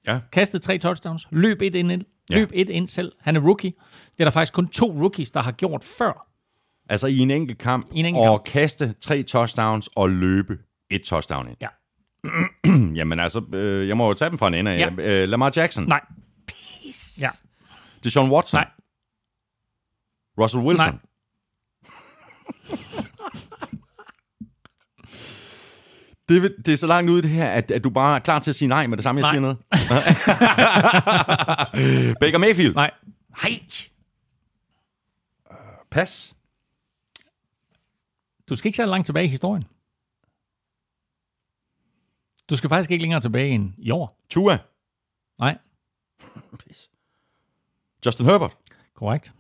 Ja. 0.08 0.20
kastede 0.32 0.64
tre 0.64 0.78
touchdowns, 0.78 1.28
løb 1.32 1.62
et 1.62 1.76
ind, 1.76 1.92
Ja. 1.92 2.36
løb 2.36 2.50
et 2.54 2.70
ind 2.70 2.88
selv. 2.88 3.12
Han 3.20 3.36
er 3.36 3.40
rookie. 3.40 3.72
Det 4.12 4.20
er 4.20 4.24
der 4.24 4.32
faktisk 4.32 4.54
kun 4.54 4.68
to 4.68 4.92
rookies, 4.92 5.32
der 5.32 5.42
har 5.42 5.52
gjort 5.52 5.84
før. 5.84 6.27
Altså 6.90 7.08
i 7.08 7.18
en 7.18 7.32
enkelt 7.32 7.60
kamp, 7.60 7.88
I 7.94 8.00
en 8.00 8.06
enkelt 8.06 8.30
og 8.30 8.44
kaste 8.44 8.96
tre 9.02 9.24
touchdowns 9.24 9.90
og 9.96 10.10
løbe 10.10 10.58
et 10.90 11.02
touchdown 11.04 11.48
ind. 11.48 11.58
Ja. 11.62 11.68
Jamen 13.00 13.20
altså, 13.20 13.42
øh, 13.54 13.88
jeg 13.88 13.98
må 13.98 14.08
jo 14.08 14.14
tage 14.14 14.30
dem 14.30 14.38
fra 14.38 14.48
en 14.48 14.54
ende 14.54 14.72
af. 14.72 14.80
Ja. 14.80 14.90
Øh, 15.04 15.30
Lamar 15.30 15.52
Jackson. 15.56 15.88
Nej. 15.88 16.02
Ja. 17.22 17.30
Deshaun 18.04 18.32
Watson. 18.32 18.58
Nej. 18.58 18.68
Russell 20.40 20.64
Wilson. 20.64 20.88
Nej. 20.88 20.96
Det, 26.30 26.56
det 26.66 26.74
er 26.74 26.78
så 26.78 26.88
langt 26.88 27.10
ude 27.12 27.22
det 27.22 27.30
her, 27.30 27.50
at, 27.50 27.72
at 27.72 27.84
du 27.84 27.90
bare 27.90 28.16
er 28.16 28.20
klar 28.20 28.40
til 28.40 28.52
at 28.52 28.56
sige 28.56 28.70
nej 28.70 28.88
med 28.88 28.98
det 28.98 29.04
samme, 29.04 29.22
jeg 29.22 29.24
Nej. 29.24 29.32
siger 29.32 29.42
noget. 29.42 29.58
Baker 32.20 32.38
Mayfield. 32.38 32.76
Nej. 32.76 32.92
Nej. 33.44 33.52
Pas. 35.92 36.34
Du 38.50 38.56
skal 38.56 38.70
ikke 38.70 38.78
så 38.78 38.86
langt 38.86 39.06
tilbage 39.06 39.26
i 39.26 39.30
historien. 39.30 39.64
Du 42.50 42.56
skal 42.58 42.70
faktisk 42.70 42.92
ikke 42.92 43.02
længere 43.02 43.20
tilbage 43.20 43.50
end 43.50 43.74
i 43.78 43.92
år. 43.92 44.20
Tua. 44.30 44.58
Nej, 45.40 45.58
Justin 48.06 48.26
Herbert. 48.26 48.58
korrekt. 48.94 49.34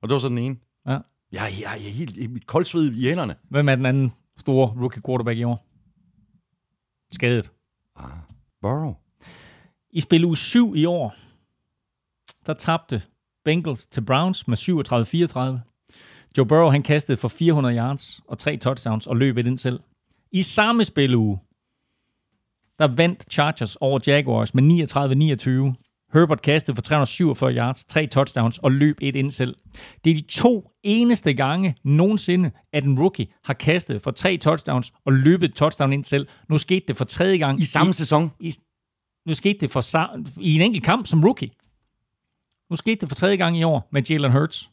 Og 0.00 0.08
det 0.08 0.14
var 0.14 0.18
så 0.18 0.28
den 0.28 0.38
ene. 0.38 0.56
Ja. 0.86 0.90
Jeg, 0.90 1.02
jeg, 1.32 1.62
jeg 1.62 1.72
er 1.86 1.92
helt 1.92 2.16
i 2.16 2.26
mit 2.26 2.46
koldsved 2.46 2.92
i 2.94 3.08
hænderne. 3.08 3.36
Hvem 3.42 3.68
er 3.68 3.74
den 3.74 3.86
anden 3.86 4.12
store 4.36 4.68
rookie 4.80 5.02
quarterback 5.06 5.38
i 5.38 5.44
år? 5.44 5.66
Skadet. 7.12 7.52
Burrow. 8.60 8.94
I 9.90 10.00
spil 10.00 10.24
uge 10.24 10.36
7 10.36 10.74
i 10.74 10.84
år, 10.84 11.14
der 12.46 12.54
tabte 12.54 13.02
Bengals 13.44 13.86
til 13.86 14.04
Browns 14.04 14.48
med 14.48 14.56
37-34. 14.56 15.77
Joe 16.36 16.46
Burrow 16.46 16.70
han 16.70 16.82
kastede 16.82 17.16
for 17.16 17.28
400 17.28 17.76
yards 17.76 18.20
og 18.28 18.38
tre 18.38 18.56
touchdowns 18.56 19.06
og 19.06 19.16
løb 19.16 19.36
et 19.36 19.46
ind 19.46 19.58
selv. 19.58 19.80
I 20.32 20.42
samme 20.42 20.84
spiluge, 20.84 21.38
der 22.78 22.96
vandt 22.96 23.32
Chargers 23.32 23.76
over 23.76 24.00
Jaguars 24.06 24.54
med 24.54 25.72
39-29. 25.72 25.84
Herbert 26.12 26.42
kastede 26.42 26.74
for 26.74 26.82
347 26.82 27.52
yards, 27.52 27.84
tre 27.84 28.06
touchdowns 28.06 28.58
og 28.58 28.72
løb 28.72 28.96
et 29.00 29.16
ind 29.16 29.30
selv. 29.30 29.56
Det 30.04 30.10
er 30.10 30.14
de 30.14 30.20
to 30.20 30.70
eneste 30.82 31.34
gange 31.34 31.76
nogensinde, 31.84 32.50
at 32.72 32.84
en 32.84 32.98
rookie 32.98 33.26
har 33.44 33.54
kastet 33.54 34.02
for 34.02 34.10
tre 34.10 34.36
touchdowns 34.36 34.92
og 35.04 35.12
løbet 35.12 35.48
et 35.48 35.54
touchdown 35.54 35.92
ind 35.92 36.04
selv. 36.04 36.28
Nu 36.48 36.58
skete 36.58 36.84
det 36.88 36.96
for 36.96 37.04
tredje 37.04 37.36
gang 37.36 37.60
I 37.60 37.64
samme 37.64 37.92
sæson. 37.92 38.32
i, 38.40 38.52
nu 39.26 39.34
skete 39.34 39.58
det 39.60 39.70
for, 39.70 40.40
i 40.40 40.54
en 40.54 40.60
enkelt 40.60 40.84
kamp 40.84 41.06
som 41.06 41.24
rookie. 41.24 41.50
Nu 42.70 42.76
skete 42.76 43.00
det 43.00 43.08
for 43.08 43.16
tredje 43.16 43.36
gang 43.36 43.58
i 43.58 43.62
år 43.62 43.88
med 43.92 44.02
Jalen 44.02 44.32
Hurts. 44.32 44.70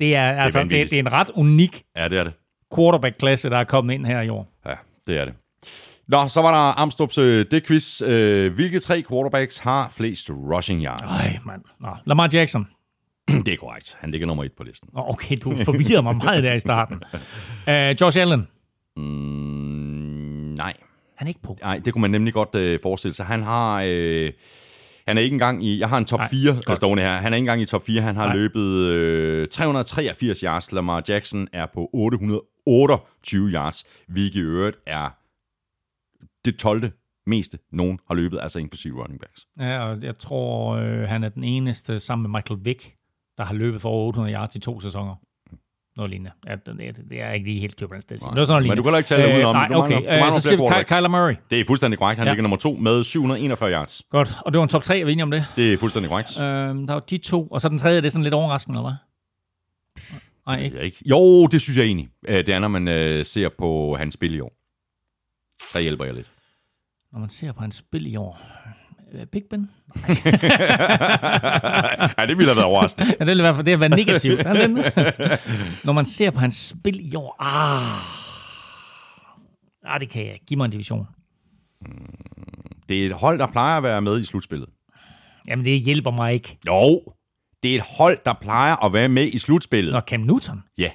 Det 0.00 0.14
er, 0.16 0.32
det 0.32 0.42
altså, 0.42 0.62
det, 0.62 0.70
det 0.70 0.92
er 0.92 0.98
en 0.98 1.12
ret 1.12 1.30
unik 1.34 1.82
Ja, 1.96 2.08
det 2.08 2.18
er 2.18 2.24
det. 2.24 2.32
quarterback-klasse, 2.74 3.50
der 3.50 3.56
er 3.56 3.64
kommet 3.64 3.94
ind 3.94 4.06
her 4.06 4.20
i 4.20 4.28
år. 4.28 4.48
Ja, 4.66 4.74
det 5.06 5.18
er 5.18 5.24
det. 5.24 5.34
Nå, 6.08 6.28
så 6.28 6.42
var 6.42 6.50
der 6.50 6.86
Amstrup's 6.86 7.20
øh, 7.20 7.46
det 7.50 7.66
quiz. 7.66 8.02
Øh, 8.02 8.54
hvilke 8.54 8.78
tre 8.78 9.02
quarterbacks 9.08 9.58
har 9.58 9.92
flest 9.96 10.30
rushing 10.30 10.82
yards? 10.84 11.24
Ej, 11.26 11.38
mand. 11.46 11.62
Nå, 11.80 11.88
Lamar 12.04 12.30
Jackson. 12.32 12.68
Det 13.46 13.48
er 13.48 13.56
korrekt. 13.56 13.96
Han 14.00 14.10
ligger 14.10 14.26
nummer 14.26 14.44
et 14.44 14.52
på 14.52 14.62
listen. 14.64 14.88
Okay, 14.94 15.36
du 15.44 15.56
forvirrer 15.64 16.00
mig 16.00 16.16
meget 16.16 16.44
der 16.44 16.54
i 16.54 16.60
starten. 16.60 17.02
Uh, 17.66 17.90
Josh 18.00 18.20
Allen. 18.20 18.46
Mm, 18.96 19.02
nej. 20.56 20.72
Han 21.16 21.26
er 21.26 21.28
ikke 21.28 21.42
på. 21.42 21.56
Nej, 21.62 21.80
det 21.84 21.92
kunne 21.92 22.02
man 22.02 22.10
nemlig 22.10 22.32
godt 22.34 22.54
øh, 22.54 22.78
forestille 22.82 23.14
sig. 23.14 23.26
Han 23.26 23.42
har... 23.42 23.82
Øh, 23.86 24.32
han 25.08 25.18
er 25.18 25.22
ikke 25.22 25.34
engang 25.34 25.64
i... 25.64 25.78
Jeg 25.78 25.88
har 25.88 25.98
en 25.98 26.04
top 26.04 26.20
4 26.30 26.60
godt. 26.66 26.78
stående 26.78 27.02
her. 27.02 27.12
Han 27.16 27.32
er 27.32 27.36
ikke 27.36 27.42
engang 27.42 27.62
i 27.62 27.66
top 27.66 27.82
4. 27.86 28.02
Han 28.02 28.16
har 28.16 28.26
Nej. 28.26 28.36
løbet 28.36 28.84
øh, 28.84 29.48
383 29.48 30.40
yards. 30.40 30.72
Lamar 30.72 31.02
Jackson 31.08 31.48
er 31.52 31.66
på 31.74 31.90
828 31.92 33.48
yards, 33.48 33.84
hvilket 34.08 34.40
i 34.40 34.42
øvrigt 34.42 34.76
er 34.86 35.08
det 36.44 36.58
12. 36.58 36.90
meste, 37.26 37.58
nogen 37.72 37.98
har 38.08 38.14
løbet, 38.14 38.38
altså 38.42 38.58
inklusive 38.58 39.02
running 39.02 39.20
backs. 39.20 39.46
Ja, 39.58 39.78
og 39.80 40.02
jeg 40.02 40.18
tror, 40.18 40.74
øh, 40.76 41.08
han 41.08 41.24
er 41.24 41.28
den 41.28 41.44
eneste 41.44 42.00
sammen 42.00 42.30
med 42.30 42.38
Michael 42.40 42.60
Vick, 42.64 42.94
der 43.38 43.44
har 43.44 43.54
løbet 43.54 43.80
for 43.80 43.88
over 43.88 44.06
800 44.06 44.34
yards 44.34 44.56
i 44.56 44.60
to 44.60 44.80
sæsoner. 44.80 45.14
Noget 45.98 46.10
lignende. 46.10 46.30
Ja, 46.48 46.54
det, 46.54 46.96
det, 47.10 47.20
er 47.20 47.32
ikke 47.32 47.46
lige 47.46 47.60
helt 47.60 47.72
styr 47.72 47.86
på 47.86 47.94
den 47.94 48.02
sted. 48.02 48.18
Nej. 48.22 48.30
Det 48.30 48.38
var 48.40 48.44
sådan 48.46 48.52
noget 48.62 48.68
Men 48.68 48.76
du 48.76 48.82
kan 48.90 48.96
ikke 48.98 49.06
tale 49.08 49.22
dig 49.22 49.34
udenom. 49.34 49.54
Nej, 49.54 49.68
Du 49.68 49.74
okay. 49.74 49.92
mangler- 49.94 49.98
du 50.00 50.04
mangler 50.04 50.26
Øh, 50.26 50.30
flere 50.30 50.40
så 50.40 50.48
siger 50.48 50.78
vi. 50.78 50.84
Kyler 50.84 51.08
Murray. 51.08 51.34
Det 51.50 51.60
er 51.60 51.64
fuldstændig 51.64 51.98
korrekt. 51.98 52.18
Han 52.18 52.26
Ja. 52.26 52.32
ligger 52.32 52.42
nummer 52.42 52.56
to 52.56 52.72
med 52.74 53.04
741 53.04 53.72
yards. 53.72 54.02
Godt. 54.10 54.34
Og 54.44 54.52
det 54.52 54.58
var 54.58 54.62
en 54.62 54.68
top 54.68 54.82
3, 54.82 55.00
er 55.00 55.04
vi 55.04 55.12
enige 55.12 55.22
om 55.22 55.30
det? 55.30 55.44
Det 55.56 55.72
er 55.72 55.78
fuldstændig 55.78 56.08
korrekt. 56.10 56.40
Øh, 56.40 56.46
der 56.88 56.92
var 56.92 57.00
de 57.00 57.18
to. 57.18 57.46
Og 57.46 57.60
så 57.60 57.68
den 57.68 57.78
tredje, 57.78 57.96
det 58.00 58.06
er 58.06 58.10
sådan 58.10 58.22
lidt 58.22 58.34
overraskende, 58.34 58.78
eller 58.78 58.90
hvad? 58.90 58.96
Nej, 60.46 60.64
ikke? 60.64 60.80
Ikke. 60.82 60.96
Jo, 61.10 61.46
det 61.46 61.60
synes 61.60 61.76
jeg 61.78 61.84
egentlig. 61.84 62.08
Øh, 62.28 62.36
Det 62.36 62.48
er, 62.48 62.58
når 62.58 62.68
man 62.68 62.88
øh, 62.88 63.24
ser 63.24 63.48
på 63.58 63.96
hans 63.98 64.14
spil 64.14 64.34
i 64.34 64.40
år. 64.40 64.52
Der 65.74 65.80
hjælper 65.80 66.04
jeg 66.04 66.14
lidt. 66.14 66.30
Når 67.12 67.20
man 67.20 67.28
ser 67.28 67.52
på 67.52 67.60
hans 67.60 67.74
spil 67.76 68.06
i 68.12 68.16
år. 68.16 68.40
Øh, 69.12 69.26
Big 69.26 69.42
Ben? 69.50 69.60
ja, 72.18 72.26
det 72.26 72.38
ville 72.38 72.46
have 72.46 72.56
været 72.56 72.64
overraskende. 72.64 73.06
Ja, 73.06 73.24
det 73.24 73.26
vil 73.26 73.38
i 73.38 73.42
hvert 73.42 73.54
fald 73.54 73.64
det 73.64 73.72
har 73.72 73.78
været 73.78 73.96
negativt. 73.96 74.44
Når 75.84 75.92
man 75.92 76.04
ser 76.04 76.30
på 76.30 76.38
hans 76.38 76.54
spil 76.54 77.12
i 77.12 77.14
år. 77.14 77.36
Ah, 77.38 78.02
ah 79.94 80.00
det 80.00 80.10
kan 80.10 80.26
jeg. 80.26 80.38
Giv 80.46 80.58
mig 80.58 80.64
en 80.64 80.70
division. 80.70 81.06
Det 82.88 83.02
er 83.02 83.06
et 83.06 83.12
hold, 83.12 83.38
der 83.38 83.46
plejer 83.46 83.76
at 83.76 83.82
være 83.82 84.00
med 84.00 84.20
i 84.20 84.24
slutspillet. 84.24 84.68
Jamen, 85.48 85.64
det 85.64 85.80
hjælper 85.80 86.10
mig 86.10 86.34
ikke. 86.34 86.58
Jo, 86.66 87.02
det 87.62 87.70
er 87.70 87.74
et 87.74 87.86
hold, 87.98 88.18
der 88.24 88.34
plejer 88.40 88.76
at 88.76 88.92
være 88.92 89.08
med 89.08 89.26
i 89.26 89.38
slutspillet. 89.38 89.92
Nå, 89.92 90.00
Cam 90.00 90.20
Newton? 90.20 90.62
Ja, 90.78 90.90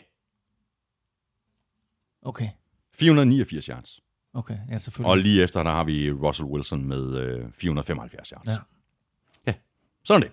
Okay. 2.25 2.49
489 2.93 3.65
yards. 3.65 3.99
Okay, 4.35 4.57
ja, 4.71 4.77
selvfølgelig. 4.77 5.11
Og 5.11 5.17
lige 5.17 5.43
efter, 5.43 5.63
der 5.63 5.71
har 5.71 5.83
vi 5.83 6.11
Russell 6.11 6.47
Wilson 6.47 6.87
med 6.87 7.15
øh, 7.15 7.45
475 7.53 8.29
yards. 8.29 8.47
Ja. 8.47 8.53
ja. 9.47 9.53
Sådan 10.05 10.21
det. 10.21 10.31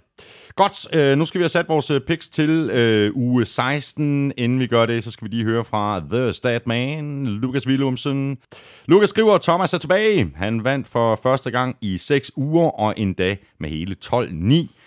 Godt, 0.56 0.94
øh, 0.94 1.18
nu 1.18 1.24
skal 1.24 1.39
vi 1.39 1.43
have 1.43 1.48
sat 1.48 1.68
vores 1.68 1.90
øh, 1.90 2.01
picks 2.01 2.28
til 2.28 2.51
øh, 2.51 3.16
uge 3.16 3.44
16. 3.44 4.32
Inden 4.36 4.60
vi 4.60 4.66
gør 4.66 4.86
det, 4.86 5.05
så 5.05 5.10
skal 5.10 5.24
vi 5.24 5.28
lige 5.31 5.44
høre 5.44 5.64
fra 5.64 6.01
The 6.10 6.32
Stat 6.32 6.66
Man, 6.66 7.27
Lukas 7.27 7.66
Willumsen. 7.66 8.39
Lukas 8.86 9.10
skriver, 9.10 9.35
at 9.35 9.40
Thomas 9.40 9.74
er 9.74 9.78
tilbage. 9.78 10.32
Han 10.35 10.64
vandt 10.64 10.86
for 10.86 11.20
første 11.22 11.51
gang 11.51 11.77
i 11.81 11.98
6 11.98 12.31
uger, 12.36 12.70
og 12.70 12.94
endda 12.97 13.36
med 13.59 13.68
hele 13.68 13.97
12-9. 14.05 14.80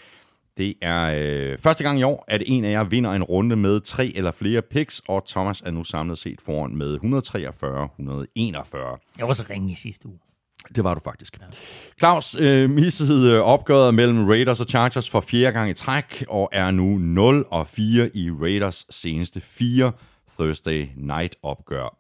Det 0.58 0.74
er 0.82 1.14
øh, 1.16 1.58
første 1.58 1.84
gang 1.84 2.00
i 2.00 2.04
år, 2.04 2.26
at 2.28 2.44
en 2.46 2.66
af 2.66 2.72
jer 2.72 2.84
vinder 2.84 3.12
en 3.12 3.24
runde 3.24 3.56
med 3.56 3.80
tre 3.80 4.12
eller 4.16 4.32
flere 4.32 4.62
picks, 4.62 5.02
og 5.08 5.24
Thomas 5.28 5.62
er 5.62 5.72
nu 5.72 5.84
samlet 5.84 6.18
set 6.18 6.42
foran 6.42 6.76
med 6.76 6.98
143-141. 6.98 7.02
Jeg 9.18 9.28
var 9.28 9.34
så 9.34 9.44
ringe 9.50 9.72
i 9.72 9.76
sidste 9.76 10.08
uge. 10.08 10.20
Det 10.76 10.84
var 10.84 10.94
du 10.94 11.00
faktisk. 11.04 11.38
Ja. 11.42 11.46
Claus 12.00 12.36
øh, 12.40 12.70
missede 12.70 13.32
øh, 13.32 13.42
opgøret 13.42 13.94
mellem 13.94 14.28
Raiders 14.28 14.60
og 14.60 14.66
Chargers 14.66 15.10
for 15.10 15.22
fjerde 15.22 15.52
gang 15.52 15.70
i 15.70 15.74
træk, 15.74 16.26
og 16.28 16.50
er 16.52 16.72
nu 16.72 16.98
0 16.98 17.46
og 17.52 17.68
4 17.68 18.18
i 18.18 18.32
Raiders 18.32 18.86
seneste 18.90 19.42
fire 19.42 19.92
Thursday 20.40 20.88
night 20.98 21.36
opgør. 21.44 21.98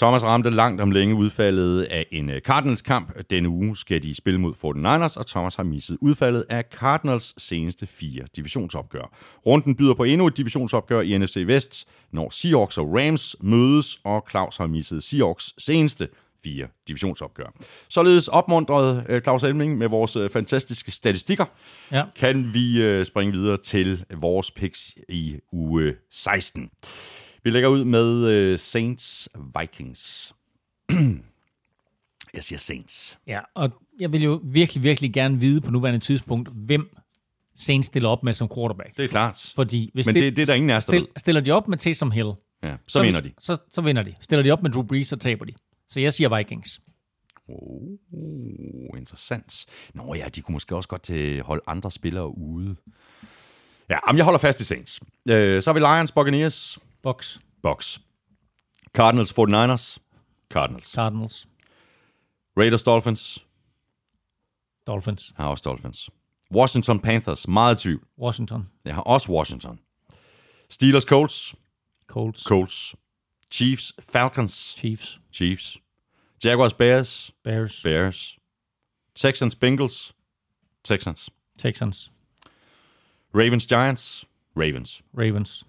Thomas 0.00 0.22
ramte 0.22 0.50
langt 0.50 0.80
om 0.80 0.90
længe 0.90 1.14
udfaldet 1.14 1.82
af 1.82 2.06
en 2.12 2.30
øh, 2.30 2.40
Cardinals-kamp. 2.40 3.12
Denne 3.30 3.48
uge 3.48 3.76
skal 3.76 4.02
de 4.02 4.14
spille 4.14 4.40
mod 4.40 4.54
49ers, 4.54 5.18
og 5.18 5.26
Thomas 5.26 5.54
har 5.54 5.62
misset 5.62 5.98
udfaldet 6.00 6.44
af 6.48 6.64
Cardinals 6.72 7.34
seneste 7.42 7.86
fire 7.86 8.24
divisionsopgør. 8.36 9.16
Runden 9.46 9.74
byder 9.74 9.94
på 9.94 10.04
endnu 10.04 10.26
et 10.26 10.36
divisionsopgør 10.36 11.00
i 11.00 11.18
NFC 11.18 11.36
Vest, 11.46 11.88
når 12.12 12.30
Seahawks 12.30 12.78
og 12.78 12.86
Rams 12.94 13.36
mødes, 13.40 13.98
og 14.04 14.26
Claus 14.30 14.56
har 14.56 14.66
misset 14.66 15.02
Seahawks 15.02 15.54
seneste 15.58 16.08
fire 16.44 16.66
divisionsopgør. 16.88 17.52
Således 17.88 18.28
opmuntret 18.28 19.04
øh, 19.08 19.22
Claus 19.22 19.42
Elming 19.42 19.78
med 19.78 19.88
vores 19.88 20.16
øh, 20.16 20.30
fantastiske 20.30 20.90
statistikker, 20.90 21.44
Ja. 21.92 22.04
kan 22.16 22.54
vi 22.54 23.04
springe 23.04 23.32
videre 23.32 23.56
til 23.56 24.04
vores 24.16 24.50
picks 24.50 24.94
i 25.08 25.36
uge 25.52 25.94
16. 26.10 26.70
Vi 27.42 27.50
lægger 27.50 27.68
ud 27.68 27.84
med 27.84 28.28
øh, 28.28 28.58
Saints 28.58 29.28
Vikings. 29.60 30.32
Jeg 32.34 32.44
siger 32.44 32.58
Saints. 32.58 33.18
Ja, 33.26 33.40
og 33.54 33.70
jeg 34.00 34.12
vil 34.12 34.22
jo 34.22 34.40
virkelig, 34.44 34.82
virkelig 34.82 35.12
gerne 35.12 35.40
vide 35.40 35.60
på 35.60 35.70
nuværende 35.70 36.00
tidspunkt, 36.00 36.48
hvem 36.54 36.96
Saints 37.56 37.86
stiller 37.86 38.08
op 38.08 38.22
med 38.22 38.32
som 38.32 38.48
quarterback. 38.54 38.96
Det 38.96 39.04
er 39.04 39.08
klart. 39.08 39.52
Fordi 39.56 39.90
hvis 39.94 40.06
Men 40.06 40.14
det, 40.14 40.36
det 40.36 40.42
er 40.42 40.46
der 40.46 40.54
ingen 40.54 40.70
af 40.70 40.82
stil, 40.82 41.08
stiller 41.16 41.40
de 41.40 41.50
op 41.50 41.68
med 41.68 41.78
Taysom 41.78 42.10
Hill, 42.10 42.32
Ja, 42.62 42.76
så 42.88 43.02
vinder 43.02 43.20
de. 43.20 43.32
Så, 43.38 43.56
så 43.72 43.82
vinder 43.82 44.02
de. 44.02 44.14
Stiller 44.20 44.42
de 44.42 44.50
op 44.50 44.62
med 44.62 44.70
Drew 44.70 44.82
Brees, 44.82 45.08
så 45.08 45.16
taber 45.16 45.44
de. 45.44 45.52
Så 45.88 46.00
jeg 46.00 46.12
siger 46.12 46.36
Vikings. 46.36 46.80
Oh, 47.48 48.98
interessant. 48.98 49.66
Nå 49.94 50.14
ja, 50.14 50.28
de 50.28 50.40
kunne 50.42 50.52
måske 50.52 50.76
også 50.76 50.88
godt 50.88 51.02
til 51.02 51.42
holde 51.42 51.62
andre 51.66 51.90
spillere 51.90 52.38
ude. 52.38 52.76
Ja, 53.88 53.98
men 54.08 54.16
jeg 54.16 54.24
holder 54.24 54.38
fast 54.38 54.60
i 54.60 54.64
Saints. 54.64 55.00
Øh, 55.28 55.62
så 55.62 55.70
har 55.70 55.74
vi 55.74 55.80
Lions, 55.80 56.12
Buccaneers, 56.12 56.78
Box, 57.02 57.40
Bucks. 57.62 58.00
Cardinals, 58.92 59.32
49ers, 59.32 59.98
Cardinals. 60.50 60.92
Cardinals, 60.92 61.46
Raiders, 62.56 62.82
Dolphins, 62.82 63.46
Dolphins, 64.86 65.32
jeg 65.38 65.44
har 65.44 65.50
også 65.50 65.62
Dolphins. 65.64 66.10
Washington 66.52 67.00
Panthers, 67.00 67.48
meget 67.48 67.78
tvivl. 67.78 68.02
Washington, 68.18 68.68
Jeg 68.84 68.94
har 68.94 69.02
også 69.02 69.32
Washington. 69.32 69.80
Steelers, 70.68 71.02
Colts, 71.04 71.54
Colts, 72.06 72.42
Colts. 72.42 72.94
Chiefs, 73.52 73.92
Falcons, 74.12 74.74
Chiefs, 74.78 75.20
Chiefs. 75.32 75.78
Jaguars, 76.44 76.74
Bears, 76.74 77.32
Bears, 77.44 77.80
Bears. 77.82 78.38
Texans, 79.14 79.54
Bengals, 79.54 80.14
Texans. 80.84 81.30
Texans, 81.58 82.10
Ravens, 83.34 83.66
Giants, 83.66 84.24
Ravens. 84.56 85.02
Ravens, 85.18 85.64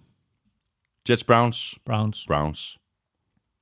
Jets, 1.09 1.23
Browns, 1.23 1.79
Browns, 1.85 2.25
Browns. 2.27 2.77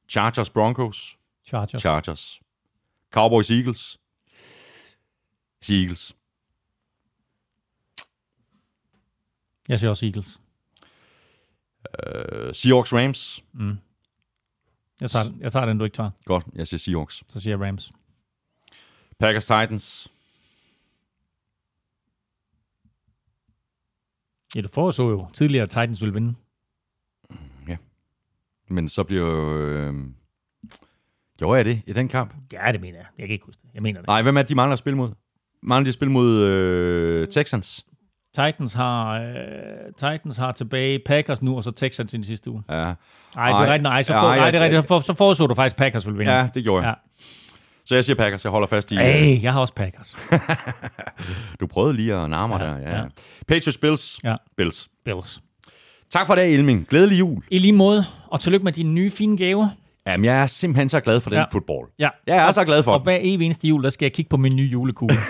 Chargers, 0.08 0.50
Broncos. 0.50 1.18
Chargers. 1.46 1.82
Chargers. 1.82 2.42
Cowboys, 3.12 3.52
Eagles. 3.52 3.98
Eagles. 5.70 6.16
Jeg 9.70 9.80
siger 9.80 9.90
også 9.90 10.06
Eagles. 10.06 10.40
Uh, 11.86 12.54
Seahawks, 12.54 12.94
Rams. 12.94 13.44
Jeg 15.02 15.12
tager, 15.12 15.34
jeg 15.40 15.52
tager 15.52 15.66
den, 15.66 15.78
du 15.78 15.84
ikke 15.84 15.96
tager. 15.96 16.12
Godt, 16.26 16.46
jeg 16.56 16.68
siger 16.68 16.80
Seahawks. 16.80 17.24
Så 17.28 17.40
siger 17.40 17.58
jeg 17.58 17.68
Rams. 17.68 17.92
Packers, 19.20 19.46
Titans. 19.46 20.08
Ja, 24.56 24.62
du 24.62 24.68
foreså 24.68 25.10
jo 25.10 25.30
tidligere, 25.34 25.64
at 25.64 25.70
Titans 25.70 26.02
ville 26.02 26.14
vinde. 26.14 26.36
Men 28.70 28.90
så 28.90 29.04
bliver 29.04 29.26
jo... 29.26 29.58
Øh... 29.58 29.94
Gjorde 31.38 31.58
jeg 31.58 31.66
det 31.66 31.82
i 31.88 31.94
den 31.94 32.08
kamp? 32.08 32.34
Ja, 32.54 32.72
det 32.72 32.82
mener 32.82 32.98
jeg. 32.98 33.06
Jeg 33.20 33.28
kan 33.28 33.34
ikke 33.34 33.46
huske 33.46 33.62
det. 33.64 33.70
Jeg 33.74 33.82
mener 33.82 34.00
det. 34.00 34.08
Nej, 34.08 34.22
hvem 34.22 34.38
er 34.38 34.42
det, 34.42 34.50
de 34.50 34.56
mangler 34.56 34.74
at 34.74 34.80
spille 34.80 34.98
mod? 34.98 35.10
Mangler 35.64 35.84
de 35.84 35.90
at 35.90 35.94
spille 35.94 36.12
mod 36.12 36.38
øh, 36.44 37.28
Texans? 37.28 37.86
Titans 38.36 38.74
har, 38.74 39.20
øh, 39.22 39.94
Titans 39.98 40.38
har 40.38 40.52
tilbage 40.52 41.00
Packers 41.06 41.42
nu, 41.42 41.56
og 41.56 41.64
så 41.64 41.72
Texans 41.72 42.14
i 42.14 42.18
den 42.18 42.24
sidste 42.24 42.52
uge. 42.52 42.64
Ja, 42.70 42.76
Nej, 42.76 42.86
det 42.94 42.96
Ej, 43.36 43.50
er 43.50 43.60
rigtigt. 43.66 43.84
Nej, 43.84 44.04
så, 44.04 44.14
for, 44.14 44.32
ja, 44.32 44.36
nej, 44.36 44.52
det 44.52 44.60
er 44.60 44.64
rigtigt. 44.64 44.82
Så, 44.84 44.88
for, 44.88 45.00
så 45.00 45.14
foreså 45.14 45.48
du 45.48 45.56
faktisk, 45.56 45.76
Packers 45.76 46.06
ville 46.06 46.18
vinde. 46.18 46.34
ja 46.34 46.50
det 46.54 46.64
gjorde 46.64 46.86
jeg. 46.88 46.96
Ja. 47.20 47.24
Så 47.86 47.96
jeg 47.96 48.04
siger 48.04 48.16
Packers. 48.16 48.44
Jeg 48.44 48.52
holder 48.52 48.68
fast 48.68 48.92
i... 48.92 48.96
øh, 48.96 49.02
Hey, 49.02 49.42
jeg 49.44 49.54
har 49.54 49.60
også 49.60 49.74
Packers. 49.74 50.16
Du 51.60 51.68
prøvede 51.68 51.94
lige 51.94 52.16
at 52.16 52.30
narme 52.30 52.56
Ja, 52.56 52.66
der. 52.66 52.78
Ja. 52.78 52.98
ja. 52.98 53.04
Patriots, 53.48 53.78
Bills. 53.78 54.20
Ja. 54.24 54.36
Bills. 54.58 54.90
Bills. 55.06 55.42
Tak 56.12 56.28
for 56.28 56.36
det, 56.36 56.54
Elming. 56.54 56.88
Glædelig 56.90 57.20
jul. 57.20 57.44
I 57.52 57.58
lige 57.60 57.74
måde, 57.74 58.06
og 58.28 58.40
tillykke 58.40 58.64
med 58.64 58.72
dine 58.74 58.92
nye 58.94 59.12
fine 59.12 59.38
gaver. 59.38 59.68
Jamen, 60.08 60.26
jeg 60.26 60.42
er 60.42 60.46
simpelthen 60.48 60.90
så 60.90 61.00
glad 61.00 61.22
for 61.22 61.30
den 61.30 61.40
Ja. 61.40 61.46
fodbold. 61.52 61.90
Ja. 62.00 62.10
Jeg 62.28 62.48
er 62.48 62.52
så 62.52 62.64
glad 62.66 62.84
for 62.84 62.92
Og 62.92 63.00
hver 63.00 63.18
evig 63.22 63.46
eneste 63.46 63.68
jul, 63.68 63.84
der 63.84 63.90
skal 63.90 64.06
jeg 64.06 64.14
kigge 64.14 64.30
på 64.30 64.38
min 64.38 64.56
nye 64.56 64.70
julekugle. 64.72 65.16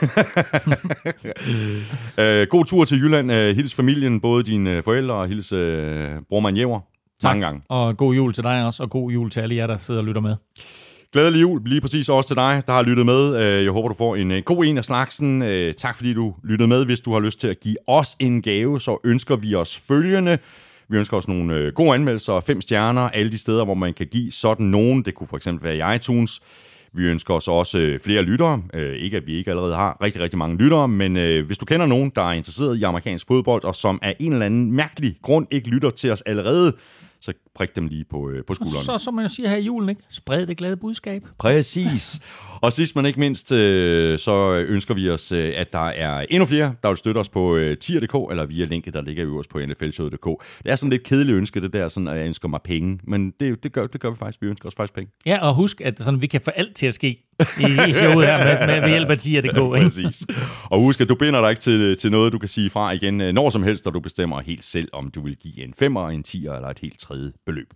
Øh, 2.18 2.48
god 2.50 2.66
tur 2.66 2.86
til 2.86 2.98
Jylland. 3.04 3.32
Øh, 3.32 3.56
hils 3.56 3.74
familien, 3.76 4.20
både 4.22 4.44
dine 4.44 4.82
forældre 4.84 5.16
og 5.16 5.28
hils 5.28 5.52
øh, 5.54 6.08
bror 6.30 6.40
Manjever. 6.40 6.80
Mange 7.24 7.46
gange. 7.46 7.62
og 7.70 7.98
god 7.98 8.16
jul 8.16 8.34
til 8.34 8.44
dig 8.44 8.66
også, 8.66 8.84
og 8.84 8.90
god 8.90 9.12
jul 9.12 9.30
til 9.32 9.40
alle 9.40 9.56
jer, 9.56 9.68
der 9.68 9.78
sidder 9.78 10.00
og 10.00 10.06
lytter 10.06 10.22
med. 10.22 10.36
Glædelig 11.14 11.42
jul, 11.42 11.62
lige 11.66 11.82
præcis 11.82 12.10
også 12.10 12.28
til 12.28 12.36
dig, 12.36 12.64
der 12.68 12.74
har 12.74 12.84
lyttet 12.84 13.06
med. 13.06 13.36
Øh, 13.38 13.64
Jeg 13.64 13.72
håber, 13.72 13.88
du 13.88 13.96
får 13.98 14.16
en 14.16 14.32
øh, 14.32 14.44
god 14.46 14.66
en 14.66 14.78
af 14.78 14.86
slagsen. 14.86 15.42
Øh, 15.42 15.74
Tak 15.74 15.96
fordi 15.96 16.14
du 16.14 16.36
lyttede 16.44 16.68
med. 16.68 16.86
Hvis 16.86 17.00
du 17.00 17.14
har 17.14 17.20
lyst 17.20 17.40
til 17.40 17.48
at 17.48 17.60
give 17.60 17.76
os 17.88 18.16
en 18.20 18.42
gave, 18.42 18.80
så 18.80 18.98
ønsker 19.04 19.36
vi 19.36 19.56
os 19.56 19.78
følgende. 19.88 20.38
Vi 20.90 20.98
ønsker 20.98 21.18
os 21.18 21.28
nogle 21.28 21.56
øh, 21.56 21.74
gode 21.74 21.94
anmeldelser 21.94 22.34
og 22.34 22.44
fem 22.44 22.62
stjerner, 22.62 23.02
alle 23.02 23.32
de 23.32 23.38
steder, 23.38 23.66
hvor 23.66 23.74
man 23.74 23.94
kan 23.94 24.08
give 24.08 24.32
sådan 24.32 24.66
nogen. 24.66 25.06
Det 25.06 25.16
kunne 25.16 25.28
for 25.28 25.38
eksempel 25.38 25.64
være 25.64 25.94
i 25.94 25.96
iTunes. 25.96 26.40
Vi 26.94 27.04
ønsker 27.04 27.34
os 27.34 27.48
også 27.48 27.80
øh, 27.80 28.00
flere 28.00 28.22
lyttere. 28.22 28.62
Øh, 28.74 28.96
ikke 28.96 29.18
at 29.18 29.28
vi 29.28 29.34
ikke 29.34 29.50
allerede 29.52 29.76
har 29.76 29.98
rigtig, 30.02 30.22
rigtig 30.22 30.38
mange 30.38 30.58
lyttere, 30.58 30.88
men 30.88 31.18
øh, 31.18 31.46
hvis 31.46 31.58
du 31.58 31.66
kender 31.66 31.86
nogen, 31.86 32.12
der 32.16 32.22
er 32.22 32.32
interesseret 32.32 32.78
i 32.78 32.84
amerikansk 32.84 33.28
fodbold, 33.28 33.64
og 33.64 33.76
som 33.76 34.00
af 34.02 34.16
en 34.20 34.34
eller 34.34 34.46
anden 34.46 34.72
mærkelig 34.72 35.18
grund 35.22 35.48
ikke 35.52 35.70
lytter 35.70 35.90
til 35.90 36.12
os 36.12 36.22
allerede, 36.22 36.74
så 37.22 37.34
prik 37.56 37.76
dem 37.76 37.88
lige 37.88 38.06
på, 38.10 38.30
øh, 38.30 38.44
på 38.48 38.54
skulderen. 38.54 38.86
Så 38.86 38.98
som 38.98 39.14
man 39.14 39.30
siger 39.30 39.50
her 39.50 39.58
i 39.58 39.64
julen, 39.64 39.90
ikke? 39.90 40.02
Spred 40.10 40.48
det 40.48 40.58
glade 40.58 40.78
budskab. 40.78 41.24
Præcis. 41.38 42.20
Og 42.62 42.74
sidst 42.74 42.96
men 42.96 43.06
ikke 43.06 43.20
mindst, 43.20 43.52
øh, 43.52 44.20
så 44.20 44.66
ønsker 44.68 44.94
vi 44.94 45.10
os, 45.10 45.32
øh, 45.32 45.54
at 45.56 45.74
der 45.74 45.88
er 45.88 46.26
endnu 46.30 46.46
flere, 46.46 46.76
der 46.84 46.90
vil 46.90 46.98
støtte 46.98 47.20
os 47.20 47.30
på 47.30 47.56
øh, 47.56 47.78
tier.dk, 47.78 48.32
eller 48.32 48.46
via 48.46 48.66
linket, 48.66 48.94
der 48.94 49.02
ligger 49.02 49.26
øverst 49.26 49.50
på 49.50 49.60
nflshowet.dk. 49.60 50.26
Det 50.64 50.72
er 50.72 50.76
sådan 50.76 50.90
lidt 50.90 51.04
kedeligt 51.04 51.36
ønske, 51.36 51.62
det 51.62 51.74
der, 51.74 51.88
sådan, 51.88 52.08
at 52.08 52.18
jeg 52.18 52.26
ønsker 52.26 52.48
mig 52.48 52.60
penge. 52.64 53.00
Men 53.04 53.34
det, 53.40 53.64
det, 53.64 53.74
gør, 53.74 53.88
det 53.88 54.02
gør 54.02 54.10
vi 54.10 54.16
faktisk. 54.16 54.42
Vi 54.42 54.48
ønsker 54.48 54.68
os 54.68 54.76
faktisk 54.76 54.94
penge. 54.94 55.12
Ja, 55.26 55.48
og 55.48 55.56
husk, 55.56 55.82
at 55.82 56.00
sådan, 56.00 56.22
vi 56.22 56.28
kan 56.28 56.42
få 56.42 56.52
alt 56.52 56.76
til 56.76 56.88
at 56.88 56.94
ske 56.94 57.30
i, 57.60 57.90
i 57.90 57.94
showet 57.94 58.28
her 58.28 58.46
med, 58.46 58.68
med, 58.68 58.82
ved 58.82 58.90
hjælp 58.90 59.10
af 59.10 59.18
tier.dk. 59.18 59.56
Præcis. 59.56 60.26
Og 60.64 60.80
husk, 60.80 61.02
at 61.02 61.10
du 61.10 61.16
binder 61.16 61.42
dig 61.42 61.50
ikke 61.50 61.62
til, 61.62 61.98
til 61.98 62.12
noget, 62.12 62.34
du 62.34 62.40
kan 62.40 62.50
sige 62.50 62.70
fra 62.70 62.92
igen 62.92 63.22
øh, 63.22 63.34
når 63.34 63.50
som 63.50 63.64
helst, 63.64 63.88
og 63.88 63.94
du 63.94 64.00
bestemmer 64.00 64.42
helt 64.42 64.64
selv, 64.64 64.90
om 64.94 65.12
du 65.12 65.22
vil 65.22 65.36
give 65.36 65.64
en 65.64 65.74
femmer, 65.74 66.10
en 66.10 66.24
tier 66.24 66.54
eller 66.54 66.68
et 66.68 66.80
helt 66.80 67.00
tredje 67.00 67.32
beløb. 67.50 67.74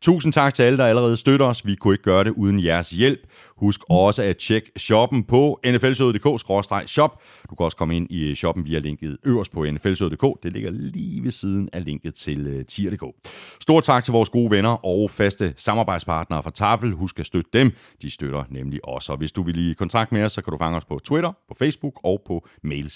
Tusind 0.00 0.32
tak 0.32 0.54
til 0.54 0.62
alle, 0.62 0.78
der 0.78 0.86
allerede 0.86 1.16
støtter 1.16 1.46
os. 1.46 1.66
Vi 1.66 1.74
kunne 1.74 1.94
ikke 1.94 2.04
gøre 2.04 2.24
det 2.24 2.30
uden 2.30 2.64
jeres 2.64 2.90
hjælp. 2.90 3.20
Husk 3.62 3.80
også 3.88 4.22
at 4.22 4.36
tjekke 4.36 4.70
shoppen 4.76 5.24
på 5.24 5.60
nflshowet.dk-shop. 5.66 7.22
Du 7.50 7.54
kan 7.54 7.64
også 7.64 7.76
komme 7.76 7.96
ind 7.96 8.06
i 8.10 8.34
shoppen 8.34 8.64
via 8.66 8.78
linket 8.78 9.18
øverst 9.24 9.52
på 9.52 9.64
nflshowet.dk. 9.64 10.42
Det 10.42 10.52
ligger 10.52 10.70
lige 10.70 11.24
ved 11.24 11.30
siden 11.30 11.68
af 11.72 11.84
linket 11.84 12.14
til 12.14 12.46
øh, 12.46 12.64
tier.dk. 12.64 13.04
Stort 13.60 13.84
tak 13.84 14.04
til 14.04 14.12
vores 14.12 14.28
gode 14.28 14.50
venner 14.50 14.86
og 14.86 15.10
faste 15.10 15.54
samarbejdspartnere 15.56 16.42
fra 16.42 16.50
Tafel. 16.50 16.92
Husk 16.92 17.18
at 17.18 17.26
støtte 17.26 17.50
dem. 17.52 17.70
De 18.02 18.10
støtter 18.10 18.44
nemlig 18.50 18.88
os. 18.88 19.08
Og 19.08 19.16
hvis 19.16 19.32
du 19.32 19.42
vil 19.42 19.70
i 19.70 19.72
kontakt 19.72 20.12
med 20.12 20.24
os, 20.24 20.32
så 20.32 20.42
kan 20.42 20.50
du 20.50 20.58
fange 20.58 20.76
os 20.76 20.84
på 20.84 20.98
Twitter, 21.04 21.32
på 21.48 21.54
Facebook 21.58 22.00
og 22.04 22.22
på 22.26 22.46
mail 22.62 22.90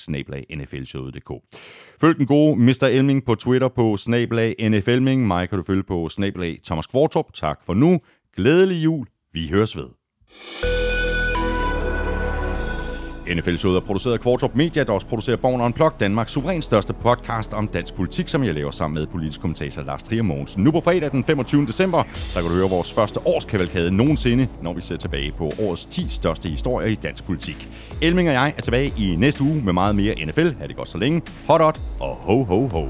Følg 2.00 2.16
den 2.16 2.26
gode 2.26 2.56
Mr. 2.56 2.84
Elming 2.84 3.24
på 3.24 3.34
Twitter 3.34 3.68
på 3.68 3.96
snablag 3.96 4.54
nflming. 4.70 5.26
Mig 5.26 5.48
kan 5.48 5.58
du 5.58 5.64
følge 5.64 5.82
på 5.82 6.08
snablag 6.08 6.58
Thomas 6.64 6.86
Kvartrup. 6.86 7.32
Tak 7.34 7.64
for 7.64 7.74
nu. 7.74 8.00
Glædelig 8.36 8.84
jul. 8.84 9.06
Vi 9.32 9.48
høres 9.48 9.76
ved. 9.76 10.05
NFL-showet 13.34 13.76
er 13.76 13.80
produceret 13.80 14.14
af 14.14 14.20
Kvartrup 14.20 14.54
Media, 14.54 14.84
der 14.84 14.92
også 14.92 15.06
producerer 15.06 15.36
Born 15.36 15.60
Unplugged, 15.60 15.98
Danmarks 16.00 16.32
suverænt 16.32 16.64
største 16.64 16.92
podcast 16.92 17.54
om 17.54 17.68
dansk 17.68 17.94
politik, 17.94 18.28
som 18.28 18.44
jeg 18.44 18.54
laver 18.54 18.70
sammen 18.70 18.94
med 18.94 19.06
politisk 19.06 19.40
kommentator 19.40 19.82
Lars 19.82 20.02
Trier 20.02 20.22
Mogensen. 20.22 20.64
Nu 20.64 20.70
på 20.70 20.80
fredag 20.80 21.10
den 21.10 21.24
25. 21.24 21.66
december, 21.66 22.02
der 22.34 22.40
kan 22.40 22.50
du 22.50 22.56
høre 22.56 22.70
vores 22.70 22.92
første 22.92 23.26
årskavalkade 23.26 23.90
nogensinde, 23.90 24.48
når 24.62 24.72
vi 24.72 24.80
ser 24.80 24.96
tilbage 24.96 25.32
på 25.32 25.52
årets 25.60 25.86
10 25.86 26.06
største 26.10 26.48
historier 26.48 26.88
i 26.88 26.94
dansk 26.94 27.24
politik. 27.24 27.68
Elming 28.02 28.28
og 28.28 28.34
jeg 28.34 28.54
er 28.56 28.62
tilbage 28.62 28.92
i 28.98 29.16
næste 29.16 29.44
uge 29.44 29.62
med 29.64 29.72
meget 29.72 29.96
mere 29.96 30.14
NFL. 30.26 30.48
Ha' 30.58 30.66
det 30.66 30.76
godt 30.76 30.88
så 30.88 30.98
længe. 30.98 31.22
Hot, 31.46 31.60
hot 31.60 31.80
og 32.00 32.14
ho, 32.14 32.44
ho, 32.44 32.68
ho. 32.68 32.86